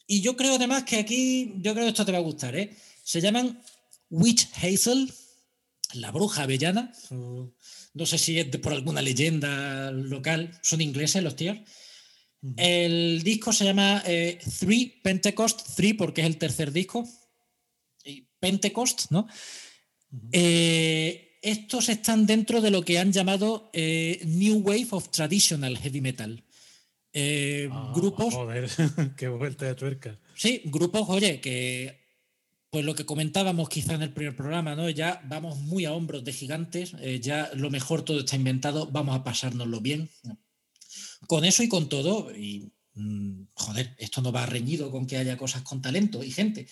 Y 0.07 0.21
yo 0.21 0.37
creo 0.37 0.55
además 0.55 0.85
que 0.85 0.95
aquí, 0.95 1.55
yo 1.57 1.73
creo 1.73 1.83
que 1.83 1.89
esto 1.89 2.05
te 2.05 2.13
va 2.13 2.19
a 2.19 2.21
gustar, 2.21 2.55
¿eh? 2.55 2.73
Se 3.03 3.19
llaman 3.19 3.61
Witch 4.09 4.47
Hazel, 4.55 5.11
la 5.93 6.11
bruja 6.11 6.43
avellana. 6.43 6.93
No 7.09 8.05
sé 8.05 8.17
si 8.17 8.39
es 8.39 8.47
por 8.57 8.71
alguna 8.71 9.01
leyenda 9.01 9.91
local, 9.91 10.57
son 10.63 10.79
ingleses 10.79 11.21
los 11.21 11.35
tíos. 11.35 11.57
El 12.55 13.23
disco 13.23 13.51
se 13.51 13.65
llama 13.65 14.01
eh, 14.05 14.39
Three 14.59 15.01
Pentecost, 15.03 15.75
Three 15.75 15.95
porque 15.95 16.21
es 16.21 16.27
el 16.27 16.37
tercer 16.37 16.71
disco. 16.71 17.05
Pentecost, 18.39 19.11
¿no? 19.11 19.27
Eh, 20.31 21.39
estos 21.41 21.89
están 21.89 22.25
dentro 22.25 22.61
de 22.61 22.71
lo 22.71 22.83
que 22.83 22.99
han 22.99 23.11
llamado 23.11 23.69
eh, 23.73 24.21
New 24.25 24.59
Wave 24.59 24.87
of 24.91 25.09
Traditional 25.09 25.77
Heavy 25.77 26.01
Metal. 26.01 26.43
Eh, 27.13 27.69
Ah, 27.71 27.91
grupos 27.95 28.33
Joder, 28.33 28.69
qué 29.17 29.27
vuelta 29.27 29.65
de 29.65 29.75
tuerca. 29.75 30.19
Sí, 30.35 30.61
grupos, 30.65 31.05
oye, 31.09 31.41
que 31.41 32.05
pues 32.69 32.83
lo 32.83 32.95
que 32.95 33.05
comentábamos 33.05 33.69
quizá 33.69 33.93
en 33.93 34.01
el 34.01 34.13
primer 34.13 34.35
programa, 34.35 34.75
¿no? 34.75 34.89
Ya 34.89 35.21
vamos 35.25 35.57
muy 35.57 35.85
a 35.85 35.93
hombros 35.93 36.23
de 36.23 36.33
gigantes, 36.33 36.93
eh, 36.99 37.19
ya 37.19 37.49
lo 37.55 37.69
mejor 37.69 38.03
todo 38.03 38.19
está 38.19 38.35
inventado, 38.35 38.87
vamos 38.91 39.15
a 39.15 39.23
pasárnoslo 39.23 39.79
bien. 39.79 40.09
Con 41.27 41.45
eso 41.45 41.63
y 41.63 41.69
con 41.69 41.87
todo, 41.87 42.35
y 42.35 42.71
mm, 42.93 43.47
joder, 43.53 43.95
esto 43.97 44.21
no 44.21 44.31
va 44.31 44.45
reñido 44.45 44.91
con 44.91 45.07
que 45.07 45.17
haya 45.17 45.37
cosas 45.37 45.61
con 45.61 45.81
talento 45.81 46.23
y 46.23 46.31
gente. 46.31 46.67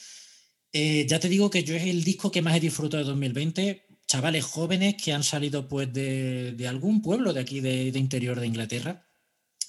Eh, 0.78 1.06
ya 1.08 1.22
te 1.22 1.30
digo 1.30 1.50
que 1.50 1.64
yo 1.64 1.74
es 1.74 1.84
el 1.84 2.04
disco 2.04 2.30
que 2.32 2.42
más 2.42 2.58
he 2.58 2.60
disfrutado 2.60 3.02
de 3.02 3.08
2020. 3.10 3.86
Chavales 4.08 4.44
jóvenes 4.44 4.96
que 5.02 5.14
han 5.14 5.24
salido 5.24 5.70
pues 5.70 5.92
de, 5.94 6.52
de 6.52 6.68
algún 6.68 7.02
pueblo 7.02 7.32
de 7.32 7.40
aquí 7.40 7.62
de, 7.62 7.94
de 7.94 8.00
interior 8.00 8.38
de 8.38 8.48
Inglaterra. 8.48 9.08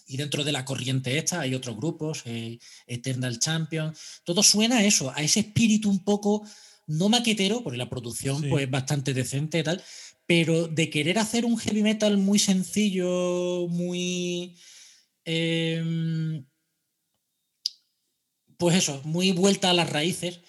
Y 0.09 0.17
dentro 0.17 0.43
de 0.43 0.51
la 0.51 0.65
corriente 0.65 1.17
esta 1.17 1.41
hay 1.43 1.55
otros 1.55 1.77
grupos, 1.77 2.23
eh, 2.25 2.59
Eternal 2.89 3.39
Champion. 3.39 3.95
Todo 4.25 4.43
suena 4.43 4.79
a 4.79 4.85
eso, 4.85 5.13
a 5.15 5.23
ese 5.23 5.41
espíritu 5.41 5.89
un 5.89 6.03
poco 6.03 6.45
no 6.89 7.09
maquetero, 7.09 7.63
porque 7.63 7.79
la 7.79 7.89
producción 7.89 8.43
Sí. 8.43 8.49
pues 8.49 8.65
es 8.65 8.71
bastante 8.71 9.15
decente 9.15 9.61
y 9.61 9.63
tal, 9.63 9.81
pero 10.27 10.67
de 10.67 10.91
querer 10.91 11.21
hacer 11.21 11.45
un 11.45 11.57
heavy 11.57 11.85
metal 11.85 12.19
muy 12.19 12.41
sencillo, 12.41 13.69
muy... 13.69 14.57
em, 15.25 16.45
pues 18.57 18.75
eso, 18.77 19.01
muy 19.05 19.31
vuelta 19.31 19.71
a 19.71 19.75
las 19.75 19.89
raíces. 19.91 20.41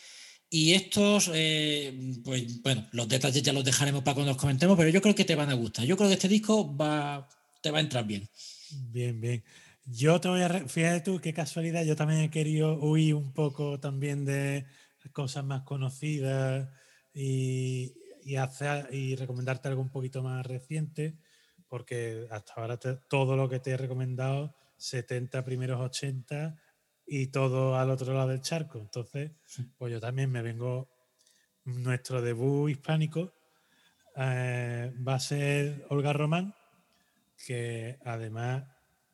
Y 0.50 0.74
estos, 0.74 1.30
eh, 1.34 1.94
pues 2.24 2.62
bueno, 2.62 2.88
los 2.92 3.08
detalles 3.10 3.44
ya 3.44 3.52
los 3.52 3.66
dejaremos 3.66 4.04
para 4.04 4.16
cuando 4.16 4.32
los 4.32 4.42
comentemos, 4.42 4.78
pero 4.78 4.90
yo 4.90 5.02
creo 5.02 5.14
que 5.14 5.26
te 5.26 5.36
van 5.36 5.50
a 5.50 5.56
gustar. 5.56 5.86
Yo 5.86 5.98
creo 5.98 6.08
que 6.08 6.16
este 6.16 6.30
disco 6.30 6.76
va, 6.76 7.28
te 7.62 7.70
va 7.70 7.80
a 7.80 7.82
entrar 7.82 8.06
bien. 8.06 8.30
Bien, 8.90 9.20
bien. 9.20 9.44
Yo 9.86 10.22
te 10.22 10.30
voy 10.30 10.42
a. 10.42 10.50
Fíjate 10.50 11.02
tú, 11.02 11.20
qué 11.20 11.34
casualidad. 11.34 11.84
Yo 11.84 11.96
también 11.96 12.22
he 12.22 12.30
querido 12.30 12.76
huir 12.80 13.16
un 13.16 13.34
poco 13.34 13.80
también 13.80 14.24
de 14.26 14.66
cosas 15.12 15.44
más 15.46 15.64
conocidas 15.64 16.70
y, 17.14 17.94
y, 18.24 18.36
hacer, 18.36 18.94
y 18.94 19.16
recomendarte 19.16 19.68
algo 19.68 19.82
un 19.82 19.90
poquito 19.90 20.22
más 20.24 20.46
reciente, 20.46 21.18
porque 21.68 22.28
hasta 22.32 22.54
ahora 22.54 22.78
todo 22.78 23.36
lo 23.36 23.50
que 23.50 23.60
te 23.60 23.72
he 23.72 23.78
recomendado, 23.78 24.56
70 24.78 25.44
primeros 25.44 25.80
80 25.82 26.58
y 27.08 27.28
todo 27.28 27.78
al 27.78 27.90
otro 27.90 28.14
lado 28.14 28.30
del 28.30 28.42
charco. 28.42 28.80
Entonces, 28.80 29.32
pues 29.78 29.92
yo 29.94 30.00
también 30.00 30.32
me 30.32 30.42
vengo. 30.42 30.90
Nuestro 31.66 32.22
debut 32.22 32.70
hispánico 32.70 33.34
eh, 34.16 34.94
va 35.06 35.16
a 35.16 35.20
ser 35.20 35.86
Olga 35.90 36.14
Román 36.14 36.56
que 37.46 38.00
además 38.04 38.64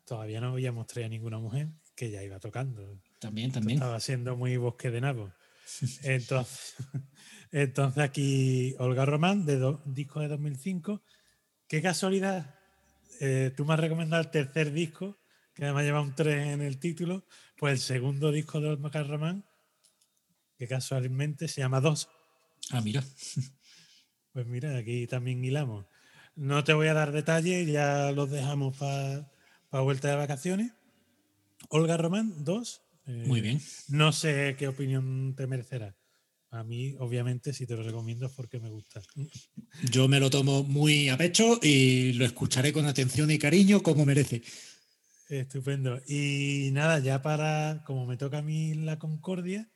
todavía 0.06 0.40
no 0.42 0.50
habíamos 0.50 0.88
traído 0.88 1.08
a 1.08 1.10
ninguna 1.10 1.40
mujer 1.40 1.70
que 1.96 2.10
ya 2.10 2.24
iba 2.24 2.40
tocando. 2.40 3.02
También, 3.20 3.52
también. 3.52 3.78
Estaba 3.78 4.00
siendo 4.00 4.36
muy 4.36 4.58
bosque 4.58 4.92
de 4.92 5.02
nabo. 5.02 5.32
Entonces, 6.04 6.76
entonces 7.52 8.04
aquí 8.04 8.76
Olga 8.80 9.06
Román, 9.06 9.46
de 9.46 9.58
do- 9.58 9.82
disco 9.86 10.20
de 10.20 10.28
2005. 10.28 11.02
Qué 11.68 11.82
casualidad, 11.82 12.56
eh, 13.20 13.52
tú 13.56 13.66
me 13.66 13.74
has 13.74 13.80
recomendado 13.80 14.22
el 14.22 14.30
tercer 14.30 14.72
disco, 14.72 15.18
que 15.54 15.64
además 15.64 15.84
lleva 15.86 16.02
un 16.02 16.14
3 16.16 16.48
en 16.48 16.62
el 16.62 16.80
título, 16.80 17.26
pues 17.64 17.80
el 17.80 17.80
segundo 17.80 18.30
disco 18.33 18.59
de 18.59 18.67
Olga 18.67 19.03
Román, 19.03 19.45
que 20.58 20.67
casualmente 20.67 21.48
se 21.48 21.61
llama 21.61 21.80
2. 21.80 22.09
Ah, 22.72 22.82
mira. 22.82 23.01
Pues 24.33 24.45
mira, 24.48 24.75
aquí 24.75 25.08
también 25.08 25.45
hilamos. 25.45 25.85
No 26.35 26.66
te 26.66 26.74
voy 26.74 26.88
a 26.88 26.93
dar 26.93 27.14
detalles, 27.14 27.66
ya 27.72 28.11
los 28.11 28.30
dejamos 28.30 28.75
para 28.75 29.30
vuelta 29.82 30.09
de 30.09 30.17
vacaciones. 30.17 30.74
Olga 31.69 31.95
Román, 31.95 32.43
dos. 32.43 32.82
Eh, 33.06 33.24
Muy 33.27 33.40
bien. 33.40 33.61
No 33.88 34.11
sé 34.11 34.58
qué 34.59 34.67
opinión 34.67 35.33
te 35.33 35.48
merecerá. 35.48 35.95
A 36.50 36.66
mí, 36.66 36.95
obviamente, 37.00 37.53
si 37.53 37.66
te 37.66 37.77
lo 37.77 37.83
recomiendo 37.83 38.25
es 38.25 38.33
porque 38.33 38.59
me 38.59 38.72
gusta. 38.72 39.01
Yo 39.83 40.09
me 40.09 40.19
lo 40.19 40.30
tomo 40.30 40.64
muy 40.64 41.08
a 41.08 41.17
pecho 41.17 41.61
y 41.64 42.11
lo 42.14 42.25
escucharé 42.25 42.74
con 42.74 42.88
atención 42.88 43.32
y 43.32 43.40
cariño 43.40 43.82
como 43.82 44.06
merece. 44.06 44.42
Estupendo. 45.40 46.00
Y 46.08 46.70
nada, 46.74 47.00
ya 47.00 47.22
para, 47.22 47.84
como 47.86 48.06
me 48.06 48.18
toca 48.18 48.40
a 48.40 48.42
mí 48.42 48.74
la 48.74 49.00
Concordia, 49.00 49.70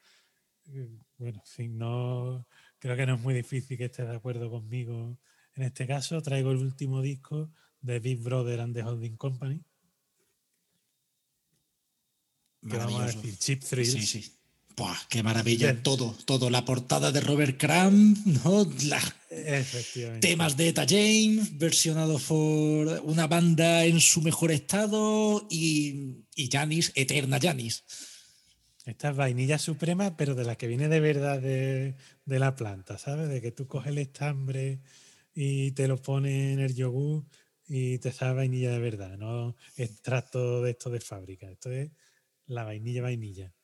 eh, 0.67 0.89
bueno, 1.17 1.41
no, 1.69 2.47
creo 2.79 2.95
que 2.95 3.05
no 3.05 3.15
es 3.15 3.21
muy 3.21 3.33
difícil 3.33 3.77
que 3.77 3.85
estés 3.85 4.07
de 4.07 4.15
acuerdo 4.15 4.49
conmigo. 4.49 5.17
En 5.55 5.63
este 5.63 5.87
caso, 5.87 6.21
traigo 6.21 6.51
el 6.51 6.57
último 6.57 7.01
disco 7.01 7.51
de 7.81 7.99
Big 7.99 8.21
Brother 8.21 8.59
and 8.59 8.75
the 8.75 8.83
Holding 8.83 9.17
Company. 9.17 9.63
Que 12.69 12.77
vamos 12.77 13.01
a 13.01 13.05
decir, 13.05 13.37
Chip 13.37 13.63
Thrills. 13.63 13.91
Sí, 13.91 14.21
sí. 14.21 14.36
Buah, 14.77 14.95
qué 15.09 15.23
maravilla. 15.23 15.81
Todo, 15.81 16.15
todo. 16.25 16.51
La 16.51 16.63
portada 16.63 17.11
de 17.11 17.19
Robert 17.19 17.59
Crumb, 17.59 18.15
¿no? 18.43 18.61
Efectivamente. 19.31 20.27
temas 20.27 20.55
de 20.55 20.67
Eta 20.67 20.85
James, 20.87 21.57
versionado 21.57 22.19
por 22.19 23.01
una 23.03 23.25
banda 23.25 23.85
en 23.85 23.99
su 23.99 24.21
mejor 24.21 24.51
estado 24.51 25.47
y, 25.49 26.25
y 26.35 26.49
Janis, 26.51 26.91
eterna 26.93 27.39
Janis. 27.41 27.83
Esta 28.85 29.09
es 29.09 29.15
vainilla 29.15 29.57
suprema, 29.57 30.15
pero 30.15 30.35
de 30.35 30.45
la 30.45 30.55
que 30.55 30.67
viene 30.67 30.87
de 30.89 30.99
verdad 30.99 31.41
de, 31.41 31.95
de 32.25 32.39
la 32.39 32.55
planta, 32.55 32.99
¿sabes? 32.99 33.29
De 33.29 33.41
que 33.41 33.51
tú 33.51 33.65
coges 33.65 33.91
el 33.91 33.97
estambre 33.97 34.79
y 35.33 35.71
te 35.71 35.87
lo 35.87 35.99
pones 35.99 36.53
en 36.53 36.59
el 36.59 36.75
yogur 36.75 37.25
y 37.67 37.97
te 37.97 38.11
sabe 38.11 38.35
vainilla 38.35 38.71
de 38.71 38.79
verdad, 38.79 39.17
no 39.17 39.55
extracto 39.75 40.61
de 40.61 40.71
esto 40.71 40.91
de 40.91 41.01
fábrica. 41.01 41.49
Esto 41.49 41.71
es 41.71 41.89
la 42.45 42.63
vainilla, 42.63 43.01
vainilla. 43.01 43.56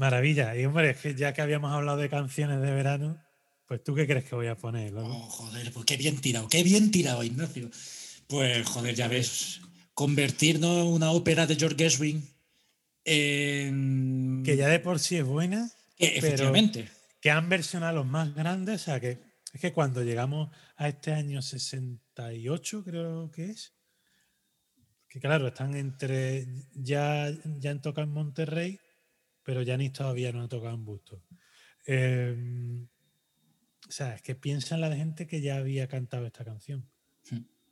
Maravilla. 0.00 0.56
Y 0.56 0.64
hombre, 0.64 0.90
es 0.90 0.96
que 0.96 1.14
ya 1.14 1.34
que 1.34 1.42
habíamos 1.42 1.70
hablado 1.72 1.98
de 1.98 2.08
canciones 2.08 2.62
de 2.62 2.72
verano, 2.72 3.22
pues 3.66 3.84
tú 3.84 3.94
qué 3.94 4.06
crees 4.06 4.24
que 4.24 4.34
voy 4.34 4.46
a 4.46 4.56
poner, 4.56 4.92
Lolo? 4.92 5.14
Oh, 5.14 5.28
joder, 5.28 5.70
pues 5.72 5.84
qué 5.84 5.98
bien 5.98 6.18
tirado, 6.18 6.48
qué 6.48 6.62
bien 6.62 6.90
tirado, 6.90 7.22
Ignacio. 7.22 7.70
Pues, 8.26 8.66
joder, 8.66 8.94
ya 8.94 9.08
ves, 9.08 9.60
convertirnos 9.92 10.86
una 10.86 11.10
ópera 11.10 11.46
de 11.46 11.56
George 11.56 11.76
Gershwin 11.78 12.26
en... 13.04 14.42
Que 14.42 14.56
ya 14.56 14.68
de 14.68 14.80
por 14.80 15.00
sí 15.00 15.16
es 15.16 15.24
buena, 15.24 15.70
que, 15.98 16.06
pero 16.14 16.28
efectivamente. 16.28 16.88
que 17.20 17.30
han 17.30 17.50
versionado 17.50 17.96
los 17.96 18.06
más 18.06 18.34
grandes, 18.34 18.80
o 18.80 18.84
sea 18.86 19.00
que 19.00 19.18
es 19.52 19.60
que 19.60 19.74
cuando 19.74 20.02
llegamos 20.02 20.48
a 20.76 20.88
este 20.88 21.12
año 21.12 21.42
68, 21.42 22.84
creo 22.84 23.30
que 23.30 23.50
es, 23.50 23.74
que 25.08 25.20
claro, 25.20 25.48
están 25.48 25.76
entre, 25.76 26.46
ya, 26.72 27.30
ya 27.58 27.70
han 27.70 27.82
tocado 27.82 28.06
en 28.06 28.14
Monterrey, 28.14 28.80
pero 29.50 29.66
Janis 29.66 29.92
todavía 29.92 30.30
no 30.30 30.42
ha 30.42 30.48
tocado 30.48 30.76
en 30.76 30.84
Busto. 30.84 31.24
Eh, 31.84 32.86
o 33.88 33.90
sea, 33.90 34.14
es 34.14 34.22
que 34.22 34.36
piensa 34.36 34.76
en 34.76 34.80
la 34.80 34.94
gente 34.94 35.26
que 35.26 35.40
ya 35.40 35.56
había 35.56 35.88
cantado 35.88 36.24
esta 36.24 36.44
canción. 36.44 36.88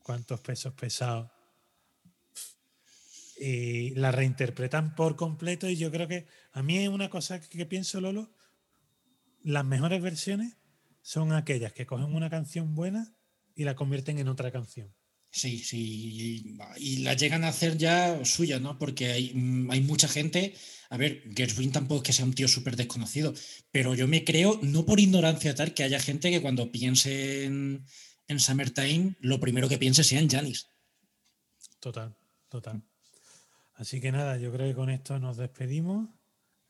¿Cuántos 0.02 0.40
pesos 0.40 0.74
pesados? 0.74 1.30
Y 3.38 3.90
la 3.90 4.10
reinterpretan 4.10 4.96
por 4.96 5.14
completo 5.14 5.68
y 5.68 5.76
yo 5.76 5.92
creo 5.92 6.08
que 6.08 6.26
a 6.50 6.64
mí 6.64 6.78
es 6.78 6.88
una 6.88 7.10
cosa 7.10 7.40
que, 7.40 7.46
que 7.46 7.64
pienso, 7.64 8.00
Lolo, 8.00 8.34
las 9.44 9.64
mejores 9.64 10.02
versiones 10.02 10.56
son 11.00 11.32
aquellas 11.32 11.72
que 11.72 11.86
cogen 11.86 12.12
una 12.12 12.28
canción 12.28 12.74
buena 12.74 13.14
y 13.54 13.62
la 13.62 13.76
convierten 13.76 14.18
en 14.18 14.26
otra 14.26 14.50
canción. 14.50 14.92
Sí, 15.30 15.58
sí, 15.58 16.56
y, 16.78 16.96
la 16.98 17.14
llegan 17.14 17.44
a 17.44 17.48
hacer 17.48 17.76
ya 17.76 18.24
suya, 18.24 18.58
¿no? 18.58 18.78
Porque 18.78 19.12
hay, 19.12 19.34
mm, 19.34 19.70
hay 19.70 19.80
mucha 19.82 20.08
gente. 20.08 20.54
A 20.90 20.96
ver, 20.96 21.22
Gershwin 21.36 21.70
tampoco 21.70 22.02
es 22.02 22.06
que 22.06 22.12
sea 22.12 22.24
un 22.24 22.32
tío 22.32 22.48
súper 22.48 22.76
desconocido, 22.76 23.34
pero 23.70 23.94
yo 23.94 24.08
me 24.08 24.24
creo, 24.24 24.58
no 24.62 24.86
por 24.86 25.00
ignorancia 25.00 25.54
tal, 25.54 25.74
que 25.74 25.84
haya 25.84 26.00
gente 26.00 26.30
que 26.30 26.40
cuando 26.40 26.72
piense 26.72 27.44
en, 27.44 27.84
en 28.26 28.40
Summertime, 28.40 29.16
lo 29.20 29.38
primero 29.38 29.68
que 29.68 29.78
piense 29.78 30.02
sea 30.02 30.20
en 30.20 30.30
Janis. 30.30 30.70
Total, 31.78 32.16
total. 32.48 32.82
Así 33.74 34.00
que 34.00 34.10
nada, 34.10 34.38
yo 34.38 34.50
creo 34.52 34.66
que 34.66 34.74
con 34.74 34.90
esto 34.90 35.18
nos 35.18 35.36
despedimos, 35.36 36.08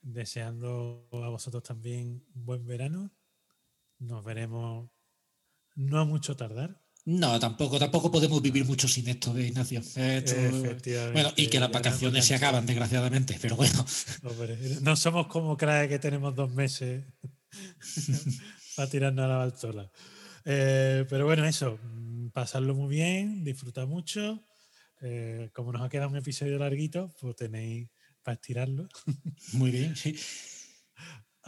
deseando 0.03 1.09
a 1.13 1.29
vosotros 1.29 1.63
también 1.63 2.25
buen 2.35 2.67
verano. 2.67 3.11
Nos 3.99 4.25
veremos 4.25 4.91
no 5.75 6.01
a 6.01 6.05
mucho 6.05 6.37
tardar. 6.37 6.83
No, 7.11 7.41
tampoco, 7.41 7.79
tampoco 7.79 8.11
podemos 8.11 8.43
vivir 8.43 8.67
mucho 8.67 8.87
sin 8.87 9.09
esto, 9.09 9.35
¿eh, 9.39 9.47
Ignacio? 9.47 9.81
Esto- 9.81 10.35
bueno, 11.11 11.33
y 11.37 11.47
que 11.47 11.59
las 11.59 11.73
vacaciones 11.73 12.27
se 12.27 12.35
acaban, 12.35 12.67
desgraciadamente, 12.67 13.39
pero 13.41 13.57
bueno. 13.57 13.83
Hombre, 14.25 14.59
no 14.83 14.95
somos 14.95 15.27
como 15.27 15.57
crae 15.57 15.89
que 15.89 15.99
tenemos 15.99 16.35
dos 16.37 16.53
meses 16.53 17.07
para 18.77 18.91
tirarnos 18.91 19.25
a 19.25 19.29
la 19.29 19.37
baltola. 19.37 19.91
Eh, 20.45 21.07
pero 21.09 21.25
bueno, 21.25 21.47
eso, 21.47 21.79
pasarlo 22.35 22.75
muy 22.75 22.95
bien, 22.95 23.43
disfrutar 23.43 23.87
mucho. 23.87 24.45
Eh, 25.01 25.49
como 25.55 25.73
nos 25.73 25.81
ha 25.81 25.89
quedado 25.89 26.11
un 26.11 26.17
episodio 26.19 26.59
larguito, 26.59 27.11
pues 27.23 27.37
tenéis 27.37 27.89
para 28.23 28.35
estirarlo. 28.35 28.87
Muy 29.53 29.71
bien, 29.71 29.97
sí. 29.97 30.15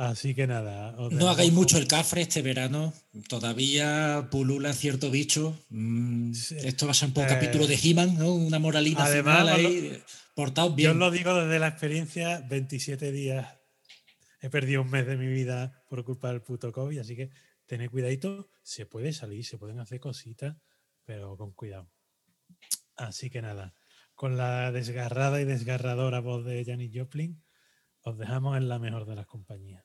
Así 0.00 0.34
que 0.34 0.46
nada. 0.46 0.92
No 1.10 1.28
hagáis 1.28 1.52
mucho 1.52 1.76
el 1.76 1.86
cafre 1.86 2.22
este 2.22 2.40
verano. 2.40 2.94
Todavía 3.28 4.28
pulula 4.30 4.72
cierto 4.72 5.10
bicho. 5.10 5.58
Mm, 5.68 6.32
Sí. 6.32 6.56
Esto 6.58 6.86
va 6.86 6.92
a 6.92 6.94
ser 6.94 7.08
un 7.08 7.12
poco 7.12 7.26
Eh, 7.26 7.30
capítulo 7.34 7.66
de 7.66 7.74
He-Man, 7.82 8.16
¿no? 8.16 8.32
Una 8.32 8.58
moralina 8.58 9.04
Además, 9.04 9.40
final 9.40 9.48
ahí. 9.66 10.02
Portaos 10.34 10.70
Yo 10.70 10.74
bien. 10.76 10.90
os 10.92 10.96
lo 10.96 11.10
digo 11.10 11.34
desde 11.34 11.58
la 11.58 11.68
experiencia, 11.68 12.40
27 12.48 13.12
días. 13.12 13.46
He 14.40 14.48
perdido 14.48 14.80
un 14.80 14.88
mes 14.90 15.06
de 15.06 15.18
mi 15.18 15.26
vida 15.26 15.84
por 15.90 16.02
culpa 16.02 16.28
del 16.28 16.40
puto 16.40 16.72
COVID, 16.72 16.98
así 16.98 17.14
que 17.14 17.28
tened 17.66 17.90
cuidadito. 17.90 18.48
Se 18.62 18.86
puede 18.86 19.12
salir, 19.12 19.44
se 19.44 19.58
pueden 19.58 19.80
hacer 19.80 20.00
cositas, 20.00 20.56
pero 21.04 21.36
con 21.36 21.52
cuidado. 21.52 21.90
Así 22.96 23.28
que 23.28 23.42
nada, 23.42 23.74
con 24.14 24.38
la 24.38 24.72
desgarrada 24.72 25.42
y 25.42 25.44
desgarradora 25.44 26.20
voz 26.20 26.42
de 26.46 26.64
Janis 26.64 26.90
Joplin, 26.94 27.42
os 28.00 28.16
dejamos 28.16 28.56
en 28.56 28.70
la 28.70 28.78
mejor 28.78 29.04
de 29.04 29.16
las 29.16 29.26
compañías. 29.26 29.84